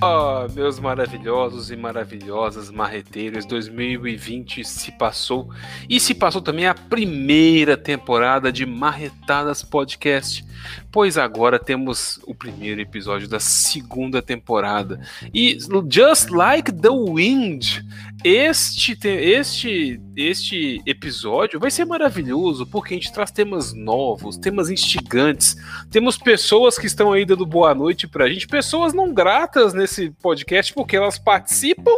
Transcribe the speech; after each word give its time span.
Oh, 0.00 0.46
meus 0.54 0.78
maravilhosos 0.78 1.72
e 1.72 1.76
maravilhosas 1.76 2.70
marreteiros, 2.70 3.44
2020 3.44 4.64
se 4.64 4.92
passou 4.92 5.50
e 5.88 5.98
se 5.98 6.14
passou 6.14 6.40
também 6.40 6.68
a 6.68 6.74
primeira 6.74 7.76
temporada 7.76 8.52
de 8.52 8.64
Marretadas 8.64 9.64
Podcast, 9.64 10.44
pois 10.92 11.18
agora 11.18 11.58
temos 11.58 12.20
o 12.28 12.32
primeiro 12.32 12.80
episódio 12.80 13.26
da 13.26 13.40
segunda 13.40 14.22
temporada. 14.22 15.00
E 15.34 15.58
just 15.90 16.30
like 16.30 16.70
the 16.70 16.90
wind, 16.90 17.84
este 18.24 18.98
este 19.04 20.00
este 20.16 20.82
episódio 20.84 21.60
vai 21.60 21.70
ser 21.70 21.84
maravilhoso 21.84 22.66
porque 22.66 22.94
a 22.94 22.96
gente 22.96 23.12
traz 23.12 23.30
temas 23.30 23.72
novos, 23.72 24.36
temas 24.36 24.68
instigantes, 24.70 25.56
temos 25.90 26.18
pessoas 26.18 26.78
que 26.78 26.86
estão 26.86 27.12
aí 27.12 27.24
dando 27.24 27.46
boa 27.46 27.74
noite 27.74 28.08
pra 28.08 28.28
gente, 28.28 28.48
pessoas 28.48 28.92
não 28.92 29.14
gratas 29.14 29.72
nesse 29.72 30.10
podcast 30.10 30.74
porque 30.74 30.96
elas 30.96 31.18
participam 31.18 31.94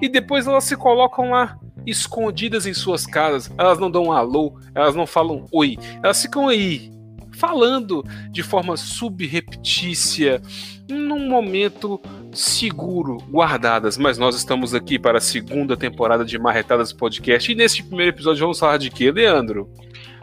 e 0.00 0.08
depois 0.08 0.46
elas 0.46 0.64
se 0.64 0.76
colocam 0.76 1.30
lá 1.30 1.58
escondidas 1.86 2.66
em 2.66 2.72
suas 2.74 3.04
casas. 3.04 3.52
Elas 3.58 3.78
não 3.78 3.90
dão 3.90 4.04
um 4.04 4.12
alô, 4.12 4.58
elas 4.74 4.94
não 4.94 5.06
falam 5.06 5.46
oi, 5.52 5.76
elas 6.02 6.22
ficam 6.22 6.48
aí 6.48 6.92
falando 7.34 8.04
de 8.30 8.42
forma 8.42 8.76
subreptícia, 8.76 10.40
num 10.88 11.28
momento 11.28 12.00
seguro, 12.32 13.18
guardadas. 13.30 13.96
Mas 13.96 14.18
nós 14.18 14.34
estamos 14.36 14.74
aqui 14.74 14.98
para 14.98 15.18
a 15.18 15.20
segunda 15.20 15.76
temporada 15.76 16.24
de 16.24 16.38
Marretadas 16.38 16.92
Podcast 16.92 17.50
e 17.50 17.54
nesse 17.54 17.82
primeiro 17.82 18.14
episódio 18.14 18.42
vamos 18.42 18.58
falar 18.58 18.78
de 18.78 18.90
quê, 18.90 19.10
Leandro? 19.10 19.68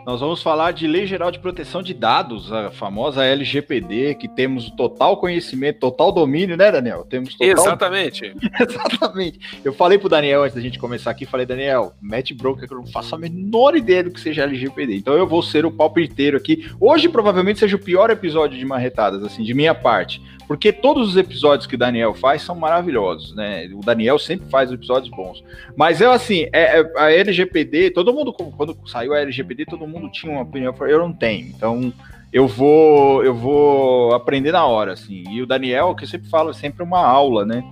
Nós 0.05 0.20
vamos 0.20 0.41
falar 0.41 0.71
de 0.71 0.87
Lei 0.87 1.05
Geral 1.05 1.29
de 1.29 1.37
Proteção 1.37 1.84
de 1.84 1.93
Dados, 1.93 2.51
a 2.51 2.71
famosa 2.71 3.23
LGPD, 3.23 4.15
que 4.15 4.27
temos 4.27 4.71
total 4.71 5.17
conhecimento, 5.17 5.79
total 5.79 6.12
domínio, 6.12 6.57
né, 6.57 6.71
Daniel? 6.71 7.05
Temos 7.07 7.35
total... 7.35 7.51
Exatamente. 7.51 8.34
Exatamente. 8.59 9.39
Eu 9.63 9.71
falei 9.71 9.99
pro 9.99 10.09
Daniel 10.09 10.41
antes 10.41 10.55
da 10.55 10.62
gente 10.62 10.79
começar 10.79 11.12
aqui, 11.12 11.27
falei, 11.27 11.45
Daniel, 11.45 11.93
mete 12.01 12.34
broker 12.34 12.67
que 12.67 12.73
eu 12.73 12.79
não 12.79 12.87
faço 12.87 13.13
a 13.13 13.17
menor 13.17 13.76
ideia 13.76 14.04
do 14.04 14.09
que 14.09 14.20
seja 14.20 14.41
LGPD. 14.41 14.95
Então 14.95 15.13
eu 15.13 15.27
vou 15.27 15.43
ser 15.43 15.67
o 15.67 15.71
palpiteiro 15.71 16.35
aqui. 16.35 16.67
Hoje 16.79 17.07
provavelmente 17.07 17.59
seja 17.59 17.76
o 17.76 17.79
pior 17.79 18.09
episódio 18.09 18.57
de 18.57 18.65
Marretadas, 18.65 19.23
assim, 19.23 19.43
de 19.43 19.54
minha 19.54 19.76
parte. 19.76 20.20
Porque 20.52 20.74
todos 20.74 21.07
os 21.07 21.16
episódios 21.16 21.66
que 21.66 21.76
o 21.76 21.77
Daniel 21.77 22.13
faz 22.13 22.41
são 22.41 22.54
maravilhosos, 22.54 23.34
né? 23.34 23.70
O 23.74 23.80
Daniel 23.80 24.20
sempre 24.20 24.49
faz 24.49 24.70
episódios 24.70 25.10
bons. 25.10 25.41
Mas 25.77 26.02
eu, 26.02 26.12
assim, 26.12 26.49
é, 26.52 26.82
é, 26.82 26.91
a 26.98 27.10
LGPD, 27.10 27.91
todo 27.91 28.13
mundo, 28.13 28.34
quando 28.34 28.77
saiu 28.85 29.13
a 29.13 29.22
LGPD, 29.22 29.63
todo 29.63 29.88
mundo 29.88 30.12
tinha 30.12 30.29
uma 30.29 30.41
opinião. 30.41 30.76
Eu 30.82 30.99
não 30.99 31.13
tenho. 31.13 31.48
Então, 31.48 31.94
eu 32.34 32.49
vou 32.49 33.24
eu 33.24 33.34
vou 33.34 34.13
aprender 34.13 34.52
na 34.52 34.66
hora, 34.66 34.91
assim. 34.91 35.24
E 35.29 35.41
o 35.41 35.48
Daniel, 35.48 35.96
que 35.96 36.04
eu 36.04 36.10
sempre 36.10 36.27
falo, 36.27 36.49
é 36.49 36.54
sempre 36.54 36.84
uma 36.84 36.99
aula, 36.99 37.46
né? 37.46 37.63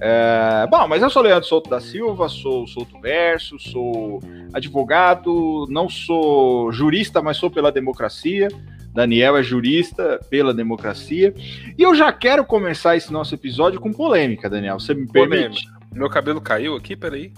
É, 0.00 0.66
bom, 0.68 0.88
mas 0.88 1.04
eu 1.04 1.10
sou 1.10 1.22
Leandro 1.22 1.48
Souto 1.48 1.70
da 1.70 1.78
Silva, 1.78 2.28
sou 2.28 2.66
Souto 2.66 2.98
Verso, 3.00 3.60
sou 3.60 4.20
advogado, 4.52 5.66
não 5.70 5.88
sou 5.88 6.72
jurista, 6.72 7.22
mas 7.22 7.36
sou 7.36 7.48
pela 7.48 7.70
democracia. 7.70 8.48
Daniel 8.94 9.36
é 9.36 9.42
jurista 9.42 10.20
pela 10.30 10.54
democracia. 10.54 11.34
E 11.76 11.82
eu 11.82 11.94
já 11.94 12.12
quero 12.12 12.44
começar 12.44 12.96
esse 12.96 13.12
nosso 13.12 13.34
episódio 13.34 13.80
com 13.80 13.92
polêmica, 13.92 14.48
Daniel. 14.48 14.78
Você 14.78 14.94
me 14.94 15.06
permite? 15.06 15.42
Polêmica. 15.42 15.74
Meu 15.92 16.08
cabelo 16.08 16.40
caiu 16.40 16.76
aqui, 16.76 16.94
peraí. 16.94 17.32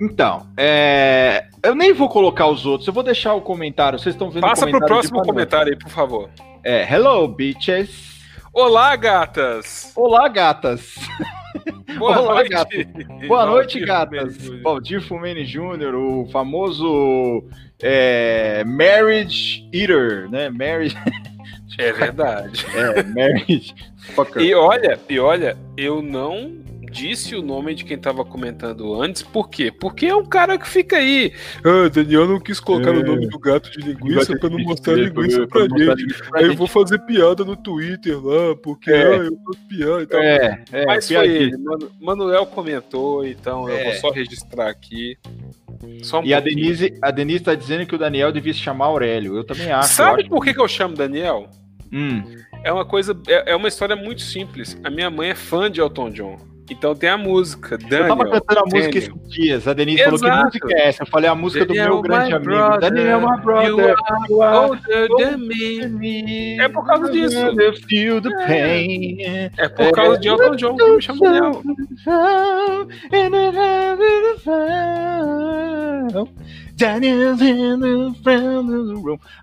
Então, 0.00 0.46
é... 0.56 1.46
eu 1.62 1.74
nem 1.74 1.92
vou 1.92 2.08
colocar 2.08 2.46
os 2.48 2.66
outros, 2.66 2.86
eu 2.86 2.92
vou 2.92 3.02
deixar 3.02 3.34
o 3.34 3.40
comentário. 3.40 3.98
Vocês 3.98 4.14
estão 4.14 4.30
vendo 4.30 4.42
Passa 4.42 4.66
o 4.66 4.70
pro 4.70 4.80
próximo 4.80 5.22
comentário 5.22 5.72
aí, 5.72 5.78
por 5.78 5.88
favor. 5.88 6.28
É, 6.64 6.92
hello, 6.92 7.26
bitches. 7.28 8.11
Olá, 8.54 8.94
gatas. 8.96 9.90
Olá, 9.96 10.28
gatas. 10.28 10.94
Boa 11.98 12.20
Olá, 12.20 12.34
noite. 12.34 12.50
Gato. 12.50 12.76
Boa 13.26 13.46
noite, 13.46 13.80
gatas. 13.80 14.36
Valdir 14.62 15.00
Fumene 15.00 15.42
Jr., 15.44 15.94
o 15.94 16.28
famoso 16.30 17.44
é, 17.82 18.62
Marriage 18.64 19.66
Eater, 19.72 20.30
né? 20.30 20.50
Marriage. 20.50 20.94
É 21.78 21.92
verdade. 21.92 22.66
é, 22.76 23.02
Marriage. 23.04 23.74
Fucker. 24.14 24.42
E 24.42 24.54
olha, 24.54 25.00
e 25.08 25.18
olha, 25.18 25.56
eu 25.74 26.02
não 26.02 26.62
disse 26.92 27.34
o 27.34 27.42
nome 27.42 27.74
de 27.74 27.84
quem 27.84 27.96
tava 27.96 28.24
comentando 28.24 29.00
antes, 29.00 29.22
por 29.22 29.48
quê? 29.48 29.72
Porque 29.72 30.06
é 30.06 30.14
um 30.14 30.26
cara 30.26 30.58
que 30.58 30.68
fica 30.68 30.96
aí. 30.96 31.32
Ah, 31.64 31.88
Daniel 31.88 32.28
não 32.28 32.38
quis 32.38 32.60
colocar 32.60 32.94
é. 32.94 32.98
o 32.98 33.02
nome 33.02 33.26
do 33.26 33.38
gato 33.38 33.70
de 33.70 33.80
linguiça 33.80 34.38
para 34.38 34.50
não 34.50 34.58
mostrar 34.58 34.94
linguiça 34.94 35.46
pra, 35.46 35.66
pra 35.66 35.78
gente. 35.78 36.22
Aí 36.34 36.46
eu 36.46 36.54
vou 36.54 36.66
fazer 36.66 36.98
piada 37.00 37.44
no 37.44 37.56
Twitter 37.56 38.22
lá, 38.22 38.54
porque 38.56 38.90
é. 38.90 39.06
ah, 39.06 39.16
eu 39.16 39.30
tô 39.30 39.56
piada 39.68 40.02
e 40.02 40.06
tal. 40.06 40.20
É, 40.20 40.64
é, 40.70 40.86
Mas 40.86 41.08
foi 41.08 41.26
ele. 41.26 41.56
Manuel 41.98 42.44
comentou, 42.46 43.26
então 43.26 43.68
eu 43.68 43.82
vou 43.82 43.92
é. 43.92 43.94
só 43.94 44.10
registrar 44.10 44.68
aqui. 44.68 45.16
Um 45.82 46.22
e 46.22 46.34
a 46.34 46.38
Denise, 46.38 46.96
a 47.02 47.10
Denise 47.10 47.42
tá 47.42 47.54
dizendo 47.54 47.86
que 47.86 47.94
o 47.94 47.98
Daniel 47.98 48.30
devia 48.30 48.52
se 48.52 48.60
chamar 48.60 48.84
Aurélio. 48.84 49.36
Eu 49.36 49.44
também 49.44 49.72
acho. 49.72 49.94
Sabe 49.94 50.28
por 50.28 50.44
que, 50.44 50.52
que 50.52 50.60
eu 50.60 50.68
chamo 50.68 50.94
Daniel? 50.94 51.48
Hum. 51.92 52.22
É 52.62 52.72
uma 52.72 52.84
coisa, 52.84 53.18
é, 53.26 53.52
é 53.52 53.56
uma 53.56 53.68
história 53.68 53.96
muito 53.96 54.22
simples. 54.22 54.78
A 54.84 54.90
minha 54.90 55.10
mãe 55.10 55.30
é 55.30 55.34
fã 55.34 55.70
de 55.70 55.80
Elton 55.80 56.10
John. 56.10 56.51
Então 56.70 56.94
tem 56.94 57.10
a 57.10 57.18
música. 57.18 57.76
Daniel, 57.76 58.02
eu 58.02 58.08
tava 58.08 58.30
cantando 58.30 58.60
a 58.60 58.64
música 58.64 58.98
esses 58.98 59.28
dias. 59.28 59.68
A 59.68 59.72
Denise 59.72 60.00
Exato. 60.00 60.18
falou 60.18 60.36
que 60.36 60.44
música 60.44 60.68
é 60.72 60.88
essa. 60.88 61.02
Eu 61.02 61.06
falei 61.06 61.28
a 61.28 61.34
música 61.34 61.66
Daniel, 61.66 61.86
do 61.86 61.92
meu 61.92 62.02
grande 62.02 62.34
amigo. 62.34 62.50
Brother, 62.50 62.80
Daniel, 62.80 63.20
my 63.20 63.40
brother. 63.42 63.96
You 64.28 64.42
are 64.42 64.56
older 64.56 65.08
than 65.18 65.38
me. 65.38 66.58
É 66.58 66.68
por 66.68 66.86
causa 66.86 67.10
disso. 67.10 67.36
Feel 67.88 68.22
the 68.22 68.30
pain. 68.46 69.18
É 69.56 69.68
por 69.68 69.92
causa 69.92 70.18
de 70.18 70.28
Elton 70.28 70.56
John 70.56 70.76
que 70.76 70.92
me 70.92 71.02
chama 71.02 71.20
Daniel. 71.20 71.62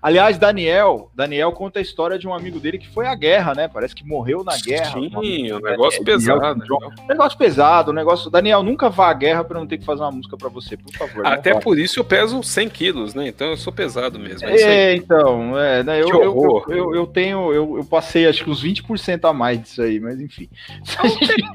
Aliás, 0.02 0.38
Daniel, 0.38 1.10
Daniel 1.14 1.52
conta 1.52 1.78
a 1.78 1.82
história 1.82 2.18
de 2.18 2.26
um 2.26 2.34
amigo 2.34 2.58
dele 2.58 2.78
que 2.78 2.88
foi 2.88 3.06
à 3.06 3.14
guerra, 3.14 3.54
né? 3.54 3.68
Parece 3.68 3.94
que 3.94 4.06
morreu 4.06 4.42
na 4.44 4.56
guerra. 4.58 4.92
Sim, 4.92 5.52
um 5.52 5.60
negócio 5.60 6.02
é, 6.02 6.04
pesado. 6.04 6.64
Um 7.04 7.06
negócio 7.06 7.38
pesado, 7.38 7.90
um 7.90 7.94
negócio. 7.94 8.30
Daniel, 8.30 8.62
nunca 8.62 8.90
vá 8.90 9.10
à 9.10 9.14
guerra 9.14 9.44
para 9.44 9.58
não 9.58 9.66
ter 9.66 9.78
que 9.78 9.84
fazer 9.84 10.02
uma 10.02 10.10
música 10.10 10.36
para 10.36 10.48
você, 10.48 10.76
por 10.76 10.92
favor. 10.92 11.26
Até 11.26 11.58
por 11.58 11.78
isso 11.78 12.00
eu 12.00 12.04
peso 12.04 12.42
100 12.42 12.68
quilos, 12.68 13.14
né? 13.14 13.28
Então 13.28 13.48
eu 13.48 13.56
sou 13.56 13.72
pesado 13.72 14.18
mesmo. 14.18 14.48
É, 14.48 14.60
é 14.60 14.94
então, 14.96 15.58
é, 15.58 15.82
né? 15.82 16.02
eu, 16.02 16.08
eu, 16.08 16.64
eu, 16.68 16.94
eu, 16.94 17.06
tenho, 17.06 17.52
eu, 17.52 17.84
passei 17.84 18.26
acho 18.26 18.44
que 18.44 18.50
uns 18.50 18.62
20% 18.62 19.28
a 19.28 19.32
mais 19.32 19.60
disso 19.62 19.82
aí, 19.82 20.00
mas 20.00 20.20
enfim. 20.20 20.48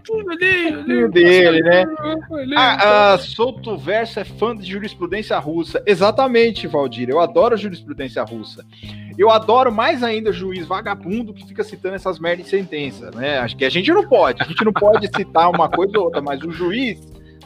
O 0.09 1.09
dele, 1.09 1.61
né? 1.61 1.85
A, 2.55 3.13
a 3.13 3.17
Solto 3.17 3.77
Verso 3.77 4.19
é 4.19 4.23
fã 4.23 4.55
de 4.55 4.69
jurisprudência 4.69 5.37
russa 5.37 5.64
russa. 5.65 5.83
Exatamente, 5.85 6.67
Valdir. 6.67 7.09
Eu 7.09 7.19
adoro 7.19 7.57
jurisprudência 7.57 8.23
russa. 8.23 8.63
Eu 9.17 9.31
adoro 9.31 9.71
mais 9.71 10.03
ainda 10.03 10.31
juiz 10.31 10.67
vagabundo 10.67 11.33
que 11.33 11.45
fica 11.47 11.63
citando 11.63 11.95
essas 11.95 12.19
merdas 12.19 12.45
em 12.45 12.49
sentença, 12.49 13.09
né? 13.11 13.39
Acho 13.39 13.57
que 13.57 13.65
a 13.65 13.69
gente 13.69 13.91
não 13.91 14.07
pode. 14.07 14.41
A 14.41 14.45
gente 14.45 14.63
não 14.63 14.73
pode 14.73 15.07
citar 15.07 15.49
uma 15.49 15.67
coisa 15.69 15.97
ou 15.97 16.05
outra, 16.05 16.21
mas 16.21 16.41
o 16.43 16.51
juiz, 16.51 16.99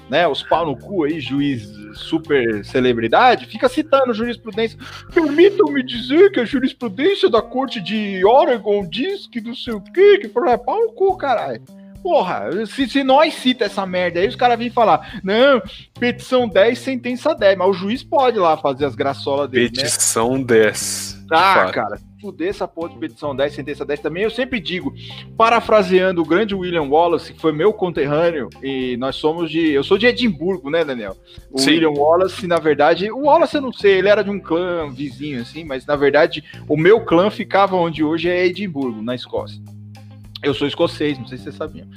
né, 0.10 0.28
os 0.28 0.44
pau 0.44 0.66
no 0.66 0.76
cu 0.76 1.04
aí, 1.04 1.20
juiz 1.20 1.70
super 1.94 2.66
celebridade, 2.66 3.46
fica 3.46 3.70
citando 3.70 4.14
jurisprudência. 4.14 4.78
Permitam-me 5.14 5.84
dizer 5.84 6.32
que 6.32 6.40
a 6.40 6.46
jurisprudência 6.46 7.30
da 7.30 7.42
corte 7.42 7.80
de 7.80 8.24
Oregon 8.26 8.88
diz 8.88 9.28
que 9.28 9.40
não 9.40 9.56
sei 9.56 9.74
o 9.74 9.82
quê, 9.82 10.18
que 10.20 10.28
para 10.28 10.58
pau 10.58 10.80
no 10.82 10.92
cu, 10.94 11.16
caralho. 11.18 11.62
Porra, 12.02 12.66
se, 12.66 12.88
se 12.88 13.04
nós 13.04 13.34
cita 13.34 13.66
essa 13.66 13.86
merda 13.86 14.20
aí, 14.20 14.28
os 14.28 14.36
caras 14.36 14.58
vêm 14.58 14.70
falar, 14.70 15.20
não, 15.24 15.62
petição 16.00 16.48
10, 16.48 16.80
sentença 16.80 17.36
10, 17.36 17.58
mas 17.58 17.68
o 17.70 17.74
juiz 17.74 18.04
pode 18.04 18.40
lá 18.40 18.56
fazer 18.58 18.86
as 18.86 18.96
graçolas 18.96 19.50
dele, 19.50 19.66
né? 19.66 19.84
Petição 19.84 20.38
né? 20.38 20.44
10. 20.46 21.20
Ah, 21.32 21.54
Fato. 21.54 21.74
cara, 21.74 22.00
fuder 22.20 22.50
essa 22.50 22.68
porra 22.68 22.90
de 22.90 22.98
petição 22.98 23.36
10, 23.36 23.54
sentença 23.54 23.86
10 23.86 24.00
também, 24.00 24.24
eu 24.24 24.32
sempre 24.32 24.60
digo, 24.60 24.94
parafraseando 25.38 26.22
o 26.22 26.26
grande 26.26 26.56
William 26.56 26.84
Wallace, 26.84 27.34
que 27.34 27.40
foi 27.40 27.52
meu 27.52 27.72
conterrâneo, 27.72 28.50
e 28.64 28.98
nós 28.98 29.16
somos 29.16 29.52
de. 29.52 29.72
Eu 29.72 29.84
sou 29.84 29.98
de 29.98 30.08
Edimburgo, 30.08 30.70
né, 30.70 30.84
Daniel? 30.84 31.16
O 31.52 31.60
Sim. 31.60 31.72
William 31.72 31.92
Wallace, 31.92 32.48
na 32.48 32.58
verdade, 32.58 33.12
o 33.12 33.26
Wallace 33.26 33.56
eu 33.56 33.62
não 33.62 33.74
sei, 33.74 34.00
ele 34.00 34.10
era 34.10 34.24
de 34.24 34.30
um 34.30 34.40
clã 34.40 34.90
vizinho, 34.90 35.42
assim, 35.42 35.64
mas 35.64 35.86
na 35.86 35.96
verdade, 35.96 36.44
o 36.68 36.76
meu 36.76 37.06
clã 37.06 37.30
ficava 37.30 37.76
onde 37.76 38.04
hoje 38.04 38.30
é 38.30 38.46
Edimburgo, 38.46 39.02
na 39.02 39.14
Escócia. 39.14 39.62
Eu 40.42 40.54
sou 40.54 40.68
escocês, 40.68 41.18
não 41.18 41.28
sei 41.28 41.38
se 41.38 41.46
vocês 41.46 41.56
sabiam. 41.56 41.88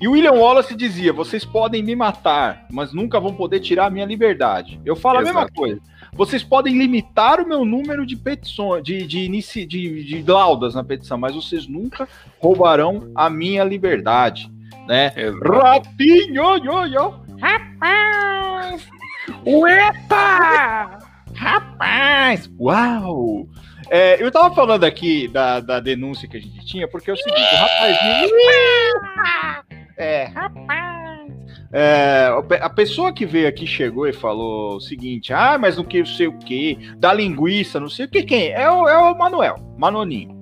E 0.00 0.08
William 0.08 0.32
Wallace 0.32 0.74
dizia: 0.74 1.12
vocês 1.12 1.44
podem 1.44 1.82
me 1.82 1.94
matar, 1.94 2.66
mas 2.70 2.92
nunca 2.92 3.20
vão 3.20 3.34
poder 3.34 3.60
tirar 3.60 3.86
a 3.86 3.90
minha 3.90 4.06
liberdade. 4.06 4.80
Eu 4.84 4.96
falo 4.96 5.20
Exato. 5.20 5.38
a 5.38 5.40
mesma 5.42 5.54
coisa. 5.54 5.80
Vocês 6.12 6.42
podem 6.42 6.76
limitar 6.76 7.40
o 7.40 7.46
meu 7.46 7.64
número 7.64 8.04
de 8.04 8.16
petições, 8.16 8.82
de, 8.82 9.06
de, 9.06 9.20
inici, 9.20 9.64
de, 9.64 10.02
de 10.04 10.22
laudas 10.22 10.74
na 10.74 10.82
petição, 10.82 11.16
mas 11.16 11.34
vocês 11.34 11.68
nunca 11.68 12.08
roubarão 12.38 13.10
a 13.14 13.30
minha 13.30 13.62
liberdade. 13.62 14.50
Né? 14.88 15.12
Ratinho, 15.42 16.56
yo, 16.64 16.86
yo. 16.86 17.14
Rapaz! 17.40 18.88
Uepa! 19.46 20.98
Rapaz! 21.34 22.50
Uau! 22.58 23.46
É, 23.90 24.22
eu 24.22 24.30
tava 24.30 24.54
falando 24.54 24.84
aqui 24.84 25.26
da, 25.26 25.58
da 25.58 25.80
denúncia 25.80 26.28
que 26.28 26.36
a 26.36 26.40
gente 26.40 26.64
tinha, 26.64 26.86
porque 26.86 27.10
é 27.10 27.12
o 27.12 27.16
seguinte, 27.16 27.40
o 27.40 27.56
rapazinho. 27.56 28.30
É, 29.96 30.24
rapaz. 30.26 31.10
É, 31.72 32.28
a 32.60 32.70
pessoa 32.70 33.12
que 33.12 33.26
veio 33.26 33.48
aqui 33.48 33.66
chegou 33.66 34.06
e 34.06 34.12
falou 34.12 34.76
o 34.76 34.80
seguinte: 34.80 35.32
ah, 35.32 35.58
mas 35.58 35.76
não 35.76 35.84
que 35.84 36.04
sei 36.06 36.28
o 36.28 36.38
que, 36.38 36.78
da 36.96 37.12
linguiça, 37.12 37.78
não 37.78 37.88
sei 37.88 38.06
o 38.06 38.08
que, 38.08 38.22
quem? 38.22 38.48
É 38.50 38.70
o, 38.70 38.88
é 38.88 38.96
o 38.96 39.16
Manuel, 39.16 39.56
Manoninho. 39.76 40.38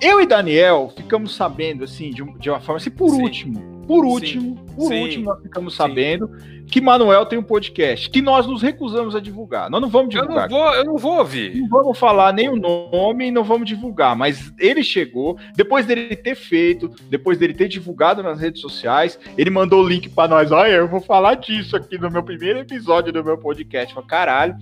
Eu 0.00 0.20
e 0.20 0.26
Daniel 0.26 0.92
ficamos 0.96 1.34
sabendo, 1.34 1.84
assim, 1.84 2.10
de, 2.10 2.22
de 2.38 2.50
uma 2.50 2.60
forma 2.60 2.76
assim, 2.76 2.90
por 2.90 3.10
Sim. 3.10 3.22
último. 3.22 3.73
Por 3.86 4.04
último, 4.04 4.56
Sim. 4.56 4.74
por 4.74 4.88
Sim. 4.88 5.02
último, 5.02 5.24
nós 5.26 5.42
ficamos 5.42 5.74
sabendo 5.74 6.30
que 6.66 6.80
Manuel 6.80 7.26
tem 7.26 7.38
um 7.38 7.42
podcast 7.42 8.08
que 8.10 8.22
nós 8.22 8.46
nos 8.46 8.62
recusamos 8.62 9.14
a 9.14 9.20
divulgar. 9.20 9.70
Nós 9.70 9.80
não 9.80 9.88
vamos 9.88 10.10
divulgar. 10.10 10.50
Eu 10.50 10.50
não 10.50 10.58
vou, 10.58 10.74
eu 10.74 10.84
não 10.84 10.96
vou 10.96 11.18
ouvir. 11.18 11.56
Não 11.56 11.68
vamos 11.68 11.98
falar 11.98 12.32
nem 12.32 12.48
o 12.48 12.56
nome, 12.56 13.30
não 13.30 13.44
vamos 13.44 13.68
divulgar. 13.68 14.16
Mas 14.16 14.52
ele 14.58 14.82
chegou, 14.82 15.38
depois 15.54 15.86
dele 15.86 16.16
ter 16.16 16.34
feito, 16.34 16.90
depois 17.08 17.38
dele 17.38 17.54
ter 17.54 17.68
divulgado 17.68 18.22
nas 18.22 18.40
redes 18.40 18.60
sociais, 18.60 19.18
ele 19.36 19.50
mandou 19.50 19.82
o 19.82 19.88
link 19.88 20.08
para 20.08 20.28
nós. 20.28 20.50
Olha, 20.50 20.72
eu 20.72 20.88
vou 20.88 21.00
falar 21.00 21.34
disso 21.34 21.76
aqui 21.76 21.98
no 21.98 22.10
meu 22.10 22.22
primeiro 22.22 22.58
episódio 22.58 23.12
do 23.12 23.24
meu 23.24 23.38
podcast. 23.38 23.90
Eu 23.90 23.94
falei, 23.94 24.08
caralho. 24.08 24.56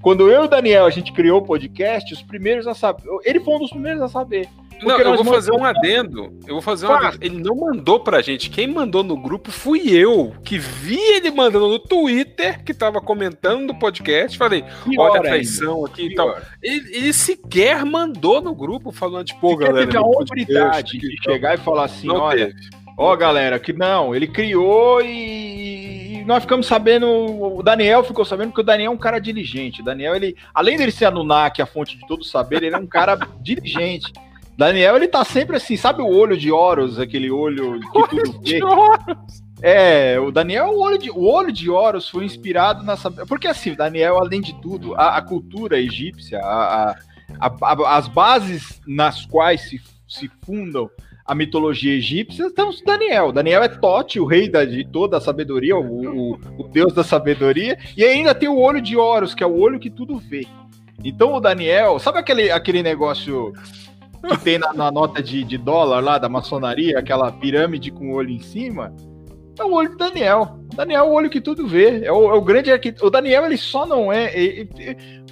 Quando 0.00 0.28
eu 0.28 0.42
e 0.42 0.46
o 0.46 0.48
Daniel 0.48 0.84
a 0.84 0.90
gente 0.90 1.12
criou 1.12 1.40
o 1.40 1.44
podcast, 1.44 2.12
os 2.12 2.22
primeiros 2.22 2.66
a 2.66 2.74
saber. 2.74 3.04
Ele 3.24 3.38
foi 3.38 3.54
um 3.54 3.60
dos 3.60 3.70
primeiros 3.70 4.02
a 4.02 4.08
saber. 4.08 4.48
Não, 4.82 4.98
eu 4.98 5.16
vou 5.16 5.24
fazer 5.24 5.52
um 5.52 5.64
adendo. 5.64 6.38
Eu 6.46 6.54
vou 6.54 6.62
fazer 6.62 6.86
um 6.86 6.92
adendo. 6.92 7.18
Ele 7.20 7.38
não 7.40 7.56
mandou 7.56 8.00
pra 8.00 8.20
gente. 8.20 8.50
Quem 8.50 8.66
mandou 8.66 9.02
no 9.02 9.16
grupo 9.16 9.50
fui 9.50 9.90
eu, 9.90 10.34
que 10.44 10.58
vi 10.58 10.98
ele 10.98 11.30
mandando 11.30 11.68
no 11.68 11.78
Twitter, 11.78 12.62
que 12.64 12.74
tava 12.74 13.00
comentando 13.00 13.66
no 13.66 13.78
podcast. 13.78 14.36
Falei, 14.36 14.64
Pior 14.84 15.10
olha 15.10 15.20
a 15.20 15.22
traição 15.22 15.84
aqui 15.84 16.06
e 16.06 16.14
tal. 16.14 16.36
Ele, 16.62 16.96
ele, 16.96 17.12
sequer 17.12 17.84
mandou 17.84 18.40
no 18.40 18.54
grupo 18.54 18.92
falando, 18.92 19.26
tipo, 19.26 19.56
galera. 19.56 19.86
Teve 19.86 19.96
a 19.96 20.02
hombridade 20.02 20.98
de 20.98 21.16
chegar 21.22 21.54
e 21.54 21.58
falar 21.58 21.84
assim: 21.84 22.10
olha, 22.10 22.54
ó, 22.96 23.14
galera, 23.16 23.58
que 23.58 23.72
não, 23.72 24.14
ele 24.14 24.26
criou 24.26 25.00
e 25.02 26.24
nós 26.24 26.42
ficamos 26.42 26.66
sabendo, 26.66 27.06
o 27.06 27.62
Daniel 27.62 28.04
ficou 28.04 28.24
sabendo 28.24 28.52
que 28.52 28.60
o 28.60 28.64
Daniel 28.64 28.92
é 28.92 28.94
um 28.94 28.98
cara 28.98 29.18
diligente. 29.18 29.80
O 29.80 29.84
Daniel, 29.84 30.14
ele, 30.14 30.36
além 30.54 30.76
dele 30.76 30.92
ser 30.92 31.06
Anunnaki, 31.06 31.62
a 31.62 31.66
fonte 31.66 31.96
de 31.96 32.06
todo 32.06 32.24
saber, 32.24 32.62
ele 32.62 32.74
é 32.74 32.78
um 32.78 32.86
cara 32.86 33.16
diligente. 33.40 34.12
Daniel, 34.56 34.96
ele 34.96 35.08
tá 35.08 35.24
sempre 35.24 35.56
assim, 35.56 35.76
sabe 35.76 36.02
o 36.02 36.08
olho 36.08 36.36
de 36.36 36.52
Horus, 36.52 36.98
aquele 36.98 37.30
olho 37.30 37.80
que 37.80 38.08
tudo 38.08 38.40
vê? 38.42 38.60
É, 39.62 40.18
o 40.18 40.30
Daniel, 40.30 40.70
o 40.70 40.80
olho 40.80 40.98
de, 40.98 41.10
o 41.10 41.22
olho 41.22 41.52
de 41.52 41.70
Horus 41.70 42.08
foi 42.08 42.24
inspirado 42.24 42.82
nessa. 42.82 43.10
Porque 43.10 43.46
assim, 43.46 43.74
Daniel, 43.74 44.18
além 44.18 44.40
de 44.40 44.54
tudo, 44.60 44.94
a, 44.94 45.16
a 45.16 45.22
cultura 45.22 45.78
egípcia, 45.78 46.40
a, 46.40 46.96
a, 47.40 47.96
as 47.96 48.08
bases 48.08 48.80
nas 48.86 49.24
quais 49.24 49.68
se, 49.68 49.80
se 50.08 50.30
fundam 50.44 50.90
a 51.24 51.34
mitologia 51.34 51.94
egípcia 51.94 52.46
estão 52.46 52.70
Daniel. 52.84 53.32
Daniel 53.32 53.62
é 53.62 53.68
Tote, 53.68 54.18
o 54.18 54.26
rei 54.26 54.48
da, 54.48 54.64
de 54.64 54.84
toda 54.84 55.16
a 55.16 55.20
sabedoria, 55.20 55.76
o, 55.76 56.32
o, 56.32 56.40
o, 56.58 56.68
deus 56.68 56.92
da 56.92 57.04
sabedoria, 57.04 57.78
e 57.96 58.04
ainda 58.04 58.34
tem 58.34 58.48
o 58.48 58.58
olho 58.58 58.80
de 58.80 58.96
Horus, 58.96 59.34
que 59.34 59.42
é 59.42 59.46
o 59.46 59.56
olho 59.56 59.78
que 59.78 59.88
tudo 59.88 60.18
vê. 60.18 60.46
Então 61.04 61.32
o 61.32 61.40
Daniel, 61.40 61.98
sabe 61.98 62.18
aquele, 62.18 62.50
aquele 62.50 62.82
negócio 62.82 63.52
que 64.28 64.38
tem 64.38 64.58
na, 64.58 64.72
na 64.72 64.90
nota 64.90 65.22
de, 65.22 65.44
de, 65.44 65.58
dólar 65.58 66.00
lá 66.00 66.18
da 66.18 66.28
maçonaria, 66.28 66.98
aquela 66.98 67.30
pirâmide 67.32 67.90
com 67.90 68.10
o 68.10 68.14
olho 68.14 68.30
em 68.30 68.40
cima, 68.40 68.94
é 69.58 69.64
o 69.64 69.72
olho 69.72 69.90
do 69.90 69.96
Daniel. 69.96 70.58
O 70.72 70.76
Daniel 70.76 71.04
é 71.04 71.08
o 71.08 71.12
olho 71.12 71.30
que 71.30 71.40
tudo 71.40 71.66
vê. 71.66 72.04
É 72.04 72.12
o, 72.12 72.30
é 72.30 72.34
o 72.34 72.40
grande 72.40 72.70
arquiteto. 72.70 73.06
O 73.06 73.10
Daniel, 73.10 73.44
ele 73.44 73.58
só 73.58 73.84
não 73.84 74.10
é. 74.12 74.66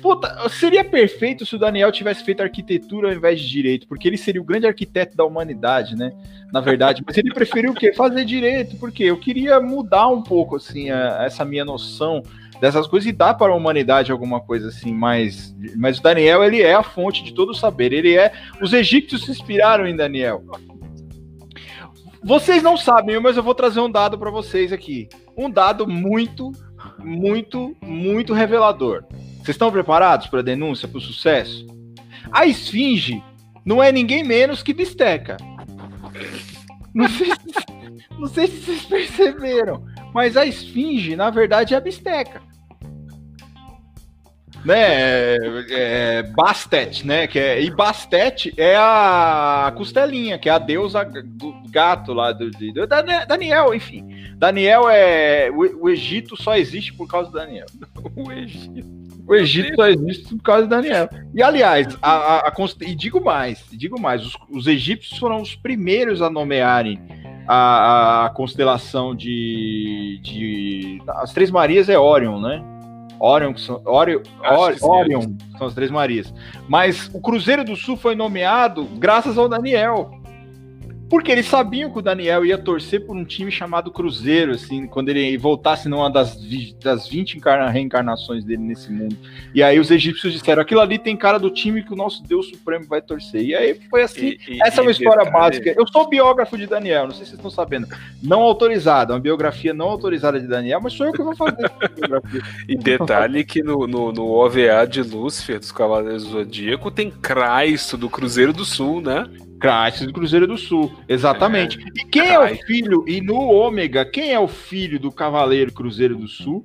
Puta, 0.03 0.49
seria 0.51 0.85
perfeito 0.85 1.47
se 1.47 1.57
o 1.57 1.59
Daniel 1.59 1.91
tivesse 1.91 2.25
feito 2.25 2.43
arquitetura 2.43 3.09
ao 3.09 3.15
invés 3.15 3.41
de 3.41 3.49
direito, 3.49 3.87
porque 3.87 4.09
ele 4.09 4.17
seria 4.17 4.41
o 4.41 4.45
grande 4.45 4.67
arquiteto 4.67 5.17
da 5.17 5.25
humanidade, 5.25 5.97
né? 5.97 6.13
Na 6.53 6.61
verdade. 6.61 7.03
Mas 7.07 7.17
ele 7.17 7.33
preferiu 7.33 7.73
o 7.73 7.75
quê? 7.75 7.93
Fazer 7.93 8.25
direito, 8.25 8.77
porque 8.77 9.05
eu 9.05 9.19
queria 9.19 9.59
mudar 9.61 10.09
um 10.09 10.23
pouco, 10.23 10.57
assim, 10.57 10.91
a, 10.91 11.25
essa 11.25 11.45
minha 11.45 11.65
noção 11.65 12.23
dessas 12.61 12.87
coisas 12.87 13.09
e 13.09 13.13
dá 13.13 13.33
para 13.33 13.53
a 13.53 13.57
humanidade 13.57 14.13
alguma 14.13 14.41
coisa 14.41 14.69
assim, 14.69 14.93
mas, 14.93 15.55
mas 15.77 15.99
o 15.99 16.03
Daniel 16.03 16.45
ele 16.45 16.61
é 16.61 16.75
a 16.75 16.83
fonte 16.83 17.25
de 17.25 17.33
todo 17.33 17.51
o 17.51 17.55
saber, 17.55 17.93
ele 17.93 18.17
é, 18.17 18.33
os 18.61 18.73
egípcios 18.73 19.25
se 19.25 19.31
inspiraram 19.31 19.87
em 19.87 19.97
Daniel. 19.97 20.45
Vocês 22.23 22.63
não 22.63 22.77
sabem, 22.77 23.19
mas 23.19 23.37
eu 23.39 23.43
vou 23.43 23.55
trazer 23.55 23.81
um 23.81 23.91
dado 23.91 24.19
para 24.19 24.31
vocês 24.31 24.73
aqui, 24.73 25.09
um 25.35 25.51
dado 25.51 25.89
muito, 25.89 26.53
muito, 26.99 27.75
muito 27.83 28.35
revelador. 28.35 29.05
Vocês 29.37 29.51
estão 29.51 29.73
preparados 29.73 30.27
para 30.27 30.41
a 30.41 30.43
denúncia, 30.43 30.87
para 30.87 30.99
o 30.99 31.01
sucesso? 31.01 31.67
A 32.31 32.45
esfinge 32.45 33.23
não 33.65 33.83
é 33.83 33.91
ninguém 33.91 34.23
menos 34.23 34.63
que 34.63 34.75
bisteca. 34.75 35.39
Não 36.93 37.09
sei, 37.09 37.27
se, 37.27 38.19
não 38.19 38.27
sei 38.27 38.47
se 38.49 38.61
vocês 38.61 38.85
perceberam, 38.85 39.83
mas 40.13 40.37
a 40.37 40.45
esfinge, 40.45 41.17
na 41.17 41.31
verdade, 41.31 41.73
é 41.73 41.77
a 41.79 41.81
bisteca 41.81 42.50
né? 44.65 44.77
É, 44.79 45.39
é, 45.71 46.23
Bastet, 46.23 47.07
né? 47.07 47.27
Que 47.27 47.39
é, 47.39 47.63
e 47.63 47.71
Bastet 47.71 48.53
é 48.57 48.77
a 48.77 49.73
costelinha, 49.77 50.39
que 50.39 50.49
é 50.49 50.53
a 50.53 50.59
deusa 50.59 51.05
do 51.05 51.55
gato 51.69 52.13
lá 52.13 52.33
do, 52.33 52.51
do, 52.51 52.73
do 52.73 52.87
Daniel, 52.87 53.75
enfim. 53.75 54.07
Daniel 54.37 54.89
é. 54.89 55.51
O, 55.51 55.85
o, 55.85 55.91
Egito 55.91 56.41
só 56.41 56.57
existe 56.57 56.93
por 56.95 57.07
causa 57.07 57.31
do 57.31 57.39
Daniel. 57.39 57.67
o 58.17 58.33
Egito. 58.33 59.01
O 59.27 59.35
Egito 59.35 59.77
só 59.77 59.87
existe 59.87 60.35
por 60.35 60.43
causa 60.43 60.67
do 60.67 60.71
Daniel. 60.71 61.09
E 61.35 61.43
aliás, 61.43 61.87
a, 62.03 62.11
a, 62.11 62.39
a 62.49 62.53
e 62.81 62.95
digo 62.95 63.23
mais, 63.23 63.65
digo 63.71 64.01
mais, 64.01 64.27
os, 64.27 64.37
os 64.51 64.67
egípcios 64.67 65.19
foram 65.19 65.41
os 65.41 65.55
primeiros 65.55 66.21
a 66.21 66.29
nomearem 66.29 66.99
a, 67.47 68.27
a 68.27 68.31
constelação 68.31 69.15
de, 69.15 70.21
de. 70.23 71.03
As 71.09 71.33
Três 71.33 71.51
Marias 71.51 71.89
é 71.89 71.99
Orion, 71.99 72.41
né? 72.41 72.63
Orion, 73.21 73.55
são, 73.57 73.83
Orion, 73.85 74.23
Orion 74.81 75.37
são 75.59 75.67
as 75.67 75.75
Três 75.75 75.91
Marias. 75.91 76.33
Mas 76.67 77.11
o 77.13 77.21
Cruzeiro 77.21 77.63
do 77.63 77.77
Sul 77.77 77.97
foi 77.97 78.15
nomeado 78.15 78.85
graças 78.97 79.37
ao 79.37 79.49
Daniel. 79.49 80.20
Porque 81.11 81.33
eles 81.33 81.47
sabiam 81.47 81.91
que 81.91 81.99
o 81.99 82.03
Daniel 82.03 82.47
ia 82.47 82.57
torcer 82.57 83.05
por 83.05 83.17
um 83.17 83.25
time 83.25 83.51
chamado 83.51 83.91
Cruzeiro, 83.91 84.53
assim, 84.53 84.87
quando 84.87 85.09
ele 85.09 85.37
voltasse 85.37 85.89
numa 85.89 86.09
das, 86.09 86.39
das 86.81 87.09
20 87.09 87.37
encarna, 87.37 87.69
reencarnações 87.69 88.45
dele 88.45 88.63
nesse 88.63 88.93
mundo. 88.93 89.17
E 89.53 89.61
aí 89.61 89.81
os 89.81 89.91
egípcios 89.91 90.33
disseram: 90.33 90.63
aquilo 90.63 90.81
ali 90.81 91.01
tem 91.01 91.17
cara 91.17 91.37
do 91.37 91.51
time 91.51 91.83
que 91.83 91.93
o 91.93 91.97
nosso 91.97 92.23
Deus 92.23 92.49
Supremo 92.49 92.87
vai 92.87 93.03
torcer. 93.03 93.43
E 93.43 93.57
aí 93.57 93.81
foi 93.91 94.05
assim. 94.05 94.37
E, 94.49 94.55
e, 94.55 94.63
essa 94.63 94.81
é 94.81 94.83
uma 94.83 94.93
história 94.93 95.29
básica. 95.29 95.75
Eu 95.77 95.85
sou 95.89 96.09
biógrafo 96.09 96.57
de 96.57 96.69
Daniel, 96.69 97.09
não 97.09 97.11
sei 97.11 97.25
se 97.25 97.31
vocês 97.31 97.39
estão 97.39 97.51
sabendo. 97.51 97.89
Não 98.23 98.43
autorizada, 98.43 99.13
uma 99.13 99.19
biografia 99.19 99.75
não 99.75 99.89
autorizada 99.89 100.39
de 100.39 100.47
Daniel, 100.47 100.81
mas 100.81 100.93
sou 100.93 101.07
eu 101.07 101.13
que 101.13 101.23
vou 101.25 101.35
fazer 101.35 101.73
E 102.69 102.77
detalhe 102.77 103.43
que 103.43 103.65
no, 103.65 103.85
no, 103.89 104.13
no 104.13 104.31
OVA 104.31 104.87
de 104.89 105.03
Lúcifer, 105.03 105.59
dos 105.59 105.73
Cavaleiros 105.73 106.23
do 106.23 106.31
Zodíaco, 106.31 106.89
tem 106.89 107.11
Cristo 107.11 107.97
do 107.97 108.09
Cruzeiro 108.09 108.53
do 108.53 108.65
Sul, 108.65 109.01
né? 109.01 109.29
Crash 109.61 110.01
do 110.07 110.13
Cruzeiro 110.13 110.47
do 110.47 110.57
Sul, 110.57 110.91
exatamente. 111.09 111.79
É, 111.79 112.03
e 112.03 112.05
quem 112.07 112.29
é 112.29 112.39
o 112.39 112.57
filho, 112.65 113.05
e 113.07 113.21
no 113.21 113.37
Ômega, 113.37 114.05
quem 114.05 114.33
é 114.33 114.41
o 114.41 114.49
filho 114.49 114.99
do 114.99 115.13
Cavaleiro 115.13 115.73
Cruzeiro 115.73 116.17
do 116.17 116.27
Sul? 116.27 116.65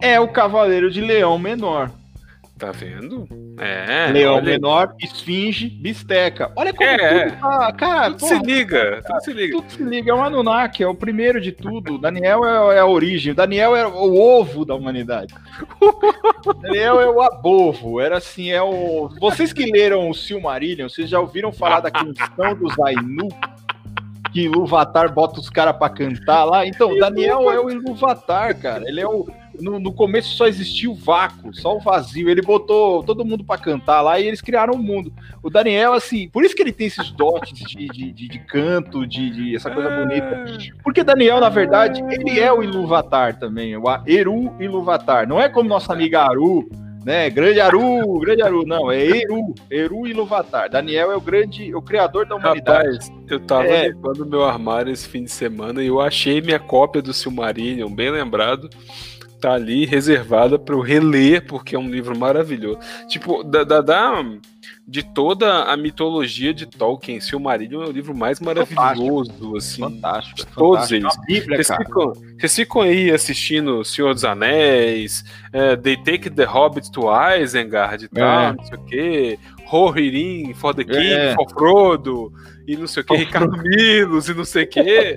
É 0.00 0.20
o 0.20 0.28
Cavaleiro 0.28 0.90
de 0.90 1.00
Leão 1.00 1.38
Menor. 1.38 1.90
Tá 2.58 2.72
vendo? 2.72 3.28
É. 3.58 4.10
Leão 4.12 4.36
olha... 4.36 4.44
menor, 4.44 4.94
esfinge, 4.98 5.68
bisteca. 5.68 6.50
Olha 6.56 6.72
como 6.72 6.88
é, 6.88 7.28
tudo 7.28 7.40
tá. 7.40 7.72
Cara, 7.74 8.10
tudo 8.12 8.20
porra, 8.20 8.36
se 8.36 8.46
liga. 8.46 9.02
Tudo 9.06 9.20
se 9.20 9.32
liga. 9.34 9.56
Tudo 9.56 9.72
se 9.72 9.82
liga. 9.82 10.10
É 10.10 10.14
o 10.14 10.22
Anunnaki, 10.22 10.82
é 10.82 10.88
o 10.88 10.94
primeiro 10.94 11.38
de 11.38 11.52
tudo. 11.52 11.98
Daniel 11.98 12.46
é, 12.46 12.76
é 12.76 12.78
a 12.78 12.86
origem. 12.86 13.34
Daniel 13.34 13.76
é 13.76 13.86
o 13.86 14.14
ovo 14.14 14.64
da 14.64 14.74
humanidade. 14.74 15.34
Daniel 16.62 16.98
é 16.98 17.10
o 17.10 17.20
abovo. 17.20 18.00
Era 18.00 18.16
assim, 18.16 18.50
é 18.50 18.62
o. 18.62 19.10
Vocês 19.20 19.52
que 19.52 19.70
leram 19.70 20.08
o 20.08 20.14
Silmarillion, 20.14 20.88
vocês 20.88 21.10
já 21.10 21.20
ouviram 21.20 21.52
falar 21.52 21.80
da 21.80 21.90
questão 21.90 22.54
dos 22.54 22.78
Ainu? 22.78 23.28
Que 24.32 24.44
Iluvatar 24.44 25.12
bota 25.12 25.40
os 25.40 25.50
caras 25.50 25.76
pra 25.76 25.90
cantar 25.90 26.44
lá. 26.44 26.66
Então, 26.66 26.96
Daniel 26.98 27.50
é 27.50 27.60
o 27.60 27.70
Iluvatar, 27.70 28.58
cara. 28.58 28.88
Ele 28.88 29.00
é 29.00 29.06
o 29.06 29.26
no, 29.60 29.78
no, 29.78 29.92
começo 29.92 30.34
só 30.36 30.46
existia 30.46 30.90
o 30.90 30.94
vácuo, 30.94 31.54
só 31.54 31.76
o 31.76 31.80
vazio. 31.80 32.28
Ele 32.28 32.42
botou 32.42 33.02
todo 33.02 33.24
mundo 33.24 33.44
para 33.44 33.60
cantar 33.60 34.00
lá 34.00 34.18
e 34.18 34.26
eles 34.26 34.40
criaram 34.40 34.74
o 34.74 34.76
um 34.76 34.82
mundo. 34.82 35.12
O 35.42 35.50
Daniel, 35.50 35.92
assim, 35.92 36.28
por 36.28 36.44
isso 36.44 36.54
que 36.54 36.62
ele 36.62 36.72
tem 36.72 36.86
esses 36.86 37.10
dotes 37.10 37.58
de, 37.58 37.86
de, 37.88 38.12
de, 38.12 38.28
de 38.28 38.38
canto, 38.40 39.06
de, 39.06 39.30
de, 39.30 39.56
essa 39.56 39.70
coisa 39.70 39.90
bonita. 39.90 40.44
Porque 40.82 41.04
Daniel, 41.04 41.40
na 41.40 41.48
verdade, 41.48 42.02
ele 42.10 42.38
é 42.38 42.52
o 42.52 42.62
Iluvatar 42.62 43.38
também, 43.38 43.76
o 43.76 43.82
Eru 44.06 44.54
Iluvatar. 44.60 45.28
Não 45.28 45.40
é 45.40 45.48
como 45.48 45.68
nossa 45.68 45.92
amiga 45.92 46.22
Aru, 46.22 46.68
né? 47.06 47.30
Grande 47.30 47.60
Aru, 47.60 48.18
grande 48.18 48.42
Aru, 48.42 48.66
não, 48.66 48.90
é 48.90 49.00
Eru, 49.00 49.54
Eru 49.70 50.08
Iluvatar. 50.08 50.68
Daniel 50.68 51.12
é 51.12 51.16
o 51.16 51.20
grande, 51.20 51.72
o 51.72 51.80
criador 51.80 52.26
da 52.26 52.34
humanidade. 52.34 52.98
Rapaz, 52.98 53.12
eu 53.28 53.38
tava 53.38 53.68
é... 53.68 53.88
limpando 53.88 54.26
meu 54.26 54.44
armário 54.44 54.92
esse 54.92 55.06
fim 55.08 55.22
de 55.22 55.30
semana 55.30 55.80
e 55.80 55.86
eu 55.86 56.00
achei 56.00 56.40
minha 56.40 56.58
cópia 56.58 57.00
do 57.00 57.12
Silmarillion, 57.12 57.88
bem 57.94 58.10
lembrado 58.10 58.68
tá 59.40 59.52
ali 59.52 59.84
reservada 59.84 60.58
para 60.58 60.74
eu 60.74 60.80
reler, 60.80 61.46
porque 61.46 61.76
é 61.76 61.78
um 61.78 61.90
livro 61.90 62.16
maravilhoso. 62.16 62.78
Tipo, 63.08 63.42
dá, 63.42 63.64
dá, 63.64 63.80
dá, 63.80 64.24
de 64.86 65.02
toda 65.02 65.64
a 65.64 65.76
mitologia 65.76 66.54
de 66.54 66.66
Tolkien. 66.66 67.20
Silmarillion 67.20 67.82
é 67.82 67.86
o 67.88 67.92
livro 67.92 68.14
mais 68.14 68.38
maravilhoso, 68.40 69.30
fantástico. 69.32 69.56
assim. 69.56 69.80
Fantástico. 69.82 70.36
De 70.36 70.46
todos 70.46 70.88
fantástico. 70.88 70.94
eles. 70.94 71.16
É 71.18 71.40
Bíblia, 71.40 71.62
Vocês 71.64 71.78
ficam, 71.78 72.12
vocês 72.38 72.54
ficam 72.56 72.82
aí 72.82 73.10
assistindo 73.10 73.84
Senhor 73.84 74.14
dos 74.14 74.24
Anéis, 74.24 75.24
é, 75.52 75.76
They 75.76 75.96
Take 75.96 76.30
the 76.30 76.44
Hobbit 76.44 76.90
to 76.92 77.06
Isengard 77.40 78.04
e 78.04 78.08
tal, 78.08 78.40
É. 78.40 78.52
não 78.52 78.64
sei 78.64 78.78
o 78.78 78.84
quê. 78.84 79.38
Rohirrim 79.66 80.54
for 80.54 80.72
the 80.74 80.84
King, 80.84 81.12
É. 81.12 81.34
for 81.34 81.48
Frodo, 81.50 82.32
e 82.68 82.76
não 82.76 82.86
sei 82.86 83.02
o 83.02 83.06
que, 83.06 83.16
Ricardo 83.16 83.56
Milos, 83.58 84.28
e 84.28 84.34
não 84.34 84.44
sei 84.44 84.62
o 84.62 84.68
que. 84.68 85.14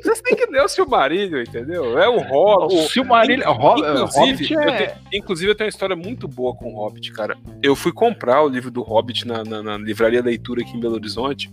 Vocês 0.00 0.20
têm 0.20 0.36
que 0.36 0.46
ler 0.46 0.62
o 0.62 0.68
Silmarillion, 0.68 1.40
entendeu? 1.42 1.98
É 1.98 2.08
o 2.08 2.18
Hobbit. 2.20 2.74
O 2.76 2.88
Silmarillion, 2.88 3.50
Inclusive, 3.52 4.20
Hobbit 4.20 4.52
eu 4.54 4.60
é... 4.60 4.76
tenho, 4.86 4.90
inclusive, 5.14 5.50
eu 5.50 5.54
tenho 5.56 5.66
uma 5.66 5.70
história 5.70 5.96
muito 5.96 6.28
boa 6.28 6.54
com 6.54 6.72
o 6.72 6.76
Hobbit, 6.76 7.10
cara. 7.12 7.36
Eu 7.62 7.74
fui 7.74 7.92
comprar 7.92 8.42
o 8.44 8.48
livro 8.48 8.70
do 8.72 8.82
Hobbit 8.82 9.26
na, 9.26 9.44
na- 9.44 9.62
na 9.62 9.76
livraria 9.78 10.22
Leitura 10.22 10.62
aqui 10.62 10.76
em 10.76 10.80
Belo 10.80 10.94
Horizonte, 10.94 11.50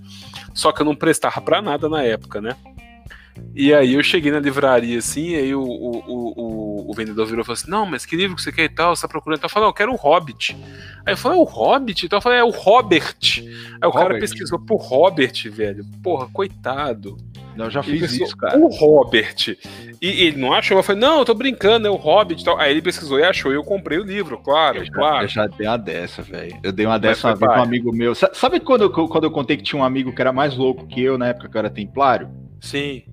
só 0.54 0.72
que 0.72 0.82
eu 0.82 0.86
não 0.86 0.96
prestava 0.96 1.40
pra 1.42 1.62
nada 1.62 1.88
na 1.90 2.02
época, 2.04 2.40
né? 2.42 2.56
E 3.56 3.74
aí 3.74 3.94
eu 3.94 4.04
cheguei 4.04 4.32
na 4.34 4.40
livraria 4.40 4.98
assim, 4.98 5.34
aí 5.36 5.56
o, 5.56 5.62
o, 5.62 5.98
o, 6.08 6.92
o- 6.92 6.94
vendedor 6.94 7.26
virou 7.26 7.42
e 7.42 7.46
falou 7.46 7.54
assim: 7.54 7.72
Não, 7.72 7.86
mas 7.86 8.06
que 8.06 8.16
livro 8.18 8.36
que 8.36 8.42
você 8.42 8.52
quer 8.52 8.66
e 8.66 8.70
tal? 8.70 8.94
Você 8.94 9.04
tá 9.04 9.08
procurando? 9.08 9.38
Então 9.38 9.46
eu 9.48 9.50
falei: 9.50 9.64
Não, 9.66 9.70
eu 9.70 9.74
quero 9.74 9.94
o 9.94 9.96
Hobbit. 9.96 10.58
Aí 11.06 11.14
eu 11.14 11.18
falei: 11.18 11.38
É 11.38 11.42
o 11.42 11.46
Hobbit? 11.46 12.06
Então 12.06 12.18
eu 12.18 12.22
falei: 12.22 12.40
É 12.40 12.44
o 12.44 12.50
Robert. 12.50 13.16
Aí 13.38 13.88
o 13.88 13.92
cara 13.92 14.04
Robert. 14.06 14.20
pesquisou 14.20 14.60
por 14.60 14.76
Robert, 14.82 15.50
velho. 15.52 15.86
Porra, 16.04 16.28
coitado. 16.34 17.16
Eu 17.66 17.72
já 17.72 17.84
fiz 17.84 18.12
isso, 18.14 18.36
cara. 18.38 18.58
O 18.58 18.68
Robert. 18.68 19.58
E 20.02 20.08
ele 20.26 20.38
não 20.38 20.54
achou, 20.54 20.78
eu 20.78 20.84
falei, 20.84 21.02
não, 21.02 21.20
eu 21.20 21.26
tô 21.26 21.34
brincando, 21.34 21.88
é 21.88 21.92
o 21.92 21.96
Hobbit 21.96 22.42
e 22.42 22.46
tal. 22.46 22.58
Aí 22.60 22.72
ele 22.72 22.82
pesquisou 22.82 23.20
e 23.20 23.24
achou, 23.24 23.52
e 23.52 23.56
eu 23.56 23.64
comprei 23.64 23.98
o 24.00 24.04
livro, 24.04 24.38
claro, 24.38 24.78
Eu 24.80 24.86
já, 24.86 24.92
claro. 24.92 25.26
eu 25.26 25.28
já 25.28 25.48
dei 25.48 25.68
uma 25.68 25.78
dessa, 25.78 26.22
velho. 26.22 26.58
Eu 26.64 26.72
dei 26.72 26.86
uma 26.86 26.98
dessa 27.00 27.28
uma 27.30 27.36
vez 27.36 27.52
com 27.52 27.60
um 27.60 27.64
amigo 27.64 27.92
meu. 27.94 28.16
Sa- 28.16 28.32
Sabe 28.34 28.60
quando 28.60 28.84
eu, 28.84 28.90
quando 28.92 29.24
eu 29.24 29.32
contei 29.32 29.58
que 29.58 29.64
tinha 29.64 29.82
um 29.82 29.84
amigo 29.86 30.12
que 30.14 30.22
era 30.22 30.32
mais 30.32 30.56
louco 30.56 30.88
que 30.88 31.02
eu 31.02 31.18
na 31.18 31.28
época 31.30 31.50
que 31.50 31.56
eu 31.56 31.60
era 31.60 31.70
templário? 31.70 32.30
Sim. 32.62 33.04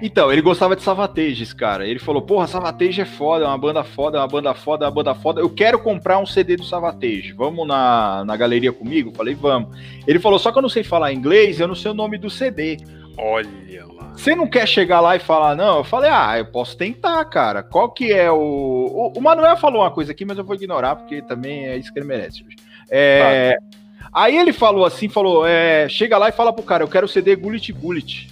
Então, 0.00 0.32
ele 0.32 0.40
gostava 0.40 0.74
de 0.74 0.82
Savatage, 0.82 1.42
esse 1.42 1.54
cara. 1.54 1.86
Ele 1.86 1.98
falou, 1.98 2.22
porra, 2.22 2.46
Savatage 2.46 3.00
é 3.00 3.04
foda, 3.04 3.44
é 3.44 3.48
uma 3.48 3.58
banda 3.58 3.84
foda, 3.84 4.16
é 4.16 4.20
uma 4.20 4.26
banda 4.28 4.54
foda, 4.54 4.84
é 4.84 4.88
uma 4.88 4.94
banda 4.94 5.14
foda. 5.14 5.40
Eu 5.40 5.50
quero 5.50 5.78
comprar 5.78 6.18
um 6.18 6.24
CD 6.24 6.56
do 6.56 6.64
Savatage. 6.64 7.34
Vamos 7.36 7.66
na, 7.66 8.24
na 8.24 8.36
galeria 8.36 8.72
comigo? 8.72 9.12
Falei, 9.14 9.34
vamos. 9.34 9.76
Ele 10.06 10.18
falou, 10.18 10.38
só 10.38 10.50
que 10.50 10.56
eu 10.58 10.62
não 10.62 10.68
sei 10.70 10.82
falar 10.82 11.12
inglês, 11.12 11.60
eu 11.60 11.68
não 11.68 11.74
sei 11.74 11.90
o 11.90 11.94
nome 11.94 12.16
do 12.16 12.30
CD. 12.30 12.78
Olha 13.18 13.86
lá. 13.86 14.12
Você 14.16 14.34
não 14.34 14.46
quer 14.46 14.66
chegar 14.66 15.00
lá 15.00 15.16
e 15.16 15.18
falar, 15.20 15.54
não? 15.56 15.78
Eu 15.78 15.84
falei, 15.84 16.10
ah, 16.10 16.38
eu 16.38 16.46
posso 16.46 16.76
tentar, 16.76 17.24
cara. 17.26 17.62
Qual 17.62 17.90
que 17.92 18.12
é 18.12 18.30
o. 18.30 18.36
O, 18.36 19.12
o 19.18 19.20
Manuel 19.22 19.56
falou 19.56 19.82
uma 19.82 19.90
coisa 19.90 20.12
aqui, 20.12 20.24
mas 20.24 20.38
eu 20.38 20.44
vou 20.44 20.54
ignorar, 20.54 20.96
porque 20.96 21.22
também 21.22 21.66
é 21.66 21.76
isso 21.76 21.92
que 21.92 21.98
ele 21.98 22.06
merece. 22.06 22.44
É, 22.90 23.56
Aí 24.12 24.36
ele 24.36 24.52
falou 24.52 24.84
assim: 24.84 25.08
falou, 25.08 25.46
é, 25.46 25.88
chega 25.88 26.16
lá 26.18 26.28
e 26.28 26.32
fala 26.32 26.52
pro 26.52 26.62
cara, 26.64 26.82
eu 26.84 26.88
quero 26.88 27.06
o 27.06 27.08
CD 27.08 27.34
Gullit 27.36 27.72
Gullit. 27.72 28.28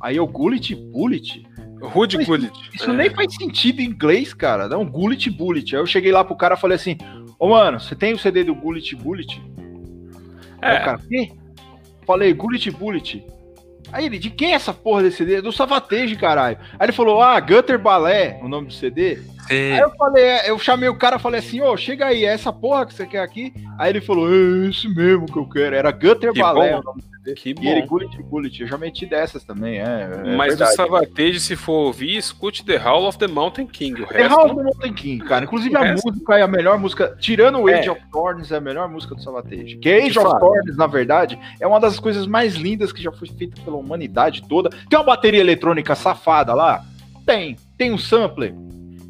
Aí 0.00 0.16
eu, 0.16 0.26
Gullit 0.26 0.74
Bullet? 0.74 1.44
Rude 1.80 2.16
Mas 2.16 2.26
Gullit. 2.26 2.52
Isso 2.74 2.90
É. 2.90 2.94
nem 2.94 3.10
faz 3.10 3.34
sentido 3.34 3.80
em 3.80 3.86
inglês, 3.86 4.32
cara. 4.32 4.68
Não, 4.68 4.84
Gullit 4.84 5.28
Bullet. 5.30 5.74
Aí 5.74 5.82
eu 5.82 5.86
cheguei 5.86 6.10
lá 6.12 6.24
pro 6.24 6.36
cara 6.36 6.54
e 6.54 6.58
falei 6.60 6.76
assim: 6.76 6.96
Ô, 7.38 7.48
mano, 7.48 7.80
você 7.80 7.94
tem 7.94 8.12
o 8.14 8.18
CD 8.18 8.44
do 8.44 8.54
Gullit 8.54 8.94
Bullet? 8.94 9.42
Aí 10.62 10.76
É. 10.76 10.80
o 10.80 10.84
cara, 10.84 10.98
quê? 11.08 11.32
Falei, 12.06 12.32
Gullit 12.32 12.70
Bullet. 12.70 13.24
Aí 13.92 14.06
ele, 14.06 14.18
de 14.18 14.30
quem 14.30 14.52
é 14.52 14.54
essa 14.54 14.72
porra 14.72 15.02
desse 15.02 15.18
CD? 15.18 15.40
Do 15.40 15.52
Savatage, 15.52 16.16
caralho. 16.16 16.58
Aí 16.78 16.86
ele 16.86 16.92
falou, 16.92 17.22
ah, 17.22 17.38
Gutter 17.40 17.78
Ballet, 17.78 18.38
o 18.42 18.48
nome 18.48 18.68
do 18.68 18.72
CD. 18.72 19.18
Sim. 19.46 19.72
Aí 19.72 19.78
eu 19.80 19.90
falei, 19.96 20.24
é, 20.24 20.50
eu 20.50 20.58
chamei 20.58 20.88
o 20.88 20.96
cara 20.98 21.18
falei 21.18 21.40
assim, 21.40 21.60
ô, 21.60 21.76
chega 21.76 22.06
aí, 22.06 22.24
é 22.24 22.28
essa 22.32 22.52
porra 22.52 22.86
que 22.86 22.94
você 22.94 23.06
quer 23.06 23.20
aqui? 23.20 23.52
Aí 23.78 23.90
ele 23.90 24.00
falou, 24.00 24.28
é 24.28 24.68
esse 24.68 24.88
mesmo 24.88 25.26
que 25.26 25.36
eu 25.38 25.48
quero. 25.48 25.74
Era 25.76 25.90
Gutter 25.90 26.32
Que 26.32 26.40
Ballet 26.40 26.72
bom. 26.74 26.80
o 26.80 26.82
nome. 26.84 27.02
Que 27.34 27.52
E 27.60 27.68
ele, 27.68 27.80
bom. 27.80 27.86
Gullit 27.88 28.22
Bullet. 28.22 28.60
Eu 28.62 28.68
já 28.68 28.78
meti 28.78 29.04
dessas 29.04 29.42
também, 29.42 29.80
é. 29.80 29.82
é 29.82 30.36
Mas 30.36 30.52
do 30.54 30.58
verdade. 30.58 30.74
Savatage, 30.76 31.40
se 31.40 31.56
for 31.56 31.72
ouvir, 31.86 32.16
escute 32.16 32.64
The 32.64 32.76
Howl 32.78 33.08
of 33.08 33.18
the 33.18 33.26
Mountain 33.26 33.66
King. 33.66 34.02
O 34.02 34.06
The 34.06 34.18
resto. 34.18 34.36
House 34.36 34.54
do 34.54 34.62
Mountain 34.62 34.92
King, 34.92 35.24
cara. 35.24 35.44
Inclusive 35.44 35.74
O 35.74 35.78
a 35.78 35.82
resto- 35.82 36.06
música 36.08 36.38
é 36.38 36.42
a 36.42 36.46
melhor 36.46 36.78
música, 36.78 37.16
tirando 37.18 37.58
o 37.58 37.66
Age 37.66 37.88
É. 37.88 37.90
of 37.90 38.00
Thorns, 38.12 38.52
é 38.52 38.56
a 38.58 38.60
melhor 38.60 38.88
música 38.88 39.16
do 39.16 39.20
Savatage. 39.24 39.76
Que 39.78 39.88
Age 39.92 40.16
of. 40.20 40.38
Thorns, 40.38 40.76
na 40.76 40.86
verdade, 40.86 41.36
é 41.58 41.66
uma 41.66 41.80
das 41.80 41.98
coisas 41.98 42.28
mais 42.28 42.54
lindas 42.54 42.92
que 42.92 43.02
já 43.02 43.10
foi 43.10 43.26
feita 43.26 43.60
pela 43.60 43.76
humanidade 43.76 44.42
toda. 44.48 44.70
Tem 44.88 44.96
uma 44.96 45.04
bateria 45.06 45.40
eletrônica 45.40 45.96
safada 45.96 46.54
lá? 46.54 46.84
Tem. 47.26 47.56
Tem 47.76 47.92
um 47.92 47.98
sampler? 47.98 48.54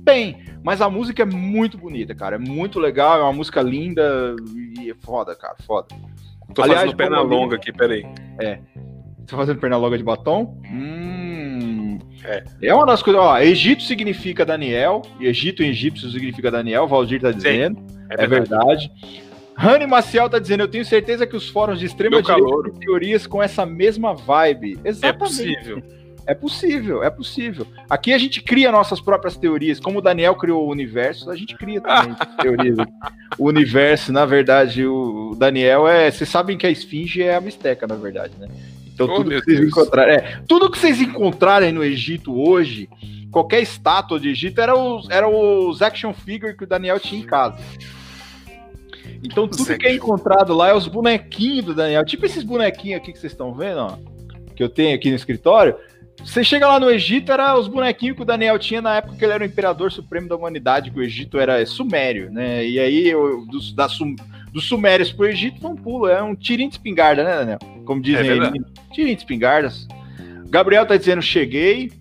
Tem. 0.07 0.39
Mas 0.63 0.81
a 0.81 0.89
música 0.89 1.23
é 1.23 1.27
muito 1.27 1.77
bonita, 1.77 2.15
cara. 2.15 2.37
É 2.37 2.39
muito 2.39 2.79
legal, 2.79 3.19
é 3.19 3.23
uma 3.23 3.33
música 3.33 3.61
linda 3.61 4.35
e 4.81 4.91
é 4.91 4.95
foda, 4.95 5.35
cara. 5.35 5.57
Foda. 5.67 5.89
Tô 6.55 6.63
Aliás, 6.63 6.83
fazendo 6.83 6.97
perna 6.97 7.21
longa 7.21 7.57
aqui, 7.57 7.73
peraí. 7.73 8.07
Você 8.39 9.27
tá 9.27 9.37
fazendo 9.37 9.61
perna 9.61 9.77
longa 9.77 9.99
de 9.99 10.05
batom? 10.05 10.61
Hum. 10.71 11.99
É. 12.25 12.45
É 12.63 12.75
uma 12.75 12.87
das 12.87 13.03
coisas. 13.03 13.21
Ó, 13.21 13.39
Egito 13.39 13.83
significa 13.83 14.45
Daniel. 14.45 15.03
E 15.21 15.27
Egito 15.27 15.63
em 15.63 15.69
egípcio 15.69 16.09
significa 16.09 16.51
Daniel. 16.51 16.87
Valdir 16.87 17.21
tá 17.21 17.33
dizendo. 17.33 17.85
É 18.11 18.27
verdade. 18.27 18.91
Rani 19.57 19.87
Maciel 19.87 20.29
tá 20.29 20.39
dizendo, 20.39 20.61
eu 20.61 20.69
tenho 20.69 20.85
certeza 20.85 21.27
que 21.27 21.35
os 21.35 21.49
fóruns 21.49 21.79
de 21.79 21.87
extrema 21.87 22.17
Meu 22.17 22.23
direita 22.23 22.63
têm 22.65 22.73
teorias 22.75 23.27
com 23.27 23.43
essa 23.43 23.65
mesma 23.65 24.15
vibe. 24.15 24.79
É 24.85 24.89
Exatamente. 24.91 25.19
possível. 25.19 25.83
É 26.27 26.35
possível, 26.35 27.05
é 27.05 27.11
possível. 27.11 27.67
Aqui 27.89 28.13
a 28.13 28.19
gente 28.19 28.43
cria 28.43 28.73
nossas 28.73 29.01
próprias 29.01 29.37
teorias. 29.37 29.79
Como 29.79 29.99
o 29.99 30.03
Daniel 30.03 30.35
criou 30.35 30.67
o 30.67 30.71
universo, 30.71 31.31
a 31.31 31.37
gente 31.37 31.55
cria 31.57 31.81
também 31.81 32.17
teorias. 32.43 32.77
O 33.39 33.47
universo, 33.47 34.13
na 34.13 34.27
verdade, 34.27 34.85
o 34.85 35.37
Daniel 35.39 35.87
é. 35.87 36.11
Vocês 36.11 36.29
sabem 36.29 36.59
que 36.59 36.67
a 36.67 36.71
esfinge 36.71 37.23
é 37.23 37.37
a 37.37 37.41
misteca, 37.41 37.87
na 37.87 37.95
verdade, 37.95 38.33
né? 38.39 38.49
Então 38.93 39.07
Oh, 39.07 39.17
tudo 39.17 39.31
que 39.31 39.45
vocês 39.45 39.59
Deus. 39.61 39.71
encontrarem. 39.71 40.17
É, 40.17 40.41
tudo 40.49 40.71
que 40.71 40.79
vocês 40.79 41.01
encontrarem 41.01 41.71
no 41.71 41.85
Egito 41.85 42.35
hoje, 42.35 42.89
qualquer 43.31 43.61
estátua 43.61 44.19
de 44.19 44.31
Egito, 44.31 44.61
era 44.61 44.77
os, 44.77 45.09
era 45.11 45.29
os 45.29 45.83
action 45.83 46.13
figure 46.13 46.57
que 46.57 46.65
o 46.65 46.67
Daniel 46.67 46.99
tinha 46.99 47.21
em 47.21 47.25
casa. 47.25 47.59
Então 49.23 49.47
tudo 49.47 49.77
que 49.79 49.87
é 49.87 49.95
encontrado 49.95 50.55
lá 50.55 50.69
é 50.69 50.75
os 50.75 50.89
bonequinhos 50.89 51.67
do 51.67 51.75
Daniel. 51.75 52.05
Tipo 52.05 52.27
esses 52.27 52.43
bonequinhos 52.43 53.01
aqui 53.01 53.13
que 53.13 53.19
vocês 53.19 53.33
estão 53.33 53.55
vendo, 53.55 53.79
ó. 53.79 53.99
Que 54.55 54.63
eu 54.63 54.69
tenho 54.69 54.95
aqui 54.95 55.11
no 55.11 55.17
escritório. 55.17 55.77
Você 56.25 56.43
chega 56.43 56.67
lá 56.67 56.81
no 56.81 56.91
Egito, 56.91 57.31
era 57.31 57.57
os 57.59 57.69
bonequinhos 57.69 58.17
que 58.17 58.23
o 58.23 58.27
Daniel 58.27 58.59
tinha 58.59 58.83
na 58.83 58.97
época 58.97 59.17
que 59.17 59.25
ele 59.25 59.33
era 59.33 59.45
o 59.45 59.47
imperador 59.47 59.93
supremo 59.93 60.29
da 60.29 60.37
humanidade, 60.37 60.91
que 60.91 60.99
o 60.99 61.03
Egito 61.03 61.39
era 61.39 61.65
sumério, 61.67 62.31
né? 62.31 62.67
E 62.67 62.79
aí, 62.79 63.09
eu- 63.09 63.47
dos, 63.47 63.73
da 63.73 63.89
sum- 63.89 64.17
dos 64.53 64.65
sumérios 64.65 65.13
pro 65.13 65.27
Egito, 65.27 65.61
foi 65.61 65.71
um 65.71 65.77
pulo, 65.77 66.09
é 66.09 66.23
um 66.23 66.35
tirinho 66.35 66.69
de 66.69 66.75
espingarda, 66.77 67.23
né, 67.23 67.37
Daniel? 67.37 67.59
Como 67.85 68.01
dizem 68.03 68.29
É 68.29 68.33
aí, 68.33 68.51
tirinho 68.93 69.15
de 69.15 69.23
espingardas. 69.23 69.87
Gabriel 70.49 70.85
tá 70.87 70.97
dizendo, 70.97 71.23
cheguei. 71.23 71.93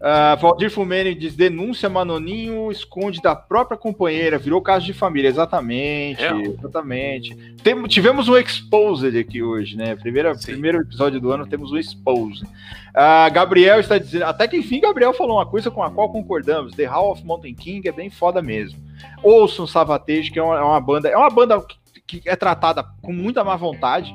Ah, 0.00 0.34
Valdir 0.34 0.70
Fumene 0.70 1.14
diz, 1.14 1.34
denúncia, 1.34 1.88
Manoninho 1.88 2.70
esconde 2.70 3.20
da 3.22 3.34
própria 3.34 3.78
companheira, 3.78 4.38
virou 4.38 4.60
caso 4.60 4.84
de 4.84 4.92
família, 4.92 5.28
exatamente, 5.28 6.22
É. 6.22 6.32
exatamente. 6.42 7.34
Tem- 7.62 7.82
tivemos 7.84 8.28
um 8.28 8.36
Exposed 8.36 9.18
aqui 9.18 9.42
hoje, 9.42 9.74
né? 9.76 9.96
Primeira, 9.96 10.34
Sim. 10.34 10.52
primeiro 10.52 10.82
episódio 10.82 11.18
do 11.18 11.30
ano 11.32 11.46
temos 11.46 11.72
um 11.72 11.78
Exposed. 11.78 12.46
Ah, 12.94 13.28
Gabriel 13.30 13.80
está 13.80 13.96
dizendo, 13.96 14.24
até 14.24 14.46
que 14.46 14.56
enfim, 14.58 14.80
Gabriel 14.80 15.14
falou 15.14 15.38
uma 15.38 15.46
coisa 15.46 15.70
com 15.70 15.82
a 15.82 15.90
qual 15.90 16.10
concordamos. 16.12 16.74
The 16.74 16.84
Hall 16.84 17.12
of 17.12 17.24
Mountain 17.24 17.54
King 17.54 17.88
é 17.88 17.92
bem 17.92 18.10
foda 18.10 18.42
mesmo. 18.42 18.78
Ouçam 19.22 19.66
Savatage, 19.66 20.30
que 20.30 20.38
é 20.38 20.42
uma, 20.42 20.56
é 20.58 20.62
uma 20.62 20.80
banda, 20.80 21.08
é 21.08 21.16
uma 21.16 21.30
banda 21.30 21.62
que, 22.06 22.20
que 22.20 22.28
é 22.28 22.36
tratada 22.36 22.84
com 23.02 23.12
muita 23.12 23.42
má 23.42 23.56
vontade. 23.56 24.14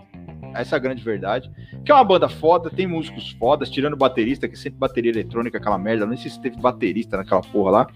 Essa 0.54 0.76
é 0.76 0.78
a 0.78 0.80
grande 0.80 1.04
verdade. 1.04 1.52
Que 1.84 1.92
é 1.92 1.96
uma 1.96 2.04
banda 2.04 2.28
foda, 2.30 2.70
tem 2.70 2.88
músicos 2.88 3.32
fodas, 3.32 3.70
tirando 3.70 3.96
baterista, 3.96 4.48
que 4.48 4.56
é 4.56 4.58
sempre 4.58 4.80
bateria 4.80 5.12
eletrônica, 5.12 5.58
aquela 5.58 5.78
merda. 5.78 6.06
Nem 6.06 6.18
sei 6.18 6.32
se 6.32 6.42
teve 6.42 6.58
baterista 6.58 7.18
naquela 7.18 7.42
porra 7.42 7.72
lá. 7.72 7.88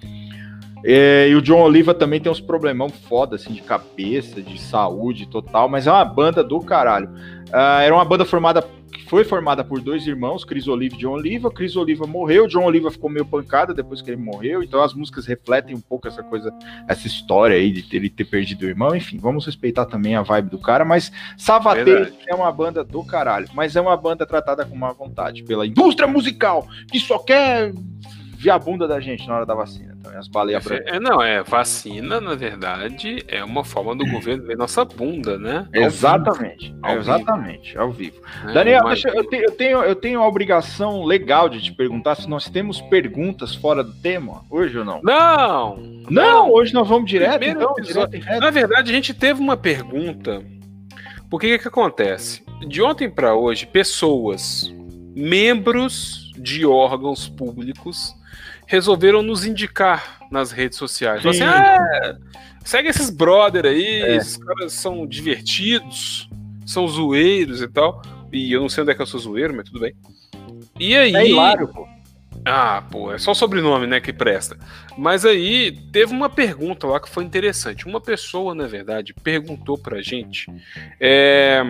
É, 0.88 1.28
e 1.30 1.36
o 1.36 1.42
John 1.42 1.64
Oliva 1.64 1.96
também 1.96 2.22
tem 2.22 2.32
uns 2.32 2.40
problemão 2.40 2.90
foda, 2.90 3.38
assim, 3.38 3.54
de 3.54 3.62
cabeça, 3.62 4.40
de 4.40 4.62
saúde 4.62 5.28
total, 5.28 5.68
mas 5.68 5.88
é 5.88 5.92
uma 5.92 6.06
banda 6.06 6.44
do 6.44 6.60
caralho. 6.60 7.10
Ah, 7.52 7.82
era 7.82 7.96
uma 7.96 8.06
banda 8.06 8.24
formada, 8.24 8.64
foi 9.08 9.24
formada 9.24 9.64
por 9.64 9.82
dois 9.82 10.06
irmãos, 10.08 10.44
Chris 10.44 10.68
Oliva 10.68 10.96
e 10.96 10.98
John 10.98 11.14
Oliva. 11.14 11.52
Chris 11.52 11.76
Oliva 11.76 12.06
morreu, 12.06 12.48
John 12.48 12.66
Oliva 12.66 12.92
ficou 12.92 13.10
meio 13.10 13.26
pancada 13.26 13.74
depois 13.74 14.02
que 14.02 14.10
ele 14.10 14.22
morreu, 14.22 14.64
então 14.64 14.82
as 14.82 14.94
músicas 14.94 15.26
refletem 15.26 15.76
um 15.76 15.82
pouco 15.82 16.08
essa 16.08 16.24
coisa, 16.24 16.54
essa 16.88 17.08
história 17.08 17.56
aí 17.56 17.72
de 17.72 17.96
ele 17.96 18.10
ter 18.10 18.26
perdido 18.26 18.64
o 18.64 18.70
irmão. 18.70 18.96
Enfim, 18.96 19.18
vamos 19.18 19.46
respeitar 19.46 19.86
também 19.86 20.16
a 20.16 20.22
vibe 20.22 20.50
do 20.50 20.60
cara, 20.60 20.84
mas 20.84 21.12
Verdade. 21.84 22.18
é 22.28 22.36
uma 22.36 22.52
banda 22.52 22.84
do 22.84 23.04
caralho, 23.04 23.48
mas 23.54 23.76
é 23.76 23.82
uma 23.82 23.96
banda 23.96 24.26
tratada 24.26 24.66
com 24.66 24.76
má 24.76 24.92
vontade 24.92 25.44
pela 25.44 25.66
indústria 25.66 26.08
musical, 26.08 26.68
que 26.92 27.00
só 27.00 27.20
quer 27.20 27.74
ver 28.46 28.52
a 28.52 28.60
bunda 28.60 28.88
da 28.88 29.00
gente 29.00 29.28
na 29.28 29.36
hora 29.36 29.46
da 29.46 29.54
vacina. 29.54 29.96
Então, 30.00 30.18
as 30.18 30.28
baleias 30.28 30.64
brancas. 30.64 30.88
É, 30.94 31.00
não, 31.00 31.22
é 31.22 31.42
vacina, 31.44 32.22
na 32.22 32.36
verdade, 32.36 33.24
é 33.28 33.44
uma 33.44 33.64
forma 33.64 33.96
do 33.96 34.06
governo 34.10 34.44
ver 34.46 34.56
nossa 34.58 34.86
bunda, 34.86 35.38
né? 35.38 35.68
Exatamente, 35.74 36.74
Ao 36.82 36.92
vivo. 36.92 37.02
exatamente, 37.02 37.78
ao 37.78 37.92
vivo. 37.92 38.22
É, 38.48 38.54
Daniel, 38.54 38.82
mas- 38.84 39.02
deixa- 39.02 39.18
eu, 39.18 39.28
te- 39.28 39.36
eu 39.44 39.52
tenho, 39.52 39.84
eu 39.84 39.96
tenho 39.96 40.22
a 40.22 40.28
obrigação 40.28 41.04
legal 41.04 41.50
de 41.50 41.62
te 41.62 41.74
perguntar 41.74 42.16
se 42.16 42.30
nós 42.30 42.48
temos 42.50 42.80
perguntas 42.82 43.56
fora 43.56 43.84
do 43.84 43.94
tema 43.94 44.44
hoje 44.50 44.78
ou 44.78 44.86
não. 44.86 45.02
Não! 45.04 45.78
Não, 46.10 46.52
hoje 46.52 46.74
nós 46.74 46.88
vamos 46.88 47.10
direto, 47.10 47.40
Primeiro 47.40 47.62
então, 47.62 47.74
direto 47.84 48.16
e 48.16 48.20
reto. 48.20 48.40
Na 48.40 48.52
verdade, 48.52 48.92
a 48.92 48.94
gente 48.96 49.14
teve 49.14 49.40
uma 49.42 49.58
pergunta 49.58 50.44
Porque 51.30 51.48
o 51.48 51.50
que, 51.58 51.60
que 51.64 51.68
acontece? 51.68 52.44
De 52.68 52.82
ontem 52.82 53.10
para 53.10 53.34
hoje, 53.36 53.66
pessoas, 53.66 54.72
membros 55.16 56.32
de 56.38 56.66
órgãos 56.66 57.28
públicos, 57.28 58.14
resolveram 58.68 59.22
nos 59.22 59.46
indicar 59.46 60.20
nas 60.32 60.52
redes 60.52 60.78
sociais. 60.78 61.20
Então, 61.20 61.32
assim, 61.32 61.44
ah, 61.44 62.18
segue 62.64 62.90
esses 62.90 63.10
brother 63.10 63.66
aí, 63.66 64.02
é. 64.02 64.16
esses 64.16 64.38
caras 64.38 64.74
são 64.74 65.06
divertidos, 65.06 66.30
são 66.66 66.88
zoeiros 66.88 67.62
e 67.62 67.68
tal. 67.68 68.02
E 68.32 68.52
eu 68.52 68.62
não 68.62 68.70
sei 68.70 68.84
onde 68.84 68.92
é 68.92 68.96
que 68.96 69.02
eu 69.02 69.06
sou 69.06 69.20
zoeiro, 69.20 69.56
mas 69.56 69.66
tudo 69.66 69.80
bem. 69.80 69.96
E 70.80 70.96
aí. 70.96 71.16
É 71.16 71.28
hilário, 71.28 71.68
pô. 71.68 71.88
Ah, 72.44 72.84
pô, 72.92 73.12
é 73.12 73.18
só 73.18 73.32
o 73.32 73.36
sobrenome, 73.36 73.88
né, 73.88 74.00
que 74.00 74.14
presta. 74.14 74.56
Mas 74.96 75.26
aí 75.26 75.72
teve 75.92 76.14
uma 76.14 76.30
pergunta 76.30 76.86
lá 76.86 77.00
que 77.00 77.10
foi 77.10 77.24
interessante. 77.24 77.88
Uma 77.88 78.00
pessoa, 78.00 78.54
na 78.54 78.68
verdade, 78.68 79.16
perguntou 79.16 79.80
pra 79.80 80.00
gente. 80.02 80.52
É, 81.00 81.64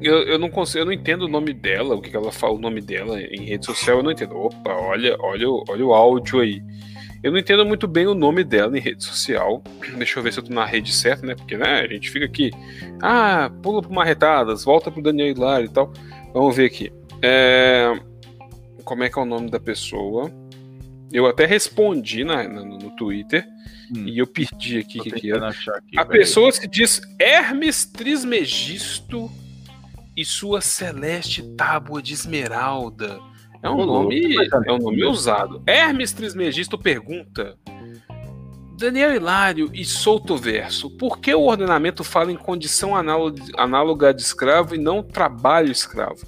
eu, 0.00 0.22
eu 0.22 0.38
não 0.38 0.50
consigo, 0.50 0.80
eu 0.80 0.86
não 0.86 0.92
entendo 0.92 1.22
o 1.22 1.28
nome 1.28 1.52
dela, 1.52 1.94
o 1.94 2.00
que 2.00 2.14
ela 2.14 2.32
fala, 2.32 2.54
o 2.54 2.58
nome 2.58 2.80
dela 2.80 3.20
em 3.20 3.44
rede 3.44 3.66
social, 3.66 3.98
eu 3.98 4.02
não 4.02 4.10
entendo. 4.10 4.36
Opa, 4.36 4.72
olha, 4.72 5.16
olha, 5.20 5.46
olha 5.68 5.86
o 5.86 5.92
áudio 5.94 6.40
aí. 6.40 6.62
Eu 7.22 7.32
não 7.32 7.38
entendo 7.38 7.66
muito 7.66 7.86
bem 7.86 8.06
o 8.06 8.14
nome 8.14 8.42
dela 8.42 8.76
em 8.76 8.80
rede 8.80 9.04
social. 9.04 9.62
Deixa 9.98 10.18
eu 10.18 10.22
ver 10.22 10.32
se 10.32 10.38
eu 10.38 10.44
tô 10.44 10.54
na 10.54 10.64
rede 10.64 10.90
certa, 10.90 11.26
né? 11.26 11.34
Porque, 11.34 11.56
né, 11.56 11.80
a 11.80 11.86
gente 11.86 12.10
fica 12.10 12.24
aqui. 12.24 12.50
Ah, 13.02 13.50
pula 13.62 13.82
pro 13.82 13.92
Marretadas, 13.92 14.64
volta 14.64 14.90
pro 14.90 15.02
Daniel 15.02 15.28
Hilário 15.28 15.66
e 15.66 15.68
tal. 15.68 15.92
Vamos 16.32 16.56
ver 16.56 16.64
aqui. 16.66 16.90
É 17.20 17.92
como 18.90 19.04
é 19.04 19.08
que 19.08 19.16
é 19.16 19.22
o 19.22 19.24
nome 19.24 19.48
da 19.48 19.60
pessoa. 19.60 20.32
Eu 21.12 21.24
até 21.26 21.46
respondi 21.46 22.24
na, 22.24 22.48
no, 22.48 22.64
no 22.64 22.90
Twitter 22.96 23.46
hum. 23.94 24.04
e 24.04 24.18
eu 24.18 24.26
perdi 24.26 24.78
aqui 24.78 24.98
o 24.98 25.02
que, 25.04 25.10
que 25.12 25.30
era. 25.30 25.48
Aqui, 25.48 25.96
a 25.96 26.04
pessoa 26.04 26.50
se 26.50 26.66
diz 26.66 27.00
Hermes 27.16 27.84
Trismegisto 27.84 29.30
e 30.20 30.24
sua 30.24 30.60
celeste 30.60 31.42
tábua 31.56 32.02
de 32.02 32.12
esmeralda. 32.12 33.18
É 33.62 33.70
um 33.70 33.86
nome, 33.86 34.36
é 34.66 34.72
um 34.72 34.78
nome 34.78 35.02
usado. 35.04 35.62
Hermes 35.66 36.12
Trismegisto 36.12 36.76
pergunta: 36.76 37.56
Daniel 38.76 39.14
Hilário 39.14 39.70
e 39.72 39.82
Souto 39.82 40.36
Verso, 40.36 40.90
por 40.90 41.20
que 41.20 41.34
o 41.34 41.46
ordenamento 41.46 42.04
fala 42.04 42.30
em 42.30 42.36
condição 42.36 42.94
análoga 42.94 44.12
de 44.12 44.20
escravo 44.20 44.74
e 44.74 44.78
não 44.78 45.02
trabalho 45.02 45.72
escravo? 45.72 46.26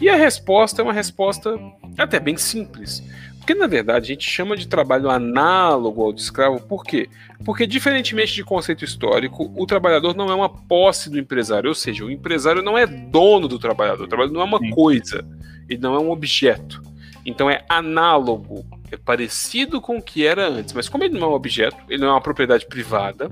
E 0.00 0.08
a 0.08 0.16
resposta 0.16 0.82
é 0.82 0.84
uma 0.84 0.92
resposta 0.92 1.56
até 1.96 2.18
bem 2.18 2.36
simples. 2.36 3.02
Porque, 3.48 3.58
na 3.58 3.66
verdade, 3.66 4.04
a 4.04 4.14
gente 4.14 4.28
chama 4.28 4.54
de 4.54 4.68
trabalho 4.68 5.08
análogo 5.08 6.02
ao 6.02 6.12
de 6.12 6.20
escravo, 6.20 6.60
por 6.60 6.84
quê? 6.84 7.08
Porque, 7.46 7.66
diferentemente 7.66 8.34
de 8.34 8.44
conceito 8.44 8.84
histórico, 8.84 9.50
o 9.56 9.64
trabalhador 9.64 10.14
não 10.14 10.28
é 10.28 10.34
uma 10.34 10.50
posse 10.50 11.08
do 11.08 11.18
empresário, 11.18 11.70
ou 11.70 11.74
seja, 11.74 12.04
o 12.04 12.10
empresário 12.10 12.60
não 12.60 12.76
é 12.76 12.86
dono 12.86 13.48
do 13.48 13.58
trabalhador, 13.58 14.04
o 14.04 14.06
trabalhador 14.06 14.34
não 14.34 14.42
é 14.42 14.44
uma 14.44 14.58
Sim. 14.58 14.68
coisa, 14.68 15.26
ele 15.66 15.80
não 15.80 15.94
é 15.94 15.98
um 15.98 16.10
objeto. 16.10 16.82
Então, 17.24 17.48
é 17.48 17.64
análogo, 17.70 18.66
é 18.90 18.98
parecido 18.98 19.80
com 19.80 19.96
o 19.96 20.02
que 20.02 20.26
era 20.26 20.46
antes, 20.46 20.74
mas 20.74 20.86
como 20.86 21.04
ele 21.04 21.18
não 21.18 21.28
é 21.28 21.30
um 21.30 21.34
objeto, 21.34 21.78
ele 21.88 22.02
não 22.02 22.08
é 22.08 22.12
uma 22.12 22.20
propriedade 22.20 22.66
privada, 22.66 23.30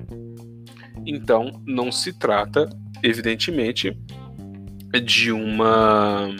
então 1.04 1.62
não 1.66 1.92
se 1.92 2.18
trata, 2.18 2.70
evidentemente, 3.02 3.94
de 5.04 5.30
uma 5.30 6.34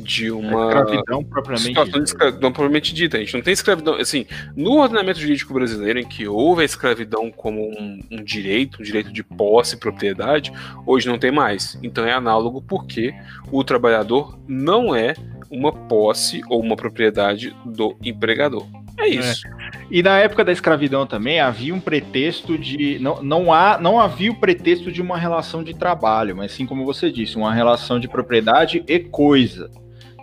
de 0.00 0.30
uma 0.30 0.66
escravidão 0.66 1.24
propriamente 1.24 1.68
situação 1.68 2.02
de 2.02 2.08
escravidão 2.08 2.52
propriamente 2.52 2.94
dita. 2.94 3.16
A 3.16 3.20
gente 3.20 3.34
não 3.34 3.42
tem 3.42 3.52
escravidão, 3.52 3.94
assim, 3.94 4.26
no 4.56 4.78
ordenamento 4.78 5.20
jurídico 5.20 5.54
brasileiro 5.54 5.98
em 5.98 6.06
que 6.06 6.26
houve 6.26 6.62
a 6.62 6.64
escravidão 6.64 7.30
como 7.30 7.62
um, 7.62 8.00
um 8.10 8.22
direito, 8.22 8.80
um 8.80 8.84
direito 8.84 9.12
de 9.12 9.22
posse 9.22 9.76
e 9.76 9.78
propriedade, 9.78 10.52
hoje 10.86 11.08
não 11.08 11.18
tem 11.18 11.30
mais. 11.30 11.78
Então 11.82 12.04
é 12.04 12.12
análogo 12.12 12.62
porque 12.62 13.14
o 13.50 13.62
trabalhador 13.62 14.38
não 14.46 14.94
é 14.94 15.14
uma 15.50 15.72
posse 15.72 16.40
ou 16.48 16.60
uma 16.60 16.76
propriedade 16.76 17.54
do 17.64 17.96
empregador. 18.02 18.66
É 18.98 19.08
isso. 19.08 19.46
É. 19.46 19.50
E 19.90 20.02
na 20.02 20.18
época 20.18 20.44
da 20.44 20.52
escravidão 20.52 21.06
também 21.06 21.40
havia 21.40 21.74
um 21.74 21.80
pretexto 21.80 22.56
de. 22.56 22.98
Não, 23.00 23.22
não, 23.22 23.52
há, 23.52 23.78
não 23.78 23.98
havia 23.98 24.30
o 24.30 24.36
pretexto 24.36 24.90
de 24.90 25.02
uma 25.02 25.18
relação 25.18 25.62
de 25.62 25.74
trabalho, 25.74 26.36
mas 26.36 26.52
sim, 26.52 26.64
como 26.64 26.84
você 26.84 27.10
disse, 27.10 27.36
uma 27.36 27.52
relação 27.52 27.98
de 27.98 28.08
propriedade 28.08 28.84
e 28.86 28.98
coisa 29.00 29.70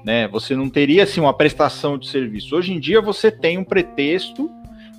né? 0.03 0.27
Você 0.27 0.55
não 0.55 0.69
teria 0.69 1.03
assim 1.03 1.19
uma 1.19 1.33
prestação 1.33 1.97
de 1.97 2.07
serviço. 2.07 2.55
Hoje 2.55 2.73
em 2.73 2.79
dia 2.79 3.01
você 3.01 3.31
tem 3.31 3.57
um 3.57 3.63
pretexto 3.63 4.49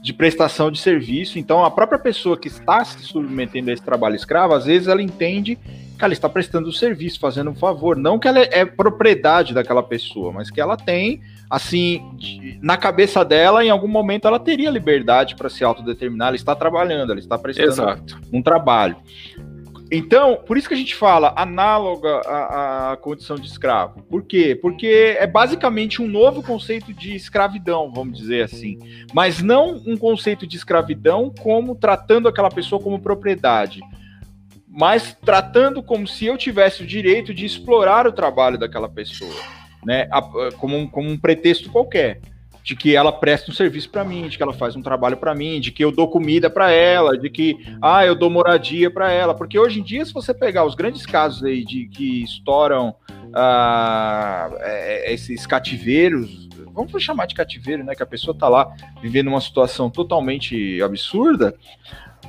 de 0.03 0.13
prestação 0.13 0.71
de 0.71 0.81
serviço, 0.81 1.39
então 1.39 1.65
a 1.65 1.71
própria 1.71 1.99
pessoa 1.99 2.37
que 2.37 2.49
está 2.49 2.85
se 2.85 3.01
submetendo 3.03 3.71
a 3.71 3.73
esse 3.73 3.83
trabalho 3.83 4.17
escravo, 4.17 4.53
às 4.53 4.65
vezes 4.65 4.89
ela 4.89 5.01
entende 5.01 5.57
que 5.97 6.05
ela 6.05 6.13
está 6.13 6.29
prestando 6.29 6.69
o 6.69 6.73
serviço, 6.73 7.21
fazendo 7.21 7.51
um 7.51 7.55
favor, 7.55 7.97
não 7.97 8.19
que 8.19 8.27
ela 8.27 8.41
é 8.41 8.65
propriedade 8.65 9.55
daquela 9.55 9.83
pessoa, 9.83 10.33
mas 10.33 10.51
que 10.51 10.61
ela 10.61 10.77
tem 10.77 11.21
assim, 11.53 12.01
na 12.63 12.79
cabeça 12.79 13.23
dela, 13.23 13.63
em 13.63 13.69
algum 13.69 13.87
momento 13.87 14.27
ela 14.27 14.41
teria 14.41 14.71
liberdade 14.71 15.37
para 15.37 15.51
se 15.51 15.63
autodeterminar, 15.63 16.29
ela 16.29 16.37
está 16.37 16.57
trabalhando, 16.57 17.11
ela 17.11 17.21
está 17.21 17.37
prestando 17.37 17.69
Exato. 17.69 18.19
um 18.33 18.41
trabalho. 18.41 18.97
Então, 19.95 20.37
por 20.47 20.57
isso 20.57 20.67
que 20.67 20.73
a 20.73 20.77
gente 20.77 20.95
fala 20.95 21.35
análoga 21.37 22.23
à, 22.25 22.93
à, 22.93 22.97
condição 22.97 23.37
de 23.37 23.47
escravo. 23.47 24.03
Por 24.05 24.23
quê? 24.23 24.59
Porque 24.61 24.87
é 25.19 25.27
basicamente 25.27 26.01
um 26.01 26.09
novo 26.09 26.43
conceito 26.43 26.95
de 26.95 27.15
escravidão, 27.15 27.93
vamos 27.93 28.17
dizer 28.17 28.43
assim. 28.43 28.79
Mas 29.13 29.43
não 29.43 29.83
um 29.87 29.95
conceito 29.99 30.47
de 30.47 30.57
escravidão 30.57 31.31
como 31.43 31.75
tratando 31.75 32.27
aquela 32.27 32.49
pessoa 32.49 32.81
como 32.81 32.99
propriedade, 33.01 33.83
mas 34.67 35.15
tratando 35.23 35.83
como 35.83 36.09
se 36.09 36.25
eu 36.25 36.39
tivesse 36.39 36.83
o 36.83 36.87
direito 36.87 37.35
de 37.35 37.45
explorar 37.45 38.07
o 38.07 38.13
trabalho 38.13 38.57
daquela 38.57 38.89
pessoa, 38.89 39.37
né? 39.85 40.09
Como 40.57 40.75
um, 40.75 40.89
como 40.89 41.11
um 41.11 41.19
pretexto 41.19 41.71
qualquer 41.71 42.19
de 42.63 42.77
que 42.77 42.95
ela 42.95 43.13
presta 43.13 43.51
um 43.51 43.55
serviço 43.55 43.91
para 43.91 44.05
mim, 44.05 44.29
de 44.29 44.37
que 44.37 44.43
ela 44.43 44.53
faz 44.53 44.77
um 44.77 44.83
trabalho 44.83 45.17
para 45.17 45.35
mim, 45.35 45.61
de 45.61 45.73
que 45.73 45.85
eu 45.85 45.91
dou 45.91 46.09
comida 46.09 46.49
para 46.49 46.71
ela, 46.71 47.19
de 47.19 47.29
que 47.29 47.57
ah, 47.81 48.07
eu 48.07 48.15
dou 48.15 48.31
moradia 48.31 48.91
para 48.91 49.11
ela, 49.11 49.35
porque 49.35 49.59
hoje 49.59 49.81
em 49.81 49.83
dia 49.83 50.05
se 50.05 50.13
você 50.13 50.33
pegar 50.33 50.65
os 50.65 50.75
grandes 50.75 51.05
casos 51.05 51.43
aí 51.43 51.65
de 51.65 51.87
que 51.87 52.23
estouram 52.23 52.95
ah, 53.35 54.51
é, 54.61 55.11
é 55.11 55.15
esses 55.15 55.47
cativeiros, 55.47 56.49
vamos 56.73 57.03
chamar 57.03 57.27
de 57.27 57.35
cativeiro, 57.35 57.85
né, 57.85 57.95
que 57.95 58.03
a 58.03 58.07
pessoa 58.07 58.37
tá 58.37 58.49
lá 58.49 58.73
vivendo 59.01 59.29
uma 59.29 59.41
situação 59.41 59.91
totalmente 59.91 60.81
absurda, 60.83 61.55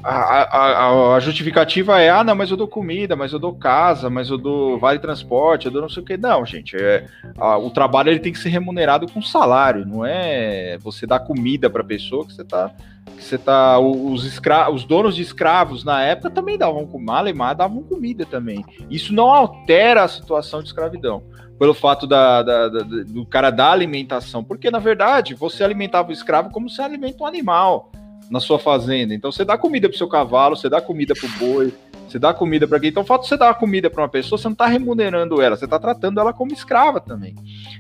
a, 0.04 0.44
a, 0.44 1.16
a, 1.16 1.20
justificativa 1.20 2.02
é, 2.02 2.10
ah, 2.10 2.24
não, 2.24 2.36
mas 2.36 2.52
eu 2.52 2.58
dou 2.58 2.68
comida, 2.68 3.16
mas 3.16 3.32
eu 3.32 3.40
dou 3.40 3.54
casa, 3.54 4.10
mas 4.10 4.30
eu 4.30 4.38
dou 4.38 4.78
vale 4.78 5.00
transporte, 5.00 5.66
eu 5.66 5.72
dou 5.72 5.82
não 5.82 5.90
sei 5.90 6.04
o 6.04 6.06
que. 6.06 6.18
Não, 6.18 6.46
gente, 6.46 6.76
é, 6.76 7.06
a, 7.38 7.58
o 7.58 7.70
trabalho 7.70 8.10
ele 8.10 8.20
tem 8.20 8.34
que 8.34 8.40
ser 8.40 8.50
remunerado 8.50 9.10
com 9.10 9.22
salário, 9.22 9.86
não 9.86 10.06
é 10.06 10.78
você 10.80 11.08
dar 11.08 11.20
comida 11.20 11.70
para 11.70 11.84
pessoa 11.84 12.26
que 12.26 12.34
você 12.34 12.44
tá 12.44 12.72
que 13.16 13.24
você 13.24 13.38
tá 13.38 13.80
os 13.80 14.26
escra 14.26 14.70
os 14.70 14.84
donos 14.84 15.16
de 15.16 15.22
escravos 15.22 15.84
na 15.84 16.02
época 16.02 16.30
também 16.30 16.58
davam 16.58 16.86
com 16.86 17.00
malemar 17.00 17.56
davam 17.56 17.84
comida 17.84 18.26
também. 18.26 18.66
Isso 18.90 19.14
não 19.14 19.32
altera 19.32 20.04
a 20.04 20.08
situação 20.08 20.62
de 20.62 20.68
escravidão 20.68 21.24
pelo 21.58 21.74
fato 21.74 22.06
da, 22.06 22.42
da, 22.42 22.68
da, 22.68 22.80
do 22.82 23.26
cara 23.26 23.50
dar 23.50 23.72
alimentação, 23.72 24.44
porque 24.44 24.70
na 24.70 24.80
verdade 24.80 25.34
você 25.34 25.64
alimentava 25.64 26.10
o 26.10 26.14
escravo 26.14 26.50
como 26.50 26.70
se 26.70 26.82
alimenta 26.82 27.24
um 27.24 27.28
animal 27.28 27.92
na 28.30 28.40
sua 28.40 28.60
fazenda. 28.60 29.14
Então 29.14 29.32
você 29.32 29.46
dá 29.46 29.58
comida 29.58 29.88
pro 29.90 29.98
seu 29.98 30.08
cavalo, 30.08 30.56
você 30.56 30.70
dá 30.70 30.82
comida 30.82 31.14
pro 31.14 31.28
boi, 31.40 31.74
você 32.08 32.20
dá 32.20 32.34
comida 32.34 32.68
para 32.68 32.80
quem. 32.80 32.90
Então 32.90 33.04
o 33.04 33.06
fato 33.06 33.24
de 33.24 33.30
você 33.30 33.38
dar 33.38 33.54
comida 33.56 33.90
para 33.90 34.04
uma 34.04 34.10
pessoa, 34.10 34.38
você 34.38 34.48
não 34.48 34.54
está 34.54 34.68
remunerando 34.68 35.42
ela, 35.42 35.56
você 35.56 35.66
está 35.66 35.80
tratando 35.80 36.20
ela 36.20 36.34
como 36.34 36.54
escrava 36.54 37.00
também. 37.00 37.36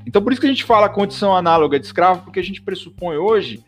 Então 0.06 0.22
por 0.22 0.32
isso 0.32 0.42
que 0.42 0.48
a 0.48 0.50
gente 0.50 0.64
fala 0.64 0.90
condição 0.90 1.36
análoga 1.36 1.80
de 1.80 1.86
escravo, 1.86 2.24
porque 2.24 2.40
a 2.40 2.44
gente 2.44 2.62
pressupõe 2.62 3.18
hoje 3.18 3.64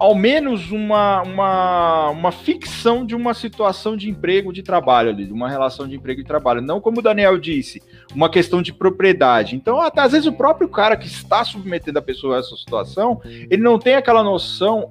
ao 0.00 0.14
menos 0.14 0.70
uma, 0.70 1.20
uma, 1.20 2.08
uma 2.08 2.32
ficção 2.32 3.04
de 3.04 3.14
uma 3.14 3.34
situação 3.34 3.94
de 3.98 4.08
emprego, 4.08 4.50
de 4.50 4.62
trabalho 4.62 5.10
ali, 5.10 5.26
de 5.26 5.32
uma 5.32 5.46
relação 5.46 5.86
de 5.86 5.94
emprego 5.94 6.22
e 6.22 6.24
trabalho. 6.24 6.62
Não 6.62 6.80
como 6.80 7.00
o 7.00 7.02
Daniel 7.02 7.38
disse, 7.38 7.82
uma 8.14 8.30
questão 8.30 8.62
de 8.62 8.72
propriedade. 8.72 9.54
Então, 9.54 9.78
até 9.78 10.00
às 10.00 10.12
vezes 10.12 10.26
o 10.26 10.32
próprio 10.32 10.70
cara 10.70 10.96
que 10.96 11.06
está 11.06 11.44
submetendo 11.44 11.98
a 11.98 12.02
pessoa 12.02 12.36
a 12.36 12.38
essa 12.38 12.56
situação, 12.56 13.20
ele 13.50 13.62
não 13.62 13.78
tem 13.78 13.94
aquela 13.94 14.24
noção 14.24 14.90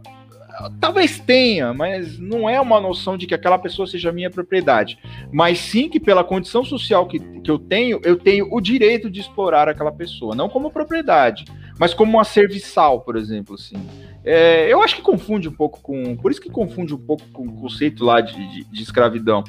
Talvez 0.80 1.20
tenha, 1.20 1.74
mas 1.74 2.18
não 2.20 2.50
é 2.50 2.60
uma 2.60 2.80
noção 2.80 3.18
de 3.18 3.26
que 3.26 3.34
aquela 3.34 3.58
pessoa 3.58 3.88
seja 3.88 4.12
minha 4.12 4.30
propriedade. 4.30 4.98
Mas 5.32 5.60
sim 5.60 5.90
que 5.90 6.00
pela 6.00 6.24
condição 6.24 6.64
social 6.64 7.08
que, 7.08 7.20
que 7.20 7.50
eu 7.50 7.58
tenho, 7.58 8.00
eu 8.04 8.18
tenho 8.18 8.48
o 8.52 8.60
direito 8.60 9.10
de 9.10 9.20
explorar 9.20 9.70
aquela 9.70 9.92
pessoa. 9.92 10.36
Não 10.36 10.50
como 10.50 10.72
propriedade, 10.72 11.46
mas 11.80 11.94
como 11.94 12.18
uma 12.18 12.24
serviçal, 12.24 13.02
por 13.02 13.16
exemplo. 13.16 13.56
Assim. 13.56 13.76
É, 14.24 14.72
eu 14.72 14.82
acho 14.82 14.96
que 14.96 15.02
confunde 15.02 15.48
um 15.48 15.54
pouco 15.54 15.82
com. 15.82 16.16
Por 16.18 16.32
isso 16.32 16.42
que 16.42 16.50
confunde 16.50 16.94
um 16.94 16.98
pouco 16.98 17.24
com 17.32 17.48
o 17.48 17.62
conceito 17.62 18.04
lá 18.04 18.20
de, 18.22 18.34
de, 18.34 18.64
de 18.66 18.84
escravidão. 18.84 19.44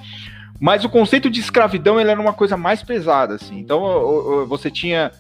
Mas 0.61 0.85
o 0.85 0.91
conceito 0.91 1.31
de 1.31 1.41
escravidão 1.41 1.99
ele 1.99 2.11
era 2.11 2.21
uma 2.21 2.35
coisa 2.35 2.57
mais 2.57 2.83
pesada. 2.83 3.35
Assim. 3.35 3.59
Então 3.59 4.47
você 4.47 4.71
tinha 4.71 5.11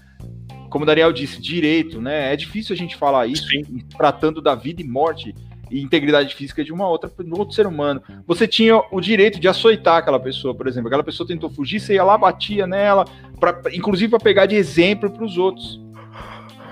como 0.71 0.85
o 0.85 0.87
Daniel 0.87 1.13
disse, 1.13 1.43
direito, 1.43 2.01
né? 2.01 2.33
É 2.33 2.37
difícil 2.37 2.73
a 2.75 2.79
gente 2.79 2.97
falar 2.97 3.27
isso 3.27 3.49
Sim. 3.49 3.85
tratando 3.99 4.41
da 4.41 4.55
vida 4.55 4.81
e 4.81 4.85
morte 4.85 5.35
e 5.71 5.81
integridade 5.81 6.35
física 6.35 6.65
de 6.65 6.73
uma 6.73 6.89
outra, 6.89 7.11
de 7.19 7.33
um 7.33 7.39
outro 7.39 7.55
ser 7.55 7.67
humano. 7.67 8.03
Você 8.27 8.47
tinha 8.47 8.83
o 8.91 9.01
direito 9.01 9.39
de 9.39 9.49
açoitar 9.49 9.99
aquela 9.99 10.19
pessoa, 10.19 10.55
por 10.55 10.67
exemplo. 10.67 10.89
Aquela 10.89 11.05
pessoa 11.05 11.27
tentou 11.27 11.49
fugir, 11.49 11.81
você 11.81 11.95
ia 11.95 12.05
lá, 12.05 12.19
batia 12.19 12.67
nela, 12.67 13.05
pra, 13.39 13.61
inclusive 13.73 14.11
para 14.11 14.19
pegar 14.19 14.47
de 14.47 14.57
exemplo 14.57 15.11
para 15.11 15.25
os 15.25 15.39
outros. 15.39 15.81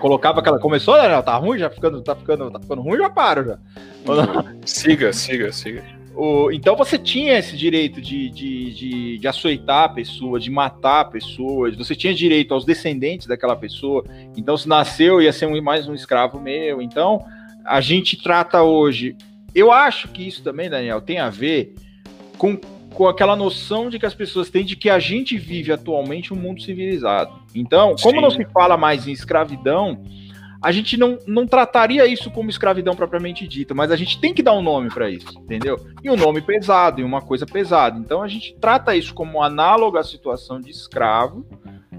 Colocava 0.01 0.41
aquela. 0.41 0.59
Começou, 0.59 0.97
né? 0.97 1.23
Tá 1.23 1.37
ruim, 1.37 1.59
já 1.59 1.71
ficando, 1.71 2.01
tá 2.03 2.15
ficando, 2.15 2.51
tá 2.51 2.61
ficando 2.61 2.83
ruim, 2.83 2.99
já 2.99 3.11
paro 3.11 3.45
já. 3.45 3.59
Siga, 4.65 5.13
siga, 5.13 5.53
siga. 5.53 5.99
O, 6.21 6.51
então 6.51 6.75
você 6.75 6.99
tinha 6.99 7.39
esse 7.39 7.57
direito 7.57 8.01
de, 8.01 8.29
de, 8.31 8.75
de, 8.75 9.19
de 9.19 9.29
açoitar 9.29 9.85
a 9.85 9.89
pessoa, 9.89 10.41
de 10.41 10.51
matar 10.51 11.11
pessoas, 11.11 11.77
você 11.77 11.95
tinha 11.95 12.13
direito 12.13 12.53
aos 12.53 12.65
descendentes 12.65 13.29
daquela 13.29 13.55
pessoa. 13.55 14.05
Então, 14.37 14.57
se 14.57 14.69
nasceu, 14.69 15.23
ia 15.23 15.33
ser 15.33 15.47
um, 15.47 15.63
mais 15.63 15.87
um 15.87 15.95
escravo 15.95 16.41
meu. 16.41 16.83
Então, 16.83 17.25
a 17.69 17.81
gente 17.81 18.21
trata 18.21 18.63
hoje. 18.63 19.17
Eu 19.55 19.71
acho 19.71 20.09
que 20.09 20.27
isso 20.27 20.43
também, 20.43 20.71
Daniel, 20.71 21.01
tem 21.01 21.19
a 21.19 21.31
ver 21.31 21.75
com, 22.37 22.57
com 22.57 23.07
aquela 23.07 23.37
noção 23.37 23.91
de 23.91 23.99
que 23.99 24.07
as 24.07 24.15
pessoas 24.15 24.51
têm 24.51 24.65
de 24.65 24.77
que 24.77 24.89
a 24.89 24.99
gente 24.99 25.37
vive 25.37 25.73
atualmente 25.73 26.33
um 26.33 26.37
mundo 26.37 26.63
civilizado. 26.63 27.33
Então, 27.55 27.95
como 28.01 28.17
Sim. 28.17 28.23
não 28.23 28.31
se 28.31 28.45
fala 28.53 28.77
mais 28.77 29.07
em 29.07 29.13
escravidão, 29.13 30.03
a 30.61 30.73
gente 30.73 30.97
não, 30.97 31.19
não 31.27 31.47
trataria 31.47 32.07
isso 32.07 32.31
como 32.31 32.51
escravidão 32.51 32.95
propriamente 32.95 33.47
dita, 33.47 33.75
mas 33.75 33.91
a 33.91 33.97
gente 33.97 34.21
tem 34.21 34.35
que 34.35 34.43
dar 34.43 34.55
um 34.55 34.63
nome 34.63 34.89
para 34.89 35.09
isso, 35.09 35.39
entendeu? 35.39 35.77
E 36.03 36.11
um 36.11 36.17
nome 36.17 36.41
pesado, 36.41 37.01
e 37.01 37.05
uma 37.05 37.21
coisa 37.21 37.47
pesada. 37.47 37.99
Então 37.99 38.23
a 38.23 38.29
gente 38.29 38.57
trata 38.61 38.97
isso 38.97 39.15
como 39.15 39.43
análogo 39.43 39.99
à 39.99 40.03
situação 40.03 40.61
de 40.61 40.71
escravo, 40.71 41.47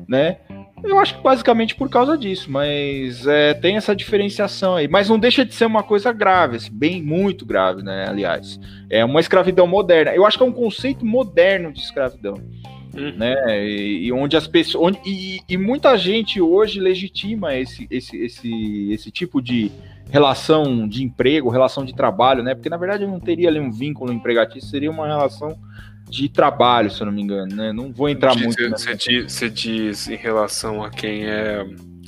né? 0.08 0.40
Eu 0.84 1.00
acho 1.00 1.16
que 1.16 1.22
basicamente 1.22 1.76
por 1.76 1.90
causa 1.90 2.18
disso, 2.18 2.52
mas 2.52 3.26
é, 3.28 3.54
tem 3.54 3.78
essa 3.78 3.96
diferenciação 3.96 4.76
aí. 4.76 4.88
Mas 4.88 5.10
não 5.10 5.20
deixa 5.20 5.46
de 5.46 5.54
ser 5.54 5.66
uma 5.66 5.84
coisa 5.84 6.12
grave, 6.12 6.58
assim, 6.58 6.72
bem 6.72 7.02
muito 7.02 7.46
grave, 7.46 7.84
né? 7.84 8.06
Aliás, 8.08 8.60
é 8.90 9.04
uma 9.04 9.20
escravidão 9.20 9.68
moderna. 9.68 10.12
Eu 10.12 10.26
acho 10.26 10.38
que 10.38 10.44
é 10.44 10.48
um 10.48 10.52
conceito 10.52 11.06
moderno 11.06 11.72
de 11.72 11.80
escravidão. 11.80 12.36
Uhum. 12.96 13.14
Né? 13.18 13.68
E, 13.68 14.08
e, 14.08 14.12
onde 14.12 14.36
as 14.36 14.48
pessoas. 14.48 14.84
Onde, 14.84 15.00
e, 15.06 15.42
e, 15.48 15.58
muita 15.58 15.96
gente 15.98 16.42
hoje 16.42 16.80
legitima 16.80 17.56
esse, 17.56 17.88
esse, 17.90 18.18
esse, 18.18 18.92
esse 18.92 19.12
tipo 19.12 19.42
de 19.42 19.72
relação 20.10 20.88
de 20.88 21.04
emprego, 21.04 21.50
relação 21.50 21.86
de 21.86 21.94
trabalho, 21.94 22.44
né? 22.44 22.56
Porque 22.56 22.70
na 22.70 22.78
verdade 22.78 23.06
não 23.06 23.20
teria 23.20 23.48
ali 23.48 23.60
um 23.60 23.72
vínculo 23.72 24.12
empregatício, 24.12 24.70
seria 24.70 24.90
uma 24.90 25.06
relação 25.06 25.56
de 26.10 26.28
trabalho, 26.28 26.90
se 26.90 27.02
eu 27.02 27.06
não 27.06 27.14
me 27.14 27.22
engano, 27.22 27.56
né? 27.56 27.72
Não 27.72 27.92
vou 27.92 28.10
entrar 28.10 28.36
muito. 28.36 28.70
Você 28.70 28.96
diz, 28.96 29.32
você 29.32 29.50
diz 29.50 30.08
em 30.08 30.16
relação 30.16 30.84
a 30.84 30.90
quem 30.90 31.26
é 31.26 31.66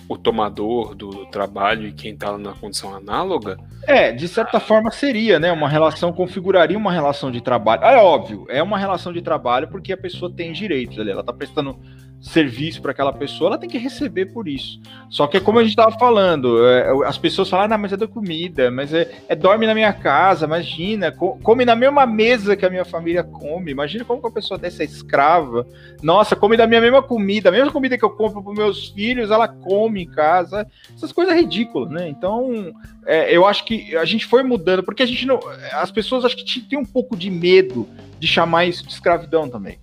o 0.09 0.17
tomador 0.17 0.93
do 0.93 1.25
trabalho 1.27 1.87
e 1.87 1.93
quem 1.93 2.13
está 2.13 2.37
na 2.37 2.53
condição 2.53 2.93
análoga? 2.93 3.57
É, 3.87 4.11
de 4.11 4.27
certa 4.27 4.59
forma 4.59 4.91
seria, 4.91 5.39
né? 5.39 5.51
Uma 5.51 5.69
relação 5.69 6.11
configuraria 6.11 6.77
uma 6.77 6.91
relação 6.91 7.31
de 7.31 7.41
trabalho. 7.41 7.83
É 7.83 7.97
óbvio, 7.97 8.45
é 8.49 8.61
uma 8.61 8.77
relação 8.77 9.13
de 9.13 9.21
trabalho 9.21 9.67
porque 9.69 9.93
a 9.93 9.97
pessoa 9.97 10.31
tem 10.31 10.51
direitos 10.51 10.99
ali, 10.99 11.11
ela 11.11 11.21
está 11.21 11.31
prestando 11.31 11.79
serviço 12.21 12.81
para 12.81 12.91
aquela 12.91 13.11
pessoa, 13.11 13.49
ela 13.49 13.57
tem 13.57 13.69
que 13.69 13.77
receber 13.77 14.27
por 14.27 14.47
isso. 14.47 14.79
Só 15.09 15.25
que 15.25 15.37
é 15.37 15.39
como 15.39 15.57
a 15.57 15.63
gente 15.63 15.71
estava 15.71 15.91
falando, 15.97 16.65
é, 16.65 17.07
as 17.07 17.17
pessoas 17.17 17.49
falam, 17.49 17.73
ah, 17.73 17.77
mas 17.77 17.91
é 17.91 17.97
da 17.97 18.07
comida, 18.07 18.69
mas 18.69 18.93
é, 18.93 19.11
é, 19.27 19.35
dorme 19.35 19.65
na 19.65 19.73
minha 19.73 19.91
casa, 19.91 20.45
imagina, 20.45 21.11
come 21.11 21.65
na 21.65 21.75
mesma 21.75 22.05
mesa 22.05 22.55
que 22.55 22.65
a 22.65 22.69
minha 22.69 22.85
família 22.85 23.23
come, 23.23 23.71
imagina 23.71 24.05
como 24.05 24.21
que 24.21 24.27
uma 24.27 24.33
pessoa 24.33 24.59
dessa 24.59 24.83
é 24.83 24.85
escrava, 24.85 25.65
nossa, 26.03 26.35
come 26.35 26.55
da 26.55 26.67
minha 26.67 26.79
mesma 26.79 27.01
comida, 27.01 27.49
a 27.49 27.51
mesma 27.51 27.71
comida 27.71 27.97
que 27.97 28.05
eu 28.05 28.11
compro 28.11 28.43
para 28.43 28.53
meus 28.53 28.89
filhos, 28.89 29.31
ela 29.31 29.47
come 29.47 30.03
em 30.03 30.07
casa, 30.07 30.67
essas 30.95 31.11
coisas 31.11 31.35
ridículas, 31.35 31.89
né? 31.89 32.07
Então, 32.07 32.71
é, 33.05 33.35
eu 33.35 33.47
acho 33.47 33.65
que 33.65 33.97
a 33.97 34.05
gente 34.05 34.27
foi 34.27 34.43
mudando, 34.43 34.83
porque 34.83 35.01
a 35.01 35.07
gente 35.07 35.25
não, 35.25 35.39
as 35.73 35.89
pessoas 35.89 36.23
acho 36.23 36.37
que 36.37 36.61
tem 36.61 36.77
um 36.77 36.85
pouco 36.85 37.17
de 37.17 37.31
medo 37.31 37.89
de 38.19 38.27
chamar 38.27 38.65
isso 38.65 38.85
de 38.85 38.93
escravidão 38.93 39.49
também 39.49 39.79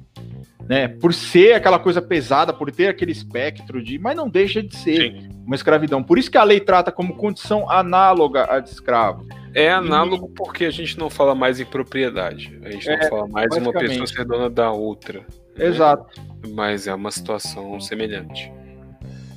né? 0.69 0.87
Por 0.87 1.15
ser 1.15 1.55
aquela 1.55 1.79
coisa 1.79 2.03
pesada, 2.03 2.53
por 2.53 2.71
ter 2.71 2.89
aquele 2.89 3.11
espectro 3.11 3.83
de. 3.83 3.99
Mas 3.99 4.15
não 4.15 4.29
deixa 4.29 4.63
de 4.63 4.77
ser 4.77 5.13
Sim. 5.13 5.29
uma 5.47 5.55
escravidão. 5.57 6.03
Por 6.03 6.19
isso 6.19 6.31
que 6.31 6.37
a 6.37 6.45
lei 6.45 6.61
trata 6.61 6.93
como 6.93 7.17
condição 7.17 7.69
análoga 7.71 8.47
a 8.53 8.61
de 8.61 8.69
escravo. 8.69 9.27
É 9.55 9.71
análogo 9.73 10.29
e... 10.31 10.35
porque 10.35 10.67
a 10.67 10.71
gente 10.71 10.99
não 10.99 11.09
fala 11.09 11.35
mais 11.35 11.59
em 11.59 11.65
propriedade. 11.65 12.59
A 12.63 12.71
gente 12.71 12.89
é, 12.89 12.99
não 12.99 13.09
fala 13.09 13.29
mais 13.29 13.57
uma 13.57 13.73
pessoa 13.73 14.07
ser 14.07 14.25
dona 14.27 14.51
da 14.51 14.71
outra. 14.71 15.21
Né? 15.57 15.67
Exato. 15.67 16.21
Mas 16.51 16.87
é 16.87 16.95
uma 16.95 17.11
situação 17.11 17.81
semelhante. 17.81 18.53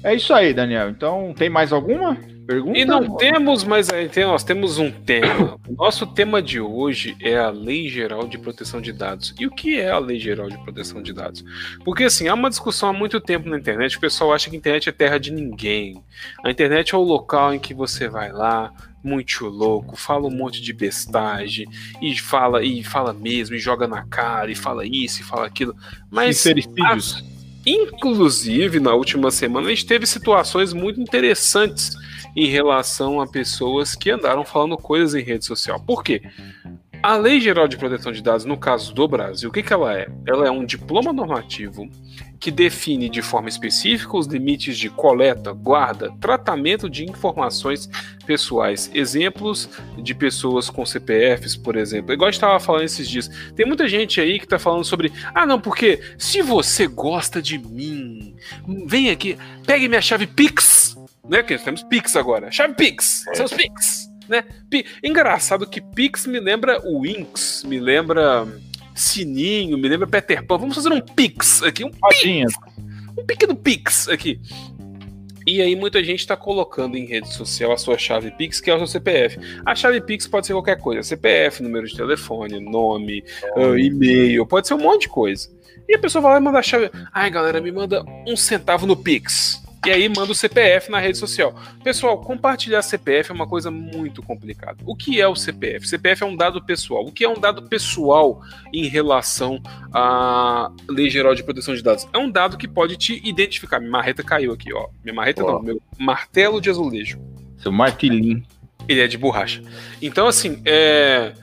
É 0.03 0.15
isso 0.15 0.33
aí, 0.33 0.53
Daniel. 0.53 0.89
Então, 0.89 1.33
tem 1.35 1.49
mais 1.49 1.71
alguma? 1.71 2.17
Pergunta? 2.45 2.77
E 2.77 2.83
não 2.83 3.15
temos, 3.17 3.63
mas 3.63 3.87
nós 4.27 4.43
temos 4.43 4.77
um 4.77 4.91
tema. 4.91 5.57
O 5.67 5.73
nosso 5.73 6.07
tema 6.07 6.41
de 6.41 6.59
hoje 6.59 7.15
é 7.21 7.37
a 7.37 7.49
Lei 7.49 7.87
Geral 7.87 8.27
de 8.27 8.37
Proteção 8.37 8.81
de 8.81 8.91
Dados. 8.91 9.33
E 9.39 9.45
o 9.45 9.51
que 9.51 9.79
é 9.79 9.91
a 9.91 9.99
Lei 9.99 10.19
Geral 10.19 10.49
de 10.49 10.57
Proteção 10.57 11.01
de 11.01 11.13
Dados? 11.13 11.45
Porque 11.85 12.03
assim, 12.03 12.27
há 12.27 12.33
uma 12.33 12.49
discussão 12.49 12.89
há 12.89 12.93
muito 12.93 13.21
tempo 13.21 13.47
na 13.47 13.57
internet, 13.57 13.95
o 13.95 14.01
pessoal 14.01 14.33
acha 14.33 14.49
que 14.49 14.55
a 14.55 14.59
internet 14.59 14.89
é 14.89 14.91
terra 14.91 15.17
de 15.17 15.31
ninguém. 15.31 16.03
A 16.43 16.49
internet 16.49 16.93
é 16.93 16.97
o 16.97 17.01
local 17.01 17.53
em 17.53 17.59
que 17.59 17.73
você 17.73 18.09
vai 18.09 18.31
lá, 18.31 18.73
muito 19.03 19.45
louco, 19.45 19.95
fala 19.95 20.27
um 20.27 20.35
monte 20.35 20.61
de 20.61 20.73
bestagem 20.73 21.67
e 22.01 22.17
fala 22.19 22.63
e 22.63 22.83
fala 22.83 23.13
mesmo, 23.13 23.55
e 23.55 23.59
joga 23.59 23.87
na 23.87 24.03
cara, 24.05 24.51
e 24.51 24.55
fala 24.55 24.85
isso, 24.85 25.21
e 25.21 25.23
fala 25.23 25.45
aquilo. 25.45 25.75
Mas 26.09 26.45
as, 26.85 27.23
inclusive 27.65 28.79
na 28.79 28.93
última 28.93 29.31
semana 29.31 29.67
a 29.67 29.69
gente 29.69 29.85
teve 29.85 30.05
situações 30.05 30.73
muito 30.73 30.99
interessantes 30.99 31.95
em 32.35 32.47
relação 32.47 33.21
a 33.21 33.27
pessoas 33.27 33.95
que 33.95 34.09
andaram 34.09 34.43
falando 34.43 34.77
coisas 34.77 35.13
em 35.13 35.23
rede 35.23 35.45
social. 35.45 35.79
Por 35.79 36.03
quê? 36.03 36.21
A 37.03 37.15
Lei 37.17 37.41
Geral 37.41 37.67
de 37.67 37.77
Proteção 37.77 38.11
de 38.11 38.21
Dados, 38.21 38.45
no 38.45 38.55
caso 38.55 38.93
do 38.93 39.07
Brasil, 39.07 39.49
o 39.49 39.51
que, 39.51 39.63
que 39.63 39.73
ela 39.73 39.97
é? 39.97 40.07
Ela 40.27 40.47
é 40.47 40.51
um 40.51 40.63
diploma 40.63 41.11
normativo 41.11 41.89
que 42.39 42.51
define 42.51 43.09
de 43.09 43.21
forma 43.21 43.49
específica 43.49 44.15
os 44.15 44.27
limites 44.27 44.77
de 44.77 44.89
coleta, 44.89 45.51
guarda, 45.51 46.11
tratamento 46.19 46.89
de 46.89 47.03
informações 47.03 47.89
pessoais. 48.25 48.89
Exemplos 48.93 49.67
de 49.97 50.13
pessoas 50.13 50.69
com 50.69 50.85
CPFs, 50.85 51.55
por 51.55 51.75
exemplo. 51.75 52.13
Igual 52.13 52.27
a 52.27 52.31
gente 52.31 52.37
estava 52.37 52.59
falando 52.59 52.83
esses 52.83 53.09
dias. 53.09 53.29
Tem 53.55 53.65
muita 53.65 53.87
gente 53.87 54.21
aí 54.21 54.37
que 54.37 54.45
está 54.45 54.59
falando 54.59 54.83
sobre. 54.83 55.11
Ah, 55.33 55.45
não, 55.45 55.59
porque 55.59 56.01
se 56.17 56.41
você 56.41 56.87
gosta 56.87 57.41
de 57.41 57.57
mim, 57.57 58.35
vem 58.85 59.09
aqui, 59.09 59.37
pegue 59.65 59.87
minha 59.87 60.01
chave 60.01 60.27
Pix 60.27 60.95
né? 61.31 61.41
Que 61.41 61.53
nós 61.53 61.63
temos 61.63 61.83
Pix 61.83 62.15
agora. 62.15 62.51
Chave 62.51 62.73
Pix, 62.75 63.25
é. 63.27 63.35
seus 63.35 63.53
Pix, 63.53 64.10
né? 64.31 64.45
P 64.69 64.85
Engraçado 65.03 65.67
que 65.67 65.81
Pix 65.81 66.25
me 66.25 66.39
lembra 66.39 66.81
o 66.83 67.01
Winx, 67.01 67.63
me 67.65 67.79
lembra 67.79 68.47
Sininho, 68.95 69.77
me 69.77 69.87
lembra 69.87 70.07
Peter 70.07 70.43
Pan. 70.45 70.57
Vamos 70.57 70.75
fazer 70.75 70.91
um 70.91 71.01
Pix 71.01 71.61
aqui, 71.61 71.83
um 71.83 71.91
Pix, 71.91 72.53
um 73.17 73.25
pequeno 73.25 73.55
Pix 73.55 74.07
aqui. 74.07 74.39
E 75.45 75.61
aí 75.61 75.75
muita 75.75 76.03
gente 76.03 76.19
está 76.19 76.37
colocando 76.37 76.95
em 76.95 77.05
rede 77.05 77.33
social 77.33 77.71
a 77.71 77.77
sua 77.77 77.97
chave 77.97 78.31
Pix, 78.31 78.61
que 78.61 78.69
é 78.69 78.75
o 78.75 78.77
seu 78.77 78.87
CPF. 78.87 79.37
A 79.65 79.75
chave 79.75 79.99
Pix 79.99 80.27
pode 80.27 80.47
ser 80.47 80.53
qualquer 80.53 80.77
coisa, 80.77 81.03
CPF, 81.03 81.61
número 81.63 81.87
de 81.87 81.95
telefone, 81.95 82.59
nome, 82.59 83.23
uh, 83.57 83.77
e-mail, 83.77 84.45
pode 84.45 84.67
ser 84.67 84.75
um 84.75 84.79
monte 84.79 85.01
de 85.01 85.09
coisa. 85.09 85.49
E 85.89 85.95
a 85.95 85.99
pessoa 85.99 86.21
vai 86.21 86.33
lá 86.33 86.37
e 86.37 86.41
manda 86.41 86.59
a 86.59 86.63
chave. 86.63 86.91
Ai, 87.11 87.29
galera, 87.29 87.59
me 87.59 87.71
manda 87.71 88.05
um 88.25 88.35
centavo 88.35 88.85
no 88.85 88.95
Pix 88.95 89.60
e 89.83 89.89
aí 89.89 90.07
manda 90.07 90.31
o 90.31 90.35
CPF 90.35 90.91
na 90.91 90.99
rede 90.99 91.17
social. 91.17 91.55
Pessoal, 91.83 92.21
compartilhar 92.21 92.83
CPF 92.83 93.31
é 93.31 93.33
uma 93.33 93.47
coisa 93.47 93.71
muito 93.71 94.21
complicada. 94.21 94.77
O 94.85 94.95
que 94.95 95.19
é 95.19 95.27
o 95.27 95.35
CPF? 95.35 95.87
CPF 95.87 96.21
é 96.21 96.25
um 96.25 96.35
dado 96.35 96.63
pessoal. 96.63 97.03
O 97.03 97.11
que 97.11 97.23
é 97.23 97.29
um 97.29 97.39
dado 97.39 97.63
pessoal 97.63 98.41
em 98.71 98.87
relação 98.87 99.59
à 99.91 100.71
Lei 100.87 101.09
Geral 101.09 101.33
de 101.33 101.43
Proteção 101.43 101.73
de 101.73 101.81
Dados? 101.81 102.07
É 102.13 102.17
um 102.19 102.29
dado 102.29 102.57
que 102.57 102.67
pode 102.67 102.95
te 102.95 103.19
identificar. 103.27 103.79
Minha 103.79 103.91
marreta 103.91 104.23
caiu 104.23 104.53
aqui, 104.53 104.71
ó. 104.71 104.87
Minha 105.03 105.15
marreta 105.15 105.41
não, 105.41 105.59
meu 105.63 105.81
martelo 105.97 106.61
de 106.61 106.69
azulejo. 106.69 107.19
Seu 107.57 107.71
martelinho. 107.71 108.43
Ele 108.87 109.01
é 109.01 109.07
de 109.07 109.17
borracha. 109.17 109.63
Então, 109.99 110.27
assim, 110.27 110.61
é... 110.63 111.33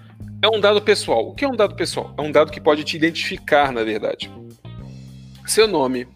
é 0.41 0.49
um 0.49 0.61
dado 0.61 0.81
pessoal. 0.81 1.29
O 1.29 1.35
que 1.35 1.45
é 1.45 1.49
um 1.49 1.57
dado 1.57 1.75
pessoal? 1.75 2.15
É 2.17 2.23
um 2.23 2.31
dado 2.31 2.53
que 2.53 2.61
pode 2.61 2.85
te 2.85 2.97
identificar, 2.97 3.73
na 3.73 3.83
verdade. 3.83 4.31
Seu 5.45 5.67
nome, 5.67 6.07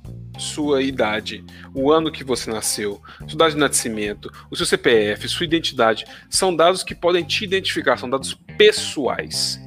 sua 0.42 0.82
idade, 0.82 1.44
o 1.74 1.90
ano 1.90 2.10
que 2.10 2.24
você 2.24 2.50
nasceu, 2.50 3.00
sua 3.26 3.38
data 3.38 3.52
de 3.52 3.56
nascimento, 3.56 4.30
o 4.50 4.56
seu 4.56 4.66
CPF, 4.66 5.28
sua 5.28 5.46
identidade, 5.46 6.04
são 6.28 6.54
dados 6.54 6.82
que 6.82 6.94
podem 6.94 7.24
te 7.24 7.44
identificar, 7.44 7.96
são 7.96 8.10
dados 8.10 8.34
pessoais. 8.58 9.60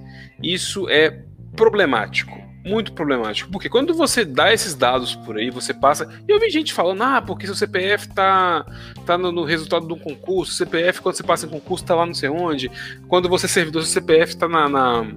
Isso 0.44 0.90
é 0.90 1.24
problemático, 1.56 2.38
muito 2.66 2.94
problemático, 2.94 3.50
porque 3.52 3.70
quando 3.70 3.94
você 3.94 4.26
dá 4.26 4.54
esses 4.54 4.76
dados 4.76 5.16
por 5.16 5.38
aí, 5.38 5.50
você 5.50 5.74
passa. 5.74 6.10
E 6.28 6.32
eu 6.32 6.40
vi 6.40 6.50
gente 6.50 6.74
falando, 6.74 7.04
ah, 7.04 7.22
porque 7.22 7.46
seu 7.46 7.56
CPF 7.56 8.10
tá, 8.10 8.66
tá 9.06 9.18
no, 9.18 9.32
no 9.32 9.44
resultado 9.44 9.88
de 9.88 9.94
um 9.94 10.00
concurso, 10.00 10.54
CPF, 10.54 11.02
quando 11.02 11.16
você 11.16 11.24
passa 11.24 11.46
em 11.46 11.50
concurso, 11.50 11.86
tá 11.86 11.96
lá 11.96 12.06
não 12.06 12.14
sei 12.14 12.30
onde, 12.30 12.70
quando 13.08 13.30
você 13.30 13.46
é 13.46 13.50
servidor, 13.50 13.84
seu 13.84 13.94
CPF 13.94 14.36
tá 14.36 14.48
na, 14.48 14.68
na 14.68 15.08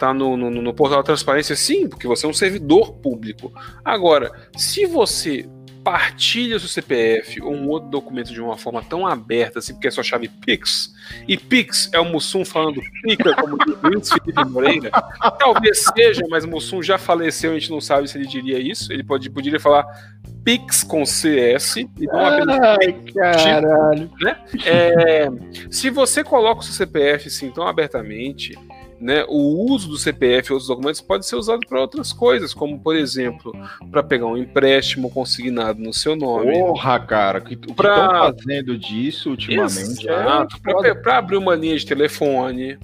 tá 0.00 0.14
no, 0.14 0.36
no, 0.36 0.50
no 0.50 0.74
portal 0.74 0.98
da 0.98 1.04
transparência, 1.04 1.54
sim, 1.54 1.88
porque 1.88 2.06
você 2.06 2.26
é 2.26 2.28
um 2.28 2.34
servidor 2.34 2.94
público. 2.94 3.52
Agora, 3.84 4.32
se 4.56 4.86
você 4.86 5.48
partilha 5.82 6.58
seu 6.58 6.68
CPF 6.68 7.40
ou 7.40 7.54
um 7.54 7.68
outro 7.68 7.88
documento 7.88 8.32
de 8.32 8.40
uma 8.40 8.56
forma 8.56 8.82
tão 8.82 9.06
aberta, 9.06 9.58
assim, 9.58 9.72
porque 9.72 9.88
é 9.88 9.90
sua 9.90 10.04
chave 10.04 10.28
Pix, 10.28 10.94
e 11.26 11.36
Pix 11.36 11.90
é 11.92 11.98
o 11.98 12.04
Mussum 12.04 12.44
falando 12.44 12.80
pica, 13.02 13.34
como 13.34 13.56
Luiz 13.82 14.08
Felipe 14.10 14.44
Moreira, 14.44 14.90
talvez 15.38 15.84
seja, 15.94 16.22
mas 16.28 16.44
o 16.44 16.48
Mussum 16.48 16.82
já 16.82 16.98
faleceu, 16.98 17.52
a 17.52 17.54
gente 17.54 17.70
não 17.70 17.80
sabe 17.80 18.08
se 18.08 18.18
ele 18.18 18.26
diria 18.26 18.58
isso, 18.58 18.92
ele 18.92 19.02
pode, 19.02 19.28
poderia 19.30 19.60
falar 19.60 19.86
Pix 20.44 20.82
com 20.82 21.04
CS 21.04 21.76
e 21.76 21.88
não 22.00 22.26
apenas 22.26 22.60
Ai, 22.60 22.92
caralho. 23.14 24.10
Né? 24.20 24.36
É, 24.64 25.28
se 25.70 25.90
você 25.90 26.24
coloca 26.24 26.60
o 26.60 26.64
seu 26.64 26.74
CPF 26.74 27.28
assim 27.28 27.50
tão 27.50 27.66
abertamente, 27.66 28.56
né, 29.00 29.24
o 29.28 29.72
uso 29.72 29.88
do 29.88 29.96
CPF 29.96 30.50
e 30.50 30.52
outros 30.52 30.68
documentos 30.68 31.00
pode 31.00 31.24
ser 31.24 31.36
usado 31.36 31.60
para 31.66 31.80
outras 31.80 32.12
coisas, 32.12 32.52
como 32.52 32.78
por 32.78 32.94
exemplo, 32.94 33.52
para 33.90 34.02
pegar 34.02 34.26
um 34.26 34.36
empréstimo 34.36 35.10
consignado 35.10 35.80
no 35.80 35.92
seu 35.92 36.14
nome. 36.14 36.52
Porra, 36.52 37.00
cara, 37.00 37.40
que, 37.40 37.54
o 37.54 37.74
pra... 37.74 37.94
que 37.94 38.00
estão 38.00 38.34
fazendo 38.34 38.78
disso 38.78 39.30
ultimamente? 39.30 40.08
É 40.08 40.12
Exato, 40.12 40.56
é 40.84 40.94
para 40.94 41.18
abrir 41.18 41.38
uma 41.38 41.54
linha 41.54 41.78
de 41.78 41.86
telefone, 41.86 42.78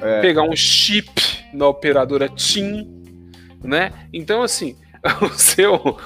é. 0.00 0.20
pegar 0.22 0.42
um 0.42 0.56
chip 0.56 1.10
na 1.52 1.68
operadora 1.68 2.28
TIM, 2.30 3.02
né? 3.62 3.92
Então, 4.10 4.42
assim, 4.42 4.74
o 5.20 5.28
seu. 5.28 5.98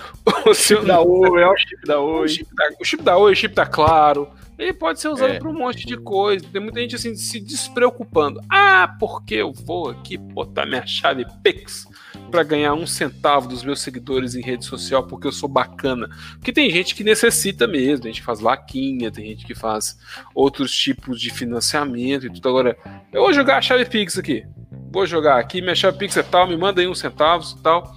O 0.45 0.55
seu 0.55 0.79
chip 0.79 0.87
da 0.87 1.01
Oi, 1.01 1.43
é 1.43 1.49
o 1.49 1.57
chip 1.57 1.87
da 1.87 2.01
Oi. 2.01 2.25
O 2.25 2.29
chip 2.29 2.55
da, 2.55 2.69
o 2.81 2.85
chip 2.85 3.03
da 3.03 3.17
Oi, 3.17 3.33
o 3.33 3.37
chip 3.37 3.55
da 3.55 3.67
Claro. 3.67 4.29
Ele 4.59 4.73
pode 4.73 5.01
ser 5.01 5.09
usado 5.09 5.35
é. 5.35 5.39
para 5.39 5.49
um 5.49 5.55
monte 5.55 5.87
de 5.87 5.97
coisa. 5.97 6.45
Tem 6.51 6.61
muita 6.61 6.81
gente 6.81 6.97
assim 6.97 7.15
se 7.15 7.41
despreocupando. 7.41 8.41
Ah, 8.49 8.97
porque 8.99 9.35
eu 9.35 9.53
vou 9.53 9.91
aqui 9.91 10.17
botar 10.17 10.65
minha 10.65 10.87
chave 10.87 11.27
Pix 11.43 11.87
para 12.31 12.43
ganhar 12.43 12.75
um 12.75 12.87
centavo 12.87 13.49
dos 13.49 13.63
meus 13.63 13.81
seguidores 13.81 14.35
em 14.35 14.41
rede 14.41 14.65
social 14.65 15.07
porque 15.07 15.27
eu 15.27 15.33
sou 15.33 15.49
bacana. 15.49 16.09
Porque 16.35 16.53
tem 16.53 16.71
gente 16.71 16.95
que 16.95 17.05
necessita 17.05 17.67
mesmo, 17.67 18.03
tem 18.03 18.13
gente 18.13 18.21
que 18.21 18.27
faz 18.27 18.41
laquinha, 18.41 19.11
tem 19.11 19.27
gente 19.27 19.47
que 19.47 19.55
faz 19.55 19.99
outros 20.35 20.75
tipos 20.75 21.21
de 21.21 21.31
financiamento 21.31 22.27
e 22.27 22.31
tudo. 22.31 22.49
Agora, 22.49 22.77
eu 23.13 23.23
vou 23.23 23.33
jogar 23.33 23.59
a 23.59 23.63
chave 23.63 23.85
Pix 23.85 24.19
aqui. 24.19 24.45
Vou 24.91 25.07
jogar 25.07 25.39
aqui, 25.39 25.61
minha 25.61 25.75
chave 25.75 25.99
Pix 25.99 26.17
é 26.17 26.23
tal, 26.23 26.47
me 26.47 26.57
manda 26.57 26.81
aí 26.81 26.89
uns 26.89 26.99
centavos 26.99 27.53
e 27.53 27.63
tal. 27.63 27.95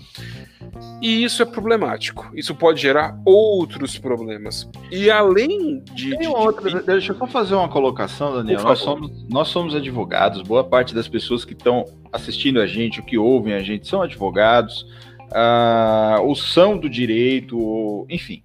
E 1.02 1.24
isso 1.24 1.42
é 1.42 1.46
problemático. 1.46 2.30
Isso 2.34 2.54
pode 2.54 2.82
gerar 2.82 3.18
outros 3.26 3.98
problemas. 3.98 4.70
E 4.92 5.10
além 5.10 5.84
de. 5.94 6.18
Tem 6.18 6.28
outra, 6.28 6.70
de... 6.70 6.86
Deixa 6.86 7.14
eu 7.14 7.18
só 7.18 7.28
fazer 7.28 7.56
uma 7.56 7.70
colocação, 7.70 8.34
Daniel. 8.34 8.62
Nós 8.62 8.80
somos, 8.80 9.26
nós 9.30 9.48
somos 9.48 9.76
advogados, 9.76 10.42
boa 10.42 10.64
parte 10.64 10.94
das 10.94 11.08
pessoas 11.08 11.46
que 11.46 11.54
estão 11.54 11.86
assistindo 12.12 12.60
a 12.60 12.68
gente, 12.68 13.00
o 13.00 13.04
que 13.04 13.18
ouvem 13.18 13.54
a 13.54 13.60
gente, 13.60 13.88
são 13.88 14.02
advogados, 14.02 14.82
uh, 15.30 16.22
ou 16.22 16.36
são 16.36 16.78
do 16.78 16.90
direito, 16.90 18.06
enfim. 18.10 18.42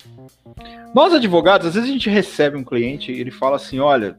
Nós, 0.94 1.12
advogados, 1.12 1.66
às 1.66 1.75
vezes 1.75 1.90
a 1.90 1.92
gente 1.92 2.09
recebe 2.09 2.57
um 2.57 2.62
cliente 2.62 3.11
e 3.11 3.20
ele 3.20 3.33
fala 3.33 3.57
assim: 3.57 3.81
olha, 3.81 4.16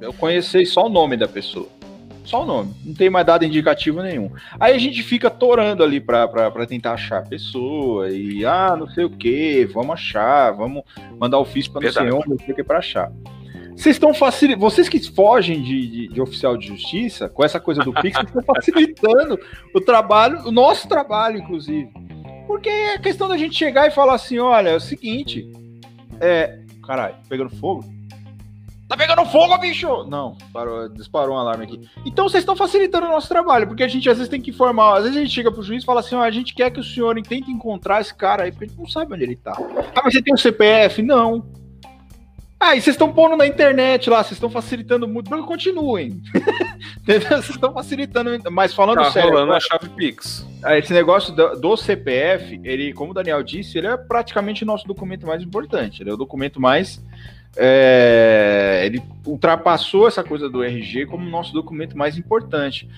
eu 0.00 0.12
conheci 0.12 0.64
só 0.64 0.86
o 0.86 0.88
nome 0.88 1.16
da 1.16 1.26
pessoa. 1.26 1.68
Só 2.24 2.42
o 2.42 2.46
nome. 2.46 2.74
Não 2.84 2.94
tem 2.94 3.10
mais 3.10 3.26
dado 3.26 3.44
indicativo 3.44 4.02
nenhum. 4.02 4.30
Aí 4.58 4.74
a 4.74 4.78
gente 4.78 5.02
fica 5.02 5.30
torando 5.30 5.82
ali 5.82 6.00
pra 6.00 6.28
tentar 6.66 6.92
achar 6.92 7.18
a 7.18 7.26
pessoa. 7.26 8.10
E, 8.10 8.44
ah, 8.44 8.76
não 8.78 8.88
sei 8.88 9.04
o 9.04 9.10
que, 9.10 9.64
vamos 9.66 9.94
achar, 9.94 10.52
vamos 10.52 10.82
mandar 11.18 11.38
ofício 11.38 11.72
não 11.72 11.80
sei 11.92 12.10
onde, 12.10 12.28
não 12.28 12.38
sei 12.38 12.52
o 12.52 12.54
que 12.54 12.64
pra 12.64 12.78
achar. 12.78 13.10
Vocês 13.76 13.96
estão 13.96 14.12
facilitando. 14.12 14.60
Vocês 14.60 14.88
que 14.88 15.00
fogem 15.10 15.62
de, 15.62 15.86
de, 15.88 16.08
de, 16.08 16.20
oficial 16.20 16.56
de 16.56 16.66
justiça, 16.66 17.28
com 17.28 17.42
essa 17.42 17.58
coisa 17.58 17.82
do 17.82 17.94
Pix, 17.94 18.18
estão 18.18 18.42
facilitando 18.44 19.40
o 19.74 19.80
trabalho, 19.80 20.46
o 20.46 20.50
nosso 20.50 20.86
trabalho, 20.86 21.38
inclusive. 21.38 21.90
Porque 22.46 22.68
é 22.68 22.98
questão 22.98 23.26
da 23.26 23.38
gente 23.38 23.56
chegar 23.56 23.86
e 23.86 23.90
falar 23.90 24.14
assim: 24.14 24.38
olha, 24.38 24.70
é 24.70 24.76
o 24.76 24.80
seguinte. 24.80 25.50
É. 26.20 26.58
Caralho, 26.86 27.14
pegando 27.28 27.50
fogo? 27.56 27.84
Tá 28.90 28.96
pegando 28.96 29.24
fogo, 29.26 29.56
bicho! 29.58 30.04
Não, 30.08 30.36
parou, 30.52 30.88
disparou 30.88 31.36
um 31.36 31.38
alarme 31.38 31.62
aqui. 31.62 31.88
Então 32.04 32.28
vocês 32.28 32.42
estão 32.42 32.56
facilitando 32.56 33.06
o 33.06 33.10
nosso 33.10 33.28
trabalho, 33.28 33.68
porque 33.68 33.84
a 33.84 33.88
gente 33.88 34.10
às 34.10 34.16
vezes 34.16 34.28
tem 34.28 34.40
que 34.40 34.50
informar. 34.50 34.96
Às 34.96 35.04
vezes 35.04 35.16
a 35.16 35.20
gente 35.20 35.32
chega 35.32 35.52
pro 35.52 35.62
juiz 35.62 35.84
e 35.84 35.86
fala 35.86 36.00
assim: 36.00 36.16
ó, 36.16 36.22
a 36.22 36.30
gente 36.32 36.52
quer 36.52 36.72
que 36.72 36.80
o 36.80 36.82
senhor 36.82 37.14
tente 37.22 37.52
encontrar 37.52 38.00
esse 38.00 38.12
cara 38.12 38.42
aí, 38.42 38.50
porque 38.50 38.64
a 38.64 38.66
gente 38.66 38.78
não 38.78 38.88
sabe 38.88 39.14
onde 39.14 39.22
ele 39.22 39.36
tá. 39.36 39.52
Ah, 39.94 40.00
mas 40.02 40.12
você 40.12 40.20
tem 40.20 40.34
um 40.34 40.36
CPF? 40.36 41.02
Não. 41.02 41.46
Ah, 42.58 42.74
e 42.74 42.80
vocês 42.82 42.94
estão 42.94 43.12
pondo 43.12 43.36
na 43.36 43.46
internet 43.46 44.10
lá, 44.10 44.24
vocês 44.24 44.32
estão 44.32 44.50
facilitando 44.50 45.06
muito. 45.06 45.30
Não, 45.30 45.42
continuem. 45.44 46.20
Vocês 47.06 47.50
estão 47.50 47.72
facilitando. 47.72 48.30
Mas 48.50 48.74
falando 48.74 48.98
tá 48.98 49.10
sério. 49.10 49.30
rolando 49.30 49.52
a 49.52 49.60
chave 49.60 49.88
Pix. 49.90 50.46
Ah, 50.62 50.76
esse 50.76 50.92
negócio 50.92 51.34
do, 51.34 51.58
do, 51.58 51.76
CPF, 51.76 52.60
ele, 52.62 52.92
como 52.92 53.12
o 53.12 53.14
Daniel 53.14 53.42
disse, 53.42 53.78
ele 53.78 53.86
é 53.86 53.96
praticamente 53.96 54.62
o 54.62 54.66
nosso 54.66 54.86
documento 54.86 55.26
mais 55.26 55.42
importante. 55.42 56.02
Ele 56.02 56.10
é 56.10 56.12
o 56.12 56.18
documento 56.18 56.60
mais 56.60 57.02
é, 57.56 58.82
ele 58.84 59.02
ultrapassou 59.26 60.06
essa 60.06 60.22
coisa 60.22 60.48
do 60.48 60.62
RG 60.62 61.06
como 61.06 61.28
nosso 61.28 61.52
documento 61.52 61.96
mais 61.96 62.16
importante. 62.16 62.88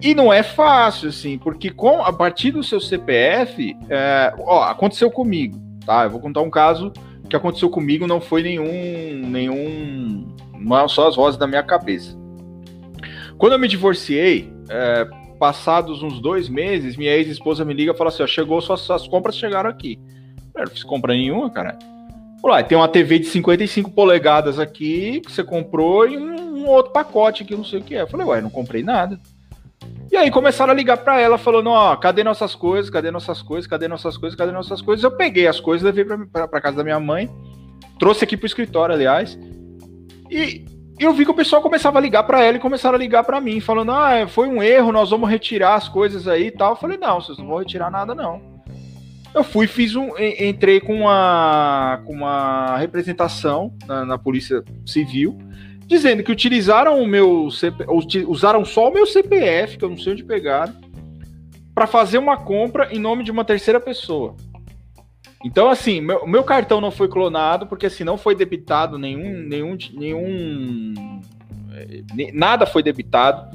E 0.00 0.14
não 0.14 0.32
é 0.32 0.42
fácil, 0.42 1.08
assim, 1.08 1.38
porque 1.38 1.70
com, 1.70 2.02
a 2.02 2.12
partir 2.12 2.50
do 2.50 2.62
seu 2.62 2.80
CPF, 2.80 3.76
é, 3.88 4.34
ó, 4.40 4.64
aconteceu 4.64 5.10
comigo, 5.10 5.58
tá? 5.84 6.04
Eu 6.04 6.10
vou 6.10 6.20
contar 6.20 6.42
um 6.42 6.50
caso 6.50 6.92
que 7.28 7.34
aconteceu 7.34 7.68
comigo, 7.68 8.06
não 8.06 8.20
foi 8.20 8.42
nenhum, 8.42 9.26
nenhum, 9.26 10.34
não 10.58 10.88
só 10.88 11.08
as 11.08 11.16
vozes 11.16 11.38
da 11.38 11.46
minha 11.46 11.62
cabeça. 11.62 12.16
Quando 13.38 13.54
eu 13.54 13.58
me 13.58 13.68
divorciei, 13.68 14.52
é, 14.68 15.08
passados 15.38 16.02
uns 16.02 16.20
dois 16.20 16.48
meses, 16.48 16.96
minha 16.96 17.12
ex-esposa 17.12 17.64
me 17.64 17.74
liga 17.74 17.92
e 17.92 17.96
fala 17.96 18.08
assim: 18.08 18.22
ó, 18.22 18.26
chegou, 18.26 18.60
suas, 18.60 18.80
suas 18.80 19.06
compras 19.08 19.36
chegaram 19.36 19.68
aqui. 19.68 19.98
Eu 20.54 20.64
não 20.64 20.70
fiz 20.70 20.82
compra 20.82 21.12
nenhuma, 21.12 21.50
cara. 21.50 21.78
Olá, 22.46 22.62
tem 22.62 22.78
uma 22.78 22.86
TV 22.86 23.18
de 23.18 23.26
55 23.26 23.90
polegadas 23.90 24.60
aqui 24.60 25.20
que 25.20 25.32
você 25.32 25.42
comprou 25.42 26.08
e 26.08 26.16
um, 26.16 26.58
um 26.58 26.68
outro 26.68 26.92
pacote 26.92 27.42
aqui, 27.42 27.56
não 27.56 27.64
sei 27.64 27.80
o 27.80 27.82
que 27.82 27.96
é. 27.96 28.02
Eu 28.02 28.06
falei, 28.06 28.24
ué, 28.24 28.40
não 28.40 28.48
comprei 28.48 28.84
nada. 28.84 29.18
E 30.12 30.16
aí 30.16 30.30
começaram 30.30 30.70
a 30.70 30.76
ligar 30.76 30.98
para 30.98 31.20
ela, 31.20 31.38
falando, 31.38 31.70
ó, 31.70 31.96
cadê 31.96 32.22
nossas 32.22 32.54
coisas, 32.54 32.88
cadê 32.88 33.10
nossas 33.10 33.42
coisas, 33.42 33.66
cadê 33.66 33.88
nossas 33.88 34.16
coisas, 34.16 34.38
cadê 34.38 34.52
nossas 34.52 34.80
coisas? 34.80 35.02
Eu 35.02 35.10
peguei 35.10 35.48
as 35.48 35.58
coisas, 35.58 35.84
levei 35.84 36.04
para 36.04 36.60
casa 36.60 36.76
da 36.76 36.84
minha 36.84 37.00
mãe, 37.00 37.28
trouxe 37.98 38.22
aqui 38.22 38.36
pro 38.36 38.46
escritório, 38.46 38.94
aliás, 38.94 39.36
e 40.30 40.64
eu 41.00 41.12
vi 41.12 41.24
que 41.24 41.32
o 41.32 41.34
pessoal 41.34 41.60
começava 41.60 41.98
a 41.98 42.00
ligar 42.00 42.22
para 42.22 42.44
ela 42.44 42.58
e 42.58 42.60
começaram 42.60 42.94
a 42.94 43.00
ligar 43.00 43.24
para 43.24 43.40
mim, 43.40 43.58
falando, 43.58 43.90
ah, 43.90 44.24
foi 44.28 44.46
um 44.46 44.62
erro, 44.62 44.92
nós 44.92 45.10
vamos 45.10 45.28
retirar 45.28 45.74
as 45.74 45.88
coisas 45.88 46.28
aí 46.28 46.46
e 46.46 46.52
tal. 46.52 46.74
Eu 46.74 46.76
falei, 46.76 46.96
não, 46.96 47.20
vocês 47.20 47.38
não 47.38 47.48
vão 47.48 47.58
retirar 47.58 47.90
nada, 47.90 48.14
não. 48.14 48.55
Eu 49.36 49.44
fui, 49.44 49.66
fiz 49.66 49.94
um, 49.94 50.12
entrei 50.18 50.80
com 50.80 50.94
uma, 50.94 52.00
com 52.06 52.14
uma 52.14 52.78
representação 52.78 53.76
na, 53.86 54.02
na 54.02 54.16
Polícia 54.16 54.64
Civil, 54.86 55.36
dizendo 55.86 56.22
que 56.22 56.32
utilizaram 56.32 57.02
o 57.02 57.06
meu 57.06 57.50
CP, 57.50 57.84
usaram 58.26 58.64
só 58.64 58.88
o 58.88 58.94
meu 58.94 59.04
CPF, 59.04 59.76
que 59.76 59.84
eu 59.84 59.90
não 59.90 59.98
sei 59.98 60.14
onde 60.14 60.24
pegaram, 60.24 60.74
para 61.74 61.86
fazer 61.86 62.16
uma 62.16 62.38
compra 62.38 62.90
em 62.90 62.98
nome 62.98 63.22
de 63.24 63.30
uma 63.30 63.44
terceira 63.44 63.78
pessoa. 63.78 64.34
Então, 65.44 65.68
assim, 65.68 66.00
meu, 66.00 66.26
meu 66.26 66.42
cartão 66.42 66.80
não 66.80 66.90
foi 66.90 67.06
clonado, 67.06 67.66
porque 67.66 67.84
assim, 67.84 68.04
não 68.04 68.16
foi 68.16 68.34
debitado 68.34 68.98
nenhum, 68.98 69.46
nenhum, 69.46 69.76
nenhum, 69.92 70.94
eh, 71.74 72.32
nada 72.32 72.64
foi 72.64 72.82
debitado 72.82 73.54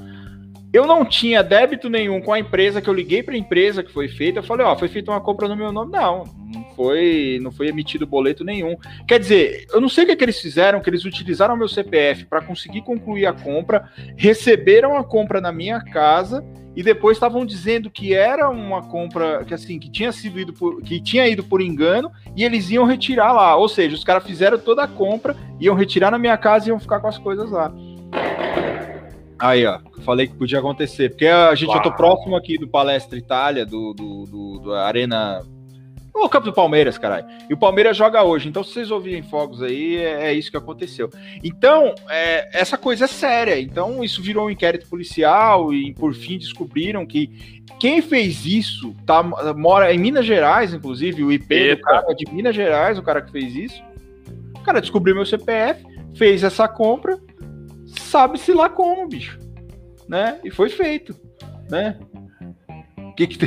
eu 0.74 0.88
não 0.88 1.04
tinha 1.04 1.44
débito 1.44 1.90
nenhum 1.90 2.22
com 2.22 2.32
a 2.32 2.40
empresa 2.40 2.82
que 2.82 2.90
eu 2.90 2.94
liguei 2.94 3.22
para 3.22 3.34
a 3.34 3.38
empresa 3.38 3.84
que 3.84 3.92
foi 3.92 4.08
feita. 4.08 4.40
Eu 4.40 4.44
falei, 4.44 4.66
ó, 4.66 4.76
foi 4.76 4.88
feita 4.88 5.12
uma 5.12 5.20
compra 5.20 5.48
no 5.48 5.56
meu 5.56 5.72
nome. 5.72 5.92
Não, 5.92 6.24
não 6.54 6.64
foi, 6.76 7.40
não 7.42 7.52
foi 7.52 7.68
emitido 7.68 8.08
boleto 8.08 8.44
nenhum. 8.44 8.78
Quer 9.06 9.20
dizer, 9.20 9.66
eu 9.74 9.82
não 9.82 9.90
sei 9.90 10.06
o 10.06 10.08
que, 10.08 10.14
é 10.14 10.16
que 10.16 10.24
eles 10.24 10.40
fizeram, 10.40 10.80
que 10.80 10.90
eles 10.90 11.04
utilizaram 11.04 11.58
meu 11.58 11.68
CPF 11.68 12.26
para 12.26 12.42
conseguir 12.42 12.84
concluir 12.84 13.26
a 13.26 13.34
compra, 13.34 13.90
receberam 14.16 14.96
a 14.96 15.04
compra 15.04 15.42
na 15.42 15.52
minha 15.52 15.82
casa 15.82 16.42
e 16.74 16.82
depois 16.82 17.18
estavam 17.18 17.46
dizendo 17.46 17.90
que 17.90 18.14
era 18.14 18.50
uma 18.50 18.82
compra 18.88 19.44
que 19.44 19.54
assim 19.54 19.78
que 19.78 19.92
tinha 19.92 20.14
sido 20.14 20.40
ido 20.40 20.54
por, 20.54 20.82
que 20.82 21.02
tinha 21.02 21.28
ido 21.28 21.44
por 21.44 21.62
engano 21.62 22.10
e 22.34 22.46
eles 22.46 22.70
iam 22.70 22.86
retirar 22.86 23.34
lá. 23.34 23.58
Ou 23.58 23.68
seja, 23.68 23.94
os 23.94 24.06
caras 24.06 24.24
fizeram 24.24 24.58
toda 24.58 24.84
a 24.84 24.88
compra, 24.88 25.36
iam 25.60 25.76
retirar 25.76 26.12
na 26.12 26.18
minha 26.18 26.38
casa 26.38 26.68
e 26.68 26.70
iam 26.70 26.80
ficar 26.80 27.02
com 27.02 27.08
as 27.08 27.18
coisas 27.18 27.52
lá. 27.52 27.74
Aí, 29.42 29.66
ó, 29.66 29.80
falei 30.06 30.28
que 30.28 30.36
podia 30.36 30.60
acontecer. 30.60 31.10
Porque 31.10 31.26
a 31.26 31.56
gente, 31.56 31.70
Uau. 31.70 31.80
eu 31.80 31.84
tô 31.84 31.92
próximo 31.92 32.36
aqui 32.36 32.60
do 32.60 32.68
Palestra 32.68 33.18
Itália, 33.18 33.66
do, 33.66 33.92
do, 33.92 34.26
do, 34.26 34.60
do 34.60 34.74
Arena. 34.76 35.42
O 36.14 36.30
campo 36.30 36.46
do 36.46 36.54
Palmeiras, 36.54 36.98
caralho. 37.00 37.26
E 37.50 37.54
o 37.54 37.58
Palmeiras 37.58 37.98
joga 37.98 38.22
hoje. 38.22 38.48
Então, 38.48 38.64
se 38.64 38.74
vocês 38.74 38.92
ouvirem 38.92 39.24
fogos 39.24 39.64
aí, 39.64 39.98
é, 39.98 40.28
é 40.28 40.34
isso 40.34 40.52
que 40.52 40.58
aconteceu. 40.58 41.10
Então, 41.44 41.96
é, 42.08 42.50
essa 42.54 42.78
coisa 42.78 43.06
é 43.06 43.08
séria. 43.08 43.60
Então, 43.60 44.04
isso 44.04 44.22
virou 44.22 44.46
um 44.46 44.50
inquérito 44.52 44.88
policial 44.88 45.74
e, 45.74 45.92
por 45.96 46.14
fim, 46.14 46.38
descobriram 46.38 47.04
que 47.04 47.64
quem 47.80 48.00
fez 48.00 48.46
isso 48.46 48.94
tá, 49.08 49.24
mora 49.24 49.92
em 49.92 49.98
Minas 49.98 50.26
Gerais, 50.26 50.72
inclusive. 50.72 51.24
O 51.24 51.32
IP 51.32 51.52
Eita. 51.52 51.76
do 51.78 51.82
cara 51.82 52.14
de 52.14 52.32
Minas 52.32 52.54
Gerais, 52.54 53.00
o 53.00 53.02
cara 53.02 53.22
que 53.24 53.32
fez 53.32 53.56
isso. 53.56 53.82
O 54.56 54.60
cara 54.62 54.80
descobriu 54.80 55.16
meu 55.16 55.26
CPF, 55.26 55.84
fez 56.16 56.44
essa 56.44 56.68
compra 56.68 57.18
sabe-se 58.12 58.54
lá 58.54 58.70
como, 58.70 59.08
bicho. 59.08 59.40
Né? 60.08 60.40
E 60.44 60.52
foi 60.52 60.70
feito, 60.70 61.16
né? 61.70 61.98
O 62.98 63.14
que 63.14 63.28
que, 63.28 63.38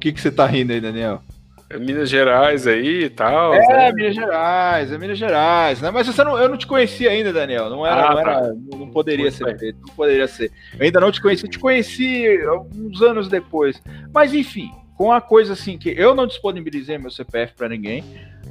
que 0.00 0.12
que 0.12 0.20
você 0.20 0.30
tá 0.30 0.46
rindo 0.46 0.72
aí, 0.72 0.80
Daniel? 0.80 1.22
É 1.68 1.78
Minas 1.78 2.08
Gerais 2.08 2.66
aí 2.66 3.04
e 3.04 3.10
tal. 3.10 3.54
É, 3.54 3.60
né? 3.68 3.92
Minas 3.92 4.14
Gerais, 4.14 4.90
é 4.90 4.98
Minas 4.98 5.18
Gerais. 5.18 5.80
Né? 5.80 5.90
Mas 5.90 6.06
você 6.06 6.24
não, 6.24 6.36
eu 6.36 6.48
não 6.48 6.56
te 6.56 6.66
conhecia 6.66 7.10
ainda, 7.10 7.32
Daniel. 7.32 7.68
Não 7.68 7.86
era, 7.86 8.08
ah, 8.08 8.10
não, 8.10 8.18
era 8.18 8.40
tá. 8.40 8.52
não, 8.76 8.90
poderia 8.90 9.30
ser 9.30 9.56
feito, 9.58 9.78
não 9.86 9.94
poderia 9.94 10.26
ser. 10.26 10.50
Eu 10.78 10.84
ainda 10.86 10.98
não 10.98 11.12
te 11.12 11.20
conheci, 11.20 11.48
te 11.48 11.58
conheci 11.58 12.26
uns 12.74 13.00
anos 13.02 13.28
depois. 13.28 13.80
Mas 14.12 14.34
enfim, 14.34 14.70
com 14.96 15.12
a 15.12 15.20
coisa 15.20 15.52
assim 15.52 15.78
que 15.78 15.94
eu 15.96 16.14
não 16.14 16.26
disponibilizei 16.26 16.98
meu 16.98 17.10
CPF 17.10 17.54
para 17.54 17.68
ninguém. 17.68 18.02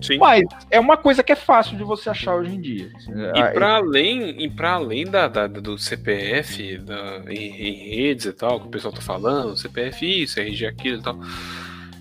Sim. 0.02 0.18
Mas 0.18 0.44
é 0.70 0.80
uma 0.80 0.98
coisa 0.98 1.24
que 1.24 1.32
é 1.32 1.36
fácil 1.36 1.78
de 1.78 1.84
você 1.84 2.10
achar 2.10 2.36
hoje 2.36 2.56
em 2.56 2.62
dia. 2.62 2.92
E 3.36 3.54
para 3.54 3.76
além, 3.76 4.44
e 4.44 4.50
para 4.50 4.74
além 4.74 5.06
da, 5.06 5.28
da, 5.28 5.48
do 5.48 5.78
CPF, 5.78 6.78
da, 6.78 7.24
em, 7.28 7.36
em, 7.36 7.96
redes 7.96 8.26
e 8.26 8.34
tal, 8.34 8.60
que 8.60 8.68
o 8.68 8.70
pessoal 8.70 8.94
tá 8.94 9.02
falando, 9.02 9.58
CPF 9.58 10.24
isso, 10.24 10.40
RG 10.40 10.66
aquilo 10.66 11.00
e 11.00 11.04
tal. 11.04 11.20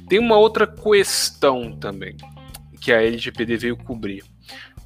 Tem 0.09 0.19
uma 0.19 0.37
outra 0.37 0.67
questão 0.67 1.73
também 1.73 2.17
que 2.81 2.93
a 2.93 3.03
LGPD 3.03 3.57
veio 3.57 3.77
cobrir. 3.77 4.23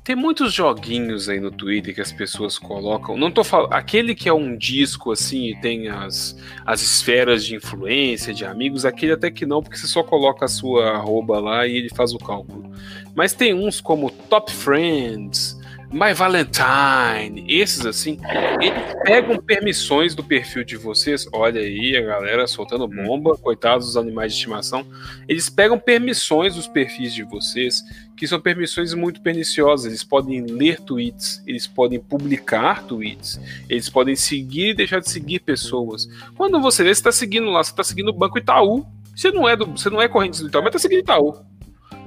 Tem 0.04 0.16
muitos 0.16 0.52
joguinhos 0.52 1.28
aí 1.28 1.38
no 1.38 1.52
Twitter 1.52 1.94
que 1.94 2.00
as 2.00 2.10
pessoas 2.10 2.58
colocam. 2.58 3.16
Não 3.16 3.30
tô 3.30 3.44
falando. 3.44 3.72
Aquele 3.72 4.16
que 4.16 4.28
é 4.28 4.32
um 4.32 4.56
disco 4.56 5.12
assim 5.12 5.46
e 5.46 5.60
tem 5.60 5.88
as, 5.88 6.36
as 6.66 6.82
esferas 6.82 7.44
de 7.44 7.54
influência, 7.54 8.34
de 8.34 8.44
amigos, 8.44 8.84
aquele 8.84 9.12
até 9.12 9.30
que 9.30 9.46
não, 9.46 9.62
porque 9.62 9.76
você 9.76 9.86
só 9.86 10.02
coloca 10.02 10.44
a 10.44 10.48
sua 10.48 10.90
arroba 10.90 11.38
lá 11.38 11.68
e 11.68 11.76
ele 11.76 11.88
faz 11.88 12.12
o 12.12 12.18
cálculo. 12.18 12.72
Mas 13.14 13.32
tem 13.32 13.54
uns 13.54 13.80
como 13.80 14.10
Top 14.10 14.50
Friends, 14.52 15.56
My 15.92 16.14
Valentine, 16.14 17.44
esses 17.46 17.84
assim, 17.84 18.18
eles 18.62 18.94
pegam 19.04 19.36
permissões 19.36 20.14
do 20.14 20.24
perfil 20.24 20.64
de 20.64 20.74
vocês. 20.74 21.26
Olha 21.34 21.60
aí 21.60 21.94
a 21.94 22.00
galera 22.00 22.46
soltando 22.46 22.88
bomba, 22.88 23.36
coitados 23.36 23.88
dos 23.88 23.96
animais 23.98 24.32
de 24.32 24.38
estimação. 24.38 24.86
Eles 25.28 25.50
pegam 25.50 25.78
permissões 25.78 26.54
dos 26.54 26.66
perfis 26.66 27.12
de 27.12 27.22
vocês, 27.24 27.82
que 28.16 28.26
são 28.26 28.40
permissões 28.40 28.94
muito 28.94 29.20
perniciosas. 29.20 29.84
Eles 29.84 30.02
podem 30.02 30.40
ler 30.40 30.80
tweets, 30.80 31.42
eles 31.46 31.66
podem 31.66 32.00
publicar 32.00 32.84
tweets, 32.84 33.38
eles 33.68 33.90
podem 33.90 34.16
seguir 34.16 34.70
e 34.70 34.74
deixar 34.74 35.00
de 35.00 35.10
seguir 35.10 35.40
pessoas. 35.40 36.08
Quando 36.36 36.58
você 36.58 36.82
vê, 36.82 36.88
você 36.88 37.00
está 37.00 37.12
seguindo 37.12 37.50
lá, 37.50 37.62
você 37.62 37.70
está 37.70 37.84
seguindo 37.84 38.08
o 38.08 38.14
Banco 38.14 38.38
Itaú. 38.38 38.86
Você 39.14 39.30
não 39.30 39.46
é 39.46 39.54
do, 39.54 39.66
você 39.66 39.90
não 39.90 40.00
é 40.00 40.08
corrente 40.08 40.40
do 40.40 40.48
Itaú, 40.48 40.62
mas 40.62 40.70
está 40.70 40.78
seguindo 40.78 41.00
Itaú. 41.00 41.51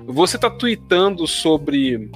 Você 0.08 0.36
está 0.36 0.50
tweetando 0.50 1.28
sobre 1.28 2.10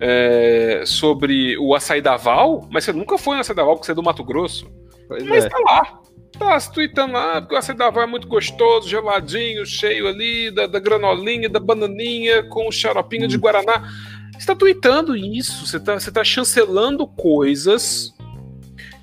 é, 0.00 0.82
sobre 0.86 1.58
o 1.58 1.74
açaí 1.74 2.00
da 2.00 2.16
Val, 2.16 2.66
mas 2.70 2.84
você 2.84 2.92
nunca 2.92 3.18
foi 3.18 3.34
no 3.34 3.40
açaí 3.40 3.54
da 3.54 3.64
Val 3.64 3.74
porque 3.74 3.86
você 3.86 3.92
é 3.92 3.94
do 3.94 4.02
Mato 4.02 4.24
Grosso. 4.24 4.66
Pois 5.08 5.22
mas 5.24 5.44
é. 5.44 5.48
tá 5.48 5.58
lá. 5.58 6.00
Tá 6.38 6.58
se 6.58 6.72
tweetando 6.72 7.12
lá, 7.12 7.40
porque 7.40 7.54
o 7.54 7.58
açaí 7.58 7.76
da 7.76 7.90
Val 7.90 8.04
é 8.04 8.06
muito 8.06 8.26
gostoso, 8.26 8.88
geladinho, 8.88 9.66
cheio 9.66 10.08
ali, 10.08 10.50
da, 10.50 10.66
da 10.66 10.78
granolinha, 10.78 11.48
da 11.48 11.60
bananinha, 11.60 12.42
com 12.44 12.68
o 12.68 12.72
xaropinho 12.72 13.24
hum. 13.24 13.28
de 13.28 13.36
Guaraná. 13.36 13.90
Você 14.38 14.46
tá 14.46 14.54
tweetando 14.54 15.14
isso, 15.14 15.66
você 15.66 15.78
tá, 15.78 16.00
você 16.00 16.10
tá 16.10 16.24
chancelando 16.24 17.06
coisas 17.06 18.14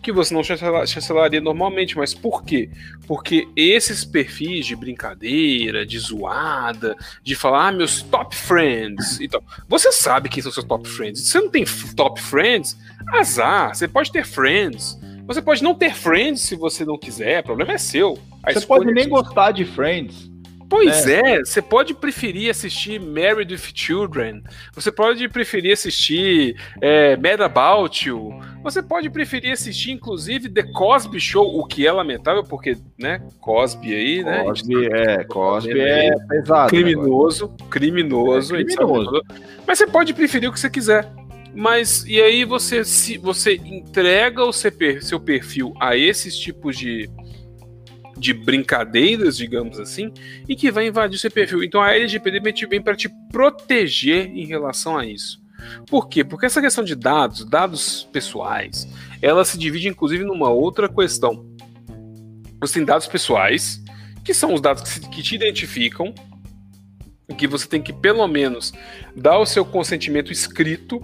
que 0.08 0.12
você 0.14 0.34
não 0.34 0.42
chancelaria 0.42 1.42
normalmente. 1.42 1.98
Mas 1.98 2.14
por 2.14 2.44
quê? 2.46 2.70
Porque 3.06 3.46
esses 3.58 4.06
perfis 4.06 4.66
de 4.66 4.74
brincadeira, 4.74 5.86
de 5.86 6.00
zoada, 6.00 6.96
de 7.22 7.36
falar, 7.36 7.68
ah, 7.68 7.72
meus 7.74 8.02
top 8.02 8.34
friends. 8.34 9.20
Então, 9.20 9.42
você 9.68 9.92
sabe 9.92 10.30
quem 10.30 10.42
são 10.42 10.52
seus 10.52 10.66
top 10.66 10.88
friends. 10.88 11.22
Se 11.22 11.32
você 11.32 11.40
não 11.42 11.50
tem 11.50 11.66
top 11.96 12.22
friends, 12.22 12.78
azar. 13.14 13.76
Você 13.76 13.86
pode 13.86 14.10
ter 14.10 14.26
friends. 14.26 14.98
Você 15.26 15.42
pode 15.42 15.62
não 15.62 15.76
ter 15.76 15.94
friends 15.94 16.42
se 16.42 16.56
você 16.56 16.86
não 16.86 16.98
quiser. 16.98 17.42
O 17.42 17.44
problema 17.44 17.74
é 17.74 17.78
seu. 17.78 18.18
A 18.42 18.54
você 18.54 18.66
pode 18.66 18.90
nem 18.94 19.10
gostar 19.10 19.52
de 19.52 19.66
friends. 19.66 20.32
Pois 20.70 21.08
é. 21.08 21.38
é. 21.38 21.40
você 21.40 21.62
pode 21.62 21.94
preferir 21.94 22.50
assistir 22.50 23.00
Married 23.00 23.54
with 23.54 23.72
Children, 23.74 24.44
você 24.74 24.92
pode 24.92 25.28
preferir 25.30 25.74
assistir 25.74 26.56
é, 26.82 27.16
Mad 27.16 27.40
About 27.40 28.08
You, 28.08 28.40
você 28.64 28.84
pode 28.84 29.10
preferir 29.10 29.54
assistir, 29.54 29.92
inclusive, 29.92 30.50
The 30.50 30.64
Cosby 30.74 31.20
Show, 31.20 31.58
o 31.58 31.66
que 31.66 31.88
é 31.88 31.92
lamentável, 31.92 32.44
porque, 32.44 32.78
né, 32.98 33.22
Cosby 33.40 33.96
aí, 33.96 34.24
né? 34.24 34.44
Cosby, 34.44 34.86
é, 34.88 35.24
Cosby 35.24 35.80
é 35.80 36.16
pesado. 36.28 36.70
Criminoso, 36.70 37.50
criminoso, 37.70 38.56
é 38.56 38.64
criminoso. 38.64 39.22
Mas 39.66 39.78
você 39.78 39.88
pode 39.88 40.14
preferir 40.14 40.50
o 40.50 40.54
que 40.54 40.60
você 40.60 40.70
quiser. 40.70 41.10
Mas, 41.56 42.06
e 42.06 42.22
aí 42.22 42.46
você, 42.46 42.84
se, 42.84 43.18
você 43.18 43.56
entrega 43.56 44.44
o 44.44 44.54
seu 44.54 45.20
perfil 45.20 45.74
a 45.80 45.96
esses 45.96 46.38
tipos 46.38 46.78
de 46.78 47.10
de 48.18 48.34
brincadeiras, 48.34 49.38
digamos 49.38 49.80
assim, 49.80 50.12
e 50.48 50.56
que 50.56 50.72
vai 50.72 50.88
invadir 50.88 51.20
seu 51.20 51.32
perfil. 51.32 51.64
Então 51.64 51.82
a 51.82 51.94
LGPD 51.94 52.40
vem 52.70 52.82
para 52.82 52.96
te 52.96 53.10
proteger 53.32 54.28
em 54.28 54.46
relação 54.46 54.98
a 54.98 55.06
isso. 55.06 55.42
Por 55.88 56.08
quê? 56.08 56.24
Porque 56.24 56.46
essa 56.46 56.62
questão 56.62 56.84
de 56.84 56.96
dados, 56.96 57.44
dados 57.46 58.08
pessoais, 58.12 58.88
ela 59.22 59.44
se 59.44 59.58
divide 59.58 59.88
inclusive 59.88 60.24
numa 60.24 60.50
outra 60.50 60.88
questão. 60.88 61.46
Você 62.60 62.76
tem 62.76 62.86
dados 62.86 63.08
pessoais, 63.08 63.84
que 64.24 64.34
são 64.34 64.54
os 64.54 64.62
dados 64.62 64.84
que, 64.84 64.90
se, 64.90 65.10
que 65.10 65.24
te 65.24 65.36
identificam, 65.36 66.14
que 67.38 67.48
você 67.48 67.68
tem 67.68 67.82
que 67.82 67.94
pelo 67.94 68.28
menos 68.28 68.74
dar 69.16 69.38
o 69.38 69.46
seu 69.46 69.64
consentimento 69.64 70.32
escrito 70.32 71.02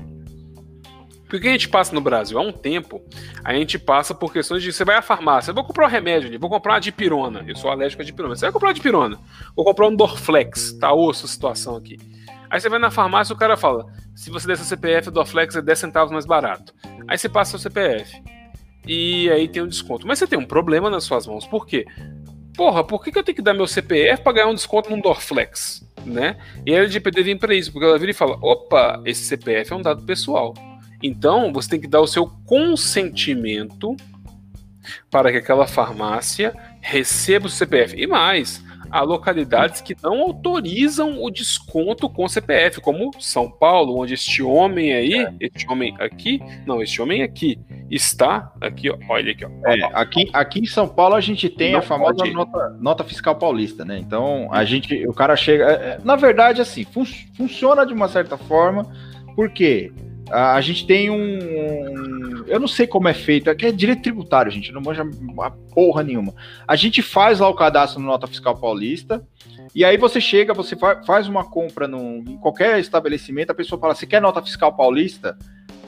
porque 1.34 1.38
o 1.38 1.42
que 1.42 1.48
a 1.48 1.52
gente 1.54 1.70
passa 1.70 1.96
no 1.96 2.00
Brasil? 2.00 2.38
Há 2.38 2.44
um 2.44 2.52
tempo, 2.52 3.02
a 3.44 3.56
gente 3.56 3.80
passa 3.80 4.14
por 4.14 4.32
questões 4.32 4.62
de 4.62 4.72
você 4.72 4.86
vai 4.86 4.98
à 4.98 5.02
farmácia, 5.02 5.50
eu 5.50 5.56
vou 5.56 5.64
comprar 5.64 5.88
um 5.88 5.90
remédio 5.90 6.28
ali, 6.30 6.38
vou 6.38 6.48
comprar 6.48 6.74
uma 6.74 6.80
dipirona. 6.80 7.44
Eu 7.48 7.56
sou 7.56 7.72
alérgico 7.72 8.04
a 8.04 8.06
dipirona. 8.06 8.36
Você 8.36 8.46
vai 8.46 8.52
comprar 8.52 8.68
uma 8.68 8.74
dipirona. 8.76 9.20
Vou 9.56 9.66
comprar 9.66 9.88
um 9.88 9.96
Dorflex. 9.96 10.74
Tá 10.74 10.94
osso 10.94 11.26
a 11.26 11.28
situação 11.28 11.76
aqui. 11.76 11.98
Aí 12.52 12.62
você 12.62 12.70
vai 12.70 12.78
na 12.78 12.92
farmácia 12.92 13.34
e 13.34 13.36
o 13.36 13.40
cara 13.40 13.58
fala: 13.58 13.88
se 14.16 14.30
você 14.30 14.46
der 14.46 14.58
seu 14.58 14.66
CPF, 14.66 15.08
o 15.08 15.12
Dorflex 15.12 15.56
é 15.56 15.62
10 15.64 15.80
centavos 15.80 16.12
mais 16.12 16.28
barato. 16.28 16.72
Aí 17.08 17.18
você 17.18 17.28
passa 17.28 17.58
seu 17.58 17.60
CPF. 17.60 18.22
E 18.86 19.28
aí 19.32 19.48
tem 19.48 19.64
um 19.64 19.68
desconto. 19.68 20.06
Mas 20.06 20.20
você 20.20 20.28
tem 20.28 20.38
um 20.38 20.46
problema 20.46 20.88
nas 20.88 21.04
suas 21.04 21.26
mãos. 21.26 21.48
Por 21.48 21.66
quê? 21.66 21.84
Porra, 22.56 22.84
por 22.84 23.04
que, 23.04 23.18
eu 23.18 23.24
tenho 23.24 23.36
que 23.36 23.42
dar 23.42 23.56
meu 23.56 23.66
CPF 23.66 24.22
para 24.22 24.34
ganhar 24.34 24.48
um 24.50 24.54
desconto 24.54 24.88
num 24.92 25.02
Dorflex? 25.02 25.84
Né? 26.06 26.38
E 26.64 26.76
a 26.76 26.78
LGPD 26.78 27.24
vem 27.24 27.38
para 27.38 27.56
isso, 27.56 27.72
porque 27.72 27.88
ela 27.88 27.98
vira 27.98 28.12
e 28.12 28.14
fala: 28.14 28.38
opa, 28.40 29.02
esse 29.04 29.24
CPF 29.24 29.74
é 29.74 29.76
um 29.76 29.82
dado 29.82 30.04
pessoal. 30.04 30.54
Então, 31.04 31.52
você 31.52 31.72
tem 31.72 31.82
que 31.82 31.88
dar 31.88 32.02
o 32.02 32.08
seu 32.08 32.28
consentimento 32.46 33.96
para 35.12 35.32
que 35.32 35.38
aquela 35.38 35.68
farmácia 35.68 36.54
receba 36.82 37.48
o 37.48 37.50
CPF. 37.50 37.96
E 38.02 38.08
mais, 38.08 38.64
há 38.94 39.02
localidades 39.02 39.82
que 39.82 39.96
não 40.04 40.22
autorizam 40.22 41.24
o 41.24 41.32
desconto 41.32 42.08
com 42.08 42.28
CPF, 42.28 42.80
como 42.80 43.12
São 43.20 43.50
Paulo, 43.50 43.98
onde 43.98 44.14
este 44.14 44.44
homem 44.44 44.94
aí, 44.94 45.16
é. 45.16 45.34
este 45.40 45.70
homem 45.70 45.96
aqui, 46.00 46.40
não, 46.66 46.82
este 46.82 47.02
homem 47.02 47.24
aqui, 47.24 47.60
está 47.90 48.54
aqui, 48.62 48.90
ó, 48.90 48.98
olha 49.10 49.32
aqui, 49.32 49.46
ó. 49.46 49.50
É, 49.66 49.84
aqui, 49.94 50.30
aqui 50.32 50.60
em 50.60 50.66
São 50.68 50.88
Paulo 50.88 51.16
a 51.16 51.22
gente 51.22 51.50
tem 51.50 51.72
não 51.74 51.80
a 51.80 51.82
famosa 51.82 52.24
nota, 52.26 52.70
nota, 52.80 53.04
fiscal 53.04 53.36
paulista, 53.36 53.84
né? 53.84 53.98
Então 53.98 54.48
a 54.52 54.64
gente, 54.64 55.08
o 55.08 55.14
cara 55.14 55.36
chega, 55.36 55.66
é, 55.66 55.74
é, 55.74 56.00
na 56.04 56.16
verdade, 56.16 56.62
assim, 56.62 56.84
fun 56.84 57.04
funciona 57.36 57.86
de 57.86 57.94
uma 57.94 58.08
certa 58.08 58.38
forma, 58.38 58.86
porque 59.36 59.92
a 60.34 60.62
gente 60.62 60.86
tem 60.88 61.10
um. 61.10 62.44
Eu 62.48 62.60
não 62.60 62.68
sei 62.68 62.88
como 62.88 63.08
é 63.08 63.14
feito, 63.14 63.50
aqui 63.50 63.66
é 63.68 63.72
direito 63.72 64.02
tributário, 64.02 64.52
gente, 64.52 64.72
não 64.72 64.82
manja 64.82 65.04
uma 65.04 65.52
porra 65.52 66.04
nenhuma. 66.04 66.34
A 66.68 66.76
gente 66.76 67.02
faz 67.02 67.40
lá 67.40 67.48
o 67.48 67.54
cadastro 67.54 68.02
no 68.02 68.08
Nota 68.08 68.28
Fiscal 68.28 68.58
Paulista, 68.58 69.26
e 69.76 69.84
aí 69.84 69.98
você 69.98 70.22
chega, 70.22 70.54
você 70.54 70.76
faz 71.06 71.28
uma 71.28 71.44
compra 71.44 71.88
num, 71.88 72.24
em 72.28 72.38
qualquer 72.38 72.80
estabelecimento, 72.80 73.52
a 73.52 73.56
pessoa 73.56 73.80
fala: 73.80 73.96
você 73.96 74.06
quer 74.06 74.22
nota 74.22 74.42
fiscal 74.42 74.74
paulista? 74.76 75.38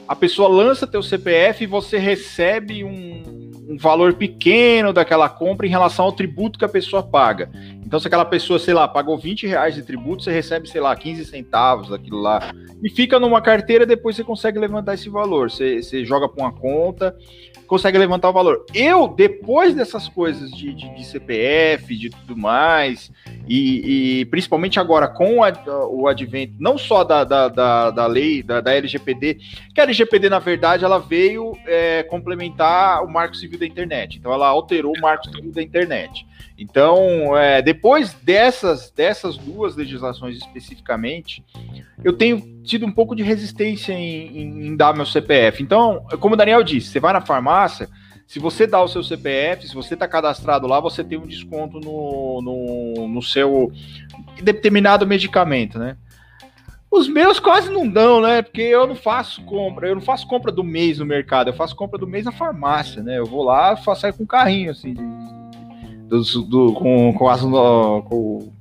A 0.08 0.14
pessoa 0.14 0.48
lança 0.48 0.86
teu 0.86 1.02
CPF 1.02 1.64
e 1.64 1.66
você 1.66 1.98
recebe 1.98 2.84
um, 2.84 3.50
um 3.68 3.76
valor 3.76 4.14
pequeno 4.14 4.92
daquela 4.92 5.28
compra 5.28 5.66
em 5.66 5.70
relação 5.70 6.04
ao 6.04 6.12
tributo 6.12 6.58
que 6.58 6.64
a 6.64 6.68
pessoa 6.68 7.02
paga. 7.02 7.50
Então, 7.86 8.00
se 8.00 8.08
aquela 8.08 8.24
pessoa, 8.24 8.58
sei 8.58 8.74
lá, 8.74 8.88
pagou 8.88 9.16
20 9.16 9.46
reais 9.46 9.76
de 9.76 9.82
tributo, 9.82 10.24
você 10.24 10.32
recebe, 10.32 10.68
sei 10.68 10.80
lá, 10.80 10.96
15 10.96 11.24
centavos 11.24 11.88
daquilo 11.88 12.20
lá. 12.20 12.52
E 12.82 12.90
fica 12.90 13.20
numa 13.20 13.40
carteira, 13.40 13.86
depois 13.86 14.16
você 14.16 14.24
consegue 14.24 14.58
levantar 14.58 14.94
esse 14.94 15.08
valor. 15.08 15.48
Você, 15.48 15.80
você 15.80 16.04
joga 16.04 16.28
para 16.28 16.44
uma 16.44 16.52
conta 16.52 17.16
consegue 17.66 17.98
levantar 17.98 18.30
o 18.30 18.32
valor. 18.32 18.64
Eu, 18.74 19.08
depois 19.08 19.74
dessas 19.74 20.08
coisas 20.08 20.50
de, 20.50 20.72
de, 20.72 20.94
de 20.94 21.04
CPF, 21.04 21.96
de 21.96 22.10
tudo 22.10 22.36
mais, 22.36 23.10
e, 23.46 24.20
e 24.20 24.24
principalmente 24.26 24.78
agora 24.80 25.08
com 25.08 25.42
a, 25.42 25.52
o 25.88 26.08
advento, 26.08 26.54
não 26.58 26.78
só 26.78 27.04
da, 27.04 27.24
da, 27.24 27.48
da, 27.48 27.90
da 27.90 28.06
lei, 28.06 28.42
da, 28.42 28.60
da, 28.60 28.74
LGPD, 28.74 29.38
que 29.74 29.80
a 29.80 29.84
LGPD, 29.84 30.28
na 30.28 30.38
verdade, 30.38 30.84
ela 30.84 30.98
veio 30.98 31.52
é, 31.66 32.02
complementar 32.04 33.04
o 33.04 33.08
Marco 33.08 33.36
Civil 33.36 33.58
da 33.58 33.66
Internet. 33.66 34.18
Então, 34.18 34.32
ela 34.32 34.48
alterou 34.48 34.92
o 34.96 35.00
Marco 35.00 35.26
Civil 35.26 35.52
da 35.52 35.62
Internet. 35.62 36.26
Então, 36.58 37.36
é, 37.36 37.60
depois 37.60 38.14
dessas, 38.14 38.90
dessas 38.90 39.36
duas 39.36 39.76
legislações 39.76 40.38
especificamente, 40.38 41.44
eu 42.02 42.14
tenho 42.14 42.40
tido 42.64 42.86
um 42.86 42.92
pouco 42.92 43.14
de 43.14 43.22
resistência 43.22 43.92
em, 43.92 44.26
em, 44.38 44.66
em 44.68 44.76
dar 44.76 44.94
meu 44.94 45.04
CPF. 45.04 45.62
Então, 45.62 46.04
como 46.18 46.34
o 46.34 46.36
Daniel 46.36 46.62
disse, 46.62 46.88
você 46.88 46.98
vai 46.98 47.12
na 47.12 47.20
farmácia, 47.20 47.55
Se 48.26 48.38
você 48.40 48.66
dá 48.66 48.82
o 48.82 48.88
seu 48.88 49.02
CPF, 49.02 49.68
se 49.68 49.74
você 49.74 49.94
está 49.94 50.08
cadastrado 50.08 50.66
lá, 50.66 50.80
você 50.80 51.04
tem 51.04 51.16
um 51.16 51.26
desconto 51.26 51.78
no, 51.78 52.42
no, 52.42 53.08
no 53.08 53.22
seu 53.22 53.70
determinado 54.42 55.06
medicamento, 55.06 55.78
né? 55.78 55.96
Os 56.90 57.08
meus 57.08 57.38
quase 57.38 57.70
não 57.70 57.86
dão, 57.86 58.20
né? 58.20 58.42
Porque 58.42 58.62
eu 58.62 58.86
não 58.86 58.94
faço 58.94 59.42
compra, 59.42 59.88
eu 59.88 59.94
não 59.94 60.02
faço 60.02 60.26
compra 60.26 60.50
do 60.50 60.64
mês 60.64 60.98
no 60.98 61.06
mercado, 61.06 61.48
eu 61.48 61.54
faço 61.54 61.76
compra 61.76 61.98
do 61.98 62.06
mês 62.06 62.24
na 62.24 62.32
farmácia, 62.32 63.02
né? 63.02 63.18
Eu 63.18 63.26
vou 63.26 63.44
lá, 63.44 63.76
faço 63.76 64.00
sair 64.02 64.12
com 64.12 64.26
carrinho, 64.26 64.70
assim, 64.70 64.94
do, 66.08 66.22
do, 66.42 66.72
com, 66.72 67.12
com, 67.12 67.28
as, 67.28 67.42
com 67.42 68.52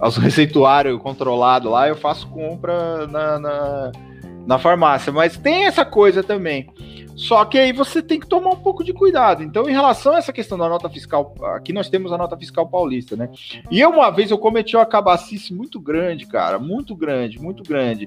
os 0.00 0.16
receituário 0.16 0.98
controlado 0.98 1.70
lá, 1.70 1.88
eu 1.88 1.96
faço 1.96 2.26
compra 2.28 3.06
na, 3.06 3.38
na, 3.38 3.92
na 4.46 4.58
farmácia. 4.58 5.12
Mas 5.12 5.36
tem 5.36 5.66
essa 5.66 5.84
coisa 5.84 6.22
também. 6.22 6.68
Só 7.16 7.46
que 7.46 7.58
aí 7.58 7.72
você 7.72 8.02
tem 8.02 8.20
que 8.20 8.26
tomar 8.26 8.50
um 8.50 8.60
pouco 8.60 8.84
de 8.84 8.92
cuidado. 8.92 9.42
Então, 9.42 9.66
em 9.68 9.72
relação 9.72 10.12
a 10.12 10.18
essa 10.18 10.34
questão 10.34 10.58
da 10.58 10.68
nota 10.68 10.88
fiscal, 10.90 11.34
aqui 11.54 11.72
nós 11.72 11.88
temos 11.88 12.12
a 12.12 12.18
nota 12.18 12.36
fiscal 12.36 12.68
paulista, 12.68 13.16
né? 13.16 13.30
E 13.70 13.80
eu, 13.80 13.88
uma 13.88 14.10
vez, 14.10 14.30
eu 14.30 14.36
cometi 14.36 14.76
uma 14.76 14.84
cabacice 14.84 15.54
muito 15.54 15.80
grande, 15.80 16.26
cara. 16.26 16.58
Muito 16.58 16.94
grande, 16.94 17.38
muito 17.38 17.62
grande. 17.62 18.06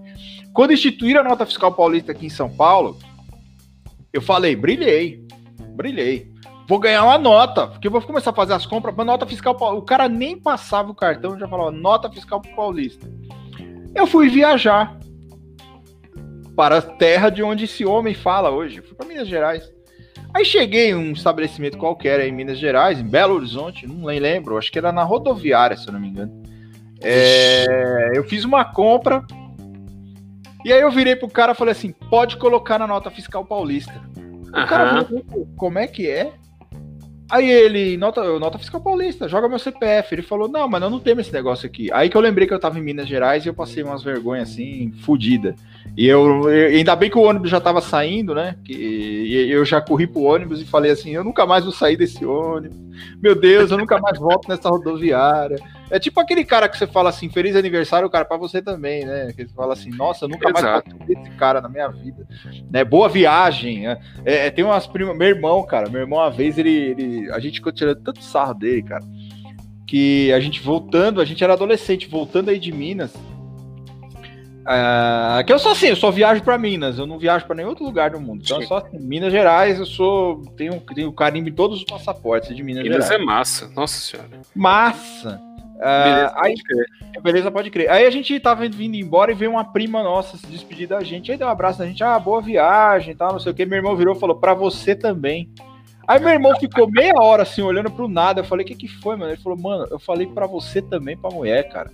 Quando 0.53 0.73
instituíram 0.73 1.21
a 1.21 1.23
nota 1.23 1.43
fiscal 1.43 1.71
paulista 1.71 2.11
aqui 2.11 2.27
em 2.27 2.29
São 2.29 2.49
Paulo, 2.51 2.99
eu 4.13 4.21
falei, 4.21 4.55
brilhei, 4.55 5.25
brilhei. 5.75 6.31
Vou 6.67 6.77
ganhar 6.77 7.03
uma 7.03 7.17
nota, 7.17 7.65
porque 7.65 7.87
eu 7.87 7.91
vou 7.91 7.99
começar 8.03 8.29
a 8.29 8.33
fazer 8.33 8.53
as 8.53 8.67
compras 8.67 8.93
para 8.93 9.03
nota 9.03 9.25
fiscal 9.25 9.55
paulista. 9.55 9.83
O 9.83 9.85
cara 9.87 10.07
nem 10.07 10.37
passava 10.37 10.91
o 10.91 10.95
cartão, 10.95 11.37
já 11.39 11.47
falava 11.47 11.71
nota 11.71 12.11
fiscal 12.11 12.39
paulista. 12.55 13.09
Eu 13.95 14.05
fui 14.05 14.29
viajar 14.29 14.95
para 16.59 16.79
a 16.79 16.81
terra 16.81 17.29
de 17.29 17.41
onde 17.41 17.63
esse 17.63 17.85
homem 17.85 18.13
fala 18.13 18.49
hoje. 18.49 18.81
Fui 18.81 18.93
para 18.93 19.07
Minas 19.07 19.29
Gerais. 19.29 19.71
Aí 20.33 20.43
cheguei 20.43 20.89
em 20.89 20.93
um 20.93 21.13
estabelecimento 21.13 21.77
qualquer 21.77 22.19
em 22.19 22.33
Minas 22.33 22.59
Gerais, 22.59 22.99
em 22.99 23.05
Belo 23.05 23.35
Horizonte, 23.35 23.87
não 23.87 24.03
lembro, 24.03 24.57
acho 24.57 24.69
que 24.69 24.77
era 24.77 24.91
na 24.91 25.01
rodoviária, 25.01 25.77
se 25.77 25.87
eu 25.87 25.93
não 25.93 26.01
me 26.01 26.09
engano. 26.09 26.43
É, 27.01 28.11
eu 28.13 28.25
fiz 28.25 28.43
uma 28.43 28.65
compra 28.65 29.25
e 30.65 30.73
aí 30.73 30.81
eu 30.81 30.91
virei 30.91 31.15
pro 31.15 31.29
cara 31.29 31.53
e 31.53 31.55
falei 31.55 31.71
assim: 31.71 31.93
pode 32.09 32.35
colocar 32.35 32.77
na 32.77 32.85
nota 32.85 33.09
fiscal 33.09 33.45
paulista. 33.45 33.93
O 34.49 34.67
cara 34.67 35.05
falou, 35.05 35.47
como 35.55 35.79
é 35.79 35.87
que 35.87 36.09
é? 36.09 36.33
Aí 37.31 37.49
ele, 37.49 37.95
nota, 37.95 38.37
nota 38.37 38.57
fiscal 38.57 38.81
paulista, 38.81 39.29
joga 39.29 39.47
meu 39.47 39.59
CPF. 39.59 40.13
Ele 40.13 40.23
falou, 40.23 40.49
não, 40.49 40.67
mas 40.67 40.81
eu 40.81 40.89
não 40.89 40.99
tenho 40.99 41.21
esse 41.21 41.31
negócio 41.31 41.67
aqui. 41.67 41.89
Aí 41.93 42.09
que 42.09 42.17
eu 42.17 42.21
lembrei 42.21 42.45
que 42.45 42.53
eu 42.53 42.59
tava 42.59 42.79
em 42.79 42.81
Minas 42.81 43.07
Gerais 43.07 43.45
e 43.45 43.47
eu 43.47 43.53
passei 43.53 43.81
umas 43.81 44.03
vergonhas 44.03 44.49
assim, 44.49 44.91
fodida. 45.03 45.55
E 45.97 46.07
eu, 46.07 46.47
ainda 46.47 46.95
bem 46.95 47.09
que 47.09 47.17
o 47.17 47.23
ônibus 47.23 47.49
já 47.49 47.59
tava 47.59 47.81
saindo, 47.81 48.33
né? 48.33 48.55
Que, 48.63 49.49
eu 49.51 49.65
já 49.65 49.81
corri 49.81 50.07
pro 50.07 50.23
ônibus 50.23 50.61
e 50.61 50.65
falei 50.65 50.91
assim, 50.91 51.11
eu 51.11 51.23
nunca 51.23 51.45
mais 51.45 51.63
vou 51.63 51.73
sair 51.73 51.97
desse 51.97 52.25
ônibus. 52.25 52.77
Meu 53.21 53.35
Deus, 53.35 53.71
eu 53.71 53.77
nunca 53.77 53.99
mais 53.99 54.17
volto 54.17 54.47
nessa 54.47 54.69
rodoviária. 54.69 55.57
É 55.89 55.99
tipo 55.99 56.19
aquele 56.19 56.45
cara 56.45 56.69
que 56.69 56.77
você 56.77 56.85
fala 56.85 57.09
assim, 57.09 57.29
feliz 57.29 57.55
aniversário, 57.55 58.09
cara, 58.09 58.23
para 58.23 58.37
você 58.37 58.61
também, 58.61 59.05
né? 59.05 59.33
Que 59.35 59.45
você 59.45 59.53
fala 59.53 59.73
assim, 59.73 59.89
nossa, 59.89 60.25
eu 60.25 60.29
nunca 60.29 60.49
Exato. 60.49 60.89
mais 60.89 61.07
vou 61.07 61.17
esse 61.17 61.31
cara 61.31 61.59
na 61.59 61.67
minha 61.67 61.89
vida. 61.89 62.27
Né? 62.71 62.83
Boa 62.83 63.09
viagem. 63.09 63.87
É, 63.87 63.99
é, 64.23 64.49
tem 64.49 64.63
umas 64.63 64.85
primas. 64.85 65.17
Meu 65.17 65.27
irmão, 65.27 65.63
cara, 65.63 65.89
meu 65.89 66.01
irmão, 66.01 66.19
uma 66.19 66.31
vez, 66.31 66.57
ele. 66.57 66.95
ele 66.97 67.31
a 67.31 67.39
gente 67.39 67.55
ficou 67.55 67.73
tirando 67.73 68.01
tanto 68.01 68.23
sarro 68.23 68.53
dele, 68.53 68.83
cara. 68.83 69.03
Que 69.87 70.31
a 70.31 70.39
gente 70.39 70.61
voltando, 70.61 71.19
a 71.19 71.25
gente 71.25 71.43
era 71.43 71.53
adolescente, 71.53 72.07
voltando 72.07 72.49
aí 72.49 72.59
de 72.59 72.71
Minas. 72.71 73.13
Uh, 74.69 75.43
que 75.43 75.51
eu 75.51 75.57
sou 75.57 75.71
assim, 75.71 75.87
eu 75.87 75.95
só 75.95 76.11
viajo 76.11 76.43
para 76.43 76.55
Minas, 76.55 76.99
eu 76.99 77.07
não 77.07 77.17
viajo 77.17 77.43
para 77.47 77.55
nenhum 77.55 77.69
outro 77.69 77.83
lugar 77.83 78.11
do 78.11 78.21
mundo. 78.21 78.43
Então, 78.45 78.61
só 78.61 78.77
assim, 78.77 78.99
Minas 78.99 79.31
Gerais, 79.31 79.79
eu 79.79 79.85
sou. 79.85 80.43
Tenho, 80.55 80.79
tenho 80.93 81.11
carimbo 81.11 81.49
em 81.49 81.53
todos 81.53 81.79
os 81.79 81.83
passaportes 81.83 82.55
de 82.55 82.61
Minas, 82.61 82.83
Minas 82.83 83.05
Gerais. 83.05 83.19
Minas 83.19 83.21
é 83.21 83.33
massa, 83.33 83.71
nossa 83.75 83.99
senhora. 83.99 84.29
Massa! 84.55 85.41
beleza, 85.79 86.27
uh, 86.27 86.33
aí, 86.35 86.53
pode 86.53 86.63
crer. 86.63 87.21
beleza, 87.23 87.51
pode 87.51 87.71
crer. 87.71 87.89
Aí 87.89 88.05
a 88.05 88.09
gente 88.11 88.39
tava 88.39 88.67
vindo 88.69 88.95
embora 88.95 89.31
e 89.31 89.35
veio 89.35 89.51
uma 89.51 89.63
prima 89.63 90.03
nossa 90.03 90.37
se 90.37 90.45
despedir 90.45 90.87
da 90.87 91.01
gente. 91.01 91.31
Aí 91.31 91.37
deu 91.37 91.47
um 91.47 91.51
abraço 91.51 91.79
na 91.79 91.87
gente, 91.87 92.03
ah, 92.03 92.19
boa 92.19 92.39
viagem 92.39 93.15
tal, 93.15 93.31
não 93.31 93.39
sei 93.39 93.51
o 93.51 93.55
que. 93.55 93.65
Meu 93.65 93.77
irmão 93.77 93.95
virou 93.95 94.15
e 94.15 94.19
falou, 94.19 94.35
pra 94.35 94.53
você 94.53 94.93
também. 94.95 95.49
Aí 96.07 96.19
meu 96.19 96.29
irmão 96.29 96.55
ficou 96.59 96.89
meia 96.89 97.13
hora 97.15 97.41
assim, 97.41 97.63
olhando 97.63 97.89
pro 97.89 98.07
nada. 98.07 98.41
Eu 98.41 98.45
falei, 98.45 98.65
o 98.65 98.67
que 98.67 98.75
que 98.75 98.87
foi, 98.87 99.15
mano? 99.15 99.31
Ele 99.31 99.41
falou, 99.41 99.57
mano, 99.57 99.87
eu 99.89 99.99
falei 99.99 100.27
pra 100.27 100.45
você 100.45 100.79
também, 100.79 101.17
pra 101.17 101.31
mulher, 101.31 101.69
cara. 101.69 101.89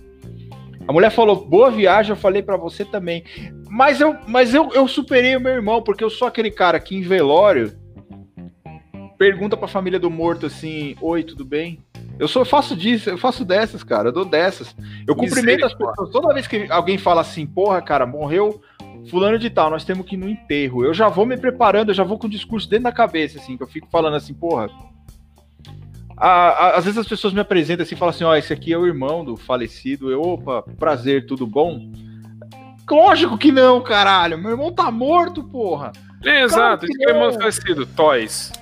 A 0.88 0.92
mulher 0.92 1.10
falou, 1.10 1.44
boa 1.44 1.70
viagem, 1.70 2.10
eu 2.10 2.16
falei 2.16 2.42
para 2.42 2.56
você 2.56 2.84
também. 2.84 3.24
Mas 3.68 4.00
eu, 4.00 4.16
mas 4.26 4.54
eu, 4.54 4.70
eu 4.72 4.86
superei 4.86 5.36
o 5.36 5.40
meu 5.40 5.52
irmão, 5.52 5.82
porque 5.82 6.04
eu 6.04 6.10
sou 6.10 6.28
aquele 6.28 6.50
cara 6.50 6.78
que 6.78 6.94
em 6.94 7.02
velório 7.02 7.76
pergunta 9.18 9.56
pra 9.56 9.66
família 9.66 9.98
do 9.98 10.10
morto 10.10 10.46
assim, 10.46 10.94
oi, 11.00 11.24
tudo 11.24 11.44
bem? 11.44 11.80
Eu 12.18 12.28
sou, 12.28 12.42
eu 12.42 12.46
faço 12.46 12.76
disso, 12.76 13.10
eu 13.10 13.18
faço 13.18 13.44
dessas, 13.44 13.82
cara, 13.82 14.08
eu 14.08 14.12
dou 14.12 14.24
dessas. 14.24 14.74
Eu 15.06 15.16
cumprimento 15.16 15.66
as 15.66 15.74
pessoas. 15.74 16.10
Toda 16.10 16.32
vez 16.32 16.46
que 16.46 16.66
alguém 16.70 16.98
fala 16.98 17.20
assim, 17.20 17.46
porra, 17.46 17.82
cara, 17.82 18.06
morreu 18.06 18.60
fulano 19.10 19.38
de 19.38 19.50
tal, 19.50 19.70
nós 19.70 19.84
temos 19.84 20.06
que 20.06 20.14
ir 20.14 20.18
no 20.18 20.28
enterro. 20.28 20.84
Eu 20.84 20.94
já 20.94 21.08
vou 21.08 21.26
me 21.26 21.36
preparando, 21.36 21.90
eu 21.90 21.94
já 21.94 22.04
vou 22.04 22.18
com 22.18 22.26
o 22.26 22.30
discurso 22.30 22.68
dentro 22.68 22.84
da 22.84 22.92
cabeça, 22.92 23.38
assim, 23.38 23.56
que 23.56 23.62
eu 23.62 23.66
fico 23.66 23.88
falando 23.90 24.16
assim, 24.16 24.34
porra. 24.34 24.70
A, 26.16 26.28
a, 26.28 26.76
às 26.76 26.84
vezes 26.84 26.98
as 26.98 27.06
pessoas 27.06 27.34
me 27.34 27.40
apresentam 27.40 27.82
assim 27.82 27.94
e 27.94 27.98
falam 27.98 28.14
assim, 28.14 28.24
ó, 28.24 28.30
oh, 28.30 28.36
esse 28.36 28.52
aqui 28.52 28.72
é 28.72 28.78
o 28.78 28.86
irmão 28.86 29.24
do 29.24 29.36
falecido. 29.36 30.10
Eu, 30.10 30.22
opa, 30.22 30.62
prazer, 30.78 31.26
tudo 31.26 31.46
bom? 31.46 31.90
Lógico 32.90 33.36
que 33.36 33.52
não, 33.52 33.82
caralho. 33.82 34.38
Meu 34.38 34.52
irmão 34.52 34.72
tá 34.72 34.90
morto, 34.90 35.44
porra. 35.44 35.92
É, 36.24 36.42
exato, 36.42 36.86
esse 36.86 37.04
é 37.04 37.12
o 37.12 37.16
irmão 37.16 37.32
falecido, 37.32 37.84
Toys. 37.84 38.52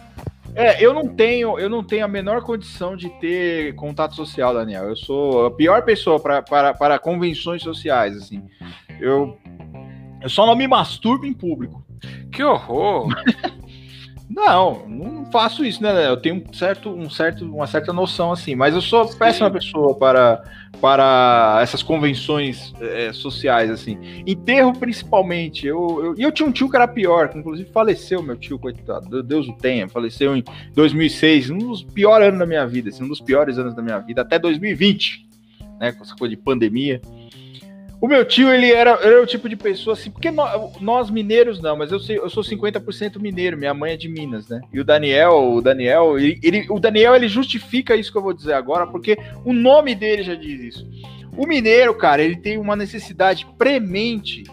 É, 0.57 0.85
eu 0.85 0.95
não 0.95 1.09
tenho, 1.09 1.59
eu 1.59 1.69
não 1.69 1.83
tenho 1.83 2.05
a 2.05 2.09
menor 2.09 2.43
condição 2.43 2.97
de 2.97 3.09
ter 3.19 3.75
contato 3.75 4.15
social, 4.15 4.55
Daniel. 4.55 4.85
Eu 4.85 4.97
sou 4.97 5.47
a 5.47 5.51
pior 5.51 5.83
pessoa 5.83 6.21
para 6.21 6.99
convenções 6.99 7.63
sociais, 7.63 8.17
assim. 8.17 8.43
Eu, 9.01 9.37
eu 10.23 10.29
só 10.29 10.47
não 10.47 10.55
me 10.55 10.69
masturbo 10.69 11.27
em 11.27 11.33
público. 11.33 11.85
Que 12.31 12.43
horror! 12.43 13.09
Não, 14.29 14.89
não 14.89 15.27
faço 15.27 15.65
isso, 15.65 15.83
né? 15.83 16.09
Eu 16.09 16.17
tenho 16.17 16.37
um 16.37 16.53
certo, 16.53 16.91
um 16.91 17.11
certo, 17.11 17.45
uma 17.45 17.67
certa 17.67 17.93
noção 17.93 18.33
assim, 18.33 18.55
mas 18.55 18.75
eu 18.75 18.81
sou 18.81 19.07
Sim. 19.07 19.19
péssima 19.19 19.51
pessoa 19.51 19.95
para, 19.95 20.43
para 20.81 21.59
essas 21.63 21.83
convenções 21.83 22.73
é, 22.81 23.13
sociais 23.13 23.71
assim. 23.71 23.99
Enterro 24.27 24.73
principalmente. 24.73 25.67
Eu, 25.67 26.05
eu, 26.05 26.15
e 26.17 26.23
eu 26.23 26.33
tinha 26.33 26.49
um 26.49 26.53
tio 26.53 26.71
que 26.71 26.77
era 26.77 26.89
pior, 26.89 27.29
que 27.29 27.39
inclusive 27.39 27.71
faleceu, 27.71 28.23
meu 28.23 28.37
tio, 28.37 28.59
coitado, 28.59 29.23
Deus 29.23 29.47
o 29.47 29.53
tenha, 29.53 29.89
faleceu 29.89 30.35
em 30.35 30.43
2006, 30.75 31.51
um 31.51 31.59
dos 31.59 31.83
piores 31.83 32.29
anos 32.29 32.39
da 32.39 32.47
minha 32.47 32.67
vida, 32.67 32.89
assim, 32.89 33.05
um 33.05 33.09
dos 33.09 33.21
piores 33.21 33.59
anos 33.59 33.75
da 33.75 33.83
minha 33.83 33.99
vida, 33.99 34.23
até 34.23 34.39
2020, 34.39 35.29
né? 35.79 35.93
Com 35.93 36.03
essa 36.03 36.17
coisa 36.17 36.35
de 36.35 36.41
pandemia. 36.41 37.01
O 38.01 38.09
meu 38.09 38.25
tio, 38.25 38.53
ele 38.53 38.71
era, 38.71 38.91
era 39.03 39.23
o 39.23 39.27
tipo 39.27 39.49
de 39.49 39.57
pessoa 39.57 39.95
assim, 39.95 40.11
porque 40.11 40.31
nós, 40.31 40.81
nós 40.81 41.11
mineiros 41.11 41.61
não, 41.61 41.77
mas 41.77 41.91
eu, 41.91 41.99
sei, 41.99 42.19
eu 42.19 42.29
sou 42.29 42.43
50% 42.43 43.19
mineiro, 43.19 43.57
minha 43.57 43.73
mãe 43.73 43.93
é 43.93 43.97
de 43.97 44.09
Minas, 44.09 44.49
né? 44.49 44.61
E 44.73 44.81
o 44.81 44.85
Daniel, 44.85 45.53
o 45.55 45.63
Daniel, 45.63 46.19
ele, 46.19 46.39
ele, 46.43 46.67
o 46.69 46.79
Daniel, 46.79 47.15
ele 47.15 47.29
justifica 47.29 47.97
isso 47.97 48.13
que 48.13 48.19
eu 48.19 48.23
vou 48.23 48.35
dizer 48.35 48.53
agora, 48.53 48.87
porque 48.87 49.17
o 49.45 49.53
nome 49.53 49.95
dele 49.95 50.23
já 50.23 50.35
diz 50.35 50.61
isso. 50.61 50.89
O 51.37 51.47
mineiro, 51.47 51.95
cara, 51.95 52.23
ele 52.23 52.37
tem 52.37 52.59
uma 52.59 52.77
necessidade 52.77 53.47
premente 53.57 54.45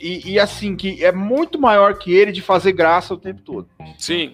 e, 0.00 0.32
e 0.32 0.38
assim, 0.38 0.76
que 0.76 1.04
é 1.04 1.12
muito 1.12 1.60
maior 1.60 1.96
que 1.96 2.12
ele 2.12 2.32
de 2.32 2.42
fazer 2.42 2.72
graça 2.72 3.14
o 3.14 3.18
tempo 3.18 3.42
todo. 3.42 3.68
Sim. 3.98 4.32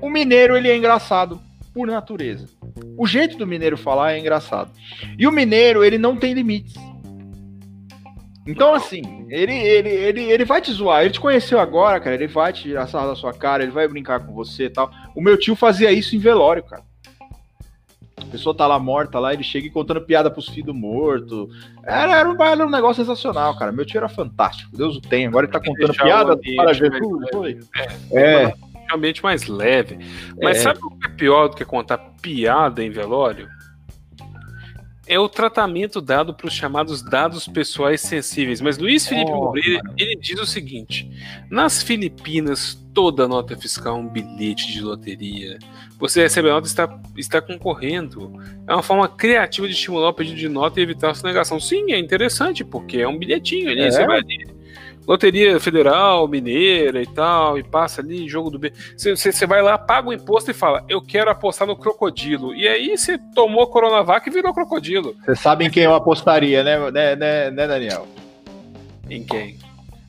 O 0.00 0.10
mineiro, 0.10 0.56
ele 0.56 0.68
é 0.68 0.76
engraçado 0.76 1.40
por 1.72 1.86
natureza. 1.86 2.48
O 2.96 3.06
jeito 3.06 3.36
do 3.36 3.46
mineiro 3.46 3.76
falar 3.76 4.12
é 4.12 4.18
engraçado. 4.18 4.70
E 5.18 5.26
o 5.26 5.32
mineiro, 5.32 5.84
ele 5.84 5.98
não 5.98 6.16
tem 6.16 6.32
limites. 6.32 6.74
Então, 8.46 8.74
assim, 8.74 9.26
ele, 9.28 9.52
ele, 9.52 9.88
ele, 9.88 10.22
ele 10.22 10.44
vai 10.44 10.60
te 10.60 10.70
zoar. 10.70 11.02
Ele 11.02 11.10
te 11.10 11.20
conheceu 11.20 11.58
agora, 11.58 11.98
cara. 11.98 12.14
Ele 12.14 12.28
vai 12.28 12.52
te 12.52 12.72
sarro 12.86 13.08
da 13.08 13.16
sua 13.16 13.32
cara, 13.32 13.62
ele 13.62 13.72
vai 13.72 13.88
brincar 13.88 14.20
com 14.20 14.32
você 14.32 14.66
e 14.66 14.70
tal. 14.70 14.90
O 15.14 15.20
meu 15.20 15.36
tio 15.36 15.56
fazia 15.56 15.90
isso 15.90 16.14
em 16.14 16.20
velório, 16.20 16.62
cara. 16.62 16.84
A 18.16 18.24
pessoa 18.24 18.56
tá 18.56 18.66
lá 18.66 18.78
morta 18.78 19.18
lá, 19.18 19.32
ele 19.32 19.42
chega 19.42 19.66
e 19.66 19.70
contando 19.70 20.00
piada 20.00 20.30
pros 20.30 20.48
filhos 20.48 20.74
morto. 20.74 21.48
Era, 21.84 22.16
era, 22.16 22.28
um, 22.28 22.42
era 22.42 22.66
um 22.66 22.70
negócio 22.70 23.04
sensacional, 23.04 23.56
cara. 23.58 23.72
Meu 23.72 23.84
tio 23.84 23.98
era 23.98 24.08
fantástico. 24.08 24.76
Deus 24.76 24.96
o 24.96 25.00
tem. 25.00 25.26
Agora 25.26 25.46
ele 25.46 25.52
tá 25.52 25.60
contando 25.60 25.92
piada 25.92 26.38
para 26.56 26.72
Jesus. 26.72 27.28
Foi. 27.32 27.58
É. 28.12 28.44
é. 28.44 28.54
Realmente 28.88 29.22
mais 29.22 29.46
leve. 29.48 29.98
Mas 30.40 30.58
é. 30.58 30.60
sabe 30.60 30.78
o 30.82 30.90
que 30.90 31.06
é 31.06 31.10
pior 31.10 31.48
do 31.48 31.56
que 31.56 31.64
contar 31.64 31.98
piada 32.22 32.82
em 32.82 32.90
velório? 32.90 33.48
É 35.06 35.18
o 35.18 35.28
tratamento 35.28 36.00
dado 36.00 36.34
para 36.34 36.46
os 36.46 36.52
chamados 36.52 37.02
dados 37.02 37.46
pessoais 37.46 38.00
sensíveis. 38.00 38.60
Mas 38.60 38.78
Luiz 38.78 39.06
Felipe 39.06 39.30
oh, 39.30 39.44
Moreira, 39.44 39.80
ele 39.96 40.16
diz 40.16 40.38
o 40.40 40.46
seguinte: 40.46 41.10
nas 41.50 41.82
Filipinas, 41.82 42.74
toda 42.92 43.28
nota 43.28 43.56
fiscal 43.56 43.96
é 43.96 44.00
um 44.00 44.08
bilhete 44.08 44.72
de 44.72 44.80
loteria. 44.80 45.58
Você 45.98 46.22
recebe 46.22 46.48
a 46.48 46.52
nota 46.52 46.66
e 46.66 46.70
está, 46.70 47.00
está 47.16 47.40
concorrendo. 47.40 48.32
É 48.66 48.72
uma 48.72 48.82
forma 48.82 49.08
criativa 49.08 49.66
de 49.66 49.74
estimular 49.74 50.08
o 50.08 50.14
pedido 50.14 50.36
de 50.36 50.48
nota 50.48 50.80
e 50.80 50.82
evitar 50.82 51.10
a 51.10 51.14
sonegação. 51.14 51.60
Sim, 51.60 51.92
é 51.92 51.98
interessante, 51.98 52.64
porque 52.64 52.98
é 52.98 53.08
um 53.08 53.18
bilhetinho 53.18 53.70
ali. 53.70 53.82
É? 53.82 53.90
Você 53.90 54.06
vai 54.06 54.18
ali, 54.18 54.55
Loteria 55.06 55.60
Federal, 55.60 56.26
Mineira 56.26 57.00
e 57.00 57.06
tal, 57.06 57.58
e 57.58 57.62
passa 57.62 58.00
ali, 58.00 58.28
jogo 58.28 58.50
do 58.50 58.58
B. 58.58 58.72
Você 58.96 59.46
vai 59.46 59.62
lá, 59.62 59.78
paga 59.78 60.08
o 60.08 60.12
imposto 60.12 60.50
e 60.50 60.54
fala, 60.54 60.84
eu 60.88 61.00
quero 61.00 61.30
apostar 61.30 61.66
no 61.66 61.76
crocodilo. 61.76 62.54
E 62.54 62.66
aí 62.66 62.96
você 62.96 63.16
tomou 63.34 63.66
Coronavac 63.68 64.28
e 64.28 64.32
virou 64.32 64.52
crocodilo. 64.52 65.14
Você 65.24 65.36
sabe 65.36 65.64
em 65.64 65.70
quem 65.70 65.84
eu 65.84 65.94
apostaria, 65.94 66.64
né, 66.64 66.90
né, 66.90 67.16
né, 67.16 67.50
né 67.50 67.66
Daniel? 67.66 68.08
Em 69.08 69.22
quem? 69.24 69.58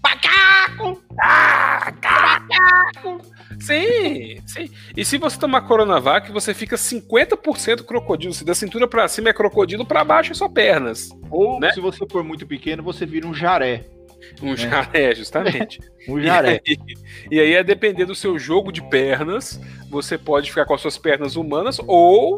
Macaco! 0.04 1.02
Ah, 1.22 1.80
macaco! 1.86 3.22
Sim, 3.60 4.38
sim. 4.46 4.70
E 4.96 5.04
se 5.04 5.18
você 5.18 5.38
tomar 5.38 5.62
Coronavac, 5.62 6.32
você 6.32 6.54
fica 6.54 6.76
50% 6.76 7.84
crocodilo. 7.84 8.34
Se 8.34 8.46
da 8.46 8.54
cintura 8.54 8.88
para 8.88 9.08
cima 9.08 9.30
é 9.30 9.34
crocodilo, 9.34 9.86
para 9.86 10.04
baixo 10.04 10.32
é 10.32 10.36
só 10.36 10.48
pernas. 10.48 11.10
Ou 11.30 11.60
né? 11.60 11.72
se 11.72 11.80
você 11.80 12.06
for 12.10 12.24
muito 12.24 12.46
pequeno, 12.46 12.84
você 12.84 13.06
vira 13.06 13.28
um 13.28 13.34
jaré. 13.34 13.86
Um 14.42 14.54
é. 14.54 14.58
jaré, 14.58 15.16
justamente. 15.16 15.80
um 16.08 16.22
jaré. 16.22 16.62
E 16.66 16.72
aí, 16.72 16.78
e 17.32 17.40
aí, 17.40 17.58
a 17.58 17.64
depender 17.64 18.06
do 18.06 18.16
seu 18.16 18.38
jogo 18.38 18.72
de 18.72 18.82
pernas, 18.82 19.60
você 19.90 20.18
pode 20.18 20.50
ficar 20.50 20.66
com 20.66 20.74
as 20.74 20.82
suas 20.82 20.98
pernas 20.98 21.36
humanas 21.36 21.80
ou 21.86 22.38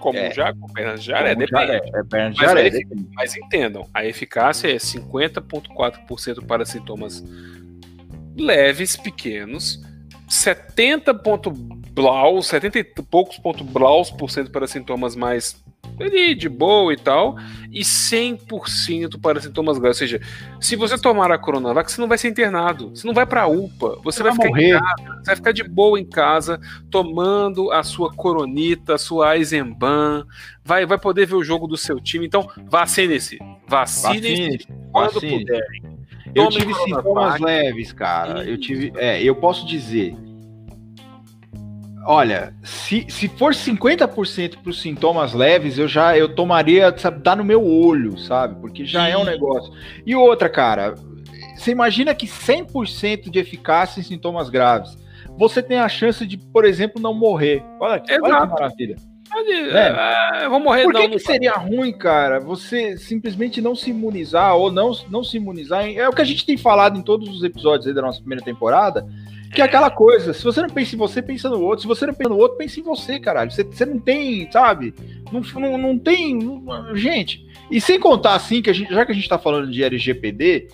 como 0.00 0.18
é. 0.18 0.30
já, 0.32 0.54
com 0.54 0.66
pernas 0.68 1.00
de 1.00 1.06
jaré, 1.06 1.34
depende. 1.34 1.50
Jaré. 1.50 1.76
É 1.76 2.04
perna 2.04 2.30
de 2.30 2.36
mas, 2.36 2.48
jaré, 2.48 2.70
mas 3.14 3.36
entendam, 3.36 3.88
a 3.92 4.04
eficácia 4.04 4.68
é 4.68 4.76
50,4% 4.76 6.46
para 6.46 6.64
sintomas 6.64 7.22
leves, 8.36 8.96
pequenos, 8.96 9.82
70 10.28 11.14
ponto 11.14 11.50
blau, 11.50 12.40
70 12.40 12.78
e 12.78 12.84
poucos 12.84 13.38
ponto 13.38 13.64
blaus 13.64 14.10
por 14.10 14.30
cento 14.30 14.50
para 14.50 14.66
sintomas 14.66 15.16
mais 15.16 15.62
ali, 16.04 16.34
de 16.34 16.48
boa 16.48 16.92
e 16.92 16.96
tal, 16.96 17.36
e 17.70 17.80
100% 17.80 19.20
para 19.20 19.40
sintomas 19.40 19.78
graves. 19.78 20.00
Ou 20.00 20.06
seja, 20.06 20.20
se 20.60 20.76
você 20.76 20.98
tomar 20.98 21.30
a 21.30 21.38
Coronavac, 21.38 21.90
você 21.90 22.00
não 22.00 22.08
vai 22.08 22.18
ser 22.18 22.28
internado, 22.28 22.90
você 22.90 23.06
não 23.06 23.14
vai 23.14 23.26
para 23.26 23.42
a 23.42 23.46
UPA, 23.46 23.98
você, 24.02 24.18
você 24.18 24.22
vai, 24.22 24.32
vai 24.32 24.46
ficar 24.46 24.48
morrer. 24.48 24.68
em 24.68 24.80
casa, 24.80 25.18
você 25.18 25.26
vai 25.26 25.36
ficar 25.36 25.52
de 25.52 25.64
boa 25.64 26.00
em 26.00 26.04
casa, 26.04 26.60
tomando 26.90 27.70
a 27.70 27.82
sua 27.82 28.12
coronita, 28.12 28.94
a 28.94 28.98
sua 28.98 29.36
Eisenbahn, 29.36 30.24
vai, 30.64 30.86
vai 30.86 30.98
poder 30.98 31.26
ver 31.26 31.34
o 31.34 31.44
jogo 31.44 31.66
do 31.66 31.76
seu 31.76 32.00
time. 32.00 32.26
Então, 32.26 32.48
vacine-se. 32.68 33.38
Vacine-se 33.66 34.66
quando 34.92 35.14
vacine. 35.14 35.38
puderem. 35.38 35.98
Eu 36.34 36.48
tive 36.48 36.74
sintomas 36.74 37.40
leves, 37.40 37.92
cara. 37.92 38.44
Eu 38.44 38.58
tive. 38.58 38.92
É, 38.96 39.22
eu 39.22 39.34
posso 39.34 39.66
dizer. 39.66 40.14
Olha, 42.10 42.54
se, 42.62 43.04
se 43.10 43.28
for 43.28 43.52
50% 43.52 44.62
para 44.62 44.70
os 44.70 44.80
sintomas 44.80 45.34
leves, 45.34 45.76
eu 45.76 45.86
já 45.86 46.16
eu 46.16 46.34
tomaria, 46.34 46.96
sabe, 46.96 47.22
dar 47.22 47.36
no 47.36 47.44
meu 47.44 47.62
olho, 47.62 48.16
sabe? 48.16 48.58
Porque 48.62 48.82
já 48.86 49.04
Sim. 49.04 49.12
é 49.12 49.18
um 49.18 49.24
negócio. 49.24 49.70
E 50.06 50.16
outra, 50.16 50.48
cara, 50.48 50.94
você 51.54 51.70
imagina 51.70 52.14
que 52.14 52.26
100% 52.26 53.28
de 53.28 53.38
eficácia 53.38 54.00
em 54.00 54.02
sintomas 54.02 54.48
graves. 54.48 54.96
Você 55.36 55.62
tem 55.62 55.80
a 55.80 55.86
chance 55.86 56.26
de, 56.26 56.38
por 56.38 56.64
exemplo, 56.64 56.98
não 56.98 57.12
morrer. 57.12 57.62
Olha, 57.78 58.02
olha 58.22 58.40
que 58.40 58.52
maravilha. 58.52 58.96
É. 59.30 60.44
É, 60.44 60.48
vou 60.48 60.60
morrer 60.60 60.84
Por 60.84 60.94
que, 60.94 61.02
não, 61.02 61.10
que 61.10 61.18
seria 61.18 61.52
ruim, 61.52 61.92
cara, 61.92 62.40
você 62.40 62.96
simplesmente 62.96 63.60
não 63.60 63.74
se 63.74 63.90
imunizar 63.90 64.56
ou 64.56 64.72
não, 64.72 64.92
não 65.10 65.22
se 65.22 65.36
imunizar? 65.36 65.86
É 65.86 66.08
o 66.08 66.12
que 66.14 66.22
a 66.22 66.24
gente 66.24 66.46
tem 66.46 66.56
falado 66.56 66.98
em 66.98 67.02
todos 67.02 67.28
os 67.28 67.44
episódios 67.44 67.94
da 67.94 68.00
nossa 68.00 68.18
primeira 68.18 68.42
temporada, 68.42 69.06
que 69.52 69.62
é 69.62 69.64
aquela 69.64 69.90
coisa, 69.90 70.32
se 70.34 70.44
você 70.44 70.60
não 70.60 70.68
pensa 70.68 70.94
em 70.94 70.98
você, 70.98 71.22
pensa 71.22 71.48
no 71.48 71.60
outro. 71.60 71.82
Se 71.82 71.86
você 71.86 72.06
não 72.06 72.14
pensa 72.14 72.30
no 72.30 72.36
outro, 72.36 72.58
pensa 72.58 72.80
em 72.80 72.82
você, 72.82 73.18
caralho. 73.18 73.50
Você, 73.50 73.64
você 73.64 73.86
não 73.86 73.98
tem, 73.98 74.50
sabe? 74.50 74.94
Não, 75.32 75.40
não, 75.60 75.78
não 75.78 75.98
tem. 75.98 76.34
Não, 76.34 76.94
gente, 76.94 77.46
e 77.70 77.80
sem 77.80 77.98
contar 77.98 78.34
assim, 78.34 78.60
que 78.60 78.72
gente, 78.72 78.92
já 78.92 79.04
que 79.04 79.12
a 79.12 79.14
gente 79.14 79.28
tá 79.28 79.38
falando 79.38 79.70
de 79.70 79.82
LGPD, 79.82 80.68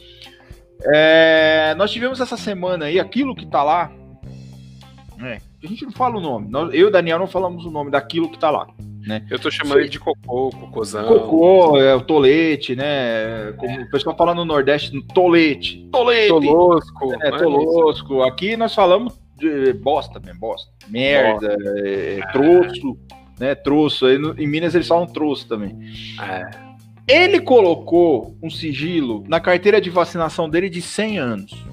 é, 0.93 1.75
nós 1.77 1.91
tivemos 1.91 2.21
essa 2.21 2.37
semana 2.37 2.87
aí 2.87 2.99
aquilo 2.99 3.35
que 3.35 3.47
tá 3.47 3.63
lá. 3.63 3.93
É, 5.23 5.39
a 5.63 5.67
gente 5.67 5.85
não 5.85 5.93
fala 5.93 6.17
o 6.17 6.21
nome. 6.21 6.51
eu 6.73 6.89
e 6.89 6.91
Daniel 6.91 7.19
não 7.19 7.27
falamos 7.27 7.65
o 7.65 7.71
nome 7.71 7.91
daquilo 7.91 8.31
que 8.31 8.39
tá 8.39 8.51
lá. 8.51 8.67
Né? 9.07 9.25
Eu 9.31 9.39
tô 9.39 9.51
chamando 9.51 9.81
ele 9.81 9.89
de 9.89 9.99
cocô, 9.99 10.51
cocôzão. 10.51 11.07
Cocô, 11.07 11.79
é 11.79 11.95
o 11.95 12.01
tolete, 12.01 12.75
né? 12.75 13.53
Como 13.59 13.81
é. 13.81 13.83
o 13.83 13.91
pessoal 13.91 14.17
fala 14.17 14.35
no 14.35 14.45
Nordeste, 14.45 14.99
tolete. 15.15 15.87
Tolete. 15.93 16.29
Tolosco. 16.29 17.15
É, 17.23 17.31
tolosco. 17.33 18.23
Aqui 18.23 18.57
nós 18.57 18.75
falamos 18.75 19.21
de 19.37 19.75
bosta 19.75 20.19
mesmo, 20.21 20.41
bosta. 20.41 20.71
Merda, 20.89 21.49
bosta. 21.49 21.79
É, 21.87 22.21
troço, 22.33 22.99
né? 23.39 23.55
Troço. 23.55 24.07
Aí 24.07 24.17
no, 24.17 24.41
em 24.41 24.47
Minas 24.47 24.75
eles 24.75 24.89
falam 24.89 25.07
troço 25.07 25.47
também. 25.47 25.77
É. 26.23 26.65
Ele 27.07 27.41
colocou 27.41 28.35
um 28.43 28.49
sigilo 28.49 29.23
na 29.29 29.39
carteira 29.39 29.81
de 29.81 29.91
vacinação 29.91 30.49
dele 30.49 30.71
de 30.71 30.81
100 30.81 31.19
anos. 31.19 31.65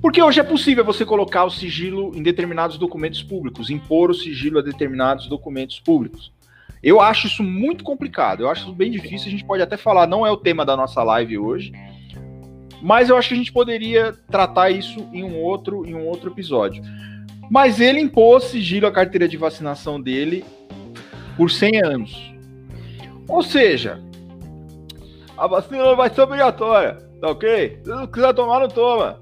Porque 0.00 0.22
hoje 0.22 0.40
é 0.40 0.42
possível 0.42 0.84
você 0.84 1.04
colocar 1.04 1.44
o 1.44 1.50
sigilo 1.50 2.12
em 2.14 2.22
determinados 2.22 2.78
documentos 2.78 3.22
públicos, 3.22 3.70
impor 3.70 4.10
o 4.10 4.14
sigilo 4.14 4.58
a 4.58 4.62
determinados 4.62 5.26
documentos 5.26 5.80
públicos. 5.80 6.32
Eu 6.82 7.00
acho 7.00 7.26
isso 7.26 7.42
muito 7.42 7.84
complicado, 7.84 8.42
eu 8.42 8.50
acho 8.50 8.62
isso 8.62 8.72
bem 8.72 8.90
difícil. 8.90 9.28
A 9.28 9.30
gente 9.30 9.44
pode 9.44 9.62
até 9.62 9.76
falar, 9.76 10.06
não 10.06 10.26
é 10.26 10.30
o 10.30 10.36
tema 10.36 10.64
da 10.64 10.76
nossa 10.76 11.02
live 11.02 11.38
hoje, 11.38 11.72
mas 12.82 13.08
eu 13.08 13.16
acho 13.16 13.28
que 13.28 13.34
a 13.34 13.38
gente 13.38 13.52
poderia 13.52 14.14
tratar 14.30 14.70
isso 14.70 15.06
em 15.12 15.22
um 15.22 15.38
outro, 15.38 15.84
em 15.86 15.94
um 15.94 16.06
outro 16.06 16.30
episódio. 16.30 16.82
Mas 17.50 17.80
ele 17.80 18.00
impôs 18.00 18.44
sigilo 18.44 18.86
à 18.86 18.92
carteira 18.92 19.28
de 19.28 19.36
vacinação 19.36 20.00
dele 20.00 20.44
por 21.36 21.50
100 21.50 21.84
anos. 21.84 22.34
Ou 23.28 23.42
seja, 23.42 24.00
a 25.36 25.46
vacina 25.46 25.94
vai 25.94 26.08
ser 26.10 26.22
obrigatória, 26.22 26.98
tá 27.20 27.28
ok? 27.28 27.80
Se 27.82 27.90
não 27.90 28.06
quiser 28.06 28.32
tomar, 28.34 28.60
não 28.60 28.68
toma. 28.68 29.20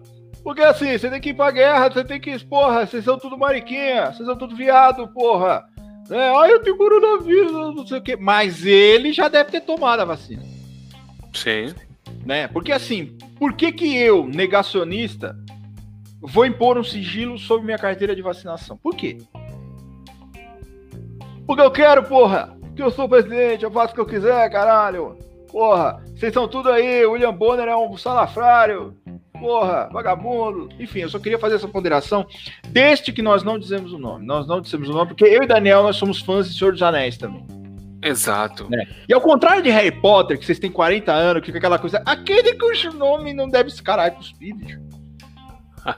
Porque 0.48 0.62
assim, 0.62 0.96
você 0.96 1.10
tem 1.10 1.20
que 1.20 1.28
ir 1.28 1.34
pra 1.34 1.50
guerra, 1.50 1.90
você 1.90 2.02
tem 2.02 2.18
que. 2.18 2.42
Porra, 2.46 2.86
vocês 2.86 3.04
são 3.04 3.18
tudo 3.18 3.36
mariquinha, 3.36 4.06
vocês 4.06 4.26
são 4.26 4.34
tudo 4.34 4.56
viado, 4.56 5.06
porra. 5.08 5.62
É, 6.08 6.30
ai, 6.38 6.52
eu 6.54 6.62
tenho 6.62 6.78
coronavírus, 6.78 7.52
não 7.52 7.86
sei 7.86 7.98
o 7.98 8.02
quê. 8.02 8.16
Mas 8.16 8.64
ele 8.64 9.12
já 9.12 9.28
deve 9.28 9.50
ter 9.50 9.60
tomado 9.60 10.00
a 10.00 10.06
vacina. 10.06 10.42
Sim. 11.34 11.74
Né? 12.24 12.48
Porque 12.48 12.72
assim, 12.72 13.14
por 13.38 13.52
que 13.52 13.70
que 13.70 13.94
eu, 13.94 14.26
negacionista, 14.26 15.36
vou 16.18 16.46
impor 16.46 16.78
um 16.78 16.82
sigilo 16.82 17.36
sobre 17.36 17.66
minha 17.66 17.76
carteira 17.76 18.16
de 18.16 18.22
vacinação? 18.22 18.78
Por 18.78 18.96
quê? 18.96 19.18
Porque 21.46 21.60
eu 21.60 21.70
quero, 21.70 22.04
porra! 22.04 22.56
Que 22.74 22.82
eu 22.82 22.90
sou 22.90 23.06
presidente, 23.06 23.64
eu 23.64 23.70
faço 23.70 23.92
o 23.92 23.96
que 23.96 24.00
eu 24.00 24.06
quiser, 24.06 24.50
caralho! 24.50 25.18
Porra, 25.50 26.02
vocês 26.14 26.32
são 26.32 26.46
tudo 26.46 26.70
aí, 26.70 27.04
William 27.06 27.32
Bonner 27.32 27.68
é 27.68 27.76
um 27.76 27.96
salafrário, 27.96 28.94
porra, 29.38 29.88
vagabundo. 29.92 30.68
Enfim, 30.78 31.00
eu 31.00 31.08
só 31.08 31.18
queria 31.18 31.38
fazer 31.38 31.54
essa 31.56 31.68
ponderação, 31.68 32.26
desde 32.68 33.12
que 33.12 33.22
nós 33.22 33.42
não 33.42 33.58
dizemos 33.58 33.92
o 33.92 33.98
nome. 33.98 34.26
Nós 34.26 34.46
não 34.46 34.60
dissemos 34.60 34.88
o 34.88 34.92
nome, 34.92 35.08
porque 35.08 35.24
eu 35.24 35.42
e 35.42 35.46
Daniel, 35.46 35.82
nós 35.82 35.96
somos 35.96 36.20
fãs 36.20 36.48
de 36.48 36.58
Senhor 36.58 36.72
dos 36.72 36.82
Anéis 36.82 37.16
também. 37.16 37.46
Exato. 38.02 38.68
Né? 38.70 38.86
E 39.08 39.14
ao 39.14 39.20
contrário 39.20 39.62
de 39.62 39.70
Harry 39.70 39.90
Potter, 39.90 40.38
que 40.38 40.44
vocês 40.44 40.58
têm 40.58 40.70
40 40.70 41.12
anos, 41.12 41.40
que 41.40 41.46
fica 41.46 41.58
aquela 41.58 41.78
coisa, 41.78 42.02
aquele 42.06 42.54
cujo 42.54 42.92
nome 42.92 43.32
não 43.32 43.48
deve 43.48 43.70
ser. 43.70 43.82
Caralho, 43.82 44.14
cuspir, 44.16 44.54
bicho. 44.54 44.78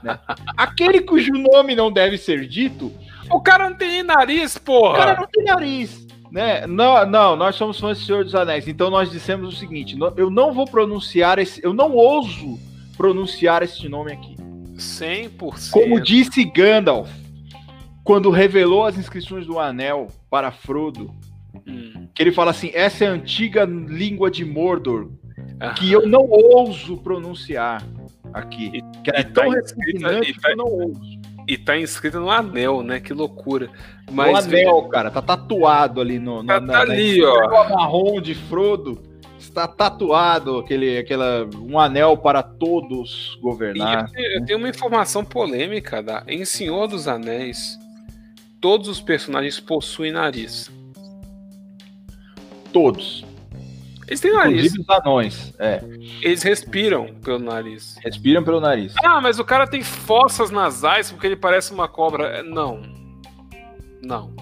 né? 0.01 0.17
Aquele 0.57 1.01
cujo 1.01 1.31
nome 1.33 1.75
não 1.75 1.91
deve 1.91 2.17
ser 2.17 2.47
dito. 2.47 2.91
O 3.29 3.39
cara 3.41 3.69
não 3.69 3.77
tem 3.77 4.03
nariz, 4.03 4.57
porra. 4.57 4.93
O 4.93 4.97
cara 4.97 5.19
não 5.19 5.27
tem 5.27 5.43
nariz. 5.43 6.07
Né? 6.31 6.65
Não, 6.65 7.05
não, 7.05 7.35
nós 7.35 7.55
somos 7.55 7.77
fãs 7.77 7.99
do 7.99 8.05
Senhor 8.05 8.23
dos 8.23 8.33
Anéis. 8.33 8.67
Então 8.67 8.89
nós 8.89 9.11
dissemos 9.11 9.53
o 9.53 9.57
seguinte: 9.57 9.97
eu 10.15 10.29
não 10.29 10.53
vou 10.53 10.65
pronunciar 10.65 11.37
esse. 11.39 11.63
Eu 11.63 11.73
não 11.73 11.93
ouso 11.93 12.57
pronunciar 12.95 13.61
este 13.63 13.89
nome 13.89 14.13
aqui. 14.13 14.35
100%. 14.75 15.71
Como 15.71 15.99
disse 15.99 16.45
Gandalf, 16.45 17.11
quando 18.03 18.29
revelou 18.29 18.85
as 18.85 18.97
inscrições 18.97 19.45
do 19.45 19.59
anel 19.59 20.07
para 20.29 20.51
Frodo, 20.51 21.11
hum. 21.67 22.07
que 22.15 22.23
ele 22.23 22.31
fala 22.31 22.51
assim: 22.51 22.71
essa 22.73 23.03
é 23.03 23.07
a 23.07 23.11
antiga 23.11 23.65
língua 23.65 24.31
de 24.31 24.45
Mordor, 24.45 25.11
ah. 25.59 25.73
que 25.73 25.91
eu 25.91 26.07
não 26.07 26.25
ouso 26.29 26.95
pronunciar 26.97 27.85
aqui. 28.33 28.71
E, 28.73 28.81
que 29.03 29.11
é 29.11 29.23
tão 29.23 29.51
tá 29.51 29.55
repugnante 29.55 30.33
que 30.33 30.47
eu 30.47 30.55
não 30.55 30.65
ouso. 30.65 31.10
E 31.51 31.57
tá 31.57 31.77
inscrito 31.77 32.17
no 32.17 32.31
anel, 32.31 32.81
né? 32.81 33.01
Que 33.01 33.11
loucura. 33.13 33.69
Mas, 34.09 34.31
no 34.31 34.37
anel, 34.37 34.83
cara, 34.83 35.11
tá 35.11 35.21
tatuado 35.21 35.99
ali 35.99 36.17
no, 36.17 36.45
tá, 36.45 36.61
na, 36.61 36.71
tá 36.71 36.79
ali, 36.79 37.19
na, 37.19 37.27
ó. 37.27 37.69
marrom 37.69 38.21
de 38.21 38.33
Frodo 38.33 39.01
está 39.37 39.67
tatuado 39.67 40.59
aquele, 40.59 40.97
aquela, 40.97 41.45
um 41.61 41.77
anel 41.77 42.15
para 42.15 42.41
todos 42.41 43.37
governar. 43.41 44.09
Eu, 44.15 44.39
eu 44.39 44.45
tenho 44.45 44.59
uma 44.59 44.69
informação 44.69 45.25
polêmica 45.25 46.01
da, 46.01 46.23
em 46.25 46.45
Senhor 46.45 46.87
dos 46.87 47.05
Anéis. 47.05 47.77
Todos 48.61 48.87
os 48.87 49.01
personagens 49.01 49.59
possuem 49.59 50.13
nariz. 50.13 50.71
Todos. 52.71 53.25
Eles 54.11 54.19
têm 54.19 54.33
nariz. 54.33 54.65
Inclusive 54.65 54.81
os 54.81 54.89
anões, 54.89 55.53
é. 55.57 55.81
Eles 56.21 56.43
respiram 56.43 57.15
pelo 57.23 57.39
nariz. 57.39 57.95
Respiram 58.03 58.43
pelo 58.43 58.59
nariz. 58.59 58.93
Ah, 59.01 59.21
mas 59.21 59.39
o 59.39 59.45
cara 59.45 59.65
tem 59.65 59.81
fossas 59.81 60.51
nasais 60.51 61.09
porque 61.09 61.27
ele 61.27 61.37
parece 61.37 61.71
uma 61.71 61.87
cobra. 61.87 62.43
Não. 62.43 62.81
Não. 64.03 64.35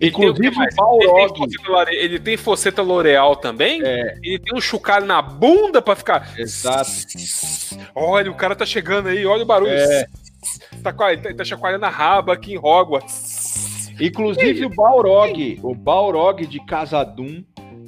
Inclusive 0.00 0.56
o 0.56 0.62
o 0.62 1.00
Balrog. 1.00 1.90
Ele 1.90 2.20
tem 2.20 2.36
foceta 2.36 2.80
L'Oreal 2.80 3.34
também. 3.34 3.82
É. 3.82 4.14
Ele 4.22 4.38
tem 4.38 4.56
um 4.56 4.60
chocalho 4.60 5.04
na 5.04 5.20
bunda 5.20 5.82
pra 5.82 5.96
ficar. 5.96 6.38
Exato. 6.38 6.88
Olha, 7.96 8.30
o 8.30 8.36
cara 8.36 8.54
tá 8.54 8.64
chegando 8.64 9.08
aí, 9.08 9.26
olha 9.26 9.42
o 9.42 9.46
barulho. 9.46 9.72
É. 9.72 10.06
Tá, 10.80 10.92
tá, 10.92 11.34
tá 11.36 11.44
chacoalhando 11.44 11.86
a 11.86 11.90
raba 11.90 12.34
aqui 12.34 12.54
em 12.54 12.58
Hogwarts. 12.58 13.90
Inclusive 14.00 14.66
o 14.66 14.70
Balrog, 14.70 15.58
o 15.60 15.74
Balrog 15.74 16.46
de 16.46 16.64
Casadum 16.64 17.42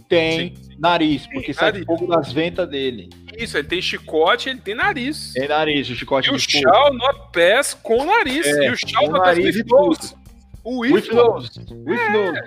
tem 0.09 0.55
nariz, 0.79 1.27
porque 1.27 1.53
sai 1.53 1.73
nariz. 1.73 1.87
fogo 1.87 2.07
das 2.07 2.33
ventas 2.33 2.69
dele. 2.69 3.09
Isso, 3.39 3.57
ele 3.59 3.67
tem 3.69 3.81
chicote, 3.83 4.49
ele 4.49 4.61
tem 4.61 4.75
nariz. 4.75 5.33
Tem 5.33 5.49
nariz, 5.49 5.89
o 5.91 5.95
chicote 5.95 6.31
E 6.31 6.35
o. 6.35 6.39
Shao 6.39 6.93
no 6.93 7.13
pés 7.33 7.75
com 7.75 8.05
nariz. 8.05 8.47
É, 8.47 8.67
e 8.67 8.71
o 8.71 8.77
Shao 8.77 9.07
no 9.07 9.23
pés 9.23 9.39
nariz 9.39 9.57
with 9.57 9.63
e 9.63 9.71
nose. 9.71 10.15
O 10.63 10.79
With 10.81 11.09
nose. 11.13 11.51
With 11.71 12.11
nose. 12.11 12.41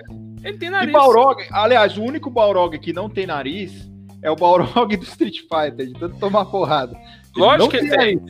Ele 0.44 0.56
tem 0.58 0.68
E 0.68 0.72
nariz. 0.72 0.92
Balrog, 0.92 1.42
aliás, 1.52 1.96
o 1.96 2.02
único 2.02 2.30
Balrog 2.30 2.78
que 2.78 2.92
não 2.92 3.08
tem 3.08 3.26
nariz 3.26 3.88
é 4.22 4.30
o 4.30 4.36
Balrog 4.36 4.94
do 4.96 5.04
Street 5.04 5.40
Fighter, 5.42 5.86
de 5.86 5.92
tanto 5.94 6.18
tomar 6.18 6.44
porrada. 6.46 6.96
Lógico 7.36 7.62
não 7.64 7.68
que 7.68 7.76
ele 7.76 7.90
tem. 7.96 8.20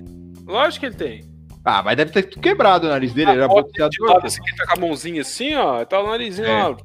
Lógico 0.46 0.80
que 0.80 0.86
ele 0.86 0.94
tem. 0.94 1.38
Ah, 1.64 1.82
mas 1.82 1.96
deve 1.98 2.10
ter 2.12 2.22
quebrado 2.22 2.86
o 2.86 2.90
nariz 2.90 3.12
dele, 3.12 3.30
ele 3.32 3.40
era 3.40 3.48
boxeador. 3.48 4.24
assim, 4.24 4.40
ele 4.46 4.56
tá 4.56 4.66
com 4.66 4.72
a 4.72 4.86
mãozinha 4.86 5.20
assim, 5.20 5.54
ó. 5.54 5.84
Tá 5.84 6.00
o 6.00 6.06
narizinho, 6.06 6.46
É. 6.46 6.64
ó. 6.64 6.76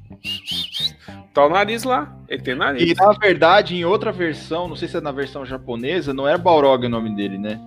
Tá 1.34 1.46
o 1.46 1.50
nariz 1.50 1.84
lá. 1.84 2.16
Ele 2.30 2.42
tem 2.42 2.56
nariz. 2.56 2.90
E 2.90 2.94
na 2.94 3.12
verdade, 3.14 3.76
em 3.76 3.84
outra 3.84 4.12
versão, 4.12 4.68
não 4.68 4.76
sei 4.76 4.88
se 4.88 4.98
é 4.98 5.02
na 5.02 5.12
versão 5.12 5.46
japonesa, 5.46 6.14
não 6.14 6.28
é 6.28 6.38
Balrog 6.38 6.86
o 6.86 6.90
nome 6.90 7.16
dele, 7.16 7.38
né? 7.38 7.60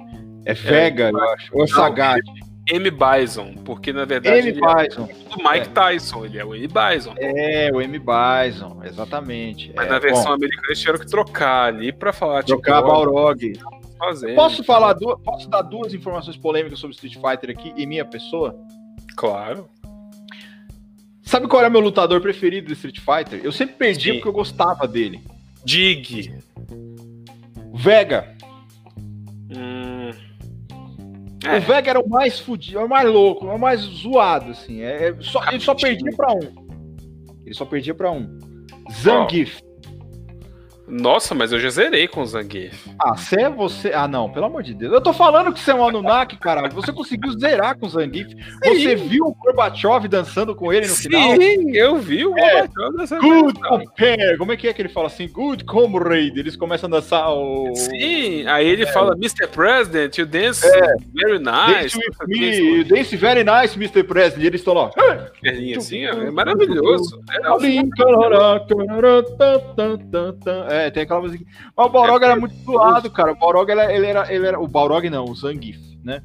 É 0.44 0.54
Vega, 0.54 1.10
eu 1.10 1.20
acho. 1.32 1.50
Ou 1.52 1.64
é 1.64 1.66
Sagat. 1.66 2.22
M. 2.68 2.90
Bison, 2.90 3.54
porque 3.64 3.92
na 3.92 4.04
verdade 4.04 4.48
M. 4.48 4.60
é 4.60 4.84
Bison. 4.84 5.06
do 5.06 5.36
Mike 5.50 5.68
Tyson, 5.68 6.24
ele 6.24 6.38
é 6.38 6.44
o 6.44 6.54
M. 6.54 6.66
Bison. 6.66 7.14
É, 7.16 7.70
o 7.72 7.80
M. 7.80 7.98
Bison, 7.98 8.80
exatamente. 8.84 9.72
Mas 9.74 9.86
É, 9.86 9.90
na 9.90 9.98
versão 9.98 10.24
bom, 10.24 10.32
americana 10.32 10.66
eles 10.68 10.80
tiveram 10.80 10.98
que 10.98 11.06
trocar 11.06 11.66
ali 11.66 11.92
pra 11.92 12.12
falar, 12.12 12.42
trocar 12.44 12.78
tipo, 12.78 12.88
Balrog. 12.88 13.52
fazendo. 13.98 14.34
Posso 14.34 14.64
falar 14.64 14.94
duas, 14.94 15.20
posso 15.22 15.48
dar 15.48 15.62
duas 15.62 15.94
informações 15.94 16.36
polêmicas 16.36 16.78
sobre 16.78 16.94
Street 16.94 17.14
Fighter 17.14 17.50
aqui 17.50 17.72
em 17.76 17.86
minha 17.86 18.04
pessoa? 18.04 18.56
Claro. 19.16 19.68
Sabe 21.26 21.48
qual 21.48 21.60
era 21.60 21.68
meu 21.68 21.80
lutador 21.80 22.20
preferido 22.20 22.68
do 22.68 22.72
Street 22.72 23.00
Fighter? 23.00 23.40
Eu 23.44 23.50
sempre 23.52 23.74
perdia 23.74 24.12
Sim. 24.12 24.18
porque 24.20 24.28
eu 24.28 24.32
gostava 24.32 24.86
dele. 24.86 25.20
Dig. 25.64 26.32
Vega. 27.74 28.34
Hum, 29.50 30.10
O 31.44 31.60
Vega 31.60 31.90
era 31.90 32.00
o 32.00 32.08
mais 32.08 32.38
fudido, 32.40 32.78
era 32.78 32.86
o 32.86 32.88
mais 32.90 33.08
louco, 33.08 33.46
era 33.46 33.54
o 33.56 33.60
mais 33.60 33.80
zoado, 33.80 34.50
assim. 34.52 34.80
É, 34.82 35.08
é 35.08 35.16
só- 35.20 35.44
ele 35.48 35.60
só 35.60 35.74
perdia 35.74 36.10
pra 36.16 36.32
um. 36.32 36.66
Ele 37.44 37.54
só 37.54 37.64
perdia 37.64 37.94
pra 37.94 38.10
um. 38.10 38.38
Zangief. 38.92 39.60
Nossa, 40.88 41.34
mas 41.34 41.52
eu 41.52 41.58
já 41.58 41.68
zerei 41.70 42.06
com 42.06 42.22
o 42.22 42.26
Zangief. 42.26 42.88
Ah, 43.00 43.16
você 43.16 43.42
é 43.42 43.50
você. 43.50 43.92
Ah, 43.92 44.06
não, 44.06 44.30
pelo 44.30 44.46
amor 44.46 44.62
de 44.62 44.72
Deus. 44.74 44.92
Eu 44.92 45.00
tô 45.00 45.12
falando 45.12 45.52
que 45.52 45.58
você 45.60 45.70
é 45.72 45.74
um 45.74 45.86
Anunnaki, 45.86 46.36
caralho. 46.36 46.72
Você 46.72 46.92
conseguiu 46.92 47.32
zerar 47.38 47.76
com 47.78 47.86
o 47.86 47.88
Zangief. 47.88 48.32
Você 48.64 48.94
viu 48.94 49.24
o 49.26 49.34
Gorbachev 49.34 50.06
dançando 50.08 50.54
com 50.54 50.72
ele 50.72 50.86
no 50.86 50.94
final? 50.94 51.36
Sim, 51.36 51.76
eu 51.76 51.96
vi 51.96 52.24
o 52.24 52.36
É. 52.38 52.66
Gorbachev 52.68 52.96
dessa 52.98 53.18
Good 53.18 53.52
vez. 53.60 53.68
compare. 53.68 54.38
Como 54.38 54.52
é 54.52 54.56
que 54.56 54.68
é 54.68 54.72
que 54.72 54.82
ele 54.82 54.88
fala 54.88 55.08
assim? 55.08 55.28
Good 55.28 55.64
comrade. 55.64 56.38
Eles 56.38 56.54
começam 56.56 56.88
a 56.88 56.90
dançar 57.00 57.32
o. 57.32 57.74
Sim, 57.74 58.46
aí 58.46 58.66
ele 58.66 58.86
fala, 58.86 59.14
Mr. 59.16 59.46
President, 59.48 60.16
you 60.18 60.26
dance 60.26 60.60
very 61.14 61.38
Dance 61.40 61.96
nice. 61.96 61.98
with 61.98 62.28
me. 62.28 62.84
Dance 62.84 63.16
very 63.16 63.42
nice, 63.44 63.76
Mr. 63.76 64.02
President. 64.04 64.44
E 64.44 64.46
eles 64.46 64.60
estão 64.60 64.74
lá. 64.74 64.90
Perninha 65.42 65.78
assim, 65.78 66.04
é 66.04 66.30
maravilhoso. 66.30 67.20
É, 70.68 70.75
tem 70.90 71.02
aquela 71.02 71.20
música. 71.20 71.44
Mas 71.76 71.86
o 71.86 71.90
Balrog 71.90 72.24
era 72.24 72.36
muito 72.36 72.54
zoado, 72.64 73.10
cara. 73.10 73.32
O 73.32 73.36
Balrog 73.36 73.70
ele, 73.70 73.80
ele 73.80 74.06
era, 74.06 74.32
ele 74.32 74.46
era. 74.46 74.60
O 74.60 74.66
Balrog 74.66 75.08
não, 75.10 75.24
o 75.24 75.34
Zangief, 75.34 75.78
né? 76.04 76.22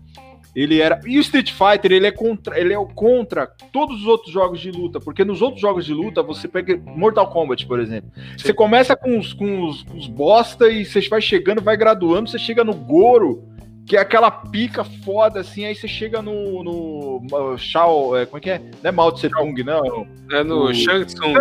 Ele 0.55 0.81
era. 0.81 0.99
E 1.05 1.17
o 1.17 1.21
Street 1.21 1.51
Fighter, 1.51 1.91
ele 1.91 2.07
é 2.07 2.11
contra. 2.11 2.59
Ele 2.59 2.73
é 2.73 2.85
contra 2.93 3.47
todos 3.71 4.01
os 4.01 4.07
outros 4.07 4.31
jogos 4.31 4.59
de 4.59 4.69
luta. 4.69 4.99
Porque 4.99 5.23
nos 5.23 5.41
outros 5.41 5.61
jogos 5.61 5.85
de 5.85 5.93
luta, 5.93 6.21
você 6.21 6.47
pega. 6.47 6.77
Mortal 6.85 7.29
Kombat, 7.29 7.65
por 7.65 7.79
exemplo. 7.79 8.11
Você 8.37 8.53
começa 8.53 8.95
com 8.95 9.17
os, 9.17 9.33
com 9.33 9.67
os, 9.67 9.83
com 9.83 9.97
os 9.97 10.07
bosta 10.07 10.69
e 10.69 10.85
você 10.85 11.07
vai 11.07 11.21
chegando, 11.21 11.61
vai 11.61 11.77
graduando, 11.77 12.29
você 12.29 12.39
chega 12.39 12.63
no 12.63 12.73
Goro. 12.73 13.47
Que 13.85 13.97
é 13.97 13.99
aquela 13.99 14.29
pica 14.29 14.83
foda, 14.83 15.39
assim, 15.39 15.65
aí 15.65 15.75
você 15.75 15.87
chega 15.87 16.21
no. 16.21 16.63
no 16.63 17.25
uh, 17.31 17.57
Shao. 17.57 18.15
é, 18.15 18.25
como 18.25 18.37
é 18.37 18.41
que 18.41 18.49
é? 18.49 18.59
Não 18.59 18.89
é 18.89 18.91
Mao 18.91 19.11
Tse 19.11 19.27
Tung, 19.29 19.63
não. 19.63 20.07
É 20.31 20.43
no 20.43 20.65
O- 20.65 20.73
Shang 20.73 21.03
Tsung. 21.05 21.33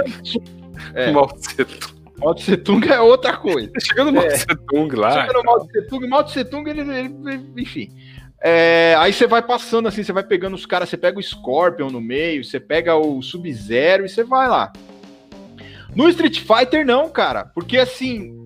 É. 0.94 1.10
Mao 1.12 1.26
Tse 1.26 1.64
Tung. 1.64 1.99
Mao 2.20 2.34
Tse 2.34 2.56
Tung 2.56 2.86
é 2.88 3.00
outra 3.00 3.36
coisa. 3.36 3.70
Chega 3.80 4.04
no 4.04 4.12
Mao 4.12 4.24
É. 4.24 4.28
Tse 4.28 4.46
Tung 4.68 4.94
lá. 4.96 5.12
Chega 5.26 5.32
no 5.32 5.42
Mao 5.44 5.66
Tse 5.66 5.82
Tung, 5.88 6.06
Mao 6.08 6.24
Tse 6.24 6.44
Tung, 6.44 6.68
ele, 6.70 6.80
ele- 6.80 7.14
ele- 7.26 7.52
enfim. 7.62 7.88
É, 8.42 8.94
aí 8.98 9.12
você 9.12 9.26
vai 9.26 9.42
passando 9.42 9.86
assim, 9.88 10.02
você 10.02 10.12
vai 10.12 10.22
pegando 10.22 10.54
os 10.54 10.64
caras, 10.64 10.88
você 10.88 10.96
pega 10.96 11.18
o 11.18 11.22
Scorpion 11.22 11.90
no 11.90 12.00
meio, 12.00 12.42
você 12.44 12.58
pega 12.58 12.96
o 12.96 13.20
Sub-Zero 13.20 14.04
e 14.06 14.08
você 14.08 14.24
vai 14.24 14.48
lá. 14.48 14.72
No 15.94 16.08
Street 16.08 16.40
Fighter, 16.40 16.86
não, 16.86 17.08
cara. 17.10 17.44
Porque 17.44 17.76
assim. 17.78 18.42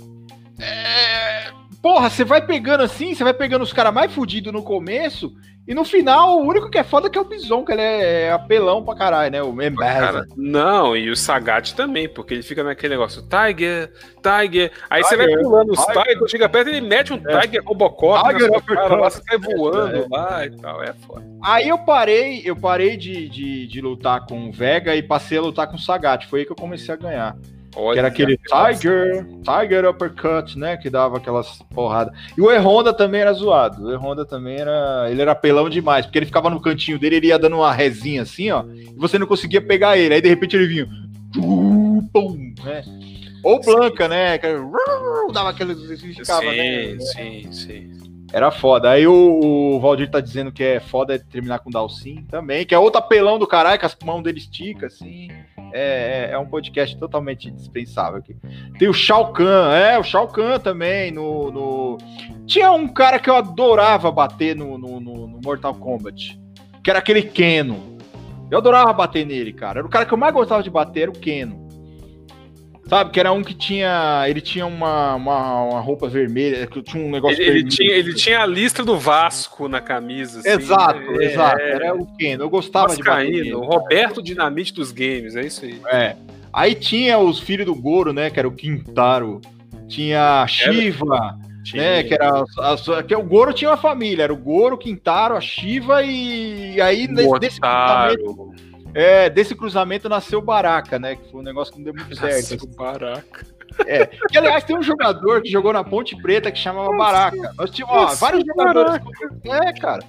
é, 0.60 1.52
Porra, 1.82 2.08
você 2.08 2.24
vai 2.24 2.44
pegando 2.44 2.82
assim, 2.82 3.14
você 3.14 3.22
vai 3.22 3.34
pegando 3.34 3.62
os 3.62 3.72
caras 3.72 3.92
mais 3.92 4.10
fudidos 4.12 4.52
no 4.52 4.62
começo, 4.62 5.34
e 5.66 5.74
no 5.74 5.84
final, 5.84 6.38
o 6.38 6.46
único 6.46 6.70
que 6.70 6.78
é 6.78 6.84
foda 6.84 7.06
é 7.06 7.10
que 7.10 7.16
é 7.16 7.20
o 7.20 7.24
Bison, 7.24 7.64
que 7.64 7.72
ele 7.72 7.80
é 7.82 8.30
apelão 8.30 8.84
pra 8.84 8.94
caralho, 8.94 9.30
né? 9.32 9.42
O 9.42 9.52
Membeza. 9.52 10.26
Não, 10.36 10.96
e 10.96 11.08
o 11.10 11.16
Sagat 11.16 11.74
também, 11.74 12.08
porque 12.08 12.34
ele 12.34 12.42
fica 12.42 12.62
naquele 12.62 12.94
negócio, 12.94 13.22
Tiger, 13.22 13.90
Tiger. 14.22 14.70
Aí 14.90 15.02
você 15.02 15.16
vai 15.16 15.26
Tiger, 15.26 15.42
pulando 15.42 15.72
os 15.72 15.84
Tiger. 15.86 16.02
Tiger, 16.04 16.28
chega 16.28 16.48
perto 16.48 16.68
ele 16.68 16.80
mete 16.80 17.12
um 17.12 17.20
É. 17.26 17.40
Tiger 17.40 17.62
Robocop 17.64 18.28
Tiger 18.28 18.50
na 18.50 18.60
cara, 18.60 18.96
lá, 18.96 19.08
uppercut. 19.08 19.12
você 19.12 19.22
sai 19.28 19.38
voando 19.38 19.96
É. 19.96 20.06
lá 20.10 20.46
e 20.46 20.50
tal, 20.56 20.82
é 20.82 20.92
foda. 20.92 21.24
Aí 21.42 21.68
eu 21.68 21.78
parei, 21.78 22.42
eu 22.44 22.56
parei 22.56 22.96
de, 22.96 23.28
de, 23.28 23.66
de 23.66 23.80
lutar 23.80 24.26
com 24.26 24.48
o 24.48 24.52
Vega 24.52 24.94
e 24.94 25.02
passei 25.02 25.38
a 25.38 25.42
lutar 25.42 25.66
com 25.68 25.76
o 25.76 25.80
Sagat. 25.80 26.26
Foi 26.26 26.40
aí 26.40 26.46
que 26.46 26.52
eu 26.52 26.56
comecei 26.56 26.92
a 26.92 26.96
ganhar. 26.96 27.36
Olha, 27.76 27.94
que 27.94 27.98
era 27.98 28.08
aquele 28.08 28.38
Tiger, 28.38 29.26
Tiger 29.42 29.88
Uppercut, 29.88 30.58
né? 30.58 30.76
Que 30.76 30.88
dava 30.88 31.16
aquelas 31.16 31.58
porradas. 31.74 32.14
E 32.36 32.40
o 32.40 32.50
E-Honda 32.50 32.92
também 32.92 33.20
era 33.20 33.32
zoado. 33.32 33.86
O 33.86 33.92
E-Honda 33.92 34.24
também 34.24 34.58
era. 34.58 35.08
Ele 35.10 35.22
era 35.22 35.34
pelão 35.34 35.68
demais, 35.68 36.06
porque 36.06 36.18
ele 36.18 36.26
ficava 36.26 36.50
no 36.50 36.60
cantinho 36.60 36.98
dele, 36.98 37.16
ele 37.16 37.26
ia 37.28 37.38
dando 37.38 37.56
uma 37.56 37.72
resinha 37.72 38.22
assim, 38.22 38.50
ó, 38.50 38.64
e 38.64 38.94
você 38.96 39.18
não 39.18 39.26
conseguia 39.26 39.60
pegar 39.60 39.98
ele. 39.98 40.14
Aí 40.14 40.20
de 40.20 40.28
repente 40.28 40.56
ele 40.56 40.66
vinha. 40.66 40.88
Pum, 41.34 42.54
né? 42.64 42.84
Ou 43.42 43.60
Blanca, 43.60 44.08
né? 44.08 44.38
que 44.38 44.46
Dava 45.32 45.50
aquele. 45.50 45.74
Ficava, 45.96 46.50
né? 46.50 46.96
Sim, 46.98 47.52
sim, 47.52 47.52
sim. 47.52 48.03
Era 48.32 48.50
foda. 48.50 48.90
Aí 48.90 49.06
o, 49.06 49.12
o 49.74 49.80
Valdir 49.80 50.10
tá 50.10 50.20
dizendo 50.20 50.50
que 50.50 50.62
é 50.64 50.80
foda 50.80 51.18
terminar 51.18 51.60
com 51.60 51.70
Dalcin 51.70 52.24
também, 52.30 52.64
que 52.66 52.74
é 52.74 52.78
outro 52.78 52.98
apelão 52.98 53.38
do 53.38 53.46
caralho, 53.46 53.78
que 53.78 53.86
as 53.86 53.96
mãos 54.04 54.22
dele 54.22 54.38
esticam, 54.38 54.86
assim. 54.86 55.28
É, 55.72 56.28
é, 56.30 56.34
é 56.34 56.38
um 56.38 56.46
podcast 56.46 56.96
totalmente 56.98 57.50
dispensável 57.50 58.18
aqui. 58.18 58.36
Tem 58.78 58.88
o 58.88 58.92
Shao 58.94 59.32
Kahn, 59.32 59.72
é, 59.72 59.98
o 59.98 60.02
Shao 60.04 60.28
Kahn 60.28 60.58
também. 60.58 61.10
No, 61.12 61.50
no- 61.50 61.98
Tinha 62.46 62.70
um 62.72 62.88
cara 62.88 63.18
que 63.18 63.28
eu 63.30 63.36
adorava 63.36 64.10
bater 64.10 64.54
no, 64.56 64.78
no, 64.78 65.00
no- 65.00 65.26
no 65.26 65.40
Mortal 65.44 65.74
Kombat, 65.74 66.40
que 66.82 66.90
era 66.90 66.98
aquele 67.00 67.22
Keno. 67.22 67.94
Eu 68.50 68.58
adorava 68.58 68.92
bater 68.92 69.24
nele, 69.26 69.52
cara. 69.52 69.78
Era 69.80 69.86
o 69.86 69.90
cara 69.90 70.06
que 70.06 70.12
eu 70.14 70.18
mais 70.18 70.32
gostava 70.34 70.62
de 70.62 70.70
bater, 70.70 71.02
era 71.02 71.10
o 71.10 71.18
Keno. 71.18 71.63
Sabe, 72.86 73.10
que 73.10 73.18
era 73.18 73.32
um 73.32 73.42
que 73.42 73.54
tinha. 73.54 74.24
Ele 74.28 74.40
tinha 74.42 74.66
uma, 74.66 75.14
uma, 75.14 75.62
uma 75.62 75.80
roupa 75.80 76.06
vermelha, 76.06 76.66
que 76.66 76.82
tinha 76.82 77.02
um 77.02 77.10
negócio 77.10 77.40
Ele, 77.40 77.60
ele 77.60 77.68
tinha, 77.68 77.92
ele 77.94 78.14
tinha 78.14 78.40
a 78.42 78.46
lista 78.46 78.84
do 78.84 78.98
Vasco 78.98 79.68
na 79.68 79.80
camisa. 79.80 80.40
assim, 80.40 80.50
Exato, 80.50 81.00
é, 81.20 81.24
exato. 81.24 81.60
Era 81.60 81.94
o 81.94 82.06
Keno. 82.16 82.44
Eu 82.44 82.50
gostava 82.50 82.94
de 82.94 83.02
bater 83.02 83.54
o 83.56 83.60
Roberto 83.64 84.22
Dinamite 84.22 84.74
dos 84.74 84.92
games, 84.92 85.34
é 85.34 85.46
isso 85.46 85.64
aí. 85.64 85.80
É. 85.90 86.16
Aí 86.52 86.74
tinha 86.74 87.18
os 87.18 87.40
filhos 87.40 87.66
do 87.66 87.74
Goro, 87.74 88.12
né? 88.12 88.28
Que 88.30 88.38
era 88.38 88.46
o 88.46 88.52
Quintaro. 88.52 89.40
Tinha 89.88 90.42
a 90.42 90.46
Shiva, 90.46 91.38
né? 91.74 92.02
Que 92.04 92.14
era. 92.14 92.42
as- 92.42 92.58
as- 92.88 93.02
que 93.06 93.14
o 93.16 93.22
Goro 93.22 93.52
tinha 93.52 93.70
uma 93.70 93.76
família. 93.78 94.24
Era 94.24 94.32
o 94.32 94.36
Goro, 94.36 94.74
o 94.76 94.78
Quintaro, 94.78 95.34
a 95.36 95.40
Shiva 95.40 96.02
e, 96.02 96.78
aí 96.80 97.08
nesse- 97.08 97.28
Motaro. 97.28 98.52
É, 98.94 99.28
desse 99.28 99.54
cruzamento 99.54 100.08
nasceu 100.08 100.38
o 100.38 100.42
Baraka, 100.42 100.98
né? 100.98 101.16
Que 101.16 101.30
foi 101.30 101.40
um 101.40 101.44
negócio 101.44 101.72
que 101.72 101.78
não 101.80 101.84
deu 101.84 101.94
muito 101.94 102.14
certo. 102.16 102.52
Nossa, 102.52 102.76
Baraca. 102.76 103.46
Que, 104.30 104.38
aliás, 104.38 104.62
tem 104.62 104.78
um 104.78 104.82
jogador 104.82 105.42
que 105.42 105.50
jogou 105.50 105.72
na 105.72 105.82
Ponte 105.82 106.14
Preta 106.22 106.50
que 106.52 106.58
chamava 106.58 106.96
Baraka. 106.96 107.52
Nós 107.58 107.70
tínhamos 107.70 107.96
ó, 107.96 108.00
Nossa, 108.02 108.16
vários 108.24 108.44
jogadores. 108.46 109.02
É, 109.44 109.72
cara. 109.72 110.02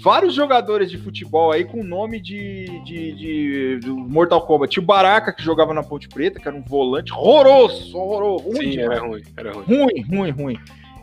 Vários 0.00 0.32
jogadores 0.34 0.90
de 0.90 0.98
futebol 0.98 1.50
aí 1.52 1.64
com 1.64 1.82
nome 1.82 2.20
de, 2.20 2.66
de, 2.84 3.12
de- 3.12 3.78
do 3.80 3.96
Mortal 3.96 4.40
Kombat. 4.46 4.72
Tinha 4.72 4.82
o 4.82 4.86
Baraka 4.86 5.32
que 5.32 5.42
jogava 5.42 5.74
na 5.74 5.82
Ponte 5.82 6.08
Preta, 6.08 6.38
que 6.40 6.46
era 6.46 6.56
um 6.56 6.62
volante 6.62 7.12
horroroso, 7.12 7.96
horroroso. 7.96 8.44
Ruim, 8.44 8.72
Sim, 8.72 8.78
era 8.80 9.00
ruim, 9.00 9.22
era 9.36 9.52
ruim. 9.52 9.64
ruim, 9.66 10.02
ruim, 10.02 10.30
ruim. 10.30 10.58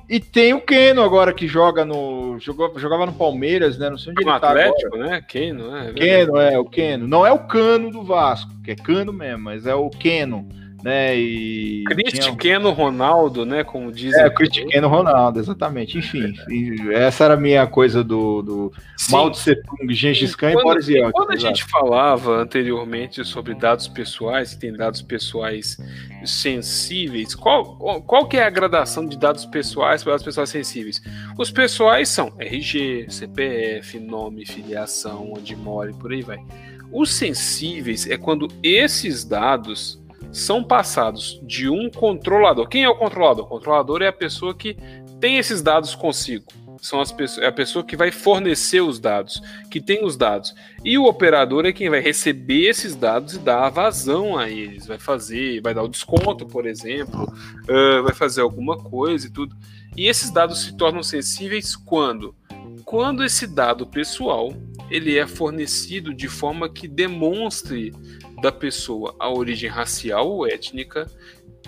E 0.07 0.19
tem 0.19 0.53
o 0.53 0.61
Keno 0.61 1.01
agora 1.01 1.33
que 1.33 1.47
joga 1.47 1.83
no. 1.83 2.37
Jogou, 2.39 2.77
jogava 2.77 3.05
no 3.05 3.13
Palmeiras, 3.13 3.77
né? 3.77 3.89
Não 3.89 3.97
sei 3.97 4.11
onde 4.11 4.23
no 4.23 4.31
ele 4.31 4.39
tá 4.39 4.49
Atlético, 4.49 4.95
agora. 4.95 5.09
né? 5.09 5.21
Keno, 5.21 5.71
né? 5.71 5.93
Keno, 5.95 6.37
é, 6.37 6.59
o 6.59 6.65
Keno. 6.65 7.07
Não 7.07 7.25
é 7.25 7.31
o 7.31 7.39
Cano 7.39 7.89
do 7.89 8.03
Vasco, 8.03 8.51
que 8.63 8.71
é 8.71 8.75
Cano 8.75 9.11
mesmo, 9.11 9.43
mas 9.43 9.65
é 9.65 9.73
o 9.73 9.89
Keno, 9.89 10.47
né? 10.85 11.17
E. 11.17 11.83
Cristiano 11.83 12.69
Ronaldo, 12.69 13.43
né? 13.43 13.63
Como 13.63 13.91
dizem. 13.91 14.21
É, 14.21 14.27
o 14.27 14.33
Cristiano 14.35 14.87
Ronaldo, 14.87 15.39
exatamente. 15.39 15.97
Enfim, 15.97 16.35
essa 16.91 17.23
era 17.23 17.33
a 17.33 17.37
minha 17.37 17.65
coisa 17.65 18.03
do, 18.03 18.43
do 18.43 18.73
Mao 19.09 19.31
Tse 19.31 19.55
Tung, 19.55 19.91
Gengis 19.91 20.35
Khan 20.35 20.51
e 20.51 20.53
Boris 20.53 20.87
Yeltsin. 20.87 21.11
Quando 21.11 21.31
a 21.31 21.35
gente 21.37 21.63
falava 21.63 22.37
anteriormente 22.37 23.25
sobre 23.25 23.55
dados 23.55 23.87
pessoais, 23.87 24.53
que 24.53 24.59
tem 24.59 24.73
dados 24.73 25.01
pessoais 25.01 25.75
sensíveis, 26.23 27.33
qual, 27.33 27.77
qual 28.03 28.27
que 28.27 28.37
é 28.37 28.43
a 28.43 28.49
gradação 28.51 29.07
de 29.07 29.17
dados 29.17 29.43
pessoais 29.43 30.03
para 30.03 30.11
dados 30.11 30.25
pessoais 30.25 30.51
sensíveis? 30.51 31.01
Os 31.35 31.49
pessoais 31.49 32.09
são 32.09 32.31
RG, 32.37 33.07
CPF, 33.09 33.99
nome, 33.99 34.45
filiação, 34.45 35.33
onde 35.35 35.55
mora 35.55 35.89
e 35.89 35.95
por 35.95 36.11
aí 36.11 36.21
vai. 36.21 36.37
Os 36.91 37.11
sensíveis 37.11 38.07
é 38.07 38.17
quando 38.17 38.47
esses 38.61 39.25
dados 39.25 40.04
são 40.31 40.63
passados 40.63 41.39
de 41.43 41.69
um 41.69 41.89
controlador. 41.89 42.67
Quem 42.67 42.83
é 42.83 42.89
o 42.89 42.95
controlador? 42.95 43.45
O 43.45 43.49
controlador 43.49 44.01
é 44.01 44.07
a 44.07 44.13
pessoa 44.13 44.53
que 44.53 44.77
tem 45.19 45.37
esses 45.37 45.61
dados 45.61 45.95
consigo. 45.95 46.45
São 46.81 46.99
as 46.99 47.11
pessoas, 47.11 47.43
é 47.43 47.47
a 47.47 47.51
pessoa 47.51 47.83
que 47.83 47.95
vai 47.95 48.11
fornecer 48.11 48.81
os 48.81 48.99
dados, 48.99 49.41
que 49.71 49.81
tem 49.81 50.05
os 50.05 50.15
dados. 50.15 50.53
E 50.83 50.97
o 50.97 51.05
operador 51.05 51.65
é 51.65 51.73
quem 51.73 51.89
vai 51.89 51.99
receber 51.99 52.67
esses 52.67 52.95
dados 52.95 53.35
e 53.35 53.39
dar 53.39 53.63
a 53.63 53.69
vazão 53.69 54.37
a 54.37 54.49
eles. 54.49 54.85
Vai 54.85 54.99
fazer, 54.99 55.61
vai 55.61 55.73
dar 55.73 55.83
o 55.83 55.87
desconto, 55.87 56.45
por 56.45 56.67
exemplo, 56.67 57.23
uh, 57.23 58.03
vai 58.03 58.13
fazer 58.13 58.41
alguma 58.41 58.77
coisa 58.77 59.27
e 59.27 59.31
tudo. 59.31 59.55
E 59.95 60.07
esses 60.07 60.29
dados 60.29 60.61
se 60.61 60.75
tornam 60.75 61.01
sensíveis 61.01 61.75
quando? 61.75 62.35
Quando 62.83 63.23
esse 63.23 63.47
dado 63.47 63.87
pessoal 63.87 64.53
ele 64.89 65.17
é 65.17 65.25
fornecido 65.25 66.13
de 66.13 66.27
forma 66.27 66.69
que 66.69 66.87
demonstre 66.87 67.93
da 68.41 68.51
pessoa 68.51 69.15
a 69.19 69.29
origem 69.29 69.69
racial 69.69 70.29
ou 70.29 70.47
étnica, 70.47 71.07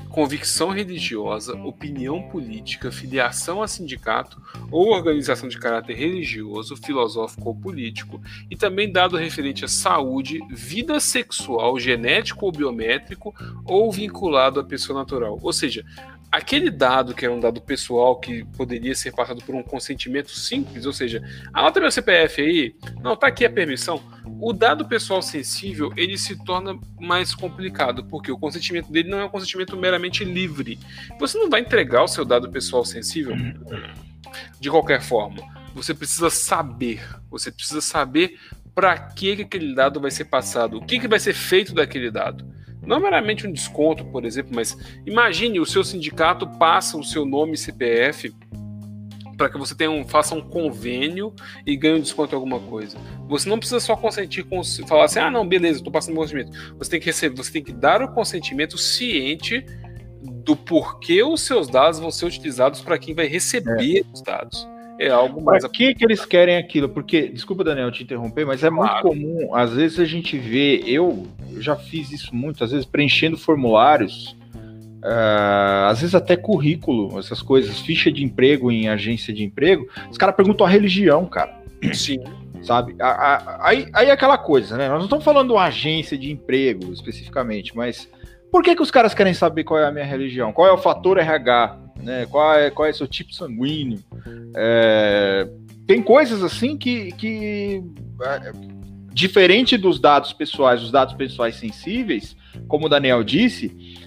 convicção 0.10 0.70
religiosa, 0.70 1.54
opinião 1.54 2.22
política, 2.30 2.92
filiação 2.92 3.62
a 3.62 3.68
sindicato 3.68 4.42
ou 4.72 4.90
organização 4.90 5.48
de 5.48 5.58
caráter 5.60 5.96
religioso, 5.96 6.78
filosófico 6.78 7.50
ou 7.50 7.56
político, 7.56 8.22
e 8.50 8.56
também 8.56 8.92
dado 8.92 9.18
referente 9.18 9.66
à 9.66 9.68
saúde, 9.68 10.40
vida 10.50 11.00
sexual, 11.00 11.80
genético 11.80 12.46
ou 12.46 12.52
biométrico, 12.52 13.34
ou 13.66 13.92
vinculado 13.92 14.60
à 14.60 14.64
pessoa 14.64 15.00
natural. 15.00 15.40
Ou 15.42 15.54
seja, 15.54 15.84
aquele 16.32 16.70
dado 16.70 17.14
que 17.14 17.26
era 17.26 17.34
um 17.34 17.40
dado 17.40 17.62
pessoal 17.62 18.20
que 18.20 18.46
poderia 18.56 18.96
ser 18.96 19.14
passado 19.14 19.44
por 19.44 19.56
um 19.56 19.64
consentimento 19.64 20.32
simples, 20.32 20.86
ou 20.86 20.94
seja, 20.94 21.22
anota 21.54 21.80
meu 21.80 21.92
CPF 21.92 22.42
aí, 22.42 22.76
não, 23.02 23.16
tá 23.16 23.28
aqui 23.28 23.46
a 23.46 23.50
permissão. 23.50 24.02
O 24.40 24.54
dado 24.54 24.86
pessoal 24.86 25.22
sensível 25.22 25.92
ele 25.96 26.18
se 26.18 26.36
torna 26.44 26.78
mais 27.00 27.34
complicado, 27.34 28.04
porque 28.06 28.32
o 28.32 28.38
consentimento 28.38 28.92
dele 28.92 29.10
não 29.10 29.20
é 29.20 29.26
um 29.26 29.30
consentimento 29.30 29.76
meramente 29.78 30.24
livre. 30.24 30.80
Você 31.20 31.38
não 31.38 31.50
vai 31.50 31.62
entregar 31.62 32.04
o 32.04 32.08
seu 32.08 32.26
dado 32.26 32.50
pessoal 32.50 32.86
sensível 32.86 33.36
de 34.60 34.70
qualquer 34.70 35.02
forma. 35.02 35.42
Você 35.74 35.94
precisa 35.94 36.30
saber, 36.30 37.02
você 37.30 37.52
precisa 37.52 37.82
saber 37.82 38.40
para 38.74 38.98
que 38.98 39.32
aquele 39.42 39.74
dado 39.74 40.00
vai 40.00 40.12
ser 40.12 40.26
passado, 40.26 40.78
o 40.78 40.86
que, 40.86 41.00
que 41.00 41.08
vai 41.08 41.20
ser 41.20 41.34
feito 41.34 41.74
daquele 41.74 42.12
dado. 42.12 42.46
Não 42.82 43.00
meramente 43.00 43.46
um 43.46 43.52
desconto, 43.52 44.06
por 44.06 44.24
exemplo, 44.24 44.54
mas 44.56 44.78
imagine 45.06 45.60
o 45.60 45.66
seu 45.66 45.84
sindicato 45.84 46.48
passa 46.58 46.98
o 46.98 47.04
seu 47.04 47.26
nome 47.26 47.54
e 47.54 47.58
CPF 47.58 48.34
para 49.38 49.50
que 49.50 49.58
você 49.58 49.76
tenha 49.76 49.92
um, 49.92 50.06
faça 50.06 50.34
um 50.34 50.42
convênio 50.42 51.34
e 51.66 51.76
ganhe 51.76 51.96
um 51.96 52.02
desconto 52.02 52.34
em 52.34 52.36
alguma 52.36 52.60
coisa. 52.60 52.98
Você 53.28 53.48
não 53.48 53.60
precisa 53.60 53.80
só 53.80 53.96
consentir 53.96 54.44
com 54.44 54.62
falar 54.88 55.06
assim, 55.06 55.20
ah, 55.20 55.30
não, 55.30 55.48
beleza, 55.48 55.78
estou 55.78 55.92
passando 55.92 56.16
o 56.16 56.18
consentimento. 56.18 56.76
Você 56.78 56.92
tem 56.92 57.00
que 57.00 57.06
receber, 57.06 57.38
você 57.38 57.52
tem 57.52 57.64
que 57.64 57.72
dar 57.72 58.02
o 58.02 58.12
consentimento 58.12 58.78
ciente 58.78 59.66
do 60.22 60.56
porquê 60.56 61.24
os 61.24 61.42
seus 61.42 61.68
dados 61.68 62.00
vão 62.00 62.10
ser 62.10 62.26
utilizados 62.26 62.82
para 62.82 62.98
quem 62.98 63.14
vai 63.14 63.28
receber 63.28 64.00
é. 64.00 64.04
os 64.12 64.22
dados 64.22 64.68
é 65.00 65.10
algo 65.10 65.42
mais. 65.42 65.64
Por 65.64 65.72
que, 65.72 65.94
que 65.94 66.04
eles 66.04 66.26
querem 66.26 66.58
aquilo? 66.58 66.90
Porque, 66.90 67.28
desculpa, 67.28 67.64
Daniel, 67.64 67.92
te 67.92 68.04
interromper, 68.04 68.46
mas 68.46 68.64
é 68.64 68.70
claro. 68.70 69.08
muito 69.14 69.22
comum, 69.22 69.56
às 69.56 69.74
vezes 69.74 70.00
a 70.00 70.06
gente 70.06 70.38
vê, 70.38 70.84
eu, 70.86 71.28
eu 71.52 71.62
já 71.62 71.76
fiz 71.76 72.12
isso 72.12 72.36
muito, 72.36 72.64
às 72.64 72.72
vezes 72.72 72.86
preenchendo 72.86 73.38
formulários, 73.38 74.36
uh, 75.04 75.88
às 75.88 76.02
vezes 76.02 76.16
até 76.16 76.36
currículo, 76.36 77.18
essas 77.20 77.42
coisas, 77.42 77.80
ficha 77.80 78.12
de 78.12 78.24
emprego 78.24 78.72
em 78.72 78.90
agência 78.90 79.34
de 79.34 79.44
emprego, 79.44 79.88
os 80.10 80.18
caras 80.18 80.36
perguntam 80.36 80.66
a 80.66 80.70
religião, 80.70 81.26
cara. 81.26 81.56
Sim. 81.94 82.20
Sabe? 82.64 82.96
Aí, 83.60 83.88
aí 83.94 84.08
é 84.08 84.12
aquela 84.12 84.38
coisa, 84.38 84.78
né? 84.78 84.90
Nós 84.90 84.98
não 84.98 85.06
estamos 85.06 85.24
falando 85.24 85.54
de 85.54 85.60
agência 85.60 86.18
de 86.18 86.32
emprego 86.32 86.92
especificamente, 86.92 87.76
mas 87.76 88.10
por 88.52 88.64
que, 88.64 88.76
que 88.76 88.82
os 88.82 88.92
caras 88.92 89.14
querem 89.14 89.34
saber 89.34 89.64
qual 89.64 89.80
é 89.80 89.86
a 89.86 89.92
minha 89.92 90.06
religião? 90.06 90.52
Qual 90.52 90.68
é 90.68 90.72
o 90.72 90.78
fator 90.78 91.18
RH? 91.18 91.78
Né? 92.02 92.26
Qual, 92.26 92.54
é, 92.54 92.70
qual 92.70 92.88
é 92.88 92.92
o 92.92 92.96
seu 92.96 93.08
tipo 93.08 93.34
sanguíneo? 93.34 94.00
É, 94.56 95.48
tem 95.86 96.02
coisas 96.02 96.44
assim 96.44 96.78
que, 96.78 97.12
que 97.14 97.84
é, 98.22 98.52
diferente 99.14 99.78
dos 99.78 100.00
dados 100.00 100.34
pessoais, 100.34 100.82
os 100.82 100.92
dados 100.92 101.14
pessoais 101.14 101.56
sensíveis, 101.56 102.36
como 102.68 102.88
o 102.88 102.90
Daniel 102.90 103.24
disse, 103.24 103.98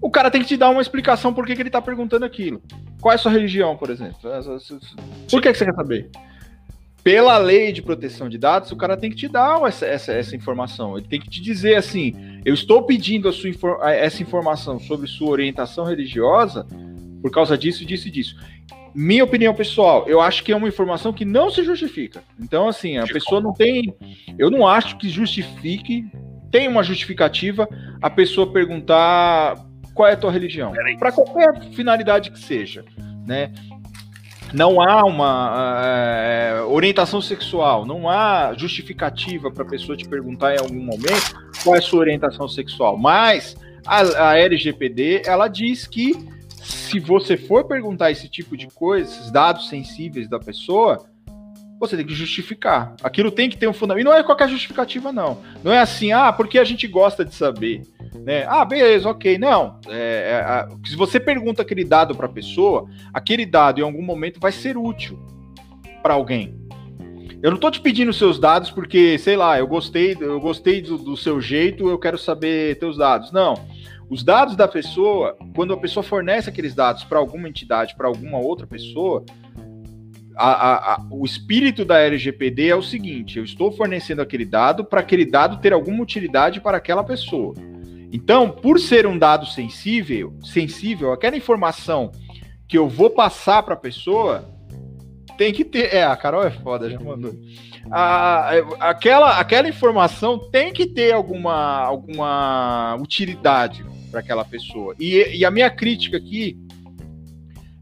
o 0.00 0.10
cara 0.10 0.30
tem 0.30 0.40
que 0.40 0.48
te 0.48 0.56
dar 0.56 0.70
uma 0.70 0.82
explicação 0.82 1.32
por 1.32 1.46
que, 1.46 1.54
que 1.54 1.62
ele 1.62 1.68
está 1.68 1.82
perguntando 1.82 2.24
aquilo. 2.24 2.62
Qual 3.00 3.12
é 3.12 3.16
a 3.16 3.18
sua 3.18 3.32
religião, 3.32 3.76
por 3.76 3.90
exemplo? 3.90 4.16
Por 5.30 5.42
que, 5.42 5.52
que 5.52 5.58
você 5.58 5.64
quer 5.64 5.74
saber? 5.74 6.10
pela 7.08 7.38
lei 7.38 7.72
de 7.72 7.80
proteção 7.80 8.28
de 8.28 8.36
dados, 8.36 8.70
o 8.70 8.76
cara 8.76 8.94
tem 8.94 9.08
que 9.08 9.16
te 9.16 9.28
dar 9.28 9.62
essa, 9.66 9.86
essa, 9.86 10.12
essa 10.12 10.36
informação. 10.36 10.98
Ele 10.98 11.06
tem 11.08 11.18
que 11.18 11.30
te 11.30 11.40
dizer 11.40 11.76
assim: 11.76 12.14
eu 12.44 12.52
estou 12.52 12.82
pedindo 12.82 13.32
sua, 13.32 13.50
essa 13.90 14.22
informação 14.22 14.78
sobre 14.78 15.06
sua 15.06 15.30
orientação 15.30 15.86
religiosa 15.86 16.66
por 17.22 17.30
causa 17.30 17.56
disso, 17.56 17.82
disso 17.86 18.08
e 18.08 18.10
disso. 18.10 18.36
Minha 18.94 19.24
opinião 19.24 19.54
pessoal, 19.54 20.06
eu 20.06 20.20
acho 20.20 20.44
que 20.44 20.52
é 20.52 20.56
uma 20.56 20.68
informação 20.68 21.10
que 21.10 21.24
não 21.24 21.50
se 21.50 21.62
justifica. 21.62 22.22
Então, 22.38 22.68
assim, 22.68 22.98
a 22.98 23.06
pessoa 23.06 23.40
não 23.40 23.54
tem. 23.54 23.94
Eu 24.38 24.50
não 24.50 24.66
acho 24.66 24.98
que 24.98 25.08
justifique, 25.08 26.04
tem 26.50 26.68
uma 26.68 26.82
justificativa 26.82 27.66
a 28.02 28.10
pessoa 28.10 28.52
perguntar 28.52 29.56
qual 29.98 30.08
é 30.08 30.12
a 30.12 30.16
tua 30.16 30.30
religião. 30.30 30.72
Para 30.96 31.10
qualquer 31.10 31.60
finalidade 31.72 32.30
que 32.30 32.38
seja. 32.38 32.84
Né? 33.26 33.52
não 34.54 34.80
há 34.80 35.04
uma 35.04 35.82
é, 35.84 36.62
orientação 36.62 37.20
sexual, 37.20 37.84
não 37.84 38.08
há 38.08 38.54
justificativa 38.56 39.50
para 39.50 39.62
a 39.62 39.66
pessoa 39.66 39.94
te 39.94 40.08
perguntar 40.08 40.54
em 40.54 40.58
algum 40.58 40.82
momento 40.82 41.36
qual 41.62 41.76
é 41.76 41.80
a 41.80 41.82
sua 41.82 42.00
orientação 42.00 42.48
sexual. 42.48 42.96
Mas 42.96 43.56
a, 43.86 44.30
a 44.30 44.38
LGPD 44.38 45.24
ela 45.26 45.48
diz 45.48 45.86
que 45.86 46.14
se 46.62 46.98
você 46.98 47.36
for 47.36 47.64
perguntar 47.64 48.10
esse 48.10 48.26
tipo 48.26 48.56
de 48.56 48.68
coisa, 48.68 49.10
esses 49.10 49.30
dados 49.30 49.68
sensíveis 49.68 50.30
da 50.30 50.38
pessoa, 50.38 51.04
você 51.78 51.96
tem 51.96 52.06
que 52.06 52.14
justificar. 52.14 52.94
Aquilo 53.02 53.30
tem 53.30 53.50
que 53.50 53.58
ter 53.58 53.68
um 53.68 53.74
fundamento. 53.74 54.06
E 54.06 54.08
não 54.08 54.16
é 54.16 54.22
qualquer 54.22 54.48
justificativa, 54.48 55.12
não. 55.12 55.42
Não 55.62 55.72
é 55.72 55.80
assim, 55.80 56.10
ah, 56.12 56.32
porque 56.32 56.58
a 56.58 56.64
gente 56.64 56.86
gosta 56.86 57.22
de 57.22 57.34
saber. 57.34 57.82
Né? 58.14 58.44
Ah, 58.46 58.64
beleza, 58.64 59.08
ok. 59.08 59.38
Não. 59.38 59.78
É, 59.88 60.66
é, 60.70 60.88
se 60.88 60.96
você 60.96 61.18
pergunta 61.18 61.62
aquele 61.62 61.84
dado 61.84 62.14
para 62.14 62.26
a 62.26 62.30
pessoa, 62.30 62.88
aquele 63.12 63.44
dado 63.44 63.80
em 63.80 63.82
algum 63.82 64.02
momento 64.02 64.40
vai 64.40 64.52
ser 64.52 64.76
útil 64.76 65.18
para 66.02 66.14
alguém. 66.14 66.58
Eu 67.42 67.50
não 67.50 67.56
estou 67.56 67.70
te 67.70 67.80
pedindo 67.80 68.12
seus 68.12 68.38
dados 68.38 68.70
porque, 68.70 69.16
sei 69.18 69.36
lá, 69.36 69.58
eu 69.58 69.66
gostei, 69.66 70.16
eu 70.20 70.40
gostei 70.40 70.82
do, 70.82 70.98
do 70.98 71.16
seu 71.16 71.40
jeito, 71.40 71.88
eu 71.88 71.98
quero 71.98 72.18
saber 72.18 72.78
teus 72.78 72.96
dados. 72.96 73.30
Não. 73.30 73.54
Os 74.10 74.24
dados 74.24 74.56
da 74.56 74.66
pessoa, 74.66 75.36
quando 75.54 75.72
a 75.72 75.76
pessoa 75.76 76.02
fornece 76.02 76.48
aqueles 76.48 76.74
dados 76.74 77.04
para 77.04 77.18
alguma 77.18 77.48
entidade, 77.48 77.94
para 77.94 78.08
alguma 78.08 78.38
outra 78.38 78.66
pessoa, 78.66 79.24
a, 80.34 80.50
a, 80.50 80.94
a, 80.94 81.06
o 81.10 81.24
espírito 81.24 81.84
da 81.84 81.98
LGPD 81.98 82.68
é 82.68 82.76
o 82.76 82.82
seguinte: 82.82 83.38
eu 83.38 83.44
estou 83.44 83.70
fornecendo 83.70 84.22
aquele 84.22 84.44
dado 84.44 84.84
para 84.84 85.00
aquele 85.00 85.24
dado 85.26 85.58
ter 85.58 85.72
alguma 85.72 86.02
utilidade 86.02 86.60
para 86.60 86.76
aquela 86.76 87.04
pessoa. 87.04 87.54
Então, 88.12 88.50
por 88.50 88.80
ser 88.80 89.06
um 89.06 89.18
dado 89.18 89.46
sensível, 89.46 90.34
sensível, 90.42 91.12
aquela 91.12 91.36
informação 91.36 92.10
que 92.66 92.76
eu 92.78 92.88
vou 92.88 93.10
passar 93.10 93.62
para 93.62 93.74
a 93.74 93.78
pessoa 93.78 94.48
tem 95.36 95.52
que 95.52 95.64
ter. 95.64 95.94
É, 95.94 96.04
a 96.04 96.16
Carol 96.16 96.44
é 96.44 96.50
foda, 96.50 96.90
já 96.90 96.98
mandou. 96.98 97.34
A, 97.90 98.50
aquela, 98.80 99.38
aquela 99.38 99.68
informação 99.68 100.50
tem 100.50 100.72
que 100.72 100.86
ter 100.86 101.12
alguma, 101.12 101.54
alguma 101.80 102.96
utilidade 102.96 103.84
para 104.10 104.20
aquela 104.20 104.44
pessoa. 104.44 104.94
E, 104.98 105.38
e 105.38 105.44
a 105.44 105.50
minha 105.50 105.70
crítica 105.70 106.16
aqui 106.16 106.58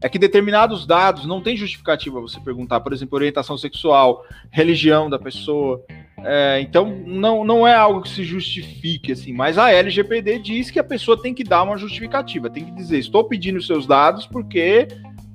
é 0.01 0.07
que 0.07 0.19
determinados 0.19 0.85
dados 0.85 1.25
não 1.25 1.41
tem 1.41 1.57
justificativa 1.57 2.21
você 2.21 2.39
perguntar, 2.39 2.79
por 2.81 2.93
exemplo, 2.93 3.15
orientação 3.15 3.57
sexual, 3.57 4.23
religião 4.51 5.09
da 5.09 5.17
pessoa. 5.17 5.83
É, 6.23 6.59
então 6.61 6.85
não, 7.05 7.45
não 7.45 7.67
é 7.67 7.75
algo 7.75 8.01
que 8.01 8.09
se 8.09 8.23
justifique 8.23 9.11
assim, 9.11 9.31
mas 9.31 9.57
a 9.57 9.71
LGPD 9.71 10.39
diz 10.39 10.71
que 10.71 10.79
a 10.79 10.83
pessoa 10.83 11.21
tem 11.21 11.33
que 11.33 11.43
dar 11.43 11.61
uma 11.61 11.77
justificativa, 11.77 12.49
tem 12.49 12.65
que 12.65 12.71
dizer, 12.71 12.97
estou 12.97 13.23
pedindo 13.23 13.61
seus 13.61 13.85
dados 13.85 14.25
porque 14.25 14.87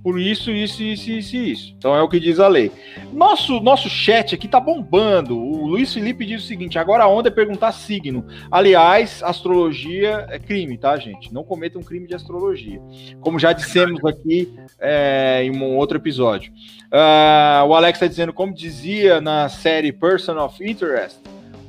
por 0.02 0.18
isso, 0.18 0.50
isso, 0.50 0.82
isso, 0.82 1.10
isso, 1.10 1.36
isso. 1.36 1.74
Então 1.78 1.94
é 1.94 2.02
o 2.02 2.08
que 2.08 2.18
diz 2.18 2.40
a 2.40 2.48
lei. 2.48 2.72
Nosso, 3.12 3.60
nosso 3.60 3.88
chat 3.88 4.34
aqui 4.34 4.48
tá 4.48 4.58
bombando. 4.58 5.38
O 5.38 5.66
Luiz 5.66 5.94
Felipe 5.94 6.26
diz 6.26 6.42
o 6.42 6.46
seguinte: 6.46 6.78
agora 6.78 7.04
a 7.04 7.08
onda 7.08 7.28
é 7.28 7.30
perguntar 7.30 7.70
signo. 7.72 8.26
Aliás, 8.50 9.22
astrologia 9.22 10.26
é 10.28 10.38
crime, 10.38 10.76
tá, 10.76 10.96
gente? 10.96 11.32
Não 11.32 11.44
cometam 11.44 11.80
um 11.80 11.84
crime 11.84 12.08
de 12.08 12.14
astrologia. 12.14 12.80
Como 13.20 13.38
já 13.38 13.52
dissemos 13.52 14.04
aqui 14.04 14.52
é, 14.80 15.42
em 15.44 15.56
um 15.56 15.76
outro 15.76 15.98
episódio. 15.98 16.52
Uh, 16.86 17.64
o 17.66 17.74
Alex 17.74 17.96
está 17.96 18.06
dizendo, 18.06 18.32
como 18.32 18.52
dizia 18.52 19.20
na 19.20 19.48
série 19.48 19.92
Person 19.92 20.38
of 20.38 20.62
Interest, 20.62 21.18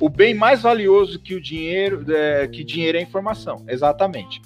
o 0.00 0.08
bem 0.08 0.34
mais 0.34 0.62
valioso 0.62 1.18
que 1.18 1.34
o 1.34 1.40
dinheiro, 1.40 2.04
é, 2.12 2.48
que 2.48 2.64
dinheiro 2.64 2.98
é 2.98 3.00
informação. 3.00 3.64
Exatamente. 3.68 4.42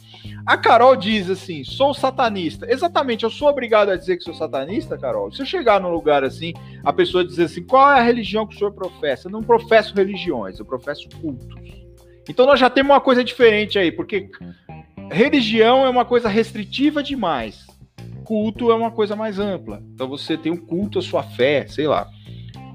A 0.49 0.57
Carol 0.57 0.96
diz 0.96 1.28
assim: 1.28 1.62
sou 1.62 1.92
satanista. 1.92 2.66
Exatamente, 2.72 3.22
eu 3.22 3.28
sou 3.28 3.51
obrigado 3.51 3.90
a 3.90 3.96
dizer 3.96 4.16
que 4.16 4.24
sou 4.24 4.32
satanista, 4.32 4.96
Carol. 4.96 5.30
Se 5.30 5.42
eu 5.42 5.46
chegar 5.46 5.78
num 5.78 5.90
lugar 5.90 6.24
assim, 6.24 6.55
a 6.82 6.90
pessoa 6.90 7.22
dizer 7.22 7.44
assim: 7.44 7.62
qual 7.62 7.92
é 7.92 8.01
a 8.01 8.03
religião 8.03 8.46
que 8.46 8.55
o 8.55 8.59
senhor 8.59 8.72
professa? 8.72 9.28
Eu 9.28 9.32
não 9.32 9.42
professo 9.42 9.94
religiões, 9.94 10.59
eu 10.59 10.64
professo 10.64 11.07
cultos. 11.20 11.46
Então 12.26 12.46
nós 12.46 12.59
já 12.59 12.70
temos 12.70 12.92
uma 12.94 13.01
coisa 13.01 13.22
diferente 13.22 13.78
aí, 13.78 13.92
porque 13.92 14.30
religião 15.12 15.84
é 15.84 15.90
uma 15.90 16.07
coisa 16.07 16.30
restritiva 16.30 17.03
demais. 17.03 17.66
Culto 18.24 18.70
é 18.70 18.74
uma 18.74 18.90
coisa 18.90 19.14
mais 19.14 19.38
ampla. 19.38 19.82
Então 19.92 20.09
você 20.09 20.34
tem 20.38 20.51
um 20.51 20.57
culto 20.57 20.99
à 20.99 21.03
sua 21.03 21.22
fé, 21.22 21.66
sei 21.66 21.86
lá. 21.86 22.09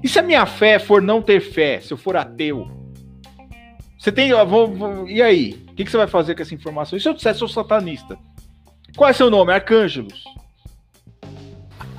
E 0.00 0.08
se 0.08 0.20
a 0.20 0.22
minha 0.22 0.46
fé 0.46 0.78
for 0.78 1.02
não 1.02 1.20
ter 1.20 1.40
fé, 1.40 1.80
se 1.80 1.92
eu 1.92 1.96
for 1.96 2.16
ateu? 2.16 2.68
Você 3.98 4.12
tem. 4.12 4.32
Vou, 4.44 4.68
vou, 4.68 5.08
e 5.08 5.20
aí? 5.20 5.63
O 5.74 5.76
que, 5.76 5.84
que, 5.84 5.90
você 5.90 5.96
vai 5.96 6.06
fazer 6.06 6.36
com 6.36 6.42
essa 6.42 6.54
informação? 6.54 6.96
E 6.96 7.00
se 7.00 7.08
eu 7.08 7.14
disser 7.14 7.34
sou 7.34 7.48
satanista? 7.48 8.16
Qual 8.96 9.10
é 9.10 9.12
seu 9.12 9.28
nome? 9.28 9.52
Arcângelos. 9.52 10.22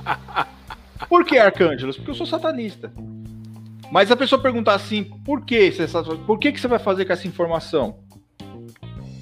Por 1.10 1.26
que 1.26 1.36
Arcângelos? 1.36 1.96
Porque 1.98 2.10
eu 2.10 2.14
sou 2.14 2.24
satanista. 2.24 2.90
Mas 3.92 4.10
a 4.10 4.16
pessoa 4.16 4.40
perguntar 4.40 4.72
assim, 4.72 5.04
por 5.04 5.44
que 5.44 5.70
você, 5.70 5.86
por 6.26 6.38
que, 6.38 6.52
que 6.52 6.58
você 6.58 6.66
vai 6.66 6.78
fazer 6.78 7.04
com 7.04 7.12
essa 7.12 7.28
informação? 7.28 7.98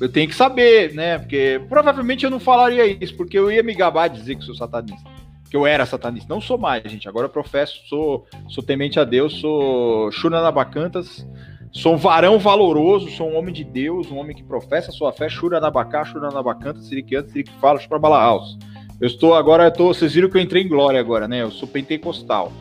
Eu 0.00 0.08
tenho 0.08 0.28
que 0.28 0.36
saber, 0.36 0.94
né? 0.94 1.18
Porque 1.18 1.60
provavelmente 1.68 2.24
eu 2.24 2.30
não 2.30 2.38
falaria 2.38 2.86
isso, 2.86 3.16
porque 3.16 3.36
eu 3.36 3.50
ia 3.50 3.62
me 3.62 3.74
gabar 3.74 4.06
de 4.06 4.20
dizer 4.20 4.36
que 4.36 4.44
sou 4.44 4.54
satanista. 4.54 5.10
Que 5.50 5.56
eu 5.56 5.66
era 5.66 5.84
satanista. 5.84 6.32
Não 6.32 6.40
sou 6.40 6.56
mais, 6.56 6.88
gente. 6.90 7.08
Agora 7.08 7.26
eu 7.26 7.30
professo, 7.30 7.76
sou, 7.88 8.24
sou 8.48 8.62
temente 8.62 9.00
a 9.00 9.04
Deus, 9.04 9.40
sou 9.40 10.12
Shunanabacantas, 10.12 11.26
Sou 11.74 11.94
um 11.94 11.96
varão 11.96 12.38
valoroso, 12.38 13.10
sou 13.10 13.28
um 13.28 13.36
homem 13.36 13.52
de 13.52 13.64
Deus, 13.64 14.08
um 14.08 14.16
homem 14.16 14.34
que 14.34 14.44
professa 14.44 14.92
sua 14.92 15.12
fé, 15.12 15.28
chura 15.28 15.58
na 15.58 15.72
bacá, 15.72 16.04
chura 16.04 16.30
na 16.30 16.40
bacanta, 16.40 16.80
siriquianta, 16.80 17.30
siriquifala, 17.30 17.80
chura 17.80 17.98
balahaus. 17.98 18.56
Eu 19.00 19.08
estou 19.08 19.34
agora, 19.34 19.64
eu 19.64 19.72
tô, 19.72 19.88
vocês 19.88 20.14
viram 20.14 20.30
que 20.30 20.36
eu 20.36 20.40
entrei 20.40 20.62
em 20.62 20.68
glória 20.68 21.00
agora, 21.00 21.26
né? 21.26 21.42
Eu 21.42 21.50
sou 21.50 21.66
pentecostal. 21.66 22.52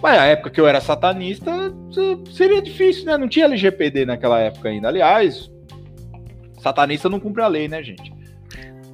Mas 0.00 0.16
na 0.16 0.26
época 0.26 0.50
que 0.50 0.60
eu 0.60 0.68
era 0.68 0.80
satanista, 0.80 1.50
seria 2.30 2.62
difícil, 2.62 3.06
né? 3.06 3.18
Não 3.18 3.26
tinha 3.26 3.46
LGPD 3.46 4.06
naquela 4.06 4.38
época 4.38 4.68
ainda. 4.68 4.86
Aliás, 4.86 5.50
satanista 6.62 7.08
não 7.08 7.18
cumpre 7.18 7.42
a 7.42 7.48
lei, 7.48 7.66
né, 7.66 7.82
gente? 7.82 8.14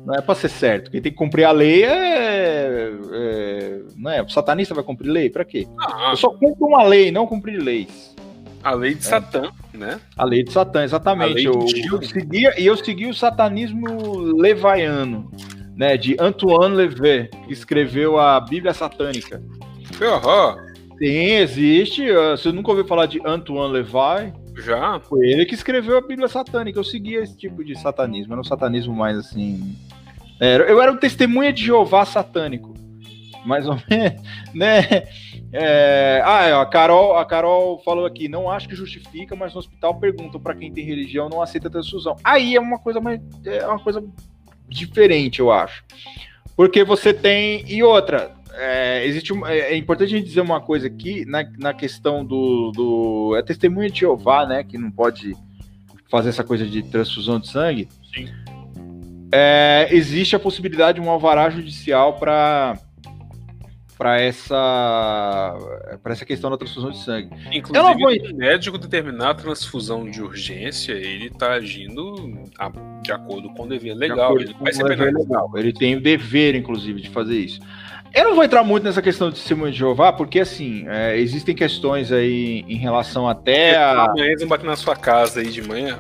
Não 0.07 0.15
é 0.15 0.23
para 0.23 0.35
ser 0.37 0.49
certo. 0.49 0.91
Quem 0.91 1.03
tem 1.03 1.13
que 1.13 1.19
cumprir 1.19 1.45
a 1.45 1.53
lei 1.53 1.85
é, 1.85 2.91
é 3.13 3.81
não 3.95 4.11
é. 4.11 4.23
O 4.23 4.29
satanista 4.31 4.75
vai 4.75 4.83
cumprir 4.83 5.11
lei? 5.11 5.29
Para 5.29 5.45
quê? 5.45 5.69
Ah. 5.79 6.13
Eu 6.13 6.17
só 6.17 6.31
cumpro 6.31 6.67
uma 6.67 6.83
lei, 6.83 7.11
não 7.11 7.27
cumprir 7.27 7.63
leis. 7.63 8.10
A 8.63 8.73
lei 8.75 8.95
de 8.95 9.01
é. 9.01 9.09
Satã, 9.09 9.51
né? 9.73 10.01
A 10.17 10.25
lei 10.25 10.45
de 10.45 10.53
Satã, 10.53 10.83
exatamente. 10.83 11.45
Eu, 11.45 11.67
eu 11.91 12.03
seguia, 12.03 12.61
e 12.61 12.67
eu 12.67 12.77
segui 12.77 13.07
o 13.07 13.15
satanismo 13.15 14.19
levaiano, 14.19 15.31
né? 15.77 15.97
De 15.97 16.17
Antoine 16.21 16.75
Levé, 16.75 17.31
que 17.47 17.53
escreveu 17.53 18.19
a 18.19 18.41
Bíblia 18.41 18.75
Satânica. 18.75 19.43
Uhum. 20.01 20.71
Sim, 20.99 21.33
existe. 21.37 22.11
Ah, 22.11 22.37
você 22.37 22.53
nunca 22.53 22.71
ouviu 22.71 22.87
falar 22.87 23.07
de 23.07 23.21
Antoine 23.25 23.73
Levay? 23.73 24.33
Já. 24.59 25.01
Foi 25.01 25.27
ele 25.27 25.47
que 25.47 25.55
escreveu 25.55 25.97
a 25.97 26.03
Bíblia 26.03 26.29
Satânica. 26.29 26.79
Eu 26.79 26.85
seguia 26.85 27.23
esse 27.23 27.37
tipo 27.37 27.65
de 27.65 27.79
satanismo. 27.79 28.35
Era 28.35 28.41
um 28.41 28.45
satanismo 28.45 28.95
mais 28.95 29.17
assim. 29.17 29.75
Eu 30.39 30.81
era 30.81 30.93
um 30.93 30.97
testemunha 30.97 31.53
de 31.53 31.65
Jeová 31.65 32.05
satânico. 32.05 32.75
Mais 33.45 33.67
ou 33.67 33.79
menos, 33.89 34.23
né? 34.55 35.07
É, 35.53 36.23
ah, 36.25 36.47
é, 36.47 36.53
a 36.53 36.65
Carol, 36.65 37.17
a 37.17 37.25
Carol 37.25 37.81
falou 37.85 38.07
aqui, 38.07 38.29
não 38.29 38.51
acho 38.51 38.69
que 38.69 38.77
justifica, 38.77 39.35
mas 39.35 39.53
no 39.53 39.59
hospital 39.59 39.99
perguntam 39.99 40.41
para 40.41 40.55
quem 40.55 40.73
tem 40.73 40.85
religião 40.85 41.29
não 41.29 41.43
aceita 41.43 41.69
transfusão. 41.69 42.17
Aí 42.23 42.55
é 42.55 42.61
uma 42.61 42.79
coisa 42.79 43.01
mais, 43.01 43.21
é 43.45 43.67
uma 43.67 43.81
coisa 43.81 44.03
diferente, 44.69 45.41
eu 45.41 45.51
acho, 45.51 45.85
porque 46.57 46.85
você 46.85 47.13
tem 47.13 47.65
e 47.67 47.83
outra. 47.83 48.39
É, 48.53 49.07
existe 49.07 49.33
um, 49.33 49.47
é, 49.47 49.59
é, 49.59 49.77
importante 49.77 50.13
a 50.13 50.19
gente 50.19 50.27
dizer 50.27 50.41
uma 50.41 50.61
coisa 50.61 50.89
aqui 50.89 51.25
na, 51.25 51.45
na 51.59 51.73
questão 51.73 52.25
do, 52.25 52.73
do 52.73 53.37
é 53.37 53.43
testemunha 53.43 53.89
de 53.89 54.01
Jeová, 54.01 54.45
né, 54.45 54.65
que 54.65 54.77
não 54.77 54.91
pode 54.91 55.37
fazer 56.11 56.31
essa 56.31 56.43
coisa 56.45 56.67
de 56.67 56.83
transfusão 56.83 57.39
de 57.39 57.49
sangue. 57.49 57.89
Sim. 58.13 58.29
É, 59.33 59.89
existe 59.93 60.35
a 60.35 60.41
possibilidade 60.41 61.01
de 61.01 61.07
um 61.07 61.09
alvará 61.09 61.49
judicial 61.49 62.15
para 62.15 62.77
para 64.01 64.19
essa 64.19 65.59
para 66.03 66.13
essa 66.15 66.25
questão 66.25 66.51
da 66.51 66.57
transfusão 66.57 66.91
de 66.91 67.05
sangue. 67.05 67.29
Inclusive, 67.53 67.99
vou... 67.99 68.33
o 68.33 68.35
médico 68.35 68.79
determinar 68.79 69.29
a 69.29 69.35
transfusão 69.35 70.09
de 70.09 70.23
urgência, 70.23 70.93
ele 70.93 71.27
está 71.27 71.53
agindo 71.53 72.15
de 73.03 73.13
acordo 73.13 73.51
com 73.51 73.65
o 73.65 73.69
dever 73.69 73.95
legal. 73.95 74.39
De 74.39 74.45
ele, 74.45 74.57
vai 74.59 74.73
ser 74.73 74.85
dever 74.85 75.13
legal. 75.13 75.53
ele 75.55 75.71
tem 75.71 75.97
o 75.97 76.01
dever, 76.01 76.55
inclusive, 76.55 77.03
de 77.03 77.11
fazer 77.11 77.41
isso. 77.41 77.61
Eu 78.15 78.25
não 78.25 78.35
vou 78.35 78.43
entrar 78.43 78.65
muito 78.65 78.85
nessa 78.85 79.03
questão 79.03 79.29
de 79.29 79.35
testemunho 79.35 79.71
de 79.71 79.77
Jeová, 79.77 80.11
porque 80.11 80.41
assim, 80.41 80.87
é, 80.89 81.19
existem 81.19 81.55
questões 81.55 82.11
aí 82.11 82.65
em 82.67 82.79
relação 82.79 83.29
até 83.29 83.77
a. 83.77 84.05
Amanhã 84.05 84.29
eles 84.29 84.41
vão 84.41 84.49
bater 84.49 84.65
na 84.65 84.77
sua 84.77 84.97
casa 84.97 85.41
aí 85.41 85.51
de 85.51 85.61
manhã. 85.61 85.99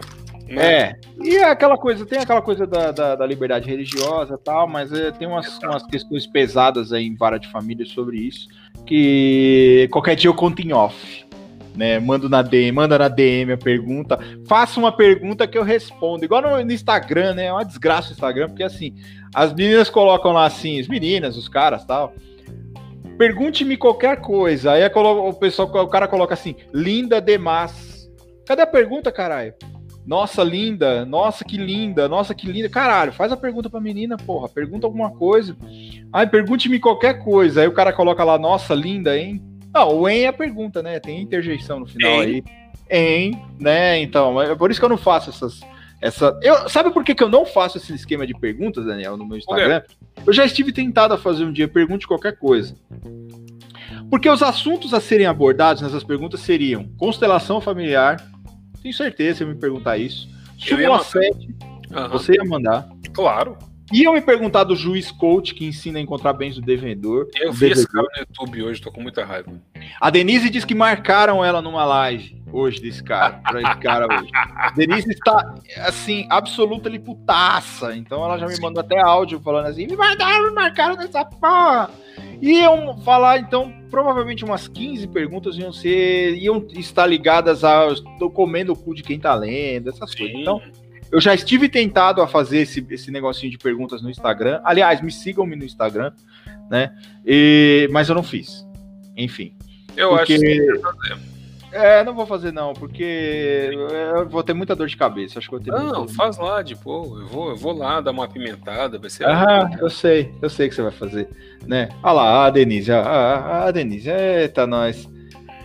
Né? 0.50 0.72
É, 0.72 0.96
e 1.22 1.36
é 1.36 1.44
aquela 1.44 1.78
coisa, 1.78 2.04
tem 2.04 2.18
aquela 2.18 2.42
coisa 2.42 2.66
da, 2.66 2.90
da, 2.90 3.14
da 3.14 3.26
liberdade 3.26 3.70
religiosa 3.70 4.34
e 4.34 4.44
tal, 4.44 4.66
mas 4.66 4.92
é, 4.92 5.12
tem 5.12 5.28
umas, 5.28 5.58
umas 5.60 5.86
questões 5.86 6.26
pesadas 6.26 6.92
aí 6.92 7.06
em 7.06 7.14
vara 7.14 7.38
de 7.38 7.46
família 7.52 7.86
sobre 7.86 8.18
isso, 8.18 8.48
que 8.84 9.88
qualquer 9.92 10.16
dia 10.16 10.28
eu 10.28 10.34
conto 10.34 10.60
em 10.60 10.72
off. 10.72 11.28
Né, 11.72 12.00
mando 12.00 12.28
na 12.28 12.42
DM, 12.42 12.72
manda 12.72 12.98
na 12.98 13.06
DM 13.06 13.52
a 13.52 13.56
pergunta, 13.56 14.18
faça 14.46 14.78
uma 14.80 14.90
pergunta 14.90 15.46
que 15.46 15.56
eu 15.56 15.62
respondo. 15.62 16.24
Igual 16.24 16.42
no, 16.42 16.64
no, 16.64 16.72
Instagram, 16.72 17.34
né? 17.34 17.44
É 17.46 17.52
uma 17.52 17.64
desgraça 17.64 18.10
o 18.10 18.12
Instagram, 18.12 18.48
porque 18.48 18.64
assim, 18.64 18.96
as 19.32 19.54
meninas 19.54 19.88
colocam 19.88 20.32
lá 20.32 20.46
assim, 20.46 20.80
as 20.80 20.88
meninas, 20.88 21.36
os 21.36 21.48
caras 21.48 21.84
tal. 21.84 22.12
Pergunte-me 23.16 23.76
qualquer 23.76 24.20
coisa. 24.20 24.72
Aí 24.72 24.82
o 24.84 25.32
pessoal, 25.32 25.68
o 25.68 25.88
cara 25.88 26.08
coloca 26.08 26.34
assim, 26.34 26.56
linda 26.74 27.20
demais. 27.20 28.10
Cadê 28.44 28.62
a 28.62 28.66
pergunta, 28.66 29.12
caralho? 29.12 29.54
Nossa, 30.06 30.42
linda. 30.42 31.04
Nossa, 31.04 31.44
que 31.44 31.56
linda. 31.56 32.08
Nossa, 32.08 32.34
que 32.34 32.50
linda. 32.50 32.68
Caralho, 32.68 33.12
faz 33.12 33.32
a 33.32 33.36
pergunta 33.36 33.70
pra 33.70 33.80
menina, 33.80 34.16
porra. 34.16 34.48
Pergunta 34.48 34.86
alguma 34.86 35.10
coisa. 35.10 35.56
Ai, 36.12 36.26
pergunte-me 36.26 36.80
qualquer 36.80 37.22
coisa. 37.22 37.60
Aí 37.60 37.68
o 37.68 37.72
cara 37.72 37.92
coloca 37.92 38.24
lá, 38.24 38.38
nossa, 38.38 38.74
linda, 38.74 39.16
hein? 39.16 39.42
Não, 39.72 40.00
o 40.00 40.08
em 40.08 40.22
é 40.22 40.28
a 40.28 40.32
pergunta, 40.32 40.82
né? 40.82 40.98
Tem 40.98 41.20
interjeição 41.20 41.80
no 41.80 41.86
final 41.86 42.20
aí. 42.20 42.42
Em, 42.90 43.40
né? 43.58 44.00
Então, 44.00 44.40
é 44.42 44.54
por 44.54 44.70
isso 44.70 44.80
que 44.80 44.84
eu 44.84 44.90
não 44.90 44.98
faço 44.98 45.30
essas. 45.30 45.60
Essa, 46.02 46.38
eu, 46.42 46.68
sabe 46.68 46.90
por 46.90 47.04
que, 47.04 47.14
que 47.14 47.22
eu 47.22 47.28
não 47.28 47.44
faço 47.44 47.76
esse 47.76 47.94
esquema 47.94 48.26
de 48.26 48.32
perguntas, 48.32 48.86
Daniel, 48.86 49.16
no 49.16 49.26
meu 49.26 49.36
Instagram? 49.36 49.82
Eu 50.26 50.32
já 50.32 50.44
estive 50.44 50.72
tentado 50.72 51.12
a 51.12 51.18
fazer 51.18 51.44
um 51.44 51.52
dia, 51.52 51.68
pergunte 51.68 52.06
qualquer 52.06 52.36
coisa. 52.36 52.74
Porque 54.10 54.28
os 54.28 54.42
assuntos 54.42 54.94
a 54.94 55.00
serem 55.00 55.26
abordados 55.26 55.82
nessas 55.82 56.02
perguntas 56.02 56.40
seriam 56.40 56.88
constelação 56.98 57.60
familiar, 57.60 58.16
tenho 58.80 58.94
certeza, 58.94 59.38
se 59.38 59.44
me 59.44 59.54
perguntar 59.54 59.98
isso. 59.98 60.28
Súmula 60.58 61.02
7, 61.02 61.48
uhum. 61.90 62.08
você 62.10 62.32
ia 62.34 62.44
mandar. 62.44 62.88
Claro. 63.12 63.56
Iam 63.92 64.14
me 64.14 64.20
perguntar 64.20 64.62
do 64.62 64.76
juiz 64.76 65.10
coach 65.10 65.52
que 65.52 65.64
ensina 65.64 65.98
a 65.98 66.02
encontrar 66.02 66.32
bens 66.32 66.54
do 66.54 66.60
devedor. 66.60 67.26
Eu 67.34 67.52
vi 67.52 67.70
esse 67.70 67.86
cara 67.88 68.06
no 68.14 68.20
YouTube 68.20 68.62
hoje, 68.62 68.80
tô 68.80 68.92
com 68.92 69.02
muita 69.02 69.24
raiva. 69.24 69.52
A 70.00 70.10
Denise 70.10 70.48
diz 70.48 70.64
que 70.64 70.76
marcaram 70.76 71.44
ela 71.44 71.60
numa 71.60 71.84
live 71.84 72.40
hoje 72.52 72.80
desse 72.80 73.02
cara, 73.02 73.40
pra 73.48 73.60
esse 73.60 73.80
cara 73.80 74.06
hoje. 74.06 74.30
A 74.32 74.70
Denise 74.70 75.10
está, 75.10 75.54
assim, 75.78 76.24
absoluta 76.30 76.88
putaça. 77.00 77.96
Então 77.96 78.24
ela 78.24 78.38
já 78.38 78.46
me 78.46 78.60
mandou 78.60 78.80
até 78.80 79.00
áudio 79.00 79.40
falando 79.40 79.66
assim: 79.66 79.86
me 79.86 79.96
mandaram, 79.96 80.48
me 80.48 80.54
marcaram 80.54 80.94
nessa 80.94 81.24
porra. 81.24 81.90
Iam 82.40 82.98
falar, 82.98 83.38
então, 83.38 83.72
provavelmente 83.90 84.44
umas 84.44 84.66
15 84.66 85.08
perguntas 85.08 85.56
iam 85.56 85.72
ser, 85.72 86.34
iam 86.36 86.66
estar 86.72 87.06
ligadas 87.06 87.64
a 87.64 87.88
estou 87.88 88.30
comendo 88.30 88.72
o 88.72 88.76
cu 88.76 88.94
de 88.94 89.02
quem 89.02 89.18
tá 89.18 89.34
lendo, 89.34 89.90
essas 89.90 90.10
Sim. 90.12 90.18
coisas. 90.18 90.40
Então, 90.40 90.62
eu 91.12 91.20
já 91.20 91.34
estive 91.34 91.68
tentado 91.68 92.22
a 92.22 92.28
fazer 92.28 92.58
esse, 92.58 92.86
esse 92.90 93.10
negocinho 93.10 93.50
de 93.50 93.58
perguntas 93.58 94.00
no 94.00 94.08
Instagram. 94.08 94.60
Aliás, 94.64 95.02
me 95.02 95.10
sigam-me 95.10 95.56
no 95.56 95.64
Instagram, 95.64 96.12
né? 96.70 96.94
E, 97.26 97.88
mas 97.90 98.08
eu 98.08 98.14
não 98.14 98.22
fiz. 98.22 98.64
Enfim. 99.16 99.52
Eu 99.96 100.10
porque... 100.10 100.34
acho 100.34 100.42
que 100.42 101.29
É, 101.72 102.02
não 102.02 102.14
vou 102.14 102.26
fazer 102.26 102.52
não, 102.52 102.72
porque 102.74 103.70
eu 103.72 104.28
vou 104.28 104.42
ter 104.42 104.52
muita 104.52 104.74
dor 104.74 104.88
de 104.88 104.96
cabeça. 104.96 105.38
Acho 105.38 105.48
que 105.48 105.54
eu 105.54 105.60
tenho 105.60 105.76
Não, 105.78 106.08
faz 106.08 106.36
lá, 106.36 106.62
de 106.62 106.74
pô. 106.74 107.18
Eu 107.20 107.26
vou, 107.26 107.50
eu 107.50 107.56
vou 107.56 107.72
lá 107.72 108.00
dar 108.00 108.10
uma 108.10 108.24
apimentada, 108.24 108.98
vai 108.98 109.08
ser. 109.08 109.26
Ah, 109.26 109.70
eu 109.80 109.88
sei, 109.88 110.34
eu 110.42 110.50
sei 110.50 110.68
que 110.68 110.74
você 110.74 110.82
vai 110.82 110.90
fazer, 110.90 111.28
né? 111.66 111.88
Olha 112.02 112.12
lá, 112.12 112.46
a 112.46 112.50
Denise, 112.50 112.90
a, 112.90 113.00
a, 113.00 113.64
a 113.66 113.70
Denise, 113.70 114.10
eita, 114.10 114.66
nós. 114.66 115.08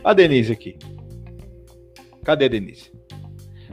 A 0.03 0.13
Denise 0.13 0.53
aqui. 0.53 0.77
Cadê 2.23 2.45
a 2.45 2.49
Denise? 2.49 2.91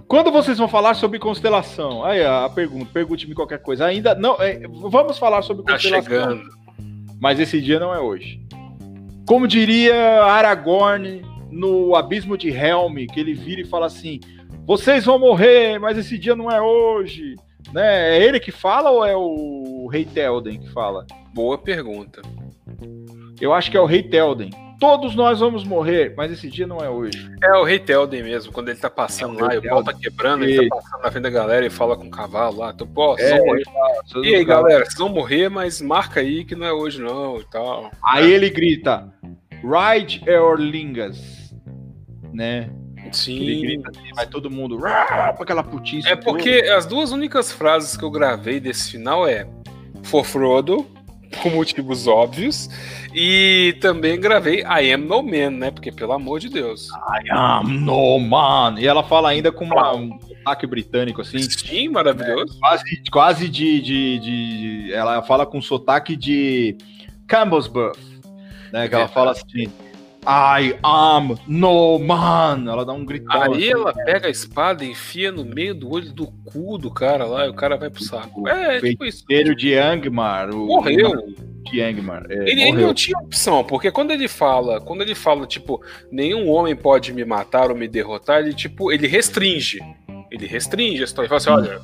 Quando 0.08 0.30
vocês 0.30 0.58
vão 0.58 0.68
falar 0.68 0.94
sobre 0.94 1.18
constelação? 1.18 2.04
Aí 2.04 2.24
a 2.24 2.48
pergunta, 2.48 2.90
pergunte-me 2.92 3.34
qualquer 3.34 3.58
coisa. 3.60 3.86
Ainda 3.86 4.14
não, 4.14 4.36
é, 4.40 4.60
vamos 4.68 5.18
falar 5.18 5.42
sobre 5.42 5.64
Tá 5.64 5.72
constelação. 5.72 6.02
chegando. 6.10 6.42
Mas 7.20 7.38
esse 7.38 7.60
dia 7.60 7.78
não 7.78 7.94
é 7.94 8.00
hoje. 8.00 8.40
Como 9.26 9.46
diria 9.46 10.22
Aragorn 10.24 11.22
no 11.52 11.94
Abismo 11.94 12.36
de 12.36 12.48
Helm, 12.48 12.96
que 13.12 13.20
ele 13.20 13.34
vira 13.34 13.60
e 13.60 13.66
fala 13.66 13.86
assim: 13.86 14.18
"Vocês 14.66 15.04
vão 15.04 15.18
morrer, 15.18 15.78
mas 15.78 15.96
esse 15.98 16.18
dia 16.18 16.34
não 16.34 16.50
é 16.50 16.60
hoje". 16.60 17.36
Né? 17.72 18.16
É 18.16 18.22
ele 18.24 18.40
que 18.40 18.50
fala 18.50 18.90
ou 18.90 19.04
é 19.04 19.14
o 19.16 19.86
Rei 19.90 20.04
Telden 20.04 20.58
que 20.60 20.70
fala? 20.72 21.06
Boa 21.32 21.56
pergunta. 21.56 22.20
Eu 23.40 23.52
acho 23.52 23.70
que 23.70 23.76
é 23.76 23.80
o 23.80 23.86
Rei 23.86 24.02
Telden. 24.02 24.50
Todos 24.80 25.14
nós 25.14 25.38
vamos 25.38 25.62
morrer, 25.62 26.12
mas 26.16 26.32
esse 26.32 26.50
dia 26.50 26.66
não 26.66 26.78
é 26.78 26.90
hoje. 26.90 27.30
É 27.40 27.56
o 27.56 27.62
Rei 27.62 27.78
Telden 27.78 28.24
mesmo, 28.24 28.52
quando 28.52 28.68
ele 28.68 28.78
tá 28.80 28.90
passando 28.90 29.38
É 29.38 29.42
lá 29.42 29.54
e 29.54 29.58
o 29.58 29.62
pau 29.62 29.84
tá 29.84 29.92
quebrando, 29.94 30.42
ele 30.42 30.54
Isso. 30.54 30.68
tá 30.68 30.74
passando 30.74 31.02
na 31.02 31.10
frente 31.12 31.22
da 31.22 31.30
galera 31.30 31.64
e 31.64 31.70
fala 31.70 31.96
com 31.96 32.06
o 32.06 32.10
cavalo 32.10 32.58
lá. 32.58 32.72
Então, 32.74 32.86
pô, 32.86 33.16
É, 33.16 33.38
morrer. 33.38 33.62
E 34.24 34.34
aí, 34.34 34.44
galera, 34.44 34.84
vocês 34.84 34.98
vão 34.98 35.08
morrer, 35.08 35.48
mas 35.48 35.80
marca 35.80 36.18
aí 36.18 36.44
que 36.44 36.56
não 36.56 36.66
é 36.66 36.72
hoje 36.72 37.00
não 37.00 37.38
e 37.38 37.44
tal. 37.44 37.92
Aí 38.04 38.28
ele 38.32 38.50
grita: 38.50 39.08
Ride 39.62 40.20
Eorlingas. 40.26 41.41
Né? 42.32 42.70
Ele 42.96 43.12
Sim. 43.14 43.60
grita 43.60 43.90
assim, 43.90 44.14
vai 44.14 44.26
todo 44.26 44.50
mundo 44.50 44.78
com 44.78 45.42
aquela 45.42 45.62
putice. 45.62 46.08
É 46.08 46.16
porque 46.16 46.50
as 46.74 46.86
duas 46.86 47.10
únicas 47.12 47.52
frases 47.52 47.96
que 47.96 48.04
eu 48.04 48.10
gravei 48.10 48.60
desse 48.60 48.92
final 48.92 49.26
é 49.26 49.46
For 50.04 50.24
Frodo, 50.24 50.86
por 51.42 51.50
motivos 51.52 52.06
óbvios, 52.06 52.68
e 53.14 53.76
também 53.80 54.20
gravei 54.20 54.60
I 54.62 54.92
Am 54.92 54.98
No 55.04 55.22
Man, 55.22 55.50
né? 55.50 55.70
Porque, 55.70 55.90
pelo 55.90 56.12
amor 56.12 56.38
de 56.40 56.48
Deus. 56.48 56.88
I 57.24 57.30
am 57.30 57.64
no 57.68 58.18
man. 58.20 58.76
E 58.78 58.86
ela 58.86 59.02
fala 59.02 59.30
ainda 59.30 59.50
com 59.50 59.64
uma- 59.64 59.94
um 59.96 60.18
sotaque 60.20 60.66
britânico, 60.66 61.20
assim. 61.22 61.40
Sim, 61.40 61.88
maravilhoso. 61.88 62.58
Quase, 62.60 62.84
quase 63.10 63.48
de, 63.48 63.80
de, 63.80 64.18
de- 64.18 64.92
Ela 64.92 65.22
fala 65.22 65.44
com 65.46 65.60
sotaque 65.60 66.16
de 66.16 66.76
Campbellsburg. 67.26 67.98
Né? 68.72 68.88
Que 68.88 68.94
ela 68.94 69.06
Verdade. 69.06 69.12
fala 69.12 69.30
assim. 69.32 69.70
I 70.24 70.76
am 70.84 71.36
no 71.48 71.98
man. 71.98 72.64
Ela 72.70 72.84
dá 72.84 72.92
um 72.92 73.04
gritão. 73.04 73.42
Aí 73.42 73.50
assim, 73.52 73.70
ela 73.70 73.92
pega 73.92 74.28
a 74.28 74.30
espada 74.30 74.84
e 74.84 74.90
enfia 74.90 75.32
no 75.32 75.44
meio 75.44 75.74
do 75.74 75.90
olho 75.92 76.12
do 76.12 76.26
cu 76.44 76.78
do 76.78 76.90
cara 76.92 77.24
lá 77.24 77.46
e 77.46 77.50
o 77.50 77.54
cara 77.54 77.76
vai 77.76 77.90
pro 77.90 78.02
saco. 78.04 78.46
É, 78.48 78.80
tipo 78.80 79.04
isso. 79.04 79.24
Feiticeiro 79.26 79.56
de 79.56 79.74
Angmar. 79.74 80.50
o- 80.50 80.66
Morreu. 80.66 81.10
De 81.70 81.80
Angmar. 81.80 82.24
é, 82.30 82.34
Ele, 82.50 82.62
ele 82.62 82.82
não 82.84 82.94
tinha 82.94 83.18
opção, 83.18 83.64
porque 83.64 83.90
quando 83.90 84.10
ele 84.12 84.28
fala, 84.28 84.80
quando 84.80 85.02
ele 85.02 85.14
fala, 85.14 85.46
tipo, 85.46 85.82
nenhum 86.10 86.48
homem 86.50 86.76
pode 86.76 87.12
me 87.12 87.24
matar 87.24 87.70
ou 87.70 87.76
me 87.76 87.88
derrotar, 87.88 88.40
ele, 88.42 88.52
tipo, 88.54 88.92
ele 88.92 89.06
restringe. 89.06 89.80
Ele 90.30 90.46
restringe 90.46 91.00
a 91.02 91.04
história. 91.04 91.26
Ele 91.28 91.40
fala 91.40 91.58
assim, 91.58 91.68
olha, 91.68 91.80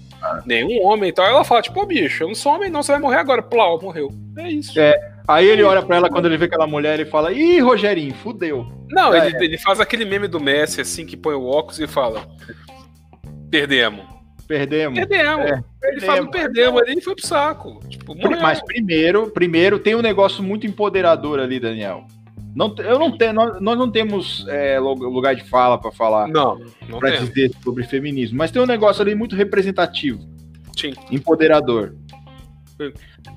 nenhum 0.47 0.83
homem 0.85 1.11
e 1.11 1.13
tal. 1.13 1.27
Ela 1.27 1.45
fala, 1.45 1.61
tipo, 1.63 1.81
ô 1.81 1.87
bicho, 1.87 2.23
eu 2.23 2.29
não 2.29 2.35
sou 2.35 2.53
homem 2.55 2.71
não, 2.71 2.83
você 2.83 2.93
vai 2.93 3.01
morrer 3.01 3.17
agora. 3.19 3.43
Plau, 3.43 3.81
morreu. 3.83 4.11
É 4.39 4.49
isso. 4.51 4.79
É. 4.79 5.18
Aí 5.29 5.47
ele 5.47 5.63
olha 5.63 5.83
pra 5.83 5.97
ela 5.97 6.09
quando 6.09 6.25
ele 6.27 6.39
vê 6.39 6.47
aquela 6.47 6.67
mulher, 6.67 6.99
ele 6.99 7.09
fala: 7.11 7.31
Ih, 7.33 7.61
Rogerinho, 7.61 8.15
fudeu. 8.15 8.67
Não, 8.91 9.13
É, 9.15 9.27
ele, 9.29 9.45
ele 9.45 9.59
faz 9.59 9.79
aquele 9.79 10.05
meme 10.07 10.27
do 10.27 10.41
Messi, 10.41 10.81
assim, 10.81 11.05
que 11.05 11.17
põe 11.17 11.35
o 11.35 11.45
óculos 11.45 11.79
e 11.79 11.87
fala, 11.87 12.27
perdemos. 13.51 14.05
Perdemos. 14.47 14.99
Perdemos. 14.99 15.45
É, 15.51 15.61
ele 15.85 16.01
fala, 16.01 16.27
perdemos. 16.31 16.31
perdemos 16.31 16.81
ali 16.83 16.95
e 16.99 17.01
foi 17.03 17.15
pro 17.15 17.27
saco. 17.27 17.81
Tipo. 17.89 18.15
Mas 18.41 18.63
primeiro, 18.63 19.31
primeiro 19.31 19.79
tem 19.79 19.95
um 19.95 20.01
negócio 20.01 20.43
muito 20.43 20.67
empoderador 20.67 21.39
ali, 21.39 21.61
Daniel. 21.61 22.05
Não, 22.57 22.75
eu 22.79 22.99
não 22.99 23.17
tenho, 23.17 23.35
nós, 23.35 23.61
nós 23.61 23.79
não 23.79 23.91
temos 23.91 24.47
é, 24.49 24.81
lu- 24.81 24.95
lugar 24.95 25.35
de 25.37 25.45
fala 25.45 25.79
pra 25.79 25.93
falar, 25.93 26.27
Não, 26.29 26.59
não 26.89 26.99
pra 26.99 27.11
dizer 27.11 27.53
sobre 27.63 27.85
feminismo, 27.85 28.39
mas 28.39 28.51
tem 28.51 28.61
um 28.61 28.67
negócio 28.67 29.03
ali 29.03 29.15
muito 29.15 29.37
representativo, 29.37 30.19
Sim. 30.77 30.93
empoderador. 31.11 31.95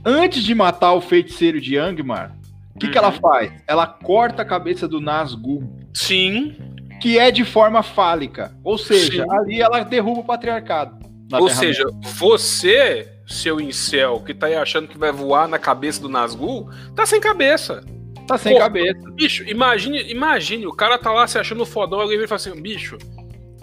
Antes 0.06 0.44
de 0.44 0.54
matar 0.56 0.94
o 0.94 1.02
feiticeiro 1.02 1.60
de 1.60 1.78
Angmar, 1.78 2.36
o 2.76 2.80
que, 2.80 2.90
que 2.90 2.98
ela 2.98 3.10
Uhum. 3.10 3.20
faz? 3.20 3.52
Ela 3.68 3.86
corta 3.88 4.42
a 4.42 4.46
cabeça 4.46 4.88
do 4.88 5.00
Nazgûl, 5.02 5.64
Sim. 5.94 6.56
que 7.02 7.18
é 7.20 7.30
de 7.32 7.44
forma 7.46 7.84
fálica. 7.84 8.52
Ou 8.64 8.78
seja, 8.78 9.24
Sim. 9.24 9.32
ali 9.32 9.62
ela 9.62 9.84
derruba 9.84 10.22
o 10.22 10.24
patriarcado. 10.24 11.00
Ou 11.34 11.50
seja, 11.50 11.86
você, 12.02 13.08
seu 13.26 13.62
incel, 13.62 14.20
que 14.26 14.34
tá 14.34 14.48
aí 14.48 14.56
achando 14.56 14.88
que 14.88 14.98
vai 14.98 15.12
voar 15.12 15.48
na 15.48 15.58
cabeça 15.58 16.02
do 16.02 16.10
Nazgûl, 16.10 16.70
tá 16.96 17.06
sem 17.06 17.20
cabeça. 17.22 17.84
tá 18.28 18.38
sem 18.38 18.54
Pô, 18.54 18.60
cabeça. 18.60 19.00
Bicho, 19.12 19.44
imagine, 19.50 20.10
imagine, 20.12 20.66
o 20.68 20.74
cara 20.74 20.98
tá 20.98 21.12
lá 21.12 21.26
se 21.28 21.38
achando 21.40 21.66
fodão, 21.66 22.00
alguém 22.00 22.18
vem 22.18 22.26
e 22.26 22.28
fala 22.28 22.38
assim, 22.38 22.62
bicho, 22.62 22.98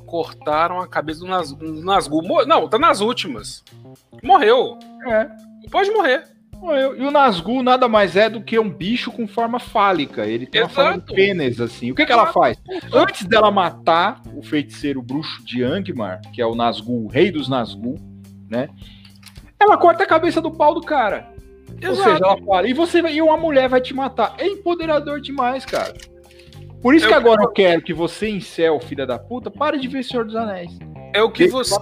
cortaram 0.06 0.80
a 0.80 0.86
cabeça 0.88 1.20
do, 1.20 1.26
Naz, 1.26 1.52
do 1.52 1.82
Nazgûl. 1.84 2.22
Mor- 2.22 2.46
Não, 2.46 2.68
tá 2.68 2.78
nas 2.78 3.00
últimas. 3.00 3.62
Morreu. 4.22 4.78
É. 5.06 5.28
Pode 5.70 5.90
morrer. 5.90 6.24
Morreu. 6.60 6.96
E 7.00 7.04
o 7.04 7.10
Nazgûl 7.10 7.62
nada 7.62 7.86
mais 7.88 8.16
é 8.16 8.28
do 8.28 8.42
que 8.42 8.58
um 8.58 8.68
bicho 8.68 9.12
com 9.12 9.28
forma 9.28 9.60
fálica. 9.60 10.26
Ele 10.26 10.44
tem 10.44 10.62
uma 10.62 10.68
forma 10.68 10.92
de 10.92 10.96
Exato. 10.98 11.14
pênis, 11.14 11.60
assim. 11.60 11.92
O 11.92 11.94
que, 11.94 12.04
que 12.04 12.12
ela 12.12 12.32
faz? 12.32 12.58
Antes 12.92 13.24
dela 13.26 13.50
matar 13.50 14.20
o 14.34 14.42
feiticeiro 14.42 15.00
bruxo 15.00 15.44
de 15.44 15.62
Angmar, 15.62 16.20
que 16.32 16.42
é 16.42 16.46
o 16.46 16.54
Nazgûl, 16.56 17.04
o 17.04 17.08
rei 17.08 17.30
dos 17.30 17.48
Nazgûl, 17.48 17.96
né? 18.50 18.68
Ela 19.60 19.76
corta 19.76 20.02
a 20.02 20.06
cabeça 20.06 20.40
do 20.40 20.50
pau 20.50 20.74
do 20.74 20.80
cara. 20.80 21.28
Ou 21.70 21.90
Exato. 21.92 22.10
seja, 22.10 22.24
ela 22.24 22.38
fala, 22.44 22.68
e 22.68 22.72
você 22.72 23.00
e 23.00 23.22
uma 23.22 23.36
mulher 23.36 23.68
vai 23.68 23.80
te 23.80 23.94
matar. 23.94 24.34
É 24.38 24.46
empoderador 24.46 25.20
demais, 25.20 25.64
cara. 25.64 25.94
Por 26.82 26.94
isso 26.94 27.06
É 27.06 27.08
que 27.08 27.14
agora 27.14 27.42
eu 27.42 27.48
quero 27.50 27.82
que 27.82 27.92
você, 27.92 28.28
incel, 28.30 28.80
filha 28.80 29.06
da 29.06 29.18
puta, 29.18 29.50
pare 29.50 29.78
de 29.78 29.88
ver 29.88 30.04
Senhor 30.04 30.24
dos 30.24 30.34
Anéis. 30.34 30.76
É 31.12 31.22
o 31.22 31.30
que 31.30 31.48
você 31.48 31.78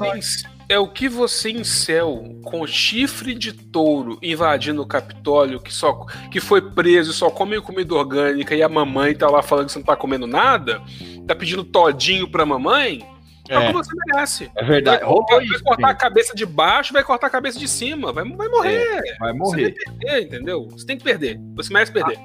é 0.69 0.79
o 0.79 0.89
que 0.89 1.09
você 1.09 1.51
em 1.51 1.63
céu 1.63 2.25
com 2.45 2.67
chifre 2.67 3.35
de 3.35 3.53
touro 3.53 4.19
invadindo 4.23 4.83
o 4.83 4.87
Capitólio 4.87 5.61
que 5.61 5.73
só 5.73 6.05
que 6.31 6.41
foi 6.41 6.61
preso 6.61 7.11
e 7.13 7.15
só 7.15 7.31
come 7.31 7.61
comida 7.61 7.95
orgânica 7.95 8.55
e 8.55 8.63
a 8.63 8.69
mamãe 8.69 9.15
tá 9.15 9.29
lá 9.31 9.43
falando 9.43 9.67
que 9.67 9.73
você 9.73 9.79
não 9.79 9.87
tá 9.87 9.95
comendo 9.97 10.27
nada, 10.27 10.83
tá 11.27 11.35
pedindo 11.35 11.63
todinho 11.63 12.29
pra 12.29 12.45
mamãe, 12.45 13.01
é, 13.49 13.57
o 13.59 13.63
É. 13.63 13.67
que 13.69 13.73
você 13.75 13.91
merece. 14.07 14.51
É 14.57 14.65
verdade. 14.65 15.05
Vai 15.05 15.37
vai 15.39 15.45
isso, 15.45 15.63
cortar 15.63 15.89
a 15.91 15.95
cabeça 15.95 16.35
de 16.35 16.45
baixo, 16.45 16.93
vai 16.93 17.05
cortar 17.05 17.29
a 17.29 17.31
cabeça 17.31 17.59
de 17.61 17.69
cima, 17.69 18.13
vai, 18.13 18.25
vai 18.25 18.49
morrer. 18.49 19.01
Vai 19.21 19.33
Você 19.33 19.39
morrer. 19.39 19.63
vai 19.63 19.73
perder, 19.73 20.23
entendeu? 20.27 20.67
Você 20.71 20.85
tem 20.85 20.99
que 20.99 21.05
perder. 21.05 21.39
Você 21.55 21.73
merece 21.73 21.93
perder. 21.93 22.19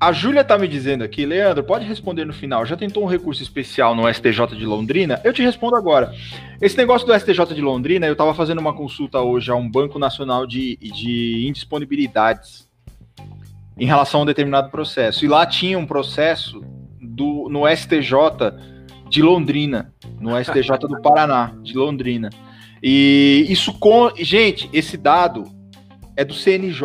A 0.00 0.12
Júlia 0.12 0.44
tá 0.44 0.56
me 0.56 0.68
dizendo 0.68 1.02
aqui, 1.02 1.26
Leandro, 1.26 1.64
pode 1.64 1.84
responder 1.84 2.24
no 2.24 2.32
final. 2.32 2.64
Já 2.64 2.76
tentou 2.76 3.02
um 3.02 3.06
recurso 3.06 3.42
especial 3.42 3.96
no 3.96 4.12
STJ 4.12 4.56
de 4.56 4.64
Londrina? 4.64 5.20
Eu 5.24 5.32
te 5.32 5.42
respondo 5.42 5.74
agora. 5.74 6.14
Esse 6.60 6.76
negócio 6.76 7.04
do 7.04 7.18
STJ 7.18 7.52
de 7.52 7.60
Londrina, 7.60 8.06
eu 8.06 8.14
tava 8.14 8.32
fazendo 8.32 8.60
uma 8.60 8.72
consulta 8.72 9.20
hoje 9.20 9.50
a 9.50 9.56
um 9.56 9.68
Banco 9.68 9.98
Nacional 9.98 10.46
de, 10.46 10.76
de 10.76 11.48
Indisponibilidades 11.48 12.68
em 13.76 13.86
relação 13.86 14.20
a 14.20 14.22
um 14.22 14.26
determinado 14.26 14.70
processo. 14.70 15.24
E 15.24 15.28
lá 15.28 15.44
tinha 15.44 15.76
um 15.76 15.86
processo 15.86 16.62
do, 17.00 17.48
no 17.50 17.66
STJ 17.68 18.12
de 19.10 19.20
Londrina, 19.20 19.92
no 20.20 20.30
STJ 20.40 20.78
do 20.80 21.02
Paraná, 21.02 21.54
de 21.60 21.76
Londrina. 21.76 22.30
E 22.80 23.46
isso 23.48 23.72
com. 23.72 24.12
Gente, 24.16 24.70
esse 24.72 24.96
dado 24.96 25.44
é 26.16 26.24
do 26.24 26.34
CNJ. 26.34 26.84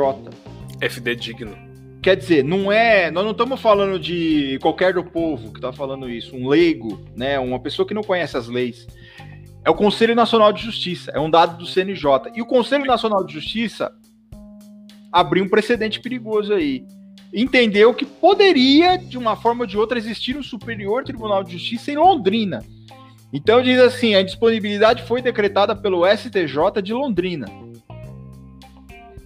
FD 0.81 1.15
digno. 1.15 1.62
Quer 2.03 2.17
dizer, 2.17 2.43
não 2.43 2.69
é. 2.69 3.09
Nós 3.09 3.23
não 3.23 3.31
estamos 3.31 3.61
falando 3.61 3.97
de 3.97 4.59
qualquer 4.61 4.93
do 4.93 5.05
povo 5.05 5.53
que 5.53 5.57
está 5.57 5.71
falando 5.71 6.09
isso, 6.09 6.35
um 6.35 6.49
leigo, 6.49 6.99
né? 7.15 7.39
Uma 7.39 7.61
pessoa 7.61 7.87
que 7.87 7.93
não 7.93 8.03
conhece 8.03 8.35
as 8.35 8.49
leis. 8.49 8.85
É 9.63 9.69
o 9.69 9.73
Conselho 9.73 10.13
Nacional 10.13 10.51
de 10.51 10.61
Justiça, 10.61 11.11
é 11.11 11.19
um 11.19 11.29
dado 11.29 11.57
do 11.57 11.65
CNJ. 11.65 12.33
E 12.35 12.41
o 12.41 12.45
Conselho 12.45 12.83
Nacional 12.83 13.23
de 13.23 13.31
Justiça 13.31 13.89
abriu 15.09 15.45
um 15.45 15.49
precedente 15.49 16.01
perigoso 16.01 16.53
aí. 16.53 16.85
Entendeu 17.33 17.93
que 17.93 18.05
poderia, 18.05 18.97
de 18.97 19.17
uma 19.17 19.37
forma 19.37 19.61
ou 19.61 19.67
de 19.67 19.77
outra, 19.77 19.97
existir 19.97 20.35
um 20.35 20.43
Superior 20.43 21.05
Tribunal 21.05 21.41
de 21.41 21.53
Justiça 21.53 21.89
em 21.89 21.95
Londrina. 21.95 22.59
Então 23.31 23.63
diz 23.63 23.79
assim: 23.79 24.13
a 24.13 24.21
disponibilidade 24.21 25.03
foi 25.03 25.21
decretada 25.21 25.73
pelo 25.73 26.05
STJ 26.05 26.81
de 26.83 26.93
Londrina 26.93 27.62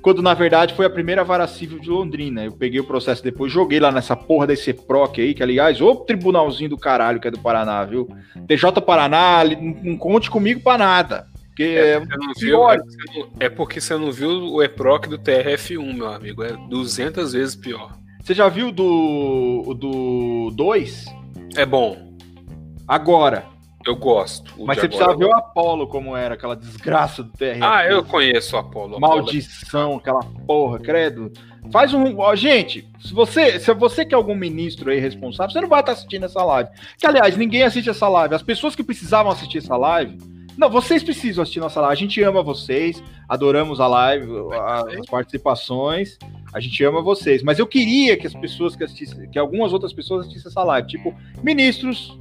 quando 0.02 0.22
na 0.22 0.34
verdade 0.34 0.74
foi 0.74 0.86
a 0.86 0.90
primeira 0.90 1.24
vara 1.24 1.48
civil 1.48 1.80
de 1.80 1.90
Londrina. 1.90 2.44
Eu 2.46 2.52
peguei 2.52 2.80
o 2.80 2.84
processo 2.88 3.24
depois, 3.24 3.52
joguei 3.52 3.80
lá 3.80 3.92
nessa 3.92 4.16
porra 4.16 4.48
desse 4.48 4.74
PROC 4.74 5.20
aí, 5.22 5.34
que 5.34 5.44
aliás, 5.44 5.82
ô 5.82 5.96
tribunalzinho 5.96 6.70
do 6.70 6.78
caralho 6.78 7.20
que 7.20 7.28
é 7.28 7.32
do 7.32 7.40
Paraná, 7.40 7.84
viu? 7.84 8.08
TJ 8.48 8.82
Paraná, 8.82 9.44
não, 9.84 9.98
conte 9.98 10.30
comigo 10.30 10.62
pra 10.62 10.78
nada. 10.78 11.28
Porque 11.48 11.64
é, 11.64 12.00
viu, 12.00 12.08
pior. 12.40 12.76
é, 12.76 12.80
porque 12.80 12.92
você 13.02 13.20
não- 13.20 13.30
é 13.40 13.50
porque 13.50 13.82
você 13.82 13.98
não 13.98 14.12
viu 14.12 14.30
o 14.30 14.62
EPROC 14.64 15.08
do 15.10 15.18
TRF1, 15.18 15.94
meu 15.94 16.08
amigo. 16.08 16.44
É 16.44 16.54
200 16.70 17.34
vezes 17.34 17.56
pior. 17.56 17.98
você 18.24 18.34
já 18.34 18.48
viu 18.48 18.72
do 18.72 19.64
o 19.66 19.74
do 19.74 20.52
2? 20.56 21.06
É 21.56 21.66
bom. 21.66 22.14
Agora. 22.88 23.46
Eu 23.88 23.96
gosto. 23.96 24.54
Mas 24.66 24.80
você 24.80 24.88
precisava 24.90 25.16
ver 25.16 25.26
o 25.26 25.34
Apollo 25.34 25.88
como 25.88 26.14
era, 26.14 26.34
aquela 26.34 26.58
desgraça 26.58 27.24
do 27.24 27.32
TRF. 27.32 27.64
Ah, 27.64 27.86
eu 27.86 28.04
conheço 28.04 28.58
o 28.58 28.60
Apollo. 28.60 29.00
Maldição, 29.00 29.96
aquela 29.96 30.22
porra, 30.46 30.78
credo. 30.78 31.32
Faz 31.72 31.94
um. 31.94 32.18
Ó, 32.20 32.36
gente, 32.36 32.86
se 33.00 33.14
você, 33.14 33.58
se 33.62 33.74
você 33.74 34.04
quer 34.04 34.16
algum 34.16 34.36
ministro 34.36 34.92
aí 34.92 35.00
responsável, 35.00 35.54
você 35.54 35.62
não 35.62 35.70
vai 35.70 35.80
estar 35.80 35.94
assistindo 35.94 36.26
essa 36.26 36.44
live. 36.44 36.70
Que, 36.98 37.08
aliás, 37.08 37.38
ninguém 37.38 37.64
assiste 37.64 37.90
essa 37.90 38.10
live. 38.10 38.36
As 38.36 38.44
pessoas 38.44 38.76
que 38.76 38.84
precisavam 38.84 39.32
assistir 39.32 39.60
essa 39.60 39.78
live. 39.78 40.18
Não, 40.58 40.70
vocês 40.70 41.02
precisam 41.02 41.42
assistir 41.42 41.62
nossa 41.62 41.80
live. 41.80 41.94
A 41.94 41.96
gente 41.96 42.22
ama 42.22 42.44
vocês, 42.44 43.02
adoramos 43.30 43.80
a 43.80 43.88
live, 43.88 44.28
as 45.00 45.06
participações. 45.06 46.18
A 46.54 46.60
gente 46.60 46.84
ama 46.84 47.02
vocês. 47.02 47.42
Mas 47.42 47.58
eu 47.58 47.68
queria 47.68 48.18
que 48.18 48.28
as 48.28 48.34
pessoas 48.34 48.76
que 48.76 48.84
assistissem, 48.84 49.30
que 49.30 49.40
algumas 49.40 49.72
outras 49.72 49.94
pessoas 49.94 50.22
assistissem 50.22 50.50
essa 50.50 50.64
live, 50.64 50.88
tipo 50.90 51.16
ministros, 51.42 52.18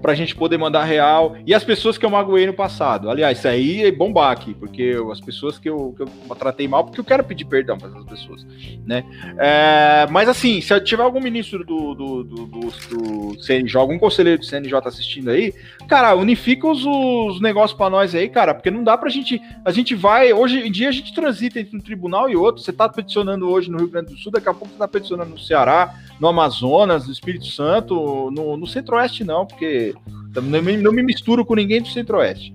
pra 0.00 0.14
gente 0.14 0.34
poder 0.34 0.58
mandar 0.58 0.84
real. 0.84 1.36
E 1.46 1.54
as 1.54 1.64
pessoas 1.64 1.96
que 1.98 2.04
eu 2.04 2.10
magoei 2.10 2.46
no 2.46 2.52
passado. 2.52 3.10
Aliás, 3.10 3.38
isso 3.38 3.48
aí 3.48 3.84
é 3.84 3.92
bombar 3.92 4.32
aqui, 4.32 4.54
porque 4.54 4.82
eu, 4.82 5.10
as 5.12 5.20
pessoas 5.20 5.58
que 5.58 5.68
eu, 5.68 5.94
que 5.96 6.02
eu 6.02 6.36
tratei 6.36 6.66
mal, 6.66 6.84
porque 6.84 7.00
eu 7.00 7.04
quero 7.04 7.24
pedir 7.24 7.44
perdão 7.44 7.78
para 7.78 7.88
essas 7.88 8.04
pessoas, 8.04 8.46
né? 8.86 9.04
É, 9.38 10.06
mas 10.10 10.28
assim, 10.28 10.60
se 10.60 10.78
tiver 10.80 11.02
algum 11.02 11.20
ministro 11.20 11.64
do, 11.64 11.94
do, 11.94 12.24
do, 12.24 12.46
do, 12.46 12.60
do 12.60 13.42
CNJ, 13.42 13.76
algum 13.78 13.98
conselheiro 13.98 14.40
do 14.40 14.44
CNJ 14.44 14.78
assistindo 14.84 15.30
aí, 15.30 15.52
cara, 15.88 16.14
unifica 16.14 16.66
os, 16.66 16.84
os 16.84 17.40
negócios 17.40 17.76
para 17.76 17.90
nós 17.90 18.14
aí, 18.14 18.28
cara, 18.28 18.54
porque 18.54 18.70
não 18.70 18.84
dá 18.84 18.96
pra 18.96 19.08
gente. 19.08 19.40
A 19.64 19.70
gente 19.70 19.94
vai. 19.94 20.32
Hoje 20.32 20.58
em 20.66 20.70
dia 20.70 20.88
a 20.88 20.92
gente 20.92 21.14
transita 21.14 21.60
entre 21.60 21.76
um 21.76 21.80
tribunal 21.80 22.28
e 22.28 22.36
outro. 22.36 22.62
Você 22.62 22.72
tá 22.72 22.88
peticionando 22.88 23.48
hoje 23.48 23.70
no 23.70 23.78
Rio 23.78 23.88
Grande 23.88 24.12
do 24.12 24.18
Sul, 24.18 24.32
daqui 24.32 24.48
a 24.48 24.54
pouco 24.54 24.72
você 24.72 24.78
tá 24.78 24.88
peticionando 24.88 25.30
no 25.30 25.38
Ceará, 25.38 25.94
no 26.20 26.28
Amazonas, 26.28 27.06
no 27.06 27.12
Espírito 27.12 27.46
Santo, 27.46 28.30
no, 28.30 28.56
no 28.56 28.66
Centro-Oeste, 28.66 29.24
não, 29.24 29.46
porque 29.46 29.94
não 30.34 30.62
me, 30.62 30.76
não 30.76 30.92
me 30.92 31.02
misturo 31.02 31.44
com 31.44 31.54
ninguém 31.54 31.80
do 31.80 31.88
Centro-Oeste. 31.88 32.52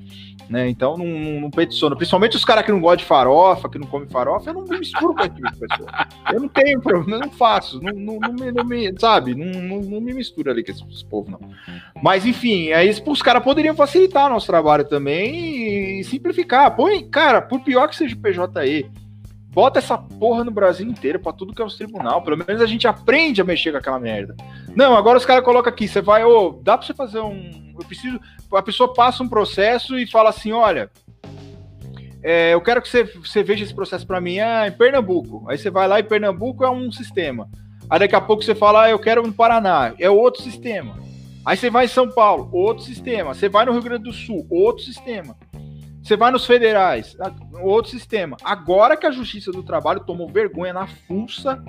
Né? 0.48 0.70
Então 0.70 0.96
não, 0.96 1.06
não, 1.42 1.50
peticiono. 1.50 1.96
Principalmente 1.96 2.38
os 2.38 2.46
caras 2.46 2.64
que 2.64 2.72
não 2.72 2.80
gostam 2.80 2.98
de 2.98 3.06
farofa, 3.06 3.68
que 3.68 3.80
não 3.80 3.88
comem 3.88 4.08
farofa, 4.08 4.52
eu 4.52 4.54
não 4.54 4.64
me 4.64 4.78
misturo 4.78 5.16
com 5.16 5.24
aquilo, 5.24 5.50
pessoal. 5.58 5.90
Eu 6.32 6.40
não 6.40 6.48
tenho 6.48 6.80
problema, 6.80 7.16
eu 7.16 7.28
não 7.28 7.32
faço. 7.32 7.82
Não, 7.82 7.92
não, 7.94 8.20
não, 8.20 8.34
me, 8.34 8.52
não 8.52 8.64
me, 8.64 8.94
sabe? 9.00 9.34
Não, 9.34 9.60
não, 9.62 9.82
não 9.82 10.00
me 10.00 10.14
misturo 10.14 10.52
ali 10.52 10.64
com 10.64 10.72
esse, 10.72 10.84
esse 10.92 11.06
povo, 11.06 11.32
não. 11.32 11.40
Mas 12.02 12.26
enfim, 12.26 12.72
aí 12.72 12.90
os 13.08 13.22
caras 13.24 13.44
poderiam 13.44 13.76
facilitar 13.76 14.30
nosso 14.30 14.46
trabalho 14.46 14.86
também 14.86 16.00
e 16.00 16.04
simplificar. 16.04 16.76
Põe, 16.76 17.04
cara, 17.10 17.42
por 17.42 17.62
pior 17.62 17.88
que 17.88 17.96
seja 17.96 18.16
o 18.16 18.20
PJE, 18.20 18.86
Bota 19.56 19.80
essa 19.80 19.98
porra 19.98 20.44
no 20.44 20.52
Brasil 20.52 20.86
inteiro, 20.86 21.18
pra 21.18 21.32
tudo 21.32 21.54
que 21.54 21.62
é 21.62 21.66
os 21.66 21.78
tribunal. 21.78 22.22
Pelo 22.22 22.38
menos 22.46 22.62
a 22.62 22.66
gente 22.66 22.90
aprende 22.90 23.40
a 23.40 23.46
mexer 23.46 23.72
com 23.72 23.78
aquela 23.78 23.98
merda. 23.98 24.36
Não, 24.76 24.98
agora 24.98 25.18
os 25.18 25.26
caras 25.26 25.46
colocam 25.46 25.72
aqui, 25.72 25.88
você 25.88 26.02
vai, 26.02 26.26
ô, 26.26 26.50
oh, 26.50 26.62
dá 26.62 26.78
pra 26.78 26.86
você 26.86 26.94
fazer 26.94 27.22
um. 27.22 27.74
Eu 27.80 27.86
preciso. 27.88 28.20
A 28.54 28.62
pessoa 28.62 28.94
passa 28.94 29.24
um 29.24 29.30
processo 29.30 29.98
e 29.98 30.06
fala 30.06 30.30
assim: 30.30 30.52
olha, 30.52 30.92
é, 32.22 32.54
eu 32.54 32.60
quero 32.60 32.82
que 32.82 32.90
você, 32.90 33.06
você 33.06 33.44
veja 33.44 33.64
esse 33.64 33.74
processo 33.74 34.06
para 34.06 34.20
mim 34.20 34.40
ah, 34.40 34.68
em 34.68 34.74
Pernambuco. 34.74 35.46
Aí 35.50 35.58
você 35.58 35.70
vai 35.70 35.88
lá 35.88 36.02
e 36.02 36.04
Pernambuco 36.04 36.66
é 36.66 36.70
um 36.70 36.92
sistema. 36.92 37.48
Aí 37.90 38.00
daqui 38.00 38.16
a 38.16 38.20
pouco 38.20 38.44
você 38.44 38.54
fala, 38.54 38.84
ah, 38.84 38.90
eu 38.90 39.00
quero 39.00 39.26
no 39.26 39.32
Paraná, 39.32 39.94
é 39.98 40.10
outro 40.10 40.44
sistema. 40.44 41.00
Aí 41.46 41.56
você 41.56 41.70
vai 41.70 41.86
em 41.86 41.88
São 41.88 42.10
Paulo, 42.10 42.50
outro 42.52 42.84
sistema. 42.84 43.34
Você 43.34 43.48
vai 43.48 43.64
no 43.66 43.72
Rio 43.72 43.84
Grande 43.84 44.04
do 44.04 44.12
Sul, 44.12 44.46
outro 44.50 44.84
sistema. 44.84 45.38
Você 46.06 46.16
vai 46.16 46.30
nos 46.30 46.46
federais, 46.46 47.18
outro 47.64 47.90
sistema. 47.90 48.38
Agora 48.44 48.96
que 48.96 49.08
a 49.08 49.12
Justiça 49.12 49.52
do 49.52 49.64
Trabalho 49.64 50.02
tomou 50.02 50.28
vergonha 50.28 50.72
na 50.72 50.86
fuça 50.86 51.60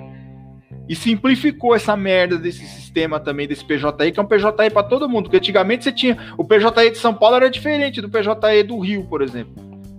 e 0.87 0.95
simplificou 0.95 1.73
essa 1.73 1.97
merda 1.97 2.37
desse 2.37 2.63
sistema 2.67 3.19
também, 3.19 3.47
desse 3.47 3.65
PJI, 3.65 4.11
que 4.13 4.19
é 4.19 4.21
um 4.21 4.27
PJI 4.27 4.69
para 4.71 4.83
todo 4.83 5.09
mundo. 5.09 5.23
Porque 5.23 5.37
antigamente 5.37 5.85
você 5.85 5.91
tinha. 5.91 6.35
O 6.37 6.43
PJI 6.43 6.91
de 6.91 6.99
São 6.99 7.15
Paulo 7.15 7.37
era 7.37 7.49
diferente 7.49 7.99
do 7.99 8.09
PJI 8.09 8.61
do 8.61 8.77
Rio, 8.77 9.05
por 9.05 9.23
exemplo. 9.23 9.55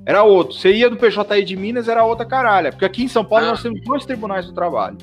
Era 0.06 0.22
outro. 0.22 0.54
Você 0.54 0.72
ia 0.72 0.88
do 0.88 0.96
PJI 0.96 1.44
de 1.44 1.56
Minas, 1.56 1.88
era 1.88 2.04
outra 2.04 2.24
caralha. 2.24 2.70
Porque 2.70 2.84
aqui 2.84 3.02
em 3.02 3.08
São 3.08 3.24
Paulo 3.24 3.46
ah. 3.46 3.50
nós 3.50 3.62
temos 3.62 3.82
dois 3.82 4.06
tribunais 4.06 4.46
do 4.46 4.52
trabalho. 4.52 4.96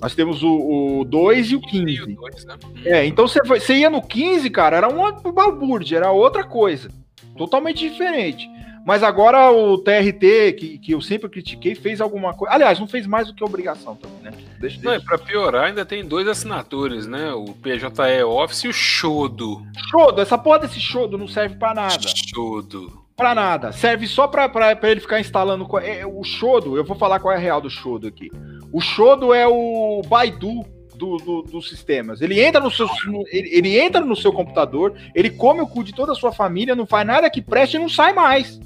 Nós 0.00 0.14
temos 0.14 0.42
o 0.42 1.04
2 1.06 1.50
e 1.50 1.56
o 1.56 1.60
15. 1.60 2.06
Né? 2.06 2.56
É, 2.86 3.04
então 3.04 3.28
você, 3.28 3.38
você 3.42 3.74
ia 3.74 3.90
no 3.90 4.00
15, 4.00 4.48
cara, 4.48 4.78
era 4.78 4.88
uma 4.88 5.12
balbúrdia, 5.12 5.98
era 5.98 6.10
outra 6.10 6.42
coisa 6.42 6.88
totalmente 7.36 7.88
diferente. 7.88 8.48
Mas 8.86 9.02
agora 9.02 9.50
o 9.50 9.78
TRT, 9.78 10.52
que, 10.52 10.78
que 10.78 10.92
eu 10.92 11.00
sempre 11.00 11.28
critiquei, 11.28 11.74
fez 11.74 12.00
alguma 12.00 12.32
coisa. 12.32 12.54
Aliás, 12.54 12.78
não 12.78 12.86
fez 12.86 13.04
mais 13.04 13.26
do 13.26 13.34
que 13.34 13.42
obrigação 13.42 13.96
também, 13.96 14.18
né? 14.22 14.30
Deixa, 14.30 14.56
deixa. 14.60 14.80
Não, 14.84 14.94
e 14.94 15.00
pra 15.00 15.18
piorar, 15.18 15.64
ainda 15.64 15.84
tem 15.84 16.04
dois 16.04 16.28
assinaturas, 16.28 17.04
né? 17.04 17.32
O 17.32 17.46
PJE 17.46 18.22
Office 18.24 18.62
e 18.62 18.68
o 18.68 18.72
Shodo. 18.72 19.66
Shodo, 19.90 20.20
essa 20.20 20.38
porra 20.38 20.60
desse 20.60 20.78
Shodo 20.78 21.18
não 21.18 21.26
serve 21.26 21.56
para 21.56 21.74
nada. 21.74 22.08
Shodo. 22.32 23.04
Pra 23.16 23.34
nada. 23.34 23.72
Serve 23.72 24.06
só 24.06 24.28
pra, 24.28 24.48
pra, 24.48 24.76
pra 24.76 24.90
ele 24.90 25.00
ficar 25.00 25.18
instalando. 25.18 25.66
É, 25.78 26.06
o 26.06 26.22
Shodo, 26.22 26.76
eu 26.76 26.84
vou 26.84 26.96
falar 26.96 27.18
qual 27.18 27.34
é 27.34 27.36
a 27.36 27.40
real 27.40 27.60
do 27.60 27.68
Shodo 27.68 28.06
aqui. 28.06 28.30
O 28.72 28.80
Shodo 28.80 29.34
é 29.34 29.48
o 29.48 30.00
Baidu 30.06 30.64
do, 30.96 31.16
do, 31.18 31.42
dos 31.42 31.68
sistemas. 31.68 32.20
Ele 32.20 32.40
entra 32.40 32.60
no 32.60 32.70
seu, 32.70 32.88
ele, 33.30 33.48
ele, 33.52 33.78
entra 33.78 34.00
no 34.00 34.16
seu 34.16 34.32
computador, 34.32 34.96
ele 35.14 35.30
come 35.30 35.60
o 35.60 35.66
cu 35.66 35.84
de 35.84 35.92
toda 35.92 36.12
a 36.12 36.14
sua 36.14 36.32
família, 36.32 36.74
não 36.74 36.86
faz 36.86 37.06
nada 37.06 37.30
que 37.30 37.42
preste 37.42 37.74
e 37.74 37.78
não 37.78 37.88
sai 37.88 38.12
mais. 38.12 38.58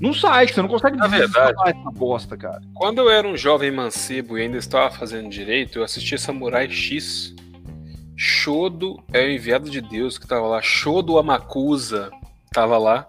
Não 0.00 0.12
sai, 0.12 0.46
você 0.46 0.60
não 0.60 0.68
consegue 0.68 0.96
Na 0.96 1.06
verdade, 1.06 1.56
essa 1.64 1.90
bosta, 1.90 2.36
cara. 2.36 2.60
Quando 2.74 2.98
eu 2.98 3.08
era 3.08 3.26
um 3.26 3.36
jovem 3.36 3.70
mancebo 3.70 4.36
e 4.36 4.42
ainda 4.42 4.58
estava 4.58 4.90
fazendo 4.90 5.28
direito, 5.30 5.78
eu 5.78 5.84
assistia 5.84 6.18
Samurai 6.18 6.68
X. 6.68 7.34
Shodo 8.14 9.02
é 9.12 9.24
o 9.24 9.30
enviado 9.30 9.70
de 9.70 9.80
Deus 9.80 10.18
que 10.18 10.24
estava 10.24 10.46
lá. 10.46 10.60
Shodo 10.60 11.18
Amakusa 11.18 12.10
estava 12.46 12.76
lá 12.78 13.06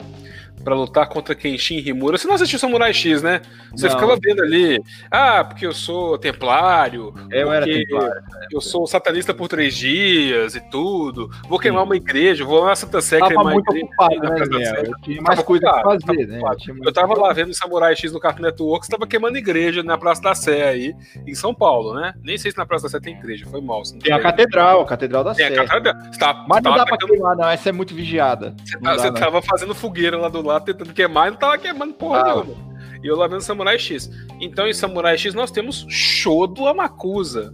para 0.68 0.76
lutar 0.76 1.08
contra 1.08 1.34
Kenshin 1.34 1.78
Himura. 1.78 2.18
Você 2.18 2.28
não 2.28 2.36
assistiu 2.36 2.60
Samurai 2.60 2.94
X, 2.94 3.24
né? 3.24 3.40
Você 3.72 3.88
não. 3.88 3.96
ficava 3.96 4.18
vendo 4.22 4.42
ali, 4.42 4.78
ah, 5.10 5.42
porque 5.42 5.66
eu 5.66 5.74
sou 5.74 6.18
templário, 6.18 7.14
eu 7.32 7.54
era 7.54 7.66
templário. 7.66 8.22
Eu 8.52 8.60
sou 8.60 8.86
satanista 8.86 9.34
por 9.34 9.48
três 9.48 9.78
dias 9.78 10.56
e 10.56 10.70
tudo. 10.70 11.30
Vou 11.48 11.58
queimar 11.58 11.84
Sim. 11.84 11.86
uma 11.86 11.96
igreja, 11.96 12.44
vou 12.44 12.60
lá 12.60 12.68
na 12.68 12.76
Santa 12.76 13.00
Sé 13.00 13.18
queimar 13.22 13.46
uma 13.46 13.54
muito 13.54 13.70
igreja. 13.70 13.86
Ocupado, 13.86 14.60
né, 14.60 14.84
eu 14.88 15.02
tinha 15.04 15.22
mais 15.22 15.42
coisa 15.42 15.72
pra 15.72 15.84
fazer, 15.84 16.28
né? 16.28 16.42
Eu, 16.68 16.76
eu 16.84 16.92
tava 16.92 17.18
lá 17.18 17.32
vendo 17.32 17.54
Samurai 17.54 17.96
X 17.96 18.12
no 18.12 18.20
Cartoon 18.20 18.44
Network, 18.44 18.86
você 18.86 18.92
tava 18.92 19.08
queimando 19.08 19.38
igreja 19.38 19.82
na 19.82 19.98
Praça 19.98 20.22
da 20.22 20.36
Sé 20.36 20.68
aí, 20.68 20.94
em 21.26 21.34
São 21.34 21.56
Paulo, 21.56 21.94
né? 21.94 22.14
Nem 22.22 22.38
sei 22.38 22.52
se 22.52 22.58
na 22.58 22.66
Praça 22.66 22.84
da 22.84 22.90
Sé 22.90 23.00
tem 23.00 23.14
igreja, 23.14 23.46
foi 23.50 23.62
mal. 23.62 23.84
Tem 24.04 24.12
a 24.12 24.20
catedral, 24.20 24.82
a 24.82 24.86
catedral 24.86 25.24
da 25.24 25.34
Sé. 25.34 25.48
Tem 25.48 25.60
a 25.60 25.66
catedral. 25.66 26.12
Tá, 26.20 26.46
Mas 26.46 26.62
não 26.62 26.76
dá 26.76 26.86
pra 26.86 26.98
queimar, 26.98 27.38
não, 27.38 27.48
essa 27.48 27.70
é 27.70 27.72
muito 27.72 27.96
vigiada. 27.96 28.54
Você, 28.66 28.78
tá, 28.78 28.94
você 28.96 29.12
tava 29.14 29.42
fazendo 29.42 29.74
fogueira 29.74 30.18
lá 30.18 30.28
do 30.28 30.42
lado, 30.42 30.57
tentando 30.60 30.94
queimar 30.94 31.28
e 31.28 31.32
não 31.32 31.38
tava 31.38 31.58
queimando 31.58 31.94
porra 31.94 32.20
ah. 32.20 32.24
nenhuma. 32.24 32.68
E 33.04 33.08
eu 33.08 33.16
lá 33.16 33.28
vendo 33.28 33.42
Samurai 33.42 33.78
X. 33.78 34.10
Então, 34.40 34.68
em 34.68 34.74
Samurai 34.74 35.18
X, 35.18 35.34
nós 35.34 35.52
temos 35.52 35.86
Shodo 35.90 36.68
Amakusa. 36.68 37.54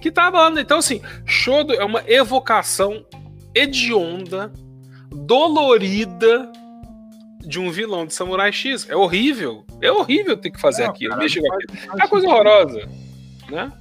Que 0.00 0.10
tava 0.10 0.48
lá. 0.48 0.60
Então, 0.60 0.78
assim, 0.78 1.00
Shodo 1.24 1.72
é 1.72 1.84
uma 1.84 2.02
evocação 2.06 3.04
hedionda, 3.54 4.52
dolorida 5.10 6.50
de 7.40 7.58
um 7.58 7.70
vilão 7.70 8.06
de 8.06 8.14
Samurai 8.14 8.52
X. 8.52 8.88
É 8.88 8.96
horrível. 8.96 9.64
É 9.80 9.90
horrível 9.90 10.36
ter 10.36 10.50
que 10.50 10.60
fazer 10.60 10.84
não, 10.84 10.90
aquilo. 10.90 11.14
Cara, 11.14 11.26
aquilo. 11.26 11.46
É 11.46 11.94
uma 11.94 12.08
coisa 12.08 12.26
horrorosa. 12.28 12.88
Né? 13.50 13.72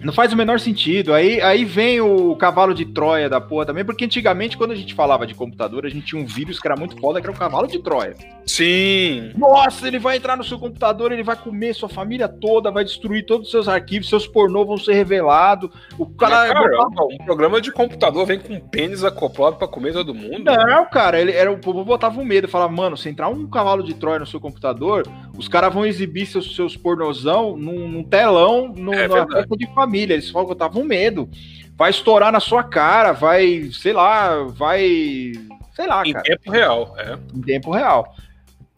Não 0.00 0.12
faz 0.12 0.32
o 0.32 0.36
menor 0.36 0.58
sentido. 0.58 1.12
Aí, 1.12 1.40
aí 1.40 1.64
vem 1.64 2.00
o 2.00 2.34
cavalo 2.36 2.74
de 2.74 2.86
Troia 2.86 3.28
da 3.28 3.40
porra 3.40 3.66
também, 3.66 3.84
porque 3.84 4.04
antigamente, 4.04 4.56
quando 4.56 4.72
a 4.72 4.76
gente 4.76 4.94
falava 4.94 5.26
de 5.26 5.34
computador, 5.34 5.84
a 5.84 5.88
gente 5.88 6.06
tinha 6.06 6.20
um 6.20 6.26
vírus 6.26 6.58
que 6.58 6.66
era 6.66 6.76
muito 6.76 6.98
foda, 6.98 7.20
que 7.20 7.26
era 7.26 7.36
o 7.36 7.38
cavalo 7.38 7.66
de 7.66 7.78
Troia. 7.78 8.14
Sim. 8.46 9.32
Nossa, 9.36 9.86
ele 9.86 9.98
vai 9.98 10.16
entrar 10.16 10.36
no 10.36 10.44
seu 10.44 10.58
computador, 10.58 11.12
ele 11.12 11.22
vai 11.22 11.36
comer 11.36 11.74
sua 11.74 11.88
família 11.88 12.28
toda, 12.28 12.70
vai 12.70 12.84
destruir 12.84 13.24
todos 13.26 13.46
os 13.46 13.50
seus 13.52 13.68
arquivos, 13.68 14.08
seus 14.08 14.26
pornô 14.26 14.64
vão 14.64 14.78
ser 14.78 14.94
revelados. 14.94 15.70
O 15.98 16.06
cara. 16.06 16.48
Mas, 16.48 16.52
caramba, 16.52 17.04
um 17.04 17.24
programa 17.24 17.60
de 17.60 17.70
computador 17.70 18.26
vem 18.26 18.40
com 18.40 18.58
pênis 18.58 19.04
acoplado 19.04 19.56
para 19.56 19.68
comer 19.68 19.92
todo 19.92 20.14
mundo? 20.14 20.44
Não, 20.44 20.86
cara, 20.86 21.20
ele 21.20 21.32
era 21.32 21.50
o 21.50 21.58
povo 21.58 21.84
botava 21.84 22.20
um 22.20 22.24
medo, 22.24 22.48
falava, 22.48 22.72
mano, 22.72 22.96
se 22.96 23.08
entrar 23.08 23.28
um 23.28 23.46
cavalo 23.48 23.82
de 23.82 23.94
Troia 23.94 24.18
no 24.18 24.26
seu 24.26 24.40
computador, 24.40 25.04
os 25.40 25.48
caras 25.48 25.72
vão 25.72 25.86
exibir 25.86 26.26
seus, 26.26 26.54
seus 26.54 26.76
pornozão 26.76 27.56
num, 27.56 27.88
num 27.88 28.04
telão 28.04 28.68
no, 28.68 28.92
é 28.92 29.08
na 29.08 29.26
festa 29.26 29.56
de 29.56 29.66
família. 29.74 30.12
Eles 30.12 30.28
falam 30.28 30.46
que 30.46 30.52
estavam 30.52 30.84
medo. 30.84 31.30
Vai 31.76 31.88
estourar 31.88 32.30
na 32.30 32.40
sua 32.40 32.62
cara, 32.62 33.12
vai, 33.12 33.70
sei 33.72 33.94
lá, 33.94 34.44
vai. 34.44 35.32
Sei 35.74 35.86
lá, 35.86 36.06
em 36.06 36.12
cara. 36.12 36.26
Em 36.26 36.30
tempo 36.30 36.50
real, 36.50 36.94
é. 36.98 37.18
Em 37.34 37.40
tempo 37.40 37.70
real. 37.70 38.14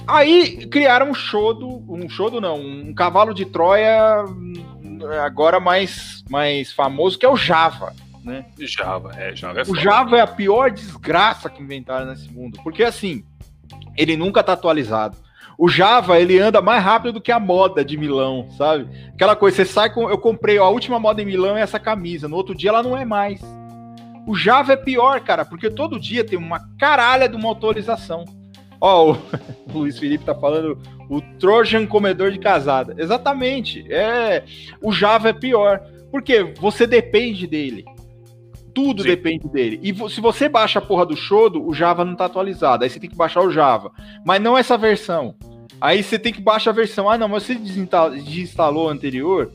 Aí 0.06 0.66
criaram 0.68 1.10
um 1.10 1.14
show 1.14 1.52
do. 1.52 1.82
Um 1.93 2.09
show 2.09 2.30
do 2.30 2.40
não, 2.40 2.60
um 2.60 2.94
cavalo 2.94 3.34
de 3.34 3.44
Troia 3.44 4.24
agora 5.24 5.59
mais, 5.59 6.22
mais 6.30 6.72
famoso, 6.72 7.18
que 7.18 7.26
é 7.26 7.28
o 7.28 7.36
Java. 7.36 7.93
Né? 8.22 8.47
Java, 8.56 9.10
é, 9.16 9.34
Java 9.34 9.62
é 9.62 9.64
O 9.66 9.74
Java 9.74 10.16
é 10.16 10.20
a 10.20 10.28
pior 10.28 10.70
desgraça 10.70 11.51
que 11.51 11.60
inventaram 11.60 12.06
nesse 12.06 12.30
mundo. 12.30 12.60
Porque 12.62 12.84
assim, 12.84 13.24
ele 13.97 14.16
nunca 14.16 14.44
tá 14.44 14.52
atualizado. 14.52 15.16
O 15.62 15.68
Java, 15.68 16.18
ele 16.18 16.40
anda 16.40 16.60
mais 16.60 16.82
rápido 16.82 17.12
do 17.12 17.20
que 17.20 17.30
a 17.30 17.39
moda 17.39 17.84
de 17.84 17.97
Milão, 17.97 18.48
sabe? 18.59 18.89
Aquela 19.14 19.36
coisa, 19.36 19.59
você 19.59 19.64
sai 19.64 19.94
com. 19.94 20.10
Eu 20.10 20.18
comprei, 20.18 20.59
ó, 20.59 20.64
a 20.64 20.70
última 20.70 20.98
moda 20.98 21.22
em 21.22 21.24
Milão 21.24 21.56
é 21.56 21.60
essa 21.60 21.78
camisa. 21.78 22.26
No 22.26 22.34
outro 22.34 22.52
dia 22.52 22.70
ela 22.70 22.82
não 22.82 22.97
é 22.97 23.05
mais. 23.05 23.40
O 24.26 24.34
Java 24.34 24.72
é 24.72 24.76
pior, 24.76 25.20
cara, 25.20 25.44
porque 25.44 25.70
todo 25.70 26.01
dia 26.01 26.24
tem 26.24 26.36
uma 26.36 26.59
caralha 26.76 27.28
de 27.28 27.36
uma 27.36 27.52
atualização. 27.52 28.24
Ó, 28.80 29.12
o, 29.12 29.16
o 29.72 29.78
Luiz 29.78 30.01
Felipe 30.01 30.24
tá 30.24 30.34
falando 30.34 30.76
o 31.09 31.20
Trojan 31.39 31.86
comedor 31.86 32.32
de 32.32 32.40
casada. 32.40 32.97
Exatamente. 32.98 33.86
É, 33.89 34.43
o 34.82 34.90
Java 34.90 35.28
é 35.28 35.32
pior, 35.32 35.80
porque 36.10 36.43
você 36.59 36.89
depende 36.89 37.47
dele. 37.47 37.84
Tudo 38.74 39.02
Sim. 39.02 39.10
depende 39.10 39.48
dele. 39.48 39.78
E 39.80 39.94
se 40.10 40.20
você 40.20 40.48
baixa 40.48 40.80
a 40.80 40.82
porra 40.82 41.06
do 41.06 41.16
Shodo, 41.16 41.64
o 41.64 41.72
Java 41.72 42.05
não 42.05 42.16
tá 42.16 42.24
atualizado. 42.24 42.82
Aí 42.82 42.90
você 42.90 42.98
tem 42.98 43.09
que 43.09 43.14
baixar 43.14 43.43
o 43.43 43.52
Java. 43.52 43.93
Mas 44.26 44.43
não 44.43 44.59
essa 44.59 44.76
versão. 44.76 45.36
Aí 45.82 46.00
você 46.00 46.16
tem 46.16 46.32
que 46.32 46.40
baixar 46.40 46.70
a 46.70 46.74
versão. 46.74 47.10
Ah, 47.10 47.18
não, 47.18 47.26
mas 47.26 47.42
você 47.42 47.56
desinstalou 47.56 48.88
a 48.88 48.92
anterior. 48.92 49.50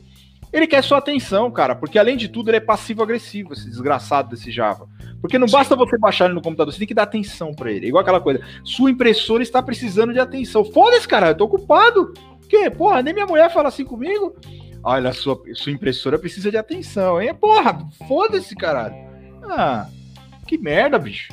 Ele 0.51 0.67
quer 0.67 0.83
sua 0.83 0.97
atenção, 0.97 1.49
cara. 1.49 1.73
Porque 1.73 1.97
além 1.97 2.17
de 2.17 2.27
tudo, 2.27 2.49
ele 2.49 2.57
é 2.57 2.59
passivo-agressivo, 2.59 3.53
esse 3.53 3.69
desgraçado 3.69 4.31
desse 4.31 4.51
Java. 4.51 4.89
Porque 5.21 5.39
não 5.39 5.47
Sim. 5.47 5.53
basta 5.53 5.73
você 5.73 5.97
baixar 5.97 6.25
ele 6.25 6.33
no 6.33 6.41
computador, 6.41 6.73
você 6.73 6.79
tem 6.79 6.87
que 6.87 6.93
dar 6.93 7.03
atenção 7.03 7.53
para 7.53 7.71
ele. 7.71 7.87
Igual 7.87 8.01
aquela 8.01 8.19
coisa. 8.19 8.41
Sua 8.61 8.91
impressora 8.91 9.41
está 9.41 9.63
precisando 9.63 10.11
de 10.11 10.19
atenção. 10.19 10.65
Foda-se, 10.65 11.07
cara, 11.07 11.29
eu 11.29 11.35
tô 11.35 11.45
ocupado. 11.45 12.13
Que? 12.49 12.69
Porra, 12.69 13.01
nem 13.01 13.13
minha 13.13 13.25
mulher 13.25 13.49
fala 13.49 13.69
assim 13.69 13.85
comigo. 13.85 14.35
Olha, 14.83 15.13
sua, 15.13 15.41
sua 15.53 15.71
impressora 15.71 16.19
precisa 16.19 16.51
de 16.51 16.57
atenção, 16.57 17.21
hein? 17.21 17.33
Porra, 17.33 17.79
foda-se, 18.05 18.53
caralho. 18.53 18.95
Ah, 19.43 19.87
que 20.45 20.57
merda, 20.57 20.99
bicho. 20.99 21.31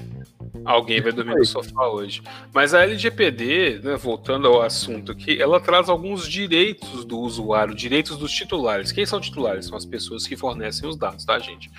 Alguém 0.65 1.01
vai 1.01 1.13
dormir 1.13 1.35
no 1.35 1.45
sofá 1.45 1.89
hoje. 1.89 2.23
Mas 2.53 2.75
a 2.75 2.83
LGPD, 2.83 3.81
né, 3.83 3.97
voltando 3.97 4.47
ao 4.47 4.63
assunto 4.63 5.13
aqui, 5.13 5.41
ela 5.41 5.59
traz 5.61 5.89
alguns 5.89 6.29
direitos 6.29 7.05
do 7.05 7.19
usuário, 7.19 7.75
direitos 7.75 8.17
dos 8.17 8.31
titulares. 8.31 8.93
Quem 8.93 9.05
são 9.05 9.21
titulares? 9.21 9.67
São 9.67 9.77
as 9.77 9.85
pessoas 9.85 10.27
que 10.27 10.37
fornecem 10.37 10.89
os 10.89 10.97
dados, 10.97 11.25
tá, 11.25 11.39
gente? 11.39 11.71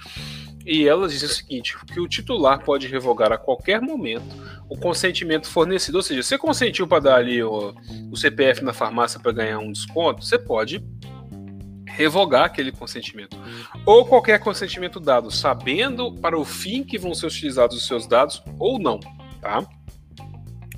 E 0.65 0.87
ela 0.87 1.07
diz 1.07 1.21
o 1.21 1.27
seguinte: 1.27 1.77
que 1.85 1.99
o 1.99 2.07
titular 2.07 2.63
pode 2.63 2.87
revogar 2.87 3.31
a 3.31 3.37
qualquer 3.37 3.79
momento 3.79 4.35
o 4.67 4.75
consentimento 4.75 5.47
fornecido. 5.47 5.95
Ou 5.95 6.01
seja, 6.01 6.23
você 6.23 6.37
consentiu 6.37 6.87
para 6.87 7.01
dar 7.01 7.15
ali 7.17 7.43
o, 7.43 7.73
o 8.11 8.17
CPF 8.17 8.63
na 8.63 8.73
farmácia 8.73 9.19
para 9.19 9.31
ganhar 9.31 9.59
um 9.59 9.71
desconto, 9.71 10.25
você 10.25 10.39
pode 10.39 10.83
revogar 11.95 12.45
aquele 12.45 12.71
consentimento. 12.71 13.37
Ou 13.85 14.05
qualquer 14.05 14.39
consentimento 14.39 14.99
dado, 14.99 15.31
sabendo 15.31 16.13
para 16.13 16.37
o 16.37 16.43
fim 16.43 16.83
que 16.83 16.97
vão 16.97 17.13
ser 17.13 17.27
utilizados 17.27 17.77
os 17.77 17.87
seus 17.87 18.05
dados 18.05 18.43
ou 18.59 18.77
não, 18.77 18.99
tá? 19.41 19.65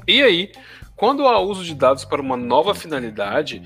E 0.08 0.22
aí, 0.22 0.52
quando 0.96 1.28
há 1.28 1.40
uso 1.40 1.64
de 1.64 1.74
dados 1.74 2.06
para 2.06 2.22
uma 2.22 2.38
nova 2.38 2.74
finalidade, 2.74 3.62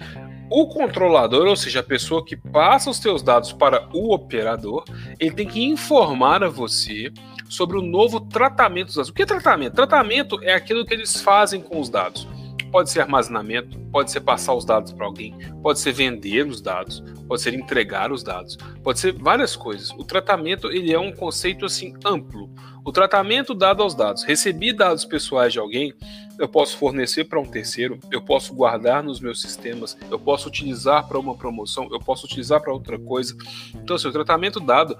o 0.49 0.67
controlador, 0.67 1.47
ou 1.47 1.55
seja, 1.55 1.79
a 1.79 1.83
pessoa 1.83 2.25
que 2.25 2.35
passa 2.35 2.89
os 2.89 2.97
seus 2.97 3.21
dados 3.21 3.53
para 3.53 3.87
o 3.93 4.13
operador, 4.13 4.83
ele 5.19 5.35
tem 5.35 5.47
que 5.47 5.63
informar 5.63 6.43
a 6.43 6.49
você 6.49 7.11
sobre 7.47 7.77
o 7.77 7.81
novo 7.81 8.19
tratamento 8.19 8.87
dos 8.87 8.95
dados. 8.95 9.09
O 9.09 9.13
que 9.13 9.23
é 9.23 9.25
tratamento? 9.25 9.75
Tratamento 9.75 10.39
é 10.41 10.53
aquilo 10.53 10.85
que 10.85 10.93
eles 10.93 11.21
fazem 11.21 11.61
com 11.61 11.79
os 11.79 11.89
dados. 11.89 12.27
Pode 12.71 12.89
ser 12.89 13.01
armazenamento, 13.01 13.77
pode 13.91 14.11
ser 14.11 14.21
passar 14.21 14.53
os 14.53 14.63
dados 14.63 14.93
para 14.93 15.05
alguém, 15.05 15.37
pode 15.61 15.79
ser 15.79 15.91
vender 15.91 16.47
os 16.47 16.61
dados, 16.61 17.03
pode 17.27 17.41
ser 17.41 17.53
entregar 17.53 18.11
os 18.13 18.23
dados, 18.23 18.57
pode 18.81 18.99
ser 18.99 19.11
várias 19.11 19.55
coisas. 19.57 19.91
O 19.91 20.05
tratamento 20.05 20.71
ele 20.71 20.93
é 20.93 20.99
um 20.99 21.11
conceito 21.11 21.65
assim 21.65 21.93
amplo. 22.05 22.49
O 22.85 22.91
tratamento 22.91 23.53
dado 23.53 23.83
aos 23.83 23.93
dados. 23.93 24.23
Recebi 24.23 24.73
dados 24.73 25.03
pessoais 25.03 25.51
de 25.51 25.59
alguém, 25.59 25.93
eu 26.39 26.47
posso 26.47 26.77
fornecer 26.77 27.25
para 27.25 27.39
um 27.39 27.45
terceiro, 27.45 27.99
eu 28.09 28.21
posso 28.21 28.55
guardar 28.55 29.03
nos 29.03 29.19
meus 29.19 29.41
sistemas, 29.41 29.97
eu 30.09 30.17
posso 30.17 30.47
utilizar 30.47 31.07
para 31.07 31.19
uma 31.19 31.35
promoção, 31.35 31.89
eu 31.91 31.99
posso 31.99 32.25
utilizar 32.25 32.61
para 32.61 32.73
outra 32.73 32.97
coisa. 32.97 33.35
Então, 33.75 33.97
assim, 33.97 34.07
o 34.07 34.11
tratamento 34.11 34.59
dado 34.59 34.97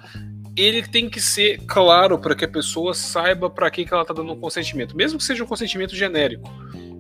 ele 0.58 0.86
tem 0.86 1.10
que 1.10 1.22
ser 1.22 1.62
claro 1.66 2.20
para 2.20 2.36
que 2.36 2.44
a 2.44 2.48
pessoa 2.48 2.94
saiba 2.94 3.50
para 3.50 3.72
que, 3.72 3.86
que 3.86 3.94
ela 3.94 4.02
está 4.02 4.14
dando 4.14 4.34
um 4.34 4.40
consentimento, 4.40 4.96
mesmo 4.96 5.18
que 5.18 5.24
seja 5.24 5.44
um 5.44 5.48
consentimento 5.48 5.96
genérico 5.96 6.52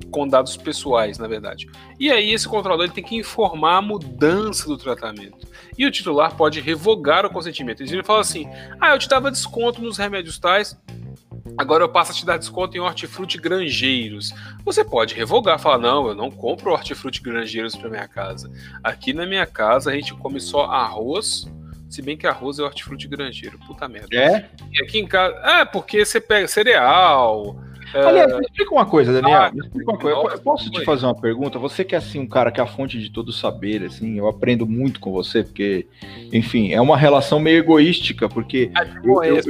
com 0.10 0.28
dados 0.28 0.58
pessoais, 0.58 1.18
na 1.18 1.28
verdade. 1.28 1.70
E 2.00 2.12
aí 2.12 2.32
esse 2.32 2.48
controlador 2.48 2.86
ele 2.86 2.94
tem 2.94 3.04
que 3.04 3.16
informar 3.16 3.78
a 3.78 3.82
mudança 3.82 4.68
do 4.68 4.78
tratamento. 4.78 5.48
E 5.78 5.86
o 5.86 5.92
titular 5.92 6.36
pode 6.36 6.60
revogar 6.60 7.26
o 7.26 7.30
consentimento. 7.30 7.82
Ele 7.82 8.04
fala 8.04 8.22
assim: 8.22 8.48
"Ah, 8.80 8.94
eu 8.94 9.00
te 9.00 9.08
dava 9.08 9.32
desconto 9.32 9.82
nos 9.82 9.98
remédios 9.98 10.40
tais, 10.40 10.78
Agora 11.58 11.84
eu 11.84 11.90
passo 11.90 12.12
a 12.12 12.16
te 12.16 12.26
dar 12.26 12.38
desconto 12.38 12.78
em 12.78 12.80
hortifruti 12.80 13.38
granjeiros. 13.38 14.34
Você 14.64 14.84
pode 14.84 15.14
revogar, 15.14 15.60
falar: 15.60 15.78
não, 15.78 16.08
eu 16.08 16.16
não 16.16 16.32
compro 16.32 16.72
hortifruti 16.72 17.22
granjeiros 17.22 17.76
para 17.76 17.90
minha 17.90 18.08
casa. 18.08 18.50
Aqui 18.84 19.14
na 19.14 19.26
minha 19.26 19.46
casa 19.46 19.92
a 19.92 19.94
gente 19.94 20.14
come 20.14 20.40
só 20.40 20.66
arroz, 20.66 21.46
se 21.90 22.02
bem 22.02 22.16
que 22.16 22.28
arroz 22.28 22.60
é 22.60 22.64
hortifruti 22.64 23.08
granjeiro. 23.08 23.60
Puta 23.60 23.88
merda. 23.88 24.16
É? 24.16 24.50
E 24.72 24.84
aqui 24.84 25.00
em 25.00 25.08
casa. 25.08 25.36
É, 25.44 25.66
porque 25.66 26.06
você 26.06 26.22
pega 26.22 26.48
cereal. 26.48 27.62
Aliás, 27.94 28.34
me 28.34 28.42
explica 28.42 28.72
uma 28.72 28.86
coisa, 28.86 29.14
Daniel. 29.14 29.42
Ah, 29.42 29.52
me 29.52 29.60
explica 29.60 29.92
uma 29.92 30.00
coisa. 30.00 30.18
Eu 30.18 30.40
posso 30.40 30.70
te 30.70 30.84
fazer 30.84 31.06
uma 31.06 31.16
pergunta? 31.16 31.60
Você 31.60 31.84
que 31.84 31.96
é 31.96 31.98
assim 31.98 32.20
um 32.20 32.28
cara 32.28 32.52
que 32.52 32.60
é 32.60 32.64
a 32.64 32.68
fonte 32.68 33.00
de 33.00 33.12
todo 33.12 33.32
saber, 33.32 33.84
assim, 33.84 34.18
eu 34.18 34.28
aprendo 34.28 34.66
muito 34.66 35.00
com 35.00 35.12
você, 35.12 35.44
porque, 35.44 35.88
enfim, 36.32 36.72
é 36.72 36.80
uma 36.80 36.98
relação 36.98 37.40
meio 37.40 37.60
egoística, 37.60 38.30
porque 38.30 38.72
ah, 38.76 38.86
eu, 39.04 39.24
eu, 39.24 39.36
eu, 39.38 39.44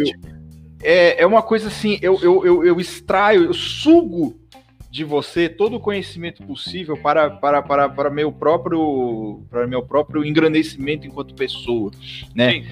é, 0.82 1.22
é 1.22 1.26
uma 1.26 1.42
coisa 1.42 1.68
assim, 1.68 2.00
eu, 2.02 2.20
eu, 2.22 2.46
eu, 2.46 2.66
eu 2.66 2.80
extraio, 2.80 3.46
eu 3.46 3.54
sugo 3.54 4.41
de 4.92 5.06
você 5.06 5.48
todo 5.48 5.78
o 5.78 5.80
conhecimento 5.80 6.44
possível 6.44 6.98
para, 6.98 7.30
para, 7.30 7.62
para, 7.62 7.88
para 7.88 8.10
meu 8.10 8.30
próprio 8.30 9.42
para 9.50 9.66
meu 9.66 9.82
próprio 9.82 10.26
engrandecimento 10.26 11.08
enquanto 11.08 11.34
pessoa, 11.34 11.92
né? 12.36 12.52
Sim. 12.52 12.66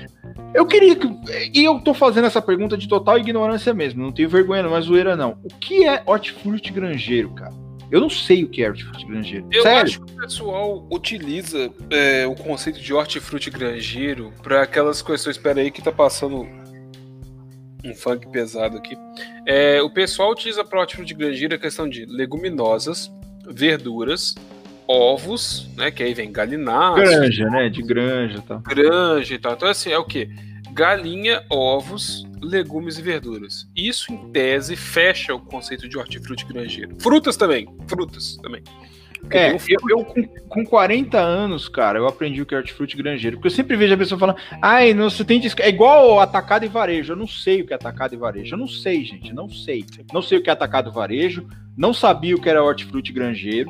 Eu 0.54 0.66
queria 0.66 0.98
que 0.98 1.08
e 1.54 1.64
eu 1.64 1.80
tô 1.80 1.94
fazendo 1.94 2.28
essa 2.28 2.41
pergunta 2.41 2.78
de 2.78 2.90
total 2.90 3.18
ignorância 3.18 3.74
mesmo, 3.74 4.04
não 4.04 4.12
tenho 4.12 4.28
vergonha 4.28 4.62
não, 4.62 4.72
mas 4.72 4.86
zoeira 4.86 5.16
não. 5.16 5.40
O 5.46 5.48
que 5.48 5.88
é 5.88 6.04
hortifruti 6.06 6.74
granjeiro, 6.74 7.30
cara? 7.30 7.54
Eu 7.90 8.02
não 8.02 8.10
sei 8.10 8.44
o 8.44 8.50
que 8.50 8.64
é 8.64 8.70
hortifruti 8.70 9.06
granjeiro. 9.06 9.48
Eu 9.50 9.64
Sério? 9.64 9.82
acho 9.82 10.02
que 10.02 10.14
o 10.14 10.16
pessoal 10.18 10.88
utiliza 10.91 11.72
é, 11.90 12.28
o 12.28 12.36
conceito 12.36 12.82
de 12.82 12.94
hortifruti 12.94 13.50
granjeiro 13.50 14.34
para 14.44 14.62
aquelas 14.62 15.02
questões. 15.02 15.38
Espera 15.38 15.62
aí 15.62 15.72
que 15.72 15.82
tá 15.82 15.91
passando 15.91 16.46
um 17.84 17.93
funk 17.93 18.27
pesado 18.30 18.77
aqui. 18.77 18.97
É, 19.45 19.81
o 19.81 19.89
pessoal 19.89 20.31
utiliza 20.31 20.64
para 20.64 20.80
hortifruti 20.80 21.14
granjeiro 21.14 21.56
a 21.56 21.57
questão 21.57 21.88
de 21.89 22.06
leguminosas, 22.06 23.11
verduras, 23.47 24.35
ovos, 24.88 25.68
né? 25.77 25.91
Que 25.91 26.03
aí 26.03 26.14
vem 26.14 26.31
galináceo. 26.31 27.03
Granja, 27.03 27.49
né? 27.49 27.69
De 27.69 27.81
granja 27.81 28.38
e 28.38 28.41
tal. 28.41 28.60
Granja 28.60 29.34
e 29.34 29.39
tal. 29.39 29.53
Então, 29.53 29.69
assim, 29.69 29.91
é 29.91 29.97
o 29.97 30.03
quê? 30.03 30.30
Galinha, 30.72 31.43
ovos, 31.49 32.27
legumes 32.41 32.97
e 32.97 33.01
verduras. 33.01 33.68
Isso, 33.76 34.11
em 34.11 34.31
tese, 34.31 34.76
fecha 34.76 35.34
o 35.34 35.39
conceito 35.39 35.88
de 35.88 35.97
hortifruti 35.97 36.45
granjeiro. 36.45 36.95
Frutas 36.99 37.38
também. 37.38 37.68
Frutas 37.88 38.38
também. 38.38 38.64
É, 39.30 39.52
eu, 39.52 39.80
eu 39.90 40.06
com, 40.06 40.24
com 40.24 40.66
40 40.66 41.20
anos, 41.20 41.68
cara, 41.68 42.00
eu 42.00 42.08
aprendi 42.08 42.41
o 42.41 42.46
que 42.46 42.56
é 42.56 42.58
hortifruti 42.58 42.96
granjeiro. 42.96 43.38
Porque 43.38 43.48
eu 43.48 43.52
sempre 43.52 43.76
vejo 43.76 43.94
a 43.94 43.98
pessoa 43.98 44.18
falando, 44.18 44.38
ai, 44.62 44.94
não, 44.94 45.10
você 45.10 45.24
tem 45.26 45.41
É 45.60 45.70
igual 45.70 46.20
atacado 46.20 46.66
e 46.66 46.70
varejo. 46.70 47.14
Eu 47.14 47.18
não 47.18 47.28
sei 47.28 47.62
o 47.62 47.68
que 47.68 47.74
é 47.74 47.76
atacado 47.76 48.14
e 48.14 48.18
varejo. 48.18 48.54
Eu 48.54 48.60
não 48.60 48.68
sei, 48.68 49.04
gente. 49.04 49.34
Não 49.34 49.50
sei. 49.50 49.86
Não 50.14 50.22
sei 50.22 50.38
o 50.38 50.44
que 50.44 50.50
é 50.50 50.54
atacado 50.54 50.90
e 50.90 50.94
varejo. 50.94 51.48
Não 51.78 51.94
sabia 51.94 52.36
o 52.36 52.41
que 52.41 52.50
era 52.50 52.64
hortifruti 52.64 53.12
granjeiro. 53.12 53.70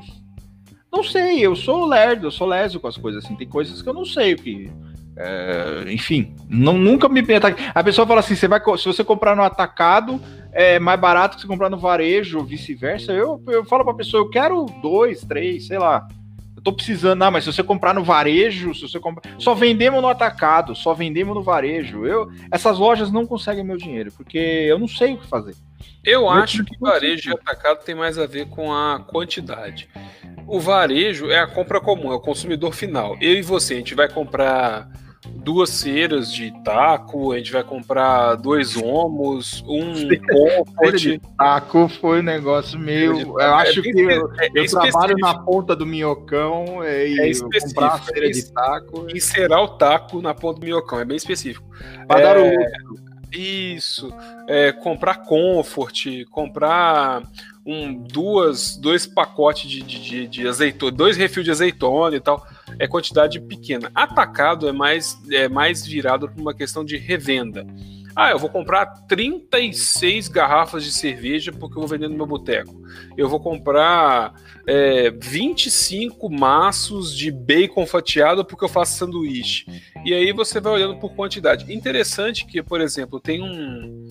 Não 0.91 1.03
sei, 1.03 1.39
eu 1.39 1.55
sou 1.55 1.85
lerdo, 1.85 2.25
eu 2.27 2.31
sou 2.31 2.47
leso 2.47 2.79
com 2.79 2.87
as 2.87 2.97
coisas 2.97 3.23
assim. 3.23 3.35
Tem 3.35 3.47
coisas 3.47 3.81
que 3.81 3.87
eu 3.87 3.93
não 3.93 4.05
sei 4.05 4.33
o 4.33 4.37
que. 4.37 4.71
É, 5.15 5.83
enfim, 5.91 6.33
não, 6.47 6.77
nunca 6.77 7.09
me 7.09 7.21
A 7.75 7.83
pessoa 7.83 8.07
fala 8.07 8.21
assim: 8.21 8.35
você 8.35 8.47
vai, 8.47 8.59
se 8.77 8.85
você 8.85 9.03
comprar 9.03 9.35
no 9.35 9.43
atacado, 9.43 10.19
é 10.51 10.79
mais 10.79 10.99
barato 10.99 11.35
que 11.35 11.41
você 11.41 11.47
comprar 11.47 11.69
no 11.69 11.77
varejo, 11.77 12.37
ou 12.37 12.43
vice-versa. 12.43 13.11
Eu, 13.11 13.41
eu 13.47 13.65
falo 13.65 13.83
pra 13.83 13.93
pessoa: 13.93 14.21
eu 14.21 14.29
quero 14.29 14.65
dois, 14.81 15.21
três, 15.21 15.67
sei 15.67 15.77
lá. 15.77 16.07
Eu 16.55 16.61
tô 16.61 16.73
precisando, 16.73 17.19
não, 17.19 17.31
mas 17.31 17.45
se 17.45 17.53
você 17.53 17.63
comprar 17.63 17.93
no 17.93 18.03
varejo, 18.03 18.75
se 18.75 18.81
você 18.81 18.99
comprar. 18.99 19.33
Só 19.39 19.53
vendemos 19.53 20.01
no 20.01 20.09
atacado, 20.09 20.75
só 20.75 20.93
vendemos 20.93 21.33
no 21.33 21.41
varejo. 21.41 22.05
Eu, 22.05 22.29
essas 22.51 22.77
lojas 22.77 23.09
não 23.09 23.25
conseguem 23.25 23.63
meu 23.63 23.77
dinheiro, 23.77 24.11
porque 24.11 24.37
eu 24.37 24.77
não 24.77 24.87
sei 24.87 25.13
o 25.13 25.17
que 25.17 25.27
fazer. 25.27 25.55
Eu, 26.03 26.21
eu 26.21 26.29
acho 26.29 26.65
que 26.65 26.77
varejo 26.77 27.29
e 27.29 27.33
atacado 27.33 27.83
tem 27.85 27.95
mais 27.95 28.17
a 28.17 28.25
ver 28.25 28.47
com 28.47 28.73
a 28.73 28.99
quantidade. 28.99 29.87
O 30.47 30.59
varejo 30.59 31.29
é 31.29 31.39
a 31.39 31.47
compra 31.47 31.79
comum, 31.79 32.11
é 32.11 32.15
o 32.15 32.19
consumidor 32.19 32.73
final. 32.73 33.15
Eu 33.21 33.35
e 33.35 33.41
você, 33.41 33.75
a 33.75 33.77
gente 33.77 33.95
vai 33.95 34.09
comprar 34.09 34.89
duas 35.27 35.69
ceras 35.69 36.31
de 36.31 36.51
taco, 36.63 37.31
a 37.31 37.37
gente 37.37 37.51
vai 37.51 37.63
comprar 37.63 38.35
dois 38.35 38.75
homos, 38.77 39.63
um 39.67 39.93
comfort. 40.27 40.95
de 40.95 41.21
taco 41.37 41.89
foi 41.89 42.19
um 42.19 42.23
negócio 42.23 42.79
meio. 42.79 43.19
Eu 43.19 43.39
é 43.39 43.45
acho 43.45 43.81
que 43.81 43.99
eu, 43.99 44.31
é 44.39 44.49
eu 44.53 44.65
trabalho 44.67 45.17
na 45.17 45.37
ponta 45.37 45.75
do 45.75 45.85
minhocão 45.85 46.83
e 46.83 47.19
é 47.19 47.61
comprar 47.61 47.95
a 47.95 47.99
cera 47.99 48.29
de 48.29 48.51
taco. 48.51 49.07
Encerar 49.13 49.61
o 49.61 49.67
taco 49.69 50.21
na 50.21 50.33
ponta 50.33 50.59
do 50.59 50.65
minhocão, 50.65 50.99
é 50.99 51.05
bem 51.05 51.17
específico. 51.17 51.67
Para 52.07 52.21
dar 52.21 52.37
o 52.37 52.49
isso, 53.31 54.11
é, 54.47 54.71
comprar 54.71 55.25
comfort, 55.25 56.25
comprar 56.31 57.21
um, 57.65 57.93
duas, 57.93 58.75
dois 58.77 59.05
pacotes 59.05 59.69
de, 59.69 59.81
de, 59.83 60.27
de 60.27 60.47
azeitona, 60.47 60.91
dois 60.91 61.15
refis 61.15 61.43
de 61.43 61.51
azeitona 61.51 62.15
e 62.15 62.19
tal, 62.19 62.45
é 62.79 62.87
quantidade 62.87 63.39
pequena. 63.41 63.91
Atacado 63.93 64.67
é 64.67 64.71
mais, 64.71 65.19
é 65.29 65.47
mais 65.47 65.85
virado 65.85 66.29
para 66.29 66.41
uma 66.41 66.53
questão 66.53 66.83
de 66.83 66.97
revenda. 66.97 67.67
Ah, 68.15 68.31
eu 68.31 68.39
vou 68.39 68.49
comprar 68.49 68.85
36 69.07 70.27
garrafas 70.27 70.83
de 70.83 70.91
cerveja 70.91 71.51
porque 71.51 71.77
eu 71.77 71.81
vou 71.81 71.87
vender 71.87 72.07
no 72.07 72.17
meu 72.17 72.25
boteco. 72.25 72.75
Eu 73.15 73.29
vou 73.29 73.39
comprar 73.39 74.33
é, 74.67 75.11
25 75.11 76.29
maços 76.29 77.15
de 77.15 77.31
bacon 77.31 77.85
fatiado 77.85 78.43
porque 78.43 78.65
eu 78.65 78.69
faço 78.69 78.97
sanduíche. 78.97 79.65
E 80.03 80.13
aí 80.13 80.33
você 80.33 80.59
vai 80.59 80.73
olhando 80.73 80.99
por 80.99 81.13
quantidade. 81.13 81.71
Interessante 81.73 82.45
que, 82.45 82.61
por 82.63 82.81
exemplo, 82.81 83.19
tem 83.19 83.41
um 83.41 84.05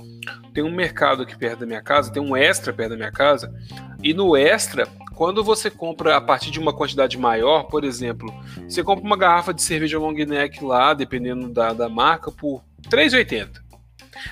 tem 0.52 0.64
um 0.64 0.74
mercado 0.74 1.22
aqui 1.22 1.36
perto 1.36 1.60
da 1.60 1.66
minha 1.66 1.82
casa, 1.82 2.12
tem 2.12 2.22
um 2.22 2.36
extra 2.36 2.72
perto 2.72 2.90
da 2.90 2.96
minha 2.96 3.12
casa, 3.12 3.54
e 4.02 4.12
no 4.12 4.36
extra 4.36 4.88
quando 5.18 5.42
você 5.42 5.68
compra 5.68 6.16
a 6.16 6.20
partir 6.20 6.48
de 6.48 6.60
uma 6.60 6.72
quantidade 6.72 7.18
maior, 7.18 7.64
por 7.64 7.82
exemplo, 7.82 8.32
você 8.68 8.84
compra 8.84 9.04
uma 9.04 9.16
garrafa 9.16 9.52
de 9.52 9.60
cerveja 9.60 9.98
long 9.98 10.12
neck 10.12 10.62
lá, 10.64 10.94
dependendo 10.94 11.48
da, 11.48 11.72
da 11.72 11.88
marca, 11.88 12.30
por 12.30 12.62
R$ 12.84 12.88
3,80. 12.88 13.48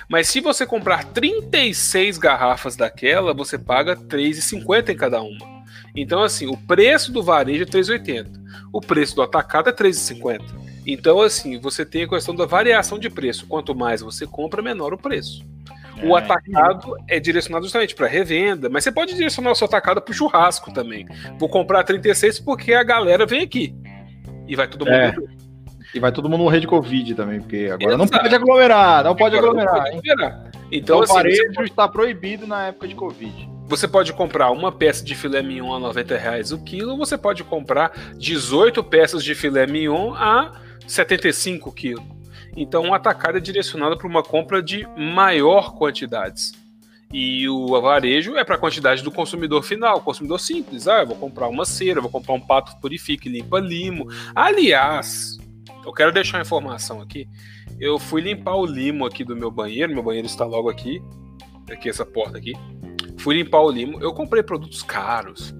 Mas 0.09 0.29
se 0.29 0.39
você 0.39 0.65
comprar 0.65 1.03
36 1.03 2.17
garrafas 2.17 2.77
daquela, 2.77 3.33
você 3.33 3.57
paga 3.57 3.95
R$ 3.95 4.05
3,50 4.05 4.87
em 4.87 4.95
cada 4.95 5.21
uma. 5.21 5.45
Então, 5.93 6.23
assim, 6.23 6.47
o 6.47 6.55
preço 6.55 7.11
do 7.11 7.21
varejo 7.21 7.63
é 7.63 7.65
3,80. 7.65 8.31
O 8.71 8.79
preço 8.79 9.13
do 9.13 9.21
atacado 9.21 9.67
é 9.67 9.73
3,50. 9.73 10.39
Então, 10.85 11.19
assim, 11.19 11.59
você 11.59 11.85
tem 11.85 12.03
a 12.03 12.07
questão 12.07 12.33
da 12.33 12.45
variação 12.45 12.97
de 12.97 13.09
preço. 13.09 13.45
Quanto 13.45 13.75
mais 13.75 13.99
você 13.99 14.25
compra, 14.25 14.61
menor 14.61 14.93
o 14.93 14.97
preço. 14.97 15.45
O 16.03 16.17
é, 16.17 16.21
atacado 16.21 16.95
é 17.07 17.19
direcionado 17.19 17.65
justamente 17.65 17.95
para 17.95 18.07
revenda, 18.07 18.69
mas 18.69 18.83
você 18.83 18.91
pode 18.91 19.13
direcionar 19.13 19.51
o 19.51 19.55
seu 19.55 19.65
atacado 19.65 20.01
para 20.01 20.11
o 20.11 20.15
churrasco 20.15 20.71
também. 20.71 21.05
Vou 21.39 21.49
comprar 21.49 21.83
36 21.83 22.39
porque 22.39 22.73
a 22.73 22.83
galera 22.83 23.25
vem 23.25 23.41
aqui. 23.41 23.75
E 24.47 24.55
vai 24.55 24.67
todo 24.67 24.85
mundo. 24.85 24.93
É. 24.93 25.15
E 25.93 25.99
vai 25.99 26.11
todo 26.11 26.29
mundo 26.29 26.43
morrer 26.43 26.59
de 26.59 26.67
Covid 26.67 27.15
também, 27.15 27.39
porque 27.39 27.65
agora 27.65 27.95
Exato. 27.95 27.97
não 27.97 28.07
pode 28.07 28.35
aglomerar, 28.35 29.03
não 29.03 29.15
pode 29.15 29.37
agora 29.37 29.51
aglomerar. 29.51 29.75
Não 29.75 30.01
pode 30.01 30.11
aglomerar. 30.11 30.51
Então, 30.71 30.97
então 30.97 31.01
assim, 31.01 31.13
o 31.13 31.15
varejo 31.15 31.53
pode... 31.53 31.69
está 31.69 31.87
proibido 31.87 32.45
na 32.45 32.67
época 32.67 32.87
de 32.87 32.95
Covid. 32.95 33.49
Você 33.67 33.87
pode 33.87 34.13
comprar 34.13 34.51
uma 34.51 34.71
peça 34.71 35.03
de 35.03 35.15
filé 35.15 35.41
mignon 35.41 35.73
a 35.73 35.79
90 35.79 36.17
reais 36.17 36.51
o 36.51 36.63
quilo, 36.63 36.91
ou 36.91 36.97
você 36.97 37.17
pode 37.17 37.43
comprar 37.43 37.91
18 38.17 38.83
peças 38.83 39.23
de 39.23 39.33
filé 39.35 39.65
mignon 39.65 40.13
a 40.13 40.53
75 40.85 41.71
quilos. 41.73 42.16
Então, 42.59 42.89
o 42.89 42.93
atacado 42.95 43.37
é 43.37 43.39
direcionado 43.39 43.95
para 43.95 44.07
uma 44.07 44.23
compra 44.23 44.63
de 44.63 44.83
maior 44.97 45.75
quantidades. 45.75 46.53
E 47.13 47.47
o 47.47 47.79
varejo 47.79 48.35
é 48.35 48.43
para 48.43 48.55
a 48.55 48.57
quantidade 48.57 49.03
do 49.03 49.11
consumidor 49.11 49.61
final, 49.63 50.01
consumidor 50.01 50.39
simples. 50.39 50.87
Ah, 50.87 51.01
eu 51.01 51.07
vou 51.07 51.15
comprar 51.15 51.47
uma 51.47 51.65
cera, 51.65 52.01
vou 52.01 52.09
comprar 52.09 52.33
um 52.33 52.41
pato 52.41 52.75
purifique, 52.81 53.29
limpa 53.29 53.59
limo. 53.59 54.07
Aliás, 54.33 55.37
eu 55.85 55.93
quero 55.93 56.11
deixar 56.11 56.37
uma 56.37 56.41
informação 56.41 56.99
aqui. 56.99 57.29
Eu 57.79 57.99
fui 57.99 58.21
limpar 58.21 58.55
o 58.55 58.65
limo 58.65 59.05
aqui 59.05 59.23
do 59.23 59.35
meu 59.35 59.51
banheiro, 59.51 59.93
meu 59.93 60.03
banheiro 60.03 60.25
está 60.25 60.43
logo 60.43 60.67
aqui, 60.67 60.99
aqui 61.71 61.87
essa 61.87 62.05
porta 62.05 62.39
aqui. 62.39 62.53
Fui 63.19 63.35
limpar 63.35 63.61
o 63.61 63.69
limo. 63.69 64.01
Eu 64.01 64.13
comprei 64.13 64.41
produtos 64.41 64.81
caros, 64.81 65.53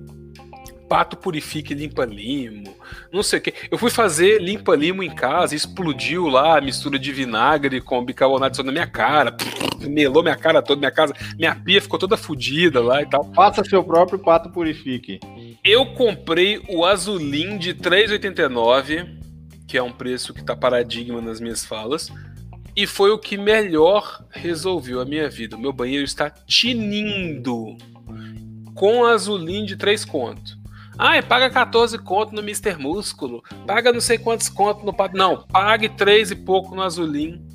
pato 0.89 1.15
purifique 1.15 1.75
limpa 1.75 2.05
limo, 2.05 2.75
não 3.11 3.23
sei 3.23 3.39
o 3.39 3.41
que. 3.41 3.53
Eu 3.71 3.77
fui 3.77 3.89
fazer 3.89 4.41
limpa 4.41 4.75
limo 4.75 5.03
em 5.03 5.13
casa, 5.13 5.55
explodiu 5.55 6.27
lá 6.27 6.57
a 6.57 6.61
mistura 6.61 6.99
de 6.99 7.11
vinagre 7.11 7.81
com 7.81 8.03
bicarbonato 8.03 8.63
na 8.63 8.71
minha 8.71 8.87
cara, 8.87 9.35
melou 9.81 10.23
minha 10.23 10.35
cara 10.35 10.61
toda, 10.61 10.79
minha 10.79 10.91
casa, 10.91 11.13
minha 11.37 11.55
pia 11.55 11.81
ficou 11.81 11.99
toda 11.99 12.17
fodida 12.17 12.81
lá 12.81 13.01
e 13.01 13.05
tal. 13.05 13.31
Faça 13.33 13.63
seu 13.63 13.83
próprio 13.83 14.19
pato 14.19 14.49
purifique. 14.49 15.19
Eu 15.63 15.85
comprei 15.93 16.61
o 16.69 16.85
azulim 16.85 17.57
de 17.57 17.73
3,89, 17.73 19.17
que 19.67 19.77
é 19.77 19.83
um 19.83 19.91
preço 19.91 20.33
que 20.33 20.43
tá 20.43 20.55
paradigma 20.55 21.21
nas 21.21 21.39
minhas 21.39 21.65
falas. 21.65 22.09
E 22.75 22.85
foi 22.85 23.09
o 23.09 23.17
que 23.17 23.37
melhor 23.37 24.23
resolveu 24.29 25.01
a 25.01 25.05
minha 25.05 25.27
vida. 25.27 25.55
O 25.55 25.59
meu 25.59 25.73
banheiro 25.73 26.05
está 26.05 26.29
tinindo 26.29 27.75
com 28.75 29.03
azulim 29.03 29.65
de 29.65 29.75
3 29.75 30.05
contos. 30.05 30.56
Ah, 30.97 31.21
paga 31.21 31.49
14 31.49 31.99
conto 31.99 32.33
no 32.33 32.41
Mr. 32.41 32.75
Músculo. 32.77 33.43
Paga 33.65 33.93
não 33.93 34.01
sei 34.01 34.17
quantos 34.17 34.49
conto 34.49 34.85
no. 34.85 34.95
Não, 35.13 35.45
pague 35.47 35.89
3 35.89 36.31
e 36.31 36.35
pouco 36.35 36.75
no 36.75 36.81
Azulim. 36.81 37.45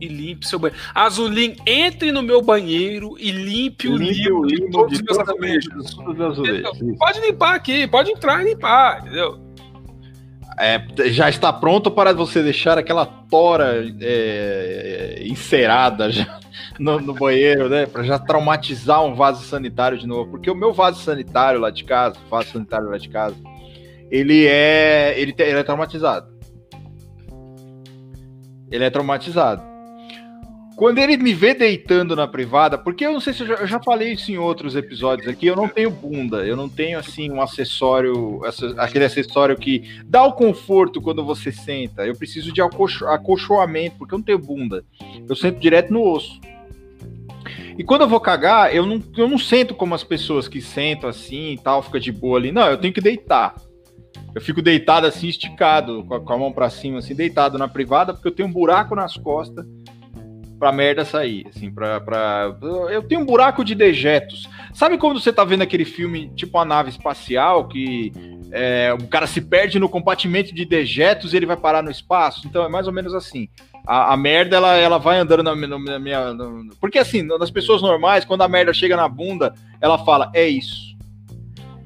E 0.00 0.06
limpe 0.06 0.46
seu 0.46 0.58
banheiro. 0.58 0.82
Azulim, 0.94 1.56
entre 1.66 2.12
no 2.12 2.22
meu 2.22 2.40
banheiro 2.40 3.16
e 3.18 3.30
limpe 3.32 3.88
o 3.88 3.96
limo 3.96 4.46
de, 4.46 4.56
de 4.56 4.70
todos 4.70 4.98
os 4.98 5.02
meus 5.02 5.18
azulejos. 5.18 5.94
Pode 6.98 7.20
limpar 7.20 7.54
aqui, 7.54 7.86
pode 7.86 8.10
entrar 8.10 8.42
e 8.44 8.50
limpar, 8.50 9.00
entendeu? 9.00 9.40
É, 10.60 10.84
já 11.10 11.28
está 11.28 11.52
pronto 11.52 11.90
para 11.90 12.12
você 12.12 12.42
deixar 12.42 12.76
aquela 12.78 13.06
tora 13.06 13.84
é, 14.00 15.22
encerada 15.24 16.10
já 16.10 16.40
no, 16.78 17.00
no, 17.00 17.14
banheiro, 17.14 17.68
né? 17.68 17.86
Para 17.86 18.02
já 18.02 18.18
traumatizar 18.18 19.04
um 19.04 19.14
vaso 19.14 19.44
sanitário 19.44 19.96
de 19.96 20.06
novo. 20.06 20.32
Porque 20.32 20.50
o 20.50 20.54
meu 20.54 20.72
vaso 20.72 21.00
sanitário 21.00 21.60
lá 21.60 21.70
de 21.70 21.84
casa, 21.84 22.16
vaso 22.28 22.52
sanitário 22.52 22.88
lá 22.88 22.98
de 22.98 23.08
casa, 23.08 23.36
ele 24.10 24.46
é, 24.46 25.14
ele, 25.16 25.34
ele 25.38 25.58
é 25.58 25.62
traumatizado. 25.62 26.26
Ele 28.70 28.84
é 28.84 28.90
traumatizado. 28.90 29.62
Quando 30.78 30.98
ele 30.98 31.16
me 31.16 31.34
vê 31.34 31.54
deitando 31.54 32.14
na 32.14 32.28
privada, 32.28 32.78
porque 32.78 33.04
eu 33.04 33.12
não 33.12 33.18
sei 33.18 33.32
se 33.32 33.40
eu 33.42 33.48
já, 33.48 33.54
eu 33.54 33.66
já, 33.66 33.82
falei 33.82 34.12
isso 34.12 34.30
em 34.30 34.38
outros 34.38 34.76
episódios 34.76 35.26
aqui, 35.26 35.44
eu 35.44 35.56
não 35.56 35.66
tenho 35.66 35.90
bunda, 35.90 36.46
eu 36.46 36.54
não 36.54 36.68
tenho 36.68 37.00
assim 37.00 37.28
um 37.32 37.42
acessório, 37.42 38.42
aquele 38.76 39.04
acessório 39.04 39.56
que 39.56 40.00
dá 40.06 40.22
o 40.22 40.34
conforto 40.34 41.02
quando 41.02 41.24
você 41.24 41.50
senta. 41.50 42.06
Eu 42.06 42.14
preciso 42.14 42.52
de 42.52 42.62
acolcho, 42.62 43.08
acolchoamento, 43.08 43.96
porque 43.98 44.14
eu 44.14 44.18
não 44.18 44.24
tenho 44.24 44.38
bunda. 44.38 44.84
Eu 45.28 45.34
sento 45.34 45.58
direto 45.58 45.92
no 45.92 46.00
osso. 46.00 46.40
E 47.76 47.82
quando 47.82 48.02
eu 48.02 48.08
vou 48.08 48.20
cagar, 48.20 48.72
eu 48.72 48.86
não, 48.86 49.02
eu 49.16 49.28
não 49.28 49.36
sento 49.36 49.74
como 49.74 49.96
as 49.96 50.04
pessoas 50.04 50.46
que 50.46 50.62
sentam 50.62 51.10
assim 51.10 51.54
e 51.54 51.58
tal, 51.58 51.82
fica 51.82 51.98
de 51.98 52.12
boa 52.12 52.38
ali. 52.38 52.52
Não, 52.52 52.68
eu 52.68 52.78
tenho 52.78 52.94
que 52.94 53.00
deitar. 53.00 53.56
Eu 54.32 54.40
fico 54.40 54.62
deitado 54.62 55.08
assim, 55.08 55.26
esticado, 55.26 56.04
com 56.04 56.14
a, 56.14 56.20
com 56.20 56.32
a 56.32 56.38
mão 56.38 56.52
para 56.52 56.70
cima, 56.70 57.00
assim, 57.00 57.16
deitado 57.16 57.58
na 57.58 57.66
privada, 57.66 58.14
porque 58.14 58.28
eu 58.28 58.32
tenho 58.32 58.48
um 58.48 58.52
buraco 58.52 58.94
nas 58.94 59.16
costas 59.16 59.66
pra 60.58 60.72
merda 60.72 61.04
sair, 61.04 61.46
assim, 61.48 61.70
pra, 61.70 62.00
pra... 62.00 62.54
Eu 62.90 63.02
tenho 63.02 63.20
um 63.20 63.24
buraco 63.24 63.64
de 63.64 63.74
dejetos. 63.74 64.48
Sabe 64.74 64.98
quando 64.98 65.20
você 65.20 65.32
tá 65.32 65.44
vendo 65.44 65.62
aquele 65.62 65.84
filme, 65.84 66.30
tipo 66.34 66.58
a 66.58 66.64
nave 66.64 66.90
espacial, 66.90 67.68
que 67.68 68.12
é, 68.50 68.92
o 68.98 69.06
cara 69.06 69.26
se 69.26 69.40
perde 69.40 69.78
no 69.78 69.88
compartimento 69.88 70.54
de 70.54 70.64
dejetos 70.64 71.32
e 71.32 71.36
ele 71.36 71.46
vai 71.46 71.56
parar 71.56 71.82
no 71.82 71.90
espaço? 71.90 72.46
Então 72.46 72.64
é 72.64 72.68
mais 72.68 72.86
ou 72.86 72.92
menos 72.92 73.14
assim. 73.14 73.48
A, 73.86 74.12
a 74.12 74.16
merda, 74.16 74.56
ela, 74.56 74.76
ela 74.76 74.98
vai 74.98 75.18
andando 75.18 75.42
na, 75.42 75.54
na 75.54 75.98
minha... 75.98 76.34
No... 76.34 76.74
Porque 76.80 76.98
assim, 76.98 77.22
nas 77.22 77.50
pessoas 77.50 77.80
normais, 77.80 78.24
quando 78.24 78.42
a 78.42 78.48
merda 78.48 78.72
chega 78.72 78.96
na 78.96 79.08
bunda, 79.08 79.54
ela 79.80 79.98
fala, 80.04 80.30
é 80.34 80.46
isso. 80.46 80.88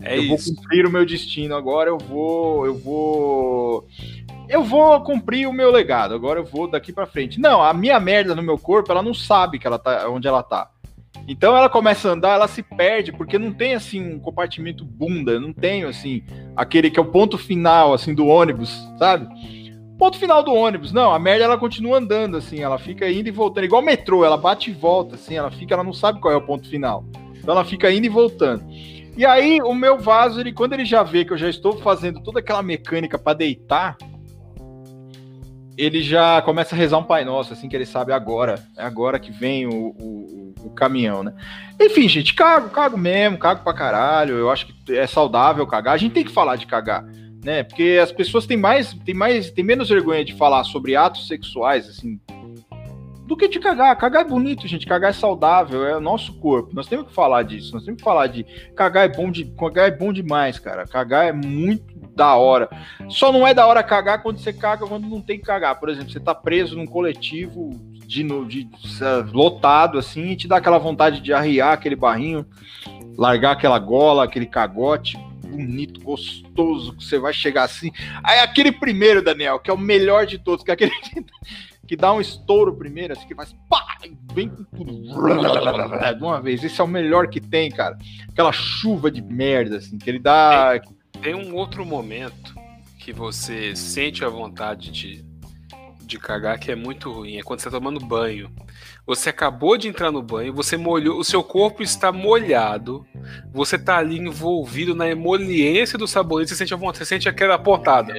É 0.00 0.16
eu 0.16 0.22
isso. 0.22 0.28
vou 0.28 0.56
cumprir 0.56 0.86
o 0.86 0.90
meu 0.90 1.04
destino 1.04 1.54
agora, 1.54 1.90
eu 1.90 1.98
vou... 1.98 2.66
Eu 2.66 2.78
vou 2.78 3.86
eu 4.48 4.62
vou 4.62 5.00
cumprir 5.02 5.48
o 5.48 5.52
meu 5.52 5.70
legado, 5.70 6.14
agora 6.14 6.40
eu 6.40 6.44
vou 6.44 6.68
daqui 6.68 6.92
para 6.92 7.06
frente. 7.06 7.40
Não, 7.40 7.62
a 7.62 7.72
minha 7.72 7.98
merda 7.98 8.34
no 8.34 8.42
meu 8.42 8.58
corpo, 8.58 8.90
ela 8.90 9.02
não 9.02 9.14
sabe 9.14 9.58
que 9.58 9.66
ela 9.66 9.78
tá, 9.78 10.08
onde 10.08 10.28
ela 10.28 10.42
tá. 10.42 10.68
Então 11.26 11.56
ela 11.56 11.68
começa 11.68 12.08
a 12.08 12.12
andar, 12.12 12.34
ela 12.34 12.48
se 12.48 12.62
perde, 12.62 13.12
porque 13.12 13.38
não 13.38 13.52
tem 13.52 13.74
assim 13.74 14.14
um 14.14 14.18
compartimento 14.18 14.84
bunda, 14.84 15.38
não 15.38 15.52
tem 15.52 15.84
assim 15.84 16.22
aquele 16.56 16.90
que 16.90 16.98
é 16.98 17.02
o 17.02 17.06
ponto 17.06 17.38
final 17.38 17.94
assim 17.94 18.14
do 18.14 18.26
ônibus, 18.26 18.86
sabe? 18.98 19.28
Ponto 19.98 20.18
final 20.18 20.42
do 20.42 20.52
ônibus. 20.52 20.92
Não, 20.92 21.12
a 21.12 21.18
merda 21.18 21.44
ela 21.44 21.58
continua 21.58 21.98
andando 21.98 22.36
assim, 22.36 22.60
ela 22.60 22.78
fica 22.78 23.08
indo 23.08 23.28
e 23.28 23.32
voltando, 23.32 23.64
igual 23.64 23.82
metrô, 23.82 24.24
ela 24.24 24.36
bate 24.36 24.70
e 24.70 24.74
volta 24.74 25.14
assim, 25.14 25.36
ela 25.36 25.50
fica, 25.50 25.74
ela 25.74 25.84
não 25.84 25.92
sabe 25.92 26.20
qual 26.20 26.34
é 26.34 26.36
o 26.36 26.44
ponto 26.46 26.68
final. 26.68 27.04
Então 27.36 27.54
ela 27.54 27.64
fica 27.64 27.90
indo 27.92 28.06
e 28.06 28.10
voltando. 28.10 28.64
E 29.16 29.24
aí 29.24 29.60
o 29.62 29.74
meu 29.74 29.98
vaso, 29.98 30.40
ele 30.40 30.52
quando 30.52 30.72
ele 30.72 30.84
já 30.84 31.02
vê 31.02 31.24
que 31.24 31.32
eu 31.32 31.38
já 31.38 31.48
estou 31.48 31.78
fazendo 31.78 32.20
toda 32.20 32.40
aquela 32.40 32.62
mecânica 32.62 33.18
para 33.18 33.34
deitar, 33.36 33.96
ele 35.76 36.02
já 36.02 36.42
começa 36.42 36.74
a 36.74 36.78
rezar 36.78 36.98
um 36.98 37.04
Pai 37.04 37.24
Nosso, 37.24 37.52
assim 37.52 37.68
que 37.68 37.76
ele 37.76 37.86
sabe 37.86 38.12
agora, 38.12 38.62
é 38.76 38.82
agora 38.82 39.18
que 39.18 39.30
vem 39.30 39.66
o, 39.66 39.94
o, 39.98 40.54
o, 40.64 40.70
caminhão, 40.70 41.22
né? 41.22 41.34
Enfim, 41.80 42.08
gente, 42.08 42.34
cago, 42.34 42.68
cago 42.70 42.96
mesmo, 42.98 43.38
cago 43.38 43.62
pra 43.62 43.72
caralho, 43.74 44.36
eu 44.36 44.50
acho 44.50 44.66
que 44.66 44.96
é 44.96 45.06
saudável 45.06 45.66
cagar, 45.66 45.94
a 45.94 45.98
gente 45.98 46.12
tem 46.12 46.24
que 46.24 46.32
falar 46.32 46.56
de 46.56 46.66
cagar, 46.66 47.04
né? 47.44 47.62
Porque 47.62 47.98
as 48.02 48.12
pessoas 48.12 48.46
têm 48.46 48.56
mais, 48.56 48.92
têm 48.92 49.14
mais, 49.14 49.50
têm 49.50 49.64
menos 49.64 49.88
vergonha 49.88 50.24
de 50.24 50.34
falar 50.34 50.64
sobre 50.64 50.94
atos 50.94 51.26
sexuais, 51.26 51.88
assim, 51.88 52.20
do 53.32 53.36
que 53.36 53.48
de 53.48 53.58
cagar. 53.58 53.96
Cagar 53.96 54.22
é 54.22 54.28
bonito, 54.28 54.68
gente. 54.68 54.86
Cagar 54.86 55.10
é 55.10 55.14
saudável, 55.14 55.86
é 55.86 55.96
o 55.96 56.00
nosso 56.00 56.34
corpo. 56.34 56.74
Nós 56.74 56.86
temos 56.86 57.06
que 57.06 57.14
falar 57.14 57.42
disso. 57.42 57.72
Nós 57.72 57.84
temos 57.84 57.98
que 57.98 58.04
falar 58.04 58.26
de 58.26 58.44
cagar 58.76 59.04
é 59.04 59.08
bom 59.08 59.30
de 59.30 59.44
cagar 59.44 59.88
é 59.88 59.90
bom 59.90 60.12
demais, 60.12 60.58
cara. 60.58 60.86
Cagar 60.86 61.26
é 61.26 61.32
muito 61.32 61.91
da 62.14 62.34
hora. 62.36 62.68
Só 63.08 63.32
não 63.32 63.46
é 63.46 63.54
da 63.54 63.66
hora 63.66 63.82
cagar 63.82 64.22
quando 64.22 64.38
você 64.38 64.52
caga 64.52 64.86
quando 64.86 65.06
não 65.06 65.20
tem 65.20 65.38
que 65.38 65.44
cagar. 65.44 65.78
Por 65.78 65.88
exemplo, 65.88 66.10
você 66.10 66.20
tá 66.20 66.34
preso 66.34 66.76
num 66.76 66.86
coletivo 66.86 67.70
de, 68.06 68.22
de, 68.46 68.64
de 68.64 69.32
lotado 69.32 69.98
assim 69.98 70.30
e 70.30 70.36
te 70.36 70.46
dá 70.46 70.56
aquela 70.56 70.78
vontade 70.78 71.20
de 71.20 71.32
arriar 71.32 71.72
aquele 71.72 71.96
barrinho, 71.96 72.46
largar 73.16 73.52
aquela 73.52 73.78
gola, 73.78 74.24
aquele 74.24 74.46
cagote 74.46 75.18
bonito, 75.52 76.00
gostoso, 76.00 76.96
que 76.96 77.04
você 77.04 77.18
vai 77.18 77.32
chegar 77.32 77.64
assim. 77.64 77.90
Aí 78.24 78.38
aquele 78.40 78.72
primeiro, 78.72 79.22
Daniel, 79.22 79.58
que 79.58 79.70
é 79.70 79.74
o 79.74 79.78
melhor 79.78 80.24
de 80.24 80.38
todos, 80.38 80.64
que 80.64 80.70
é 80.70 80.74
aquele 80.74 80.92
que 81.86 81.96
dá 81.96 82.12
um 82.12 82.20
estouro 82.20 82.74
primeiro, 82.74 83.12
assim, 83.12 83.26
que 83.26 83.34
faz 83.34 83.54
pá, 83.68 83.98
vem 84.32 84.48
com 84.48 84.64
tudo 84.64 84.92
de 85.02 86.24
uma 86.24 86.40
vez. 86.40 86.64
Esse 86.64 86.80
é 86.80 86.84
o 86.84 86.88
melhor 86.88 87.28
que 87.28 87.40
tem, 87.40 87.70
cara. 87.70 87.98
Aquela 88.30 88.52
chuva 88.52 89.10
de 89.10 89.20
merda, 89.20 89.76
assim, 89.76 89.98
que 89.98 90.08
ele 90.08 90.18
dá. 90.18 90.80
Tem 91.22 91.36
um 91.36 91.54
outro 91.54 91.86
momento 91.86 92.52
que 92.98 93.12
você 93.12 93.76
sente 93.76 94.24
a 94.24 94.28
vontade 94.28 94.90
de, 94.90 95.24
de 96.04 96.18
cagar 96.18 96.58
que 96.58 96.72
é 96.72 96.74
muito 96.74 97.12
ruim. 97.12 97.36
É 97.36 97.42
quando 97.42 97.60
você 97.60 97.70
tá 97.70 97.78
tomando 97.78 98.04
banho. 98.04 98.50
Você 99.06 99.30
acabou 99.30 99.78
de 99.78 99.86
entrar 99.86 100.10
no 100.10 100.22
banho, 100.22 100.52
você 100.52 100.76
molhou, 100.76 101.18
o 101.18 101.24
seu 101.24 101.42
corpo 101.42 101.82
está 101.82 102.12
molhado, 102.12 103.04
você 103.52 103.78
tá 103.78 103.98
ali 103.98 104.18
envolvido 104.18 104.94
na 104.94 105.08
emoliência 105.08 105.98
do 105.98 106.06
sabonete, 106.06 106.50
você 106.50 106.56
sente 106.56 106.74
a 106.74 106.76
vontade, 106.76 106.98
você 106.98 107.04
sente 107.04 107.28
aquela 107.28 107.58
pontada. 107.58 108.14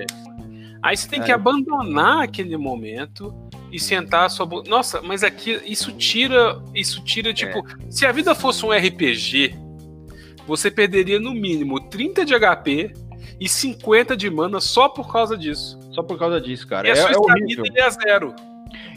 Aí 0.82 0.98
você 0.98 1.08
tem 1.08 1.22
que 1.22 1.32
abandonar 1.32 2.24
aquele 2.24 2.58
momento 2.58 3.34
e 3.72 3.80
sentar 3.80 4.26
a 4.26 4.30
sua 4.30 4.46
Nossa, 4.68 5.02
mas 5.02 5.24
aqui 5.24 5.62
isso 5.66 5.94
tira, 5.94 6.62
isso 6.76 7.02
tira 7.04 7.34
tipo, 7.34 7.60
é. 7.60 7.92
se 7.92 8.06
a 8.06 8.12
vida 8.12 8.36
fosse 8.36 8.66
um 8.66 8.72
RPG, 8.72 9.56
você 10.48 10.70
perderia 10.70 11.20
no 11.20 11.34
mínimo 11.34 11.80
30 11.80 12.26
de 12.26 12.34
HP 12.34 12.94
e 13.40 13.48
50 13.48 14.16
de 14.16 14.30
mana 14.30 14.60
só 14.60 14.90
por 14.90 15.12
causa 15.12 15.38
disso. 15.38 15.80
Só 15.92 16.02
por 16.02 16.18
causa 16.18 16.40
disso, 16.40 16.68
cara. 16.68 16.88
E 16.88 16.92
a 16.92 16.94
é, 16.94 16.96
sua 16.96 17.10
é 17.10 17.12
estamina 17.12 17.64
é 17.76 17.90
zero. 17.90 18.36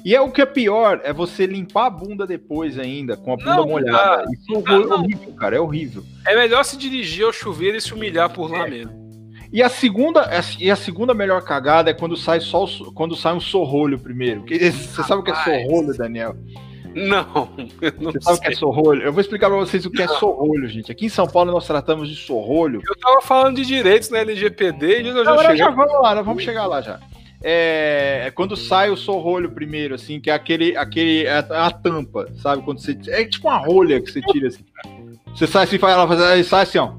E 0.04 0.14
é 0.14 0.20
o 0.20 0.30
que 0.30 0.40
é 0.40 0.46
pior, 0.46 1.00
é 1.02 1.12
você 1.12 1.46
limpar 1.46 1.86
a 1.86 1.90
bunda 1.90 2.26
depois 2.26 2.78
ainda, 2.78 3.16
com 3.16 3.32
a 3.32 3.36
bunda 3.36 3.56
não, 3.56 3.66
molhada. 3.66 4.24
Não, 4.24 4.32
Isso 4.32 4.68
é 4.68 4.94
horrível, 4.94 5.32
cara, 5.34 5.56
é 5.56 5.60
horrível. 5.60 6.04
É 6.26 6.36
melhor 6.36 6.64
se 6.64 6.76
dirigir 6.76 7.24
ao 7.24 7.32
chuveiro 7.32 7.76
e 7.76 7.80
se 7.80 7.92
humilhar 7.92 8.32
por 8.32 8.50
lá 8.50 8.66
é. 8.66 8.70
mesmo. 8.70 9.06
E 9.52 9.62
a 9.62 9.68
segunda, 9.68 10.28
e 10.58 10.70
a 10.70 10.76
segunda 10.76 11.14
melhor 11.14 11.42
cagada 11.42 11.90
é 11.90 11.94
quando 11.94 12.16
sai 12.16 12.40
só 12.40 12.64
o, 12.64 12.92
quando 12.92 13.16
sai 13.16 13.34
um 13.34 13.40
sorrolho 13.40 13.98
primeiro. 13.98 14.40
Porque 14.40 14.70
você 14.70 15.02
sabe 15.02 15.20
o 15.20 15.24
que 15.24 15.30
é 15.30 15.34
sorrolho, 15.34 15.96
Daniel? 15.96 16.36
Não, 16.96 17.50
não 18.00 18.10
Você 18.10 18.20
sabe 18.22 18.38
o 18.38 18.40
que 18.40 18.48
é 18.48 18.56
sorrolho? 18.56 19.02
Eu 19.02 19.12
vou 19.12 19.20
explicar 19.20 19.50
pra 19.50 19.58
vocês 19.58 19.84
o 19.84 19.90
que 19.90 20.00
é 20.00 20.08
sorrolho, 20.08 20.66
gente. 20.66 20.90
Aqui 20.90 21.04
em 21.04 21.10
São 21.10 21.26
Paulo 21.26 21.52
nós 21.52 21.66
tratamos 21.66 22.08
de 22.08 22.16
sorrolho. 22.16 22.80
Eu 22.88 22.96
tava 22.96 23.20
falando 23.20 23.56
de 23.56 23.66
direitos 23.66 24.08
na 24.08 24.20
LGPD 24.20 25.02
e 25.02 25.08
eu 25.08 25.22
já 25.22 25.32
Agora 25.32 25.54
já 25.54 25.68
vamos 25.68 25.92
lá, 26.00 26.14
nós 26.14 26.24
vamos 26.24 26.42
chegar 26.42 26.64
lá 26.64 26.80
já. 26.80 26.98
É, 27.42 28.22
é, 28.24 28.30
quando 28.30 28.56
sai 28.56 28.88
o 28.88 28.96
sorrolho 28.96 29.50
primeiro, 29.50 29.94
assim, 29.94 30.18
que 30.18 30.30
é 30.30 30.32
aquele, 30.32 30.74
aquele 30.74 31.26
é 31.26 31.32
a, 31.32 31.66
a, 31.66 31.70
tampa, 31.70 32.32
sabe? 32.36 32.62
Quando 32.62 32.80
você 32.80 32.98
é 33.08 33.26
tipo 33.26 33.46
uma 33.46 33.58
rolha 33.58 34.00
que 34.00 34.10
você 34.10 34.22
tira 34.22 34.48
assim. 34.48 34.64
Você 35.34 35.46
sai 35.46 35.64
assim, 35.64 35.78
faz 35.78 35.92
ela 35.92 36.08
faz, 36.08 36.46
sai 36.46 36.62
assim, 36.62 36.78
ó. 36.78 36.94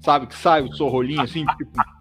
Sabe 0.00 0.28
que 0.28 0.36
sai 0.36 0.62
o 0.62 0.72
sorrolinho 0.72 1.22
assim, 1.22 1.44
tipo. 1.44 1.97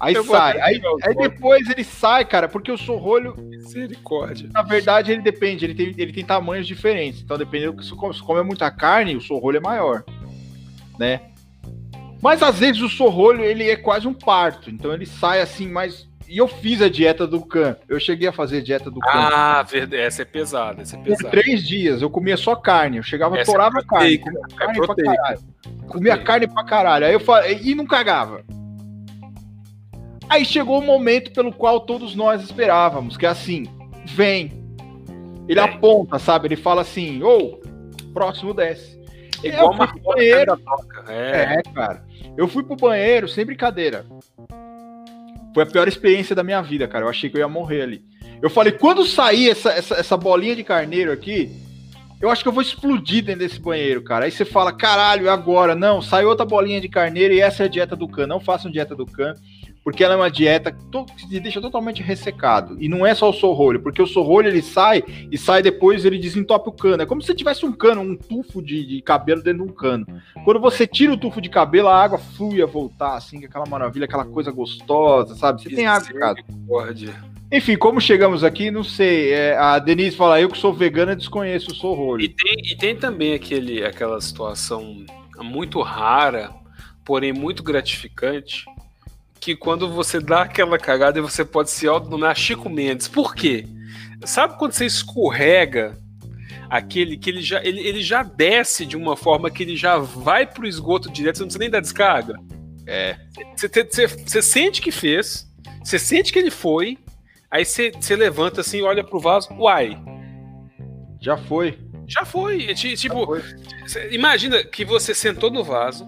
Aí 0.00 0.14
eu 0.14 0.24
sai. 0.24 0.60
Aí, 0.60 0.80
aí, 1.02 1.14
depois 1.14 1.68
ele 1.68 1.82
sai, 1.82 2.24
cara, 2.24 2.48
porque 2.48 2.70
o 2.70 2.78
sorrolho. 2.78 3.34
Misericórdia. 3.38 4.48
Na 4.52 4.62
verdade, 4.62 5.10
ele 5.12 5.22
depende, 5.22 5.64
ele 5.64 5.74
tem, 5.74 5.94
ele 5.96 6.12
tem 6.12 6.24
tamanhos 6.24 6.66
diferentes. 6.66 7.20
Então, 7.20 7.36
dependendo 7.36 7.72
do 7.72 7.82
que 7.82 7.88
você 7.88 8.22
come 8.22 8.42
muita 8.42 8.70
carne, 8.70 9.16
o 9.16 9.20
sorrolho 9.20 9.56
é 9.56 9.60
maior. 9.60 10.04
Né? 10.98 11.20
Mas 12.20 12.42
às 12.42 12.58
vezes 12.58 12.82
o 12.82 12.88
sorrolho 12.88 13.44
ele 13.44 13.68
é 13.68 13.76
quase 13.76 14.06
um 14.08 14.14
parto, 14.14 14.70
então 14.70 14.92
ele 14.92 15.06
sai 15.06 15.40
assim 15.40 15.68
mais. 15.68 16.08
E 16.28 16.36
eu 16.36 16.46
fiz 16.46 16.82
a 16.82 16.90
dieta 16.90 17.26
do 17.26 17.40
Can. 17.40 17.76
Eu 17.88 17.98
cheguei 17.98 18.28
a 18.28 18.32
fazer 18.32 18.58
a 18.58 18.62
dieta 18.62 18.90
do 18.90 19.00
Can. 19.00 19.08
Ah, 19.10 19.62
verdade. 19.62 20.02
Essa 20.02 20.22
é 20.22 20.24
pesada. 20.26 20.82
Essa 20.82 20.96
é 20.96 20.98
pesada. 20.98 21.22
Por 21.22 21.30
três 21.30 21.66
dias 21.66 22.02
eu 22.02 22.10
comia 22.10 22.36
só 22.36 22.54
carne. 22.54 22.98
Eu 22.98 23.02
chegava, 23.02 23.38
essa 23.38 23.50
torava 23.50 23.78
é 23.78 23.84
carne. 23.84 24.18
Comia 24.18 24.42
é 24.42 24.54
carne 24.54 24.78
é 24.78 24.86
pra 24.86 24.94
caralho. 24.94 25.40
Comia 25.86 26.18
carne 26.18 26.46
pra 26.48 26.64
caralho. 26.64 27.06
Aí 27.06 27.12
eu 27.14 27.20
falei, 27.20 27.60
e 27.62 27.74
não 27.74 27.86
cagava. 27.86 28.44
Aí 30.28 30.44
chegou 30.44 30.78
o 30.78 30.84
momento 30.84 31.32
pelo 31.32 31.52
qual 31.52 31.80
todos 31.80 32.14
nós 32.14 32.42
esperávamos, 32.42 33.16
que 33.16 33.24
é 33.24 33.28
assim, 33.28 33.64
vem. 34.04 34.52
Ele 35.48 35.60
vem. 35.60 35.70
aponta, 35.70 36.18
sabe? 36.18 36.48
Ele 36.48 36.56
fala 36.56 36.82
assim, 36.82 37.22
ou 37.22 37.60
oh, 37.62 38.12
próximo 38.12 38.52
desce. 38.52 38.98
Igual 39.42 39.72
uma 39.72 39.86
banheiro. 39.86 40.60
É. 41.08 41.58
é, 41.58 41.62
cara. 41.72 42.04
Eu 42.36 42.48
fui 42.48 42.62
pro 42.62 42.76
banheiro 42.76 43.28
sem 43.28 43.44
brincadeira. 43.44 44.04
Foi 45.54 45.62
a 45.62 45.66
pior 45.66 45.88
experiência 45.88 46.36
da 46.36 46.42
minha 46.42 46.60
vida, 46.60 46.86
cara. 46.86 47.04
Eu 47.04 47.08
achei 47.08 47.30
que 47.30 47.36
eu 47.36 47.40
ia 47.40 47.48
morrer 47.48 47.82
ali. 47.82 48.04
Eu 48.42 48.50
falei, 48.50 48.72
quando 48.72 49.04
sair 49.04 49.50
essa, 49.50 49.70
essa, 49.70 49.94
essa 49.94 50.16
bolinha 50.16 50.54
de 50.54 50.62
carneiro 50.62 51.10
aqui, 51.10 51.50
eu 52.20 52.30
acho 52.30 52.42
que 52.42 52.48
eu 52.48 52.52
vou 52.52 52.62
explodir 52.62 53.24
dentro 53.24 53.40
desse 53.40 53.60
banheiro, 53.60 54.02
cara. 54.02 54.24
Aí 54.24 54.30
você 54.30 54.44
fala, 54.44 54.72
caralho, 54.72 55.30
agora? 55.30 55.74
Não, 55.74 56.02
sai 56.02 56.24
outra 56.24 56.44
bolinha 56.44 56.80
de 56.80 56.88
carneiro 56.88 57.32
e 57.32 57.40
essa 57.40 57.62
é 57.62 57.66
a 57.66 57.68
dieta 57.68 57.96
do 57.96 58.08
Can. 58.08 58.26
Não 58.26 58.40
façam 58.40 58.70
dieta 58.70 58.94
do 58.94 59.06
Can 59.06 59.34
porque 59.88 60.04
ela 60.04 60.12
é 60.12 60.16
uma 60.18 60.30
dieta 60.30 60.70
que 60.70 61.26
te 61.26 61.40
deixa 61.40 61.62
totalmente 61.62 62.02
ressecado. 62.02 62.76
E 62.78 62.90
não 62.90 63.06
é 63.06 63.14
só 63.14 63.30
o 63.30 63.32
sorrolho, 63.32 63.80
porque 63.80 64.02
o 64.02 64.06
sorrolho 64.06 64.48
ele 64.48 64.60
sai 64.60 65.02
e 65.32 65.38
sai 65.38 65.62
depois 65.62 66.04
ele 66.04 66.18
desentope 66.18 66.68
o 66.68 66.72
cano. 66.72 67.02
É 67.02 67.06
como 67.06 67.22
se 67.22 67.34
tivesse 67.34 67.64
um 67.64 67.72
cano, 67.72 68.02
um 68.02 68.14
tufo 68.14 68.60
de, 68.60 68.84
de 68.84 69.00
cabelo 69.00 69.42
dentro 69.42 69.64
de 69.64 69.70
um 69.70 69.74
cano. 69.74 70.06
Quando 70.44 70.60
você 70.60 70.86
tira 70.86 71.14
o 71.14 71.16
tufo 71.16 71.40
de 71.40 71.48
cabelo, 71.48 71.88
a 71.88 71.96
água 71.96 72.18
flui 72.18 72.60
a 72.60 72.66
voltar, 72.66 73.16
assim, 73.16 73.42
aquela 73.46 73.64
maravilha, 73.64 74.04
aquela 74.04 74.26
coisa 74.26 74.50
gostosa, 74.50 75.34
sabe? 75.34 75.62
Você 75.62 75.70
tem 75.70 75.86
água, 75.86 76.12
cara. 76.12 76.36
Enfim, 77.50 77.74
como 77.74 77.98
chegamos 77.98 78.44
aqui, 78.44 78.70
não 78.70 78.84
sei. 78.84 79.32
É, 79.32 79.56
a 79.56 79.78
Denise 79.78 80.18
fala, 80.18 80.38
eu 80.38 80.50
que 80.50 80.58
sou 80.58 80.74
vegana 80.74 81.16
desconheço 81.16 81.70
o 81.70 81.74
sorrolho. 81.74 82.22
E 82.22 82.28
tem, 82.28 82.56
e 82.62 82.76
tem 82.76 82.94
também 82.94 83.32
aquele, 83.32 83.82
aquela 83.82 84.20
situação 84.20 85.02
muito 85.40 85.80
rara, 85.80 86.50
porém 87.06 87.32
muito 87.32 87.62
gratificante, 87.62 88.66
que 89.40 89.56
quando 89.56 89.88
você 89.92 90.20
dá 90.20 90.42
aquela 90.42 90.78
cagada 90.78 91.20
você 91.22 91.44
pode 91.44 91.70
se 91.70 91.86
autonominar 91.86 92.34
Chico 92.34 92.68
Mendes. 92.68 93.08
Por 93.08 93.34
quê? 93.34 93.66
Sabe 94.24 94.58
quando 94.58 94.72
você 94.72 94.86
escorrega 94.86 95.96
aquele 96.68 97.16
que 97.16 97.30
ele 97.30 97.40
já, 97.40 97.64
ele, 97.64 97.80
ele 97.80 98.02
já 98.02 98.22
desce 98.22 98.84
de 98.84 98.96
uma 98.96 99.16
forma 99.16 99.50
que 99.50 99.62
ele 99.62 99.76
já 99.76 99.98
vai 99.98 100.46
pro 100.46 100.66
esgoto 100.66 101.10
direto, 101.10 101.36
você 101.36 101.42
não 101.42 101.46
precisa 101.46 101.60
nem 101.60 101.70
dar 101.70 101.80
descarga? 101.80 102.34
É. 102.86 103.16
Você, 103.56 103.68
você, 103.68 104.06
você 104.06 104.42
sente 104.42 104.80
que 104.80 104.90
fez, 104.90 105.46
você 105.82 105.98
sente 105.98 106.32
que 106.32 106.38
ele 106.38 106.50
foi, 106.50 106.98
aí 107.50 107.64
você, 107.64 107.90
você 107.90 108.16
levanta 108.16 108.60
assim, 108.60 108.82
olha 108.82 109.04
pro 109.04 109.20
vaso, 109.20 109.48
uai. 109.54 109.96
Já 111.20 111.36
foi. 111.36 111.78
Já 112.06 112.24
foi. 112.24 112.74
Tipo, 112.74 113.36
Já 113.36 114.00
foi. 114.00 114.14
imagina 114.14 114.64
que 114.64 114.84
você 114.84 115.14
sentou 115.14 115.50
no 115.50 115.62
vaso, 115.62 116.06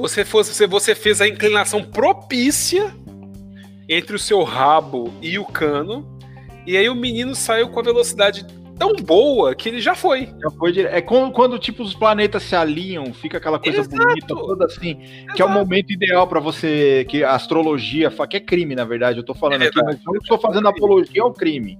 você 0.00 0.24
fosse 0.24 0.66
você 0.66 0.94
fez 0.94 1.20
a 1.20 1.28
inclinação 1.28 1.82
propícia 1.82 2.94
entre 3.88 4.16
o 4.16 4.18
seu 4.18 4.42
rabo 4.42 5.12
e 5.20 5.38
o 5.38 5.44
cano, 5.44 6.18
e 6.66 6.76
aí 6.76 6.88
o 6.88 6.94
menino 6.94 7.34
saiu 7.34 7.68
com 7.70 7.80
a 7.80 7.82
velocidade 7.82 8.46
tão 8.78 8.94
boa 8.96 9.54
que 9.54 9.68
ele 9.68 9.80
já 9.80 9.94
foi. 9.94 10.28
Já 10.40 10.50
foi 10.50 10.72
direto. 10.72 10.94
É 10.94 11.02
quando, 11.02 11.32
quando, 11.32 11.58
tipo 11.58 11.82
os 11.82 11.94
planetas 11.94 12.42
se 12.42 12.56
alinham, 12.56 13.12
fica 13.12 13.36
aquela 13.36 13.58
coisa 13.58 13.80
Exato. 13.80 13.96
bonita 13.96 14.26
toda 14.28 14.64
assim, 14.64 15.02
Exato. 15.02 15.34
que 15.34 15.42
é 15.42 15.44
o 15.44 15.50
momento 15.50 15.92
ideal 15.92 16.26
para 16.26 16.40
você 16.40 17.04
que 17.08 17.22
a 17.22 17.34
astrologia, 17.34 18.10
que 18.28 18.36
é 18.36 18.40
crime 18.40 18.74
na 18.74 18.84
verdade, 18.84 19.18
eu 19.18 19.24
tô 19.24 19.34
falando 19.34 19.62
é 19.62 19.66
aqui, 19.66 19.82
mas 19.82 19.96
eu 19.96 20.12
não 20.12 20.20
estou 20.20 20.38
fazendo 20.38 20.66
apologia 20.66 21.22
ao 21.22 21.32
crime. 21.32 21.78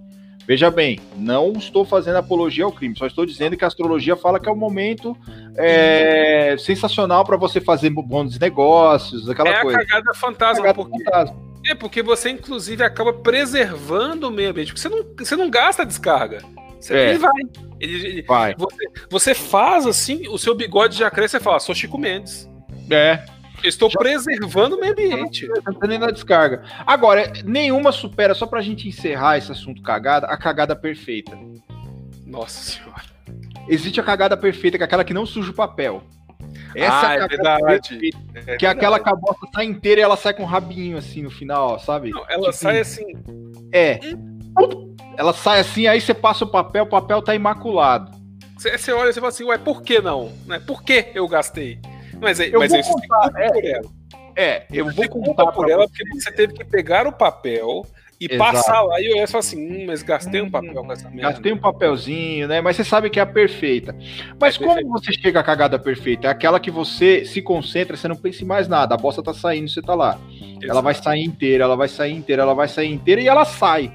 Veja 0.51 0.69
bem, 0.69 0.99
não 1.15 1.53
estou 1.53 1.85
fazendo 1.85 2.17
apologia 2.17 2.65
ao 2.65 2.73
crime, 2.73 2.99
só 2.99 3.07
estou 3.07 3.25
dizendo 3.25 3.57
que 3.57 3.63
a 3.63 3.69
astrologia 3.69 4.17
fala 4.17 4.41
que 4.41 4.49
é 4.49 4.53
um 4.53 4.57
momento 4.57 5.17
é, 5.57 6.57
sensacional 6.59 7.25
para 7.25 7.37
você 7.37 7.61
fazer 7.61 7.89
bons 7.91 8.37
negócios, 8.37 9.31
aquela 9.31 9.51
é 9.51 9.63
coisa. 9.63 9.79
É 9.79 9.83
a 9.83 9.87
cagada 9.87 10.13
fantasma, 10.13 10.65
cagada 10.65 10.75
porque, 10.75 11.05
fantasma. 11.05 11.37
É 11.69 11.75
porque 11.77 12.03
você, 12.03 12.31
inclusive, 12.31 12.83
acaba 12.83 13.13
preservando 13.13 14.27
o 14.27 14.31
meio 14.33 14.51
ambiente, 14.51 14.73
porque 14.73 14.81
você 14.81 14.89
não, 14.89 15.05
você 15.17 15.37
não 15.37 15.49
gasta 15.49 15.87
descarga. 15.87 16.43
Você, 16.81 16.95
é. 16.97 17.11
Ele 17.11 17.19
vai. 17.21 17.43
Ele, 17.79 18.07
ele, 18.09 18.23
vai. 18.23 18.53
Você, 18.59 18.87
você, 19.09 19.35
faz 19.35 19.87
assim, 19.87 20.27
o 20.27 20.37
seu 20.37 20.53
bigode 20.57 20.99
já 20.99 21.09
cresce 21.13 21.37
e 21.37 21.41
fala, 21.41 21.61
sou 21.61 21.77
Chico 21.77 21.97
Mendes. 21.97 22.51
É. 22.91 23.25
Estou 23.63 23.91
preservando 23.91 24.77
o 24.77 24.81
meio 24.81 24.93
ambiente. 24.93 25.49
nem 25.87 25.99
na 25.99 26.11
descarga. 26.11 26.63
Agora, 26.87 27.33
nenhuma 27.45 27.93
supera, 27.93 28.35
só 28.35 28.47
pra 28.47 28.61
gente 28.61 28.89
encerrar 28.89 29.39
esse 29.39 29.53
assunto 29.53 29.83
cagada, 29.83 30.27
a 30.27 30.37
cagada 30.37 30.75
perfeita. 30.75 31.39
Nossa 32.27 32.63
senhora. 32.63 33.03
Existe 33.69 34.01
a 34.01 34.03
cagada 34.03 34.37
perfeita, 34.37 34.77
que 34.77 34.85
é 34.85 34.87
aquela 34.87 35.05
que 35.05 35.15
não 35.15 35.27
suja 35.27 35.51
o 35.51 35.55
papel. 35.55 36.03
Essa 36.75 37.09
ah, 37.09 37.15
é, 37.15 37.21
a 37.21 37.25
é 37.25 37.29
verdade. 37.29 37.89
Perfeita, 37.89 38.19
é 38.47 38.57
que 38.57 38.67
é 38.67 38.69
aquela 38.69 39.01
que 39.01 39.09
a 39.09 39.15
bosta 39.15 39.47
sai 39.55 39.65
inteira 39.65 40.01
e 40.01 40.05
ela 40.05 40.17
sai 40.17 40.35
com 40.35 40.43
um 40.43 40.47
rabinho 40.47 40.97
assim 40.97 41.23
no 41.23 41.31
final, 41.31 41.79
sabe? 41.79 42.11
Não, 42.11 42.25
ela 42.29 42.51
tipo, 42.51 42.53
sai 42.53 42.81
assim. 42.81 43.05
É. 43.73 44.01
Ela 45.17 45.33
sai 45.33 45.61
assim, 45.61 45.87
aí 45.87 46.01
você 46.01 46.15
passa 46.15 46.45
o 46.45 46.49
papel, 46.49 46.85
o 46.85 46.89
papel 46.89 47.23
tá 47.23 47.35
imaculado. 47.35 48.19
Você 48.57 48.93
olha 48.93 49.09
e 49.09 49.13
você 49.13 49.21
fala 49.21 49.31
assim, 49.31 49.45
ué, 49.45 49.57
por 49.57 49.83
que 49.83 50.01
não? 50.01 50.33
Né? 50.47 50.59
Por 50.59 50.83
que 50.83 51.13
eu 51.15 51.27
gastei? 51.27 51.81
Mas, 52.21 52.41
eu 52.41 52.59
mas 52.59 52.71
vou 52.71 52.79
aí 52.79 52.85
contar, 52.85 53.33
é, 53.37 53.49
por 53.49 53.65
ela. 53.65 53.91
É, 54.37 54.67
eu 54.73 54.91
vou 54.93 55.09
contar 55.09 55.47
por 55.53 55.71
ela 55.71 55.87
porque 55.89 56.05
você 56.11 56.33
teve 56.33 56.53
que 56.53 56.65
pegar 56.65 57.07
o 57.07 57.13
papel, 57.13 57.85
e 58.21 58.27
Exato. 58.27 58.53
passar 58.53 58.83
lá 58.83 59.01
e 59.01 59.11
olhar 59.15 59.27
só 59.27 59.39
assim, 59.39 59.57
hum, 59.57 59.87
mas 59.87 60.03
gastei 60.03 60.43
um 60.43 60.51
papel 60.51 60.75
com 60.75 60.93
essa 60.93 61.09
merda. 61.09 61.33
Gastei 61.33 61.53
um 61.55 61.57
papelzinho, 61.57 62.47
né? 62.47 62.61
Mas 62.61 62.77
você 62.77 62.85
sabe 62.85 63.09
que 63.09 63.19
é 63.19 63.23
a 63.23 63.27
perfeita. 63.27 63.97
Mas 64.39 64.57
é 64.57 64.59
como 64.59 64.75
perfeito. 64.75 64.91
você 64.91 65.13
chega 65.15 65.41
à 65.41 65.43
cagada 65.43 65.79
perfeita? 65.79 66.27
É 66.27 66.31
aquela 66.31 66.61
que 66.61 66.71
você 66.71 67.25
se 67.25 67.41
concentra, 67.41 67.97
você 67.97 68.07
não 68.07 68.17
pensa 68.17 68.45
em 68.45 68.47
mais 68.47 68.69
nada. 68.69 68.95
A 68.95 68.99
bosta 68.99 69.23
tá 69.23 69.33
saindo, 69.33 69.71
você 69.71 69.81
tá 69.81 69.95
lá. 69.95 70.19
Exato. 70.31 70.67
Ela 70.69 70.83
vai 70.83 70.95
sair 70.95 71.25
inteira, 71.25 71.65
ela 71.65 71.77
vai 71.77 71.89
sair 71.89 72.13
inteira, 72.13 72.43
ela 72.43 72.55
vai 72.55 72.69
sair 72.69 72.93
inteira 72.93 73.23
e 73.23 73.27
ela 73.27 73.47
sai. 73.47 73.91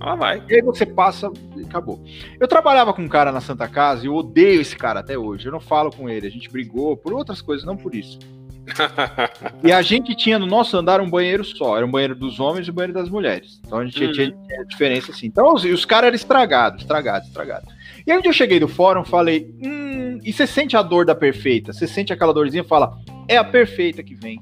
Ela 0.00 0.14
vai. 0.14 0.42
E 0.48 0.54
aí 0.54 0.62
você 0.62 0.84
passa 0.84 1.30
e 1.56 1.62
acabou. 1.62 2.02
Eu 2.40 2.48
trabalhava 2.48 2.92
com 2.92 3.02
um 3.02 3.08
cara 3.08 3.30
na 3.30 3.40
Santa 3.40 3.68
Casa 3.68 4.04
e 4.04 4.06
eu 4.08 4.14
odeio 4.14 4.60
esse 4.60 4.76
cara 4.76 5.00
até 5.00 5.16
hoje. 5.16 5.46
Eu 5.46 5.52
não 5.52 5.60
falo 5.60 5.90
com 5.90 6.08
ele. 6.08 6.26
A 6.26 6.30
gente 6.30 6.50
brigou 6.50 6.96
por 6.96 7.12
outras 7.12 7.40
coisas, 7.40 7.64
não 7.64 7.76
por 7.76 7.94
isso 7.94 8.18
e 9.62 9.72
a 9.72 9.82
gente 9.82 10.14
tinha 10.14 10.38
no 10.38 10.46
nosso 10.46 10.76
andar 10.76 11.00
um 11.00 11.10
banheiro 11.10 11.44
só. 11.44 11.76
Era 11.76 11.86
um 11.86 11.90
banheiro 11.90 12.14
dos 12.14 12.38
homens 12.38 12.66
e 12.66 12.70
um 12.70 12.74
banheiro 12.74 12.92
das 12.92 13.08
mulheres. 13.08 13.60
Então 13.64 13.78
a 13.78 13.84
gente 13.84 14.04
uhum. 14.04 14.12
tinha, 14.12 14.30
tinha 14.30 14.64
diferença 14.64 15.12
assim. 15.12 15.26
Então 15.26 15.54
os, 15.54 15.64
os 15.64 15.84
caras 15.84 16.08
eram 16.08 16.16
estragados, 16.16 16.82
estragados, 16.82 17.28
estragados. 17.28 17.68
E 18.06 18.10
aí 18.10 18.18
onde 18.18 18.28
eu 18.28 18.32
cheguei 18.32 18.58
do 18.58 18.68
fórum, 18.68 19.04
falei, 19.04 19.54
hum, 19.62 20.20
e 20.22 20.32
você 20.32 20.46
sente 20.46 20.76
a 20.76 20.82
dor 20.82 21.04
da 21.04 21.14
perfeita? 21.14 21.72
Você 21.72 21.86
sente 21.86 22.12
aquela 22.12 22.32
dorzinha 22.32 22.62
e 22.62 22.66
fala, 22.66 22.96
é 23.28 23.36
a 23.36 23.44
perfeita 23.44 24.02
que 24.02 24.14
vem. 24.14 24.40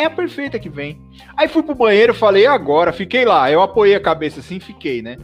É 0.00 0.06
a 0.06 0.10
perfeita 0.10 0.58
que 0.58 0.70
vem. 0.70 0.98
Aí 1.36 1.46
fui 1.46 1.62
pro 1.62 1.74
banheiro, 1.74 2.14
falei, 2.14 2.46
agora, 2.46 2.90
fiquei 2.90 3.26
lá. 3.26 3.50
Eu 3.50 3.60
apoiei 3.60 3.94
a 3.94 4.00
cabeça 4.00 4.40
assim, 4.40 4.58
fiquei, 4.58 5.02
né? 5.02 5.18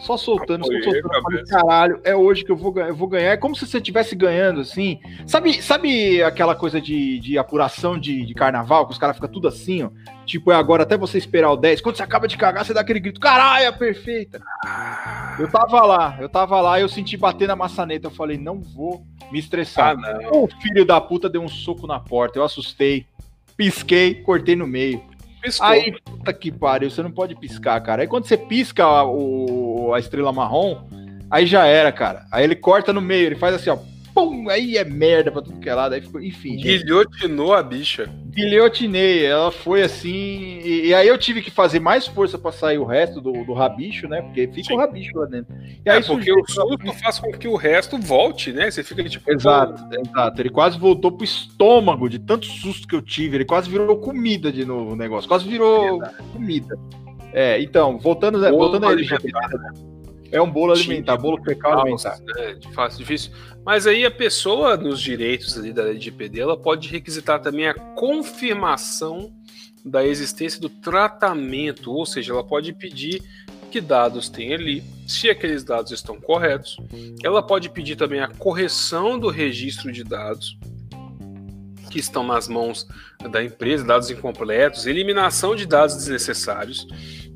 Só 0.00 0.16
soltando, 0.16 0.66
só 0.66 0.72
soltando. 0.72 1.22
Falei, 1.22 1.44
caralho, 1.44 2.00
é 2.02 2.12
hoje 2.12 2.44
que 2.44 2.50
eu 2.50 2.56
vou, 2.56 2.76
eu 2.76 2.96
vou 2.96 3.06
ganhar. 3.06 3.30
É 3.30 3.36
como 3.36 3.54
se 3.54 3.64
você 3.64 3.76
estivesse 3.76 4.16
ganhando, 4.16 4.60
assim. 4.60 4.98
Sabe, 5.24 5.62
sabe 5.62 6.20
aquela 6.20 6.56
coisa 6.56 6.80
de, 6.80 7.20
de 7.20 7.38
apuração 7.38 7.96
de, 7.96 8.26
de 8.26 8.34
carnaval, 8.34 8.86
que 8.86 8.92
os 8.92 8.98
caras 8.98 9.14
ficam 9.14 9.30
tudo 9.30 9.46
assim, 9.46 9.84
ó? 9.84 9.90
Tipo, 10.26 10.50
é 10.50 10.56
agora 10.56 10.82
até 10.82 10.96
você 10.96 11.16
esperar 11.16 11.52
o 11.52 11.56
10. 11.56 11.80
Quando 11.80 11.96
você 11.96 12.02
acaba 12.02 12.26
de 12.26 12.36
cagar, 12.36 12.64
você 12.64 12.74
dá 12.74 12.80
aquele 12.80 12.98
grito, 12.98 13.20
caralho, 13.20 13.66
é 13.66 13.70
perfeita. 13.70 14.42
Eu 15.38 15.48
tava 15.48 15.86
lá, 15.86 16.16
eu 16.20 16.28
tava 16.28 16.60
lá, 16.60 16.80
eu 16.80 16.88
senti 16.88 17.16
bater 17.16 17.46
na 17.46 17.54
maçaneta. 17.54 18.08
Eu 18.08 18.12
falei, 18.12 18.36
não 18.36 18.60
vou 18.60 19.04
me 19.30 19.38
estressar. 19.38 19.96
Ah, 19.96 20.30
o 20.32 20.48
filho 20.60 20.84
da 20.84 21.00
puta 21.00 21.28
deu 21.28 21.42
um 21.42 21.48
soco 21.48 21.86
na 21.86 22.00
porta, 22.00 22.40
eu 22.40 22.44
assustei, 22.44 23.06
pisquei, 23.62 24.14
cortei 24.14 24.56
no 24.56 24.66
meio. 24.66 25.02
Piscou. 25.40 25.66
Aí, 25.66 25.92
puta 26.04 26.32
que 26.32 26.50
pariu, 26.50 26.90
você 26.90 27.02
não 27.02 27.10
pode 27.10 27.34
piscar, 27.36 27.80
cara. 27.80 28.02
Aí 28.02 28.08
quando 28.08 28.26
você 28.26 28.36
pisca 28.36 28.84
a, 28.84 29.04
o, 29.04 29.92
a 29.94 29.98
estrela 29.98 30.32
marrom, 30.32 30.88
aí 31.30 31.46
já 31.46 31.64
era, 31.66 31.92
cara. 31.92 32.26
Aí 32.30 32.44
ele 32.44 32.56
corta 32.56 32.92
no 32.92 33.00
meio, 33.00 33.26
ele 33.26 33.36
faz 33.36 33.54
assim, 33.54 33.70
ó 33.70 33.91
pum, 34.14 34.48
aí 34.48 34.76
é 34.76 34.84
merda 34.84 35.30
pra 35.30 35.42
tudo 35.42 35.60
que 35.60 35.68
é 35.68 35.74
lado, 35.74 35.94
aí 35.94 36.00
ficou, 36.00 36.20
enfim. 36.20 36.56
Guilhotinou 36.56 37.54
a 37.54 37.62
bicha. 37.62 38.08
Guilhotinei, 38.30 39.26
ela 39.26 39.50
foi 39.50 39.82
assim, 39.82 40.60
e, 40.64 40.86
e, 40.86 40.94
aí 40.94 41.06
eu 41.06 41.18
tive 41.18 41.42
que 41.42 41.50
fazer 41.50 41.80
mais 41.80 42.06
força 42.06 42.38
pra 42.38 42.50
sair 42.50 42.78
o 42.78 42.84
resto 42.84 43.20
do, 43.20 43.44
do 43.44 43.52
rabicho, 43.52 44.08
né, 44.08 44.22
porque 44.22 44.46
fica 44.48 44.68
Sim. 44.68 44.74
o 44.74 44.78
rabicho 44.78 45.18
lá 45.18 45.26
dentro. 45.26 45.54
E 45.54 45.88
é, 45.88 45.92
aí 45.92 46.04
porque 46.04 46.32
o 46.32 46.44
susto 46.46 46.92
faz 47.02 47.18
com 47.18 47.30
que 47.32 47.46
o 47.46 47.56
resto 47.56 47.98
volte, 47.98 48.52
né, 48.52 48.70
você 48.70 48.82
fica 48.82 49.04
tipo... 49.04 49.30
Exato, 49.30 49.82
pô... 49.88 50.00
exato, 50.00 50.40
ele 50.40 50.50
quase 50.50 50.78
voltou 50.78 51.12
pro 51.12 51.24
estômago 51.24 52.08
de 52.08 52.18
tanto 52.18 52.46
susto 52.46 52.88
que 52.88 52.94
eu 52.94 53.02
tive, 53.02 53.36
ele 53.36 53.44
quase 53.44 53.68
virou 53.68 53.98
comida 53.98 54.50
de 54.50 54.64
novo 54.64 54.92
o 54.92 54.96
negócio, 54.96 55.28
quase 55.28 55.46
virou 55.46 56.02
é 56.02 56.10
comida. 56.32 56.78
É, 57.32 57.60
então, 57.62 57.98
voltando, 57.98 58.38
voltando 58.50 58.86
a 58.86 58.92
LGBT, 58.92 59.30
né? 59.30 59.91
É 60.32 60.40
um 60.40 60.50
bolo 60.50 60.72
alimentar, 60.72 61.16
bolo 61.18 61.42
fecal 61.44 61.80
alimentar. 61.80 62.18
É, 62.38 62.56
fácil, 62.72 62.98
difícil. 62.98 63.30
Mas 63.64 63.86
aí 63.86 64.04
a 64.04 64.10
pessoa, 64.10 64.76
nos 64.76 65.00
direitos 65.00 65.56
ali 65.58 65.72
da 65.72 65.82
LGPD, 65.82 66.40
ela 66.40 66.56
pode 66.56 66.88
requisitar 66.88 67.40
também 67.40 67.68
a 67.68 67.74
confirmação 67.74 69.30
da 69.84 70.04
existência 70.04 70.60
do 70.60 70.68
tratamento, 70.68 71.92
ou 71.92 72.06
seja, 72.06 72.32
ela 72.32 72.42
pode 72.42 72.72
pedir 72.72 73.22
que 73.70 73.80
dados 73.80 74.28
tem 74.28 74.52
ali, 74.52 74.82
se 75.06 75.30
aqueles 75.30 75.64
dados 75.64 75.92
estão 75.92 76.20
corretos. 76.20 76.76
Ela 77.22 77.42
pode 77.42 77.68
pedir 77.68 77.96
também 77.96 78.20
a 78.20 78.28
correção 78.28 79.18
do 79.18 79.28
registro 79.28 79.92
de 79.92 80.02
dados 80.02 80.58
que 81.92 81.98
estão 81.98 82.26
nas 82.26 82.48
mãos 82.48 82.88
da 83.30 83.44
empresa, 83.44 83.84
dados 83.84 84.10
incompletos, 84.10 84.86
eliminação 84.86 85.54
de 85.54 85.66
dados 85.66 85.94
desnecessários. 85.94 86.86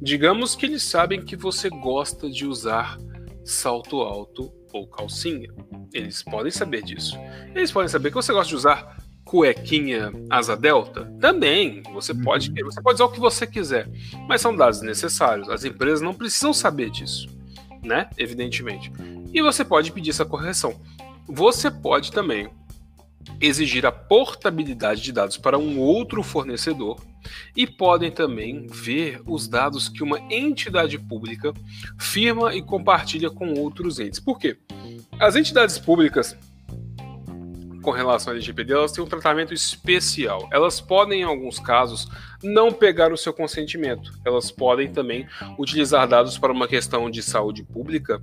Digamos 0.00 0.56
que 0.56 0.64
eles 0.64 0.82
sabem 0.82 1.22
que 1.22 1.36
você 1.36 1.68
gosta 1.68 2.30
de 2.30 2.46
usar 2.46 2.96
salto 3.44 4.00
alto 4.00 4.50
ou 4.72 4.88
calcinha. 4.88 5.50
Eles 5.92 6.22
podem 6.22 6.50
saber 6.50 6.82
disso. 6.82 7.18
Eles 7.54 7.70
podem 7.70 7.88
saber 7.88 8.08
que 8.08 8.14
você 8.14 8.32
gosta 8.32 8.48
de 8.48 8.56
usar 8.56 8.96
cuequinha 9.26 10.10
asa 10.30 10.56
delta? 10.56 11.04
Também. 11.20 11.82
Você 11.92 12.12
uhum. 12.12 12.22
pode, 12.22 12.50
você 12.62 12.80
pode 12.80 12.94
usar 12.94 13.04
o 13.04 13.12
que 13.12 13.20
você 13.20 13.46
quiser. 13.46 13.90
Mas 14.26 14.40
são 14.40 14.56
dados 14.56 14.80
necessários. 14.80 15.50
As 15.50 15.64
empresas 15.64 16.00
não 16.00 16.14
precisam 16.14 16.54
saber 16.54 16.90
disso, 16.90 17.28
né? 17.84 18.08
Evidentemente. 18.16 18.90
E 19.34 19.42
você 19.42 19.62
pode 19.62 19.92
pedir 19.92 20.10
essa 20.10 20.24
correção. 20.24 20.80
Você 21.28 21.70
pode 21.70 22.10
também 22.10 22.48
exigir 23.40 23.84
a 23.84 23.92
portabilidade 23.92 25.02
de 25.02 25.12
dados 25.12 25.36
para 25.36 25.58
um 25.58 25.78
outro 25.78 26.22
fornecedor 26.22 27.00
e 27.56 27.66
podem 27.66 28.10
também 28.10 28.66
ver 28.66 29.20
os 29.26 29.48
dados 29.48 29.88
que 29.88 30.02
uma 30.02 30.18
entidade 30.32 30.98
pública 30.98 31.52
firma 31.98 32.54
e 32.54 32.62
compartilha 32.62 33.30
com 33.30 33.52
outros 33.54 33.98
entes. 33.98 34.20
Por 34.20 34.38
quê? 34.38 34.56
As 35.18 35.36
entidades 35.36 35.78
públicas 35.78 36.36
com 37.86 37.92
relação 37.92 38.32
à 38.32 38.34
LGPD, 38.34 38.72
elas 38.72 38.90
têm 38.90 39.04
um 39.04 39.06
tratamento 39.06 39.54
especial. 39.54 40.48
Elas 40.50 40.80
podem, 40.80 41.20
em 41.20 41.22
alguns 41.22 41.60
casos, 41.60 42.08
não 42.42 42.72
pegar 42.72 43.12
o 43.12 43.16
seu 43.16 43.32
consentimento. 43.32 44.12
Elas 44.24 44.50
podem 44.50 44.90
também 44.90 45.24
utilizar 45.56 46.08
dados 46.08 46.36
para 46.36 46.52
uma 46.52 46.66
questão 46.66 47.08
de 47.08 47.22
saúde 47.22 47.62
pública 47.62 48.20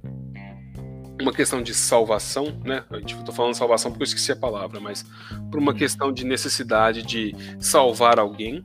uma 1.21 1.33
questão 1.33 1.61
de 1.61 1.73
salvação, 1.73 2.59
né? 2.63 2.83
A 2.89 2.97
gente 2.97 3.15
estou 3.15 3.33
falando 3.33 3.53
salvação 3.53 3.91
porque 3.91 4.03
eu 4.03 4.07
esqueci 4.07 4.31
a 4.31 4.35
palavra, 4.35 4.79
mas 4.79 5.05
por 5.51 5.59
uma 5.59 5.73
questão 5.73 6.11
de 6.11 6.25
necessidade 6.25 7.03
de 7.03 7.35
salvar 7.59 8.19
alguém, 8.19 8.63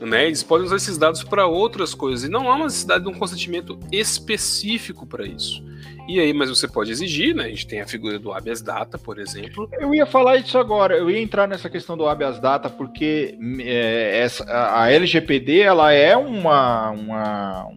né? 0.00 0.26
Eles 0.26 0.42
podem 0.42 0.66
usar 0.66 0.76
esses 0.76 0.98
dados 0.98 1.22
para 1.22 1.46
outras 1.46 1.94
coisas 1.94 2.24
e 2.24 2.30
não 2.30 2.50
há 2.50 2.56
uma 2.56 2.64
necessidade 2.64 3.04
de 3.04 3.10
um 3.10 3.14
consentimento 3.14 3.78
específico 3.90 5.06
para 5.06 5.24
isso. 5.24 5.62
E 6.08 6.18
aí, 6.18 6.32
mas 6.32 6.50
você 6.50 6.66
pode 6.66 6.90
exigir, 6.90 7.34
né? 7.34 7.44
A 7.44 7.48
gente 7.48 7.66
tem 7.66 7.80
a 7.80 7.86
figura 7.86 8.18
do 8.18 8.32
habeas 8.32 8.60
data, 8.60 8.98
por 8.98 9.18
exemplo. 9.18 9.68
Eu 9.78 9.94
ia 9.94 10.04
falar 10.04 10.36
isso 10.36 10.58
agora, 10.58 10.96
eu 10.96 11.08
ia 11.08 11.20
entrar 11.20 11.46
nessa 11.46 11.70
questão 11.70 11.96
do 11.96 12.08
habeas 12.08 12.40
data, 12.40 12.68
porque 12.68 13.38
é, 13.60 14.18
essa, 14.18 14.44
a 14.44 14.90
LGPD 14.90 15.60
ela 15.60 15.92
é 15.92 16.16
uma, 16.16 16.90
uma, 16.90 17.68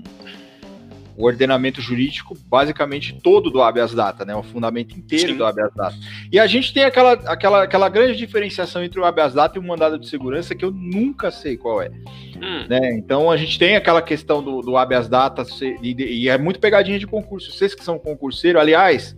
o 1.17 1.25
ordenamento 1.25 1.81
jurídico 1.81 2.37
basicamente 2.47 3.17
todo 3.21 3.49
do 3.49 3.61
habeas 3.61 3.93
data, 3.93 4.25
né? 4.25 4.35
O 4.35 4.43
fundamento 4.43 4.97
inteiro 4.97 5.29
Sim. 5.29 5.37
do 5.37 5.45
habeas 5.45 5.73
data. 5.73 5.95
E 6.31 6.39
a 6.39 6.45
gente 6.45 6.73
tem 6.73 6.83
aquela, 6.83 7.13
aquela, 7.13 7.63
aquela 7.63 7.89
grande 7.89 8.17
diferenciação 8.17 8.83
entre 8.83 8.99
o 8.99 9.05
habeas 9.05 9.33
data 9.33 9.57
e 9.57 9.59
o 9.59 9.63
mandado 9.63 9.97
de 9.97 10.07
segurança 10.07 10.53
que 10.53 10.65
eu 10.65 10.71
nunca 10.71 11.31
sei 11.31 11.55
qual 11.55 11.81
é. 11.81 11.89
Hum. 11.89 12.65
Né? 12.69 12.95
Então 12.95 13.31
a 13.31 13.37
gente 13.37 13.57
tem 13.57 13.75
aquela 13.75 14.01
questão 14.01 14.43
do, 14.43 14.61
do 14.61 14.77
habeas 14.77 15.07
data 15.07 15.45
e, 15.81 15.95
e 16.23 16.29
é 16.29 16.37
muito 16.37 16.59
pegadinha 16.59 16.99
de 16.99 17.07
concurso. 17.07 17.51
Vocês 17.51 17.73
que 17.73 17.83
são 17.83 17.97
concurseiros, 17.97 18.61
aliás, 18.61 19.15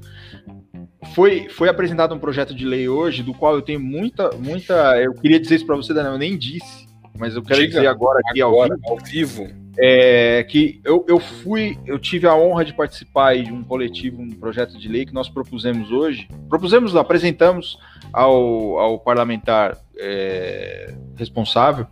foi, 1.16 1.50
foi 1.50 1.68
apresentado 1.68 2.14
um 2.14 2.20
projeto 2.20 2.54
de 2.54 2.66
lei 2.66 2.88
hoje, 2.88 3.24
do 3.24 3.34
qual 3.34 3.56
eu 3.56 3.62
tenho 3.62 3.80
muita, 3.80 4.30
muita. 4.38 5.02
Eu 5.02 5.14
queria 5.14 5.40
dizer 5.40 5.56
isso 5.56 5.66
para 5.66 5.76
você, 5.76 5.94
Daniel, 5.94 6.14
eu 6.14 6.20
nem 6.20 6.38
disse, 6.38 6.88
mas 7.18 7.36
eu 7.36 7.42
quero 7.42 7.60
Diga, 7.62 7.76
dizer 7.76 7.88
agora 7.88 8.20
aqui 8.28 8.42
agora, 8.42 8.78
ao 8.86 8.98
vivo. 8.98 9.42
Ao 9.42 9.48
vivo 9.48 9.67
é, 9.80 10.44
que 10.44 10.82
eu, 10.84 11.06
eu 11.08 11.20
fui, 11.20 11.78
eu 11.86 12.00
tive 12.00 12.28
a 12.28 12.36
honra 12.36 12.66
de 12.66 12.74
participar 12.74 13.38
de 13.38 13.54
um 13.54 13.64
coletivo, 13.64 14.22
um 14.22 14.32
projeto 14.32 14.78
de 14.78 14.88
lei 14.88 15.06
que 15.06 15.14
nós 15.14 15.30
propusemos 15.30 15.92
hoje, 15.92 16.28
propusemos, 16.50 16.96
apresentamos 16.96 17.78
ao, 18.12 18.80
ao 18.80 19.00
parlamentar 19.00 19.78
é, 19.98 20.96
responsável, 21.16 21.86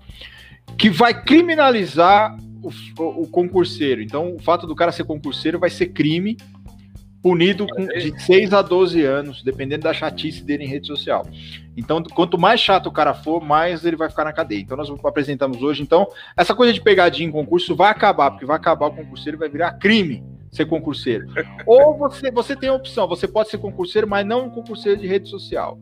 que 0.78 0.90
vai 0.90 1.24
criminalizar 1.24 2.36
o, 2.64 2.70
o, 3.02 3.22
o 3.24 3.28
concurseiro. 3.28 4.02
Então, 4.02 4.36
o 4.36 4.40
fato 4.40 4.66
do 4.66 4.76
cara 4.76 4.92
ser 4.92 5.04
concurseiro 5.04 5.60
vai 5.60 5.70
ser 5.70 5.88
crime 5.88 6.38
punido 7.26 7.66
com 7.66 7.88
de 7.88 8.22
6 8.22 8.54
a 8.54 8.62
12 8.62 9.02
anos, 9.02 9.42
dependendo 9.42 9.82
da 9.82 9.94
chatice 9.96 10.44
dele 10.44 10.64
em 10.64 10.68
rede 10.68 10.86
social. 10.86 11.26
Então, 11.76 12.04
quanto 12.04 12.38
mais 12.38 12.62
chato 12.62 12.86
o 12.86 12.92
cara 12.92 13.16
for, 13.16 13.44
mais 13.44 13.84
ele 13.84 13.96
vai 13.96 14.12
ficar 14.12 14.26
na 14.26 14.32
cadeia. 14.32 14.60
Então, 14.60 14.78
nós 14.78 14.88
apresentamos 15.04 15.64
hoje. 15.64 15.82
Então, 15.82 16.08
essa 16.38 16.54
coisa 16.54 16.72
de 16.72 16.80
pegadinha 16.80 17.28
em 17.28 17.32
concurso 17.32 17.76
vai 17.76 17.90
acabar, 17.90 18.30
porque 18.30 18.46
vai 18.46 18.56
acabar 18.56 18.86
o 18.86 18.96
concurseiro 18.96 19.40
vai 19.40 19.50
virar 19.50 19.72
crime 19.80 20.24
ser 20.52 20.68
concurseiro. 20.68 21.26
Ou 21.66 21.98
você, 21.98 22.30
você 22.30 22.56
tem 22.56 22.70
a 22.70 22.74
opção, 22.74 23.08
você 23.08 23.28
pode 23.28 23.50
ser 23.50 23.58
concurseiro, 23.58 24.08
mas 24.08 24.24
não 24.24 24.46
um 24.46 24.50
concurseiro 24.52 25.02
de 25.02 25.08
rede 25.08 25.28
social. 25.28 25.80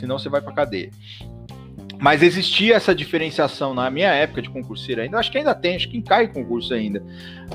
Senão 0.00 0.18
você 0.18 0.30
vai 0.30 0.40
para 0.40 0.54
cadeia. 0.54 0.90
Mas 2.04 2.22
existia 2.22 2.74
essa 2.74 2.94
diferenciação 2.94 3.72
na 3.72 3.90
minha 3.90 4.12
época 4.12 4.42
de 4.42 4.50
concurseiro 4.50 5.00
ainda. 5.00 5.18
Acho 5.18 5.32
que 5.32 5.38
ainda 5.38 5.54
tem, 5.54 5.74
acho 5.74 5.88
que 5.88 6.02
cai 6.02 6.28
concurso 6.28 6.74
ainda. 6.74 7.02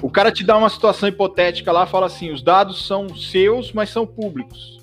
O 0.01 0.09
cara 0.09 0.31
te 0.31 0.43
dá 0.43 0.57
uma 0.57 0.71
situação 0.71 1.07
hipotética 1.07 1.71
lá, 1.71 1.85
fala 1.85 2.07
assim: 2.07 2.31
os 2.31 2.41
dados 2.41 2.84
são 2.88 3.15
seus, 3.15 3.71
mas 3.71 3.91
são 3.91 4.07
públicos. 4.07 4.80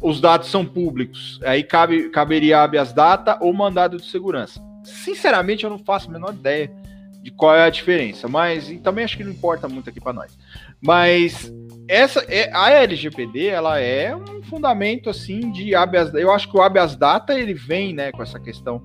Os 0.00 0.20
dados 0.20 0.50
são 0.50 0.64
públicos. 0.64 1.40
Aí 1.42 1.64
cabe, 1.64 2.10
caberia 2.10 2.62
habeas 2.62 2.92
data 2.92 3.36
ou 3.40 3.52
mandado 3.52 3.96
de 3.96 4.08
segurança. 4.08 4.62
Sinceramente, 4.84 5.64
eu 5.64 5.70
não 5.70 5.78
faço 5.80 6.08
a 6.08 6.12
menor 6.12 6.32
ideia 6.32 6.70
de 7.24 7.32
qual 7.32 7.56
é 7.56 7.64
a 7.64 7.70
diferença, 7.70 8.28
mas 8.28 8.70
também 8.84 9.04
acho 9.04 9.16
que 9.16 9.24
não 9.24 9.32
importa 9.32 9.66
muito 9.66 9.90
aqui 9.90 10.00
para 10.00 10.12
nós. 10.12 10.38
Mas 10.84 11.52
essa 11.88 12.20
é, 12.28 12.50
a 12.52 12.70
LGPD, 12.70 13.46
ela 13.46 13.78
é 13.78 14.14
um 14.14 14.42
fundamento 14.42 15.10
assim 15.10 15.50
de 15.50 15.74
habeas, 15.74 16.12
eu 16.14 16.30
acho 16.30 16.50
que 16.50 16.56
o 16.56 16.62
habeas 16.62 16.96
data 16.96 17.38
ele 17.38 17.54
vem, 17.54 17.94
né, 17.94 18.12
com 18.12 18.22
essa 18.22 18.38
questão 18.38 18.82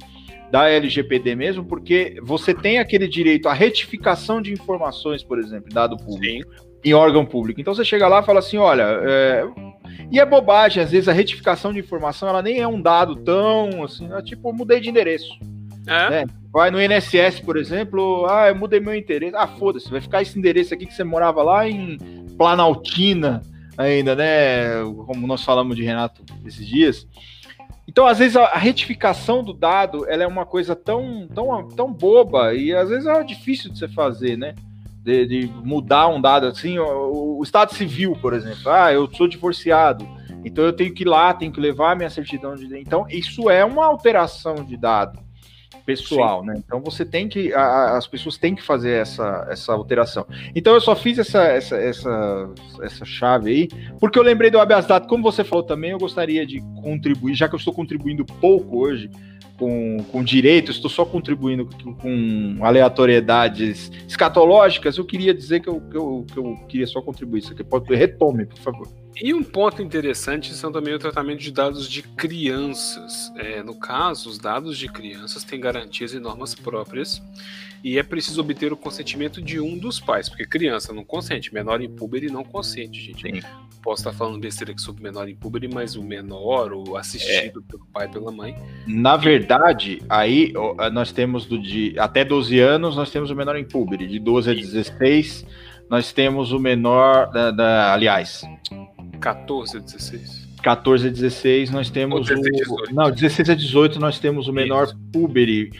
da 0.51 0.69
LGPD 0.69 1.35
mesmo, 1.35 1.63
porque 1.63 2.17
você 2.23 2.53
tem 2.53 2.79
aquele 2.79 3.07
direito 3.07 3.47
à 3.47 3.53
retificação 3.53 4.41
de 4.41 4.51
informações, 4.51 5.23
por 5.23 5.37
exemplo, 5.37 5.69
dado 5.71 5.95
público, 5.97 6.51
Sim. 6.51 6.65
em 6.83 6.93
órgão 6.93 7.25
público. 7.25 7.61
Então 7.61 7.73
você 7.73 7.85
chega 7.85 8.07
lá 8.07 8.21
e 8.21 8.25
fala 8.25 8.39
assim, 8.39 8.57
olha, 8.57 8.83
é... 9.03 9.45
e 10.11 10.19
é 10.19 10.25
bobagem, 10.25 10.81
às 10.81 10.91
vezes 10.91 11.07
a 11.07 11.13
retificação 11.13 11.71
de 11.71 11.79
informação, 11.79 12.27
ela 12.27 12.41
nem 12.41 12.59
é 12.59 12.67
um 12.67 12.81
dado 12.81 13.17
tão, 13.17 13.83
assim, 13.83 14.11
é 14.11 14.21
tipo, 14.23 14.51
mudei 14.51 14.79
de 14.79 14.89
endereço. 14.89 15.29
É. 15.85 16.09
Né? 16.09 16.25
Vai 16.51 16.71
no 16.71 16.81
INSS, 16.81 17.39
por 17.41 17.57
exemplo, 17.57 18.25
ah, 18.27 18.47
eu 18.47 18.55
mudei 18.55 18.79
meu 18.79 18.95
endereço. 18.95 19.37
Ah, 19.37 19.47
foda-se, 19.47 19.89
vai 19.89 20.01
ficar 20.01 20.21
esse 20.21 20.37
endereço 20.37 20.73
aqui 20.73 20.85
que 20.87 20.93
você 20.93 21.03
morava 21.03 21.43
lá 21.43 21.67
em 21.69 21.97
Planaltina 22.37 23.41
ainda, 23.77 24.15
né? 24.15 24.83
Como 25.05 25.27
nós 25.27 25.43
falamos 25.43 25.75
de 25.75 25.83
Renato 25.83 26.23
esses 26.45 26.65
dias. 26.65 27.07
Então, 27.87 28.05
às 28.07 28.17
vezes, 28.17 28.35
a, 28.35 28.57
retificação 28.57 29.43
do 29.43 29.53
dado 29.53 30.09
ela 30.09 30.23
é 30.23 30.27
uma 30.27 30.45
coisa 30.45 30.75
tão, 30.75 31.27
tão, 31.27 31.67
tão 31.67 31.93
boba 31.93 32.53
e 32.55 32.73
às 32.73 32.89
vezes 32.89 33.05
é 33.05 33.23
difícil 33.23 33.71
de 33.71 33.77
você 33.77 33.87
fazer, 33.87 34.35
né? 34.35 34.55
De, 35.03 35.25
de 35.27 35.47
mudar 35.63 36.07
um 36.07 36.19
dado 36.19 36.47
assim. 36.47 36.79
O, 36.79 37.37
o, 37.37 37.43
Estado 37.43 37.75
Civil, 37.75 38.13
por 38.19 38.33
exemplo. 38.33 38.71
Ah, 38.71 38.91
eu 38.91 39.07
sou 39.13 39.27
divorciado, 39.27 40.07
então 40.43 40.63
eu 40.63 40.73
tenho 40.73 40.93
que 40.93 41.03
ir 41.03 41.07
lá, 41.07 41.31
tenho 41.31 41.51
que 41.51 41.61
levar 41.61 41.95
minha 41.95 42.09
certidão 42.09 42.55
de. 42.55 42.75
Então, 42.75 43.05
isso 43.07 43.51
é 43.51 43.63
uma 43.63 43.85
alteração 43.85 44.55
de 44.55 44.75
dado 44.75 45.28
pessoal, 45.89 46.41
Sim. 46.41 46.47
né? 46.47 46.53
Então 46.57 46.79
você 46.81 47.03
tem 47.03 47.27
que, 47.27 47.53
a, 47.53 47.97
as 47.97 48.07
pessoas 48.07 48.37
têm 48.37 48.55
que 48.55 48.63
fazer 48.63 48.91
essa, 48.91 49.47
essa 49.49 49.73
alteração. 49.73 50.25
Então 50.55 50.73
eu 50.73 50.81
só 50.81 50.95
fiz 50.95 51.17
essa, 51.17 51.43
essa, 51.43 51.75
essa, 51.75 52.49
essa 52.81 53.05
chave 53.05 53.51
aí, 53.51 53.67
porque 53.99 54.17
eu 54.19 54.23
lembrei 54.23 54.51
do 54.51 54.59
habeas 54.59 54.85
data, 54.85 55.07
como 55.07 55.23
você 55.23 55.43
falou 55.43 55.63
também, 55.63 55.91
eu 55.91 55.97
gostaria 55.97 56.45
de 56.45 56.61
contribuir, 56.81 57.33
já 57.33 57.47
que 57.47 57.55
eu 57.55 57.59
estou 57.59 57.73
contribuindo 57.73 58.25
pouco 58.25 58.79
hoje, 58.79 59.09
com, 59.59 59.97
com 60.09 60.23
direito, 60.23 60.71
estou 60.71 60.89
só 60.89 61.05
contribuindo 61.05 61.67
com 62.01 62.57
aleatoriedades 62.61 63.91
escatológicas, 64.07 64.97
eu 64.97 65.05
queria 65.05 65.33
dizer 65.33 65.59
que 65.59 65.67
eu, 65.67 65.81
que 65.81 65.97
eu, 65.97 66.25
que 66.31 66.39
eu 66.39 66.55
queria 66.69 66.87
só 66.87 67.01
contribuir 67.01 67.39
isso 67.39 67.51
aqui. 67.51 67.63
Pode, 67.63 67.93
retome, 67.93 68.45
por 68.45 68.57
favor. 68.59 68.87
E 69.21 69.33
um 69.33 69.43
ponto 69.43 69.81
interessante 69.81 70.53
são 70.53 70.71
também 70.71 70.93
o 70.93 70.99
tratamento 70.99 71.39
de 71.39 71.51
dados 71.51 71.89
de 71.89 72.01
crianças. 72.01 73.33
É, 73.35 73.61
no 73.61 73.75
caso, 73.75 74.29
os 74.29 74.37
dados 74.37 74.77
de 74.77 74.87
crianças 74.87 75.43
têm 75.43 75.59
garantias 75.59 76.13
e 76.13 76.19
normas 76.19 76.55
próprias 76.55 77.21
e 77.83 77.97
é 77.97 78.03
preciso 78.03 78.39
obter 78.39 78.71
o 78.71 78.77
consentimento 78.77 79.41
de 79.41 79.59
um 79.59 79.77
dos 79.77 79.99
pais, 79.99 80.29
porque 80.29 80.45
criança 80.45 80.93
não 80.93 81.03
consente, 81.03 81.53
menor 81.53 81.81
impúber 81.81 82.31
não 82.31 82.43
consente, 82.43 83.01
gente. 83.01 83.21
Sim. 83.21 83.68
Posso 83.81 84.01
estar 84.01 84.13
falando 84.13 84.39
besteira 84.39 84.71
aqui 84.71 84.81
sobre 84.81 85.03
menor 85.03 85.27
impúber, 85.29 85.69
mas 85.73 85.95
o 85.95 86.03
menor, 86.03 86.73
o 86.73 86.97
assistido 86.97 87.63
é. 87.65 87.71
pelo 87.71 87.85
pai 87.93 88.07
e 88.07 88.09
pela 88.09 88.31
mãe. 88.31 88.55
Na 88.85 89.15
verdade, 89.15 90.01
aí 90.09 90.53
nós 90.91 91.11
temos 91.11 91.45
do 91.45 91.57
de 91.57 91.97
até 91.97 92.25
12 92.25 92.59
anos, 92.59 92.95
nós 92.95 93.09
temos 93.09 93.31
o 93.31 93.35
menor 93.35 93.57
impúber, 93.57 93.99
de 93.99 94.19
12 94.19 94.51
a 94.51 94.53
16, 94.53 95.45
nós 95.89 96.11
temos 96.11 96.51
o 96.51 96.59
menor 96.59 97.31
da, 97.31 97.51
da 97.51 97.93
aliás, 97.93 98.43
14 99.19 99.77
a 99.77 99.79
16. 99.79 100.38
14 100.61 101.07
a 101.07 101.09
16 101.09 101.71
nós 101.71 101.89
temos 101.89 102.27
16 102.27 102.67
o. 102.67 102.93
Não, 102.93 103.11
16 103.11 103.49
a 103.49 103.55
18 103.55 103.99
nós 103.99 104.19
temos 104.19 104.47
o 104.47 104.53
menor 104.53 104.85
isso. 104.85 104.97
puberi. 105.11 105.71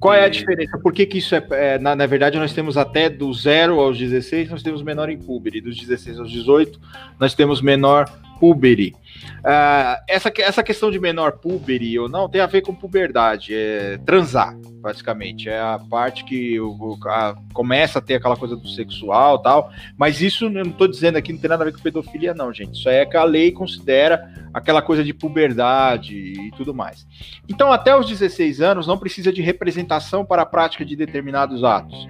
Qual 0.00 0.14
é 0.14 0.24
a 0.24 0.28
diferença? 0.28 0.78
Por 0.78 0.92
que, 0.92 1.06
que 1.06 1.18
isso 1.18 1.34
é, 1.34 1.46
é. 1.50 1.78
na, 1.78 1.96
na, 1.96 2.06
verdade, 2.06 2.38
nós 2.38 2.52
temos 2.52 2.76
até 2.76 3.08
do 3.08 3.32
0 3.32 3.80
aos 3.80 3.98
16, 3.98 4.50
nós 4.50 4.62
temos 4.62 4.82
menor 4.82 5.08
em 5.08 5.18
puberi. 5.18 5.60
Dos 5.60 5.76
16 5.76 6.20
aos 6.20 6.30
18, 6.30 6.80
nós 7.18 7.34
temos 7.34 7.60
menor 7.60 8.06
puberi. 8.38 8.94
Uh, 9.38 10.02
essa, 10.08 10.32
essa 10.38 10.62
questão 10.62 10.90
de 10.90 10.98
menor 10.98 11.38
puberi 11.38 11.98
ou 11.98 12.08
não 12.08 12.28
tem 12.28 12.40
a 12.40 12.46
ver 12.46 12.62
com 12.62 12.74
puberdade, 12.74 13.54
é 13.54 13.98
transar, 13.98 14.56
praticamente. 14.82 15.48
É 15.48 15.60
a 15.60 15.78
parte 15.78 16.24
que 16.24 16.60
o, 16.60 16.98
a, 17.06 17.36
começa 17.52 17.98
a 17.98 18.02
ter 18.02 18.14
aquela 18.14 18.36
coisa 18.36 18.56
do 18.56 18.68
sexual 18.68 19.38
tal. 19.38 19.70
Mas 19.96 20.20
isso 20.20 20.46
eu 20.46 20.50
não 20.50 20.62
estou 20.62 20.88
dizendo 20.88 21.16
aqui, 21.16 21.32
não 21.32 21.40
tem 21.40 21.50
nada 21.50 21.62
a 21.62 21.66
ver 21.66 21.72
com 21.72 21.82
pedofilia, 21.82 22.34
não, 22.34 22.52
gente. 22.52 22.78
Isso 22.78 22.88
é 22.88 23.06
que 23.06 23.16
a 23.16 23.24
lei 23.24 23.52
considera 23.52 24.28
aquela 24.52 24.82
coisa 24.82 25.04
de 25.04 25.14
puberdade 25.14 26.14
e 26.14 26.50
tudo 26.56 26.74
mais. 26.74 27.06
Então, 27.48 27.72
até 27.72 27.96
os 27.96 28.08
16 28.08 28.60
anos, 28.60 28.86
não 28.86 28.98
precisa 28.98 29.32
de 29.32 29.40
representação 29.42 30.24
para 30.24 30.42
a 30.42 30.46
prática 30.46 30.84
de 30.84 30.96
determinados 30.96 31.62
atos. 31.62 32.08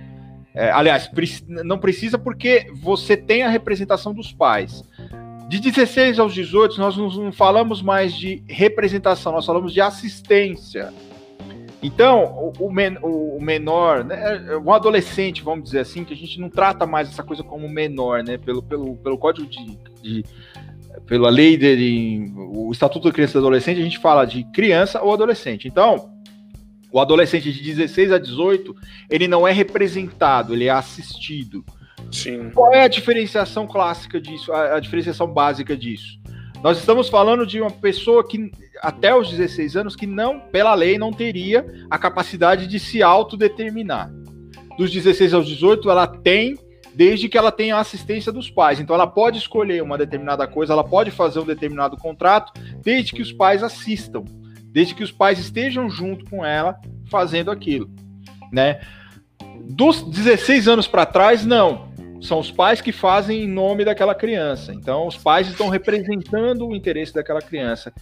É, 0.55 0.73
aliás, 0.73 1.09
não 1.47 1.79
precisa 1.79 2.19
porque 2.19 2.67
você 2.75 3.17
tem 3.17 3.43
a 3.43 3.49
representação 3.49 4.13
dos 4.13 4.33
pais. 4.33 4.83
De 5.49 5.59
16 5.61 6.19
aos 6.19 6.35
18, 6.35 6.79
nós 6.79 6.97
não 6.97 7.33
falamos 7.33 7.81
mais 7.81 8.15
de 8.15 8.43
representação, 8.47 9.33
nós 9.33 9.47
falamos 9.47 9.73
de 9.73 9.81
assistência. 9.81 10.93
Então, 11.83 12.53
o, 12.59 12.71
men 12.71 12.99
o 13.03 13.41
menor, 13.41 14.05
né, 14.05 14.57
um 14.63 14.73
adolescente, 14.73 15.43
vamos 15.43 15.65
dizer 15.65 15.81
assim, 15.81 16.05
que 16.05 16.13
a 16.13 16.17
gente 16.17 16.39
não 16.39 16.51
trata 16.51 16.85
mais 16.85 17.09
essa 17.09 17.23
coisa 17.23 17.43
como 17.43 17.69
menor, 17.69 18.23
né? 18.23 18.37
Pelo, 18.37 18.63
pelo, 18.63 18.97
pelo 18.97 19.17
código 19.17 19.49
de, 19.49 19.79
de 20.03 20.25
pela 21.07 21.31
lei 21.31 21.57
de, 21.57 22.31
o 22.37 22.71
Estatuto 22.71 23.09
da 23.09 23.15
Criança 23.15 23.39
e 23.39 23.41
Adolescente, 23.41 23.81
a 23.81 23.85
gente 23.85 23.99
fala 23.99 24.27
de 24.27 24.45
criança 24.53 25.01
ou 25.01 25.15
adolescente. 25.15 25.67
Então, 25.67 26.11
o 26.93 27.01
adolescente 27.01 27.51
de 27.53 27.63
16 27.63 28.13
a 28.13 28.19
18, 28.19 28.77
ele 29.09 29.29
não 29.29 29.47
é 29.47 29.53
representado, 29.53 30.55
ele 30.55 30.67
é 30.67 30.71
assistido. 30.71 31.65
Sim. 32.11 32.51
Qual 32.51 32.73
é 32.73 32.83
a 32.83 32.89
diferenciação 32.89 33.67
clássica 33.67 34.21
disso, 34.21 34.53
a, 34.53 34.77
a, 34.77 34.81
diferenciação 34.81 35.27
básica 35.27 35.77
disso? 35.77 36.19
Nós 36.63 36.79
estamos 36.79 37.09
falando 37.09 37.47
de 37.47 37.61
uma 37.61 37.71
pessoa 37.71 38.27
que, 38.27 38.51
até 38.83 39.15
os 39.15 39.31
16 39.31 39.77
anos, 39.77 39.95
que 39.95 40.07
não, 40.07 40.41
pela 40.41 40.75
lei, 40.75 40.99
não 40.99 41.13
teria 41.13 41.65
a 41.89 41.99
capacidade 41.99 42.67
de 42.67 42.81
se 42.81 43.03
autodeterminar. 43.03 44.11
Dos 44.77 44.91
16 44.91 45.35
aos 45.35 45.47
18, 45.47 45.89
ela 45.89 46.07
tem, 46.07 46.57
desde 46.95 47.29
que 47.29 47.39
ela 47.39 47.53
tenha 47.53 47.77
a 47.77 47.81
assistência 47.81 48.33
dos 48.33 48.51
pais. 48.51 48.81
Então, 48.81 48.95
ela 48.95 49.07
pode 49.07 49.39
escolher 49.39 49.83
uma 49.83 49.97
determinada 49.97 50.47
coisa, 50.49 50.73
ela 50.73 50.85
pode 50.85 51.11
fazer 51.11 51.39
um 51.39 51.47
determinado 51.47 51.97
contrato, 51.97 52.53
desde 52.83 53.13
que 53.13 53.23
os 53.23 53.33
pais 53.33 53.63
assistam, 53.63 54.25
desde 54.65 54.95
que 54.95 55.05
os 55.05 55.13
pais 55.13 55.39
estejam 55.39 55.89
junto 55.89 56.29
com 56.29 56.45
ela 56.45 56.77
fazendo 57.09 57.51
aquilo, 57.51 57.89
né? 58.53 58.81
Dos 59.71 60.03
16 60.03 60.67
anos 60.67 60.89
para 60.89 61.07
trás, 61.07 61.45
não 61.45 61.88
são 62.21 62.39
os 62.39 62.51
pais 62.51 62.81
que 62.81 62.93
fazem 62.93 63.45
em 63.45 63.49
nome 63.49 63.85
daquela 63.85 64.15
criança. 64.15 64.73
Então, 64.73 65.07
os 65.07 65.17
pais 65.17 65.49
estão 65.49 65.69
representando 65.69 66.67
o 66.67 66.75
interesse 66.75 67.15
daquela 67.15 67.41
criança. 67.41 67.93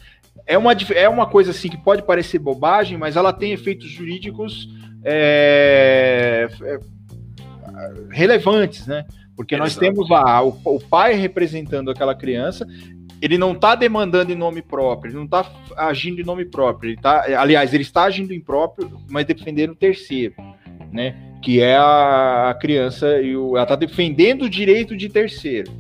É 0.47 0.57
uma, 0.57 0.73
é 0.95 1.09
uma 1.09 1.27
coisa 1.27 1.51
assim 1.51 1.69
que 1.69 1.77
pode 1.77 2.03
parecer 2.03 2.39
bobagem, 2.39 2.99
mas 2.99 3.17
ela 3.17 3.33
tem 3.33 3.53
efeitos 3.53 3.89
jurídicos 3.89 4.69
é, 5.05 6.49
é, 6.63 6.79
relevantes, 8.11 8.87
né? 8.87 9.05
Porque 9.35 9.55
Exato. 9.55 9.69
nós 9.69 9.77
temos 9.77 10.09
lá 10.09 10.43
o, 10.43 10.59
o 10.65 10.81
pai 10.81 11.15
representando 11.15 11.91
aquela 11.91 12.15
criança, 12.15 12.67
ele 13.21 13.39
não 13.39 13.53
está 13.53 13.75
demandando 13.75 14.33
em 14.33 14.37
nome 14.37 14.63
próprio, 14.63 15.11
ele 15.11 15.17
não 15.17 15.25
está 15.25 15.51
agindo 15.77 16.21
em 16.21 16.25
nome 16.25 16.45
próprio. 16.45 16.91
Ele 16.91 17.01
tá, 17.01 17.25
aliás, 17.39 17.73
ele 17.73 17.83
está 17.83 18.05
agindo 18.05 18.33
em 18.33 18.41
próprio, 18.41 18.91
mas 19.09 19.27
defendendo 19.27 19.71
o 19.71 19.77
terceiro, 19.77 20.35
né? 20.93 21.26
Que 21.43 21.61
é 21.61 21.77
a 21.77 22.57
criança 22.61 23.21
e 23.21 23.37
o, 23.37 23.57
ela 23.57 23.63
está 23.63 23.77
defendendo 23.77 24.43
o 24.43 24.51
direito 24.51 24.97
de 24.97 25.09
terceiro. 25.09 25.71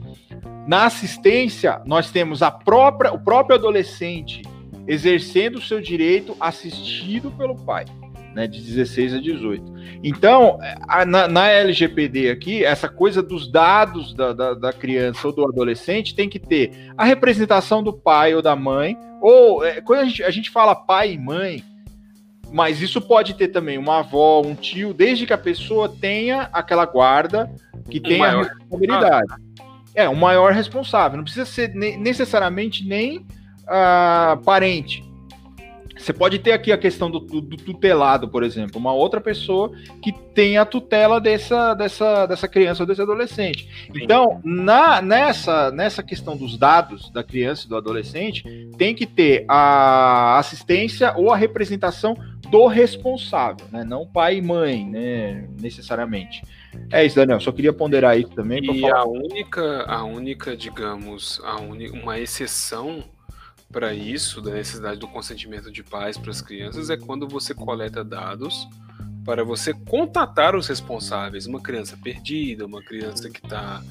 Na 0.66 0.86
assistência, 0.86 1.80
nós 1.86 2.10
temos 2.10 2.42
a 2.42 2.50
própria, 2.50 3.12
o 3.12 3.18
próprio 3.18 3.56
adolescente 3.56 4.42
exercendo 4.86 5.56
o 5.56 5.62
seu 5.62 5.80
direito 5.80 6.36
assistido 6.38 7.30
pelo 7.32 7.56
pai, 7.56 7.84
né, 8.34 8.46
de 8.46 8.60
16 8.60 9.14
a 9.14 9.20
18. 9.20 9.76
Então, 10.02 10.58
a, 10.88 11.04
na, 11.04 11.26
na, 11.26 11.48
LGPD 11.48 12.30
aqui, 12.30 12.64
essa 12.64 12.88
coisa 12.88 13.22
dos 13.22 13.50
dados 13.50 14.14
da, 14.14 14.32
da, 14.32 14.54
da, 14.54 14.72
criança 14.72 15.26
ou 15.26 15.32
do 15.32 15.44
adolescente 15.44 16.14
tem 16.14 16.28
que 16.28 16.38
ter 16.38 16.92
a 16.96 17.04
representação 17.04 17.82
do 17.82 17.92
pai 17.92 18.34
ou 18.34 18.42
da 18.42 18.54
mãe, 18.54 18.96
ou 19.20 19.64
é, 19.64 19.80
quando 19.80 20.00
a 20.00 20.04
gente, 20.04 20.22
a 20.22 20.30
gente 20.30 20.50
fala 20.50 20.74
pai 20.74 21.12
e 21.12 21.18
mãe, 21.18 21.64
mas 22.56 22.80
isso 22.80 23.02
pode 23.02 23.34
ter 23.34 23.48
também 23.48 23.76
uma 23.76 23.98
avó, 23.98 24.40
um 24.40 24.54
tio, 24.54 24.94
desde 24.94 25.26
que 25.26 25.32
a 25.34 25.36
pessoa 25.36 25.90
tenha 25.90 26.48
aquela 26.50 26.86
guarda 26.86 27.52
que 27.90 28.00
tenha 28.00 28.18
maior. 28.20 28.46
a 28.46 28.48
responsabilidade. 28.48 29.26
É, 29.94 30.08
um 30.08 30.14
maior 30.14 30.52
responsável. 30.52 31.18
Não 31.18 31.24
precisa 31.24 31.44
ser 31.44 31.74
necessariamente 31.74 32.82
nem 32.88 33.18
uh, 33.18 34.42
parente. 34.42 35.04
Você 35.98 36.12
pode 36.12 36.38
ter 36.38 36.52
aqui 36.52 36.72
a 36.72 36.78
questão 36.78 37.10
do, 37.10 37.18
do, 37.18 37.40
do, 37.40 37.56
tutelado, 37.56 38.28
por 38.28 38.42
exemplo, 38.42 38.78
uma 38.78 38.92
outra 38.92 39.20
pessoa 39.20 39.72
que 40.02 40.12
tem 40.12 40.58
a 40.58 40.64
tutela 40.64 41.20
dessa, 41.20 41.74
dessa, 41.74 42.26
dessa 42.26 42.46
criança 42.46 42.82
ou 42.82 42.86
desse 42.86 43.00
adolescente. 43.00 43.88
Então, 43.94 44.40
na, 44.44 45.00
nessa, 45.00 45.70
nessa 45.70 46.02
questão 46.02 46.36
dos 46.36 46.56
dados 46.58 47.10
da 47.10 47.24
criança 47.24 47.64
e 47.64 47.68
do 47.68 47.76
adolescente, 47.76 48.44
tem 48.76 48.94
que 48.94 49.06
ter 49.06 49.44
a 49.48 50.38
assistência 50.38 51.14
ou 51.16 51.32
a 51.32 51.36
representação 51.36 52.16
do 52.47 52.66
responsável, 52.66 53.66
né? 53.70 53.85
Não 53.85 54.06
pai 54.06 54.39
e 54.39 54.43
mãe, 54.43 54.85
né? 54.85 55.48
Necessariamente. 55.60 56.43
É 56.90 57.05
isso, 57.05 57.16
Daniel. 57.16 57.40
Só 57.40 57.52
queria 57.52 57.73
ponderar 57.73 58.18
isso 58.18 58.31
também. 58.31 58.60
E 58.62 58.81
falar... 58.81 59.01
a 59.01 59.05
única, 59.05 59.82
a 59.82 60.05
única, 60.05 60.56
digamos, 60.56 61.40
a 61.44 61.60
única, 61.60 61.97
uma 61.97 62.18
exceção 62.18 63.05
para 63.73 63.93
isso, 63.93 64.40
da 64.40 64.52
necessidade 64.52 64.98
do 64.98 65.09
consentimento 65.09 65.70
de 65.70 65.82
pais 65.82 66.16
para 66.16 66.31
as 66.31 66.40
crianças, 66.40 66.89
é 66.89 66.97
quando 66.97 67.28
você 67.28 67.52
coleta 67.52 68.05
dados 68.05 68.68
para 69.24 69.43
você 69.43 69.74
contatar 69.74 70.55
os 70.55 70.68
responsáveis. 70.68 71.47
Uma 71.47 71.60
criança 71.60 71.98
perdida, 72.02 72.64
uma 72.64 72.82
criança 72.82 73.28
que 73.28 73.44
está 73.44 73.82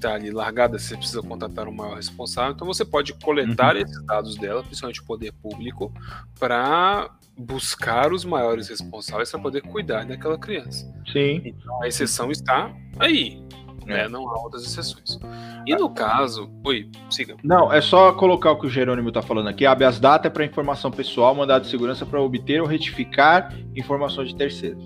que 0.00 0.08
tá 0.08 0.14
ali 0.14 0.30
largada, 0.30 0.78
você 0.78 0.96
precisa 0.96 1.20
contatar 1.20 1.68
o 1.68 1.72
maior 1.72 1.96
responsável. 1.96 2.52
Então 2.52 2.66
você 2.66 2.84
pode 2.84 3.12
coletar 3.14 3.76
uhum. 3.76 3.82
esses 3.82 4.02
dados 4.06 4.36
dela, 4.36 4.62
principalmente 4.62 5.00
o 5.00 5.04
poder 5.04 5.32
público, 5.32 5.92
para 6.38 7.10
buscar 7.36 8.12
os 8.12 8.24
maiores 8.24 8.68
responsáveis 8.68 9.30
para 9.30 9.40
poder 9.40 9.62
cuidar 9.62 10.04
daquela 10.06 10.38
criança. 10.38 10.90
Sim. 11.12 11.42
Então 11.44 11.82
a 11.82 11.88
exceção 11.88 12.30
está 12.30 12.74
aí. 12.98 13.42
Né? 13.86 14.04
É. 14.04 14.08
Não 14.08 14.28
há 14.28 14.42
outras 14.42 14.64
exceções. 14.64 15.18
E 15.66 15.74
no 15.74 15.90
caso. 15.90 16.50
Oi, 16.64 16.88
siga. 17.10 17.36
Não, 17.42 17.72
é 17.72 17.80
só 17.80 18.12
colocar 18.12 18.52
o 18.52 18.58
que 18.58 18.66
o 18.66 18.70
Jerônimo 18.70 19.08
está 19.08 19.20
falando 19.20 19.48
aqui. 19.48 19.66
Habeas 19.66 19.98
data 19.98 20.28
é 20.28 20.30
para 20.30 20.44
informação 20.44 20.90
pessoal, 20.90 21.34
mandado 21.34 21.62
de 21.62 21.70
segurança 21.70 22.06
para 22.06 22.20
obter 22.20 22.60
ou 22.60 22.66
retificar 22.66 23.54
informações 23.74 24.28
de 24.28 24.36
terceiros. 24.36 24.82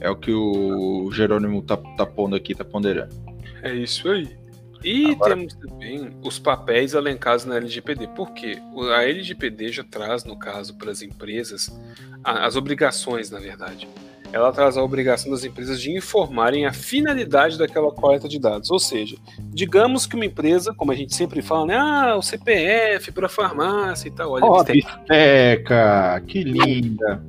É 0.00 0.10
o 0.10 0.16
que 0.16 0.30
o 0.30 1.10
Jerônimo 1.10 1.60
está 1.60 1.76
tá 1.76 2.04
pondo 2.04 2.36
aqui, 2.36 2.52
está 2.52 2.64
ponderando. 2.64 3.25
É 3.66 3.74
isso 3.74 4.08
aí. 4.08 4.36
E 4.84 5.12
Agora... 5.12 5.34
temos 5.34 5.54
também 5.54 6.10
os 6.22 6.38
papéis 6.38 6.94
elencados 6.94 7.44
na 7.44 7.56
LGPD. 7.56 8.08
Por 8.08 8.32
quê? 8.32 8.58
A 8.94 9.04
LGPD 9.04 9.72
já 9.72 9.84
traz, 9.84 10.24
no 10.24 10.38
caso, 10.38 10.76
para 10.76 10.90
as 10.90 11.02
empresas, 11.02 11.76
as 12.22 12.56
obrigações, 12.56 13.30
na 13.30 13.38
verdade 13.38 13.88
ela 14.32 14.52
traz 14.52 14.76
a 14.76 14.82
obrigação 14.82 15.30
das 15.30 15.44
empresas 15.44 15.80
de 15.80 15.90
informarem 15.90 16.66
a 16.66 16.72
finalidade 16.72 17.58
daquela 17.58 17.90
coleta 17.90 18.28
de 18.28 18.38
dados. 18.38 18.70
Ou 18.70 18.78
seja, 18.78 19.16
digamos 19.38 20.06
que 20.06 20.14
uma 20.14 20.24
empresa, 20.24 20.74
como 20.74 20.92
a 20.92 20.94
gente 20.94 21.14
sempre 21.14 21.42
fala, 21.42 21.66
né? 21.66 21.76
Ah, 21.76 22.16
o 22.16 22.22
CPF 22.22 23.12
para 23.12 23.28
farmácia 23.28 24.08
e 24.08 24.10
tal. 24.10 24.32
Olha, 24.32 24.44
oh, 24.44 24.64
bisteca, 24.64 26.22
que 26.26 26.42
linda. 26.42 27.22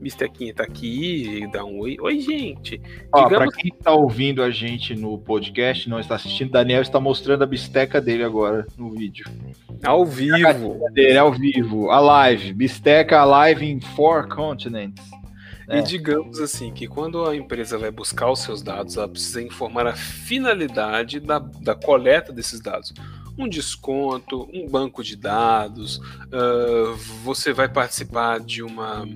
Mistequinha 0.00 0.54
tá 0.54 0.62
aqui, 0.62 1.46
dá 1.52 1.64
um 1.64 1.78
oi. 1.80 1.96
Oi, 2.00 2.20
gente. 2.20 2.80
Ó, 3.12 3.24
digamos... 3.24 3.52
Pra 3.52 3.62
quem 3.62 3.70
tá 3.70 3.92
ouvindo 3.92 4.42
a 4.42 4.50
gente 4.50 4.94
no 4.94 5.18
podcast, 5.18 5.88
não 5.88 6.00
está 6.00 6.14
assistindo, 6.14 6.50
Daniel 6.50 6.80
está 6.80 6.98
mostrando 6.98 7.44
a 7.44 7.46
bisteca 7.46 8.00
dele 8.00 8.24
agora 8.24 8.66
no 8.78 8.90
vídeo. 8.90 9.26
Ao 9.84 10.04
vivo. 10.06 10.80
Dele, 10.92 11.18
ao 11.18 11.32
vivo. 11.32 11.90
A 11.90 12.00
live. 12.00 12.52
Bisteca 12.52 13.24
live 13.24 13.64
in 13.64 13.80
four 13.80 14.26
continents. 14.28 15.04
É. 15.68 15.78
E 15.78 15.82
digamos 15.82 16.40
assim, 16.40 16.72
que 16.72 16.88
quando 16.88 17.24
a 17.26 17.36
empresa 17.36 17.78
vai 17.78 17.92
buscar 17.92 18.30
os 18.30 18.40
seus 18.40 18.60
dados, 18.60 18.96
ela 18.96 19.08
precisa 19.08 19.40
informar 19.40 19.86
a 19.86 19.94
finalidade 19.94 21.20
da, 21.20 21.38
da 21.38 21.74
coleta 21.76 22.32
desses 22.32 22.60
dados. 22.60 22.92
Um 23.38 23.48
desconto, 23.48 24.48
um 24.52 24.68
banco 24.68 25.02
de 25.02 25.14
dados, 25.16 25.98
uh, 25.98 26.96
você 27.22 27.52
vai 27.52 27.68
participar 27.68 28.40
de 28.40 28.62
uma 28.62 29.06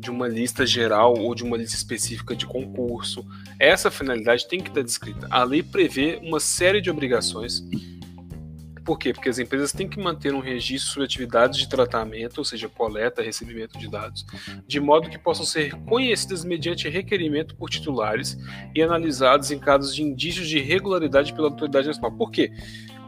de 0.00 0.10
uma 0.10 0.26
lista 0.26 0.66
geral 0.66 1.14
ou 1.16 1.34
de 1.34 1.44
uma 1.44 1.56
lista 1.56 1.76
específica 1.76 2.34
de 2.34 2.46
concurso. 2.46 3.24
Essa 3.58 3.90
finalidade 3.90 4.48
tem 4.48 4.60
que 4.60 4.70
estar 4.70 4.82
descrita. 4.82 5.28
A 5.30 5.44
lei 5.44 5.62
prevê 5.62 6.18
uma 6.22 6.40
série 6.40 6.80
de 6.80 6.90
obrigações 6.90 7.62
por 8.90 8.98
quê? 8.98 9.12
Porque 9.12 9.28
as 9.28 9.38
empresas 9.38 9.72
têm 9.72 9.88
que 9.88 10.00
manter 10.00 10.34
um 10.34 10.40
registro 10.40 10.90
sobre 10.90 11.04
atividades 11.04 11.58
de 11.58 11.68
tratamento, 11.68 12.38
ou 12.38 12.44
seja, 12.44 12.68
coleta, 12.68 13.22
recebimento 13.22 13.78
de 13.78 13.88
dados, 13.88 14.26
de 14.66 14.80
modo 14.80 15.08
que 15.08 15.16
possam 15.16 15.44
ser 15.44 15.74
conhecidas 15.84 16.44
mediante 16.44 16.88
requerimento 16.88 17.54
por 17.54 17.70
titulares 17.70 18.36
e 18.74 18.82
analisadas 18.82 19.52
em 19.52 19.60
casos 19.60 19.94
de 19.94 20.02
indícios 20.02 20.48
de 20.48 20.58
irregularidade 20.58 21.32
pela 21.32 21.46
autoridade 21.48 21.86
nacional. 21.86 22.10
Por 22.10 22.32
quê? 22.32 22.52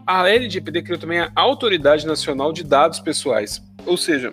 A 0.07 0.29
LGPD 0.29 0.83
criou 0.83 1.01
também 1.01 1.19
a 1.19 1.33
Autoridade 1.35 2.07
Nacional 2.07 2.53
de 2.53 2.63
Dados 2.63 3.01
Pessoais, 3.01 3.61
ou 3.87 3.97
seja, 3.97 4.33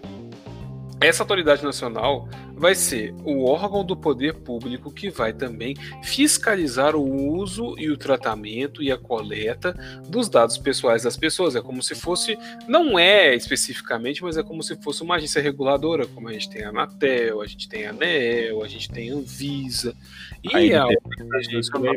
essa 1.02 1.24
autoridade 1.24 1.64
nacional 1.64 2.28
vai 2.56 2.76
ser 2.76 3.14
o 3.24 3.46
órgão 3.46 3.86
do 3.86 3.96
poder 3.96 4.34
público 4.34 4.92
que 4.92 5.10
vai 5.10 5.32
também 5.32 5.76
fiscalizar 6.04 6.96
o 6.96 7.38
uso 7.38 7.76
e 7.78 7.90
o 7.90 7.98
tratamento 7.98 8.84
e 8.84 8.92
a 8.92 8.98
coleta 8.98 9.74
dos 10.08 10.28
dados 10.28 10.58
pessoais 10.58 11.04
das 11.04 11.16
pessoas. 11.16 11.56
É 11.56 11.62
como 11.62 11.82
se 11.82 11.96
fosse, 11.96 12.38
não 12.68 13.00
é 13.00 13.34
especificamente, 13.34 14.22
mas 14.22 14.38
é 14.38 14.44
como 14.44 14.62
se 14.62 14.76
fosse 14.82 15.02
uma 15.02 15.16
agência 15.16 15.42
reguladora, 15.42 16.06
como 16.06 16.28
a 16.28 16.34
gente 16.34 16.50
tem 16.50 16.64
a 16.64 16.70
Anatel, 16.70 17.42
a 17.42 17.48
gente 17.48 17.70
tem 17.70 17.88
a 17.88 17.92
ANEEL, 17.92 18.62
a 18.62 18.68
gente 18.68 18.90
tem 18.90 19.12
a 19.12 19.16
Anvisa. 19.16 19.96
E 20.44 20.74
a 20.74 20.84
autoridade 20.84 21.56
nacional 21.56 21.96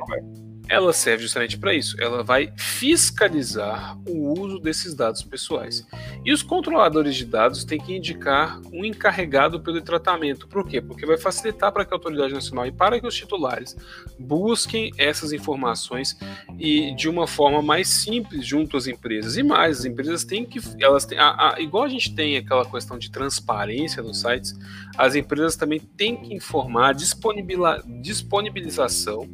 ela 0.69 0.93
serve 0.93 1.23
justamente 1.23 1.59
para 1.59 1.75
isso. 1.75 1.97
Ela 2.01 2.23
vai 2.23 2.53
fiscalizar 2.57 3.99
o 4.09 4.41
uso 4.41 4.59
desses 4.59 4.95
dados 4.95 5.23
pessoais. 5.23 5.87
E 6.25 6.33
os 6.33 6.43
controladores 6.43 7.17
de 7.17 7.25
dados 7.25 7.65
têm 7.65 7.81
que 7.81 7.95
indicar 7.95 8.61
um 8.73 8.85
encarregado 8.85 9.61
pelo 9.61 9.81
tratamento. 9.81 10.47
Por 10.47 10.67
quê? 10.67 10.81
Porque 10.81 11.05
vai 11.05 11.19
facilitar 11.19 11.73
para 11.73 11.85
que 11.85 11.93
a 11.93 11.97
autoridade 11.97 12.33
nacional 12.33 12.67
e 12.67 12.73
para 12.73 13.01
que 13.01 13.07
os 13.07 13.15
titulares 13.15 13.77
busquem 14.19 14.93
essas 14.97 15.33
informações 15.33 16.17
e 16.59 16.95
de 16.95 17.09
uma 17.09 17.27
forma 17.27 17.61
mais 17.61 17.89
simples 17.89 18.47
junto 18.47 18.77
às 18.77 18.87
empresas. 18.87 19.37
E 19.37 19.43
mais, 19.43 19.81
as 19.81 19.85
empresas 19.85 20.25
têm 20.25 20.45
que 20.45 20.61
elas 20.81 21.05
têm, 21.05 21.19
a, 21.19 21.55
a, 21.55 21.61
igual 21.61 21.85
a 21.85 21.89
gente 21.89 22.15
tem 22.15 22.37
aquela 22.37 22.65
questão 22.65 22.99
de 22.99 23.11
transparência 23.11 24.03
nos 24.03 24.21
sites, 24.21 24.55
as 24.97 25.15
empresas 25.15 25.57
também 25.57 25.81
têm 25.81 26.17
que 26.17 26.35
informar 26.35 26.91
a 26.91 26.93
disponibilização 26.93 29.29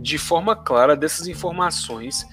de 0.00 0.18
forma 0.18 0.54
clara 0.64 0.96
dessas 0.96 1.26
informações 1.26 2.26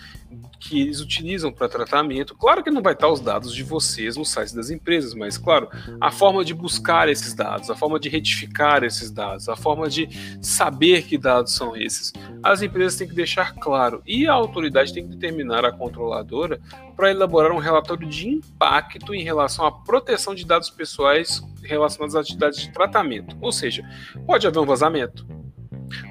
que 0.60 0.80
eles 0.80 1.02
utilizam 1.02 1.52
para 1.52 1.68
tratamento. 1.68 2.36
Claro 2.36 2.64
que 2.64 2.70
não 2.70 2.82
vai 2.82 2.94
estar 2.94 3.10
os 3.10 3.20
dados 3.20 3.54
de 3.54 3.64
vocês 3.64 4.16
no 4.16 4.24
site 4.24 4.56
das 4.56 4.70
empresas, 4.70 5.14
mas 5.14 5.38
claro, 5.38 5.68
a 6.00 6.12
forma 6.12 6.46
de 6.46 6.54
buscar 6.54 7.10
esses 7.10 7.34
dados, 7.34 7.70
a 7.70 7.76
forma 7.76 8.00
de 8.00 8.08
retificar 8.08 8.84
esses 8.84 9.10
dados, 9.12 9.50
a 9.50 9.56
forma 9.56 9.90
de 9.90 10.08
saber 10.42 11.02
que 11.04 11.18
dados 11.18 11.54
são 11.54 11.76
esses, 11.76 12.14
as 12.44 12.62
empresas 12.62 12.96
têm 12.96 13.08
que 13.08 13.16
deixar 13.16 13.56
claro 13.56 14.02
e 14.06 14.28
a 14.28 14.34
autoridade 14.34 14.94
tem 14.94 15.04
que 15.04 15.16
determinar 15.16 15.66
a 15.66 15.72
controladora 15.72 16.62
para 16.96 17.10
elaborar 17.10 17.52
um 17.52 17.60
relatório 17.60 18.08
de 18.08 18.30
impacto 18.30 19.16
em 19.16 19.24
relação 19.24 19.66
à 19.66 19.72
proteção 19.72 20.36
de 20.36 20.46
dados 20.46 20.70
pessoais 20.70 21.42
relacionados 21.64 22.16
às 22.16 22.26
atividades 22.26 22.60
de 22.60 22.72
tratamento. 22.72 23.36
Ou 23.42 23.52
seja, 23.52 23.84
pode 24.26 24.46
haver 24.46 24.60
um 24.60 24.66
vazamento, 24.66 25.26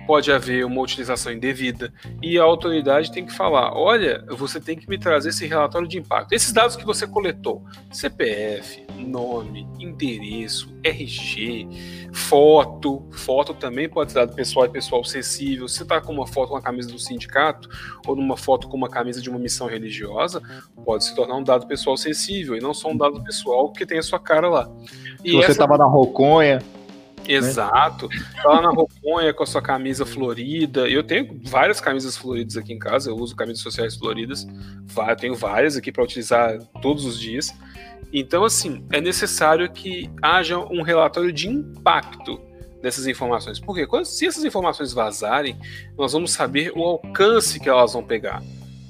pode 0.07 0.31
haver 0.33 0.65
uma 0.65 0.81
utilização 0.81 1.33
indevida 1.33 1.93
e 2.23 2.39
a 2.39 2.43
autoridade 2.43 3.13
tem 3.13 3.25
que 3.25 3.33
falar: 3.33 3.77
olha, 3.77 4.25
você 4.31 4.61
tem 4.61 4.77
que 4.77 4.89
me 4.89 4.99
trazer 4.99 5.31
esse 5.31 5.47
relatório 5.47 5.89
de 5.89 5.99
impacto. 5.99 6.33
Esses 6.33 6.53
dados 6.53 6.77
que 6.77 6.85
você 6.85 7.07
coletou, 7.07 7.65
CPF, 7.91 8.87
nome, 8.97 9.67
endereço, 9.79 10.73
RG, 10.83 11.69
foto, 12.13 13.07
foto 13.13 13.55
também 13.55 13.89
pode 13.89 14.13
ser 14.13 14.21
dado 14.21 14.35
pessoal 14.35 14.67
e 14.67 14.69
pessoal 14.69 15.05
sensível. 15.05 15.69
Se 15.69 15.83
está 15.83 16.01
com 16.01 16.13
uma 16.13 16.27
foto 16.27 16.51
com 16.51 16.57
a 16.57 16.63
camisa 16.63 16.91
do 16.91 16.99
sindicato 16.99 17.69
ou 18.07 18.17
numa 18.17 18.37
foto 18.37 18.69
com 18.69 18.77
uma 18.77 18.89
camisa 18.89 19.21
de 19.21 19.31
uma 19.31 19.39
missão 19.39 19.67
religiosa, 19.67 20.43
pode 20.85 21.05
se 21.05 21.15
tornar 21.15 21.37
um 21.37 21.45
dado 21.45 21.67
pessoal 21.67 21.97
sensível 21.97 22.57
e 22.57 22.61
não 22.61 22.75
só 22.75 22.89
um 22.91 22.97
dado 22.97 23.23
pessoal 23.23 23.73
que 23.73 23.87
tem 23.87 23.99
a 23.99 24.03
sua 24.03 24.19
cara 24.19 24.49
lá. 24.49 24.71
E 25.25 25.31
Se 25.31 25.37
você 25.37 25.53
estava 25.53 25.75
essa... 25.75 25.85
na 25.85 25.89
roconha, 25.89 26.63
né? 27.29 27.35
Exato. 27.35 28.09
Tá 28.43 28.49
lá 28.49 28.63
na 28.63 28.71
roupinha 28.71 29.33
com 29.33 29.43
a 29.43 29.47
sua 29.47 29.63
camisa 29.63 30.05
florida. 30.05 30.89
Eu 30.89 31.03
tenho 31.03 31.41
várias 31.45 31.81
camisas 31.81 32.17
floridas 32.17 32.57
aqui 32.57 32.73
em 32.73 32.79
casa, 32.79 33.11
eu 33.11 33.17
uso 33.17 33.37
camisas 33.37 33.63
sociais 33.63 33.97
floridas. 33.97 34.47
Eu 34.97 35.17
tenho 35.17 35.35
várias 35.35 35.77
aqui 35.77 35.93
para 35.93 36.03
utilizar 36.03 36.59
todos 36.83 37.05
os 37.05 37.19
dias. 37.19 37.55
Então, 38.13 38.45
assim, 38.45 38.85
é 38.93 39.01
necessário 39.01 39.71
que 39.71 40.11
haja 40.21 40.59
um 40.59 40.83
relatório 40.83 41.33
de 41.33 41.49
impacto 41.49 42.41
dessas 42.83 43.07
informações. 43.07 43.61
Porque 43.61 43.87
se 44.05 44.27
essas 44.27 44.45
informações 44.45 44.93
vazarem, 44.93 45.57
nós 45.97 46.13
vamos 46.13 46.33
saber 46.33 46.73
o 46.75 46.83
alcance 46.83 47.61
que 47.61 47.69
elas 47.69 47.93
vão 47.93 48.03
pegar. 48.03 48.43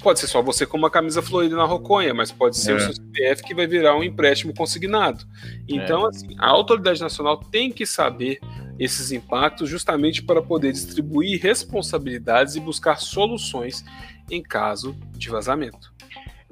Pode 0.02 0.18
ser 0.18 0.27
só 0.27 0.40
você 0.40 0.64
com 0.64 0.78
uma 0.78 0.90
camisa 0.90 1.20
florida 1.20 1.56
na 1.56 1.64
roconha, 1.64 2.14
mas 2.14 2.32
pode 2.32 2.56
ser 2.56 2.72
é. 2.72 2.74
o 2.77 2.81
seu 2.81 2.94
CPF 2.94 3.43
que 3.43 3.55
vai 3.55 3.66
virar 3.66 3.97
um 3.97 4.02
empréstimo 4.02 4.55
consignado. 4.55 5.24
Então, 5.68 6.06
é. 6.06 6.09
assim, 6.09 6.36
a 6.39 6.48
autoridade 6.48 7.01
nacional 7.01 7.36
tem 7.36 7.70
que 7.70 7.85
saber 7.85 8.40
esses 8.78 9.12
impactos 9.12 9.68
justamente 9.68 10.22
para 10.22 10.40
poder 10.40 10.72
distribuir 10.72 11.40
responsabilidades 11.43 12.56
e 12.56 12.60
buscar 12.60 12.97
soluções 12.97 13.85
em 14.31 14.43
caso 14.43 14.97
de 15.12 15.28
vazamento. 15.28 15.93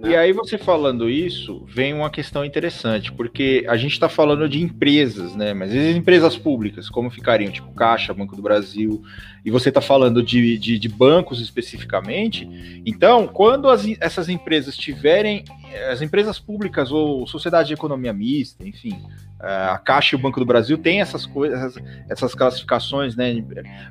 E 0.04 0.14
aí, 0.14 0.32
você 0.32 0.56
falando 0.56 1.10
isso, 1.10 1.64
vem 1.66 1.92
uma 1.92 2.08
questão 2.08 2.44
interessante, 2.44 3.10
porque 3.10 3.66
a 3.68 3.76
gente 3.76 3.94
está 3.94 4.08
falando 4.08 4.48
de 4.48 4.62
empresas, 4.62 5.34
né? 5.34 5.52
Mas 5.52 5.74
as 5.74 5.96
empresas 5.96 6.36
públicas, 6.36 6.88
como 6.88 7.10
ficariam? 7.10 7.50
Tipo 7.50 7.72
Caixa, 7.72 8.14
Banco 8.14 8.36
do 8.36 8.42
Brasil, 8.42 9.02
e 9.44 9.50
você 9.50 9.70
está 9.70 9.80
falando 9.80 10.22
de, 10.22 10.56
de, 10.56 10.78
de, 10.78 10.88
bancos 10.88 11.40
especificamente. 11.40 12.48
Então, 12.86 13.26
quando 13.26 13.68
as, 13.68 13.84
essas 14.00 14.28
empresas 14.28 14.76
tiverem, 14.76 15.44
as 15.90 16.00
empresas 16.00 16.38
públicas 16.38 16.92
ou 16.92 17.26
sociedade 17.26 17.66
de 17.66 17.74
economia 17.74 18.12
mista, 18.12 18.66
enfim, 18.66 19.02
a 19.40 19.78
Caixa 19.78 20.14
e 20.14 20.18
o 20.18 20.22
Banco 20.22 20.38
do 20.38 20.46
Brasil 20.46 20.78
têm 20.78 21.00
essas 21.00 21.26
coisas, 21.26 21.74
essas 22.08 22.36
classificações, 22.36 23.16
né? 23.16 23.44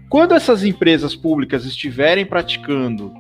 Quando 0.10 0.34
essas 0.34 0.64
empresas 0.64 1.16
públicas 1.16 1.66
estiverem 1.66 2.26
praticando 2.26 3.14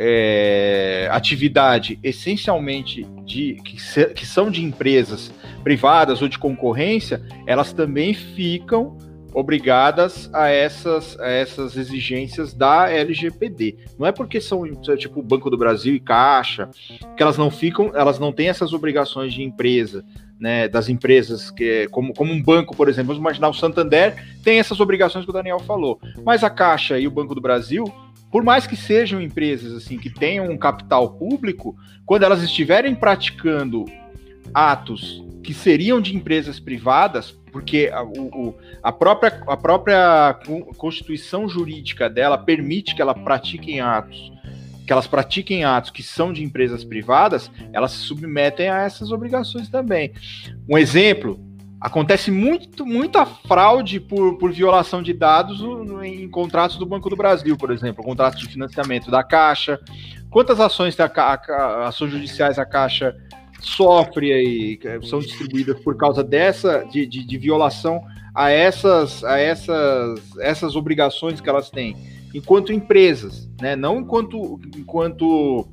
é, 0.00 1.08
atividade 1.10 1.98
essencialmente 2.04 3.04
de 3.24 3.54
que, 3.64 3.82
se, 3.82 4.06
que 4.14 4.24
são 4.24 4.48
de 4.48 4.62
empresas 4.62 5.32
privadas 5.64 6.22
ou 6.22 6.28
de 6.28 6.38
concorrência, 6.38 7.20
elas 7.46 7.72
também 7.72 8.14
ficam 8.14 8.96
obrigadas 9.34 10.30
a 10.32 10.48
essas, 10.48 11.18
a 11.18 11.28
essas 11.28 11.76
exigências 11.76 12.54
da 12.54 12.88
LGPD. 12.90 13.76
Não 13.98 14.06
é 14.06 14.12
porque 14.12 14.40
são 14.40 14.64
tipo 14.96 15.20
Banco 15.20 15.50
do 15.50 15.58
Brasil 15.58 15.94
e 15.94 16.00
Caixa 16.00 16.70
que 17.16 17.22
elas 17.22 17.36
não 17.36 17.50
ficam, 17.50 17.90
elas 17.94 18.20
não 18.20 18.32
têm 18.32 18.48
essas 18.48 18.72
obrigações 18.72 19.34
de 19.34 19.42
empresa, 19.42 20.04
né, 20.40 20.68
das 20.68 20.88
empresas 20.88 21.50
que 21.50 21.88
como, 21.88 22.14
como 22.14 22.32
um 22.32 22.40
banco, 22.40 22.74
por 22.74 22.88
exemplo, 22.88 23.08
vamos 23.08 23.20
imaginar 23.20 23.48
o 23.48 23.54
Santander 23.54 24.14
tem 24.44 24.60
essas 24.60 24.78
obrigações 24.78 25.24
que 25.24 25.30
o 25.30 25.34
Daniel 25.34 25.58
falou, 25.58 26.00
mas 26.24 26.44
a 26.44 26.50
Caixa 26.50 26.98
e 26.98 27.06
o 27.06 27.10
Banco 27.10 27.34
do 27.34 27.40
Brasil 27.40 27.84
por 28.30 28.42
mais 28.42 28.66
que 28.66 28.76
sejam 28.76 29.20
empresas 29.20 29.72
assim 29.72 29.98
que 29.98 30.10
tenham 30.10 30.50
um 30.50 30.58
capital 30.58 31.10
público, 31.14 31.76
quando 32.04 32.24
elas 32.24 32.42
estiverem 32.42 32.94
praticando 32.94 33.84
atos 34.52 35.24
que 35.42 35.54
seriam 35.54 36.00
de 36.00 36.14
empresas 36.14 36.60
privadas, 36.60 37.30
porque 37.50 37.90
a, 37.92 38.02
o, 38.02 38.54
a, 38.82 38.92
própria, 38.92 39.42
a 39.46 39.56
própria 39.56 40.38
constituição 40.76 41.48
jurídica 41.48 42.08
dela 42.08 42.36
permite 42.36 42.94
que 42.94 43.00
ela 43.00 43.14
pratiquem 43.14 43.80
atos, 43.80 44.32
que 44.86 44.92
elas 44.92 45.06
pratiquem 45.06 45.64
atos 45.64 45.90
que 45.90 46.02
são 46.02 46.32
de 46.32 46.42
empresas 46.42 46.84
privadas, 46.84 47.50
elas 47.72 47.92
se 47.92 47.98
submetem 47.98 48.68
a 48.68 48.82
essas 48.82 49.10
obrigações 49.10 49.68
também. 49.68 50.12
Um 50.68 50.76
exemplo, 50.76 51.40
Acontece 51.80 52.30
muito, 52.30 52.84
muita 52.84 53.24
fraude 53.24 54.00
por, 54.00 54.36
por 54.36 54.52
violação 54.52 55.00
de 55.00 55.12
dados 55.12 55.60
em 56.02 56.28
contratos 56.28 56.76
do 56.76 56.84
Banco 56.84 57.08
do 57.08 57.16
Brasil, 57.16 57.56
por 57.56 57.70
exemplo, 57.70 58.02
contratos 58.02 58.40
de 58.40 58.48
financiamento 58.48 59.10
da 59.10 59.22
Caixa. 59.22 59.78
Quantas 60.28 60.58
ações 60.58 60.98
a, 60.98 61.04
a, 61.06 61.88
ações 61.88 62.10
judiciais 62.10 62.58
a 62.58 62.66
Caixa 62.66 63.16
sofre 63.60 64.32
aí, 64.32 64.80
são 65.08 65.20
distribuídas 65.20 65.78
por 65.80 65.96
causa 65.96 66.24
dessa 66.24 66.84
de, 66.84 67.06
de, 67.06 67.24
de 67.24 67.38
violação 67.38 68.02
a 68.34 68.50
essas 68.50 69.24
a 69.24 69.38
essas 69.38 70.20
essas 70.38 70.76
obrigações 70.76 71.40
que 71.40 71.48
elas 71.48 71.70
têm 71.70 71.96
enquanto 72.34 72.72
empresas, 72.72 73.48
né? 73.60 73.74
Não 73.74 74.00
enquanto 74.00 74.60
enquanto 74.76 75.66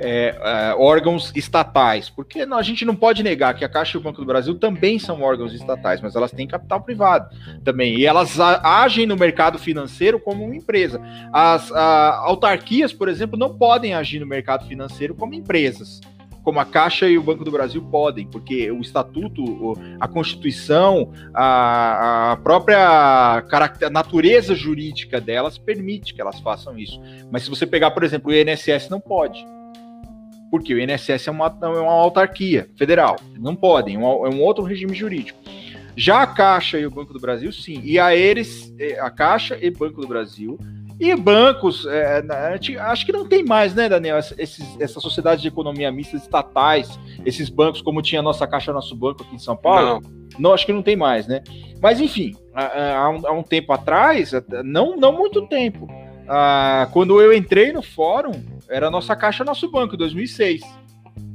é, 0.00 0.34
é, 0.42 0.74
órgãos 0.78 1.30
estatais, 1.36 2.08
porque 2.08 2.40
a 2.40 2.62
gente 2.62 2.84
não 2.86 2.96
pode 2.96 3.22
negar 3.22 3.54
que 3.54 3.64
a 3.64 3.68
Caixa 3.68 3.96
e 3.96 4.00
o 4.00 4.02
Banco 4.02 4.20
do 4.20 4.26
Brasil 4.26 4.54
também 4.58 4.98
são 4.98 5.20
órgãos 5.20 5.52
estatais, 5.52 6.00
mas 6.00 6.16
elas 6.16 6.32
têm 6.32 6.46
capital 6.46 6.80
privado 6.80 7.28
também, 7.62 7.98
e 7.98 8.06
elas 8.06 8.40
agem 8.40 9.06
no 9.06 9.16
mercado 9.16 9.58
financeiro 9.58 10.18
como 10.18 10.44
uma 10.44 10.56
empresa. 10.56 11.00
As 11.32 11.70
a, 11.70 12.16
autarquias, 12.24 12.92
por 12.92 13.08
exemplo, 13.08 13.38
não 13.38 13.54
podem 13.56 13.92
agir 13.94 14.18
no 14.20 14.26
mercado 14.26 14.66
financeiro 14.66 15.14
como 15.14 15.34
empresas 15.34 16.00
como 16.42 16.58
a 16.58 16.64
Caixa 16.64 17.06
e 17.06 17.18
o 17.18 17.22
Banco 17.22 17.44
do 17.44 17.50
Brasil 17.50 17.82
podem, 17.82 18.26
porque 18.26 18.70
o 18.70 18.80
estatuto, 18.80 19.74
a 20.00 20.08
Constituição, 20.08 21.12
a, 21.34 22.32
a 22.32 22.36
própria 22.38 23.44
a 23.46 23.90
natureza 23.90 24.54
jurídica 24.54 25.20
delas 25.20 25.58
permite 25.58 26.14
que 26.14 26.20
elas 26.20 26.40
façam 26.40 26.78
isso. 26.78 26.98
Mas 27.30 27.42
se 27.42 27.50
você 27.50 27.66
pegar, 27.66 27.90
por 27.90 28.02
exemplo, 28.02 28.30
o 28.30 28.34
INSS 28.34 28.88
não 28.88 28.98
pode 28.98 29.44
porque 30.50 30.74
o 30.74 30.78
INSS 30.78 31.28
é 31.28 31.30
uma, 31.30 31.58
é 31.62 31.66
uma 31.66 31.92
autarquia 31.92 32.68
federal, 32.76 33.16
não 33.38 33.54
podem, 33.54 33.96
é 33.96 33.98
um, 33.98 34.26
é 34.26 34.30
um 34.30 34.42
outro 34.42 34.64
regime 34.64 34.94
jurídico. 34.94 35.38
Já 35.96 36.22
a 36.22 36.26
Caixa 36.26 36.78
e 36.78 36.86
o 36.86 36.90
Banco 36.90 37.12
do 37.12 37.20
Brasil, 37.20 37.52
sim. 37.52 37.80
E 37.84 37.98
a 37.98 38.14
eles, 38.14 38.72
é, 38.78 38.98
a 39.00 39.10
Caixa 39.10 39.58
e 39.60 39.70
Banco 39.70 40.00
do 40.00 40.08
Brasil, 40.08 40.58
e 41.00 41.16
bancos, 41.16 41.86
é, 41.86 42.22
acho 42.80 43.06
que 43.06 43.12
não 43.12 43.26
tem 43.26 43.42
mais, 43.42 43.74
né, 43.74 43.88
Daniel? 43.88 44.18
Esses, 44.18 44.78
essa 44.78 45.00
sociedade 45.00 45.40
de 45.40 45.48
economia 45.48 45.90
mista 45.90 46.14
estatais, 46.14 46.98
esses 47.24 47.48
bancos, 47.48 47.80
como 47.80 48.02
tinha 48.02 48.20
a 48.20 48.22
nossa 48.22 48.46
Caixa 48.46 48.70
Nosso 48.70 48.94
Banco 48.94 49.22
aqui 49.22 49.34
em 49.34 49.38
São 49.38 49.56
Paulo. 49.56 50.02
Não. 50.02 50.38
não 50.38 50.52
acho 50.52 50.66
que 50.66 50.74
não 50.74 50.82
tem 50.82 50.96
mais, 50.96 51.26
né? 51.26 51.42
Mas, 51.80 52.02
enfim, 52.02 52.36
há, 52.54 52.98
há, 52.98 53.08
um, 53.08 53.26
há 53.26 53.32
um, 53.32 53.42
tempo 53.42 53.72
atrás, 53.72 54.32
não, 54.62 54.94
não 54.94 55.10
muito 55.10 55.46
tempo, 55.46 55.88
ah, 56.32 56.86
quando 56.92 57.20
eu 57.20 57.32
entrei 57.32 57.72
no 57.72 57.82
fórum, 57.82 58.30
era 58.68 58.88
nossa 58.88 59.16
Caixa 59.16 59.42
Nosso 59.42 59.68
Banco, 59.68 59.96
2006. 59.96 60.62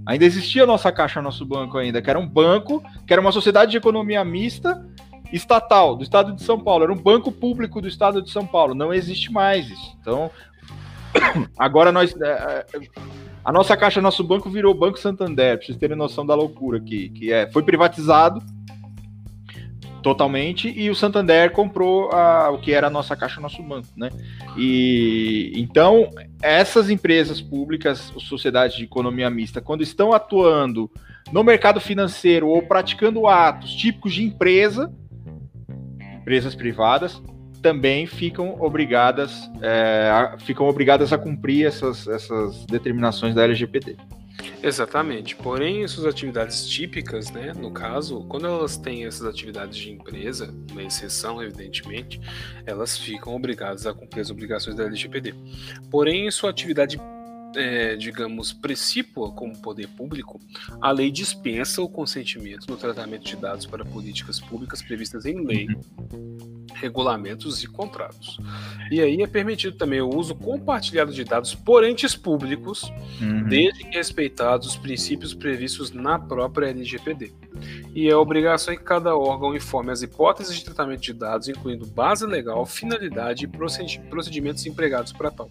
Ainda 0.08 0.24
existia 0.24 0.64
a 0.64 0.66
nossa 0.66 0.90
Caixa 0.90 1.22
Nosso 1.22 1.46
Banco 1.46 1.78
ainda, 1.78 2.02
que 2.02 2.10
era 2.10 2.18
um 2.18 2.26
banco, 2.26 2.82
que 3.06 3.12
era 3.12 3.22
uma 3.22 3.34
sociedade 3.34 3.72
de 3.72 3.78
economia 3.78 4.24
mista 4.24 4.88
estatal 5.34 5.98
do 5.98 6.04
estado 6.04 6.32
de 6.32 6.42
São 6.42 6.58
Paulo, 6.58 6.86
era 6.86 6.94
um 6.94 6.98
banco 6.98 7.30
público 7.30 7.82
do 7.82 7.90
estado 7.90 8.22
de 8.22 8.32
São 8.32 8.48
Paulo, 8.48 8.74
não 8.74 8.94
existe 8.94 9.30
mais 9.34 9.70
isso. 9.70 9.98
Então, 10.00 10.32
agora 11.60 11.92
nós 11.92 12.16
é, 12.22 12.30
é, 12.30 12.66
a 13.44 13.52
nossa 13.52 13.76
Caixa 13.76 14.02
Nosso 14.02 14.24
Banco 14.24 14.50
virou 14.50 14.74
Banco 14.74 14.98
Santander, 14.98 15.58
pra 15.58 15.66
vocês 15.66 15.78
terem 15.78 15.98
noção 15.98 16.26
da 16.26 16.36
loucura 16.36 16.78
aqui, 16.78 17.10
que 17.10 17.34
é, 17.34 17.52
foi 17.52 17.64
privatizado 17.64 18.42
totalmente 20.06 20.72
e 20.72 20.88
o 20.88 20.94
Santander 20.94 21.50
comprou 21.50 22.12
a, 22.12 22.52
o 22.52 22.60
que 22.60 22.72
era 22.72 22.86
a 22.86 22.90
nossa 22.92 23.16
caixa, 23.16 23.42
nosso 23.42 23.64
banco, 23.64 23.88
né? 23.98 24.12
E 24.56 25.52
então 25.56 26.12
essas 26.44 26.92
empresas 26.92 27.42
públicas, 27.42 28.14
sociedades 28.20 28.78
de 28.78 28.84
economia 28.84 29.32
mista, 29.32 29.60
quando 29.60 29.82
estão 29.82 30.14
atuando 30.14 30.92
no 31.32 31.44
mercado 31.44 31.82
financeiro 31.82 32.48
ou 32.48 32.62
praticando 32.62 33.26
atos 33.26 33.74
típicos 33.74 34.14
de 34.14 34.24
empresa, 34.24 34.94
empresas 36.22 36.54
privadas, 36.54 37.20
também 37.60 38.06
ficam 38.06 38.62
obrigadas, 38.62 39.50
é, 39.60 40.12
a, 40.12 40.38
ficam 40.38 40.68
obrigadas 40.68 41.12
a 41.14 41.18
cumprir 41.18 41.66
essas, 41.66 42.08
essas 42.08 42.64
determinações 42.68 43.34
da 43.34 43.44
LGPD. 43.44 43.98
Exatamente. 44.62 45.36
Porém, 45.36 45.88
suas 45.88 46.06
atividades 46.06 46.68
típicas, 46.68 47.32
né, 47.32 47.54
no 47.54 47.72
caso, 47.72 48.26
quando 48.28 48.48
elas 48.48 48.78
têm 48.78 49.06
essas 49.06 49.26
atividades 49.26 49.78
de 49.78 49.92
empresa, 49.92 50.54
uma 50.72 50.84
exceção, 50.84 51.42
evidentemente, 51.42 52.20
elas 52.66 52.98
ficam 52.98 53.36
obrigadas 53.36 53.86
a 53.86 53.94
cumprir 53.94 54.22
as 54.22 54.30
obrigações 54.30 54.76
da 54.76 54.86
LGPD. 54.86 55.34
Porém, 55.90 56.30
sua 56.32 56.50
atividade 56.50 57.00
é, 57.56 57.96
digamos, 57.96 58.54
precípua 58.54 59.32
como 59.32 59.58
poder 59.60 59.88
público, 59.90 60.40
a 60.82 60.92
lei 60.92 61.12
dispensa 61.12 61.82
o 61.82 61.90
consentimento 61.90 62.68
no 62.70 62.78
tratamento 62.78 63.26
de 63.26 63.36
dados 63.36 63.66
para 63.66 63.86
políticas 63.86 64.40
públicas 64.40 64.82
previstas 64.82 65.26
em 65.26 65.46
lei, 65.46 65.68
regulamentos 66.76 67.64
e 67.64 67.68
contratos. 67.68 68.38
E 68.92 69.02
aí 69.02 69.22
é 69.22 69.28
permitido 69.28 69.78
também 69.78 70.02
o 70.02 70.10
uso 70.10 70.36
compartilhado 70.36 71.14
de 71.14 71.24
dados 71.24 71.56
por 71.56 71.84
entes 71.84 72.16
públicos, 72.16 72.84
uhum. 73.22 73.48
desde 73.48 73.84
que 73.84 73.98
respeitados 73.98 74.68
os 74.68 74.78
princípios 74.78 75.34
previstos 75.34 75.92
na 75.92 76.20
própria 76.20 76.68
LGPD. 76.68 77.32
E 77.94 78.10
é 78.10 78.16
obrigação 78.16 78.76
que 78.76 78.84
cada 78.84 79.16
órgão 79.16 79.56
informe 79.56 79.92
as 79.92 80.02
hipóteses 80.02 80.56
de 80.56 80.66
tratamento 80.66 81.02
de 81.02 81.14
dados, 81.14 81.48
incluindo 81.48 81.86
base 81.86 82.26
legal, 82.26 82.66
finalidade 82.66 83.46
e 83.46 83.48
procedimentos 84.10 84.66
empregados 84.66 85.14
para 85.14 85.32
tal. 85.32 85.50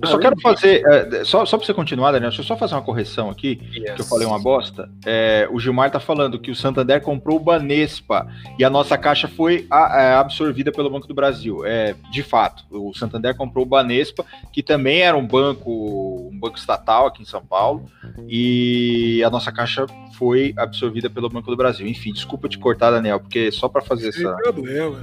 Eu 0.00 0.08
só 0.08 0.18
quero 0.18 0.40
fazer, 0.40 0.82
é, 0.86 1.24
só, 1.24 1.44
só 1.44 1.58
para 1.58 1.66
você 1.66 1.74
continuar, 1.74 2.12
Daniel, 2.12 2.30
deixa 2.30 2.42
eu 2.42 2.46
só 2.46 2.56
fazer 2.56 2.74
uma 2.74 2.82
correção 2.82 3.28
aqui, 3.28 3.60
yes. 3.74 3.94
que 3.94 4.00
eu 4.00 4.04
falei 4.04 4.26
uma 4.26 4.38
bosta. 4.38 4.88
É, 5.04 5.48
o 5.50 5.60
Gilmar 5.60 5.90
tá 5.90 6.00
falando 6.00 6.38
que 6.38 6.50
o 6.50 6.54
Santander 6.54 7.02
comprou 7.02 7.36
o 7.36 7.40
Banespa 7.40 8.26
e 8.58 8.64
a 8.64 8.70
nossa 8.70 8.96
caixa 8.96 9.28
foi 9.28 9.66
a, 9.70 9.98
a, 9.98 10.02
é, 10.02 10.14
absorvida 10.14 10.72
pelo 10.72 10.88
Banco 10.88 11.06
do 11.06 11.14
Brasil. 11.14 11.66
É, 11.66 11.94
de 12.10 12.22
fato, 12.22 12.64
o 12.70 12.94
Santander 12.94 13.36
comprou 13.36 13.64
o 13.64 13.68
Banespa, 13.68 14.24
que 14.52 14.62
também 14.62 15.00
era 15.00 15.16
um 15.16 15.26
banco, 15.26 16.30
um 16.32 16.38
banco 16.38 16.56
estatal 16.56 17.06
aqui 17.06 17.22
em 17.22 17.26
São 17.26 17.44
Paulo, 17.44 17.86
e 18.28 19.22
a 19.24 19.30
nossa 19.30 19.52
caixa 19.52 19.86
foi 20.14 20.54
absorvida 20.56 21.10
pelo 21.10 21.28
Banco 21.28 21.50
do 21.50 21.56
Brasil. 21.56 21.86
Enfim, 21.86 22.12
desculpa 22.12 22.48
te 22.48 22.58
cortar, 22.58 22.90
Daniel, 22.90 23.20
porque 23.20 23.50
só 23.52 23.68
para 23.68 23.82
fazer 23.82 24.12
Sim, 24.12 24.20
essa. 24.20 24.36
Problema. 24.36 25.02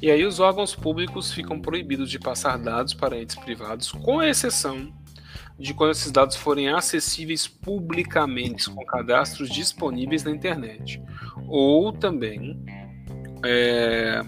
E 0.00 0.10
aí 0.10 0.24
os 0.24 0.38
órgãos 0.38 0.74
públicos 0.74 1.32
ficam 1.32 1.60
proibidos 1.60 2.10
de 2.10 2.18
passar 2.18 2.56
dados 2.56 2.94
para 2.94 3.20
entes 3.20 3.36
privados, 3.36 3.90
com 3.90 4.22
exceção 4.22 4.92
de 5.58 5.74
quando 5.74 5.90
esses 5.90 6.12
dados 6.12 6.36
forem 6.36 6.68
acessíveis 6.68 7.48
publicamente 7.48 8.70
com 8.70 8.84
cadastros 8.84 9.50
disponíveis 9.50 10.22
na 10.22 10.30
internet. 10.30 11.02
Ou 11.48 11.92
também 11.92 12.62
é, 13.44 14.22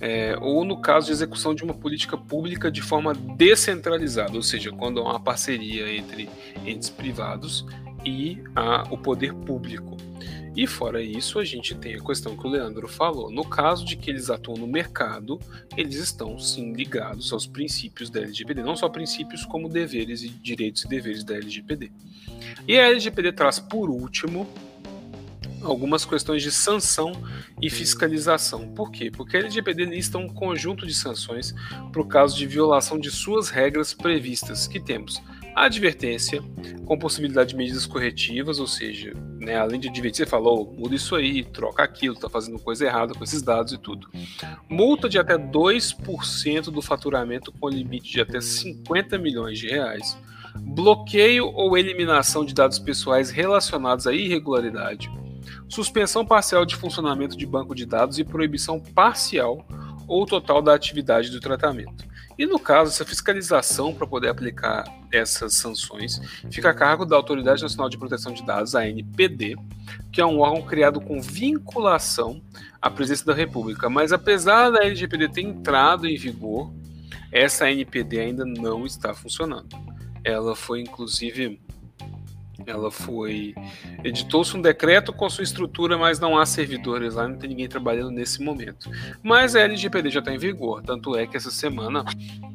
é, 0.00 0.36
ou 0.40 0.64
no 0.64 0.80
caso 0.80 1.06
de 1.06 1.12
execução 1.12 1.54
de 1.54 1.62
uma 1.62 1.74
política 1.74 2.16
pública 2.16 2.70
de 2.70 2.82
forma 2.82 3.14
descentralizada, 3.14 4.34
ou 4.34 4.42
seja, 4.42 4.72
quando 4.72 5.00
há 5.00 5.10
uma 5.10 5.20
parceria 5.20 5.92
entre 5.94 6.28
entes 6.66 6.90
privados 6.90 7.64
e 8.04 8.42
a, 8.56 8.84
o 8.90 8.98
poder 8.98 9.34
público. 9.34 9.96
E 10.56 10.66
fora 10.66 11.00
isso, 11.00 11.38
a 11.38 11.44
gente 11.44 11.74
tem 11.76 11.94
a 11.94 12.00
questão 12.00 12.36
que 12.36 12.46
o 12.46 12.50
Leandro 12.50 12.88
falou. 12.88 13.30
No 13.30 13.44
caso 13.44 13.84
de 13.84 13.96
que 13.96 14.10
eles 14.10 14.30
atuam 14.30 14.58
no 14.58 14.66
mercado, 14.66 15.38
eles 15.76 15.94
estão 15.96 16.38
sim 16.38 16.72
ligados 16.72 17.32
aos 17.32 17.46
princípios 17.46 18.10
da 18.10 18.20
LGPD, 18.20 18.62
não 18.62 18.76
só 18.76 18.88
princípios 18.88 19.44
como 19.44 19.68
deveres 19.68 20.22
e 20.22 20.28
direitos 20.28 20.84
e 20.84 20.88
deveres 20.88 21.22
da 21.22 21.36
LGPD. 21.36 21.92
E 22.66 22.78
a 22.78 22.88
LGPD 22.88 23.32
traz 23.32 23.60
por 23.60 23.88
último 23.88 24.46
algumas 25.62 26.04
questões 26.04 26.42
de 26.42 26.50
sanção 26.50 27.12
e 27.60 27.70
fiscalização. 27.70 28.68
Por 28.68 28.90
quê? 28.90 29.10
Porque 29.10 29.36
a 29.36 29.40
LGPD 29.40 29.84
lista 29.84 30.18
um 30.18 30.28
conjunto 30.28 30.86
de 30.86 30.94
sanções 30.94 31.54
para 31.92 32.00
o 32.00 32.06
caso 32.06 32.36
de 32.36 32.46
violação 32.46 32.98
de 32.98 33.10
suas 33.10 33.50
regras 33.50 33.94
previstas, 33.94 34.66
que 34.66 34.80
temos 34.80 35.20
a 35.54 35.64
advertência, 35.64 36.42
com 36.84 36.98
possibilidade 36.98 37.50
de 37.50 37.56
medidas 37.56 37.86
corretivas, 37.86 38.58
ou 38.58 38.66
seja, 38.66 39.12
né, 39.38 39.56
além 39.56 39.80
de 39.80 39.88
advertir, 39.88 40.24
você 40.24 40.30
falou, 40.30 40.74
muda 40.76 40.94
isso 40.94 41.14
aí, 41.16 41.44
troca 41.44 41.82
aquilo, 41.82 42.14
está 42.14 42.28
fazendo 42.28 42.58
coisa 42.58 42.84
errada 42.84 43.14
com 43.14 43.24
esses 43.24 43.42
dados 43.42 43.72
e 43.72 43.78
tudo. 43.78 44.08
Multa 44.68 45.08
de 45.08 45.18
até 45.18 45.36
2% 45.36 46.64
do 46.64 46.82
faturamento 46.82 47.52
com 47.52 47.68
limite 47.68 48.10
de 48.10 48.20
até 48.20 48.40
50 48.40 49.18
milhões 49.18 49.58
de 49.58 49.68
reais. 49.68 50.16
Bloqueio 50.56 51.46
ou 51.46 51.78
eliminação 51.78 52.44
de 52.44 52.52
dados 52.52 52.78
pessoais 52.78 53.30
relacionados 53.30 54.06
à 54.06 54.12
irregularidade. 54.12 55.10
Suspensão 55.68 56.26
parcial 56.26 56.66
de 56.66 56.74
funcionamento 56.76 57.36
de 57.36 57.46
banco 57.46 57.74
de 57.74 57.86
dados 57.86 58.18
e 58.18 58.24
proibição 58.24 58.80
parcial 58.80 59.64
ou 60.06 60.26
total 60.26 60.60
da 60.60 60.74
atividade 60.74 61.30
do 61.30 61.38
tratamento. 61.38 62.09
E 62.40 62.46
no 62.46 62.58
caso, 62.58 62.90
essa 62.90 63.04
fiscalização 63.04 63.92
para 63.92 64.06
poder 64.06 64.30
aplicar 64.30 64.84
essas 65.12 65.56
sanções 65.56 66.18
fica 66.50 66.70
a 66.70 66.74
cargo 66.74 67.04
da 67.04 67.14
Autoridade 67.14 67.60
Nacional 67.60 67.90
de 67.90 67.98
Proteção 67.98 68.32
de 68.32 68.42
Dados, 68.46 68.74
a 68.74 68.80
ANPD, 68.80 69.56
que 70.10 70.22
é 70.22 70.24
um 70.24 70.38
órgão 70.38 70.62
criado 70.62 71.02
com 71.02 71.20
vinculação 71.20 72.40
à 72.80 72.88
presidência 72.88 73.26
da 73.26 73.34
República. 73.34 73.90
Mas 73.90 74.10
apesar 74.10 74.70
da 74.70 74.82
LGPD 74.82 75.28
ter 75.28 75.42
entrado 75.42 76.06
em 76.06 76.16
vigor, 76.16 76.72
essa 77.30 77.66
ANPD 77.66 78.18
ainda 78.18 78.46
não 78.46 78.86
está 78.86 79.12
funcionando. 79.12 79.76
Ela 80.24 80.56
foi 80.56 80.80
inclusive 80.80 81.60
ela 82.66 82.90
foi. 82.90 83.54
Editou-se 84.04 84.56
um 84.56 84.60
decreto 84.60 85.12
com 85.12 85.28
sua 85.28 85.44
estrutura, 85.44 85.96
mas 85.96 86.18
não 86.18 86.38
há 86.38 86.46
servidores 86.46 87.14
lá, 87.14 87.28
não 87.28 87.36
tem 87.36 87.50
ninguém 87.50 87.68
trabalhando 87.68 88.10
nesse 88.10 88.42
momento. 88.42 88.90
Mas 89.22 89.54
a 89.54 89.60
LGPD 89.60 90.10
já 90.10 90.20
está 90.20 90.32
em 90.32 90.38
vigor, 90.38 90.82
tanto 90.82 91.16
é 91.16 91.26
que 91.26 91.36
essa 91.36 91.50
semana, 91.50 92.04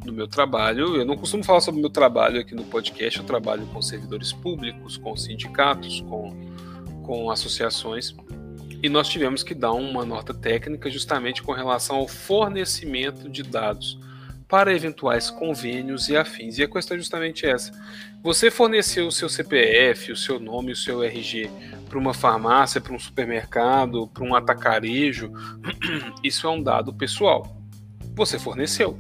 no 0.06 0.14
meu 0.14 0.27
trabalho, 0.27 0.95
eu 0.95 1.06
não 1.06 1.18
costumo 1.18 1.44
falar 1.44 1.61
sobre 1.61 1.80
o 1.80 1.82
meu 1.82 1.90
trabalho 1.90 2.40
aqui 2.40 2.56
no 2.56 2.64
podcast, 2.64 3.19
eu 3.19 3.26
trabalho 3.26 3.65
com 3.68 3.82
servidores 3.82 4.32
públicos, 4.32 4.98
com 4.98 5.15
sindicatos, 5.15 6.02
com, 6.02 6.34
com 7.03 7.30
associações. 7.30 8.15
E 8.82 8.90
nós 8.90 9.07
tivemos 9.07 9.41
que 9.41 9.56
dar 9.56 9.73
uma 9.73 10.06
nota 10.06 10.34
técnica 10.34 10.90
justamente 10.90 11.41
com 11.41 11.52
relação 11.52 11.95
ao 11.98 12.07
fornecimento 12.07 13.30
de 13.30 13.41
dados 13.41 13.98
para 14.48 14.73
eventuais 14.73 15.30
convênios 15.30 16.07
e 16.10 16.15
afins. 16.15 16.57
E 16.57 16.64
a 16.64 16.68
questão 16.68 16.95
é 16.95 16.99
justamente 16.99 17.45
essa. 17.45 17.72
Você 18.26 18.49
forneceu 18.49 19.06
o 19.06 19.11
seu 19.11 19.30
CPF, 19.30 20.11
o 20.11 20.15
seu 20.15 20.39
nome, 20.39 20.72
o 20.72 20.76
seu 20.76 21.03
RG 21.03 21.47
para 21.88 21.99
uma 21.99 22.11
farmácia, 22.11 22.81
para 22.81 22.91
um 22.91 22.97
supermercado, 22.97 24.07
para 24.07 24.23
um 24.23 24.34
atacarejo, 24.34 25.31
isso 26.23 26.47
é 26.47 26.49
um 26.49 26.60
dado 26.60 26.91
pessoal. 26.91 27.56
Você 28.15 28.39
forneceu. 28.39 28.97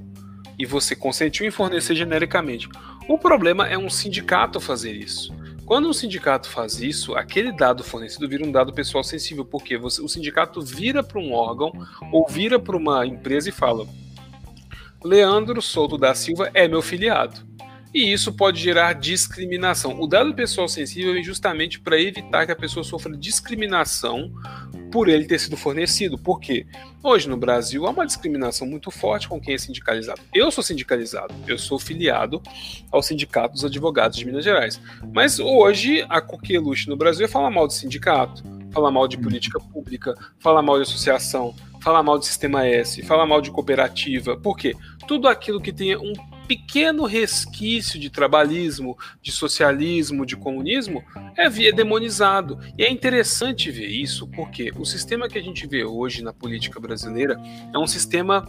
E 0.59 0.63
você 0.63 0.95
consentiu 0.95 1.43
em 1.43 1.49
fornecer 1.49 1.95
genericamente. 1.95 2.69
O 3.09 3.17
problema 3.17 3.67
é 3.67 3.75
um 3.75 3.89
sindicato 3.89 4.59
fazer 4.59 4.91
isso. 4.91 5.35
Quando 5.65 5.89
um 5.89 5.93
sindicato 5.93 6.47
faz 6.47 6.79
isso, 6.79 7.15
aquele 7.15 7.51
dado 7.51 7.83
fornecido 7.83 8.29
vira 8.29 8.45
um 8.45 8.51
dado 8.51 8.71
pessoal 8.73 9.03
sensível, 9.03 9.43
porque 9.43 9.75
você, 9.75 10.03
o 10.03 10.07
sindicato 10.07 10.61
vira 10.61 11.01
para 11.01 11.19
um 11.19 11.33
órgão 11.33 11.71
ou 12.11 12.27
vira 12.27 12.59
para 12.59 12.77
uma 12.77 13.03
empresa 13.07 13.49
e 13.49 13.51
fala: 13.51 13.87
Leandro 15.03 15.63
Souto 15.63 15.97
da 15.97 16.13
Silva 16.13 16.51
é 16.53 16.67
meu 16.67 16.83
filiado. 16.83 17.54
E 17.95 18.11
isso 18.11 18.33
pode 18.33 18.59
gerar 18.59 18.91
discriminação. 18.91 20.01
O 20.01 20.05
dado 20.05 20.33
pessoal 20.33 20.67
sensível 20.67 21.13
vem 21.13 21.23
justamente 21.23 21.79
para 21.79 21.97
evitar 21.97 22.45
que 22.45 22.51
a 22.51 22.55
pessoa 22.55 22.83
sofra 22.83 23.15
discriminação 23.15 24.33
por 24.91 25.07
ele 25.07 25.23
ter 25.23 25.39
sido 25.39 25.55
fornecido. 25.55 26.17
Por 26.17 26.41
quê? 26.41 26.65
Hoje 27.01 27.29
no 27.29 27.37
Brasil 27.37 27.87
há 27.87 27.91
uma 27.91 28.05
discriminação 28.05 28.67
muito 28.67 28.91
forte 28.91 29.29
com 29.29 29.39
quem 29.39 29.55
é 29.55 29.57
sindicalizado. 29.57 30.19
Eu 30.33 30.51
sou 30.51 30.61
sindicalizado, 30.61 31.33
eu 31.47 31.57
sou 31.57 31.79
filiado 31.79 32.43
ao 32.91 33.01
Sindicato 33.01 33.53
dos 33.53 33.63
Advogados 33.63 34.17
de 34.17 34.25
Minas 34.25 34.43
Gerais. 34.43 34.77
Mas 35.13 35.39
hoje 35.39 36.05
a 36.09 36.19
coqueluche 36.19 36.89
no 36.89 36.97
Brasil 36.97 37.23
é 37.23 37.29
falar 37.29 37.49
mal 37.49 37.65
de 37.65 37.75
sindicato, 37.75 38.43
falar 38.73 38.91
mal 38.91 39.07
de 39.07 39.17
política 39.17 39.57
pública, 39.57 40.13
falar 40.37 40.61
mal 40.61 40.75
de 40.75 40.81
associação, 40.81 41.55
falar 41.79 42.03
mal 42.03 42.19
de 42.19 42.25
sistema 42.25 42.67
S, 42.67 43.01
falar 43.03 43.25
mal 43.25 43.39
de 43.39 43.51
cooperativa. 43.51 44.35
Por 44.35 44.57
quê? 44.57 44.75
Tudo 45.07 45.29
aquilo 45.29 45.61
que 45.61 45.71
tenha 45.71 45.97
um 45.97 46.13
pequeno 46.45 47.05
resquício 47.05 47.99
de 47.99 48.09
trabalhismo, 48.09 48.97
de 49.21 49.31
socialismo, 49.31 50.25
de 50.25 50.35
comunismo, 50.35 51.03
é, 51.37 51.45
é 51.45 51.71
demonizado. 51.71 52.59
E 52.77 52.83
é 52.83 52.89
interessante 52.89 53.71
ver 53.71 53.87
isso, 53.87 54.27
porque 54.27 54.71
o 54.77 54.85
sistema 54.85 55.27
que 55.27 55.37
a 55.37 55.41
gente 55.41 55.67
vê 55.67 55.83
hoje 55.83 56.23
na 56.23 56.33
política 56.33 56.79
brasileira 56.79 57.39
é 57.73 57.77
um 57.77 57.87
sistema 57.87 58.45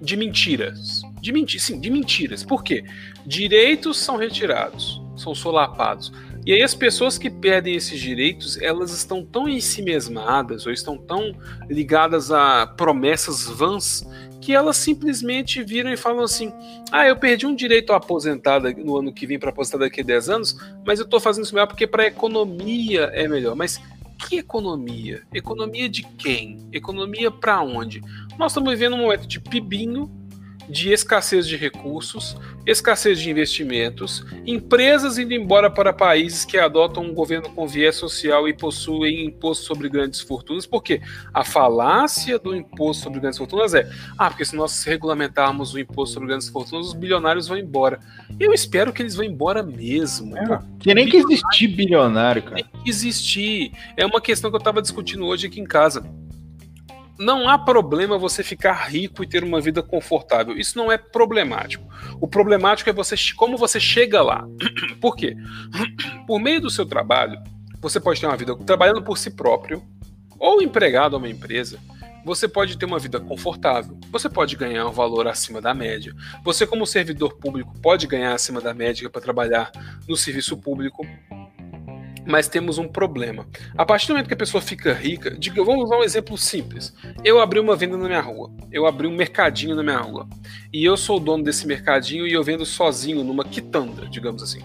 de 0.00 0.16
mentiras. 0.16 1.02
De 1.20 1.32
mentiras, 1.32 1.66
sim, 1.66 1.80
de 1.80 1.90
mentiras. 1.90 2.44
Por 2.44 2.62
quê? 2.62 2.84
Direitos 3.24 3.98
são 3.98 4.16
retirados, 4.16 5.00
são 5.16 5.34
solapados. 5.34 6.12
E 6.44 6.52
aí 6.52 6.62
as 6.62 6.76
pessoas 6.76 7.18
que 7.18 7.28
perdem 7.28 7.74
esses 7.74 7.98
direitos, 7.98 8.56
elas 8.62 8.92
estão 8.92 9.24
tão 9.24 9.48
em 9.48 9.60
si 9.60 9.82
mesmadas 9.82 10.64
ou 10.64 10.72
estão 10.72 10.96
tão 10.96 11.34
ligadas 11.68 12.30
a 12.30 12.68
promessas 12.68 13.48
vãs 13.48 14.04
que 14.46 14.54
elas 14.54 14.76
simplesmente 14.76 15.60
viram 15.60 15.92
e 15.92 15.96
falam 15.96 16.22
assim: 16.22 16.52
"Ah, 16.92 17.04
eu 17.04 17.16
perdi 17.16 17.44
um 17.44 17.54
direito 17.54 17.92
à 17.92 17.96
aposentada 17.96 18.72
no 18.72 18.96
ano 18.96 19.12
que 19.12 19.26
vem 19.26 19.40
para 19.40 19.50
aposentar 19.50 19.78
daqui 19.78 20.02
a 20.02 20.04
10 20.04 20.28
anos, 20.28 20.56
mas 20.86 21.00
eu 21.00 21.04
estou 21.04 21.18
fazendo 21.18 21.42
isso 21.42 21.52
melhor 21.52 21.66
porque 21.66 21.84
para 21.84 22.04
a 22.04 22.06
economia 22.06 23.10
é 23.12 23.26
melhor". 23.26 23.56
Mas 23.56 23.80
que 24.16 24.38
economia? 24.38 25.24
Economia 25.34 25.88
de 25.88 26.04
quem? 26.04 26.64
Economia 26.72 27.28
para 27.28 27.60
onde? 27.60 28.00
Nós 28.38 28.52
estamos 28.52 28.70
vivendo 28.70 28.94
um 28.94 29.00
momento 29.00 29.26
de 29.26 29.40
pibinho 29.40 30.08
de 30.68 30.92
escassez 30.92 31.46
de 31.46 31.56
recursos, 31.56 32.36
escassez 32.66 33.20
de 33.20 33.30
investimentos, 33.30 34.24
empresas 34.46 35.18
indo 35.18 35.32
embora 35.32 35.70
para 35.70 35.92
países 35.92 36.44
que 36.44 36.58
adotam 36.58 37.04
um 37.04 37.14
governo 37.14 37.50
com 37.50 37.66
viés 37.66 37.96
social 37.96 38.48
e 38.48 38.52
possuem 38.52 39.24
imposto 39.26 39.64
sobre 39.64 39.88
grandes 39.88 40.20
fortunas, 40.20 40.66
porque 40.66 41.00
a 41.32 41.44
falácia 41.44 42.38
do 42.38 42.54
imposto 42.54 43.04
sobre 43.04 43.20
grandes 43.20 43.38
fortunas 43.38 43.74
é: 43.74 43.88
ah, 44.18 44.28
porque 44.28 44.44
se 44.44 44.56
nós 44.56 44.84
regulamentarmos 44.84 45.74
o 45.74 45.78
imposto 45.78 46.14
sobre 46.14 46.28
grandes 46.28 46.48
fortunas, 46.48 46.88
os 46.88 46.94
bilionários 46.94 47.48
vão 47.48 47.56
embora. 47.56 48.00
Eu 48.38 48.52
espero 48.52 48.92
que 48.92 49.02
eles 49.02 49.14
vão 49.14 49.24
embora 49.24 49.62
mesmo. 49.62 50.36
É, 50.36 50.60
tem 50.82 50.94
nem 50.94 51.08
que 51.08 51.16
existir 51.16 51.68
bilionário, 51.68 52.42
cara. 52.42 52.56
Tem 52.56 52.64
que 52.64 52.90
existir. 52.90 53.72
É 53.96 54.04
uma 54.04 54.20
questão 54.20 54.50
que 54.50 54.56
eu 54.56 54.58
estava 54.58 54.82
discutindo 54.82 55.24
hoje 55.24 55.46
aqui 55.46 55.60
em 55.60 55.64
casa 55.64 56.04
não 57.18 57.48
há 57.48 57.58
problema 57.58 58.18
você 58.18 58.42
ficar 58.42 58.88
rico 58.88 59.22
e 59.22 59.26
ter 59.26 59.42
uma 59.42 59.60
vida 59.60 59.82
confortável. 59.82 60.56
Isso 60.56 60.76
não 60.76 60.90
é 60.90 60.98
problemático. 60.98 61.86
O 62.20 62.28
problemático 62.28 62.90
é 62.90 62.92
você 62.92 63.14
como 63.34 63.56
você 63.56 63.80
chega 63.80 64.22
lá. 64.22 64.46
Por 65.00 65.16
quê? 65.16 65.36
Por 66.26 66.38
meio 66.38 66.60
do 66.60 66.70
seu 66.70 66.84
trabalho, 66.84 67.38
você 67.80 68.00
pode 68.00 68.20
ter 68.20 68.26
uma 68.26 68.36
vida 68.36 68.56
trabalhando 68.64 69.02
por 69.02 69.16
si 69.16 69.30
próprio 69.30 69.82
ou 70.38 70.60
empregado 70.60 71.14
a 71.14 71.18
uma 71.18 71.28
empresa. 71.28 71.78
Você 72.24 72.48
pode 72.48 72.76
ter 72.76 72.84
uma 72.84 72.98
vida 72.98 73.20
confortável, 73.20 73.96
você 74.10 74.28
pode 74.28 74.56
ganhar 74.56 74.84
um 74.88 74.90
valor 74.90 75.28
acima 75.28 75.60
da 75.60 75.72
média. 75.72 76.12
Você, 76.42 76.66
como 76.66 76.84
servidor 76.84 77.36
público, 77.36 77.72
pode 77.80 78.08
ganhar 78.08 78.34
acima 78.34 78.60
da 78.60 78.74
média 78.74 79.08
para 79.08 79.20
trabalhar 79.20 79.70
no 80.08 80.16
serviço 80.16 80.56
público 80.56 81.06
mas 82.26 82.48
temos 82.48 82.76
um 82.76 82.88
problema. 82.88 83.46
A 83.76 83.86
partir 83.86 84.08
do 84.08 84.14
momento 84.14 84.26
que 84.26 84.34
a 84.34 84.36
pessoa 84.36 84.60
fica 84.60 84.92
rica, 84.92 85.30
diga, 85.38 85.62
vamos 85.64 85.84
usar 85.84 85.98
um 85.98 86.02
exemplo 86.02 86.36
simples. 86.36 86.92
Eu 87.24 87.40
abri 87.40 87.60
uma 87.60 87.76
venda 87.76 87.96
na 87.96 88.06
minha 88.06 88.20
rua, 88.20 88.50
eu 88.72 88.84
abri 88.86 89.06
um 89.06 89.14
mercadinho 89.14 89.76
na 89.76 89.82
minha 89.82 89.98
rua, 89.98 90.28
e 90.72 90.84
eu 90.84 90.96
sou 90.96 91.16
o 91.16 91.20
dono 91.20 91.44
desse 91.44 91.66
mercadinho 91.66 92.26
e 92.26 92.32
eu 92.32 92.42
vendo 92.42 92.66
sozinho 92.66 93.22
numa 93.22 93.44
quitanda, 93.44 94.06
digamos 94.08 94.42
assim. 94.42 94.60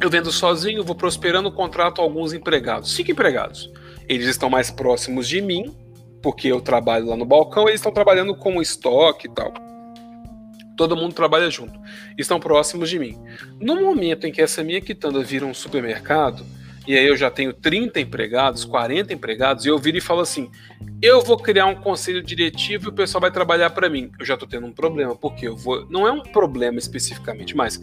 Eu 0.00 0.10
vendo 0.10 0.30
sozinho, 0.30 0.84
vou 0.84 0.94
prosperando, 0.94 1.50
contrato 1.50 2.00
alguns 2.00 2.32
empregados, 2.32 2.94
cinco 2.94 3.10
empregados. 3.10 3.70
Eles 4.08 4.26
estão 4.26 4.50
mais 4.50 4.70
próximos 4.70 5.28
de 5.28 5.40
mim, 5.40 5.74
porque 6.22 6.48
eu 6.48 6.60
trabalho 6.60 7.06
lá 7.06 7.16
no 7.16 7.24
balcão, 7.24 7.68
eles 7.68 7.80
estão 7.80 7.92
trabalhando 7.92 8.34
com 8.34 8.60
estoque 8.60 9.26
e 9.26 9.30
tal 9.30 9.69
todo 10.80 10.96
mundo 10.96 11.12
trabalha 11.12 11.50
junto, 11.50 11.78
estão 12.16 12.40
próximos 12.40 12.88
de 12.88 12.98
mim. 12.98 13.18
No 13.60 13.82
momento 13.82 14.26
em 14.26 14.32
que 14.32 14.40
essa 14.40 14.64
minha 14.64 14.80
quitanda 14.80 15.22
vira 15.22 15.44
um 15.44 15.52
supermercado, 15.52 16.42
e 16.88 16.96
aí 16.96 17.06
eu 17.06 17.14
já 17.18 17.30
tenho 17.30 17.52
30 17.52 18.00
empregados, 18.00 18.64
40 18.64 19.12
empregados, 19.12 19.66
e 19.66 19.68
eu 19.68 19.78
viro 19.78 19.98
e 19.98 20.00
falo 20.00 20.22
assim: 20.22 20.50
eu 21.02 21.20
vou 21.20 21.36
criar 21.36 21.66
um 21.66 21.74
conselho 21.74 22.22
diretivo 22.22 22.86
e 22.86 22.88
o 22.88 22.94
pessoal 22.94 23.20
vai 23.20 23.30
trabalhar 23.30 23.68
para 23.68 23.90
mim. 23.90 24.10
Eu 24.18 24.24
já 24.24 24.32
estou 24.32 24.48
tendo 24.48 24.66
um 24.66 24.72
problema, 24.72 25.14
porque 25.14 25.48
eu 25.48 25.54
vou. 25.54 25.86
Não 25.90 26.08
é 26.08 26.12
um 26.12 26.22
problema 26.22 26.78
especificamente, 26.78 27.54
mas 27.54 27.78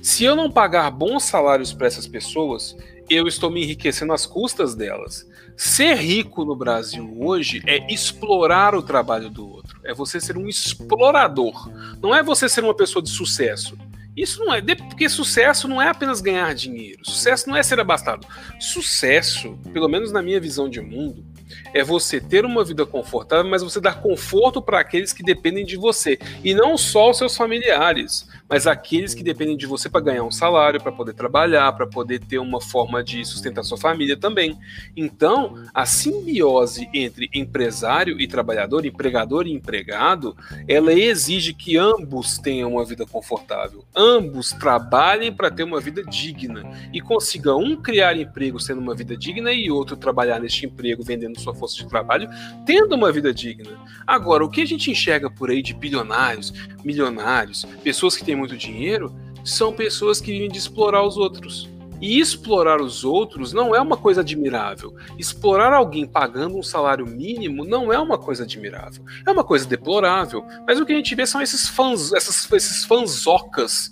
se 0.00 0.24
eu 0.24 0.34
não 0.34 0.50
pagar 0.50 0.90
bons 0.90 1.24
salários 1.24 1.74
para 1.74 1.86
essas 1.86 2.06
pessoas, 2.06 2.74
eu 3.08 3.26
estou 3.26 3.50
me 3.50 3.62
enriquecendo 3.62 4.12
às 4.12 4.26
custas 4.26 4.74
delas. 4.74 5.26
Ser 5.56 5.96
rico 5.96 6.44
no 6.44 6.54
Brasil 6.54 7.16
hoje 7.18 7.62
é 7.66 7.92
explorar 7.92 8.74
o 8.74 8.82
trabalho 8.82 9.28
do 9.28 9.48
outro, 9.48 9.80
é 9.84 9.92
você 9.92 10.20
ser 10.20 10.36
um 10.36 10.48
explorador, 10.48 11.68
não 12.00 12.14
é 12.14 12.22
você 12.22 12.48
ser 12.48 12.62
uma 12.62 12.74
pessoa 12.74 13.02
de 13.02 13.10
sucesso. 13.10 13.76
Isso 14.18 14.44
não 14.44 14.52
é. 14.52 14.60
Porque 14.60 15.08
sucesso 15.08 15.68
não 15.68 15.80
é 15.80 15.88
apenas 15.88 16.20
ganhar 16.20 16.52
dinheiro. 16.52 16.98
Sucesso 17.04 17.48
não 17.48 17.56
é 17.56 17.62
ser 17.62 17.78
abastado. 17.78 18.26
Sucesso, 18.58 19.56
pelo 19.72 19.88
menos 19.88 20.10
na 20.10 20.20
minha 20.20 20.40
visão 20.40 20.68
de 20.68 20.80
mundo, 20.80 21.24
é 21.72 21.84
você 21.84 22.20
ter 22.20 22.44
uma 22.44 22.64
vida 22.64 22.84
confortável, 22.84 23.48
mas 23.48 23.62
você 23.62 23.80
dar 23.80 24.02
conforto 24.02 24.60
para 24.60 24.80
aqueles 24.80 25.12
que 25.12 25.22
dependem 25.22 25.64
de 25.64 25.76
você. 25.76 26.18
E 26.42 26.52
não 26.52 26.76
só 26.76 27.10
os 27.10 27.18
seus 27.18 27.36
familiares, 27.36 28.26
mas 28.48 28.66
aqueles 28.66 29.14
que 29.14 29.22
dependem 29.22 29.56
de 29.56 29.66
você 29.66 29.88
para 29.88 30.00
ganhar 30.00 30.24
um 30.24 30.30
salário, 30.30 30.80
para 30.80 30.90
poder 30.90 31.12
trabalhar, 31.12 31.72
para 31.72 31.86
poder 31.86 32.20
ter 32.20 32.38
uma 32.38 32.60
forma 32.60 33.04
de 33.04 33.24
sustentar 33.24 33.62
sua 33.62 33.76
família 33.76 34.16
também. 34.16 34.58
Então, 34.96 35.62
a 35.74 35.84
simbiose 35.84 36.88
entre 36.94 37.28
empresário 37.34 38.20
e 38.20 38.26
trabalhador, 38.26 38.86
empregador 38.86 39.46
e 39.46 39.52
empregado, 39.52 40.36
ela 40.66 40.92
exige 40.92 41.52
que 41.52 41.76
ambos 41.76 42.38
tenham 42.38 42.72
uma 42.72 42.84
vida 42.84 43.04
confortável. 43.04 43.84
Ambos 43.94 44.52
trabalhem 44.52 45.32
para 45.32 45.50
ter 45.50 45.64
uma 45.64 45.80
vida 45.80 46.02
digna 46.02 46.62
e 46.92 47.00
consigam 47.00 47.58
um 47.58 47.76
criar 47.76 48.16
emprego 48.16 48.58
sendo 48.58 48.80
uma 48.80 48.94
vida 48.94 49.16
digna 49.16 49.52
e 49.52 49.70
outro 49.70 49.96
trabalhar 49.96 50.40
neste 50.40 50.64
emprego 50.64 51.02
vendendo 51.02 51.38
sua 51.38 51.54
força 51.54 51.76
de 51.76 51.86
trabalho, 51.86 52.28
tendo 52.64 52.94
uma 52.94 53.12
vida 53.12 53.32
digna. 53.32 53.78
Agora, 54.06 54.44
o 54.44 54.50
que 54.50 54.62
a 54.62 54.66
gente 54.66 54.90
enxerga 54.90 55.30
por 55.30 55.50
aí 55.50 55.62
de 55.62 55.74
bilionários, 55.74 56.52
milionários, 56.82 57.64
pessoas 57.82 58.16
que 58.16 58.24
têm 58.24 58.37
muito 58.38 58.56
dinheiro, 58.56 59.14
são 59.44 59.72
pessoas 59.72 60.20
que 60.20 60.32
vivem 60.32 60.48
de 60.48 60.58
explorar 60.58 61.04
os 61.04 61.16
outros. 61.16 61.68
E 62.00 62.20
explorar 62.20 62.80
os 62.80 63.04
outros 63.04 63.52
não 63.52 63.74
é 63.74 63.80
uma 63.80 63.96
coisa 63.96 64.20
admirável. 64.20 64.94
Explorar 65.18 65.72
alguém 65.72 66.06
pagando 66.06 66.56
um 66.56 66.62
salário 66.62 67.04
mínimo 67.04 67.64
não 67.64 67.92
é 67.92 67.98
uma 67.98 68.16
coisa 68.16 68.44
admirável. 68.44 69.04
É 69.26 69.30
uma 69.30 69.42
coisa 69.42 69.66
deplorável. 69.66 70.44
Mas 70.66 70.78
o 70.78 70.86
que 70.86 70.92
a 70.92 70.96
gente 70.96 71.14
vê 71.14 71.26
são 71.26 71.42
esses 71.42 71.68
fãs, 71.68 72.12
essas, 72.12 72.50
esses 72.52 72.84
fanzocas 72.84 73.90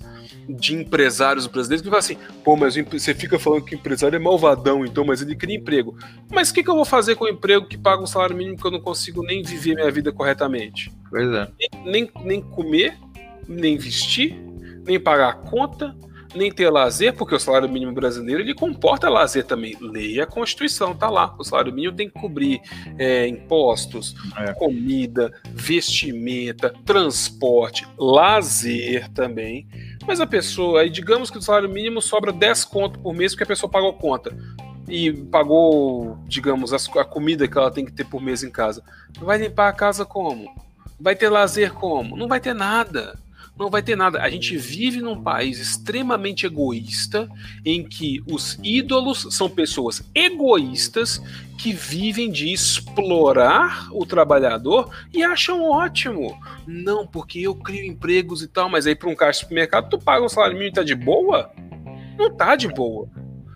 de 0.49 0.75
empresários 0.75 1.47
brasileiros 1.47 1.83
que 1.83 1.89
falam 1.89 1.99
assim: 1.99 2.19
pô, 2.45 2.57
mas 2.57 2.77
você 2.77 3.15
fica 3.15 3.39
falando 3.39 3.65
que 3.65 3.75
o 3.75 3.79
empresário 3.79 4.17
é 4.17 4.19
malvadão, 4.19 4.85
então, 4.85 5.05
mas 5.05 5.21
ele 5.21 5.35
cria 5.35 5.57
emprego. 5.57 5.97
Mas 6.31 6.51
o 6.51 6.55
que, 6.55 6.63
que, 6.63 6.71
eu 6.71 6.75
vou 6.75 6.85
fazer 6.85 7.17
com 7.17 7.25
o 7.25 7.29
emprego 7.29 7.67
que 7.67 7.77
paga 7.77 8.03
um 8.03 8.07
salário 8.07 8.37
mínimo 8.37 8.57
que 8.57 8.67
eu 8.67 8.71
não 8.71 8.81
consigo 8.81 9.23
nem 9.23 9.43
viver 9.43 9.75
minha 9.75 9.91
vida 9.91 10.13
corretamente? 10.13 10.93
Pois 11.11 11.29
é. 11.29 11.49
Nem, 11.59 11.85
nem, 11.85 12.11
nem 12.25 12.41
comer, 12.41 12.97
nem 13.49 13.77
vestir, 13.77 14.37
nem 14.85 14.99
pagar 14.99 15.31
a 15.31 15.35
conta, 15.35 15.95
nem 16.37 16.53
ter 16.53 16.71
lazer, 16.71 17.15
porque 17.15 17.35
o 17.35 17.41
salário 17.41 17.69
mínimo 17.69 17.93
brasileiro 17.93 18.43
ele 18.43 18.55
comporta 18.55 19.09
lazer 19.09 19.45
também. 19.45 19.77
Leia 19.81 20.25
a 20.25 20.27
Constituição, 20.27 20.95
tá 20.95 21.09
lá. 21.09 21.35
O 21.39 21.45
salário 21.45 21.73
mínimo 21.73 21.97
tem 21.97 22.09
que 22.09 22.21
cobrir 22.21 22.61
é, 22.99 23.27
impostos, 23.27 24.15
é. 24.37 24.53
comida, 24.53 25.33
vestimenta, 25.51 26.73
transporte, 26.85 27.87
lazer 27.99 29.09
também. 29.13 29.67
Mas 30.07 30.21
a 30.21 30.27
pessoa, 30.27 30.83
aí 30.83 30.91
digamos 30.91 31.31
que 31.31 31.39
o 31.39 31.43
salário 31.43 31.69
mínimo 31.69 32.01
sobra 32.01 32.33
10 32.33 32.65
conto 32.67 32.99
por 33.01 33.15
mês 33.15 33.33
porque 33.33 33.45
a 33.45 33.49
pessoa 33.49 33.71
pagou 33.71 33.93
conta. 33.95 34.37
E 34.89 35.13
pagou, 35.13 36.17
digamos, 36.29 36.73
a 36.73 37.05
comida 37.05 37.49
que 37.49 37.59
ela 37.59 37.73
tem 37.73 37.85
que 37.85 37.93
ter 37.93 38.05
por 38.05 38.23
mês 38.23 38.45
em 38.45 38.51
casa. 38.51 38.85
Vai 39.19 39.37
limpar 39.37 39.69
a 39.69 39.73
casa 39.73 40.05
como? 40.05 40.49
Vai 41.01 41.17
ter 41.17 41.29
lazer 41.29 41.73
como? 41.73 42.17
Não 42.17 42.29
vai 42.29 42.39
ter 42.39 42.55
nada 42.55 43.19
não 43.59 43.71
vai 43.71 43.83
ter 43.83 43.97
nada. 43.97 44.21
A 44.21 44.29
gente 44.29 44.57
vive 44.57 45.01
num 45.01 45.21
país 45.21 45.59
extremamente 45.59 46.47
egoísta, 46.47 47.29
em 47.65 47.83
que 47.83 48.23
os 48.31 48.59
ídolos 48.63 49.27
são 49.31 49.49
pessoas 49.49 50.03
egoístas 50.15 51.21
que 51.59 51.73
vivem 51.73 52.31
de 52.31 52.53
explorar 52.53 53.89
o 53.93 54.05
trabalhador 54.05 54.91
e 55.13 55.23
acham 55.23 55.63
ótimo. 55.63 56.39
Não, 56.67 57.07
porque 57.07 57.41
eu 57.41 57.55
crio 57.55 57.85
empregos 57.85 58.43
e 58.43 58.49
tal, 58.49 58.69
mas 58.69 58.87
aí 58.87 58.95
para 58.95 59.09
um 59.09 59.17
caixa 59.17 59.41
de 59.41 59.45
supermercado 59.45 59.89
tu 59.89 59.99
paga 59.99 60.25
um 60.25 60.29
salário 60.29 60.55
mínimo 60.55 60.73
e 60.73 60.75
tá 60.75 60.83
de 60.83 60.95
boa? 60.95 61.51
Não 62.19 62.35
tá 62.35 62.57
de 62.57 62.69
boa 62.69 63.09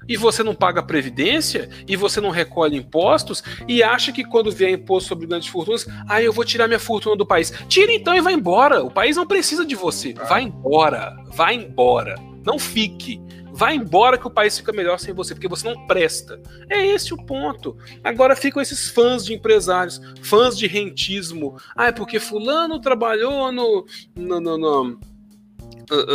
e 0.08 0.16
você 0.16 0.42
não 0.42 0.54
paga 0.54 0.82
previdência, 0.82 1.68
e 1.86 1.96
você 1.96 2.20
não 2.20 2.30
recolhe 2.30 2.76
impostos, 2.76 3.42
e 3.68 3.82
acha 3.82 4.12
que 4.12 4.24
quando 4.24 4.50
vier 4.50 4.70
imposto 4.70 5.08
sobre 5.08 5.26
grandes 5.26 5.48
fortunas, 5.48 5.86
ah, 6.08 6.22
eu 6.22 6.32
vou 6.32 6.44
tirar 6.44 6.66
minha 6.66 6.78
fortuna 6.78 7.16
do 7.16 7.26
país. 7.26 7.52
Tira 7.68 7.92
então 7.92 8.14
e 8.14 8.20
vai 8.20 8.34
embora. 8.34 8.82
O 8.82 8.90
país 8.90 9.16
não 9.16 9.26
precisa 9.26 9.64
de 9.64 9.74
você. 9.74 10.14
Ah. 10.18 10.24
Vai 10.24 10.42
embora. 10.42 11.16
Vai 11.32 11.54
embora. 11.54 12.14
Não 12.44 12.58
fique. 12.58 13.20
Vai 13.52 13.74
embora 13.74 14.16
que 14.16 14.26
o 14.26 14.30
país 14.30 14.56
fica 14.56 14.72
melhor 14.72 14.98
sem 14.98 15.12
você, 15.12 15.34
porque 15.34 15.48
você 15.48 15.68
não 15.68 15.86
presta. 15.86 16.40
É 16.68 16.86
esse 16.86 17.12
o 17.12 17.16
ponto. 17.16 17.76
Agora 18.02 18.36
ficam 18.36 18.62
esses 18.62 18.88
fãs 18.88 19.24
de 19.24 19.34
empresários, 19.34 20.00
fãs 20.22 20.56
de 20.56 20.66
rentismo. 20.66 21.56
Ah, 21.76 21.88
é 21.88 21.92
porque 21.92 22.18
fulano 22.18 22.80
trabalhou 22.80 23.52
no, 23.52 23.84
no, 24.16 24.40
no, 24.40 24.58
no 24.58 25.00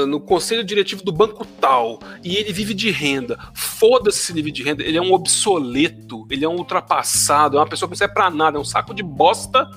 no 0.07 0.19
conselho 0.19 0.63
diretivo 0.63 1.03
do 1.03 1.11
banco 1.11 1.45
tal 1.59 1.99
e 2.23 2.35
ele 2.37 2.53
vive 2.53 2.73
de 2.73 2.91
renda. 2.91 3.37
Foda-se 3.53 4.19
se 4.19 4.31
ele 4.31 4.41
vive 4.41 4.51
de 4.51 4.63
renda. 4.63 4.83
Ele 4.83 4.97
é 4.97 5.01
um 5.01 5.13
obsoleto, 5.13 6.25
ele 6.29 6.45
é 6.45 6.49
um 6.49 6.55
ultrapassado, 6.55 7.57
é 7.57 7.59
uma 7.59 7.67
pessoa 7.67 7.87
que 7.87 7.91
não 7.91 7.97
serve 7.97 8.13
pra 8.13 8.29
nada, 8.29 8.57
é 8.57 8.61
um 8.61 8.65
saco 8.65 8.93
de 8.93 9.03
bosta 9.03 9.69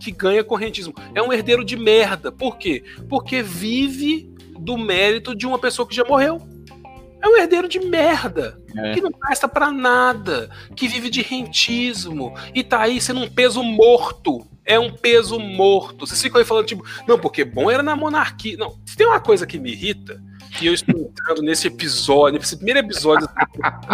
que 0.00 0.10
ganha 0.10 0.44
correntismo. 0.44 0.94
É 1.14 1.22
um 1.22 1.32
herdeiro 1.32 1.64
de 1.64 1.76
merda. 1.76 2.30
Por 2.30 2.58
quê? 2.58 2.84
Porque 3.08 3.42
vive 3.42 4.30
do 4.58 4.76
mérito 4.76 5.34
de 5.34 5.46
uma 5.46 5.58
pessoa 5.58 5.86
que 5.88 5.94
já 5.94 6.04
morreu. 6.04 6.40
É 7.22 7.28
um 7.28 7.36
herdeiro 7.36 7.68
de 7.68 7.80
merda, 7.80 8.60
é. 8.76 8.94
que 8.94 9.00
não 9.00 9.10
presta 9.10 9.48
para 9.48 9.72
nada, 9.72 10.50
que 10.76 10.86
vive 10.86 11.08
de 11.10 11.22
rentismo 11.22 12.34
e 12.54 12.62
tá 12.62 12.82
aí 12.82 13.00
sendo 13.00 13.20
um 13.20 13.28
peso 13.28 13.62
morto 13.62 14.46
é 14.66 14.78
um 14.78 14.92
peso 14.92 15.38
morto. 15.38 16.06
Vocês 16.06 16.20
ficam 16.20 16.40
aí 16.40 16.44
falando, 16.44 16.66
tipo, 16.66 16.84
não, 17.06 17.18
porque 17.18 17.44
bom 17.44 17.70
era 17.70 17.82
na 17.82 17.96
monarquia. 17.96 18.56
Não, 18.56 18.76
se 18.84 18.96
tem 18.96 19.06
uma 19.06 19.20
coisa 19.20 19.46
que 19.46 19.58
me 19.58 19.70
irrita, 19.70 20.20
e 20.60 20.66
eu 20.66 20.74
estou 20.74 20.98
entrando 20.98 21.42
nesse 21.42 21.66
episódio, 21.66 22.38
nesse 22.38 22.56
primeiro 22.56 22.80
episódio, 22.80 23.28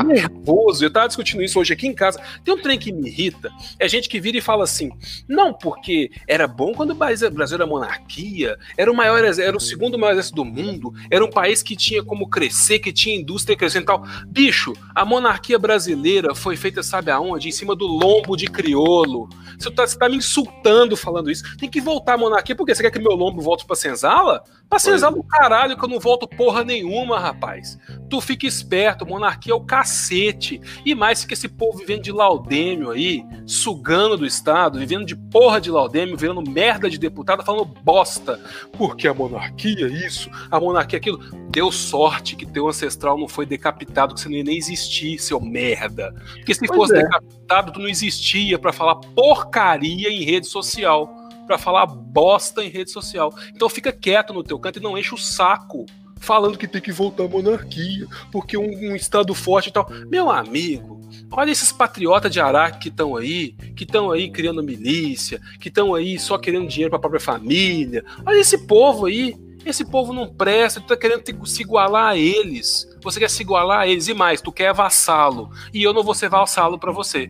nervoso. 0.06 0.84
Eu 0.84 0.88
estava 0.88 1.08
discutindo 1.08 1.42
isso 1.42 1.58
hoje 1.58 1.72
aqui 1.72 1.86
em 1.86 1.94
casa. 1.94 2.20
Tem 2.44 2.54
um 2.54 2.60
trem 2.60 2.78
que 2.78 2.92
me 2.92 3.08
irrita. 3.08 3.50
É 3.78 3.88
gente 3.88 4.08
que 4.08 4.20
vira 4.20 4.38
e 4.38 4.40
fala 4.40 4.64
assim: 4.64 4.90
não, 5.28 5.52
porque 5.52 6.10
era 6.26 6.46
bom 6.46 6.72
quando 6.72 6.90
o 6.90 6.94
Brasil 6.94 7.30
era 7.54 7.66
monarquia, 7.66 8.56
era 8.76 8.90
o 8.90 8.94
maior, 8.94 9.22
era 9.24 9.56
o 9.56 9.60
segundo 9.60 9.98
maior 9.98 10.12
exército 10.12 10.36
do 10.36 10.44
mundo, 10.44 10.92
era 11.10 11.24
um 11.24 11.30
país 11.30 11.62
que 11.62 11.76
tinha 11.76 12.02
como 12.02 12.28
crescer, 12.28 12.78
que 12.78 12.92
tinha 12.92 13.16
indústria 13.16 13.56
crescendo 13.56 13.84
e 13.84 13.86
tal. 13.86 14.04
Bicho, 14.26 14.72
a 14.94 15.04
monarquia 15.04 15.58
brasileira 15.58 16.34
foi 16.34 16.56
feita, 16.56 16.82
sabe 16.82 17.10
aonde? 17.10 17.48
Em 17.48 17.52
cima 17.52 17.74
do 17.74 17.86
lombo 17.86 18.36
de 18.36 18.46
criolo. 18.46 19.28
Você 19.58 19.68
está 19.68 19.86
tá 19.86 20.08
me 20.08 20.16
insultando 20.16 20.96
falando 20.96 21.30
isso. 21.30 21.56
Tem 21.56 21.68
que 21.68 21.80
voltar 21.80 22.14
à 22.14 22.18
monarquia, 22.18 22.54
porque 22.54 22.74
você 22.74 22.82
quer 22.82 22.90
que 22.90 22.98
meu 22.98 23.14
lombo 23.14 23.40
volte 23.40 23.64
pra 23.64 23.76
senzala? 23.76 24.42
Pra 24.68 24.78
senzala 24.78 25.14
do 25.14 25.22
caralho 25.22 25.76
que 25.76 25.84
eu 25.84 25.88
não 25.88 26.00
volto 26.00 26.26
porra 26.26 26.51
nenhuma, 26.64 27.18
rapaz. 27.18 27.78
Tu 28.10 28.20
fica 28.20 28.46
esperto, 28.46 29.06
monarquia 29.06 29.52
é 29.52 29.56
o 29.56 29.60
cacete. 29.60 30.60
E 30.84 30.94
mais 30.94 31.24
que 31.24 31.34
esse 31.34 31.48
povo 31.48 31.78
vivendo 31.78 32.02
de 32.02 32.12
laudêmio 32.12 32.90
aí, 32.90 33.24
sugando 33.46 34.18
do 34.18 34.26
Estado, 34.26 34.78
vivendo 34.78 35.06
de 35.06 35.16
porra 35.16 35.60
de 35.60 35.70
laudêmio, 35.70 36.16
virando 36.16 36.48
merda 36.48 36.90
de 36.90 36.98
deputado, 36.98 37.42
falando 37.42 37.64
bosta. 37.64 38.38
Porque 38.72 39.08
a 39.08 39.14
monarquia 39.14 39.86
isso, 39.86 40.30
a 40.50 40.60
monarquia 40.60 40.98
aquilo. 40.98 41.18
Deu 41.50 41.72
sorte 41.72 42.36
que 42.36 42.46
teu 42.46 42.68
ancestral 42.68 43.18
não 43.18 43.28
foi 43.28 43.46
decapitado, 43.46 44.14
que 44.14 44.20
você 44.20 44.28
não 44.28 44.36
ia 44.36 44.44
nem 44.44 44.56
existir, 44.56 45.18
seu 45.18 45.40
merda. 45.40 46.14
Porque 46.34 46.54
se 46.54 46.66
pois 46.66 46.76
fosse 46.76 46.96
é. 46.96 47.02
decapitado, 47.02 47.72
tu 47.72 47.80
não 47.80 47.88
existia 47.88 48.58
para 48.58 48.72
falar 48.72 48.96
porcaria 48.96 50.10
em 50.10 50.22
rede 50.22 50.46
social 50.46 51.22
para 51.46 51.58
falar 51.58 51.86
bosta 51.86 52.64
em 52.64 52.68
rede 52.68 52.90
social. 52.90 53.34
Então 53.54 53.68
fica 53.68 53.92
quieto 53.92 54.32
no 54.32 54.42
teu 54.42 54.58
canto 54.58 54.78
e 54.78 54.82
não 54.82 54.96
enche 54.96 55.14
o 55.14 55.18
saco 55.18 55.84
falando 56.22 56.56
que 56.56 56.68
tem 56.68 56.80
que 56.80 56.92
voltar 56.92 57.24
à 57.24 57.28
monarquia, 57.28 58.06
porque 58.30 58.56
um, 58.56 58.62
um 58.62 58.96
Estado 58.96 59.34
forte 59.34 59.68
e 59.68 59.72
tal. 59.72 59.90
Meu 60.08 60.30
amigo, 60.30 61.00
olha 61.30 61.50
esses 61.50 61.72
patriotas 61.72 62.30
de 62.30 62.40
Araque 62.40 62.78
que 62.78 62.88
estão 62.88 63.16
aí, 63.16 63.52
que 63.76 63.84
estão 63.84 64.10
aí 64.10 64.30
criando 64.30 64.62
milícia, 64.62 65.40
que 65.60 65.68
estão 65.68 65.94
aí 65.94 66.18
só 66.18 66.38
querendo 66.38 66.68
dinheiro 66.68 66.90
para 66.90 66.98
a 66.98 67.00
própria 67.00 67.20
família. 67.20 68.04
Olha 68.24 68.38
esse 68.38 68.66
povo 68.66 69.06
aí. 69.06 69.36
Esse 69.64 69.84
povo 69.84 70.12
não 70.12 70.26
presta, 70.26 70.80
tu 70.80 70.88
tá 70.88 70.96
querendo 70.96 71.22
se 71.46 71.62
igualar 71.62 72.08
a 72.08 72.18
eles. 72.18 72.84
Você 73.00 73.20
quer 73.20 73.30
se 73.30 73.42
igualar 73.42 73.80
a 73.80 73.86
eles 73.86 74.08
e 74.08 74.14
mais, 74.14 74.40
tu 74.40 74.50
quer 74.50 74.74
vassalo. 74.74 75.50
E 75.72 75.80
eu 75.84 75.92
não 75.92 76.02
vou 76.02 76.14
ser 76.14 76.28
vassalo 76.28 76.80
para 76.80 76.90
você. 76.90 77.28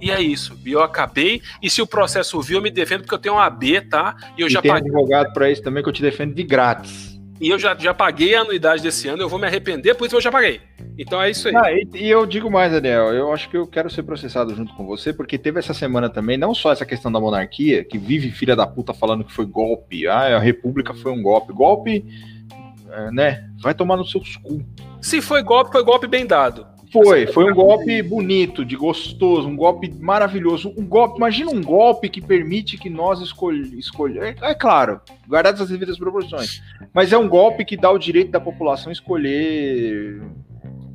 E 0.00 0.12
é 0.12 0.20
isso. 0.22 0.56
E 0.64 0.70
eu 0.70 0.80
acabei. 0.80 1.42
E 1.60 1.68
se 1.68 1.82
o 1.82 1.86
processo 1.86 2.40
vir, 2.40 2.54
eu 2.54 2.62
me 2.62 2.70
defendo 2.70 3.00
porque 3.00 3.14
eu 3.14 3.18
tenho 3.18 3.34
um 3.34 3.40
AB, 3.40 3.80
tá? 3.80 4.14
E 4.38 4.42
eu 4.42 4.46
e 4.46 4.50
já 4.50 4.62
tem 4.62 4.70
paguei. 4.70 4.88
advogado 4.88 5.32
para 5.32 5.50
isso 5.50 5.60
também 5.60 5.82
que 5.82 5.88
eu 5.88 5.92
te 5.92 6.02
defendo 6.02 6.34
de 6.34 6.44
grátis. 6.44 7.15
E 7.40 7.50
eu 7.50 7.58
já, 7.58 7.76
já 7.76 7.92
paguei 7.92 8.34
a 8.34 8.40
anuidade 8.40 8.82
desse 8.82 9.08
ano, 9.08 9.22
eu 9.22 9.28
vou 9.28 9.38
me 9.38 9.46
arrepender, 9.46 9.94
por 9.94 10.06
isso 10.06 10.16
eu 10.16 10.20
já 10.20 10.32
paguei. 10.32 10.60
Então 10.98 11.20
é 11.20 11.30
isso 11.30 11.48
aí. 11.48 11.56
Ah, 11.56 11.70
e, 11.70 11.86
e, 11.94 12.08
eu 12.08 12.24
digo 12.24 12.50
mais, 12.50 12.72
Daniel, 12.72 13.12
eu 13.12 13.32
acho 13.32 13.50
que 13.50 13.56
eu 13.56 13.66
quero 13.66 13.90
ser 13.90 14.02
processado 14.02 14.54
junto 14.54 14.74
com 14.74 14.86
você, 14.86 15.12
porque 15.12 15.36
teve 15.36 15.58
essa 15.58 15.74
semana 15.74 16.08
também, 16.08 16.38
não 16.38 16.54
só 16.54 16.72
essa 16.72 16.86
questão 16.86 17.12
da 17.12 17.20
monarquia, 17.20 17.84
que 17.84 17.98
vive 17.98 18.30
filha 18.30 18.56
da 18.56 18.66
puta 18.66 18.94
falando 18.94 19.24
que 19.24 19.32
foi 19.32 19.44
golpe, 19.44 20.06
ah, 20.06 20.36
a 20.36 20.40
república 20.40 20.94
foi 20.94 21.12
um 21.12 21.22
golpe. 21.22 21.52
Golpe, 21.52 22.04
é, 22.90 23.10
né, 23.10 23.50
vai 23.60 23.74
tomar 23.74 23.96
no 23.96 24.06
seu 24.06 24.20
cu. 24.42 24.64
Se 25.00 25.20
foi 25.20 25.42
golpe, 25.42 25.72
foi 25.72 25.84
golpe 25.84 26.06
bem 26.06 26.26
dado. 26.26 26.66
Foi, 26.92 27.26
foi 27.26 27.50
um 27.50 27.54
golpe 27.54 28.00
bonito, 28.02 28.64
de 28.64 28.76
gostoso, 28.76 29.48
um 29.48 29.56
golpe 29.56 29.92
maravilhoso. 29.98 30.72
Um 30.76 30.86
golpe, 30.86 31.16
imagina 31.16 31.50
um 31.50 31.62
golpe 31.62 32.08
que 32.08 32.20
permite 32.20 32.78
que 32.78 32.88
nós 32.88 33.20
escolhamos. 33.20 33.72
Escolhe, 33.72 34.18
é, 34.18 34.34
é, 34.40 34.54
claro, 34.54 35.00
guardadas 35.28 35.60
as 35.60 35.68
devidas 35.68 35.98
proporções. 35.98 36.62
Mas 36.92 37.12
é 37.12 37.18
um 37.18 37.28
golpe 37.28 37.64
que 37.64 37.76
dá 37.76 37.90
o 37.90 37.98
direito 37.98 38.30
da 38.30 38.40
população 38.40 38.92
escolher 38.92 40.22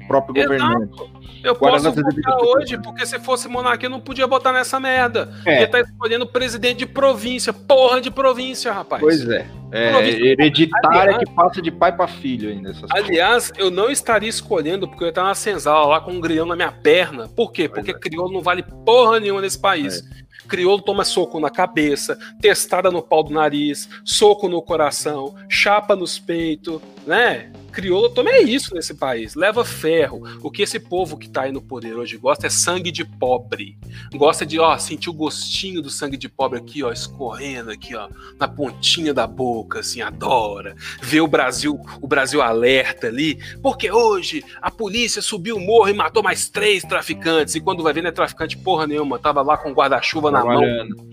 próprio 0.07 0.37
Exato. 0.37 0.53
governante. 0.53 1.21
Eu 1.43 1.55
posso 1.55 1.91
votar 1.91 2.37
hoje, 2.39 2.77
porque 2.77 3.05
se 3.05 3.19
fosse 3.19 3.47
monarquia, 3.47 3.87
eu 3.87 3.91
não 3.91 3.99
podia 3.99 4.27
botar 4.27 4.51
nessa 4.51 4.79
merda. 4.79 5.33
É. 5.45 5.59
Ia 5.59 5.65
estar 5.65 5.83
tá 5.83 5.89
escolhendo 5.89 6.27
presidente 6.27 6.79
de 6.79 6.85
província. 6.85 7.51
Porra 7.51 7.99
de 7.99 8.11
província, 8.11 8.71
rapaz. 8.71 9.01
Pois 9.01 9.27
é. 9.27 9.47
É 9.71 10.09
hereditária 10.09 11.01
aliás, 11.01 11.17
que 11.19 11.31
passa 11.33 11.61
de 11.61 11.71
pai 11.71 11.95
para 11.95 12.05
filho 12.05 12.49
ainda. 12.49 12.73
aliás, 12.89 13.49
coisas. 13.49 13.57
eu 13.57 13.71
não 13.71 13.89
estaria 13.89 14.29
escolhendo 14.29 14.85
porque 14.85 15.03
eu 15.03 15.07
ia 15.07 15.11
estar 15.11 15.23
na 15.23 15.33
senzala 15.33 15.85
lá 15.85 16.01
com 16.01 16.11
um 16.11 16.19
grilhão 16.19 16.45
na 16.45 16.55
minha 16.55 16.71
perna. 16.71 17.27
Por 17.29 17.51
quê? 17.51 17.69
Pois 17.69 17.79
porque 17.85 17.91
é. 17.91 17.99
crioulo 17.99 18.33
não 18.33 18.41
vale 18.41 18.63
porra 18.85 19.19
nenhuma 19.19 19.41
nesse 19.41 19.59
país. 19.59 20.03
É. 20.17 20.21
Crioulo 20.47 20.81
toma 20.81 21.05
soco 21.05 21.39
na 21.39 21.49
cabeça, 21.49 22.17
testada 22.41 22.91
no 22.91 23.01
pau 23.01 23.23
do 23.23 23.31
nariz, 23.31 23.87
soco 24.03 24.49
no 24.49 24.61
coração, 24.61 25.33
chapa 25.47 25.95
nos 25.95 26.19
peitos, 26.19 26.81
né? 27.07 27.49
Crioulo 27.71 28.09
também 28.09 28.33
é 28.33 28.41
isso 28.41 28.75
nesse 28.75 28.93
país, 28.93 29.33
leva 29.33 29.63
ferro. 29.63 30.21
O 30.41 30.51
que 30.51 30.61
esse 30.61 30.79
povo 30.79 31.17
que 31.17 31.29
tá 31.29 31.43
aí 31.43 31.51
no 31.51 31.61
poder 31.61 31.95
hoje 31.95 32.17
gosta 32.17 32.47
é 32.47 32.49
sangue 32.49 32.91
de 32.91 33.05
pobre. 33.05 33.77
Gosta 34.13 34.45
de, 34.45 34.59
ó, 34.59 34.77
sentir 34.77 35.09
o 35.09 35.13
gostinho 35.13 35.81
do 35.81 35.89
sangue 35.89 36.17
de 36.17 36.27
pobre 36.27 36.59
aqui, 36.59 36.83
ó, 36.83 36.91
escorrendo 36.91 37.71
aqui, 37.71 37.95
ó, 37.95 38.09
na 38.39 38.47
pontinha 38.47 39.13
da 39.13 39.25
boca, 39.25 39.79
assim, 39.79 40.01
adora. 40.01 40.75
Ver 41.01 41.21
o 41.21 41.27
Brasil, 41.27 41.79
o 42.01 42.07
Brasil 42.07 42.41
alerta 42.41 43.07
ali, 43.07 43.39
porque 43.61 43.91
hoje 43.91 44.43
a 44.61 44.69
polícia 44.69 45.21
subiu 45.21 45.55
o 45.55 45.59
morro 45.59 45.89
e 45.89 45.93
matou 45.93 46.21
mais 46.21 46.49
três 46.49 46.83
traficantes. 46.83 47.55
E 47.55 47.61
quando 47.61 47.83
vai 47.83 47.93
ver, 47.93 48.01
não 48.01 48.09
é 48.09 48.11
traficante 48.11 48.57
porra 48.57 48.85
nenhuma, 48.85 49.17
tava 49.17 49.41
lá 49.41 49.57
com 49.57 49.71
guarda-chuva 49.71 50.29
na 50.29 50.43
mão. 50.43 50.61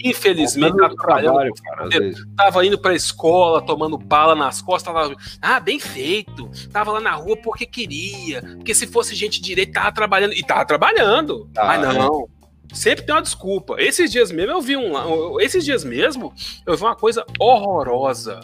Infelizmente, 0.03 0.77
tava 0.77 0.97
trabalhando, 0.97 1.53
cara, 1.63 1.89
tava 2.37 2.67
indo 2.67 2.79
pra 2.79 2.95
escola, 2.95 3.63
tomando 3.63 3.97
bala 3.97 4.35
nas 4.35 4.61
costas, 4.61 4.93
tava, 4.93 5.15
ah, 5.41 5.61
bem 5.61 5.79
feito 5.79 6.48
tava 6.73 6.93
lá 6.93 7.01
na 7.01 7.15
rua 7.15 7.37
porque 7.37 7.67
queria, 7.67 8.43
porque 8.57 8.75
se 8.75 8.87
fosse 8.87 9.15
gente 9.15 9.41
direita, 9.41 9.73
tava 9.81 9.93
trabalhando, 9.93 10.35
e 10.35 10.43
tava 10.43 10.65
trabalhando, 10.65 11.49
ah, 11.57 11.65
mas 11.65 11.95
não. 11.95 12.29
Sempre 12.73 13.07
tem 13.07 13.15
uma 13.15 13.23
desculpa. 13.23 13.77
Esses 13.79 14.13
dias 14.13 14.31
mesmo 14.31 14.53
eu 14.53 14.61
vi 14.61 14.77
um. 14.77 15.41
Esses 15.41 15.65
dias 15.65 15.85
mesmo 15.85 16.35
eu 16.67 16.77
vi 16.77 16.83
uma 16.83 16.95
coisa 16.95 17.25
horrorosa. 17.39 18.41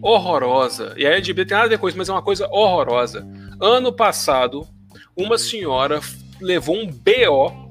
Horrorosa. 0.00 0.94
E 0.96 1.04
a 1.04 1.10
LGBT 1.10 1.48
tem 1.48 1.56
nada 1.56 1.66
a 1.66 1.70
ver 1.70 1.78
com 1.78 1.88
isso, 1.88 1.98
mas 1.98 2.08
é 2.08 2.12
uma 2.12 2.22
coisa 2.22 2.48
horrorosa. 2.52 3.26
Ano 3.60 3.92
passado, 3.92 4.66
uma 5.16 5.36
senhora 5.36 6.00
levou 6.40 6.76
um 6.76 6.86
BO 6.86 7.63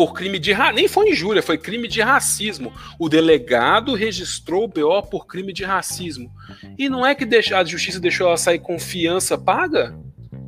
por 0.00 0.14
crime 0.14 0.38
de 0.38 0.54
nem 0.72 0.88
foi 0.88 1.10
injúria, 1.10 1.42
foi 1.42 1.58
crime 1.58 1.86
de 1.86 2.00
racismo. 2.00 2.72
O 2.98 3.06
delegado 3.06 3.94
registrou 3.94 4.64
o 4.64 4.66
BO 4.66 5.02
por 5.10 5.26
crime 5.26 5.52
de 5.52 5.62
racismo. 5.62 6.32
E 6.78 6.88
não 6.88 7.04
é 7.04 7.14
que 7.14 7.28
a 7.54 7.62
justiça 7.62 8.00
deixou 8.00 8.26
ela 8.26 8.38
sair 8.38 8.60
com 8.60 8.78
fiança 8.78 9.36
paga? 9.36 9.94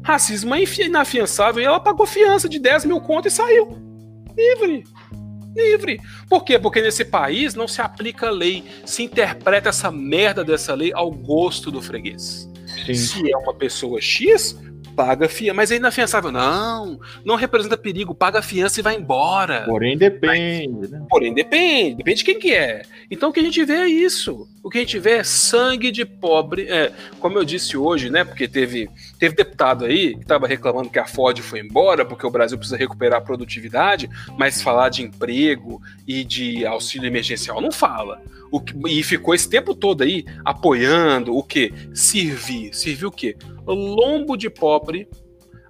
Racismo 0.03 0.55
é 0.55 0.63
inafiançável 0.63 1.63
e 1.63 1.67
ela 1.67 1.79
pagou 1.79 2.07
fiança 2.07 2.49
de 2.49 2.59
10 2.59 2.87
mil 2.87 2.99
contos 3.03 3.31
e 3.31 3.37
saiu. 3.37 3.77
Livre. 4.35 4.85
Livre. 5.55 6.01
Por 6.31 6.45
quê? 6.45 6.59
Porque 6.59 6.81
nesse 6.81 7.05
país 7.05 7.55
não 7.55 7.69
se 7.69 7.83
aplica 7.83 8.31
lei, 8.31 8.65
se 8.87 9.03
interpreta 9.03 9.69
essa 9.69 9.91
merda 9.91 10.43
dessa 10.43 10.75
lei 10.75 10.95
ao 10.95 11.11
gosto 11.11 11.71
do 11.71 11.83
freguês. 11.83 12.49
Sim. 12.87 12.95
Se 12.95 13.31
é 13.31 13.37
uma 13.37 13.53
pessoa 13.53 14.01
X, 14.01 14.59
paga 14.95 15.29
fiança. 15.29 15.55
Mas 15.55 15.71
é 15.71 15.77
inafiançável. 15.77 16.31
Não, 16.31 17.01
não 17.25 17.37
representa 17.37 17.77
perigo, 17.77 18.15
paga 18.15 18.39
a 18.39 18.43
fiança 18.43 18.81
e 18.81 18.83
vai 18.83 18.97
embora. 18.97 19.65
Porém 19.67 19.97
depende, 19.97 20.89
né? 20.91 21.05
Porém 21.09 21.35
depende, 21.35 21.97
depende 21.97 22.19
de 22.19 22.25
quem 22.25 22.39
que 22.39 22.55
é. 22.55 22.83
Então 23.11 23.31
o 23.31 23.33
que 23.33 23.41
a 23.41 23.43
gente 23.43 23.65
vê 23.65 23.75
é 23.75 23.89
isso. 23.89 24.49
O 24.63 24.71
que 24.71 24.79
a 24.79 24.81
gente 24.81 24.99
vê 24.99 25.19
é 25.19 25.25
sangue 25.25 25.91
de 25.91 26.05
pobre. 26.05 26.69
É, 26.69 26.93
como 27.19 27.39
eu 27.39 27.45
disse 27.45 27.77
hoje, 27.77 28.11
né? 28.11 28.25
Porque 28.25 28.47
teve, 28.47 28.89
teve 29.19 29.35
deputado 29.35 29.85
aí 29.85 30.15
que 30.15 30.23
estava 30.23 30.47
reclamando 30.47 30.91
que 30.91 30.99
a 30.99 31.07
Ford 31.07 31.39
foi 31.41 31.61
embora 31.61 32.05
porque 32.05 32.27
o 32.27 32.31
Brasil 32.31 32.57
precisa 32.57 32.77
recuperar 32.77 33.19
a 33.19 33.23
produtividade, 33.23 34.09
mas 34.39 34.63
falar 34.63 34.89
de 34.89 35.03
emprego 35.03 35.81
e 36.07 36.25
de 36.25 36.65
auxílio 36.65 37.07
emergencial 37.07 37.61
não 37.61 37.73
fala. 37.73 38.21
O 38.53 38.61
que, 38.61 38.75
e 38.87 39.03
ficou 39.03 39.35
esse 39.35 39.49
tempo 39.49 39.75
todo 39.75 40.03
aí 40.03 40.25
apoiando 40.45 41.35
o 41.35 41.43
que? 41.43 41.73
Servir. 41.95 42.75
Servir 42.75 43.07
o 43.07 43.11
quê? 43.11 43.35
Lombo 43.67 44.37
de 44.37 44.51
pobre 44.51 45.09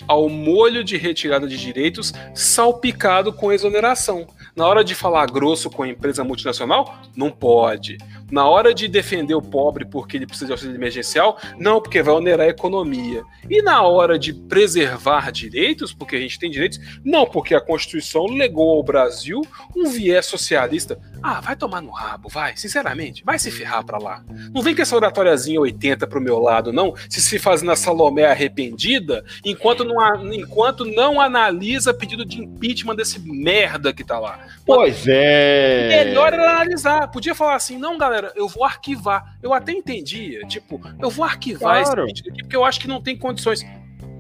ao 0.09 0.29
molho 0.29 0.83
de 0.83 0.97
retirada 0.97 1.47
de 1.47 1.57
direitos 1.57 2.13
salpicado 2.35 3.33
com 3.33 3.53
exoneração. 3.53 4.27
Na 4.57 4.67
hora 4.67 4.83
de 4.83 4.95
falar 4.97 5.27
grosso 5.27 5.71
com 5.71 5.85
a 5.85 5.89
empresa 5.89 6.25
multinacional, 6.25 7.01
não 7.17 7.31
pode. 7.31 7.99
Na 8.33 8.49
hora 8.49 8.73
de 8.73 8.89
defender 8.89 9.35
o 9.35 9.43
pobre 9.43 9.85
porque 9.85 10.17
ele 10.17 10.27
precisa 10.27 10.47
de 10.47 10.53
auxílio 10.53 10.75
emergencial, 10.75 11.39
não, 11.59 11.83
porque 11.83 12.03
vai 12.03 12.15
onerar 12.15 12.47
a 12.47 12.51
economia. 12.51 13.23
E 13.51 13.61
na 13.61 13.83
hora 13.83 14.19
de 14.19 14.33
preservar 14.33 15.31
direitos, 15.31 15.93
porque 15.93 16.17
a 16.17 16.19
gente 16.19 16.39
tem 16.39 16.51
direitos, 16.51 16.81
não, 17.05 17.27
porque 17.27 17.55
a 17.55 17.61
Constituição 17.61 18.25
legou 18.25 18.75
ao 18.75 18.83
Brasil 18.83 19.43
um 19.77 19.91
viés 19.91 20.25
socialista. 20.25 20.99
Ah, 21.23 21.43
vai 21.43 21.55
tomar 21.55 21.83
no 21.83 21.91
rabo, 21.91 22.31
vai, 22.31 22.57
sinceramente, 22.57 23.23
vai 23.23 23.39
se 23.39 23.51
ferrar 23.51 23.85
pra 23.85 23.99
lá. 23.99 24.25
Não 24.51 24.63
vem 24.63 24.75
com 24.75 24.81
essa 24.81 24.97
oratóriazinha 24.97 25.61
80 25.61 26.07
pro 26.07 26.19
meu 26.19 26.39
lado, 26.39 26.73
não, 26.73 26.95
se 27.11 27.21
se 27.21 27.39
faz 27.39 27.61
na 27.61 27.77
Salomé 27.77 28.25
arrependida, 28.25 29.23
enquanto 29.45 29.85
não, 29.85 30.33
enquanto 30.33 30.87
não 30.87 31.21
analisa 31.21 31.93
pedido 31.93 32.25
de 32.25 32.41
impeachment 32.41 32.97
desse 32.97 33.21
merda 33.21 33.93
que 33.93 34.03
tá 34.03 34.19
lá. 34.19 34.47
Pois 34.65 35.05
é. 35.07 36.05
Melhor 36.07 36.33
era 36.33 36.51
analisar. 36.55 37.09
Podia 37.09 37.35
falar 37.35 37.57
assim, 37.57 37.77
não, 37.77 37.99
galera 37.99 38.22
eu 38.35 38.49
vou 38.49 38.65
arquivar. 38.65 39.37
Eu 39.43 39.53
até 39.53 39.73
entendia, 39.73 40.47
tipo, 40.47 40.81
eu 41.01 41.11
vou 41.11 41.25
arquivar 41.25 41.83
claro. 41.83 42.05
esse 42.05 42.07
vídeo 42.07 42.33
aqui 42.33 42.43
porque 42.43 42.57
eu 42.57 42.65
acho 42.65 42.81
que 42.81 42.89
não 42.89 43.01
tem 43.01 43.17
condições. 43.17 43.65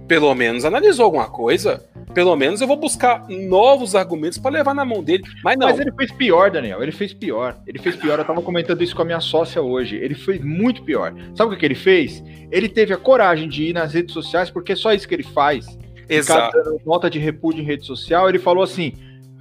Pelo 0.08 0.34
menos 0.34 0.64
analisou 0.64 1.04
alguma 1.04 1.28
coisa. 1.28 1.88
Pelo 2.12 2.36
menos 2.36 2.60
eu 2.60 2.66
vou 2.66 2.76
buscar 2.76 3.26
novos 3.28 3.94
argumentos 3.94 4.36
para 4.36 4.50
levar 4.50 4.74
na 4.74 4.84
mão 4.84 5.02
dele. 5.02 5.24
Mas 5.42 5.56
não. 5.56 5.68
Mas 5.68 5.78
ele 5.78 5.92
fez 5.92 6.12
pior, 6.12 6.50
Daniel. 6.50 6.82
Ele 6.82 6.92
fez 6.92 7.14
pior. 7.14 7.56
Ele 7.66 7.78
fez 7.78 7.96
pior. 7.96 8.18
Eu 8.18 8.24
tava 8.24 8.42
comentando 8.42 8.82
isso 8.82 8.94
com 8.94 9.02
a 9.02 9.04
minha 9.04 9.20
sócia 9.20 9.62
hoje. 9.62 9.96
Ele 9.96 10.14
fez 10.14 10.44
muito 10.44 10.82
pior. 10.82 11.14
Sabe 11.34 11.54
o 11.54 11.58
que 11.58 11.64
ele 11.64 11.74
fez? 11.74 12.22
Ele 12.50 12.68
teve 12.68 12.92
a 12.92 12.98
coragem 12.98 13.48
de 13.48 13.70
ir 13.70 13.72
nas 13.72 13.94
redes 13.94 14.12
sociais, 14.12 14.50
porque 14.50 14.72
é 14.72 14.76
só 14.76 14.92
isso 14.92 15.08
que 15.08 15.14
ele 15.14 15.22
faz. 15.22 15.66
Exato. 16.08 16.58
Nota 16.84 17.08
de 17.08 17.18
repúdio 17.18 17.62
em 17.62 17.64
rede 17.64 17.86
social. 17.86 18.28
Ele 18.28 18.38
falou 18.38 18.62
assim: 18.62 18.92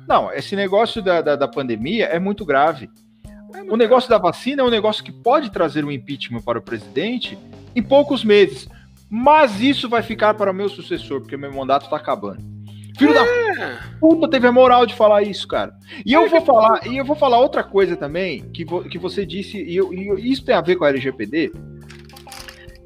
não, 0.07 0.31
esse 0.31 0.55
negócio 0.55 1.01
da, 1.01 1.21
da, 1.21 1.35
da 1.35 1.47
pandemia 1.47 2.05
é 2.05 2.19
muito 2.19 2.45
grave. 2.45 2.89
O 3.69 3.77
negócio 3.77 4.09
da 4.09 4.17
vacina 4.17 4.61
é 4.61 4.65
um 4.65 4.69
negócio 4.69 5.03
que 5.03 5.11
pode 5.11 5.51
trazer 5.51 5.83
um 5.85 5.91
impeachment 5.91 6.41
para 6.41 6.59
o 6.59 6.61
presidente 6.61 7.37
em 7.75 7.81
poucos 7.81 8.23
meses. 8.23 8.67
Mas 9.09 9.59
isso 9.59 9.89
vai 9.89 10.01
ficar 10.01 10.33
para 10.35 10.51
o 10.51 10.53
meu 10.53 10.69
sucessor, 10.69 11.21
porque 11.21 11.35
meu 11.35 11.53
mandato 11.53 11.85
está 11.85 11.97
acabando. 11.97 12.41
Filho 12.97 13.11
é. 13.11 13.55
da 13.55 13.79
puta 13.99 14.29
teve 14.29 14.47
a 14.47 14.51
moral 14.51 14.85
de 14.85 14.93
falar 14.93 15.23
isso, 15.23 15.47
cara. 15.47 15.73
E 16.05 16.13
eu 16.13 16.29
vou 16.29 16.41
falar, 16.41 16.87
e 16.87 16.97
eu 16.97 17.05
vou 17.05 17.15
falar 17.15 17.39
outra 17.39 17.63
coisa 17.63 17.95
também 17.95 18.49
que, 18.51 18.63
vo, 18.63 18.83
que 18.83 18.97
você 18.97 19.25
disse, 19.25 19.57
e, 19.57 19.75
eu, 19.75 19.93
e 19.93 20.31
isso 20.31 20.45
tem 20.45 20.55
a 20.55 20.61
ver 20.61 20.75
com 20.75 20.85
a 20.85 20.89
LGPD, 20.89 21.51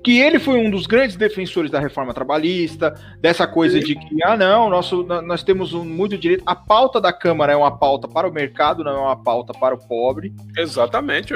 que 0.05 0.19
ele 0.19 0.37
foi 0.37 0.59
um 0.59 0.69
dos 0.69 0.85
grandes 0.85 1.15
defensores 1.15 1.71
da 1.71 1.79
reforma 1.79 2.13
trabalhista, 2.13 2.93
dessa 3.19 3.47
coisa 3.47 3.79
de 3.79 3.95
que, 3.95 4.23
ah, 4.23 4.37
não, 4.37 4.69
nosso, 4.69 5.01
nós 5.01 5.41
temos 5.41 5.73
um, 5.73 5.83
muito 5.83 6.15
direito. 6.15 6.43
A 6.45 6.55
pauta 6.55 7.01
da 7.01 7.11
Câmara 7.11 7.53
é 7.53 7.55
uma 7.55 7.75
pauta 7.75 8.07
para 8.07 8.29
o 8.29 8.31
mercado, 8.31 8.83
não 8.83 8.91
é 8.91 8.99
uma 8.99 9.15
pauta 9.15 9.51
para 9.51 9.73
o 9.73 9.79
pobre. 9.79 10.31
Exatamente. 10.55 11.33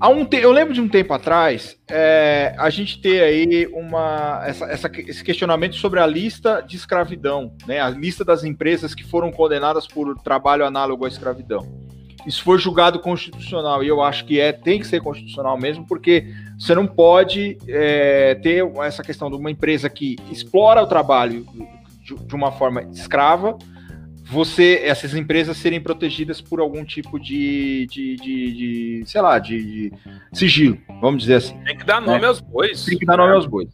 Há 0.00 0.08
um 0.08 0.24
te... 0.24 0.38
Eu 0.38 0.50
lembro 0.50 0.72
de 0.72 0.80
um 0.80 0.88
tempo 0.88 1.12
atrás, 1.12 1.76
é, 1.90 2.54
a 2.56 2.70
gente 2.70 3.02
ter 3.02 3.22
aí 3.22 3.66
uma, 3.66 4.42
essa, 4.46 4.64
essa, 4.64 4.90
esse 5.00 5.22
questionamento 5.22 5.76
sobre 5.76 6.00
a 6.00 6.06
lista 6.06 6.62
de 6.62 6.76
escravidão, 6.76 7.54
né? 7.66 7.80
a 7.80 7.90
lista 7.90 8.24
das 8.24 8.44
empresas 8.44 8.94
que 8.94 9.04
foram 9.04 9.30
condenadas 9.30 9.86
por 9.86 10.14
trabalho 10.22 10.64
análogo 10.64 11.04
à 11.04 11.08
escravidão 11.08 11.83
isso 12.26 12.42
foi 12.42 12.58
julgado 12.58 12.98
constitucional 12.98 13.82
e 13.82 13.88
eu 13.88 14.02
acho 14.02 14.24
que 14.24 14.40
é 14.40 14.52
tem 14.52 14.78
que 14.78 14.86
ser 14.86 15.00
constitucional 15.00 15.58
mesmo 15.58 15.86
porque 15.86 16.26
você 16.58 16.74
não 16.74 16.86
pode 16.86 17.58
é, 17.68 18.34
ter 18.36 18.64
essa 18.82 19.02
questão 19.02 19.30
de 19.30 19.36
uma 19.36 19.50
empresa 19.50 19.88
que 19.88 20.16
explora 20.30 20.82
o 20.82 20.86
trabalho 20.86 21.46
de, 22.02 22.14
de, 22.14 22.34
uma 22.34 22.52
forma 22.52 22.82
escrava 22.92 23.56
você 24.24 24.80
essas 24.84 25.14
empresas 25.14 25.56
serem 25.56 25.80
protegidas 25.80 26.40
por 26.40 26.60
algum 26.60 26.84
tipo 26.84 27.18
de, 27.18 27.86
de, 27.90 28.16
de, 28.16 28.52
de 28.52 29.02
sei 29.06 29.20
lá 29.20 29.38
de, 29.38 29.92
sigilo 30.32 30.78
vamos 31.00 31.22
dizer 31.22 31.34
assim 31.36 31.58
tem 31.64 31.76
que 31.76 31.84
dar 31.84 32.00
nome 32.00 32.20
né? 32.20 32.26
aos 32.26 32.40
bois. 32.40 32.84
Tem 32.84 32.98
que 32.98 33.06
dar 33.06 33.16
nome 33.16 33.32
aos 33.32 33.46
bois. 33.46 33.68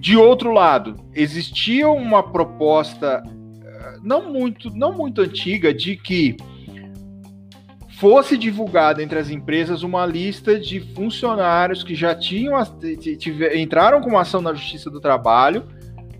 De 0.00 0.16
outro 0.16 0.52
lado, 0.52 0.96
existia 1.12 1.88
uma 1.90 2.22
proposta 2.22 3.22
eh, 3.26 3.96
não 4.02 4.32
muito, 4.32 4.70
não 4.70 4.92
muito 4.92 5.20
antiga 5.20 5.74
de 5.74 5.96
que 5.96 6.36
fosse 7.98 8.38
divulgada 8.38 9.02
entre 9.02 9.18
as 9.18 9.28
empresas 9.28 9.82
uma 9.82 10.06
lista 10.06 10.58
de 10.58 10.80
funcionários 10.94 11.82
que 11.82 11.96
já 11.96 12.14
tinham 12.14 12.54
entraram 13.54 14.00
com 14.00 14.10
uma 14.10 14.20
ação 14.20 14.40
na 14.40 14.54
Justiça 14.54 14.88
do 14.88 15.00
Trabalho 15.00 15.66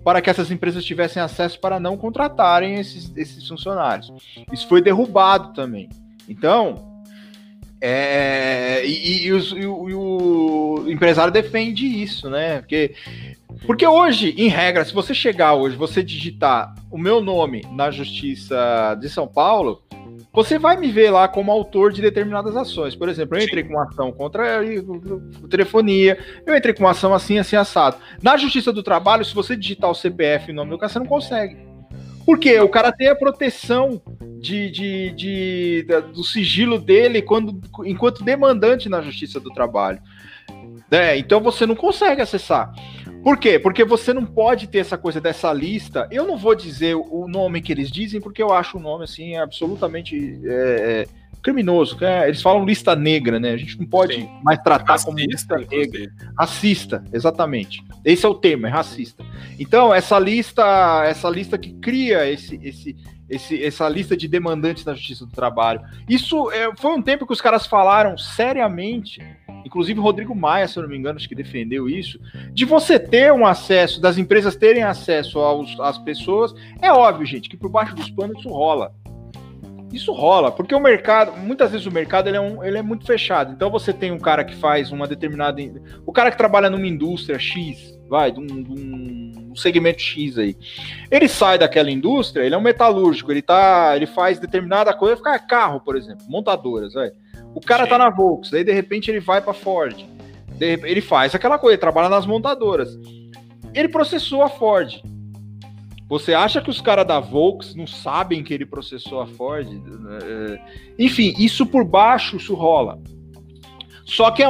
para 0.03 0.21
que 0.21 0.29
essas 0.29 0.51
empresas 0.51 0.83
tivessem 0.83 1.21
acesso 1.21 1.59
para 1.59 1.79
não 1.79 1.95
contratarem 1.95 2.75
esses, 2.75 3.11
esses 3.15 3.47
funcionários. 3.47 4.11
Isso 4.51 4.67
foi 4.67 4.81
derrubado 4.81 5.53
também. 5.53 5.89
Então, 6.27 7.01
é, 7.81 8.85
e, 8.85 9.27
e, 9.27 9.31
os, 9.31 9.51
e, 9.51 9.65
o, 9.65 9.89
e, 9.89 9.93
o, 9.93 10.85
empresário 10.89 11.31
defende 11.31 11.85
isso, 11.85 12.29
né? 12.29 12.59
Porque, 12.59 12.93
porque 13.65 13.87
hoje, 13.87 14.33
em 14.37 14.49
regra, 14.49 14.83
se 14.83 14.93
você 14.93 15.13
chegar 15.13 15.53
hoje, 15.53 15.77
você 15.77 16.03
digitar 16.03 16.75
o 16.91 16.97
meu 16.97 17.21
nome 17.21 17.61
na 17.71 17.89
Justiça 17.89 18.97
de 18.99 19.09
São 19.09 19.27
Paulo, 19.27 19.81
você 20.31 20.59
vai 20.59 20.77
me 20.77 20.91
ver 20.91 21.09
lá 21.09 21.27
como 21.27 21.51
autor 21.51 21.91
de 21.91 22.01
determinadas 22.01 22.55
ações. 22.55 22.95
Por 22.95 23.09
exemplo, 23.09 23.37
eu 23.37 23.43
entrei 23.43 23.63
com 23.63 23.73
uma 23.73 23.83
ação 23.83 24.11
contra 24.11 24.61
a 24.61 25.47
telefonia, 25.49 26.17
eu 26.45 26.55
entrei 26.55 26.73
com 26.73 26.83
uma 26.83 26.91
ação 26.91 27.13
assim, 27.13 27.39
assim, 27.39 27.55
assado. 27.55 27.97
Na 28.21 28.37
Justiça 28.37 28.71
do 28.71 28.83
Trabalho, 28.83 29.25
se 29.25 29.33
você 29.33 29.55
digitar 29.55 29.89
o 29.89 29.95
CPF 29.95 30.49
e 30.49 30.51
o 30.51 30.55
nome 30.55 30.71
do 30.71 30.77
cara, 30.77 30.91
você 30.91 30.99
não 30.99 31.05
consegue. 31.05 31.57
Porque 32.25 32.59
o 32.59 32.69
cara 32.69 32.91
tem 32.91 33.07
a 33.07 33.15
proteção 33.15 33.99
de, 34.39 34.69
de, 34.69 35.11
de, 35.11 35.83
de, 35.83 36.01
do 36.13 36.23
sigilo 36.23 36.77
dele 36.77 37.23
quando, 37.23 37.59
enquanto 37.85 38.23
demandante 38.23 38.87
na 38.87 39.01
Justiça 39.01 39.39
do 39.39 39.51
Trabalho. 39.51 39.99
É, 40.91 41.17
então 41.17 41.39
você 41.39 41.65
não 41.65 41.75
consegue 41.75 42.21
acessar. 42.21 42.71
Por 43.23 43.37
quê? 43.37 43.59
Porque 43.59 43.83
você 43.83 44.13
não 44.13 44.25
pode 44.25 44.67
ter 44.67 44.79
essa 44.79 44.97
coisa 44.97 45.19
dessa 45.19 45.51
lista. 45.51 46.07
Eu 46.11 46.25
não 46.25 46.37
vou 46.37 46.55
dizer 46.55 46.95
o 46.95 47.27
nome 47.27 47.61
que 47.61 47.71
eles 47.71 47.91
dizem, 47.91 48.21
porque 48.21 48.41
eu 48.41 48.53
acho 48.53 48.77
o 48.77 48.81
nome 48.81 49.03
assim 49.03 49.35
absolutamente 49.35 50.39
é, 50.45 50.51
é, 50.51 51.07
criminoso. 51.41 51.97
É, 52.03 52.27
eles 52.27 52.41
falam 52.41 52.65
lista 52.65 52.95
negra, 52.95 53.39
né? 53.39 53.51
A 53.51 53.57
gente 53.57 53.77
não 53.77 53.85
pode 53.85 54.15
Sim. 54.15 54.29
mais 54.43 54.59
tratar 54.59 54.93
racista, 54.93 55.11
como 55.11 55.19
lista 55.19 55.57
negra. 55.57 56.11
Racista, 56.37 57.03
exatamente. 57.11 57.83
Esse 58.05 58.25
é 58.25 58.29
o 58.29 58.35
termo, 58.35 58.67
é 58.67 58.69
racista. 58.69 59.23
Então, 59.59 59.93
essa 59.93 60.17
lista, 60.17 61.03
essa 61.05 61.29
lista 61.29 61.57
que 61.57 61.73
cria 61.73 62.29
esse, 62.29 62.59
esse, 62.63 62.95
esse, 63.29 63.63
essa 63.63 63.87
lista 63.89 64.15
de 64.15 64.27
demandantes 64.27 64.83
da 64.83 64.93
Justiça 64.93 65.25
do 65.25 65.31
Trabalho. 65.31 65.81
Isso 66.07 66.49
é, 66.51 66.73
foi 66.77 66.91
um 66.91 67.01
tempo 67.01 67.25
que 67.25 67.33
os 67.33 67.41
caras 67.41 67.67
falaram 67.67 68.17
seriamente 68.17 69.21
inclusive 69.65 69.99
Rodrigo 69.99 70.35
Maia, 70.35 70.67
se 70.67 70.77
eu 70.77 70.83
não 70.83 70.89
me 70.89 70.97
engano, 70.97 71.17
acho 71.17 71.27
que 71.27 71.35
defendeu 71.35 71.89
isso, 71.89 72.19
de 72.53 72.65
você 72.65 72.99
ter 72.99 73.31
um 73.33 73.45
acesso, 73.45 74.01
das 74.01 74.17
empresas 74.17 74.55
terem 74.55 74.83
acesso 74.83 75.39
aos, 75.39 75.79
às 75.79 75.97
pessoas. 75.97 76.53
É 76.81 76.91
óbvio, 76.91 77.25
gente, 77.25 77.49
que 77.49 77.57
por 77.57 77.69
baixo 77.69 77.95
dos 77.95 78.09
panos 78.09 78.39
isso 78.39 78.49
rola. 78.49 78.93
Isso 79.91 80.13
rola, 80.13 80.51
porque 80.51 80.75
o 80.75 80.79
mercado, 80.79 81.35
muitas 81.37 81.71
vezes 81.71 81.87
o 81.87 81.91
mercado 81.91 82.27
ele 82.27 82.37
é, 82.37 82.41
um, 82.41 82.63
ele 82.63 82.77
é 82.77 82.81
muito 82.81 83.05
fechado. 83.05 83.51
Então 83.51 83.71
você 83.71 83.91
tem 83.91 84.11
um 84.11 84.19
cara 84.19 84.43
que 84.43 84.55
faz 84.55 84.91
uma 84.91 85.07
determinada. 85.07 85.59
O 86.05 86.11
cara 86.11 86.29
que 86.29 86.37
trabalha 86.37 86.69
numa 86.69 86.85
indústria 86.85 87.39
X, 87.39 87.97
vai, 88.07 88.31
de 88.31 88.39
um, 88.39 88.45
de 88.45 88.71
um 88.71 89.55
segmento 89.55 90.01
X 90.01 90.37
aí. 90.37 90.55
Ele 91.09 91.27
sai 91.27 91.57
daquela 91.57 91.89
indústria, 91.89 92.43
ele 92.43 92.53
é 92.53 92.57
um 92.57 92.61
metalúrgico, 92.61 93.31
ele 93.31 93.41
tá. 93.41 93.93
Ele 93.95 94.05
faz 94.05 94.37
determinada 94.37 94.93
coisa, 94.93 95.17
ficar 95.17 95.39
carro, 95.39 95.79
por 95.81 95.97
exemplo, 95.97 96.23
montadoras, 96.29 96.93
vai. 96.93 97.11
O 97.53 97.61
cara 97.61 97.83
Sim. 97.83 97.89
tá 97.89 97.97
na 97.97 98.09
Volks, 98.09 98.53
aí 98.53 98.63
de 98.63 98.71
repente 98.71 99.09
ele 99.09 99.19
vai 99.19 99.41
para 99.41 99.53
Ford. 99.53 100.05
Ele 100.59 101.01
faz 101.01 101.33
aquela 101.33 101.57
coisa, 101.57 101.75
ele 101.75 101.81
trabalha 101.81 102.09
nas 102.09 102.25
montadoras. 102.25 102.97
Ele 103.73 103.87
processou 103.87 104.41
a 104.41 104.49
Ford. 104.49 105.01
Você 106.09 106.33
acha 106.33 106.59
que 106.59 106.69
os 106.69 106.81
caras 106.81 107.05
da 107.05 107.19
Volks 107.19 107.75
não 107.75 107.85
sabem 107.85 108.43
que 108.43 108.53
ele 108.53 108.65
processou 108.65 109.21
a 109.21 109.27
Ford? 109.27 109.67
É, 109.67 110.59
enfim, 110.97 111.33
isso 111.37 111.65
por 111.65 111.85
baixo, 111.85 112.37
isso 112.37 112.55
rola. 112.55 112.99
Só 114.05 114.31
que 114.31 114.43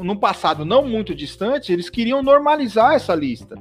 no 0.00 0.16
passado 0.16 0.64
não 0.64 0.86
muito 0.86 1.12
distante, 1.12 1.72
eles 1.72 1.90
queriam 1.90 2.22
normalizar 2.22 2.94
essa 2.94 3.16
lista 3.16 3.56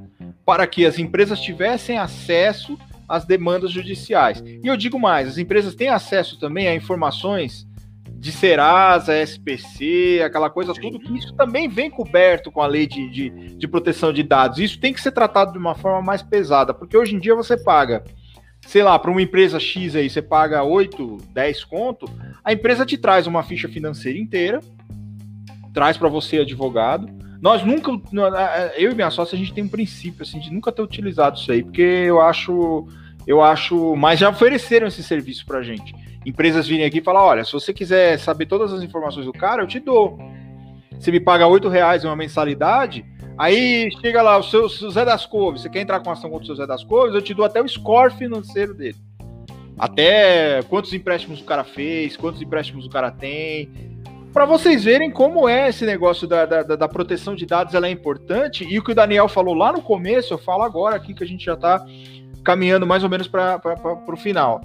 para 0.45 0.67
que 0.67 0.85
as 0.85 0.99
empresas 0.99 1.41
tivessem 1.41 1.97
acesso 1.97 2.77
às 3.07 3.25
demandas 3.25 3.71
judiciais. 3.71 4.43
E 4.45 4.67
eu 4.67 4.77
digo 4.77 4.99
mais, 4.99 5.27
as 5.27 5.37
empresas 5.39 5.73
têm 5.73 5.89
acesso 5.89 6.39
também 6.39 6.67
a 6.67 6.75
informações 6.75 7.67
de 8.19 8.33
Serasa, 8.33 9.17
SPC, 9.17 10.21
aquela 10.25 10.49
coisa, 10.49 10.73
Sim. 10.73 10.81
tudo 10.81 10.99
que 10.99 11.17
isso 11.17 11.33
também 11.35 11.69
vem 11.69 11.89
coberto 11.89 12.51
com 12.51 12.61
a 12.61 12.67
lei 12.67 12.85
de, 12.85 13.09
de, 13.09 13.29
de, 13.55 13.67
proteção 13.67 14.11
de 14.11 14.23
dados. 14.23 14.59
Isso 14.59 14.77
tem 14.77 14.91
que 14.91 14.99
ser 14.99 15.11
tratado 15.11 15.53
de 15.53 15.57
uma 15.57 15.73
forma 15.73 16.01
mais 16.01 16.21
pesada, 16.21 16.73
porque 16.73 16.97
hoje 16.97 17.15
em 17.15 17.19
dia 17.19 17.33
você 17.33 17.55
paga, 17.55 18.03
sei 18.67 18.83
lá, 18.83 18.99
para 18.99 19.09
uma 19.09 19.21
empresa 19.21 19.57
X 19.57 19.95
aí, 19.95 20.09
você 20.09 20.21
paga 20.21 20.63
8, 20.63 21.17
10 21.31 21.63
conto, 21.63 22.11
a 22.43 22.51
empresa 22.51 22.85
te 22.85 22.97
traz 22.97 23.25
uma 23.25 23.41
ficha 23.41 23.69
financeira 23.69 24.19
inteira, 24.19 24.59
traz 25.73 25.95
para 25.95 26.09
você 26.09 26.39
advogado. 26.39 27.07
Nós 27.41 27.63
nunca, 27.63 27.89
eu 28.75 28.91
e 28.91 28.95
minha 28.95 29.09
sócia, 29.09 29.37
a 29.37 29.39
gente 29.39 29.53
tem 29.53 29.63
um 29.63 29.69
princípio 29.69 30.23
assim, 30.23 30.39
de 30.39 30.51
nunca 30.51 30.73
ter 30.73 30.81
utilizado 30.81 31.39
isso 31.39 31.49
aí, 31.53 31.63
porque 31.63 31.81
eu 31.81 32.19
acho, 32.19 32.85
eu 33.25 33.41
acho, 33.41 33.95
mas 33.95 34.19
já 34.19 34.29
ofereceram 34.29 34.87
esse 34.87 35.01
serviço 35.01 35.45
pra 35.45 35.61
gente 35.61 35.95
empresas 36.30 36.68
virem 36.68 36.85
aqui 36.85 36.99
e 36.99 37.03
falar: 37.03 37.26
olha, 37.26 37.43
se 37.43 37.51
você 37.51 37.73
quiser 37.73 38.18
saber 38.19 38.45
todas 38.45 38.72
as 38.72 38.84
informações 38.84 39.26
do 39.26 39.34
cara, 39.34 39.64
eu 39.64 39.68
te 39.68 39.80
dou. 39.80 40.18
Você 40.97 41.11
me 41.11 41.19
paga 41.19 41.47
oito 41.47 41.69
reais 41.69 42.06
uma 42.06 42.15
mensalidade, 42.15 43.06
aí 43.38 43.89
chega 44.01 44.22
lá 44.22 44.38
o 44.38 44.43
seu, 44.43 44.65
o 44.65 44.91
Zé 44.91 45.06
das 45.06 45.26
Couves, 45.26 45.61
você 45.61 45.69
quer 45.69 45.81
entrar 45.81 45.99
com 46.01 46.11
ação 46.11 46.30
contra 46.30 46.43
o 46.43 46.45
seu 46.45 46.56
Zé 46.56 46.68
das 46.68 46.84
Couves, 46.84 47.15
eu 47.15 47.22
te 47.22 47.34
dou 47.34 47.45
até 47.45 47.61
o 47.61 47.68
score 47.68 48.14
financeiro 48.14 48.73
dele. 48.73 48.97
Até 49.77 50.61
quantos 50.64 50.93
empréstimos 50.93 51.39
o 51.39 51.45
cara 51.45 51.64
fez, 51.64 52.18
quantos 52.18 52.41
empréstimos 52.41 52.85
o 52.85 52.89
cara 52.89 53.10
tem. 53.11 53.69
Para 54.34 54.45
vocês 54.45 54.84
verem 54.84 55.10
como 55.10 55.47
é 55.47 55.69
esse 55.69 55.85
negócio 55.85 56.27
da, 56.27 56.45
da, 56.45 56.64
da, 56.64 56.88
proteção 56.88 57.34
de 57.34 57.45
dados, 57.45 57.73
ela 57.73 57.88
é 57.88 57.89
importante. 57.89 58.65
E 58.65 58.77
o 58.77 58.84
que 58.84 58.91
o 58.91 58.95
Daniel 58.95 59.30
falou 59.30 59.56
lá 59.56 59.72
no 59.72 59.81
começo, 59.81 60.34
eu 60.34 60.38
falo 60.38 60.64
agora 60.64 60.97
aqui 60.97 61.14
que 61.14 61.23
a 61.23 61.27
gente 61.27 61.45
já 61.45 61.53
está 61.53 61.84
caminhando 62.43 62.85
mais 62.85 63.03
ou 63.03 63.10
menos 63.10 63.27
para 63.27 63.61
o 64.06 64.18
final 64.18 64.61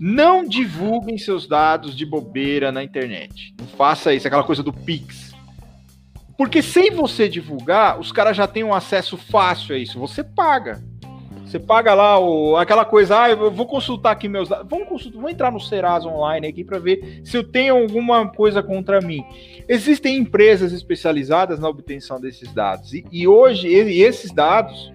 não 0.00 0.48
divulguem 0.48 1.18
seus 1.18 1.46
dados 1.46 1.94
de 1.94 2.06
bobeira 2.06 2.72
na 2.72 2.82
internet. 2.82 3.54
Não 3.60 3.66
faça 3.66 4.14
isso, 4.14 4.26
aquela 4.26 4.42
coisa 4.42 4.62
do 4.62 4.72
Pix. 4.72 5.34
Porque 6.38 6.62
sem 6.62 6.90
você 6.90 7.28
divulgar, 7.28 8.00
os 8.00 8.10
caras 8.10 8.34
já 8.34 8.46
têm 8.46 8.64
um 8.64 8.72
acesso 8.72 9.18
fácil 9.18 9.74
a 9.74 9.78
isso. 9.78 9.98
Você 9.98 10.24
paga. 10.24 10.82
Você 11.44 11.58
paga 11.58 11.92
lá 11.92 12.18
o, 12.18 12.56
aquela 12.56 12.84
coisa, 12.84 13.24
ah, 13.24 13.30
eu 13.30 13.50
vou 13.50 13.66
consultar 13.66 14.12
aqui 14.12 14.26
meus 14.26 14.48
dados. 14.48 14.66
Vamos 14.70 14.88
consultar, 14.88 15.16
vamos 15.16 15.32
entrar 15.32 15.52
no 15.52 15.60
Serasa 15.60 16.08
online 16.08 16.46
aqui 16.46 16.64
para 16.64 16.78
ver 16.78 17.20
se 17.22 17.36
eu 17.36 17.44
tenho 17.44 17.76
alguma 17.76 18.26
coisa 18.26 18.62
contra 18.62 19.02
mim. 19.02 19.22
Existem 19.68 20.16
empresas 20.16 20.72
especializadas 20.72 21.60
na 21.60 21.68
obtenção 21.68 22.18
desses 22.18 22.50
dados. 22.54 22.94
E, 22.94 23.04
e 23.12 23.28
hoje, 23.28 23.68
e 23.68 24.00
esses 24.00 24.32
dados 24.32 24.90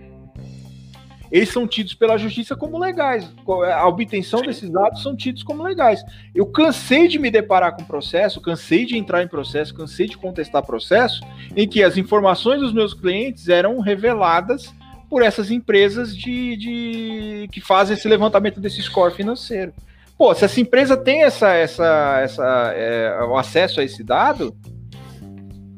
eles 1.36 1.50
são 1.50 1.68
tidos 1.68 1.94
pela 1.94 2.18
justiça 2.18 2.56
como 2.56 2.80
legais. 2.80 3.30
A 3.76 3.86
obtenção 3.90 4.42
desses 4.42 4.70
dados 4.70 5.04
são 5.04 5.14
tidos 5.14 5.44
como 5.44 5.64
legais. 5.64 6.02
Eu 6.34 6.46
cansei 6.46 7.10
de 7.10 7.20
me 7.20 7.30
deparar 7.30 7.76
com 7.76 7.84
processo, 7.84 8.40
cansei 8.40 8.86
de 8.86 8.98
entrar 8.98 9.22
em 9.22 9.28
processo, 9.28 9.76
cansei 9.76 10.08
de 10.08 10.18
contestar 10.18 10.66
processo, 10.66 11.20
em 11.54 11.68
que 11.68 11.84
as 11.84 11.98
informações 11.98 12.62
dos 12.62 12.72
meus 12.72 12.94
clientes 12.94 13.50
eram 13.50 13.82
reveladas 13.82 14.74
por 15.10 15.22
essas 15.22 15.52
empresas 15.52 16.16
de, 16.16 16.56
de 16.56 17.50
que 17.52 17.60
fazem 17.60 17.98
esse 17.98 18.08
levantamento 18.08 18.62
desse 18.62 18.82
score 18.82 19.14
financeiro. 19.14 19.74
Pô, 20.18 20.34
se 20.34 20.46
essa 20.46 20.62
empresa 20.62 20.96
tem 20.96 21.24
essa, 21.24 21.52
essa, 21.52 22.22
essa, 22.24 22.74
é, 22.74 23.22
o 23.26 23.36
acesso 23.36 23.82
a 23.82 23.84
esse 23.84 24.06
dado, 24.06 24.56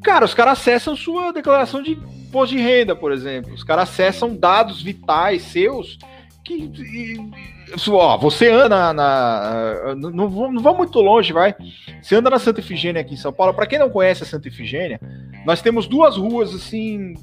cara, 0.04 0.24
os 0.24 0.34
caras 0.34 0.60
acessam 0.60 0.94
sua 0.94 1.32
declaração 1.32 1.82
de 1.82 1.98
imposto 2.28 2.54
de 2.54 2.62
renda, 2.62 2.94
por 2.94 3.10
exemplo. 3.12 3.52
Os 3.52 3.64
caras 3.64 3.88
acessam 3.88 4.34
dados 4.34 4.82
vitais 4.82 5.42
seus 5.42 5.98
que. 6.48 6.54
E, 6.54 7.90
ó, 7.90 8.16
você 8.16 8.50
anda 8.50 8.68
na. 8.68 8.92
na 8.94 9.94
não, 9.94 10.10
não 10.10 10.62
vamos 10.62 10.78
muito 10.78 11.00
longe, 11.00 11.32
vai. 11.32 11.54
Você 12.02 12.16
anda 12.16 12.30
na 12.30 12.38
Santa 12.38 12.60
Efigênia 12.60 13.02
aqui 13.02 13.14
em 13.14 13.18
São 13.18 13.32
Paulo. 13.32 13.52
Para 13.52 13.66
quem 13.66 13.78
não 13.78 13.90
conhece 13.90 14.22
a 14.22 14.26
Santa 14.26 14.48
Efigênia, 14.48 14.98
nós 15.44 15.60
temos 15.60 15.86
duas 15.86 16.16
ruas 16.16 16.54
assim 16.54 17.14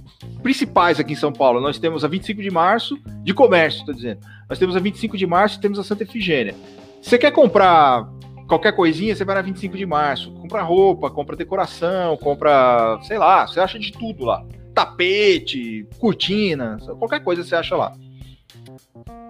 principais 0.44 1.00
aqui 1.00 1.14
em 1.14 1.18
São 1.18 1.34
Paulo. 1.34 1.60
Nós 1.60 1.80
temos 1.80 2.06
a 2.06 2.08
25 2.08 2.42
de 2.42 2.52
março, 2.52 2.98
de 3.24 3.34
comércio, 3.34 3.80
estou 3.80 3.96
dizendo. 3.96 4.20
Nós 4.48 4.60
temos 4.60 4.76
a 4.76 4.80
25 4.80 5.18
de 5.18 5.26
março 5.26 5.58
e 5.58 5.62
temos 5.62 5.80
a 5.80 5.84
Santa 5.84 6.04
Efigênia. 6.04 6.54
Você 7.02 7.18
quer 7.18 7.32
comprar 7.32 8.08
qualquer 8.48 8.74
coisinha, 8.74 9.16
você 9.16 9.26
vai 9.26 9.36
na 9.36 9.42
25 9.42 9.76
de 9.76 9.86
março. 9.86 10.32
Compra 10.34 10.62
roupa, 10.62 11.10
compra 11.10 11.36
decoração, 11.36 12.16
compra, 12.18 13.00
sei 13.04 13.18
lá, 13.18 13.48
você 13.48 13.60
acha 13.60 13.80
de 13.80 13.92
tudo 13.92 14.26
lá 14.26 14.46
tapete, 14.76 15.88
cortina, 15.98 16.78
qualquer 17.00 17.24
coisa 17.24 17.44
você 17.44 17.56
acha 17.56 17.76
lá. 17.76 17.94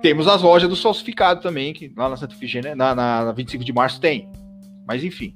Temos 0.02 0.28
as 0.28 0.42
lojas 0.42 0.68
do 0.68 0.76
falsificado 0.76 1.42
também, 1.42 1.74
que 1.74 1.94
lá 1.96 2.10
na 2.10 2.18
Santa 2.18 2.34
Efigênia, 2.34 2.76
na, 2.76 2.94
na 2.96 3.32
25 3.32 3.64
de 3.64 3.72
março 3.72 4.02
tem. 4.02 4.30
Mas 4.88 5.04
enfim. 5.04 5.36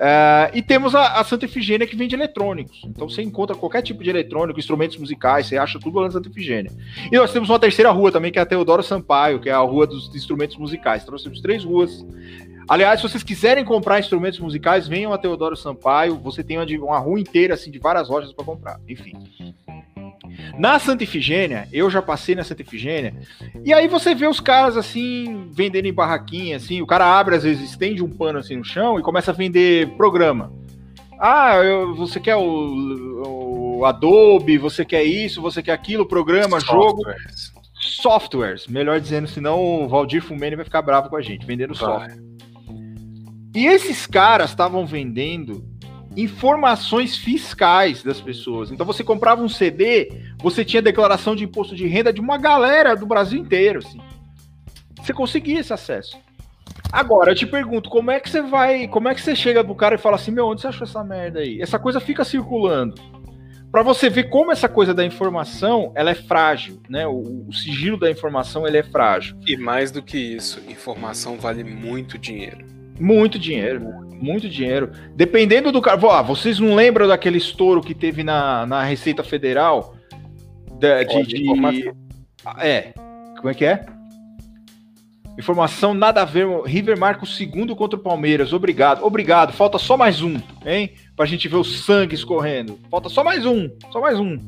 Uh, 0.00 0.48
e 0.54 0.62
temos 0.62 0.94
a, 0.94 1.20
a, 1.20 1.24
Santa 1.24 1.44
Efigênia 1.44 1.86
que 1.86 1.94
vende 1.94 2.14
eletrônicos. 2.14 2.80
Então 2.86 3.06
você 3.06 3.20
encontra 3.20 3.54
qualquer 3.54 3.82
tipo 3.82 4.02
de 4.02 4.08
eletrônico, 4.08 4.58
instrumentos 4.58 4.96
musicais, 4.96 5.46
você 5.46 5.58
acha 5.58 5.78
tudo 5.78 5.98
lá 5.98 6.06
na 6.06 6.10
Santa 6.10 6.30
Efigênia. 6.30 6.72
E 7.12 7.16
nós 7.18 7.30
temos 7.30 7.50
uma 7.50 7.58
terceira 7.58 7.90
rua 7.90 8.10
também, 8.10 8.32
que 8.32 8.38
é 8.38 8.42
a 8.42 8.46
Teodoro 8.46 8.82
Sampaio, 8.82 9.40
que 9.40 9.50
é 9.50 9.52
a 9.52 9.58
rua 9.58 9.86
dos 9.86 10.14
instrumentos 10.14 10.56
musicais. 10.56 11.02
Então 11.02 11.12
nós 11.12 11.22
temos 11.22 11.42
três 11.42 11.64
ruas. 11.64 12.02
Aliás, 12.66 13.00
se 13.00 13.08
vocês 13.08 13.22
quiserem 13.22 13.62
comprar 13.62 14.00
instrumentos 14.00 14.38
musicais, 14.38 14.88
venham 14.88 15.12
a 15.12 15.18
Teodoro 15.18 15.54
Sampaio. 15.54 16.16
Você 16.16 16.42
tem 16.42 16.56
uma, 16.56 16.64
uma 16.86 16.98
rua 16.98 17.20
inteira 17.20 17.52
assim 17.52 17.70
de 17.70 17.78
várias 17.78 18.08
lojas 18.08 18.32
para 18.32 18.44
comprar. 18.44 18.80
Enfim. 18.88 19.12
Na 20.58 20.78
Santa 20.78 21.04
Efigênia, 21.04 21.68
eu 21.72 21.90
já 21.90 22.02
passei 22.02 22.34
na 22.34 22.44
Santa 22.44 22.62
Efigênia, 22.62 23.14
e 23.64 23.72
aí 23.72 23.88
você 23.88 24.14
vê 24.14 24.26
os 24.26 24.40
caras 24.40 24.76
assim, 24.76 25.48
vendendo 25.50 25.86
em 25.86 25.92
barraquinha, 25.92 26.56
assim, 26.56 26.80
o 26.82 26.86
cara 26.86 27.06
abre, 27.18 27.36
às 27.36 27.42
vezes, 27.42 27.70
estende 27.70 28.02
um 28.02 28.10
pano 28.10 28.38
assim 28.38 28.56
no 28.56 28.64
chão 28.64 28.98
e 28.98 29.02
começa 29.02 29.30
a 29.30 29.34
vender 29.34 29.88
programa. 29.96 30.52
Ah, 31.18 31.56
eu, 31.56 31.94
você 31.94 32.18
quer 32.18 32.36
o, 32.36 33.78
o, 33.78 33.84
Adobe, 33.84 34.56
você 34.56 34.86
quer 34.86 35.04
isso, 35.04 35.42
você 35.42 35.62
quer 35.62 35.72
aquilo, 35.72 36.06
programa, 36.06 36.58
Softwares. 36.60 36.66
jogo. 36.66 37.02
Softwares, 37.74 38.66
melhor 38.66 38.98
dizendo, 39.00 39.28
senão 39.28 39.84
o 39.84 39.88
Valdir 39.88 40.22
Fumene 40.22 40.56
vai 40.56 40.64
ficar 40.64 40.80
bravo 40.80 41.10
com 41.10 41.16
a 41.16 41.22
gente, 41.22 41.44
vendendo 41.44 41.74
software. 41.74 42.18
E 43.54 43.66
esses 43.66 44.06
caras 44.06 44.50
estavam 44.50 44.86
vendendo 44.86 45.64
informações 46.16 47.16
fiscais 47.16 48.02
das 48.02 48.20
pessoas. 48.20 48.70
Então 48.70 48.84
você 48.84 49.04
comprava 49.04 49.42
um 49.42 49.48
CD, 49.48 50.12
você 50.38 50.64
tinha 50.64 50.82
declaração 50.82 51.36
de 51.36 51.44
imposto 51.44 51.74
de 51.74 51.86
renda 51.86 52.12
de 52.12 52.20
uma 52.20 52.36
galera 52.36 52.96
do 52.96 53.06
Brasil 53.06 53.38
inteiro, 53.38 53.78
assim. 53.78 54.00
Você 55.00 55.12
conseguia 55.12 55.60
esse 55.60 55.72
acesso. 55.72 56.18
Agora, 56.92 57.30
eu 57.30 57.34
te 57.36 57.46
pergunto, 57.46 57.88
como 57.88 58.10
é 58.10 58.18
que 58.18 58.28
você 58.28 58.42
vai, 58.42 58.88
como 58.88 59.08
é 59.08 59.14
que 59.14 59.20
você 59.20 59.36
chega 59.36 59.62
pro 59.62 59.74
cara 59.74 59.94
e 59.94 59.98
fala 59.98 60.16
assim, 60.16 60.32
meu, 60.32 60.46
onde 60.46 60.60
você 60.60 60.66
achou 60.66 60.84
essa 60.84 61.04
merda 61.04 61.40
aí? 61.40 61.62
Essa 61.62 61.78
coisa 61.78 62.00
fica 62.00 62.24
circulando. 62.24 62.94
Para 63.70 63.82
você 63.84 64.10
ver 64.10 64.24
como 64.24 64.50
essa 64.50 64.68
coisa 64.68 64.92
da 64.92 65.04
informação, 65.04 65.92
ela 65.94 66.10
é 66.10 66.14
frágil, 66.14 66.80
né? 66.88 67.06
O, 67.06 67.46
o 67.48 67.52
sigilo 67.52 67.96
da 67.96 68.10
informação, 68.10 68.66
ele 68.66 68.78
é 68.78 68.82
frágil. 68.82 69.36
E 69.46 69.56
mais 69.56 69.92
do 69.92 70.02
que 70.02 70.18
isso, 70.18 70.60
informação 70.68 71.36
vale 71.36 71.62
muito 71.62 72.18
dinheiro. 72.18 72.66
Muito 72.98 73.38
dinheiro, 73.38 74.09
muito 74.20 74.48
dinheiro. 74.48 74.90
Dependendo 75.14 75.72
do 75.72 75.80
cara. 75.80 76.00
Ah, 76.10 76.22
vocês 76.22 76.58
não 76.58 76.74
lembram 76.74 77.08
daquele 77.08 77.38
estouro 77.38 77.80
que 77.80 77.94
teve 77.94 78.22
na, 78.22 78.66
na 78.66 78.82
Receita 78.82 79.22
Federal? 79.22 79.94
De, 80.78 81.04
de, 81.04 81.22
de... 81.24 81.92
É. 82.58 82.92
Como 83.36 83.48
é 83.48 83.54
que 83.54 83.64
é? 83.64 83.84
Informação 85.38 85.94
nada 85.94 86.22
a 86.22 86.24
ver. 86.24 86.46
River 86.66 86.98
marca 86.98 87.24
o 87.24 87.26
segundo 87.26 87.74
contra 87.74 87.98
o 87.98 88.02
Palmeiras. 88.02 88.52
Obrigado. 88.52 89.04
Obrigado. 89.04 89.52
Falta 89.52 89.78
só 89.78 89.96
mais 89.96 90.20
um, 90.20 90.36
hein? 90.64 90.92
Pra 91.16 91.24
gente 91.24 91.48
ver 91.48 91.56
o 91.56 91.64
sangue 91.64 92.14
escorrendo. 92.14 92.78
Falta 92.90 93.08
só 93.08 93.24
mais 93.24 93.46
um. 93.46 93.70
Só 93.90 94.00
mais 94.00 94.18
um. 94.18 94.38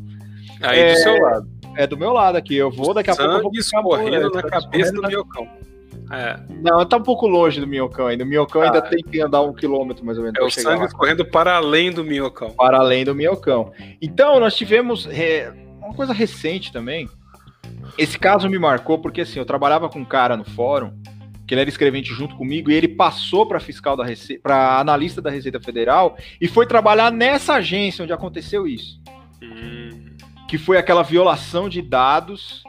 Aí 0.61 0.81
é... 0.81 0.93
do 0.93 0.99
seu 0.99 1.19
lado. 1.19 1.49
É 1.75 1.87
do 1.87 1.97
meu 1.97 2.13
lado 2.13 2.37
aqui. 2.37 2.55
Eu 2.55 2.71
vou 2.71 2.93
daqui 2.93 3.11
a 3.11 3.15
sangue 3.15 3.41
pouco. 3.41 3.57
Sangue 3.57 3.59
escorrendo 3.59 4.31
na 4.31 4.43
cabeça 4.43 4.93
do 4.93 5.03
meu 5.03 5.25
cão. 5.25 5.49
É. 6.11 6.39
Não, 6.61 6.85
tá 6.87 6.97
um 6.97 7.03
pouco 7.03 7.27
longe 7.27 7.61
do 7.61 7.67
minhocão 7.67 8.07
ainda. 8.07 8.25
O 8.25 8.27
minhocão 8.27 8.63
ah, 8.63 8.67
ainda 8.67 8.83
tem 8.83 9.03
que 9.03 9.21
andar 9.21 9.43
um 9.43 9.53
quilômetro 9.53 10.05
mais 10.05 10.19
ou 10.19 10.25
menos. 10.25 10.39
É 10.39 10.45
o 10.45 10.51
sangue 10.51 10.85
escorrendo 10.85 11.25
para 11.25 11.57
além 11.57 11.91
do 11.91 12.05
minhocão. 12.05 12.51
Para 12.51 12.79
além 12.79 13.05
do 13.05 13.15
minhocão. 13.15 13.73
Então, 14.01 14.39
nós 14.41 14.55
tivemos 14.55 15.07
é, 15.07 15.53
uma 15.81 15.95
coisa 15.95 16.13
recente 16.13 16.73
também. 16.73 17.09
Esse 17.97 18.19
caso 18.19 18.49
me 18.49 18.59
marcou 18.59 18.99
porque 18.99 19.23
assim, 19.23 19.39
eu 19.39 19.45
trabalhava 19.45 19.89
com 19.89 20.01
um 20.01 20.05
cara 20.05 20.37
no 20.37 20.45
fórum, 20.45 20.93
que 21.47 21.55
ele 21.55 21.61
era 21.61 21.71
escrevente 21.71 22.13
junto 22.15 22.37
comigo, 22.37 22.71
e 22.71 22.75
ele 22.75 22.89
passou 22.89 23.47
para 23.47 23.61
fiscal 23.61 23.97
da 23.97 24.05
Receita, 24.05 24.43
para 24.43 24.79
analista 24.79 25.21
da 25.21 25.31
Receita 25.31 25.61
Federal 25.61 26.17
e 26.41 26.49
foi 26.49 26.67
trabalhar 26.67 27.11
nessa 27.11 27.55
agência 27.55 28.03
onde 28.03 28.13
aconteceu 28.13 28.67
isso. 28.67 29.01
Hum. 29.43 30.07
Que 30.49 30.57
foi 30.57 30.79
aquela 30.79 31.03
violação 31.03 31.69
de 31.69 31.83
dados 31.83 32.63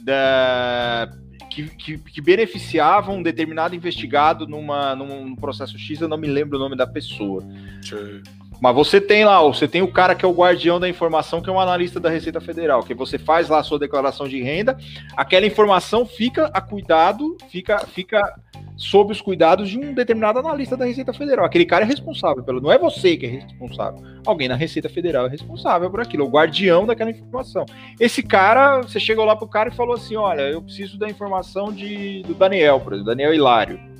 da 0.00 1.10
que, 1.54 1.68
que, 1.68 1.98
que 1.98 2.20
beneficiavam 2.20 3.18
um 3.18 3.22
determinado 3.22 3.76
investigado 3.76 4.46
numa, 4.46 4.96
num 4.96 5.36
processo 5.36 5.78
X, 5.78 6.00
eu 6.00 6.08
não 6.08 6.16
me 6.16 6.26
lembro 6.26 6.56
o 6.56 6.60
nome 6.60 6.74
da 6.74 6.86
pessoa. 6.86 7.42
Sim. 7.80 8.22
Mas 8.64 8.74
você 8.74 8.98
tem 8.98 9.26
lá, 9.26 9.42
você 9.42 9.68
tem 9.68 9.82
o 9.82 9.92
cara 9.92 10.14
que 10.14 10.24
é 10.24 10.28
o 10.28 10.32
guardião 10.32 10.80
da 10.80 10.88
informação, 10.88 11.42
que 11.42 11.50
é 11.50 11.52
um 11.52 11.60
analista 11.60 12.00
da 12.00 12.08
Receita 12.08 12.40
Federal, 12.40 12.82
que 12.82 12.94
você 12.94 13.18
faz 13.18 13.50
lá 13.50 13.58
a 13.58 13.62
sua 13.62 13.78
declaração 13.78 14.26
de 14.26 14.40
renda, 14.42 14.74
aquela 15.14 15.44
informação 15.44 16.06
fica 16.06 16.46
a 16.46 16.62
cuidado, 16.62 17.36
fica, 17.50 17.80
fica 17.80 18.34
sob 18.74 19.12
os 19.12 19.20
cuidados 19.20 19.68
de 19.68 19.78
um 19.78 19.92
determinado 19.92 20.38
analista 20.38 20.78
da 20.78 20.86
Receita 20.86 21.12
Federal. 21.12 21.44
Aquele 21.44 21.66
cara 21.66 21.84
é 21.84 21.86
responsável 21.86 22.42
pelo. 22.42 22.58
Não 22.58 22.72
é 22.72 22.78
você 22.78 23.18
que 23.18 23.26
é 23.26 23.28
responsável. 23.28 24.02
Alguém 24.24 24.48
na 24.48 24.56
Receita 24.56 24.88
Federal 24.88 25.26
é 25.26 25.28
responsável 25.28 25.90
por 25.90 26.00
aquilo, 26.00 26.24
o 26.24 26.30
guardião 26.30 26.86
daquela 26.86 27.10
informação. 27.10 27.66
Esse 28.00 28.22
cara, 28.22 28.80
você 28.80 28.98
chegou 28.98 29.26
lá 29.26 29.36
pro 29.36 29.46
cara 29.46 29.68
e 29.68 29.76
falou 29.76 29.94
assim: 29.94 30.16
olha, 30.16 30.40
eu 30.40 30.62
preciso 30.62 30.98
da 30.98 31.06
informação 31.06 31.70
de, 31.70 32.22
do 32.22 32.32
Daniel, 32.32 32.80
por 32.80 32.94
exemplo, 32.94 33.10
Daniel 33.10 33.34
Hilário. 33.34 33.93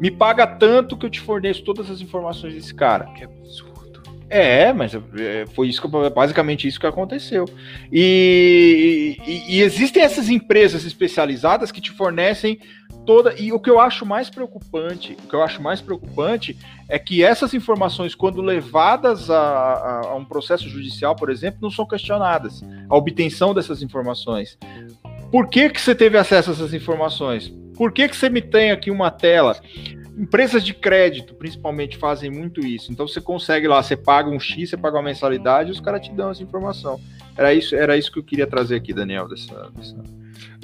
Me 0.00 0.10
paga 0.10 0.46
tanto 0.46 0.96
que 0.96 1.06
eu 1.06 1.10
te 1.10 1.20
forneço 1.20 1.62
todas 1.64 1.90
as 1.90 2.00
informações 2.00 2.54
desse 2.54 2.74
cara. 2.74 3.06
Que 3.06 3.24
absurdo. 3.24 3.78
É, 4.30 4.72
mas 4.72 4.94
é, 4.94 5.46
foi 5.54 5.68
isso 5.68 5.80
que, 5.80 5.88
basicamente 6.10 6.68
isso 6.68 6.78
que 6.78 6.86
aconteceu. 6.86 7.46
E, 7.90 9.16
e, 9.26 9.56
e 9.56 9.62
existem 9.62 10.02
essas 10.02 10.28
empresas 10.28 10.84
especializadas 10.84 11.72
que 11.72 11.80
te 11.80 11.90
fornecem 11.90 12.60
toda. 13.06 13.34
E 13.40 13.52
o 13.52 13.58
que 13.58 13.70
eu 13.70 13.80
acho 13.80 14.04
mais 14.04 14.28
preocupante, 14.28 15.16
o 15.24 15.28
que 15.28 15.34
eu 15.34 15.42
acho 15.42 15.62
mais 15.62 15.80
preocupante 15.80 16.58
é 16.90 16.98
que 16.98 17.24
essas 17.24 17.54
informações, 17.54 18.14
quando 18.14 18.42
levadas 18.42 19.30
a, 19.30 19.40
a, 19.40 20.00
a 20.08 20.14
um 20.14 20.26
processo 20.26 20.68
judicial, 20.68 21.16
por 21.16 21.30
exemplo, 21.30 21.60
não 21.62 21.70
são 21.70 21.86
questionadas. 21.86 22.62
A 22.88 22.94
obtenção 22.94 23.54
dessas 23.54 23.82
informações. 23.82 24.58
Por 25.32 25.48
que, 25.48 25.70
que 25.70 25.80
você 25.80 25.94
teve 25.94 26.18
acesso 26.18 26.50
a 26.50 26.52
essas 26.52 26.74
informações? 26.74 27.50
Por 27.78 27.92
que, 27.92 28.08
que 28.08 28.16
você 28.16 28.28
me 28.28 28.42
tem 28.42 28.72
aqui 28.72 28.90
uma 28.90 29.08
tela? 29.08 29.56
Empresas 30.18 30.64
de 30.64 30.74
crédito, 30.74 31.32
principalmente, 31.32 31.96
fazem 31.96 32.28
muito 32.28 32.58
isso. 32.60 32.90
Então 32.90 33.06
você 33.06 33.20
consegue 33.20 33.68
lá, 33.68 33.80
você 33.80 33.96
paga 33.96 34.28
um 34.28 34.40
X, 34.40 34.70
você 34.70 34.76
paga 34.76 34.96
uma 34.96 35.04
mensalidade 35.04 35.68
e 35.68 35.72
os 35.72 35.80
caras 35.80 36.02
te 36.02 36.12
dão 36.12 36.32
essa 36.32 36.42
informação. 36.42 37.00
Era 37.36 37.54
isso, 37.54 37.76
era 37.76 37.96
isso 37.96 38.10
que 38.10 38.18
eu 38.18 38.24
queria 38.24 38.48
trazer 38.48 38.74
aqui, 38.74 38.92
Daniel, 38.92 39.28
dessa, 39.28 39.70
dessa... 39.76 39.94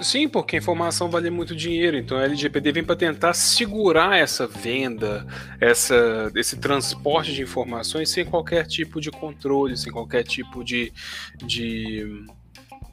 Sim, 0.02 0.28
porque 0.28 0.56
a 0.56 0.58
informação 0.58 1.08
vale 1.08 1.30
muito 1.30 1.54
dinheiro, 1.54 1.96
então 1.96 2.18
a 2.18 2.24
LGPD 2.24 2.72
vem 2.72 2.82
para 2.82 2.96
tentar 2.96 3.32
segurar 3.32 4.18
essa 4.18 4.44
venda, 4.44 5.24
essa, 5.60 6.32
esse 6.34 6.56
transporte 6.56 7.32
de 7.32 7.42
informações 7.42 8.10
sem 8.10 8.24
qualquer 8.24 8.66
tipo 8.66 9.00
de 9.00 9.12
controle, 9.12 9.76
sem 9.76 9.92
qualquer 9.92 10.24
tipo 10.24 10.64
de, 10.64 10.92
de 11.44 12.24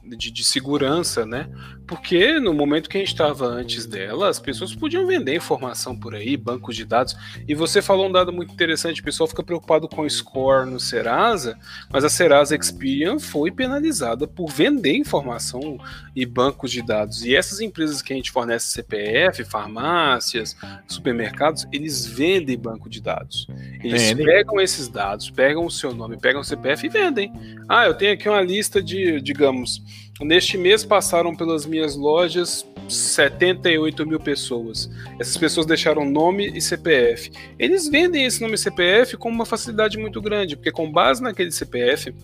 de, 0.04 0.30
de, 0.30 0.44
segurança, 0.44 1.24
né? 1.24 1.48
Porque 1.86 2.40
no 2.40 2.52
momento 2.52 2.88
que 2.88 2.96
a 2.96 3.00
gente 3.00 3.12
estava 3.12 3.46
antes 3.46 3.86
dela, 3.86 4.28
as 4.28 4.40
pessoas 4.40 4.74
podiam 4.74 5.06
vender 5.06 5.36
informação 5.36 5.96
por 5.96 6.14
aí, 6.14 6.36
bancos 6.36 6.74
de 6.74 6.84
dados. 6.84 7.16
E 7.46 7.54
você 7.54 7.80
falou 7.80 8.08
um 8.08 8.12
dado 8.12 8.32
muito 8.32 8.52
interessante: 8.52 9.00
o 9.00 9.04
pessoal 9.04 9.28
fica 9.28 9.42
preocupado 9.42 9.88
com 9.88 10.02
o 10.02 10.10
score 10.10 10.68
no 10.68 10.80
Serasa, 10.80 11.56
mas 11.90 12.04
a 12.04 12.08
Serasa 12.08 12.56
Experian 12.56 13.18
foi 13.18 13.50
penalizada 13.50 14.26
por 14.26 14.50
vender 14.50 14.96
informação 14.96 15.78
e 16.14 16.26
bancos 16.26 16.70
de 16.70 16.82
dados. 16.82 17.24
E 17.24 17.36
essas 17.36 17.60
empresas 17.60 18.02
que 18.02 18.12
a 18.12 18.16
gente 18.16 18.30
fornece 18.30 18.68
CPF, 18.68 19.44
farmácias, 19.44 20.56
supermercados, 20.88 21.66
eles 21.72 22.04
vendem 22.04 22.58
banco 22.58 22.88
de 22.88 23.00
dados. 23.00 23.46
Eles 23.82 24.02
vendem. 24.02 24.26
pegam 24.26 24.60
esses 24.60 24.88
dados, 24.88 25.30
pegam 25.30 25.64
o 25.64 25.70
seu 25.70 25.94
nome, 25.94 26.16
pegam 26.16 26.40
o 26.40 26.44
CPF 26.44 26.86
e 26.86 26.90
vendem. 26.90 27.32
Ah, 27.68 27.86
eu 27.86 27.94
tenho 27.94 28.12
aqui 28.12 28.28
uma 28.28 28.40
lista 28.40 28.82
de, 28.82 29.20
digamos, 29.20 29.82
Neste 30.24 30.56
mês 30.56 30.84
passaram 30.84 31.34
pelas 31.34 31.66
minhas 31.66 31.96
lojas 31.96 32.66
78 32.88 34.06
mil 34.06 34.20
pessoas. 34.20 34.90
Essas 35.18 35.36
pessoas 35.36 35.66
deixaram 35.66 36.04
nome 36.04 36.50
e 36.54 36.60
CPF. 36.60 37.30
Eles 37.58 37.88
vendem 37.88 38.24
esse 38.24 38.40
nome 38.40 38.54
e 38.54 38.58
CPF 38.58 39.16
com 39.16 39.28
uma 39.28 39.46
facilidade 39.46 39.98
muito 39.98 40.20
grande, 40.20 40.56
porque 40.56 40.70
com 40.70 40.90
base 40.90 41.22
naquele 41.22 41.50
CPF, 41.50 42.14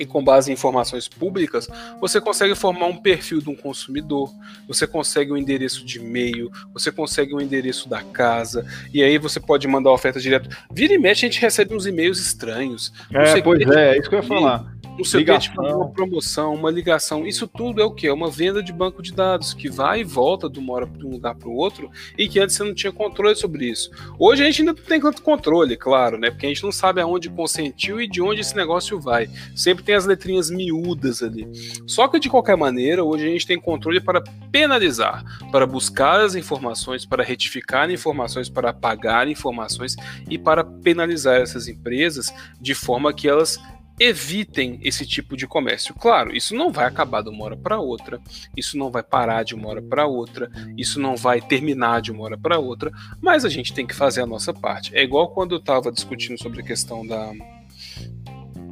e 0.00 0.04
com 0.04 0.24
base 0.24 0.50
em 0.50 0.54
informações 0.54 1.06
públicas, 1.06 1.68
você 2.00 2.20
consegue 2.20 2.56
formar 2.56 2.86
um 2.86 2.96
perfil 2.96 3.40
de 3.40 3.48
um 3.48 3.54
consumidor, 3.54 4.28
você 4.66 4.88
consegue 4.88 5.30
o 5.30 5.34
um 5.34 5.38
endereço 5.38 5.84
de 5.84 6.00
e-mail, 6.00 6.50
você 6.72 6.90
consegue 6.90 7.32
o 7.32 7.36
um 7.36 7.40
endereço 7.40 7.88
da 7.88 8.02
casa, 8.02 8.66
e 8.92 9.04
aí 9.04 9.18
você 9.18 9.38
pode 9.38 9.68
mandar 9.68 9.90
a 9.90 9.94
oferta 9.94 10.18
direto. 10.18 10.48
Vira 10.72 10.94
e 10.94 10.98
mexe, 10.98 11.24
a 11.24 11.28
gente 11.28 11.40
recebe 11.40 11.74
uns 11.74 11.86
e-mails 11.86 12.18
estranhos. 12.18 12.92
É, 13.12 13.40
pois 13.40 13.60
é, 13.70 13.94
é 13.94 13.98
isso 14.00 14.08
que 14.08 14.16
eu 14.16 14.20
ia 14.20 14.26
falar 14.26 14.73
um 14.98 15.04
setor 15.04 15.38
de 15.38 15.50
uma 15.58 15.88
promoção, 15.90 16.54
uma 16.54 16.70
ligação. 16.70 17.26
Isso 17.26 17.46
tudo 17.48 17.80
é 17.80 17.84
o 17.84 17.90
que? 17.90 18.06
É 18.06 18.12
uma 18.12 18.30
venda 18.30 18.62
de 18.62 18.72
banco 18.72 19.02
de 19.02 19.12
dados 19.12 19.52
que 19.52 19.68
vai 19.68 20.00
e 20.00 20.04
volta 20.04 20.48
de 20.48 20.58
uma 20.58 20.72
hora 20.72 20.86
de 20.86 21.04
um 21.04 21.10
lugar 21.10 21.34
para 21.34 21.48
o 21.48 21.54
outro 21.54 21.90
e 22.16 22.28
que 22.28 22.38
antes 22.38 22.56
você 22.56 22.64
não 22.64 22.74
tinha 22.74 22.92
controle 22.92 23.34
sobre 23.34 23.66
isso. 23.66 23.90
Hoje 24.18 24.42
a 24.42 24.46
gente 24.46 24.62
ainda 24.62 24.74
tem 24.74 25.00
tanto 25.00 25.22
controle, 25.22 25.76
claro, 25.76 26.18
né? 26.18 26.30
Porque 26.30 26.46
a 26.46 26.48
gente 26.48 26.62
não 26.62 26.72
sabe 26.72 27.00
aonde 27.00 27.28
consentiu 27.28 28.00
e 28.00 28.08
de 28.08 28.22
onde 28.22 28.40
esse 28.40 28.54
negócio 28.54 29.00
vai. 29.00 29.28
Sempre 29.54 29.84
tem 29.84 29.94
as 29.94 30.06
letrinhas 30.06 30.50
miúdas 30.50 31.22
ali. 31.22 31.48
Só 31.86 32.06
que 32.06 32.20
de 32.20 32.28
qualquer 32.28 32.56
maneira, 32.56 33.02
hoje 33.02 33.26
a 33.26 33.30
gente 33.30 33.46
tem 33.46 33.60
controle 33.60 34.00
para 34.00 34.22
penalizar, 34.50 35.24
para 35.50 35.66
buscar 35.66 36.20
as 36.20 36.34
informações, 36.34 37.04
para 37.04 37.24
retificar 37.24 37.90
informações, 37.90 38.48
para 38.48 38.70
apagar 38.70 39.28
informações 39.28 39.96
e 40.28 40.38
para 40.38 40.62
penalizar 40.62 41.40
essas 41.40 41.68
empresas 41.68 42.32
de 42.60 42.74
forma 42.74 43.12
que 43.12 43.28
elas 43.28 43.58
evitem 43.98 44.78
esse 44.82 45.06
tipo 45.06 45.36
de 45.36 45.46
comércio. 45.46 45.94
Claro, 45.94 46.34
isso 46.34 46.54
não 46.54 46.72
vai 46.72 46.86
acabar 46.86 47.22
de 47.22 47.30
uma 47.30 47.44
hora 47.44 47.56
para 47.56 47.78
outra, 47.78 48.20
isso 48.56 48.76
não 48.76 48.90
vai 48.90 49.02
parar 49.02 49.44
de 49.44 49.54
uma 49.54 49.68
hora 49.68 49.82
para 49.82 50.06
outra, 50.06 50.50
isso 50.76 51.00
não 51.00 51.16
vai 51.16 51.40
terminar 51.40 52.02
de 52.02 52.10
uma 52.10 52.24
hora 52.24 52.38
para 52.38 52.58
outra, 52.58 52.90
mas 53.20 53.44
a 53.44 53.48
gente 53.48 53.72
tem 53.72 53.86
que 53.86 53.94
fazer 53.94 54.22
a 54.22 54.26
nossa 54.26 54.52
parte. 54.52 54.94
É 54.94 55.02
igual 55.02 55.28
quando 55.28 55.54
eu 55.54 55.58
estava 55.58 55.92
discutindo 55.92 56.38
sobre 56.38 56.60
a 56.60 56.64
questão 56.64 57.06
da 57.06 57.32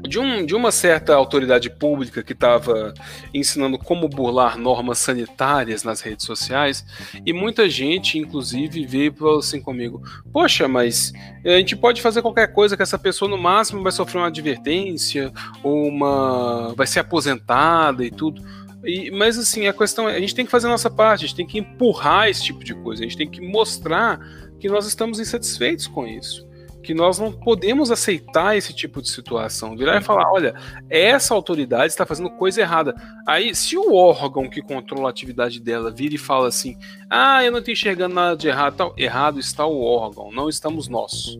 de, 0.09 0.19
um, 0.19 0.45
de 0.45 0.55
uma 0.55 0.71
certa 0.71 1.15
autoridade 1.15 1.71
pública 1.71 2.23
que 2.23 2.33
estava 2.33 2.93
ensinando 3.33 3.79
como 3.79 4.09
burlar 4.09 4.59
normas 4.59 4.99
sanitárias 4.99 5.85
nas 5.85 6.01
redes 6.01 6.27
sociais, 6.27 6.85
e 7.25 7.33
muita 7.33 7.69
gente, 7.69 8.19
inclusive, 8.19 8.85
veio 8.87 9.13
e 9.13 9.19
falou 9.19 9.39
assim 9.39 9.61
comigo: 9.61 10.03
Poxa, 10.33 10.67
mas 10.67 11.13
a 11.45 11.59
gente 11.59 11.77
pode 11.77 12.03
fazer 12.03 12.23
qualquer 12.23 12.53
coisa 12.53 12.77
que 12.77 12.83
essa 12.83 12.99
pessoa, 12.99 13.31
no 13.31 13.39
máximo, 13.39 13.83
vai 13.83 13.93
sofrer 13.93 14.19
uma 14.19 14.27
advertência, 14.29 15.33
ou 15.63 15.89
uma. 15.89 16.75
vai 16.77 16.87
ser 16.87 17.01
aposentada 17.01 18.05
e 18.05 18.11
tudo. 18.11 18.43
E, 18.85 19.11
mas 19.13 19.39
assim, 19.39 19.69
a 19.69 19.73
questão 19.73 20.09
é, 20.09 20.17
a 20.17 20.21
gente 20.21 20.35
tem 20.35 20.45
que 20.45 20.51
fazer 20.51 20.67
a 20.67 20.71
nossa 20.71 20.91
parte, 20.91 21.25
a 21.25 21.29
gente 21.29 21.37
tem 21.37 21.47
que 21.47 21.59
empurrar 21.59 22.29
esse 22.29 22.43
tipo 22.43 22.65
de 22.65 22.75
coisa, 22.75 23.03
a 23.03 23.05
gente 23.05 23.17
tem 23.17 23.31
que 23.31 23.41
mostrar 23.41 24.19
que 24.59 24.69
nós 24.69 24.87
estamos 24.87 25.21
insatisfeitos 25.21 25.87
com 25.87 26.07
isso 26.07 26.51
que 26.83 26.93
nós 26.93 27.19
não 27.19 27.33
podemos 27.33 27.91
aceitar 27.91 28.57
esse 28.57 28.75
tipo 28.75 29.01
de 29.01 29.09
situação. 29.09 29.77
Virar 29.77 29.99
e 29.99 30.05
falar, 30.05 30.31
olha, 30.33 30.55
essa 30.91 31.33
autoridade 31.35 31.87
está 31.87 32.05
fazendo 32.05 32.31
coisa 32.31 32.61
errada. 32.61 32.95
Aí, 33.27 33.55
se 33.55 33.77
o 33.77 33.95
órgão 33.95 34.51
que 34.51 34.61
controla 34.61 35.09
a 35.09 35.11
atividade 35.11 35.61
dela 35.61 35.91
vira 35.91 36.15
e 36.15 36.19
fala 36.19 36.49
assim, 36.49 36.77
ah, 37.09 37.45
eu 37.45 37.53
não 37.53 37.61
estou 37.61 37.73
enxergando 37.73 38.15
nada 38.15 38.37
de 38.37 38.49
errado, 38.49 38.77
tal, 38.77 38.95
errado 38.97 39.39
está 39.39 39.65
o 39.65 39.81
órgão, 39.83 40.33
não 40.33 40.49
estamos 40.49 40.89
nós. 40.89 41.39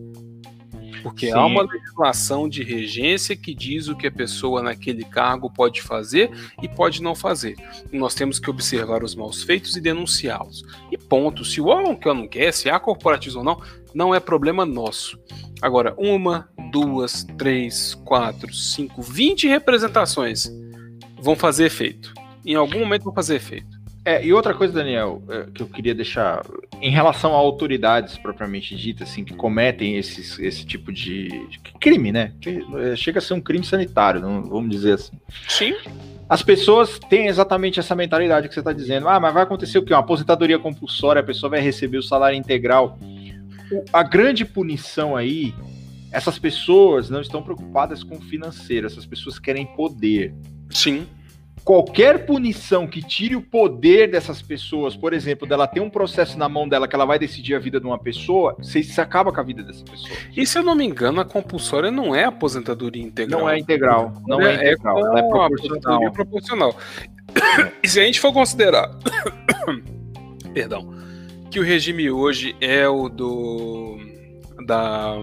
Porque 1.03 1.27
Sim. 1.27 1.33
há 1.33 1.45
uma 1.45 1.63
legislação 1.63 2.47
de 2.47 2.63
regência 2.63 3.35
que 3.35 3.53
diz 3.53 3.89
o 3.89 3.95
que 3.95 4.07
a 4.07 4.11
pessoa 4.11 4.63
naquele 4.63 5.03
cargo 5.03 5.51
pode 5.51 5.81
fazer 5.81 6.31
e 6.61 6.67
pode 6.67 7.03
não 7.03 7.13
fazer. 7.13 7.57
Nós 7.91 8.15
temos 8.15 8.39
que 8.39 8.49
observar 8.49 9.03
os 9.03 9.13
maus 9.13 9.43
feitos 9.43 9.75
e 9.75 9.81
denunciá-los. 9.81 10.63
E 10.89 10.97
ponto. 10.97 11.43
Se 11.43 11.59
o 11.59 11.67
órgão 11.67 11.93
que 11.93 12.07
eu 12.07 12.13
não 12.13 12.25
quer, 12.25 12.53
se 12.53 12.69
há 12.69 12.79
corporativo 12.79 13.39
ou 13.39 13.43
não, 13.43 13.61
não 13.93 14.13
é 14.13 14.19
problema 14.19 14.65
nosso. 14.65 15.19
Agora, 15.61 15.93
uma, 15.97 16.49
duas, 16.71 17.23
três, 17.37 17.95
quatro, 18.05 18.53
cinco, 18.53 19.01
vinte 19.01 19.47
representações 19.47 20.51
vão 21.21 21.35
fazer 21.35 21.65
efeito. 21.65 22.13
Em 22.45 22.55
algum 22.55 22.79
momento 22.79 23.03
vão 23.03 23.13
fazer 23.13 23.35
efeito. 23.35 23.83
É, 24.05 24.25
e 24.25 24.33
outra 24.33 24.53
coisa, 24.53 24.73
Daniel, 24.73 25.23
é, 25.29 25.47
que 25.53 25.63
eu 25.63 25.67
queria 25.67 25.95
deixar 25.95 26.45
em 26.81 26.91
relação 26.91 27.31
a 27.31 27.37
autoridades 27.37 28.17
propriamente 28.17 28.75
ditas, 28.75 29.09
assim, 29.09 29.23
que 29.23 29.33
cometem 29.33 29.95
esses, 29.95 30.37
esse 30.39 30.65
tipo 30.65 30.91
de, 30.91 31.29
de 31.47 31.59
crime, 31.79 32.11
né? 32.11 32.33
Que 32.41 32.65
é, 32.79 32.97
chega 32.97 33.19
a 33.19 33.21
ser 33.21 33.33
um 33.33 33.39
crime 33.39 33.63
sanitário, 33.63 34.19
não, 34.19 34.43
vamos 34.43 34.69
dizer 34.69 34.95
assim. 34.95 35.17
Sim. 35.47 35.73
As 36.27 36.43
pessoas 36.43 36.99
têm 36.99 37.27
exatamente 37.27 37.79
essa 37.79 37.95
mentalidade 37.95 38.49
que 38.49 38.53
você 38.53 38.59
está 38.59 38.73
dizendo. 38.73 39.07
Ah, 39.07 39.21
mas 39.21 39.33
vai 39.33 39.43
acontecer 39.43 39.77
o 39.77 39.83
quê? 39.83 39.93
Uma 39.93 40.01
aposentadoria 40.01 40.59
compulsória, 40.59 41.21
a 41.21 41.23
pessoa 41.23 41.51
vai 41.51 41.61
receber 41.61 41.97
o 41.97 42.03
salário 42.03 42.37
integral 42.37 42.97
a 43.91 44.03
grande 44.03 44.45
punição 44.45 45.15
aí, 45.15 45.53
essas 46.11 46.37
pessoas 46.37 47.09
não 47.09 47.21
estão 47.21 47.41
preocupadas 47.41 48.03
com 48.03 48.15
o 48.15 48.21
financeiro, 48.21 48.85
essas 48.85 49.05
pessoas 49.05 49.39
querem 49.39 49.65
poder. 49.65 50.33
Sim. 50.69 51.07
Qualquer 51.63 52.25
punição 52.25 52.85
que 52.85 53.01
tire 53.01 53.37
o 53.37 53.41
poder 53.41 54.11
dessas 54.11 54.41
pessoas, 54.41 54.97
por 54.97 55.13
exemplo, 55.13 55.47
dela 55.47 55.65
ter 55.65 55.79
um 55.79 55.89
processo 55.89 56.37
na 56.37 56.49
mão 56.49 56.67
dela 56.67 56.89
que 56.89 56.95
ela 56.95 57.05
vai 57.05 57.17
decidir 57.17 57.55
a 57.55 57.59
vida 57.59 57.79
de 57.79 57.85
uma 57.85 57.97
pessoa, 57.97 58.53
você, 58.59 58.83
acaba 58.99 59.31
com 59.31 59.39
a 59.39 59.43
vida 59.43 59.63
dessa 59.63 59.83
pessoa. 59.85 60.13
E 60.35 60.45
se 60.45 60.57
eu 60.57 60.63
não 60.63 60.75
me 60.75 60.85
engano, 60.85 61.21
a 61.21 61.25
compulsória 61.25 61.89
não 61.89 62.13
é 62.13 62.25
aposentadoria 62.25 63.01
integral. 63.01 63.39
Não 63.39 63.49
é 63.49 63.57
integral. 63.57 64.13
Não 64.27 64.41
é, 64.41 64.55
é 64.55 64.73
integral. 64.73 65.15
É, 65.15 65.19
é 65.19 65.23
proporcional. 65.23 66.11
proporcional. 66.11 66.77
E 67.81 67.87
se 67.87 67.99
a 67.99 68.03
gente 68.03 68.19
for 68.19 68.33
considerar. 68.33 68.91
Perdão 70.53 70.93
que 71.53 71.59
o 71.59 71.63
regime 71.63 72.09
hoje 72.09 72.55
é 72.59 72.89
o 72.89 73.07
do 73.07 73.99
da 74.65 75.17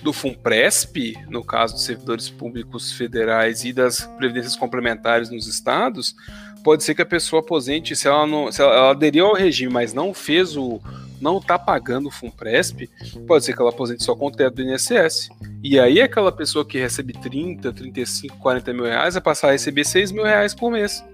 do 0.00 0.12
FUNPRESP, 0.12 1.16
no 1.28 1.42
caso 1.42 1.74
dos 1.74 1.82
servidores 1.82 2.30
públicos 2.30 2.92
federais 2.92 3.64
e 3.64 3.72
das 3.72 4.02
previdências 4.16 4.54
complementares 4.54 5.28
nos 5.28 5.48
estados, 5.48 6.14
pode 6.62 6.84
ser 6.84 6.94
que 6.94 7.02
a 7.02 7.06
pessoa 7.06 7.40
aposente, 7.40 7.96
se 7.96 8.06
ela 8.06 8.24
não, 8.28 8.52
se 8.52 8.62
ela, 8.62 8.72
ela 8.72 8.90
aderiu 8.92 9.26
ao 9.26 9.34
regime, 9.34 9.72
mas 9.72 9.92
não 9.92 10.14
fez 10.14 10.56
o 10.56 10.80
não 11.20 11.38
está 11.38 11.58
pagando 11.58 12.06
o 12.06 12.12
FUNPRESP, 12.12 12.88
pode 13.26 13.44
ser 13.44 13.52
que 13.52 13.60
ela 13.60 13.70
aposente 13.70 14.04
só 14.04 14.14
com 14.14 14.28
o 14.28 14.30
teto 14.30 14.56
do 14.56 14.62
INSS. 14.62 15.30
E 15.64 15.80
aí 15.80 16.00
aquela 16.00 16.30
pessoa 16.30 16.64
que 16.64 16.78
recebe 16.78 17.12
30, 17.12 17.72
35, 17.72 18.36
40 18.36 18.72
mil 18.72 18.84
reais 18.84 19.14
vai 19.14 19.22
passar 19.22 19.48
a 19.48 19.52
receber 19.52 19.82
6 19.82 20.12
mil 20.12 20.22
reais 20.22 20.54
por 20.54 20.70
mês. 20.70 21.04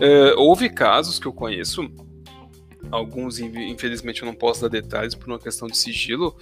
Uh, 0.00 0.38
houve 0.38 0.70
casos 0.70 1.18
que 1.18 1.26
eu 1.26 1.32
conheço 1.32 1.90
alguns 2.90 3.38
infelizmente 3.38 4.22
eu 4.22 4.26
não 4.26 4.34
posso 4.34 4.62
dar 4.62 4.68
detalhes 4.68 5.14
por 5.14 5.28
uma 5.28 5.38
questão 5.38 5.68
de 5.68 5.76
sigilo, 5.76 6.36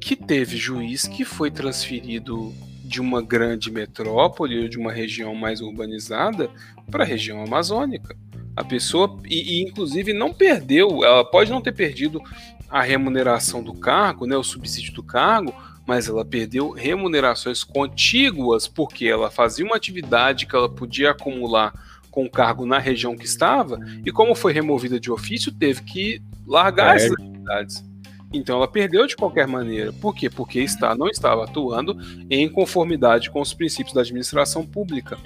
que 0.00 0.14
teve 0.14 0.56
juiz 0.56 1.06
que 1.06 1.24
foi 1.24 1.50
transferido 1.50 2.54
de 2.84 3.00
uma 3.00 3.20
grande 3.20 3.70
metrópole 3.70 4.62
ou 4.62 4.68
de 4.68 4.78
uma 4.78 4.92
região 4.92 5.34
mais 5.34 5.60
urbanizada 5.60 6.48
para 6.90 7.02
a 7.02 7.06
região 7.06 7.42
amazônica. 7.42 8.16
A 8.54 8.64
pessoa, 8.64 9.18
e, 9.26 9.58
e, 9.58 9.62
inclusive 9.62 10.12
não 10.12 10.32
perdeu, 10.32 11.04
ela 11.04 11.24
pode 11.24 11.50
não 11.50 11.60
ter 11.60 11.72
perdido 11.72 12.22
a 12.70 12.80
remuneração 12.80 13.62
do 13.62 13.74
cargo, 13.74 14.26
né, 14.26 14.36
o 14.36 14.42
subsídio 14.42 14.92
do 14.92 15.02
cargo, 15.02 15.52
mas 15.86 16.08
ela 16.08 16.24
perdeu 16.24 16.70
remunerações 16.70 17.62
contíguas 17.62 18.66
porque 18.66 19.06
ela 19.06 19.30
fazia 19.30 19.64
uma 19.64 19.76
atividade 19.76 20.46
que 20.46 20.56
ela 20.56 20.68
podia 20.68 21.10
acumular 21.10 21.72
com 22.16 22.26
cargo 22.30 22.64
na 22.64 22.78
região 22.78 23.14
que 23.14 23.26
estava, 23.26 23.78
e 24.02 24.10
como 24.10 24.34
foi 24.34 24.50
removida 24.50 24.98
de 24.98 25.12
ofício, 25.12 25.52
teve 25.52 25.82
que 25.82 26.22
largar 26.46 26.94
é. 26.94 26.96
essas 26.96 27.12
atividades. 27.12 27.84
Então 28.32 28.56
ela 28.56 28.66
perdeu 28.66 29.06
de 29.06 29.14
qualquer 29.14 29.46
maneira. 29.46 29.92
Por 29.92 30.14
quê? 30.14 30.30
Porque 30.30 30.60
está, 30.60 30.94
não 30.94 31.08
estava 31.08 31.44
atuando 31.44 31.94
em 32.30 32.48
conformidade 32.48 33.30
com 33.30 33.38
os 33.40 33.52
princípios 33.52 33.94
da 33.94 34.00
administração 34.00 34.64
pública. 34.66 35.18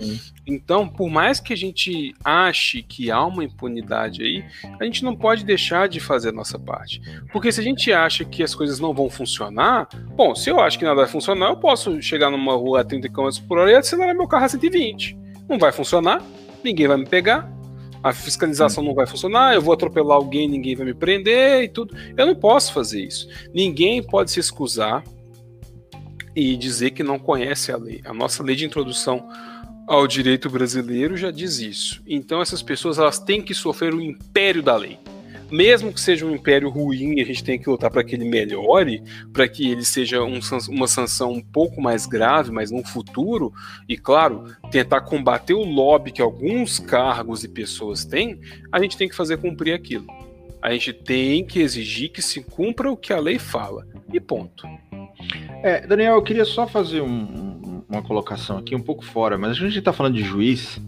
Então, 0.44 0.88
por 0.88 1.08
mais 1.08 1.38
que 1.38 1.52
a 1.52 1.56
gente 1.56 2.12
ache 2.24 2.82
que 2.82 3.08
há 3.08 3.24
uma 3.24 3.44
impunidade 3.44 4.22
aí, 4.22 4.44
a 4.80 4.84
gente 4.84 5.04
não 5.04 5.14
pode 5.14 5.44
deixar 5.44 5.88
de 5.88 6.00
fazer 6.00 6.30
a 6.30 6.32
nossa 6.32 6.58
parte. 6.58 7.00
Porque 7.32 7.52
se 7.52 7.60
a 7.60 7.64
gente 7.64 7.92
acha 7.92 8.24
que 8.24 8.42
as 8.42 8.52
coisas 8.52 8.80
não 8.80 8.92
vão 8.92 9.08
funcionar, 9.08 9.88
bom, 10.16 10.34
se 10.34 10.50
eu 10.50 10.58
acho 10.58 10.76
que 10.76 10.84
nada 10.84 10.96
vai 10.96 11.08
funcionar, 11.08 11.50
eu 11.50 11.56
posso 11.56 12.02
chegar 12.02 12.30
numa 12.30 12.54
rua 12.54 12.80
a 12.80 12.84
30 12.84 13.08
km 13.08 13.28
por 13.46 13.58
hora 13.58 13.70
e 13.70 13.76
acelerar 13.76 14.14
meu 14.14 14.26
carro 14.26 14.44
a 14.44 14.48
120. 14.48 15.16
Não 15.48 15.58
vai 15.58 15.72
funcionar, 15.72 16.22
ninguém 16.64 16.88
vai 16.88 16.96
me 16.96 17.06
pegar, 17.06 17.50
a 18.02 18.12
fiscalização 18.12 18.82
não 18.82 18.94
vai 18.94 19.06
funcionar, 19.06 19.54
eu 19.54 19.60
vou 19.60 19.74
atropelar 19.74 20.16
alguém, 20.16 20.48
ninguém 20.48 20.74
vai 20.74 20.86
me 20.86 20.94
prender 20.94 21.64
e 21.64 21.68
tudo. 21.68 21.94
Eu 22.16 22.26
não 22.26 22.34
posso 22.34 22.72
fazer 22.72 23.02
isso. 23.02 23.28
Ninguém 23.52 24.02
pode 24.02 24.30
se 24.30 24.40
excusar 24.40 25.04
e 26.34 26.56
dizer 26.56 26.92
que 26.92 27.02
não 27.02 27.18
conhece 27.18 27.70
a 27.70 27.76
lei. 27.76 28.00
A 28.04 28.14
nossa 28.14 28.42
lei 28.42 28.56
de 28.56 28.64
introdução 28.64 29.28
ao 29.86 30.06
direito 30.06 30.48
brasileiro 30.48 31.16
já 31.16 31.30
diz 31.30 31.58
isso. 31.58 32.02
Então 32.06 32.40
essas 32.40 32.62
pessoas 32.62 32.98
elas 32.98 33.18
têm 33.18 33.42
que 33.42 33.54
sofrer 33.54 33.92
o 33.92 34.00
império 34.00 34.62
da 34.62 34.76
lei 34.76 34.98
mesmo 35.50 35.92
que 35.92 36.00
seja 36.00 36.24
um 36.24 36.34
império 36.34 36.68
ruim, 36.68 37.20
a 37.20 37.24
gente 37.24 37.42
tem 37.42 37.58
que 37.58 37.68
lutar 37.68 37.90
para 37.90 38.04
que 38.04 38.14
ele 38.14 38.24
melhore, 38.24 39.02
para 39.32 39.48
que 39.48 39.70
ele 39.70 39.84
seja 39.84 40.22
um, 40.22 40.38
uma 40.68 40.86
sanção 40.86 41.32
um 41.32 41.40
pouco 41.40 41.80
mais 41.80 42.06
grave, 42.06 42.50
mas 42.50 42.70
no 42.70 42.84
futuro, 42.84 43.52
e 43.88 43.96
claro, 43.96 44.44
tentar 44.70 45.02
combater 45.02 45.54
o 45.54 45.64
lobby 45.64 46.12
que 46.12 46.22
alguns 46.22 46.78
cargos 46.78 47.44
e 47.44 47.48
pessoas 47.48 48.04
têm, 48.04 48.40
a 48.70 48.80
gente 48.80 48.96
tem 48.96 49.08
que 49.08 49.16
fazer 49.16 49.38
cumprir 49.38 49.74
aquilo. 49.74 50.06
A 50.62 50.72
gente 50.72 50.92
tem 50.92 51.44
que 51.44 51.60
exigir 51.60 52.10
que 52.10 52.20
se 52.20 52.42
cumpra 52.42 52.90
o 52.90 52.96
que 52.96 53.12
a 53.12 53.18
lei 53.18 53.38
fala. 53.38 53.86
E 54.12 54.20
ponto. 54.20 54.66
É, 55.62 55.86
Daniel, 55.86 56.14
eu 56.16 56.22
queria 56.22 56.44
só 56.44 56.66
fazer 56.66 57.00
um, 57.00 57.82
uma 57.88 58.02
colocação 58.02 58.58
aqui 58.58 58.74
um 58.74 58.80
pouco 58.80 59.04
fora, 59.04 59.38
mas 59.38 59.52
a 59.52 59.54
gente 59.54 59.78
está 59.78 59.92
falando 59.92 60.14
de 60.14 60.22
juiz. 60.22 60.80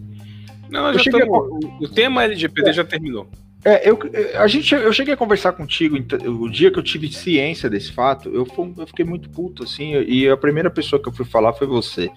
Não, 0.69 0.93
já 0.93 1.11
a... 1.11 1.83
o 1.83 1.87
tema 1.87 2.23
LGPD 2.23 2.69
é. 2.69 2.73
já 2.73 2.83
terminou. 2.83 3.27
É, 3.65 3.89
eu, 3.89 3.97
a 4.35 4.47
gente, 4.47 4.75
eu 4.75 4.91
cheguei 4.91 5.13
a 5.13 5.17
conversar 5.17 5.53
contigo 5.53 5.97
o 6.27 6.49
dia 6.49 6.69
que 6.69 6.77
eu 6.77 6.83
tive 6.83 7.11
ciência 7.11 7.69
desse 7.69 7.93
fato, 7.93 8.29
eu, 8.29 8.45
eu 8.77 8.87
fiquei 8.87 9.05
muito 9.05 9.29
puto, 9.29 9.63
assim, 9.63 9.93
e 10.01 10.27
a 10.27 10.35
primeira 10.35 10.69
pessoa 10.69 11.01
que 11.01 11.07
eu 11.07 11.13
fui 11.13 11.25
falar 11.25 11.53
foi 11.53 11.65
você. 11.65 12.11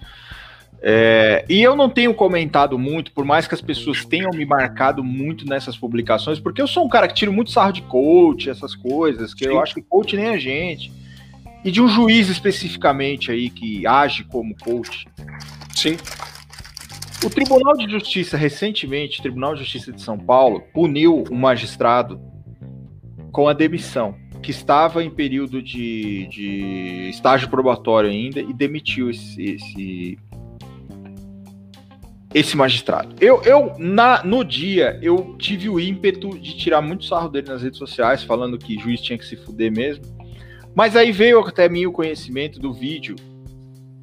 É, 0.81 1.43
e 1.49 1.63
eu 1.63 1.75
não 1.75 1.89
tenho 1.89 2.13
comentado 2.13 2.77
muito, 2.77 3.11
por 3.11 3.25
mais 3.25 3.47
que 3.47 3.53
as 3.53 3.61
pessoas 3.61 4.05
tenham 4.05 4.29
me 4.31 4.45
marcado 4.45 5.03
muito 5.03 5.45
nessas 5.47 5.77
publicações, 5.77 6.39
porque 6.39 6.61
eu 6.61 6.67
sou 6.67 6.85
um 6.85 6.89
cara 6.89 7.07
que 7.07 7.15
tiro 7.15 7.31
muito 7.33 7.51
sarro 7.51 7.71
de 7.71 7.81
coach, 7.83 8.49
essas 8.49 8.75
coisas, 8.75 9.33
que 9.33 9.45
Sim. 9.45 9.51
eu 9.51 9.59
acho 9.59 9.73
que 9.73 9.81
coach 9.81 10.15
nem 10.15 10.27
a 10.27 10.37
gente. 10.37 10.91
E 11.63 11.71
de 11.71 11.81
um 11.81 11.87
juiz 11.87 12.29
especificamente 12.29 13.31
aí 13.31 13.49
que 13.49 13.87
age 13.87 14.23
como 14.25 14.55
coach. 14.55 15.07
Sim. 15.73 15.97
O 17.23 17.29
Tribunal 17.29 17.73
de 17.73 17.89
Justiça, 17.89 18.37
recentemente, 18.37 19.21
Tribunal 19.21 19.55
de 19.55 19.61
Justiça 19.61 19.91
de 19.91 20.01
São 20.01 20.17
Paulo, 20.19 20.61
puniu 20.73 21.23
um 21.31 21.35
magistrado 21.35 22.21
com 23.31 23.47
a 23.47 23.53
demissão, 23.53 24.15
que 24.41 24.51
estava 24.51 25.03
em 25.03 25.09
período 25.09 25.61
de, 25.61 26.27
de 26.27 27.09
estágio 27.09 27.49
probatório 27.49 28.09
ainda 28.09 28.39
e 28.39 28.53
demitiu 28.53 29.09
esse, 29.09 29.43
esse, 29.43 30.17
esse 32.33 32.55
magistrado. 32.55 33.15
Eu, 33.19 33.41
eu 33.41 33.73
na, 33.79 34.23
no 34.23 34.43
dia, 34.43 34.99
eu 35.01 35.35
tive 35.39 35.69
o 35.69 35.79
ímpeto 35.79 36.37
de 36.37 36.55
tirar 36.55 36.81
muito 36.81 37.05
sarro 37.05 37.29
dele 37.29 37.47
nas 37.47 37.63
redes 37.63 37.79
sociais, 37.79 38.23
falando 38.23 38.59
que 38.59 38.79
juiz 38.79 39.01
tinha 39.01 39.17
que 39.17 39.25
se 39.25 39.35
fuder 39.35 39.71
mesmo. 39.71 40.05
Mas 40.75 40.95
aí 40.95 41.11
veio 41.11 41.39
até 41.39 41.67
mim 41.67 41.87
o 41.87 41.91
conhecimento 41.91 42.59
do 42.59 42.71
vídeo 42.71 43.15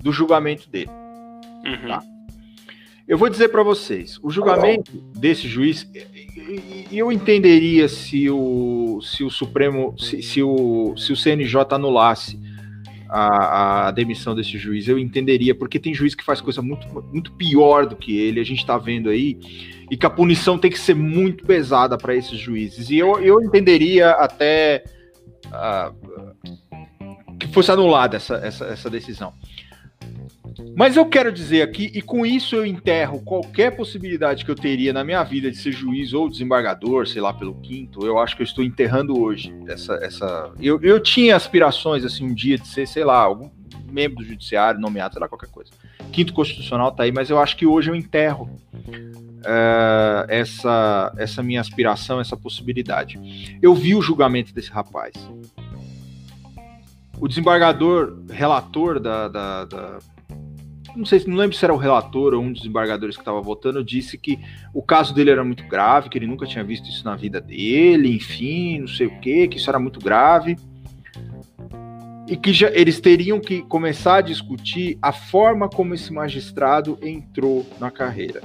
do 0.03 0.12
julgamento 0.12 0.69
dele. 0.69 0.91
Uhum. 1.65 1.89
Tá? 1.89 2.14
Eu 3.07 3.19
vou 3.19 3.29
dizer 3.29 3.49
para 3.49 3.63
vocês, 3.63 4.19
o 4.23 4.31
julgamento 4.31 4.91
desse 5.15 5.47
juiz, 5.47 5.87
eu 6.91 7.13
entenderia 7.13 7.87
se 7.87 8.31
o, 8.31 8.99
se 9.03 9.23
o 9.23 9.29
Supremo, 9.29 9.95
se, 9.99 10.23
se 10.23 10.43
o, 10.43 10.95
se 10.97 11.13
o 11.13 11.17
CNJ 11.17 11.67
anulasse 11.73 12.41
a, 13.11 13.89
a, 13.89 13.91
demissão 13.91 14.35
desse 14.35 14.57
juiz, 14.57 14.89
eu 14.89 14.99
entenderia, 14.99 15.55
porque 15.55 15.79
tem 15.79 15.93
juiz 15.93 16.15
que 16.15 16.25
faz 16.25 16.41
coisa 16.41 16.63
muito, 16.63 16.87
muito 17.13 17.31
pior 17.33 17.85
do 17.87 17.95
que 17.95 18.17
ele, 18.19 18.41
a 18.41 18.45
gente 18.45 18.61
está 18.61 18.79
vendo 18.79 19.11
aí, 19.11 19.39
e 19.91 19.97
que 19.99 20.07
a 20.07 20.11
punição 20.11 20.59
tem 20.59 20.71
que 20.71 20.81
ser 20.81 20.95
muito 20.95 21.45
pesada 21.45 21.99
para 21.99 22.15
esses 22.15 22.39
juízes. 22.39 22.89
E 22.89 22.97
eu, 22.97 23.21
eu 23.21 23.43
entenderia 23.43 24.13
até 24.13 24.83
uh, 25.49 25.95
que 27.39 27.49
fosse 27.49 27.71
anulada 27.71 28.17
essa, 28.17 28.37
essa, 28.37 28.65
essa 28.65 28.89
decisão. 28.89 29.35
Mas 30.77 30.97
eu 30.97 31.07
quero 31.07 31.33
dizer 31.33 31.63
aqui, 31.63 31.91
e 31.95 32.03
com 32.03 32.25
isso 32.25 32.57
eu 32.57 32.65
enterro 32.65 33.21
qualquer 33.23 33.77
possibilidade 33.77 34.45
que 34.45 34.51
eu 34.51 34.55
teria 34.55 34.93
na 34.93 35.05
minha 35.05 35.23
vida 35.23 35.51
de 35.51 35.57
ser 35.57 35.73
juiz 35.73 36.13
ou 36.13 36.29
desembargador, 36.29 37.07
sei 37.07 37.21
lá, 37.21 37.33
pelo 37.33 37.55
quinto, 37.61 38.07
eu 38.07 38.19
acho 38.19 38.37
que 38.37 38.43
eu 38.43 38.47
estou 38.47 38.65
enterrando 38.65 39.21
hoje 39.21 39.55
essa. 39.67 39.95
essa... 40.03 40.53
Eu, 40.61 40.81
eu 40.83 41.01
tinha 41.01 41.37
aspirações, 41.37 42.05
assim, 42.05 42.25
um 42.25 42.35
dia 42.35 42.59
de 42.59 42.69
ser, 42.69 42.87
sei 42.87 43.05
lá, 43.05 43.19
algum 43.19 43.51
membro 43.91 44.19
do 44.19 44.25
judiciário, 44.25 44.81
nomeado, 44.81 45.15
sei 45.15 45.21
lá, 45.21 45.29
qualquer 45.29 45.51
coisa. 45.51 45.71
Quinto 46.11 46.33
constitucional 46.33 46.93
tá 46.93 47.05
aí, 47.05 47.13
mas 47.13 47.31
eu 47.31 47.39
acho 47.39 47.57
que 47.57 47.67
hoje 47.67 47.91
eu 47.91 47.95
enterro 47.95 48.51
uh, 49.45 50.27
essa, 50.29 51.13
essa 51.17 51.43
minha 51.43 51.61
aspiração, 51.61 52.21
essa 52.21 52.37
possibilidade. 52.37 53.59
Eu 53.63 53.75
vi 53.75 53.95
o 53.95 54.03
julgamento 54.03 54.53
desse 54.53 54.71
rapaz. 54.71 55.15
O 57.21 57.29
desembargador, 57.29 58.19
relator 58.29 58.99
da, 58.99 59.29
da, 59.29 59.65
da 59.65 59.99
não 60.97 61.05
sei, 61.05 61.23
não 61.27 61.37
lembro 61.37 61.57
se 61.57 61.65
era 61.65 61.75
o 61.75 61.79
relator 61.79 62.35
ou 62.35 62.43
um 62.43 62.53
dos 62.53 62.62
desembargadores 62.62 63.16
que 63.16 63.23
estava 63.23 63.41
votando, 63.41 63.85
disse 63.85 64.16
que 64.16 64.39
o 64.73 64.83
caso 64.83 65.12
dele 65.12 65.31
era 65.31 65.45
muito 65.45 65.66
grave, 65.66 66.09
que 66.09 66.19
ele 66.19 66.27
nunca 66.27 66.47
tinha 66.47 66.62
visto 66.62 66.89
isso 66.89 67.05
na 67.05 67.16
vida 67.16 67.41
dele, 67.41 68.15
enfim, 68.15 68.81
não 68.81 68.89
sei 68.89 69.07
o 69.07 69.21
que, 69.21 69.49
que 69.49 69.57
isso 69.57 69.69
era 69.69 69.79
muito 69.79 69.99
grave. 69.99 70.57
E 72.29 72.37
que 72.37 72.53
já, 72.53 72.71
eles 72.71 73.01
teriam 73.01 73.39
que 73.39 73.62
começar 73.62 74.16
a 74.16 74.21
discutir 74.23 74.99
a 75.03 75.12
forma 75.12 75.69
como 75.69 75.93
esse 75.95 76.12
magistrado 76.12 76.99
entrou 77.03 77.66
na 77.79 77.91
carreira. 77.91 78.41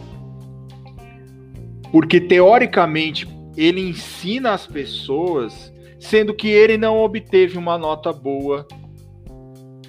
Porque, 1.92 2.20
teoricamente, 2.20 3.28
ele 3.56 3.82
ensina 3.82 4.52
as 4.52 4.68
pessoas, 4.68 5.74
sendo 5.98 6.34
que 6.34 6.48
ele 6.48 6.78
não 6.78 6.98
obteve 6.98 7.58
uma 7.58 7.78
nota 7.78 8.12
boa 8.12 8.68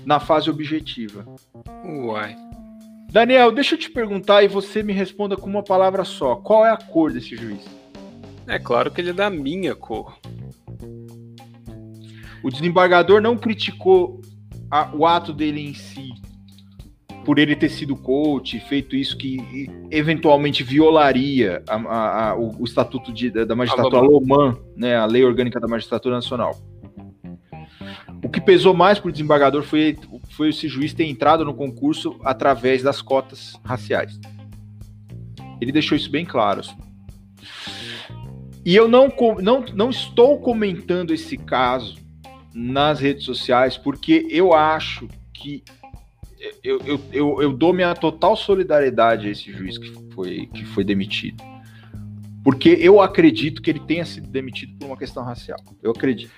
na 0.04 0.20
fase 0.20 0.50
objetiva. 0.50 1.24
Uai. 1.84 2.36
Daniel, 3.10 3.50
deixa 3.50 3.74
eu 3.74 3.78
te 3.78 3.90
perguntar 3.90 4.42
e 4.44 4.48
você 4.48 4.82
me 4.82 4.92
responda 4.92 5.36
com 5.36 5.48
uma 5.48 5.64
palavra 5.64 6.04
só. 6.04 6.36
Qual 6.36 6.64
é 6.64 6.70
a 6.70 6.76
cor 6.76 7.12
desse 7.12 7.36
juiz? 7.36 7.64
É 8.46 8.58
claro 8.58 8.90
que 8.90 9.00
ele 9.00 9.10
é 9.10 9.12
da 9.12 9.28
minha 9.28 9.74
cor. 9.74 10.16
O 12.42 12.50
desembargador 12.50 13.20
não 13.20 13.36
criticou 13.36 14.20
a, 14.70 14.90
o 14.94 15.06
ato 15.06 15.32
dele 15.32 15.60
em 15.60 15.74
si, 15.74 16.10
por 17.24 17.38
ele 17.38 17.54
ter 17.54 17.68
sido 17.68 17.96
coach, 17.96 18.58
feito 18.60 18.96
isso 18.96 19.16
que 19.16 19.68
eventualmente 19.90 20.62
violaria 20.62 21.62
a, 21.68 22.30
a, 22.30 22.36
o, 22.36 22.60
o, 22.60 22.64
estatuto 22.64 23.12
de, 23.12 23.30
da 23.30 23.54
magistratura 23.54 23.98
alemã, 23.98 24.56
né, 24.76 24.96
a 24.96 25.04
lei 25.04 25.24
orgânica 25.24 25.60
da 25.60 25.68
magistratura 25.68 26.14
nacional. 26.14 26.56
O 28.22 28.28
que 28.28 28.40
pesou 28.40 28.74
mais 28.74 28.98
para 28.98 29.08
o 29.08 29.12
desembargador 29.12 29.62
foi, 29.62 29.98
foi 30.30 30.50
esse 30.50 30.68
juiz 30.68 30.92
ter 30.92 31.04
entrado 31.04 31.44
no 31.44 31.54
concurso 31.54 32.16
através 32.22 32.82
das 32.82 33.00
cotas 33.00 33.58
raciais. 33.64 34.18
Ele 35.60 35.72
deixou 35.72 35.96
isso 35.96 36.10
bem 36.10 36.24
claro. 36.24 36.62
E 38.64 38.76
eu 38.76 38.88
não, 38.88 39.08
não, 39.40 39.64
não 39.74 39.90
estou 39.90 40.38
comentando 40.38 41.14
esse 41.14 41.36
caso 41.36 41.98
nas 42.54 43.00
redes 43.00 43.24
sociais 43.24 43.76
porque 43.76 44.26
eu 44.30 44.52
acho 44.52 45.08
que 45.32 45.62
eu, 46.62 46.78
eu, 46.84 47.00
eu, 47.12 47.42
eu 47.42 47.52
dou 47.52 47.72
minha 47.72 47.94
total 47.94 48.36
solidariedade 48.36 49.28
a 49.28 49.30
esse 49.30 49.52
juiz 49.52 49.78
que 49.78 49.90
foi, 50.14 50.46
que 50.46 50.64
foi 50.64 50.84
demitido. 50.84 51.42
Porque 52.42 52.70
eu 52.80 53.00
acredito 53.00 53.60
que 53.60 53.70
ele 53.70 53.80
tenha 53.80 54.04
sido 54.04 54.26
demitido 54.28 54.76
por 54.78 54.86
uma 54.86 54.96
questão 54.96 55.22
racial. 55.22 55.58
Eu 55.82 55.90
acredito. 55.90 56.32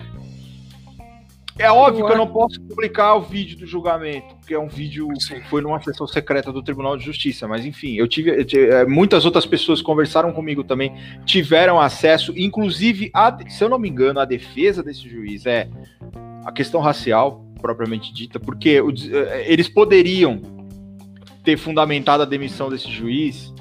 É 1.58 1.70
óbvio 1.70 2.06
que 2.06 2.12
eu 2.12 2.16
não 2.16 2.26
posso 2.26 2.60
publicar 2.62 3.14
o 3.14 3.20
vídeo 3.20 3.58
do 3.58 3.66
julgamento, 3.66 4.34
porque 4.36 4.54
é 4.54 4.58
um 4.58 4.68
vídeo 4.68 5.08
que 5.08 5.40
foi 5.48 5.60
numa 5.60 5.82
sessão 5.82 6.06
secreta 6.06 6.50
do 6.50 6.62
Tribunal 6.62 6.96
de 6.96 7.04
Justiça, 7.04 7.46
mas 7.46 7.66
enfim, 7.66 7.94
eu 7.94 8.08
tive, 8.08 8.30
eu 8.30 8.44
tive 8.44 8.68
é, 8.68 8.86
muitas 8.86 9.26
outras 9.26 9.44
pessoas 9.44 9.82
conversaram 9.82 10.32
comigo 10.32 10.64
também, 10.64 10.94
tiveram 11.26 11.78
acesso, 11.78 12.32
inclusive, 12.36 13.10
a, 13.12 13.36
se 13.48 13.62
eu 13.62 13.68
não 13.68 13.78
me 13.78 13.88
engano, 13.88 14.18
a 14.18 14.24
defesa 14.24 14.82
desse 14.82 15.06
juiz 15.08 15.44
é 15.44 15.68
a 16.44 16.50
questão 16.50 16.80
racial, 16.80 17.44
propriamente 17.60 18.14
dita, 18.14 18.40
porque 18.40 18.80
o, 18.80 18.90
é, 18.90 19.44
eles 19.52 19.68
poderiam 19.68 20.40
ter 21.44 21.58
fundamentado 21.58 22.22
a 22.22 22.26
demissão 22.26 22.70
desse 22.70 22.90
juiz 22.90 23.52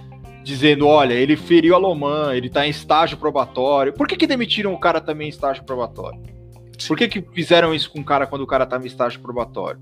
dizendo, 0.44 0.88
olha, 0.88 1.14
ele 1.14 1.36
feriu 1.36 1.76
a 1.76 1.78
Lomã, 1.78 2.34
ele 2.34 2.50
tá 2.50 2.66
em 2.66 2.70
estágio 2.70 3.18
probatório. 3.18 3.94
Por 3.94 4.08
que, 4.08 4.16
que 4.16 4.26
demitiram 4.26 4.74
o 4.74 4.80
cara 4.80 5.00
também 5.00 5.28
em 5.28 5.30
estágio 5.30 5.64
probatório? 5.64 6.20
Por 6.88 6.98
que, 6.98 7.08
que 7.08 7.22
fizeram 7.22 7.74
isso 7.74 7.90
com 7.90 8.00
o 8.00 8.04
cara 8.04 8.28
quando 8.28 8.42
o 8.42 8.48
cara 8.48 8.64
estava 8.64 8.84
em 8.84 8.88
estágio 8.88 9.20
probatório? 9.20 9.80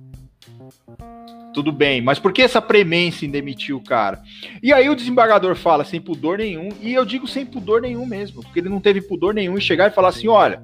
Tudo 1.54 1.72
bem, 1.72 2.02
mas 2.02 2.20
por 2.20 2.32
que 2.32 2.42
essa 2.42 2.62
premência 2.62 3.26
em 3.26 3.30
demitir 3.30 3.76
o 3.76 3.84
cara? 3.84 4.22
E 4.62 4.72
aí 4.72 4.88
o 4.90 4.96
desembargador 4.96 5.56
fala 5.56 5.84
sem 5.84 6.00
pudor 6.00 6.38
nenhum, 6.38 6.70
e 6.80 6.94
eu 6.94 7.04
digo 7.04 7.28
sem 7.28 7.46
pudor 7.46 7.82
nenhum 7.82 8.06
mesmo, 8.06 8.42
porque 8.42 8.60
ele 8.60 8.70
não 8.70 8.80
teve 8.80 9.02
pudor 9.02 9.34
nenhum 9.34 9.58
em 9.58 9.62
chegar 9.62 9.88
e 9.88 9.94
falar 9.94 10.10
assim: 10.10 10.28
olha, 10.28 10.62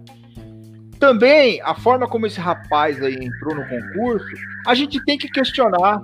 também 1.00 1.60
a 1.62 1.76
forma 1.76 2.08
como 2.08 2.28
esse 2.28 2.40
rapaz 2.40 3.02
aí 3.02 3.16
entrou 3.16 3.56
no 3.56 3.68
concurso, 3.68 4.28
a 4.66 4.74
gente 4.76 5.04
tem 5.06 5.18
que 5.18 5.28
questionar 5.28 6.04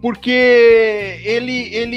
porque 0.00 1.20
ele, 1.24 1.74
ele, 1.74 1.96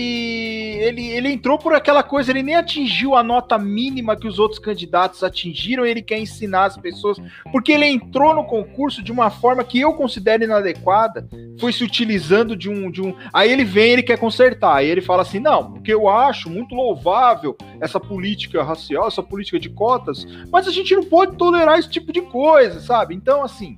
ele, 0.79 1.07
ele 1.07 1.31
entrou 1.31 1.57
por 1.57 1.73
aquela 1.73 2.01
coisa, 2.01 2.31
ele 2.31 2.41
nem 2.41 2.55
atingiu 2.55 3.15
a 3.15 3.21
nota 3.21 3.57
mínima 3.57 4.15
que 4.15 4.27
os 4.27 4.39
outros 4.39 4.59
candidatos 4.59 5.23
atingiram, 5.23 5.85
ele 5.85 6.01
quer 6.01 6.17
ensinar 6.17 6.65
as 6.65 6.77
pessoas, 6.77 7.17
porque 7.51 7.71
ele 7.71 7.85
entrou 7.85 8.33
no 8.33 8.45
concurso 8.45 9.03
de 9.03 9.11
uma 9.11 9.29
forma 9.29 9.63
que 9.63 9.79
eu 9.79 9.93
considero 9.93 10.43
inadequada, 10.43 11.27
foi 11.59 11.73
se 11.73 11.83
utilizando 11.83 12.55
de 12.55 12.69
um, 12.69 12.89
de 12.89 13.01
um. 13.01 13.13
Aí 13.33 13.51
ele 13.51 13.65
vem, 13.65 13.91
ele 13.91 14.03
quer 14.03 14.17
consertar, 14.17 14.77
aí 14.77 14.87
ele 14.87 15.01
fala 15.01 15.23
assim: 15.23 15.39
não, 15.39 15.73
porque 15.73 15.93
eu 15.93 16.07
acho 16.07 16.49
muito 16.49 16.73
louvável 16.73 17.55
essa 17.81 17.99
política 17.99 18.63
racial, 18.63 19.07
essa 19.07 19.21
política 19.21 19.59
de 19.59 19.69
cotas, 19.69 20.25
mas 20.51 20.67
a 20.67 20.71
gente 20.71 20.95
não 20.95 21.03
pode 21.03 21.35
tolerar 21.35 21.77
esse 21.77 21.89
tipo 21.89 22.13
de 22.13 22.21
coisa, 22.21 22.79
sabe? 22.79 23.13
Então, 23.13 23.43
assim. 23.43 23.77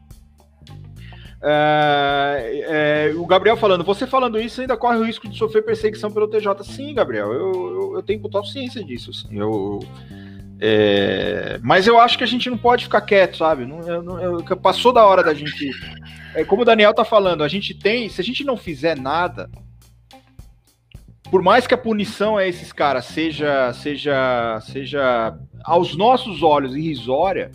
É, 1.43 3.09
é, 3.09 3.15
o 3.15 3.25
Gabriel 3.25 3.57
falando, 3.57 3.83
você 3.83 4.05
falando 4.05 4.39
isso 4.39 4.61
ainda 4.61 4.77
corre 4.77 4.97
o 4.97 5.03
risco 5.03 5.27
de 5.27 5.37
sofrer 5.37 5.63
perseguição 5.63 6.11
pelo 6.11 6.27
TJ. 6.27 6.63
Sim, 6.63 6.93
Gabriel, 6.93 7.33
eu, 7.33 7.51
eu, 7.53 7.95
eu 7.95 8.03
tenho 8.03 8.21
total 8.21 8.45
ciência 8.45 8.83
disso. 8.83 9.09
Assim, 9.09 9.39
eu, 9.39 9.79
é, 10.59 11.59
mas 11.63 11.87
eu 11.87 11.99
acho 11.99 12.17
que 12.17 12.23
a 12.23 12.27
gente 12.27 12.47
não 12.47 12.57
pode 12.57 12.83
ficar 12.83 13.01
quieto, 13.01 13.37
sabe? 13.37 13.65
Não, 13.65 14.03
não, 14.03 14.43
passou 14.57 14.93
da 14.93 15.03
hora 15.03 15.23
da 15.23 15.33
gente. 15.33 15.71
É, 16.35 16.45
como 16.45 16.61
o 16.61 16.65
Daniel 16.65 16.93
tá 16.93 17.03
falando, 17.03 17.43
a 17.43 17.47
gente 17.47 17.73
tem. 17.73 18.07
Se 18.07 18.21
a 18.21 18.23
gente 18.23 18.43
não 18.43 18.55
fizer 18.55 18.95
nada, 18.95 19.49
por 21.31 21.41
mais 21.41 21.65
que 21.65 21.73
a 21.73 21.77
punição 21.77 22.37
a 22.37 22.45
esses 22.45 22.71
caras 22.71 23.05
seja, 23.05 23.73
seja, 23.73 24.59
seja 24.61 25.35
aos 25.63 25.95
nossos 25.95 26.43
olhos 26.43 26.75
irrisória, 26.75 27.49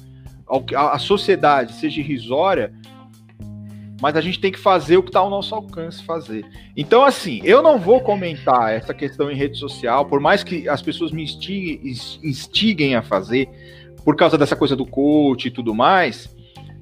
a 0.74 0.98
sociedade 0.98 1.74
seja 1.74 2.00
irrisória, 2.00 2.72
mas 4.00 4.16
a 4.16 4.20
gente 4.20 4.40
tem 4.40 4.52
que 4.52 4.58
fazer 4.58 4.96
o 4.96 5.02
que 5.02 5.08
está 5.08 5.20
ao 5.20 5.30
nosso 5.30 5.54
alcance 5.54 6.02
fazer. 6.02 6.44
Então, 6.76 7.04
assim, 7.04 7.40
eu 7.44 7.62
não 7.62 7.78
vou 7.78 8.00
comentar 8.00 8.72
essa 8.72 8.92
questão 8.92 9.30
em 9.30 9.36
rede 9.36 9.58
social, 9.58 10.04
por 10.06 10.20
mais 10.20 10.42
que 10.42 10.68
as 10.68 10.82
pessoas 10.82 11.12
me 11.12 11.22
instiguem, 11.22 11.80
instiguem 12.22 12.94
a 12.94 13.02
fazer, 13.02 13.48
por 14.04 14.14
causa 14.14 14.36
dessa 14.36 14.54
coisa 14.54 14.76
do 14.76 14.86
coach 14.86 15.48
e 15.48 15.50
tudo 15.50 15.74
mais. 15.74 16.34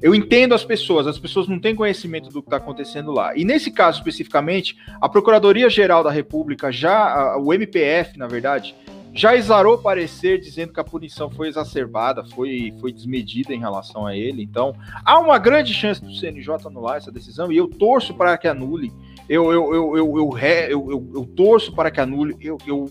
Eu 0.03 0.15
entendo 0.15 0.55
as 0.55 0.65
pessoas, 0.65 1.07
as 1.07 1.19
pessoas 1.19 1.49
não 1.49 1.59
têm 1.59 1.75
conhecimento 1.75 2.29
do 2.29 2.43
que 2.43 2.49
está 2.49 2.59
acontecendo 2.59 3.11
lá. 3.11 3.35
E 3.35 3.45
nesse 3.45 3.71
caso 3.71 3.99
especificamente, 3.99 4.77
a 5.01 5.09
Procuradoria-Geral 5.09 6.05
da 6.05 6.11
República, 6.11 6.71
já, 6.71 7.37
o 7.39 7.55
MPF, 7.55 8.19
na 8.19 8.27
verdade, 8.27 8.75
já 9.15 9.37
exarou 9.37 9.79
parecer 9.79 10.41
dizendo 10.41 10.73
que 10.73 10.81
a 10.81 10.85
punição 10.85 11.31
foi 11.31 11.47
exacerbada, 11.49 12.25
foi, 12.25 12.75
foi 12.81 12.93
desmedida 12.93 13.55
em 13.55 13.61
relação 13.61 14.05
a 14.07 14.17
ele. 14.17 14.43
Então, 14.43 14.75
há 15.05 15.21
uma 15.21 15.39
grande 15.39 15.73
chance 15.73 16.05
do 16.05 16.13
CNJ 16.13 16.67
anular 16.67 16.97
essa 16.97 17.13
decisão 17.13 17.53
e 17.53 17.57
eu 17.57 17.69
torço 17.69 18.13
para 18.15 18.37
que 18.37 18.49
anule. 18.49 18.93
Eu, 19.29 19.53
eu, 19.53 19.75
eu, 19.75 19.97
eu, 19.97 20.19
eu, 20.19 20.39
eu, 20.39 20.91
eu, 20.91 21.11
eu 21.15 21.27
torço 21.37 21.73
para 21.73 21.93
que 21.93 22.01
anule. 22.01 22.37
Eu, 22.41 22.59
eu, 22.67 22.91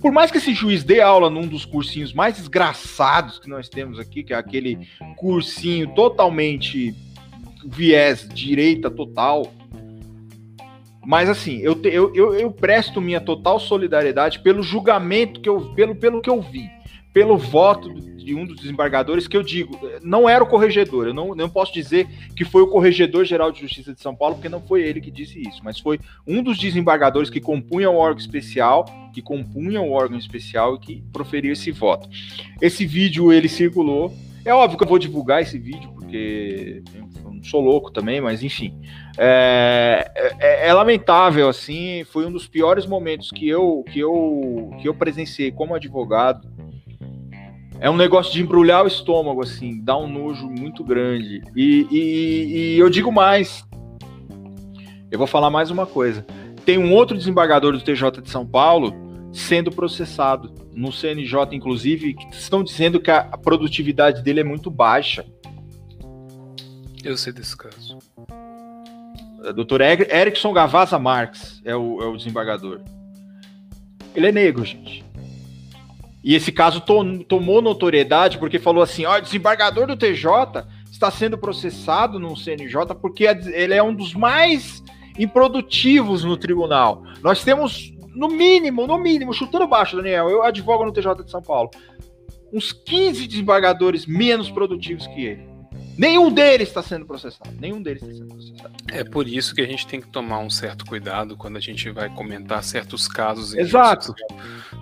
por 0.00 0.10
mais 0.10 0.30
que 0.30 0.38
esse 0.38 0.52
juiz 0.52 0.82
dê 0.82 1.00
aula 1.00 1.30
num 1.30 1.46
dos 1.46 1.64
cursinhos 1.64 2.12
mais 2.12 2.36
desgraçados 2.36 3.38
que 3.38 3.48
nós 3.48 3.68
temos 3.68 4.00
aqui, 4.00 4.24
que 4.24 4.32
é 4.32 4.36
aquele 4.36 4.88
cursinho 5.16 5.94
totalmente 5.94 6.94
viés 7.64 8.28
direita 8.28 8.90
total, 8.90 9.46
mas 11.10 11.28
assim, 11.28 11.58
eu, 11.58 11.74
te, 11.74 11.88
eu, 11.88 12.14
eu, 12.14 12.34
eu, 12.34 12.52
presto 12.52 13.00
minha 13.00 13.20
total 13.20 13.58
solidariedade 13.58 14.38
pelo 14.38 14.62
julgamento 14.62 15.40
que 15.40 15.48
eu 15.48 15.60
pelo, 15.74 15.92
pelo 15.92 16.22
que 16.22 16.30
eu 16.30 16.40
vi, 16.40 16.70
pelo 17.12 17.36
voto 17.36 17.92
de 17.92 18.32
um 18.32 18.46
dos 18.46 18.60
desembargadores 18.60 19.26
que 19.26 19.36
eu 19.36 19.42
digo, 19.42 19.76
não 20.04 20.28
era 20.28 20.44
o 20.44 20.46
corregedor, 20.46 21.08
eu 21.08 21.12
não, 21.12 21.34
não 21.34 21.50
posso 21.50 21.72
dizer 21.74 22.06
que 22.36 22.44
foi 22.44 22.62
o 22.62 22.68
corregedor 22.68 23.24
geral 23.24 23.50
de 23.50 23.58
justiça 23.58 23.92
de 23.92 24.00
São 24.00 24.14
Paulo, 24.14 24.36
porque 24.36 24.48
não 24.48 24.62
foi 24.62 24.82
ele 24.82 25.00
que 25.00 25.10
disse 25.10 25.40
isso, 25.40 25.60
mas 25.64 25.80
foi 25.80 25.98
um 26.24 26.44
dos 26.44 26.56
desembargadores 26.56 27.28
que 27.28 27.40
compunha 27.40 27.90
o 27.90 27.96
órgão 27.96 28.20
especial, 28.20 28.84
que 29.12 29.20
compunha 29.20 29.80
o 29.80 29.90
órgão 29.90 30.16
especial 30.16 30.76
e 30.76 30.78
que 30.78 31.02
proferiu 31.12 31.54
esse 31.54 31.72
voto. 31.72 32.08
Esse 32.62 32.86
vídeo 32.86 33.32
ele 33.32 33.48
circulou. 33.48 34.14
É 34.44 34.54
óbvio 34.54 34.78
que 34.78 34.84
eu 34.84 34.88
vou 34.88 34.98
divulgar 34.98 35.42
esse 35.42 35.58
vídeo, 35.58 35.90
porque 35.92 36.82
eu 37.24 37.32
não 37.32 37.42
sou 37.42 37.60
louco 37.60 37.90
também, 37.90 38.20
mas 38.20 38.42
enfim. 38.42 38.80
É, 39.18 40.10
é, 40.38 40.68
é, 40.68 40.72
lamentável, 40.72 41.48
assim, 41.48 42.04
foi 42.04 42.26
um 42.26 42.32
dos 42.32 42.46
piores 42.46 42.86
momentos 42.86 43.30
que 43.30 43.48
eu, 43.48 43.84
que 43.90 44.00
eu, 44.00 44.70
que 44.80 44.88
eu 44.88 44.94
presenciei 44.94 45.52
como 45.52 45.74
advogado. 45.74 46.48
É 47.78 47.88
um 47.88 47.96
negócio 47.96 48.32
de 48.32 48.42
embrulhar 48.42 48.84
o 48.84 48.86
estômago, 48.86 49.42
assim, 49.42 49.82
dá 49.82 49.96
um 49.96 50.06
nojo 50.06 50.48
muito 50.48 50.84
grande. 50.84 51.42
E, 51.56 51.86
e, 51.90 52.74
e 52.74 52.78
eu 52.78 52.90
digo 52.90 53.10
mais, 53.10 53.64
eu 55.10 55.18
vou 55.18 55.26
falar 55.26 55.50
mais 55.50 55.70
uma 55.70 55.86
coisa. 55.86 56.24
Tem 56.64 56.78
um 56.78 56.92
outro 56.92 57.16
desembargador 57.16 57.72
do 57.72 57.80
TJ 57.80 58.22
de 58.22 58.30
São 58.30 58.46
Paulo 58.46 58.94
sendo 59.32 59.70
processado 59.70 60.52
no 60.80 60.90
CNJ, 60.90 61.54
inclusive, 61.54 62.14
que 62.14 62.34
estão 62.34 62.64
dizendo 62.64 62.98
que 62.98 63.10
a 63.10 63.22
produtividade 63.36 64.22
dele 64.22 64.40
é 64.40 64.44
muito 64.44 64.70
baixa. 64.70 65.26
Eu 67.04 67.16
sei 67.18 67.32
desse 67.34 67.54
caso. 67.54 67.98
É, 69.44 69.52
Dr. 69.52 69.82
Erickson 69.82 70.52
Gavaza 70.54 70.98
Marx 70.98 71.60
é 71.66 71.76
o, 71.76 72.02
é 72.02 72.06
o 72.06 72.16
desembargador. 72.16 72.80
Ele 74.14 74.28
é 74.28 74.32
negro, 74.32 74.64
gente. 74.64 75.04
E 76.24 76.34
esse 76.34 76.50
caso 76.50 76.80
to, 76.80 77.24
tomou 77.24 77.60
notoriedade 77.60 78.38
porque 78.38 78.58
falou 78.58 78.82
assim: 78.82 79.04
ó, 79.04 79.18
desembargador 79.18 79.86
do 79.86 79.96
TJ 79.96 80.64
está 80.90 81.10
sendo 81.10 81.36
processado 81.36 82.18
no 82.18 82.36
CNJ 82.36 82.94
porque 83.00 83.24
ele 83.24 83.74
é 83.74 83.82
um 83.82 83.94
dos 83.94 84.14
mais 84.14 84.82
improdutivos 85.18 86.24
no 86.24 86.36
tribunal. 86.36 87.04
Nós 87.22 87.44
temos, 87.44 87.92
no 88.14 88.28
mínimo, 88.28 88.86
no 88.86 88.98
mínimo, 88.98 89.32
chutando 89.32 89.66
baixo, 89.66 89.96
Daniel, 89.96 90.28
eu 90.28 90.42
advogo 90.42 90.84
no 90.84 90.92
TJ 90.92 91.24
de 91.24 91.30
São 91.30 91.42
Paulo, 91.42 91.70
uns 92.52 92.72
15 92.72 93.26
desembargadores 93.26 94.06
menos 94.06 94.50
produtivos 94.50 95.06
que 95.08 95.24
ele. 95.24 95.50
Nenhum 96.00 96.32
deles 96.32 96.68
está 96.68 96.82
sendo 96.82 97.04
processado. 97.04 97.54
Nenhum 97.60 97.82
deles 97.82 98.02
está 98.02 98.14
sendo 98.14 98.28
processado. 98.28 98.74
É 98.90 99.04
por 99.04 99.28
isso 99.28 99.54
que 99.54 99.60
a 99.60 99.66
gente 99.66 99.86
tem 99.86 100.00
que 100.00 100.08
tomar 100.08 100.38
um 100.38 100.48
certo 100.48 100.86
cuidado 100.86 101.36
quando 101.36 101.58
a 101.58 101.60
gente 101.60 101.90
vai 101.90 102.08
comentar 102.08 102.64
certos 102.64 103.06
casos. 103.06 103.54
Exato. 103.54 104.14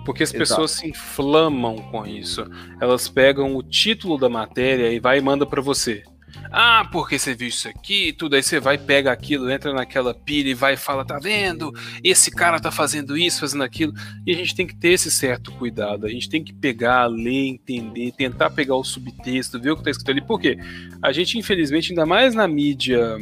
Porque 0.05 0.23
as 0.23 0.33
Exato. 0.33 0.39
pessoas 0.39 0.71
se 0.71 0.87
inflamam 0.87 1.75
com 1.75 2.07
isso. 2.07 2.45
Elas 2.79 3.09
pegam 3.09 3.53
o 3.57 3.61
título 3.61 4.17
da 4.17 4.29
matéria 4.29 4.93
e 4.93 4.99
vai 4.99 5.17
e 5.17 5.21
manda 5.21 5.45
para 5.45 5.61
você. 5.61 6.03
Ah, 6.51 6.87
porque 6.91 7.19
você 7.19 7.35
viu 7.35 7.47
isso 7.47 7.67
aqui, 7.67 8.13
tudo 8.13 8.35
aí 8.35 8.43
você 8.43 8.59
vai, 8.59 8.77
pega 8.77 9.11
aquilo, 9.11 9.49
entra 9.49 9.73
naquela 9.73 10.13
pilha 10.13 10.49
e 10.49 10.53
vai 10.53 10.73
e 10.73 10.77
fala, 10.77 11.05
tá 11.05 11.19
vendo? 11.19 11.71
Esse 12.03 12.31
cara 12.31 12.59
tá 12.59 12.71
fazendo 12.71 13.17
isso, 13.17 13.39
fazendo 13.41 13.63
aquilo. 13.63 13.93
E 14.25 14.31
a 14.33 14.35
gente 14.35 14.55
tem 14.55 14.65
que 14.65 14.75
ter 14.75 14.89
esse 14.89 15.11
certo 15.11 15.51
cuidado. 15.51 16.05
A 16.05 16.09
gente 16.09 16.29
tem 16.29 16.43
que 16.43 16.53
pegar, 16.53 17.05
ler, 17.07 17.47
entender, 17.47 18.11
tentar 18.13 18.49
pegar 18.49 18.75
o 18.75 18.83
subtexto, 18.83 19.59
ver 19.59 19.71
o 19.71 19.77
que 19.77 19.83
tá 19.83 19.91
escrito 19.91 20.11
ali. 20.11 20.21
Por 20.21 20.39
quê? 20.39 20.57
A 21.01 21.11
gente, 21.11 21.37
infelizmente, 21.37 21.91
ainda 21.91 22.05
mais 22.05 22.33
na 22.33 22.47
mídia, 22.47 23.17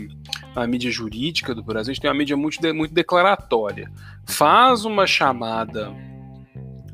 na 0.55 0.65
mídia 0.65 0.89
jurídica 0.89 1.53
do 1.53 1.63
Brasil, 1.63 1.91
a 1.91 1.93
gente 1.93 2.01
tem 2.01 2.09
uma 2.09 2.17
mídia 2.17 2.37
muito, 2.37 2.61
muito 2.73 2.93
declaratória. 2.93 3.91
Faz 4.25 4.85
uma 4.85 5.05
chamada 5.05 5.93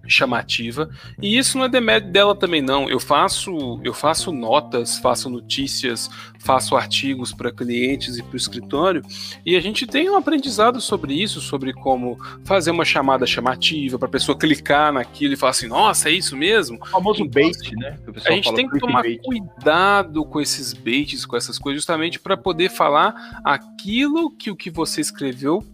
chamativa. 0.08 0.90
E 1.22 1.38
isso 1.38 1.58
não 1.58 1.66
é 1.66 1.70
demérito 1.70 2.12
dela 2.12 2.36
também 2.36 2.62
não. 2.62 2.90
Eu 2.90 3.00
faço, 3.00 3.80
eu 3.84 3.94
faço 3.94 4.32
notas, 4.32 4.98
faço 5.00 5.30
notícias, 5.30 6.10
faço 6.40 6.76
artigos 6.76 7.32
para 7.32 7.52
clientes 7.52 8.18
e 8.18 8.24
para 8.24 8.34
o 8.34 8.38
escritório, 8.38 9.02
e 9.46 9.56
a 9.56 9.62
gente 9.62 9.88
tem 9.88 10.10
um 10.10 10.18
aprendizado 10.18 10.82
sobre 10.82 11.14
isso, 11.14 11.40
sobre 11.40 11.74
como 11.74 12.18
fazer 12.44 12.72
uma 12.72 12.84
chamada 12.84 13.26
chamativa 13.26 13.98
para 13.98 14.08
a 14.08 14.12
pessoa 14.12 14.38
clicar 14.38 14.92
naquilo 14.92 15.34
e 15.34 15.38
falar 15.38 15.52
assim: 15.52 15.68
"Nossa, 15.68 16.10
é 16.10 16.12
isso 16.12 16.36
mesmo?". 16.36 16.78
O 16.82 16.86
famoso 16.88 17.24
então, 17.24 17.42
bait, 17.42 17.76
né? 17.78 17.98
A 18.26 18.32
gente 18.32 18.54
tem 18.54 18.70
que 18.70 18.80
tomar 18.80 19.04
bait. 19.04 19.22
cuidado 19.24 20.26
com 20.26 20.42
esses 20.42 20.74
baits, 20.74 21.26
com 21.26 21.38
essas 21.38 21.58
coisas, 21.58 21.82
justamente 21.82 22.20
para 22.20 22.36
poder 22.36 22.70
falar 22.70 23.40
aquilo 23.44 24.30
que 24.32 24.52
o 24.52 24.56
que 24.56 24.70
você 24.70 25.00
escreveu 25.00 25.66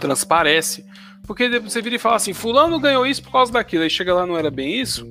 transparece. 0.00 0.84
Porque 1.28 1.60
você 1.60 1.82
vira 1.82 1.96
e 1.96 1.98
fala 1.98 2.16
assim, 2.16 2.32
fulano 2.32 2.80
ganhou 2.80 3.06
isso 3.06 3.22
por 3.22 3.30
causa 3.30 3.52
daquilo, 3.52 3.84
aí 3.84 3.90
chega 3.90 4.14
lá 4.14 4.26
não 4.26 4.38
era 4.38 4.50
bem 4.50 4.80
isso. 4.80 5.06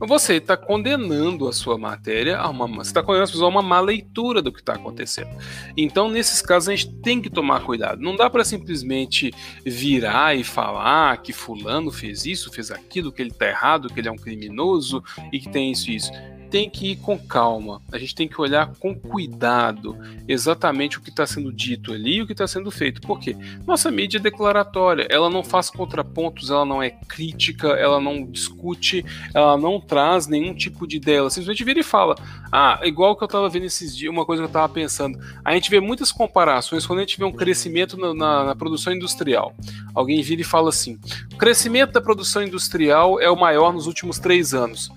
Você 0.00 0.34
está 0.34 0.56
condenando 0.56 1.48
a 1.48 1.52
sua 1.52 1.76
matéria 1.76 2.38
a 2.38 2.48
uma. 2.48 2.68
Você 2.68 2.90
está 2.90 3.02
condenando 3.02 3.24
as 3.24 3.30
pessoas 3.32 3.46
a 3.46 3.48
uma 3.48 3.60
má 3.60 3.80
leitura 3.80 4.40
do 4.40 4.52
que 4.52 4.60
está 4.60 4.74
acontecendo. 4.74 5.30
Então, 5.76 6.08
nesses 6.08 6.40
casos, 6.40 6.68
a 6.68 6.76
gente 6.76 6.94
tem 7.00 7.20
que 7.20 7.28
tomar 7.28 7.64
cuidado. 7.64 8.00
Não 8.00 8.14
dá 8.14 8.30
para 8.30 8.44
simplesmente 8.44 9.34
virar 9.66 10.36
e 10.36 10.44
falar 10.44 11.16
que 11.16 11.32
fulano 11.32 11.90
fez 11.90 12.24
isso, 12.24 12.52
fez 12.52 12.70
aquilo, 12.70 13.10
que 13.10 13.20
ele 13.20 13.30
está 13.30 13.48
errado, 13.48 13.88
que 13.92 13.98
ele 13.98 14.06
é 14.06 14.12
um 14.12 14.16
criminoso 14.16 15.02
e 15.32 15.40
que 15.40 15.50
tem 15.50 15.72
isso 15.72 15.90
e 15.90 15.96
isso 15.96 16.12
tem 16.50 16.68
que 16.68 16.92
ir 16.92 16.96
com 16.96 17.18
calma, 17.18 17.82
a 17.92 17.98
gente 17.98 18.14
tem 18.14 18.28
que 18.28 18.40
olhar 18.40 18.72
com 18.78 18.94
cuidado 18.94 19.96
exatamente 20.26 20.98
o 20.98 21.00
que 21.00 21.10
está 21.10 21.26
sendo 21.26 21.52
dito 21.52 21.92
ali 21.92 22.16
e 22.16 22.22
o 22.22 22.26
que 22.26 22.32
está 22.32 22.46
sendo 22.46 22.70
feito. 22.70 23.00
Por 23.00 23.20
quê? 23.20 23.36
Nossa 23.66 23.90
mídia 23.90 24.18
é 24.18 24.20
declaratória, 24.20 25.06
ela 25.10 25.28
não 25.28 25.44
faz 25.44 25.70
contrapontos, 25.70 26.50
ela 26.50 26.64
não 26.64 26.82
é 26.82 26.90
crítica, 26.90 27.68
ela 27.68 28.00
não 28.00 28.24
discute, 28.24 29.04
ela 29.34 29.56
não 29.56 29.80
traz 29.80 30.26
nenhum 30.26 30.54
tipo 30.54 30.86
de 30.86 30.96
ideia, 30.96 31.18
ela 31.18 31.30
simplesmente 31.30 31.64
vira 31.64 31.80
e 31.80 31.84
fala. 31.84 32.16
Ah, 32.50 32.80
igual 32.84 33.16
que 33.16 33.22
eu 33.22 33.26
estava 33.26 33.48
vendo 33.48 33.66
esses 33.66 33.94
dias, 33.96 34.12
uma 34.12 34.24
coisa 34.24 34.42
que 34.42 34.44
eu 34.44 34.48
estava 34.48 34.68
pensando. 34.68 35.18
A 35.44 35.54
gente 35.54 35.70
vê 35.70 35.80
muitas 35.80 36.10
comparações 36.10 36.86
quando 36.86 37.00
a 37.00 37.02
gente 37.02 37.18
vê 37.18 37.24
um 37.24 37.32
crescimento 37.32 37.96
na, 37.96 38.14
na, 38.14 38.44
na 38.44 38.56
produção 38.56 38.92
industrial. 38.92 39.54
Alguém 39.94 40.22
vira 40.22 40.40
e 40.40 40.44
fala 40.44 40.70
assim: 40.70 40.98
o 41.32 41.36
crescimento 41.36 41.92
da 41.92 42.00
produção 42.00 42.42
industrial 42.42 43.20
é 43.20 43.30
o 43.30 43.36
maior 43.36 43.72
nos 43.72 43.86
últimos 43.86 44.18
três 44.18 44.54
anos. 44.54 44.90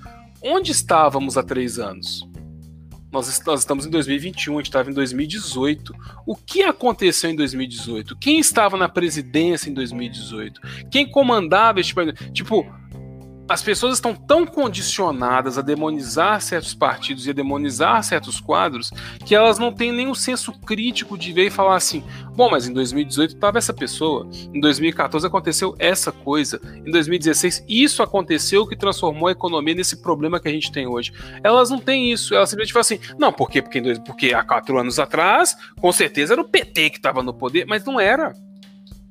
Onde 0.44 0.72
estávamos 0.72 1.38
há 1.38 1.44
três 1.44 1.78
anos? 1.78 2.28
Nós, 3.12 3.28
estamos 3.28 3.86
em 3.86 3.90
2021, 3.90 4.54
a 4.54 4.58
gente 4.58 4.68
estava 4.68 4.90
em 4.90 4.94
2018. 4.94 5.94
O 6.26 6.36
que 6.36 6.64
aconteceu 6.64 7.30
em 7.30 7.36
2018? 7.36 8.18
Quem 8.18 8.40
estava 8.40 8.78
na 8.78 8.88
presidência 8.88 9.70
em 9.70 9.74
2018? 9.74 10.62
Quem 10.90 11.06
comandava 11.06 11.82
este 11.82 11.94
país? 11.94 12.14
Tipo, 12.34 12.66
as 13.52 13.62
pessoas 13.62 13.96
estão 13.96 14.16
tão 14.16 14.46
condicionadas 14.46 15.58
a 15.58 15.62
demonizar 15.62 16.40
certos 16.42 16.74
partidos 16.74 17.28
e 17.28 17.32
a 17.32 17.34
demonizar 17.34 18.02
certos 18.02 18.40
quadros 18.40 18.92
que 19.26 19.36
elas 19.36 19.60
não 19.60 19.74
têm 19.74 19.92
nenhum 19.92 20.16
senso 20.16 20.54
crítico 20.54 21.18
de 21.18 21.34
ver 21.34 21.48
e 21.48 21.50
falar 21.50 21.76
assim: 21.76 22.02
bom, 22.34 22.50
mas 22.50 22.66
em 22.66 22.74
2018 22.74 23.36
estava 23.36 23.58
essa 23.58 23.74
pessoa, 23.74 24.26
em 24.54 24.62
2014 24.62 25.28
aconteceu 25.28 25.76
essa 25.78 26.14
coisa, 26.14 26.62
em 26.86 26.92
2016 26.92 27.66
isso 27.68 28.02
aconteceu 28.02 28.66
que 28.66 28.76
transformou 28.76 29.28
a 29.28 29.34
economia 29.34 29.76
nesse 29.76 30.02
problema 30.02 30.40
que 30.40 30.48
a 30.48 30.52
gente 30.52 30.72
tem 30.72 30.88
hoje. 30.88 31.12
Elas 31.44 31.70
não 31.70 31.80
têm 31.80 32.10
isso, 32.10 32.34
elas 32.34 32.50
simplesmente 32.50 32.74
falam 32.74 32.82
assim: 32.82 33.00
não, 33.20 33.34
por 33.34 33.50
quê? 33.50 33.62
Porque, 33.62 33.82
porque 34.06 34.34
há 34.34 34.44
quatro 34.44 34.78
anos 34.78 34.98
atrás, 34.98 35.58
com 35.78 35.92
certeza 35.92 36.34
era 36.34 36.42
o 36.42 36.48
PT 36.48 36.92
que 36.92 36.98
estava 36.98 37.22
no 37.22 37.34
poder, 37.34 37.66
mas 37.68 37.84
não 37.84 38.00
era. 38.00 38.34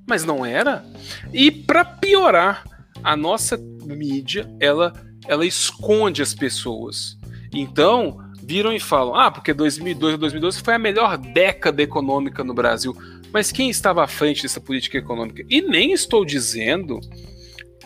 Mas 0.06 0.24
não 0.24 0.46
era. 0.46 0.82
E 1.30 1.50
para 1.50 1.84
piorar, 1.84 2.64
a 3.02 3.16
nossa 3.16 3.56
mídia 3.84 4.48
ela, 4.60 4.92
ela 5.26 5.46
esconde 5.46 6.22
as 6.22 6.34
pessoas. 6.34 7.18
Então, 7.52 8.18
viram 8.42 8.72
e 8.72 8.80
falam: 8.80 9.14
ah, 9.14 9.30
porque 9.30 9.52
2002 9.52 10.18
2012 10.18 10.62
foi 10.62 10.74
a 10.74 10.78
melhor 10.78 11.16
década 11.16 11.82
econômica 11.82 12.42
no 12.42 12.54
Brasil. 12.54 12.96
Mas 13.32 13.52
quem 13.52 13.70
estava 13.70 14.02
à 14.02 14.08
frente 14.08 14.42
dessa 14.42 14.60
política 14.60 14.98
econômica? 14.98 15.44
E 15.48 15.62
nem 15.62 15.92
estou 15.92 16.24
dizendo 16.24 16.98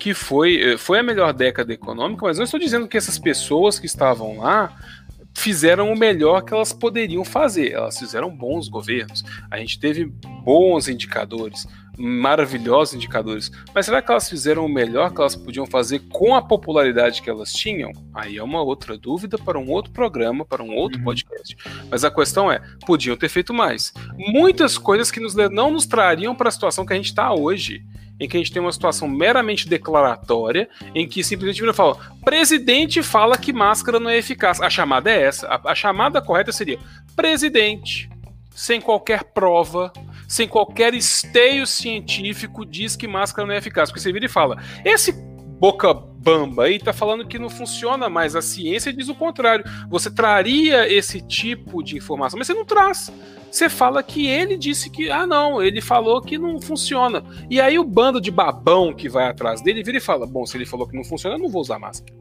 que 0.00 0.14
foi, 0.14 0.72
eh, 0.72 0.78
foi 0.78 0.98
a 0.98 1.02
melhor 1.02 1.32
década 1.32 1.72
econômica, 1.72 2.24
mas 2.24 2.38
não 2.38 2.44
estou 2.44 2.58
dizendo 2.58 2.88
que 2.88 2.96
essas 2.96 3.18
pessoas 3.18 3.78
que 3.78 3.86
estavam 3.86 4.38
lá 4.38 4.74
fizeram 5.36 5.92
o 5.92 5.98
melhor 5.98 6.42
que 6.42 6.54
elas 6.54 6.72
poderiam 6.72 7.24
fazer. 7.24 7.72
Elas 7.72 7.98
fizeram 7.98 8.30
bons 8.30 8.68
governos. 8.68 9.22
A 9.50 9.58
gente 9.58 9.78
teve 9.78 10.06
bons 10.44 10.88
indicadores, 10.88 11.66
maravilhosos 11.96 12.94
indicadores. 12.94 13.50
Mas 13.74 13.86
será 13.86 14.02
que 14.02 14.10
elas 14.10 14.28
fizeram 14.28 14.64
o 14.64 14.68
melhor 14.68 15.12
que 15.12 15.20
elas 15.20 15.36
podiam 15.36 15.66
fazer 15.66 16.00
com 16.10 16.34
a 16.34 16.42
popularidade 16.42 17.22
que 17.22 17.30
elas 17.30 17.52
tinham? 17.52 17.90
Aí 18.12 18.36
é 18.36 18.42
uma 18.42 18.62
outra 18.62 18.96
dúvida 18.98 19.38
para 19.38 19.58
um 19.58 19.70
outro 19.70 19.92
programa, 19.92 20.44
para 20.44 20.62
um 20.62 20.74
outro 20.74 20.98
uhum. 20.98 21.04
podcast. 21.04 21.56
Mas 21.90 22.04
a 22.04 22.10
questão 22.10 22.50
é, 22.50 22.60
podiam 22.86 23.16
ter 23.16 23.28
feito 23.28 23.54
mais. 23.54 23.92
Muitas 24.16 24.76
coisas 24.76 25.10
que 25.10 25.20
nos, 25.20 25.34
não 25.34 25.70
nos 25.70 25.86
trariam 25.86 26.34
para 26.34 26.48
a 26.48 26.52
situação 26.52 26.84
que 26.84 26.92
a 26.92 26.96
gente 26.96 27.06
está 27.06 27.32
hoje 27.32 27.84
em 28.18 28.28
que 28.28 28.36
a 28.36 28.40
gente 28.40 28.52
tem 28.52 28.62
uma 28.62 28.72
situação 28.72 29.08
meramente 29.08 29.68
declaratória, 29.68 30.68
em 30.94 31.08
que 31.08 31.24
simplesmente 31.24 31.60
vira 31.60 31.74
fala: 31.74 31.96
presidente 32.24 33.02
fala 33.02 33.36
que 33.36 33.52
máscara 33.52 33.98
não 33.98 34.10
é 34.10 34.16
eficaz. 34.16 34.60
A 34.60 34.70
chamada 34.70 35.10
é 35.10 35.22
essa. 35.22 35.46
A, 35.48 35.72
a 35.72 35.74
chamada 35.74 36.22
correta 36.22 36.52
seria: 36.52 36.78
presidente, 37.16 38.08
sem 38.54 38.80
qualquer 38.80 39.24
prova, 39.24 39.92
sem 40.28 40.48
qualquer 40.48 40.94
esteio 40.94 41.66
científico, 41.66 42.64
diz 42.64 42.96
que 42.96 43.06
máscara 43.08 43.46
não 43.46 43.54
é 43.54 43.58
eficaz. 43.58 43.90
Porque 43.90 44.00
você 44.00 44.12
vira 44.12 44.26
e 44.26 44.28
fala: 44.28 44.62
esse 44.84 45.12
boca 45.12 45.92
bamba 45.94 46.64
aí 46.64 46.78
tá 46.78 46.92
falando 46.92 47.26
que 47.26 47.38
não 47.38 47.50
funciona 47.50 48.08
mais. 48.08 48.34
A 48.34 48.42
ciência 48.42 48.92
diz 48.92 49.08
o 49.08 49.14
contrário. 49.14 49.64
Você 49.88 50.10
traria 50.10 50.90
esse 50.92 51.20
tipo 51.20 51.82
de 51.82 51.96
informação, 51.96 52.38
mas 52.38 52.46
você 52.46 52.54
não 52.54 52.64
traz 52.64 53.10
você 53.54 53.68
fala 53.68 54.02
que 54.02 54.26
ele 54.26 54.56
disse 54.56 54.90
que, 54.90 55.12
ah, 55.12 55.24
não, 55.28 55.62
ele 55.62 55.80
falou 55.80 56.20
que 56.20 56.36
não 56.36 56.60
funciona. 56.60 57.22
E 57.48 57.60
aí 57.60 57.78
o 57.78 57.84
bando 57.84 58.20
de 58.20 58.28
babão 58.28 58.92
que 58.92 59.08
vai 59.08 59.28
atrás 59.28 59.62
dele 59.62 59.84
vira 59.84 59.98
e 59.98 60.00
fala: 60.00 60.26
bom, 60.26 60.44
se 60.44 60.56
ele 60.56 60.66
falou 60.66 60.88
que 60.88 60.96
não 60.96 61.04
funciona, 61.04 61.36
eu 61.36 61.40
não 61.40 61.48
vou 61.48 61.60
usar 61.62 61.78
máscara. 61.78 62.12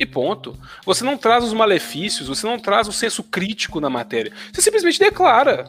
E 0.00 0.06
ponto. 0.06 0.56
Você 0.86 1.04
não 1.04 1.18
traz 1.18 1.44
os 1.44 1.52
malefícios, 1.52 2.26
você 2.26 2.46
não 2.46 2.58
traz 2.58 2.88
o 2.88 2.92
senso 2.92 3.22
crítico 3.22 3.80
na 3.80 3.90
matéria. 3.90 4.32
Você 4.50 4.62
simplesmente 4.62 4.98
declara. 4.98 5.68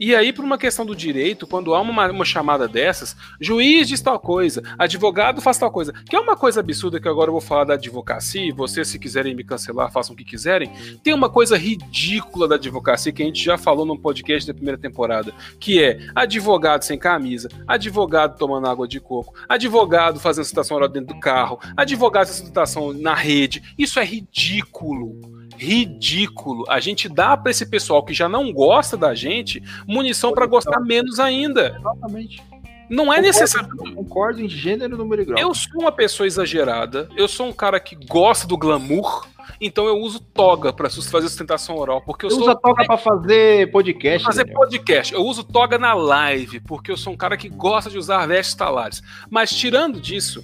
E 0.00 0.14
aí, 0.14 0.32
por 0.32 0.42
uma 0.42 0.56
questão 0.56 0.86
do 0.86 0.96
direito, 0.96 1.46
quando 1.46 1.74
há 1.74 1.80
uma, 1.82 2.10
uma, 2.10 2.24
chamada 2.24 2.66
dessas, 2.66 3.14
juiz 3.38 3.86
diz 3.86 4.00
tal 4.00 4.18
coisa, 4.18 4.62
advogado 4.78 5.42
faz 5.42 5.58
tal 5.58 5.70
coisa, 5.70 5.92
que 5.92 6.16
é 6.16 6.18
uma 6.18 6.34
coisa 6.34 6.60
absurda 6.60 6.98
que 6.98 7.06
agora 7.06 7.28
eu 7.28 7.32
vou 7.32 7.40
falar 7.40 7.64
da 7.64 7.74
advocacia, 7.74 8.40
e 8.40 8.50
vocês, 8.50 8.88
se 8.88 8.98
quiserem 8.98 9.34
me 9.34 9.44
cancelar, 9.44 9.92
façam 9.92 10.14
o 10.14 10.16
que 10.16 10.24
quiserem. 10.24 10.72
Tem 11.04 11.12
uma 11.12 11.28
coisa 11.28 11.54
ridícula 11.54 12.48
da 12.48 12.54
advocacia 12.54 13.12
que 13.12 13.22
a 13.22 13.26
gente 13.26 13.44
já 13.44 13.58
falou 13.58 13.84
num 13.84 13.96
podcast 13.96 14.46
da 14.46 14.54
primeira 14.54 14.78
temporada, 14.80 15.34
que 15.60 15.82
é 15.82 15.98
advogado 16.14 16.82
sem 16.82 16.98
camisa, 16.98 17.50
advogado 17.68 18.38
tomando 18.38 18.68
água 18.68 18.88
de 18.88 19.00
coco, 19.00 19.34
advogado 19.46 20.18
fazendo 20.18 20.46
citação 20.46 20.78
oral 20.78 20.88
dentro 20.88 21.14
do 21.14 21.20
carro, 21.20 21.60
advogado 21.76 22.28
fazendo 22.28 22.46
citação 22.46 22.94
na 22.94 23.14
rede. 23.14 23.62
Isso 23.76 24.00
é 24.00 24.04
ridículo 24.04 25.39
ridículo. 25.60 26.64
A 26.68 26.80
gente 26.80 27.08
dá 27.08 27.36
para 27.36 27.50
esse 27.50 27.66
pessoal 27.66 28.02
que 28.02 28.14
já 28.14 28.28
não 28.28 28.50
gosta 28.52 28.96
da 28.96 29.14
gente 29.14 29.62
munição 29.86 30.32
para 30.32 30.46
gostar 30.46 30.80
menos 30.80 31.20
ainda. 31.20 31.76
Exatamente. 31.78 32.42
Não 32.88 33.04
é 33.04 33.16
concordo, 33.16 33.22
necessário. 33.22 33.76
Concordo 33.94 34.40
em 34.40 34.48
gênero, 34.48 34.96
número 34.96 35.22
e 35.22 35.24
grau. 35.26 35.38
Eu 35.38 35.54
sou 35.54 35.82
uma 35.82 35.92
pessoa 35.92 36.26
exagerada. 36.26 37.08
Eu 37.16 37.28
sou 37.28 37.46
um 37.46 37.52
cara 37.52 37.78
que 37.78 37.94
gosta 37.94 38.48
do 38.48 38.56
glamour. 38.56 39.28
Então 39.60 39.86
eu 39.86 39.98
uso 39.98 40.20
toga 40.20 40.72
para 40.72 40.88
fazer 40.88 41.28
sustentação 41.28 41.76
oral, 41.76 42.00
porque 42.00 42.24
eu, 42.24 42.30
eu 42.30 42.36
sou 42.36 42.44
usa 42.44 42.56
toga 42.56 42.84
para 42.86 42.96
fazer 42.96 43.70
podcast. 43.70 44.24
Fazer 44.24 44.44
Daniel. 44.44 44.58
podcast. 44.58 45.12
Eu 45.12 45.22
uso 45.22 45.44
toga 45.44 45.78
na 45.78 45.92
live, 45.92 46.60
porque 46.60 46.90
eu 46.90 46.96
sou 46.96 47.12
um 47.12 47.16
cara 47.16 47.36
que 47.36 47.48
gosta 47.48 47.90
de 47.90 47.98
usar 47.98 48.26
vestes 48.26 48.54
talares. 48.54 49.02
Mas 49.28 49.50
tirando 49.50 50.00
disso, 50.00 50.42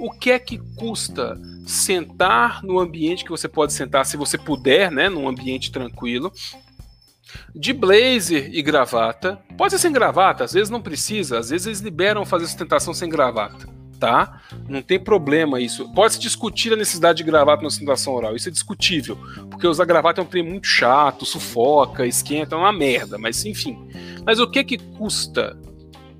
o 0.00 0.10
que 0.10 0.30
é 0.30 0.38
que 0.38 0.58
custa 0.76 1.38
sentar 1.66 2.62
no 2.62 2.78
ambiente 2.78 3.24
que 3.24 3.30
você 3.30 3.46
pode 3.46 3.72
sentar, 3.72 4.06
se 4.06 4.16
você 4.16 4.36
puder, 4.36 4.90
né, 4.90 5.08
num 5.08 5.28
ambiente 5.28 5.70
tranquilo, 5.70 6.32
de 7.54 7.72
blazer 7.72 8.50
e 8.52 8.62
gravata. 8.62 9.38
Pode 9.56 9.72
ser 9.72 9.78
sem 9.78 9.92
gravata, 9.92 10.44
às 10.44 10.52
vezes 10.52 10.70
não 10.70 10.80
precisa, 10.80 11.38
às 11.38 11.50
vezes 11.50 11.66
eles 11.66 11.80
liberam 11.80 12.24
fazer 12.24 12.46
sustentação 12.46 12.92
sem 12.92 13.08
gravata, 13.08 13.68
tá? 14.00 14.40
Não 14.68 14.82
tem 14.82 14.98
problema 14.98 15.60
isso. 15.60 15.92
Pode 15.92 16.14
se 16.14 16.20
discutir 16.20 16.72
a 16.72 16.76
necessidade 16.76 17.18
de 17.18 17.24
gravata 17.24 17.62
na 17.62 17.70
sustentação 17.70 18.14
oral, 18.14 18.34
isso 18.34 18.48
é 18.48 18.52
discutível, 18.52 19.16
porque 19.50 19.66
usar 19.66 19.84
gravata 19.84 20.20
é 20.20 20.24
um 20.24 20.26
trem 20.26 20.42
muito 20.42 20.66
chato, 20.66 21.24
sufoca, 21.24 22.06
esquenta, 22.06 22.56
é 22.56 22.58
uma 22.58 22.72
merda, 22.72 23.18
mas 23.18 23.44
enfim. 23.44 23.78
Mas 24.24 24.40
o 24.40 24.50
que 24.50 24.64
que 24.64 24.78
custa 24.78 25.56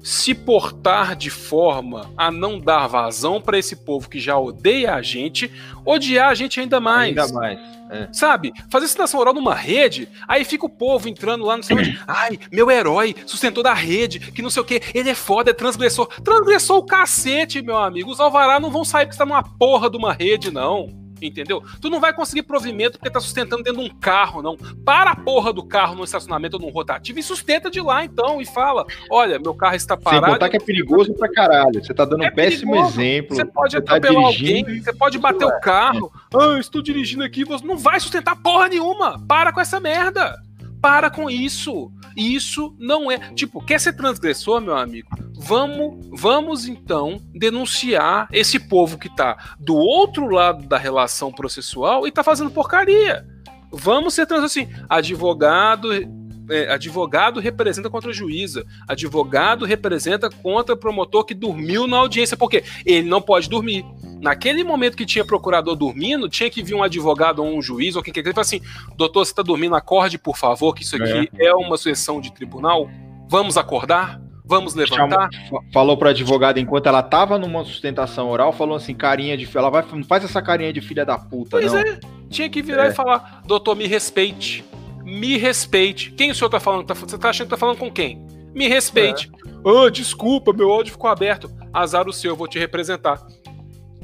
se 0.02 0.34
portar 0.34 1.14
de 1.14 1.30
forma 1.30 2.10
a 2.16 2.30
não 2.30 2.58
dar 2.58 2.86
vazão 2.86 3.40
para 3.40 3.58
esse 3.58 3.76
povo 3.76 4.08
que 4.08 4.18
já 4.18 4.38
odeia 4.38 4.94
a 4.94 5.02
gente, 5.02 5.50
odiar 5.84 6.30
a 6.30 6.34
gente 6.34 6.60
ainda 6.60 6.80
mais. 6.80 7.16
Ainda 7.16 7.32
mais. 7.32 7.58
É. 7.90 8.08
Sabe? 8.12 8.52
Fazer 8.70 8.86
citação 8.86 9.18
oral 9.18 9.34
numa 9.34 9.54
rede, 9.54 10.08
aí 10.28 10.44
fica 10.44 10.64
o 10.64 10.70
povo 10.70 11.08
entrando 11.08 11.44
lá 11.44 11.56
no 11.56 11.62
sei 11.62 11.76
onde. 11.76 12.00
Ai, 12.06 12.38
meu 12.52 12.70
herói, 12.70 13.16
sustentou 13.26 13.64
da 13.64 13.74
rede, 13.74 14.20
que 14.20 14.42
não 14.42 14.50
sei 14.50 14.62
o 14.62 14.64
que, 14.64 14.80
ele 14.94 15.10
é 15.10 15.14
foda, 15.14 15.50
é 15.50 15.54
transgressor. 15.54 16.06
Transgressor 16.22 16.78
o 16.78 16.86
cacete, 16.86 17.60
meu 17.60 17.76
amigo. 17.76 18.10
Os 18.10 18.20
alvará 18.20 18.60
não 18.60 18.70
vão 18.70 18.84
sair 18.84 19.06
porque 19.06 19.14
está 19.14 19.26
numa 19.26 19.42
porra 19.42 19.90
de 19.90 19.96
uma 19.96 20.12
rede, 20.12 20.50
não 20.52 20.99
entendeu? 21.22 21.62
Tu 21.80 21.90
não 21.90 22.00
vai 22.00 22.12
conseguir 22.12 22.42
provimento 22.42 22.98
porque 22.98 23.10
tá 23.10 23.20
sustentando 23.20 23.62
dentro 23.62 23.80
de 23.80 23.90
um 23.90 23.94
carro, 23.94 24.42
não. 24.42 24.56
Para 24.84 25.12
a 25.12 25.16
porra 25.16 25.52
do 25.52 25.64
carro 25.64 25.94
no 25.94 26.04
estacionamento 26.04 26.56
ou 26.56 26.62
num 26.62 26.70
rotativo 26.70 27.18
e 27.18 27.22
sustenta 27.22 27.70
de 27.70 27.80
lá, 27.80 28.04
então, 28.04 28.40
e 28.40 28.46
fala: 28.46 28.84
olha, 29.10 29.38
meu 29.38 29.54
carro 29.54 29.76
está 29.76 29.96
parado. 29.96 30.26
Sem 30.26 30.34
contar 30.34 30.48
que 30.48 30.56
é 30.56 30.60
perigoso 30.60 31.14
pra 31.14 31.30
caralho. 31.30 31.84
Você 31.84 31.94
tá 31.94 32.04
dando 32.04 32.24
é 32.24 32.28
um 32.28 32.34
péssimo 32.34 32.72
perigoso. 32.72 33.00
exemplo. 33.00 33.36
Você 33.36 33.44
pode 33.44 33.72
você 33.72 33.80
tá 33.80 33.96
atropelar 33.96 34.22
tá 34.22 34.28
alguém, 34.28 34.82
você 34.82 34.92
pode 34.92 35.18
bater 35.18 35.44
o 35.44 35.60
carro. 35.60 36.12
Ah, 36.34 36.58
estou 36.58 36.82
dirigindo 36.82 37.24
aqui, 37.24 37.44
você 37.44 37.64
não 37.64 37.76
vai 37.76 37.98
sustentar 38.00 38.36
porra 38.36 38.68
nenhuma. 38.68 39.18
Para 39.26 39.52
com 39.52 39.60
essa 39.60 39.80
merda. 39.80 40.49
Para 40.80 41.10
com 41.10 41.28
isso. 41.28 41.92
Isso 42.16 42.74
não 42.78 43.10
é. 43.10 43.18
Tipo, 43.34 43.64
quer 43.64 43.78
ser 43.80 43.92
transgressor, 43.94 44.60
meu 44.60 44.76
amigo? 44.76 45.08
Vamos, 45.36 46.08
vamos 46.12 46.66
então 46.66 47.20
denunciar 47.34 48.28
esse 48.32 48.58
povo 48.58 48.98
que 48.98 49.14
tá 49.14 49.56
do 49.58 49.74
outro 49.74 50.26
lado 50.28 50.66
da 50.66 50.76
relação 50.76 51.32
processual 51.32 52.06
e 52.06 52.12
tá 52.12 52.22
fazendo 52.22 52.50
porcaria. 52.50 53.26
Vamos 53.72 54.14
ser 54.14 54.26
trans 54.26 54.44
assim, 54.44 54.68
advogado 54.88 55.92
é, 56.50 56.72
advogado 56.72 57.40
representa 57.40 57.88
contra 57.88 58.10
a 58.10 58.14
juíza, 58.14 58.66
advogado 58.86 59.64
representa 59.64 60.28
contra 60.28 60.74
o 60.74 60.78
promotor 60.78 61.24
que 61.24 61.34
dormiu 61.34 61.86
na 61.86 61.96
audiência, 61.96 62.36
porque 62.36 62.64
ele 62.84 63.08
não 63.08 63.22
pode 63.22 63.48
dormir. 63.48 63.84
Naquele 64.20 64.62
momento 64.62 64.96
que 64.96 65.06
tinha 65.06 65.24
procurador 65.24 65.74
dormindo, 65.76 66.28
tinha 66.28 66.50
que 66.50 66.62
vir 66.62 66.74
um 66.74 66.82
advogado 66.82 67.42
ou 67.42 67.56
um 67.56 67.62
juiz 67.62 67.96
ou 67.96 68.02
quem 68.02 68.12
quer 68.12 68.22
que 68.22 68.28
ele 68.28 68.34
fale 68.34 68.46
assim: 68.46 68.60
doutor, 68.96 69.24
você 69.24 69.32
está 69.32 69.42
dormindo, 69.42 69.74
acorde, 69.74 70.18
por 70.18 70.36
favor, 70.36 70.74
que 70.74 70.82
isso 70.82 70.96
aqui 70.96 71.30
é, 71.38 71.46
é 71.46 71.54
uma 71.54 71.78
sessão 71.78 72.20
de 72.20 72.32
tribunal. 72.32 72.90
Vamos 73.28 73.56
acordar? 73.56 74.20
Vamos 74.44 74.74
levantar? 74.74 75.28
falou 75.72 75.96
para 75.96 76.10
advogada 76.10 76.58
enquanto 76.58 76.88
ela 76.88 77.04
tava 77.04 77.38
numa 77.38 77.64
sustentação 77.64 78.28
oral, 78.28 78.52
falou 78.52 78.76
assim, 78.76 78.92
carinha 78.92 79.36
de 79.36 79.48
ela 79.56 79.70
vai 79.70 79.84
não 79.92 80.02
faz 80.02 80.24
essa 80.24 80.42
carinha 80.42 80.72
de 80.72 80.80
filha 80.80 81.04
da 81.04 81.16
puta, 81.16 81.50
pois 81.58 81.72
não. 81.72 81.78
é. 81.78 82.00
Tinha 82.28 82.48
que 82.50 82.60
virar 82.60 82.86
é. 82.86 82.88
e 82.88 82.92
falar: 82.92 83.42
"Doutor, 83.46 83.76
me 83.76 83.86
respeite. 83.86 84.64
Me 85.10 85.36
respeite. 85.36 86.12
Quem 86.12 86.30
o 86.30 86.34
senhor 86.34 86.48
tá 86.48 86.60
falando? 86.60 86.86
Tá, 86.86 86.94
você 86.94 87.18
tá 87.18 87.30
achando 87.30 87.46
que 87.48 87.50
tá 87.50 87.56
falando 87.56 87.78
com 87.78 87.90
quem? 87.90 88.24
Me 88.54 88.68
respeite. 88.68 89.30
É. 89.44 89.50
Ah, 89.68 89.90
desculpa, 89.90 90.52
meu 90.52 90.70
áudio 90.70 90.92
ficou 90.92 91.10
aberto. 91.10 91.50
Azar 91.72 92.08
o 92.08 92.12
seu, 92.12 92.32
eu 92.32 92.36
vou 92.36 92.48
te 92.48 92.58
representar. 92.58 93.20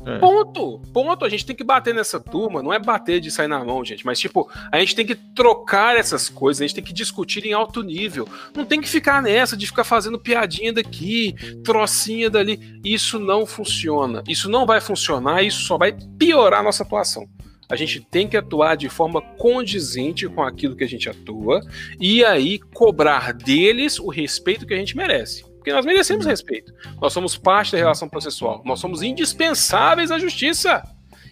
É. 0.07 0.19
Ponto, 0.19 0.81
ponto. 0.93 1.25
A 1.25 1.29
gente 1.29 1.45
tem 1.45 1.57
que 1.57 1.65
bater 1.65 1.93
nessa 1.93 2.21
turma, 2.21 2.63
não 2.63 2.73
é 2.73 2.79
bater 2.79 3.21
de 3.21 3.31
sair 3.31 3.49
na 3.49 3.65
mão, 3.65 3.85
gente, 3.85 4.07
mas 4.07 4.21
tipo, 4.21 4.49
a 4.71 4.79
gente 4.79 4.95
tem 4.95 5.05
que 5.05 5.17
trocar 5.17 5.97
essas 5.97 6.29
coisas, 6.29 6.61
a 6.61 6.67
gente 6.67 6.77
tem 6.77 6.85
que 6.85 6.93
discutir 6.93 7.45
em 7.45 7.53
alto 7.53 7.83
nível. 7.83 8.29
Não 8.55 8.65
tem 8.65 8.81
que 8.81 8.89
ficar 8.89 9.21
nessa 9.21 9.57
de 9.57 9.67
ficar 9.67 9.83
fazendo 9.83 10.19
piadinha 10.19 10.73
daqui, 10.73 11.35
trocinha 11.65 12.31
dali. 12.31 12.81
Isso 12.85 13.19
não 13.19 13.45
funciona. 13.45 14.23
Isso 14.29 14.49
não 14.49 14.65
vai 14.65 14.81
funcionar, 14.81 15.43
isso 15.43 15.63
só 15.63 15.77
vai 15.77 15.97
piorar 16.17 16.61
a 16.61 16.65
nossa 16.65 16.85
atuação. 16.85 17.27
A 17.69 17.77
gente 17.77 18.01
tem 18.01 18.29
que 18.29 18.37
atuar 18.37 18.77
de 18.77 18.89
forma 18.89 19.21
condizente 19.21 20.29
com 20.29 20.43
aquilo 20.43 20.77
que 20.77 20.85
a 20.85 20.89
gente 20.89 21.09
atua 21.09 21.61
e 22.01 22.25
aí 22.25 22.59
cobrar 22.59 23.33
deles 23.33 23.99
o 23.99 24.09
respeito 24.09 24.67
que 24.67 24.75
a 24.75 24.79
gente 24.79 24.97
merece. 24.97 25.45
Porque 25.57 25.73
nós 25.73 25.85
merecemos 25.85 26.25
respeito. 26.25 26.73
Nós 27.01 27.13
somos 27.13 27.37
parte 27.37 27.73
da 27.73 27.79
relação 27.79 28.09
processual. 28.09 28.63
Nós 28.65 28.79
somos 28.79 29.03
indispensáveis 29.03 30.13
à 30.13 30.19
justiça. 30.19 30.83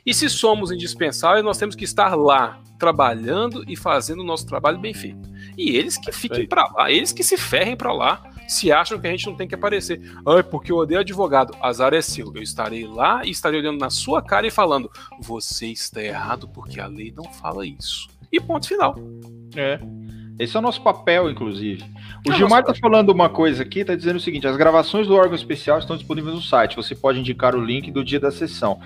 E 0.05 0.13
se 0.13 0.29
somos 0.29 0.73
indispensáveis, 0.73 1.45
nós 1.45 1.57
temos 1.57 1.77
que 1.77 1.85
estar 1.85 2.17
lá, 2.17 2.61
trabalhando 2.79 3.65
e 3.69 3.77
fazendo 3.77 4.21
o 4.21 4.27
nosso 4.27 4.45
trabalho 4.45 4.79
bem 4.79 4.93
feito. 4.93 5.31
E 5.57 5.77
eles 5.77 5.97
que 5.97 6.11
fiquem 6.11 6.49
para 6.49 6.69
lá, 6.73 6.91
eles 6.91 7.13
que 7.13 7.23
se 7.23 7.37
ferrem 7.37 7.77
para 7.77 7.93
lá, 7.93 8.34
se 8.49 8.73
acham 8.73 8.99
que 8.99 9.07
a 9.07 9.11
gente 9.11 9.27
não 9.27 9.35
tem 9.35 9.49
que 9.49 9.55
aparecer. 9.55 10.01
Ai, 10.27 10.43
porque 10.43 10.73
eu 10.73 10.77
odeio 10.77 11.01
advogado. 11.01 11.57
Azar 11.61 11.95
é 11.95 12.01
seu. 12.01 12.33
Eu 12.35 12.43
estarei 12.43 12.87
lá 12.87 13.25
e 13.25 13.31
estarei 13.31 13.61
olhando 13.61 13.79
na 13.79 13.91
sua 13.91 14.23
cara 14.23 14.47
e 14.47 14.51
falando: 14.51 14.91
você 15.21 15.67
está 15.67 16.03
errado 16.03 16.49
porque 16.49 16.81
a 16.81 16.87
lei 16.87 17.13
não 17.15 17.25
fala 17.25 17.67
isso. 17.67 18.09
E 18.31 18.41
ponto 18.41 18.67
final. 18.67 18.97
É. 19.57 19.79
Esse 20.39 20.57
é 20.57 20.59
o 20.59 20.63
nosso 20.63 20.83
papel, 20.83 21.31
inclusive. 21.31 21.85
O 22.27 22.33
é 22.33 22.37
Gilmar 22.37 22.61
está 22.61 22.75
falando 22.75 23.11
uma 23.11 23.29
coisa 23.29 23.63
aqui, 23.63 23.81
está 23.81 23.95
dizendo 23.95 24.17
o 24.17 24.21
seguinte: 24.21 24.47
as 24.47 24.57
gravações 24.57 25.07
do 25.07 25.15
órgão 25.15 25.37
especial 25.37 25.79
estão 25.79 25.97
disponíveis 25.97 26.35
no 26.35 26.43
site. 26.43 26.75
Você 26.75 26.95
pode 26.95 27.21
indicar 27.21 27.55
o 27.55 27.65
link 27.65 27.91
do 27.93 28.05
dia 28.05 28.19
da 28.19 28.33
sessão. 28.33 28.81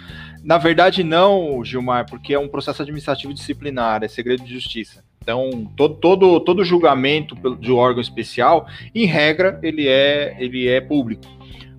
Na 0.44 0.58
verdade, 0.58 1.02
não, 1.02 1.64
Gilmar, 1.64 2.06
porque 2.08 2.34
é 2.34 2.38
um 2.38 2.48
processo 2.48 2.82
administrativo 2.82 3.32
disciplinar, 3.32 4.04
é 4.04 4.08
segredo 4.08 4.44
de 4.44 4.52
justiça. 4.52 5.02
Então, 5.28 5.70
todo, 5.76 5.94
todo, 5.96 6.40
todo 6.40 6.64
julgamento 6.64 7.34
de 7.56 7.70
órgão 7.70 8.00
especial, 8.00 8.66
em 8.94 9.04
regra, 9.04 9.60
ele 9.62 9.86
é, 9.86 10.34
ele 10.38 10.66
é 10.66 10.80
público. 10.80 11.22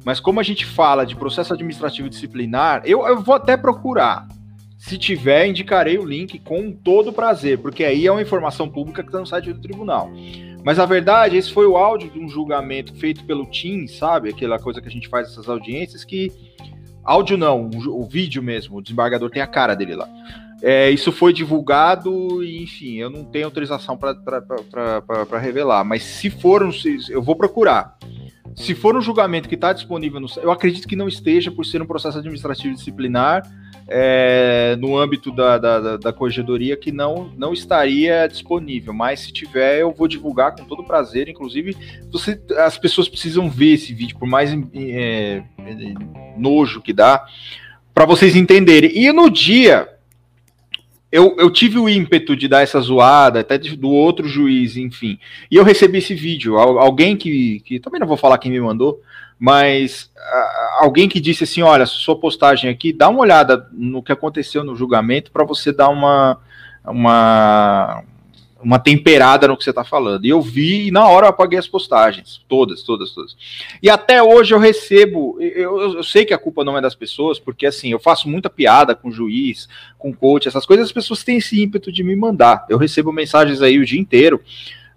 Mas 0.06 0.20
como 0.20 0.40
a 0.40 0.44
gente 0.44 0.68
fala 0.68 1.04
de 1.04 1.16
processo 1.16 1.52
administrativo 1.52 2.08
disciplinar, 2.08 2.84
eu, 2.86 3.08
eu 3.08 3.20
vou 3.20 3.34
até 3.34 3.58
procurar. 3.58 4.28
Se 4.78 5.00
tiver, 5.00 5.48
indicarei 5.48 5.98
o 5.98 6.06
link 6.06 6.38
com 6.38 6.72
todo 6.72 7.12
prazer, 7.12 7.58
porque 7.58 7.84
aí 7.84 8.06
é 8.06 8.12
uma 8.12 8.22
informação 8.22 8.70
pública 8.70 9.02
que 9.02 9.10
está 9.10 9.20
no 9.20 9.26
site 9.26 9.52
do 9.52 9.60
tribunal. 9.60 10.12
Mas 10.64 10.78
a 10.78 10.86
verdade, 10.86 11.36
esse 11.36 11.52
foi 11.52 11.66
o 11.66 11.76
áudio 11.76 12.12
de 12.12 12.20
um 12.20 12.30
julgamento 12.30 12.94
feito 12.94 13.24
pelo 13.24 13.48
TIM, 13.48 13.88
sabe? 13.88 14.30
Aquela 14.30 14.60
coisa 14.60 14.80
que 14.80 14.88
a 14.88 14.92
gente 14.92 15.08
faz 15.08 15.28
essas 15.28 15.50
audiências 15.50 16.04
que. 16.04 16.32
Áudio 17.04 17.36
não, 17.36 17.68
o, 17.68 18.02
o 18.02 18.06
vídeo 18.06 18.44
mesmo, 18.44 18.78
o 18.78 18.82
desembargador 18.82 19.32
tem 19.32 19.42
a 19.42 19.48
cara 19.48 19.74
dele 19.76 19.96
lá. 19.96 20.08
É, 20.62 20.90
isso 20.92 21.12
foi 21.12 21.32
divulgado 21.32 22.44
e, 22.44 22.64
enfim, 22.64 22.96
eu 22.96 23.10
não 23.10 23.24
tenho 23.24 23.46
autorização 23.46 23.98
para 23.98 25.40
revelar, 25.40 25.86
mas 25.86 26.04
se 26.04 26.30
for, 26.30 26.64
um, 26.64 26.72
eu 27.10 27.22
vou 27.22 27.36
procurar. 27.36 27.98
Se 28.56 28.76
for 28.76 28.96
um 28.98 29.02
julgamento 29.02 29.48
que 29.48 29.56
está 29.56 29.72
disponível 29.72 30.20
no 30.20 30.28
eu 30.42 30.52
acredito 30.52 30.88
que 30.88 30.96
não 30.96 31.08
esteja 31.08 31.50
por 31.50 31.66
ser 31.66 31.82
um 31.82 31.86
processo 31.86 32.18
administrativo 32.18 32.76
disciplinar 32.76 33.44
é, 33.88 34.76
no 34.80 34.98
âmbito 34.98 35.32
da, 35.32 35.58
da, 35.58 35.98
da, 35.98 36.14
corregedoria 36.14 36.76
que 36.76 36.92
não, 36.92 37.32
não 37.38 37.54
estaria 37.54 38.28
disponível, 38.28 38.94
mas 38.94 39.22
se 39.22 39.32
tiver 39.32 39.80
eu 39.80 39.92
vou 39.92 40.08
divulgar 40.08 40.56
com 40.56 40.66
todo 40.66 40.84
prazer, 40.84 41.30
inclusive 41.30 41.76
você, 42.12 42.40
as 42.58 42.78
pessoas 42.78 43.08
precisam 43.08 43.50
ver 43.50 43.74
esse 43.74 43.94
vídeo, 43.94 44.18
por 44.18 44.28
mais 44.28 44.52
é, 44.74 45.42
nojo 46.38 46.82
que 46.82 46.94
dá, 46.94 47.26
para 47.94 48.06
vocês 48.06 48.36
entenderem. 48.36 48.92
E 48.94 49.12
no 49.12 49.30
dia 49.30 49.88
eu, 51.12 51.36
eu 51.40 51.50
tive 51.50 51.80
o 51.80 51.90
ímpeto 51.90 52.36
de 52.36 52.48
dar 52.48 52.62
essa 52.62 52.80
zoada, 52.80 53.40
até 53.40 53.58
do 53.58 53.90
outro 53.90 54.28
juiz, 54.28 54.78
enfim. 54.78 55.20
E 55.50 55.56
eu 55.56 55.64
recebi 55.64 55.98
esse 55.98 56.14
vídeo. 56.14 56.58
Alguém 56.58 57.18
que, 57.18 57.62
que 57.62 57.80
também 57.80 58.00
não 58.00 58.08
vou 58.08 58.18
falar 58.18 58.38
quem 58.38 58.52
me 58.52 58.62
mandou, 58.62 59.02
mas 59.40 60.12
uh, 60.16 60.84
alguém 60.84 61.10
que 61.10 61.20
disse 61.20 61.46
assim: 61.46 61.62
olha, 61.62 61.86
sua 61.86 62.20
postagem 62.20 62.70
aqui, 62.70 62.94
dá 62.94 63.10
uma 63.10 63.22
olhada 63.22 63.68
no 63.72 64.04
que 64.04 64.12
aconteceu 64.12 64.64
no 64.64 64.76
julgamento 64.76 65.32
para 65.32 65.44
você 65.44 65.72
dar 65.72 65.90
uma, 65.90 66.38
uma, 66.86 68.04
uma 68.62 68.80
temperada 68.80 69.48
no 69.48 69.58
que 69.58 69.64
você 69.64 69.70
está 69.70 69.84
falando. 69.84 70.26
E 70.26 70.30
eu 70.30 70.42
vi 70.42 70.88
e 70.88 70.92
na 70.92 71.08
hora 71.08 71.28
eu 71.28 71.30
apaguei 71.30 71.58
as 71.58 71.68
postagens. 71.68 72.42
Todas, 72.48 72.84
todas, 72.84 73.12
todas. 73.12 73.36
E 73.82 73.90
até 73.90 74.22
hoje 74.22 74.54
eu 74.54 74.60
recebo. 74.60 75.38
Eu, 75.40 75.96
eu, 75.96 76.04
sei 76.04 76.26
que 76.26 76.34
a 76.34 76.38
culpa 76.38 76.64
não 76.64 76.78
é 76.78 76.82
das 76.82 76.96
pessoas, 76.96 77.40
porque 77.40 77.66
assim, 77.66 77.92
eu 77.92 78.00
faço 78.00 78.28
muita 78.28 78.50
piada 78.50 78.94
com 78.94 79.12
juiz, 79.12 79.68
com 79.98 80.14
coach, 80.14 80.48
essas 80.48 80.66
coisas, 80.66 80.88
as 80.88 80.92
pessoas 80.92 81.24
têm 81.24 81.38
esse 81.38 81.62
ímpeto 81.62 81.92
de 81.92 82.04
me 82.04 82.16
mandar. 82.16 82.66
Eu 82.70 82.78
recebo 82.78 83.12
mensagens 83.12 83.62
aí 83.62 83.80
o 83.80 83.86
dia 83.86 84.00
inteiro, 84.00 84.42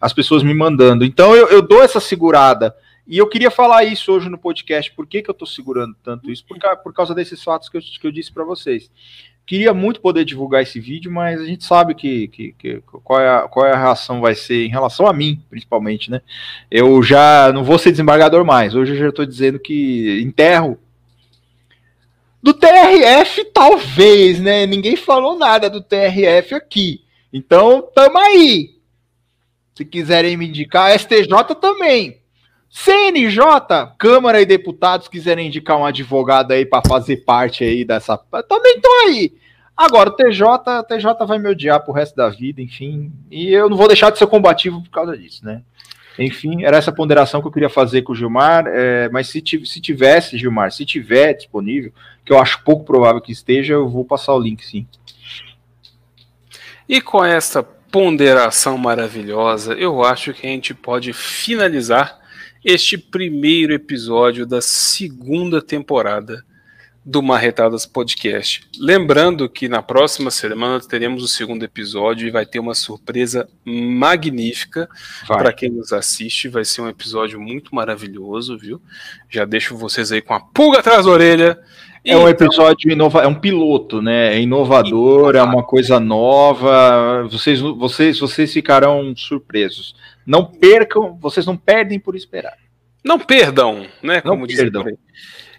as 0.01 0.13
pessoas 0.13 0.43
me 0.43 0.55
mandando. 0.55 1.05
Então 1.05 1.35
eu, 1.37 1.49
eu 1.49 1.63
dou 1.63 1.83
essa 1.83 2.01
segurada. 2.01 2.75
E 3.07 3.19
eu 3.19 3.29
queria 3.29 3.51
falar 3.51 3.85
isso 3.85 4.13
hoje 4.13 4.29
no 4.29 4.39
podcast. 4.39 4.93
Por 4.93 5.07
que, 5.07 5.23
que 5.23 5.31
eu 5.31 5.33
estou 5.33 5.47
segurando 5.47 5.95
tanto 6.03 6.31
isso? 6.31 6.45
Por, 6.45 6.57
por 6.83 6.93
causa 6.95 7.15
desses 7.15 7.43
fatos 7.43 7.69
que 7.69 7.77
eu, 7.77 7.81
que 7.81 8.07
eu 8.07 8.13
disse 8.13 8.33
para 8.33 8.45
vocês. 8.45 8.91
Queria 9.45 9.75
muito 9.75 10.01
poder 10.01 10.25
divulgar 10.25 10.63
esse 10.63 10.79
vídeo, 10.79 11.11
mas 11.11 11.41
a 11.41 11.45
gente 11.45 11.65
sabe 11.65 11.95
que, 11.95 12.29
que, 12.29 12.53
que, 12.53 12.81
qual, 13.03 13.21
é 13.21 13.29
a, 13.29 13.41
qual 13.49 13.67
é 13.67 13.73
a 13.73 13.79
reação 13.79 14.21
vai 14.21 14.35
ser 14.35 14.65
em 14.65 14.71
relação 14.71 15.07
a 15.07 15.13
mim, 15.13 15.43
principalmente, 15.51 16.11
né? 16.11 16.23
Eu 16.71 17.03
já 17.03 17.53
não 17.53 17.65
vou 17.65 17.79
ser 17.79 17.91
desembargador 17.91 18.45
mais. 18.45 18.75
Hoje 18.75 18.93
eu 18.93 18.99
já 18.99 19.09
estou 19.09 19.27
dizendo 19.27 19.59
que 19.59 20.21
enterro. 20.23 20.79
Do 22.41 22.55
TRF, 22.55 23.45
talvez, 23.53 24.41
né? 24.41 24.65
Ninguém 24.65 24.97
falou 24.97 25.37
nada 25.37 25.69
do 25.69 25.83
TRF 25.83 26.55
aqui. 26.55 27.03
Então, 27.33 27.89
tamo 27.95 28.19
aí. 28.19 28.77
Se 29.75 29.85
quiserem 29.85 30.37
me 30.37 30.49
indicar, 30.49 30.97
STJ 30.99 31.55
também. 31.61 32.22
CNJ, 32.73 33.95
Câmara 33.99 34.41
e 34.41 34.47
Deputados 34.47 35.07
quiserem 35.07 35.49
indicar 35.49 35.77
um 35.77 35.85
advogado 35.85 36.53
aí 36.53 36.65
para 36.65 36.83
fazer 36.89 37.19
parte 37.19 37.63
aí 37.63 37.85
dessa. 37.85 38.17
Também 38.49 38.81
tô 38.81 38.89
aí. 39.07 39.35
Agora, 39.77 40.09
o 40.09 40.17
TJ, 40.17 40.83
TJ 40.89 41.27
vai 41.27 41.39
me 41.39 41.51
odiar 41.51 41.85
pro 41.85 41.93
resto 41.93 42.17
da 42.17 42.31
vida, 42.31 42.63
enfim. 42.63 43.13
E 43.31 43.53
eu 43.53 43.69
não 43.69 43.77
vou 43.77 43.87
deixar 43.87 44.11
de 44.11 44.19
ser 44.19 44.27
combativo 44.27 44.83
por 44.83 44.91
causa 44.91 45.17
disso, 45.17 45.45
né? 45.45 45.63
Enfim, 46.19 46.65
era 46.65 46.79
essa 46.79 46.91
ponderação 46.91 47.43
que 47.43 47.47
eu 47.47 47.53
queria 47.53 47.69
fazer 47.69 48.03
com 48.03 48.13
o 48.13 48.17
Gilmar. 48.17 48.65
É, 48.67 49.11
mas 49.11 49.29
se, 49.29 49.43
se 49.67 49.81
tivesse, 49.81 50.39
Gilmar, 50.39 50.73
se 50.73 50.87
tiver 50.87 51.35
disponível, 51.35 51.93
que 52.25 52.33
eu 52.33 52.39
acho 52.39 52.65
pouco 52.65 52.85
provável 52.87 53.21
que 53.21 53.33
esteja, 53.33 53.75
eu 53.75 53.87
vou 53.87 54.05
passar 54.05 54.33
o 54.33 54.41
link, 54.41 54.65
sim. 54.65 54.87
E 56.89 57.03
com 57.03 57.23
essa 57.23 57.63
ponderação 57.63 58.79
maravilhosa, 58.79 59.75
eu 59.75 60.03
acho 60.03 60.33
que 60.33 60.47
a 60.47 60.51
gente 60.51 60.73
pode 60.73 61.13
finalizar 61.13 62.22
este 62.65 62.97
primeiro 62.97 63.73
episódio 63.73 64.47
da 64.47 64.61
segunda 64.61 65.61
temporada 65.61 66.45
do 67.05 67.21
Marretadas 67.21 67.85
Podcast. 67.85 68.63
Lembrando 68.79 69.49
que 69.49 69.69
na 69.69 69.83
próxima 69.83 70.31
semana 70.31 70.79
teremos 70.81 71.25
o 71.25 71.29
segundo 71.29 71.65
episódio 71.65 72.29
e 72.29 72.31
vai 72.31 72.47
ter 72.47 72.61
uma 72.61 72.75
surpresa 72.75 73.49
magnífica 73.65 74.89
para 75.27 75.53
quem 75.53 75.69
nos 75.69 75.93
assiste. 75.93 76.49
Vai 76.49 76.65
ser 76.65 76.83
um 76.83 76.89
episódio 76.89 77.41
muito 77.41 77.75
maravilhoso, 77.75 78.57
viu? 78.57 78.81
Já 79.29 79.45
deixo 79.45 79.77
vocês 79.77 80.13
aí 80.13 80.23
com 80.23 80.35
a 80.35 80.41
pulga 80.41 80.79
atrás 80.79 81.05
da 81.05 81.11
orelha. 81.11 81.59
É 82.05 82.17
um 82.17 82.29
episódio 82.29 82.91
inova, 82.91 83.23
é 83.23 83.29
um 83.29 83.35
piloto, 83.35 84.03
né? 84.03 84.35
É 84.35 84.41
inovador, 84.41 85.37
é 85.37 85.43
uma 85.43 85.63
coisa 85.63 85.99
nova. 85.99 87.27
Vocês, 87.29 87.61
vocês, 87.61 88.19
vocês 88.19 88.53
ficarão 88.53 89.15
surpresos. 89.17 89.95
Não 90.27 90.45
percam, 90.45 91.17
vocês 91.19 91.47
não 91.47 91.57
perdem 91.57 91.99
por 91.99 92.15
esperar. 92.15 92.57
Não 93.05 93.19
perdam, 93.19 93.87
né? 94.03 94.21
Como 94.21 94.47
não 94.47 94.55
perdam. 94.55 94.85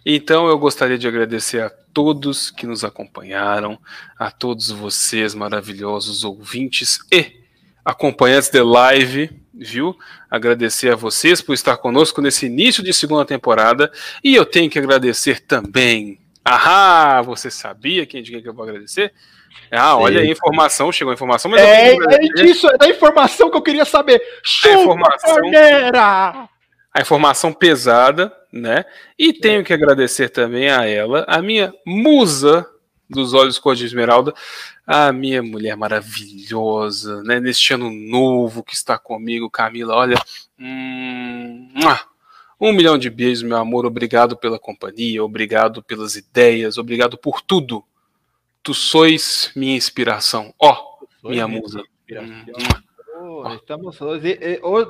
Então 0.06 0.48
eu 0.48 0.58
gostaria 0.58 0.98
de 0.98 1.08
agradecer 1.08 1.62
a 1.62 1.70
todos 1.70 2.52
que 2.52 2.66
nos 2.66 2.84
acompanharam, 2.84 3.80
a 4.18 4.32
todos 4.32 4.70
vocês 4.70 5.34
maravilhosos 5.34 6.24
ouvintes 6.24 7.00
e 7.12 7.44
acompanhantes 7.86 8.50
de 8.50 8.62
live, 8.62 9.30
viu? 9.54 9.96
Agradecer 10.30 10.92
a 10.92 10.96
vocês 10.96 11.42
por 11.42 11.54
estar 11.54 11.78
conosco 11.78 12.22
nesse 12.22 12.48
início 12.48 12.84
de 12.84 12.94
segunda 12.94 13.26
temporada 13.26 13.92
e 14.24 14.36
eu 14.36 14.46
tenho 14.46 14.70
que 14.70 14.80
agradecer 14.80 15.42
também. 15.42 16.20
Ah, 16.44 17.22
você 17.22 17.50
sabia 17.50 18.06
quem 18.06 18.22
de 18.22 18.32
quem 18.32 18.42
que 18.42 18.50
eu 18.50 18.54
vou 18.54 18.64
agradecer? 18.64 19.14
Ah, 19.72 19.98
olha 19.98 20.22
aí 20.22 20.28
a 20.28 20.32
informação, 20.32 20.92
chegou 20.92 21.12
a 21.12 21.16
informação, 21.16 21.50
mas 21.50 21.62
é, 21.62 21.96
é 21.96 22.20
disso, 22.36 22.68
é 22.68 22.78
da 22.78 22.88
informação 22.88 23.50
que 23.50 23.58
eu 23.58 23.62
queria 23.62 23.86
saber. 23.86 24.22
Chupa, 24.44 24.70
a 24.70 24.82
informação, 24.82 25.38
a 26.94 27.02
informação 27.02 27.54
pesada, 27.54 28.32
né? 28.52 28.86
E 29.18 29.34
tenho 29.34 29.64
que 29.64 29.74
agradecer 29.74 30.30
também 30.30 30.70
a 30.70 30.86
ela, 30.86 31.26
a 31.28 31.42
minha 31.42 31.74
musa 31.86 32.68
dos 33.10 33.34
olhos 33.34 33.58
cor 33.58 33.76
de 33.76 33.86
esmeralda, 33.86 34.34
a 34.86 35.12
minha 35.12 35.42
mulher 35.42 35.76
maravilhosa, 35.76 37.24
né? 37.24 37.40
Neste 37.40 37.74
ano 37.74 37.90
novo 37.90 38.64
que 38.64 38.76
está 38.76 38.98
comigo, 38.98 39.50
Camila. 39.50 39.96
Olha, 39.96 40.18
hum, 40.60 41.70
um 42.60 42.72
milhão 42.72 42.98
de 42.98 43.10
beijos, 43.10 43.44
meu 43.44 43.58
amor. 43.58 43.86
Obrigado 43.86 44.38
pela 44.38 44.60
companhia, 44.60 45.24
obrigado 45.24 45.82
pelas 45.82 46.16
ideias, 46.16 46.78
obrigado 46.78 47.18
por 47.18 47.42
tudo 47.42 47.84
Tu 48.64 48.74
sois 48.74 49.52
minha 49.58 49.76
inspiração. 49.76 50.54
Ó, 50.58 50.74
oh, 51.22 51.30
minha 51.30 51.46
musa. 51.48 51.84
Oh, 53.22 53.48
estamos 53.54 54.02
hoje, 54.02 54.40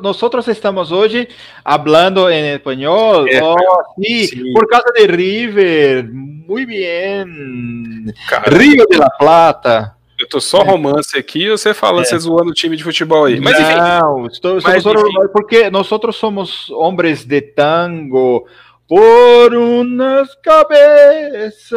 nosotros 0.02 0.48
estamos 0.48 0.92
hoje 0.92 1.27
hablando 1.66 2.30
em 2.30 2.53
espanhol. 2.53 3.27
É, 3.27 3.42
oh, 3.43 3.56
sí, 4.00 4.27
sí. 4.27 4.53
por 4.53 4.68
causa 4.68 4.93
de 4.93 5.08
River. 5.08 6.08
Muito 6.14 6.68
bem. 6.68 8.14
Rio 8.48 8.85
de 8.88 8.98
la 8.98 9.10
Plata. 9.10 9.95
Eu 10.19 10.30
tô 10.30 10.40
só 10.40 10.61
romance 10.61 11.18
aqui, 11.18 11.50
você 11.50 11.74
falando, 11.74 12.03
é. 12.03 12.06
você 12.06 12.19
zoando 12.19 12.52
o 12.52 12.53
time 12.53 12.77
de 12.77 12.84
futebol 12.84 13.26
aí. 13.26 13.40
Mas 13.40 13.60
enfim. 13.60 13.76
Não, 13.76 14.27
estou, 14.27 14.60
Mas, 14.64 14.85
enfim. 14.85 15.27
porque 15.34 15.69
nós 15.72 15.90
somos 16.14 16.69
homens 16.69 17.26
de 17.26 17.42
tango, 17.42 18.48
por 18.93 19.55
unas 19.55 20.35
cabeças. 20.35 21.73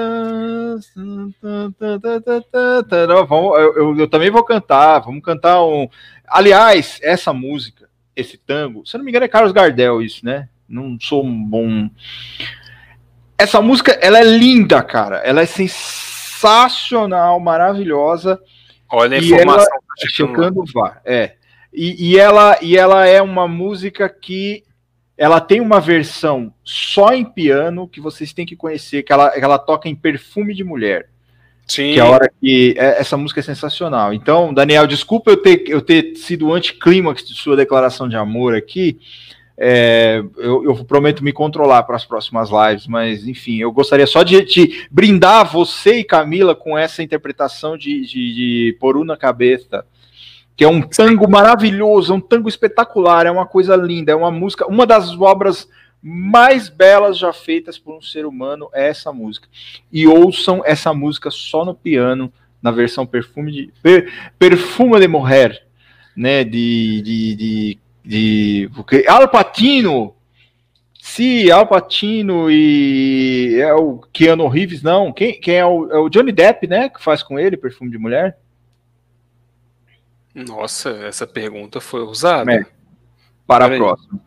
Não, 3.08 3.26
vamos, 3.26 3.58
eu, 3.58 3.74
eu, 3.74 3.98
eu, 4.00 4.06
também 4.06 4.28
vou 4.30 4.44
cantar. 4.44 4.98
Vamos 4.98 5.24
cantar 5.24 5.64
um. 5.64 5.88
Aliás, 6.28 7.00
essa 7.02 7.32
música, 7.32 7.88
esse 8.14 8.36
tango. 8.36 8.84
Se 8.84 8.94
eu 8.94 8.98
não 8.98 9.04
me 9.06 9.10
engano, 9.10 9.24
é 9.24 9.28
Carlos 9.28 9.52
Gardel 9.52 10.02
isso, 10.02 10.26
né? 10.26 10.50
Não 10.68 10.98
sou 11.00 11.24
um 11.24 11.42
bom. 11.42 11.88
Essa 13.38 13.62
música, 13.62 13.92
ela 13.92 14.18
é 14.18 14.24
linda, 14.24 14.82
cara. 14.82 15.16
Ela 15.24 15.40
é 15.40 15.46
sensacional, 15.46 17.40
maravilhosa. 17.40 18.38
Olha 18.92 19.16
a 19.16 19.20
informação. 19.22 19.72
Ela, 19.72 20.10
checando 20.10 20.60
o 20.60 20.66
VAR, 20.70 21.00
é. 21.02 21.36
E, 21.72 22.10
e, 22.10 22.18
ela, 22.18 22.58
e 22.60 22.76
ela 22.76 23.06
é 23.06 23.22
uma 23.22 23.48
música 23.48 24.06
que 24.06 24.65
ela 25.16 25.40
tem 25.40 25.60
uma 25.60 25.80
versão 25.80 26.52
só 26.62 27.12
em 27.12 27.24
piano 27.24 27.88
que 27.88 28.00
vocês 28.00 28.32
têm 28.32 28.44
que 28.44 28.56
conhecer, 28.56 29.02
que 29.02 29.12
ela, 29.12 29.32
ela 29.34 29.58
toca 29.58 29.88
em 29.88 29.94
Perfume 29.94 30.54
de 30.54 30.62
Mulher. 30.62 31.08
Sim. 31.66 31.94
Que 31.94 31.98
é 31.98 32.02
a 32.02 32.06
hora 32.06 32.30
que. 32.40 32.74
É, 32.78 33.00
essa 33.00 33.16
música 33.16 33.40
é 33.40 33.42
sensacional. 33.42 34.12
Então, 34.12 34.54
Daniel, 34.54 34.86
desculpa 34.86 35.30
eu 35.30 35.36
ter, 35.36 35.64
eu 35.66 35.80
ter 35.80 36.14
sido 36.16 36.52
anticlímax 36.52 37.26
de 37.26 37.34
sua 37.34 37.56
declaração 37.56 38.08
de 38.08 38.16
amor 38.16 38.54
aqui. 38.54 38.98
É, 39.58 40.22
eu, 40.36 40.64
eu, 40.64 40.84
prometo 40.84 41.24
me 41.24 41.32
controlar 41.32 41.82
para 41.84 41.96
as 41.96 42.04
próximas 42.04 42.50
lives, 42.50 42.86
mas 42.86 43.26
enfim, 43.26 43.56
eu 43.56 43.72
gostaria 43.72 44.06
só 44.06 44.22
de, 44.22 44.44
de, 44.44 44.86
brindar 44.90 45.50
você 45.50 46.00
e 46.00 46.04
Camila 46.04 46.54
com 46.54 46.76
essa 46.76 47.02
interpretação 47.02 47.76
de, 47.76 48.02
de, 48.02 48.34
de 48.34 48.76
Por 48.78 48.98
Una 48.98 49.16
Cabeça, 49.16 49.86
que 50.56 50.64
é 50.64 50.68
um 50.68 50.80
tango 50.80 51.28
maravilhoso, 51.28 52.12
é 52.12 52.16
um 52.16 52.20
tango 52.20 52.48
espetacular, 52.48 53.26
é 53.26 53.30
uma 53.30 53.46
coisa 53.46 53.76
linda, 53.76 54.12
é 54.12 54.14
uma 54.14 54.30
música, 54.30 54.66
uma 54.66 54.86
das 54.86 55.12
obras 55.20 55.68
mais 56.02 56.68
belas 56.68 57.18
já 57.18 57.32
feitas 57.32 57.78
por 57.78 57.96
um 57.96 58.00
ser 58.00 58.24
humano 58.24 58.68
é 58.72 58.88
essa 58.88 59.12
música. 59.12 59.48
E 59.92 60.06
ouçam 60.06 60.62
essa 60.64 60.94
música 60.94 61.30
só 61.30 61.64
no 61.64 61.74
piano, 61.74 62.32
na 62.62 62.70
versão 62.70 63.06
Perfume 63.06 63.52
de 63.52 63.72
per, 63.82 64.10
Perfume 64.38 64.98
de 64.98 65.08
Morrer, 65.08 65.62
né, 66.16 66.42
de, 66.42 67.02
de, 67.02 67.36
de 67.36 67.78
de 68.06 68.70
Al 69.08 69.28
Pacino, 69.28 70.14
se 71.00 71.50
Al 71.50 71.66
Pacino 71.66 72.48
e 72.48 73.56
é 73.60 73.74
o 73.74 73.98
Keanu 74.12 74.46
Reeves, 74.46 74.80
não, 74.80 75.12
quem, 75.12 75.38
quem 75.40 75.56
é, 75.56 75.66
o, 75.66 75.90
é 75.90 75.98
o 75.98 76.08
Johnny 76.08 76.30
Depp, 76.30 76.68
né, 76.68 76.88
que 76.88 77.02
faz 77.02 77.22
com 77.22 77.38
ele 77.38 77.56
perfume 77.56 77.90
de 77.90 77.98
mulher? 77.98 78.38
Nossa, 80.36 80.90
essa 80.90 81.26
pergunta 81.26 81.80
foi 81.80 82.02
usada. 82.02 82.52
É. 82.52 82.66
Para 83.46 83.64
a 83.64 83.70
próxima. 83.70 84.20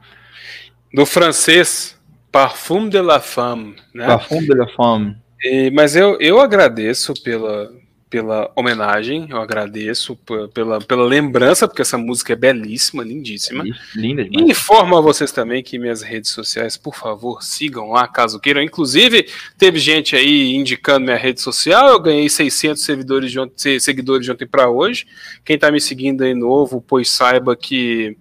Do 0.92 1.06
francês, 1.06 2.00
Parfum 2.32 2.90
de 2.90 3.00
la 3.00 3.20
Femme. 3.20 3.76
Né? 3.94 4.08
Parfum 4.08 4.40
de 4.40 4.56
la 4.56 4.68
Femme. 4.70 5.16
E, 5.44 5.70
mas 5.70 5.96
eu, 5.96 6.20
eu 6.20 6.40
agradeço 6.40 7.14
pela, 7.24 7.72
pela 8.10 8.52
homenagem, 8.56 9.28
eu 9.30 9.38
agradeço 9.38 10.18
pela, 10.52 10.82
pela 10.82 11.06
lembrança, 11.06 11.68
porque 11.68 11.84
essa 11.84 11.98
música 11.98 12.34
é 12.34 12.36
belíssima, 12.36 13.04
lindíssima. 13.04 13.64
Linda 13.96 14.24
demais. 14.24 14.48
E 14.48 14.52
informo 14.52 14.98
a 14.98 15.02
vocês 15.02 15.32
também 15.32 15.62
que 15.62 15.78
minhas 15.78 16.02
redes 16.02 16.32
sociais, 16.32 16.76
por 16.76 16.96
favor, 16.96 17.44
sigam 17.44 17.92
lá, 17.92 18.08
caso 18.08 18.40
queiram. 18.40 18.64
Inclusive, 18.64 19.28
teve 19.60 19.78
gente 19.78 20.16
aí 20.16 20.56
indicando 20.56 21.06
minha 21.06 21.18
rede 21.18 21.40
social, 21.40 21.90
eu 21.90 22.00
ganhei 22.00 22.28
600 22.28 22.82
seguidores 22.82 23.32
de 23.32 23.40
ontem, 23.40 23.80
seguidores 23.80 24.26
de 24.26 24.32
ontem 24.32 24.48
para 24.48 24.68
hoje. 24.68 25.06
Quem 25.46 25.56
está 25.56 25.72
me 25.72 25.80
seguindo 25.80 26.24
aí 26.24 26.34
novo, 26.34 26.82
pois 26.82 27.12
saiba 27.12 27.56
que, 27.56 28.18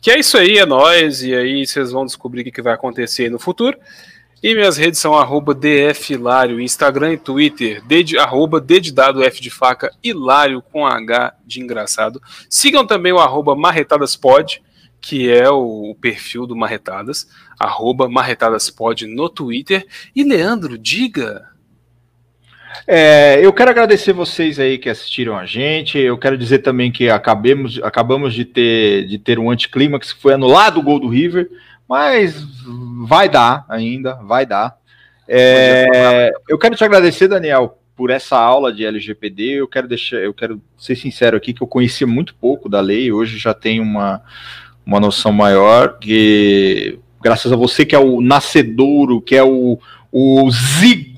que 0.00 0.10
é 0.10 0.18
isso 0.18 0.38
aí, 0.38 0.56
é 0.56 0.64
nós, 0.64 1.22
e 1.22 1.34
aí 1.34 1.66
vocês 1.66 1.92
vão 1.92 2.06
descobrir 2.06 2.48
o 2.48 2.50
que 2.50 2.62
vai 2.62 2.72
acontecer 2.72 3.30
no 3.30 3.38
futuro. 3.38 3.76
E 4.42 4.56
minhas 4.56 4.76
redes 4.76 4.98
são 4.98 5.14
arroba 5.14 5.54
DFhilário, 5.54 6.60
Instagram 6.60 7.12
e 7.12 7.16
Twitter, 7.16 7.80
de, 7.86 8.18
arroba 8.18 8.60
dedidado 8.60 9.22
F 9.22 9.40
de 9.40 9.50
faca, 9.50 9.92
hilário 10.02 10.60
com 10.60 10.84
H 10.84 11.34
de 11.46 11.60
engraçado. 11.60 12.20
Sigam 12.50 12.84
também 12.84 13.12
o 13.12 13.20
arroba 13.20 13.54
marretadaspod, 13.54 14.60
que 15.00 15.30
é 15.30 15.48
o, 15.48 15.96
perfil 16.00 16.44
do 16.44 16.56
Marretadas, 16.56 17.28
arroba 17.58 18.08
marretadaspod 18.08 19.06
no 19.06 19.28
Twitter. 19.28 19.86
E 20.14 20.24
Leandro, 20.24 20.76
diga... 20.76 21.48
É, 22.86 23.38
eu 23.44 23.52
quero 23.52 23.70
agradecer 23.70 24.14
vocês 24.14 24.58
aí 24.58 24.78
que 24.78 24.88
assistiram 24.88 25.36
a 25.36 25.44
gente. 25.44 25.98
Eu 25.98 26.16
quero 26.16 26.38
dizer 26.38 26.60
também 26.60 26.90
que 26.90 27.08
acabemos, 27.10 27.78
acabamos 27.82 28.32
de 28.32 28.46
ter, 28.46 29.06
de 29.06 29.18
ter 29.18 29.38
um 29.38 29.50
anticlímax 29.50 30.12
que 30.12 30.22
foi 30.22 30.32
anulado 30.32 30.80
o 30.80 30.82
gol 30.82 30.98
do 30.98 31.06
River. 31.06 31.50
Mas 31.92 32.42
vai 33.06 33.28
dar 33.28 33.66
ainda, 33.68 34.14
vai 34.14 34.46
dar. 34.46 34.78
É, 35.28 36.32
eu 36.48 36.56
quero 36.56 36.74
te 36.74 36.82
agradecer, 36.82 37.28
Daniel, 37.28 37.78
por 37.94 38.08
essa 38.08 38.38
aula 38.38 38.72
de 38.72 38.86
LGPD. 38.86 39.60
Eu 39.60 39.68
quero 39.68 39.86
deixar, 39.86 40.16
eu 40.16 40.32
quero 40.32 40.58
ser 40.78 40.96
sincero 40.96 41.36
aqui 41.36 41.52
que 41.52 41.62
eu 41.62 41.66
conhecia 41.66 42.06
muito 42.06 42.34
pouco 42.34 42.66
da 42.66 42.80
lei. 42.80 43.12
Hoje 43.12 43.36
já 43.36 43.52
tenho 43.52 43.82
uma, 43.82 44.22
uma 44.86 44.98
noção 44.98 45.32
maior 45.32 45.98
que 45.98 46.98
graças 47.20 47.52
a 47.52 47.56
você 47.56 47.84
que 47.84 47.94
é 47.94 47.98
o 47.98 48.22
nascedouro, 48.22 49.20
que 49.20 49.36
é 49.36 49.44
o, 49.44 49.78
o 50.10 50.50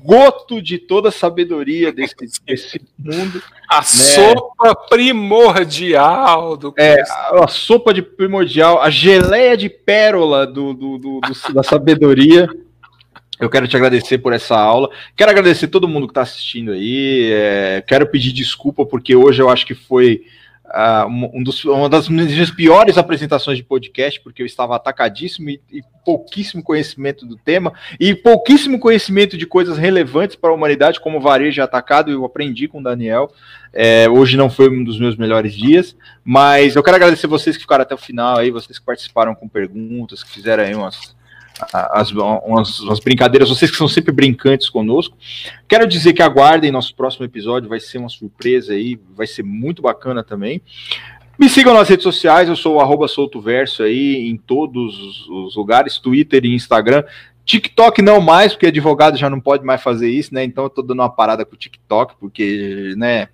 zigoto 0.05 0.61
de 0.61 0.77
toda 0.77 1.09
a 1.09 1.11
sabedoria 1.11 1.91
desse, 1.91 2.15
desse 2.45 2.81
mundo. 2.97 3.41
A 3.69 3.77
né? 3.77 3.83
sopa 3.83 4.75
primordial 4.89 6.55
do 6.55 6.73
É, 6.77 7.01
a, 7.01 7.45
a, 7.45 7.47
sopa 7.47 7.93
de 7.93 8.01
primordial, 8.01 8.81
a 8.81 8.89
geleia 8.89 9.57
de 9.57 9.67
pérola 9.67 10.45
do, 10.45 10.73
do, 10.73 10.97
do, 10.97 11.19
do 11.21 11.53
da 11.53 11.63
sabedoria. 11.63 12.47
Eu 13.37 13.49
quero 13.49 13.67
te 13.67 13.75
agradecer 13.75 14.19
por 14.19 14.31
essa 14.31 14.57
aula. 14.57 14.89
Quero 15.15 15.29
agradecer 15.29 15.67
todo 15.67 15.89
mundo 15.89 16.07
que 16.07 16.11
está 16.11 16.21
assistindo 16.21 16.71
aí. 16.71 17.31
É, 17.33 17.83
quero 17.85 18.07
pedir 18.07 18.31
desculpa, 18.31 18.85
porque 18.85 19.13
hoje 19.13 19.41
eu 19.41 19.49
acho 19.49 19.65
que 19.65 19.75
foi 19.75 20.23
Uh, 20.75 21.07
um 21.33 21.41
dos, 21.41 21.63
uma 21.63 21.87
das 21.87 22.09
minhas 22.09 22.51
piores 22.51 22.97
apresentações 22.97 23.57
de 23.57 23.63
podcast, 23.63 24.19
porque 24.19 24.41
eu 24.41 24.45
estava 24.45 24.75
atacadíssimo 24.75 25.49
e, 25.49 25.61
e, 25.71 25.81
pouquíssimo 26.03 26.61
conhecimento 26.61 27.25
do 27.25 27.37
tema, 27.37 27.71
e 27.97 28.13
pouquíssimo 28.13 28.77
conhecimento 28.77 29.37
de 29.37 29.47
coisas 29.47 29.77
relevantes 29.77 30.35
para 30.35 30.49
a 30.49 30.53
humanidade, 30.53 30.99
como 30.99 31.21
varejo 31.21 31.63
atacado, 31.63 32.11
eu 32.11 32.25
aprendi 32.25 32.67
com 32.67 32.79
o 32.79 32.83
Daniel. 32.83 33.31
É, 33.71 34.09
hoje 34.09 34.35
não 34.35 34.49
foi 34.49 34.69
um 34.69 34.83
dos 34.83 34.99
meus 34.99 35.15
melhores 35.15 35.53
dias, 35.53 35.95
mas 36.25 36.75
eu 36.75 36.83
quero 36.83 36.97
agradecer 36.97 37.27
vocês 37.27 37.55
que 37.55 37.61
ficaram 37.61 37.83
até 37.83 37.95
o 37.95 37.97
final 37.97 38.37
aí, 38.37 38.51
vocês 38.51 38.77
que 38.77 38.85
participaram 38.85 39.33
com 39.33 39.47
perguntas, 39.47 40.23
que 40.23 40.31
fizeram 40.31 40.65
aí 40.65 40.75
umas 40.75 41.14
as, 41.71 42.11
umas, 42.11 42.79
umas, 42.79 42.99
brincadeiras, 42.99 43.49
vocês 43.49 43.71
que 43.71 43.77
são 43.77 43.87
sempre 43.87 44.11
brincantes 44.11 44.69
conosco. 44.69 45.17
Quero 45.67 45.87
dizer 45.87 46.13
que 46.13 46.21
aguardem 46.21 46.71
nosso 46.71 46.93
próximo 46.95 47.25
episódio, 47.25 47.69
vai 47.69 47.79
ser 47.79 47.97
uma 47.97 48.09
surpresa 48.09 48.73
aí, 48.73 48.99
vai 49.15 49.27
ser 49.27 49.43
muito 49.43 49.81
bacana 49.81 50.23
também. 50.23 50.61
Me 51.37 51.49
sigam 51.49 51.73
nas 51.73 51.89
redes 51.89 52.03
sociais, 52.03 52.47
eu 52.47 52.55
sou 52.55 52.77
o 52.77 53.07
soltoverso 53.07 53.83
aí 53.83 54.29
em 54.29 54.37
todos 54.37 55.27
os 55.27 55.55
lugares, 55.55 55.97
Twitter 55.97 56.45
e 56.45 56.55
Instagram. 56.55 57.03
TikTok 57.45 58.01
não 58.01 58.19
mais, 58.19 58.53
porque 58.53 58.67
advogado 58.67 59.17
já 59.17 59.29
não 59.29 59.39
pode 59.39 59.63
mais 59.63 59.81
fazer 59.81 60.09
isso, 60.09 60.33
né? 60.33 60.43
Então 60.43 60.63
eu 60.63 60.69
tô 60.69 60.81
dando 60.81 60.99
uma 60.99 61.09
parada 61.09 61.45
com 61.45 61.53
o 61.53 61.57
TikTok, 61.57 62.15
porque, 62.19 62.93
né, 62.97 63.27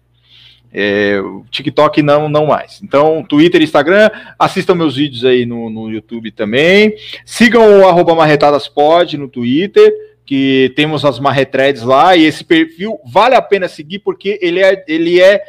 é, 0.74 1.22
TikTok 1.50 2.02
não, 2.02 2.30
não 2.30 2.46
mais. 2.46 2.82
Então, 2.82 3.24
Twitter, 3.24 3.62
Instagram, 3.62 4.10
assistam 4.40 4.76
meus 4.76 4.96
vídeos 4.96 5.26
aí 5.26 5.46
no, 5.46 5.70
no 5.70 5.90
YouTube 5.90 6.32
também. 6.32 6.96
Sigam 7.26 7.80
o 7.80 7.88
arroba 7.88 8.16
marretadaspod 8.16 9.18
no 9.18 9.28
Twitter, 9.28 9.92
que 10.26 10.72
temos 10.76 11.04
as 11.04 11.20
marretreds 11.20 11.84
lá, 11.84 12.16
e 12.16 12.24
esse 12.24 12.44
perfil 12.44 13.00
vale 13.06 13.36
a 13.36 13.42
pena 13.42 13.68
seguir 13.68 14.00
porque 14.00 14.40
ele 14.42 14.62
é, 14.62 14.84
ele 14.88 15.20
é 15.22 15.44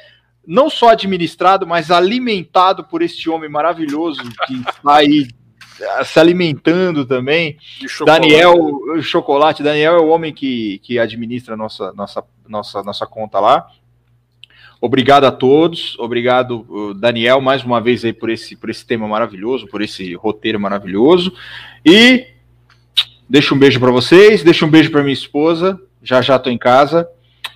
não 0.46 0.68
só 0.68 0.88
administrado, 0.88 1.66
mas 1.66 1.90
alimentado 1.90 2.84
por 2.84 3.00
este 3.00 3.30
homem 3.30 3.48
maravilhoso 3.48 4.20
que 4.46 4.54
está 4.54 4.96
aí 4.96 5.28
eh, 5.80 6.04
se 6.04 6.18
alimentando 6.18 7.06
também. 7.06 7.56
Daniel, 8.04 8.54
o 8.54 9.00
chocolate, 9.02 9.62
Daniel 9.62 9.94
é 9.94 10.00
o 10.00 10.08
homem 10.08 10.34
que, 10.34 10.80
que 10.82 10.98
administra 10.98 11.56
nossa, 11.56 11.92
nossa, 11.92 12.24
nossa, 12.48 12.82
nossa 12.82 13.06
conta 13.06 13.38
lá. 13.38 13.68
Obrigado 14.84 15.26
a 15.26 15.30
todos, 15.30 15.96
obrigado 15.96 16.94
Daniel 16.98 17.40
mais 17.40 17.62
uma 17.62 17.80
vez 17.80 18.04
aí 18.04 18.12
por 18.12 18.28
esse 18.28 18.56
por 18.56 18.68
esse 18.68 18.84
tema 18.84 19.06
maravilhoso, 19.06 19.68
por 19.68 19.80
esse 19.80 20.12
roteiro 20.14 20.58
maravilhoso. 20.58 21.32
E 21.86 22.26
deixa 23.30 23.54
um 23.54 23.58
beijo 23.60 23.78
para 23.78 23.92
vocês, 23.92 24.42
deixa 24.42 24.66
um 24.66 24.68
beijo 24.68 24.90
para 24.90 25.04
minha 25.04 25.12
esposa. 25.12 25.80
Já 26.02 26.20
já 26.20 26.36
tô 26.36 26.50
em 26.50 26.58
casa 26.58 27.08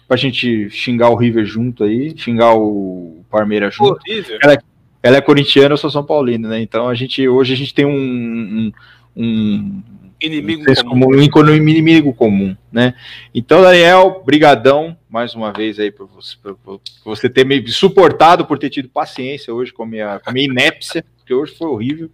pra 0.07 0.17
gente 0.17 0.71
xingar 0.71 1.11
o 1.11 1.17
River 1.17 1.45
junto 1.45 1.83
aí, 1.83 2.17
xingar 2.17 2.55
o 2.55 3.25
Parmeira 3.29 3.73
junto. 3.73 3.99
Ela 4.41 4.55
é, 4.55 4.59
ela 5.03 5.17
é 5.17 5.21
corintiana, 5.21 5.73
eu 5.73 5.79
sou 5.79 5.91
São 5.91 6.05
Paulino, 6.05 6.49
né? 6.49 6.61
Então 6.61 6.89
a 6.89 6.95
gente 6.95 7.29
hoje 7.29 7.55
a 7.55 7.57
gente 7.57 7.75
tem 7.75 7.85
um, 7.85 7.91
um, 7.91 8.73
um 9.17 9.83
inimigo 10.20 10.65
comum. 10.85 11.09
Um 11.09 11.55
inimigo 11.55 12.15
comum, 12.15 12.57
né? 12.73 12.95
Então, 13.35 13.62
Daniel, 13.62 14.23
brigadão 14.25 14.97
mais 15.09 15.35
uma 15.35 15.53
vez 15.53 15.78
aí 15.78 15.91
por 15.91 16.07
você, 16.07 16.36
por 16.62 16.81
você, 17.05 17.28
ter 17.28 17.45
me 17.45 17.67
suportado, 17.69 18.45
por 18.45 18.59
ter 18.59 18.70
tido 18.70 18.89
paciência 18.89 19.53
hoje 19.55 19.73
com 19.73 19.83
a 19.83 19.86
minha, 19.86 20.19
com 20.19 20.31
a 20.31 20.33
minha 20.33 20.47
inépcia, 20.47 21.05
porque 21.17 21.33
hoje 21.33 21.55
foi 21.57 21.69
horrível. 21.69 22.11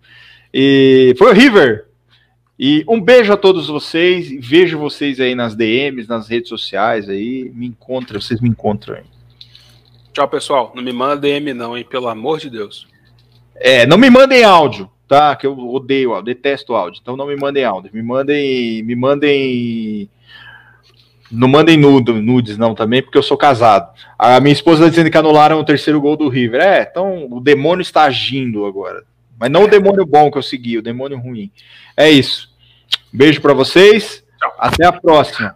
E 0.52 1.14
foi 1.18 1.30
horrível. 1.30 1.84
E 2.58 2.84
um 2.86 3.00
beijo 3.00 3.32
a 3.32 3.36
todos 3.36 3.66
vocês, 3.66 4.30
vejo 4.38 4.78
vocês 4.78 5.18
aí 5.18 5.34
nas 5.34 5.54
DMs, 5.56 6.08
nas 6.08 6.28
redes 6.28 6.48
sociais 6.48 7.08
aí, 7.08 7.50
me 7.54 7.66
encontram, 7.66 8.20
vocês 8.20 8.40
me 8.40 8.48
encontram 8.48 8.96
aí. 8.96 9.04
Tchau, 10.12 10.28
pessoal. 10.28 10.72
Não 10.74 10.82
me 10.82 10.92
manda 10.92 11.16
DM 11.16 11.54
não, 11.54 11.76
hein, 11.76 11.84
pelo 11.88 12.08
amor 12.08 12.38
de 12.38 12.50
Deus. 12.50 12.86
É, 13.56 13.86
não 13.86 13.96
me 13.96 14.10
mandem 14.10 14.44
áudio 14.44 14.88
tá? 15.12 15.36
Que 15.36 15.46
eu 15.46 15.58
odeio 15.58 16.14
áudio, 16.14 16.34
detesto 16.34 16.74
áudio. 16.74 16.98
Então 17.02 17.18
não 17.18 17.26
me 17.26 17.36
mandem 17.36 17.64
áudio, 17.64 17.90
me 17.92 18.02
mandem, 18.02 18.82
me 18.82 18.96
mandem 18.96 20.10
não 21.30 21.48
mandem 21.48 21.76
nudo, 21.76 22.14
nudes 22.14 22.56
não 22.56 22.74
também, 22.74 23.02
porque 23.02 23.18
eu 23.18 23.22
sou 23.22 23.36
casado. 23.36 23.92
A 24.18 24.40
minha 24.40 24.54
esposa 24.54 24.80
está 24.80 24.88
dizendo 24.88 25.10
que 25.10 25.18
anularam 25.18 25.60
o 25.60 25.64
terceiro 25.64 26.00
gol 26.00 26.16
do 26.16 26.30
River. 26.30 26.62
É, 26.62 26.88
então 26.90 27.26
o 27.30 27.40
demônio 27.40 27.82
está 27.82 28.04
agindo 28.04 28.64
agora. 28.64 29.04
Mas 29.38 29.50
não 29.50 29.64
o 29.64 29.68
demônio 29.68 30.06
bom 30.06 30.30
que 30.30 30.38
eu 30.38 30.42
segui, 30.42 30.78
o 30.78 30.82
demônio 30.82 31.18
ruim. 31.18 31.50
É 31.94 32.10
isso. 32.10 32.50
Beijo 33.12 33.42
para 33.42 33.52
vocês. 33.52 34.24
Até 34.58 34.86
a 34.86 34.92
próxima. 34.92 35.54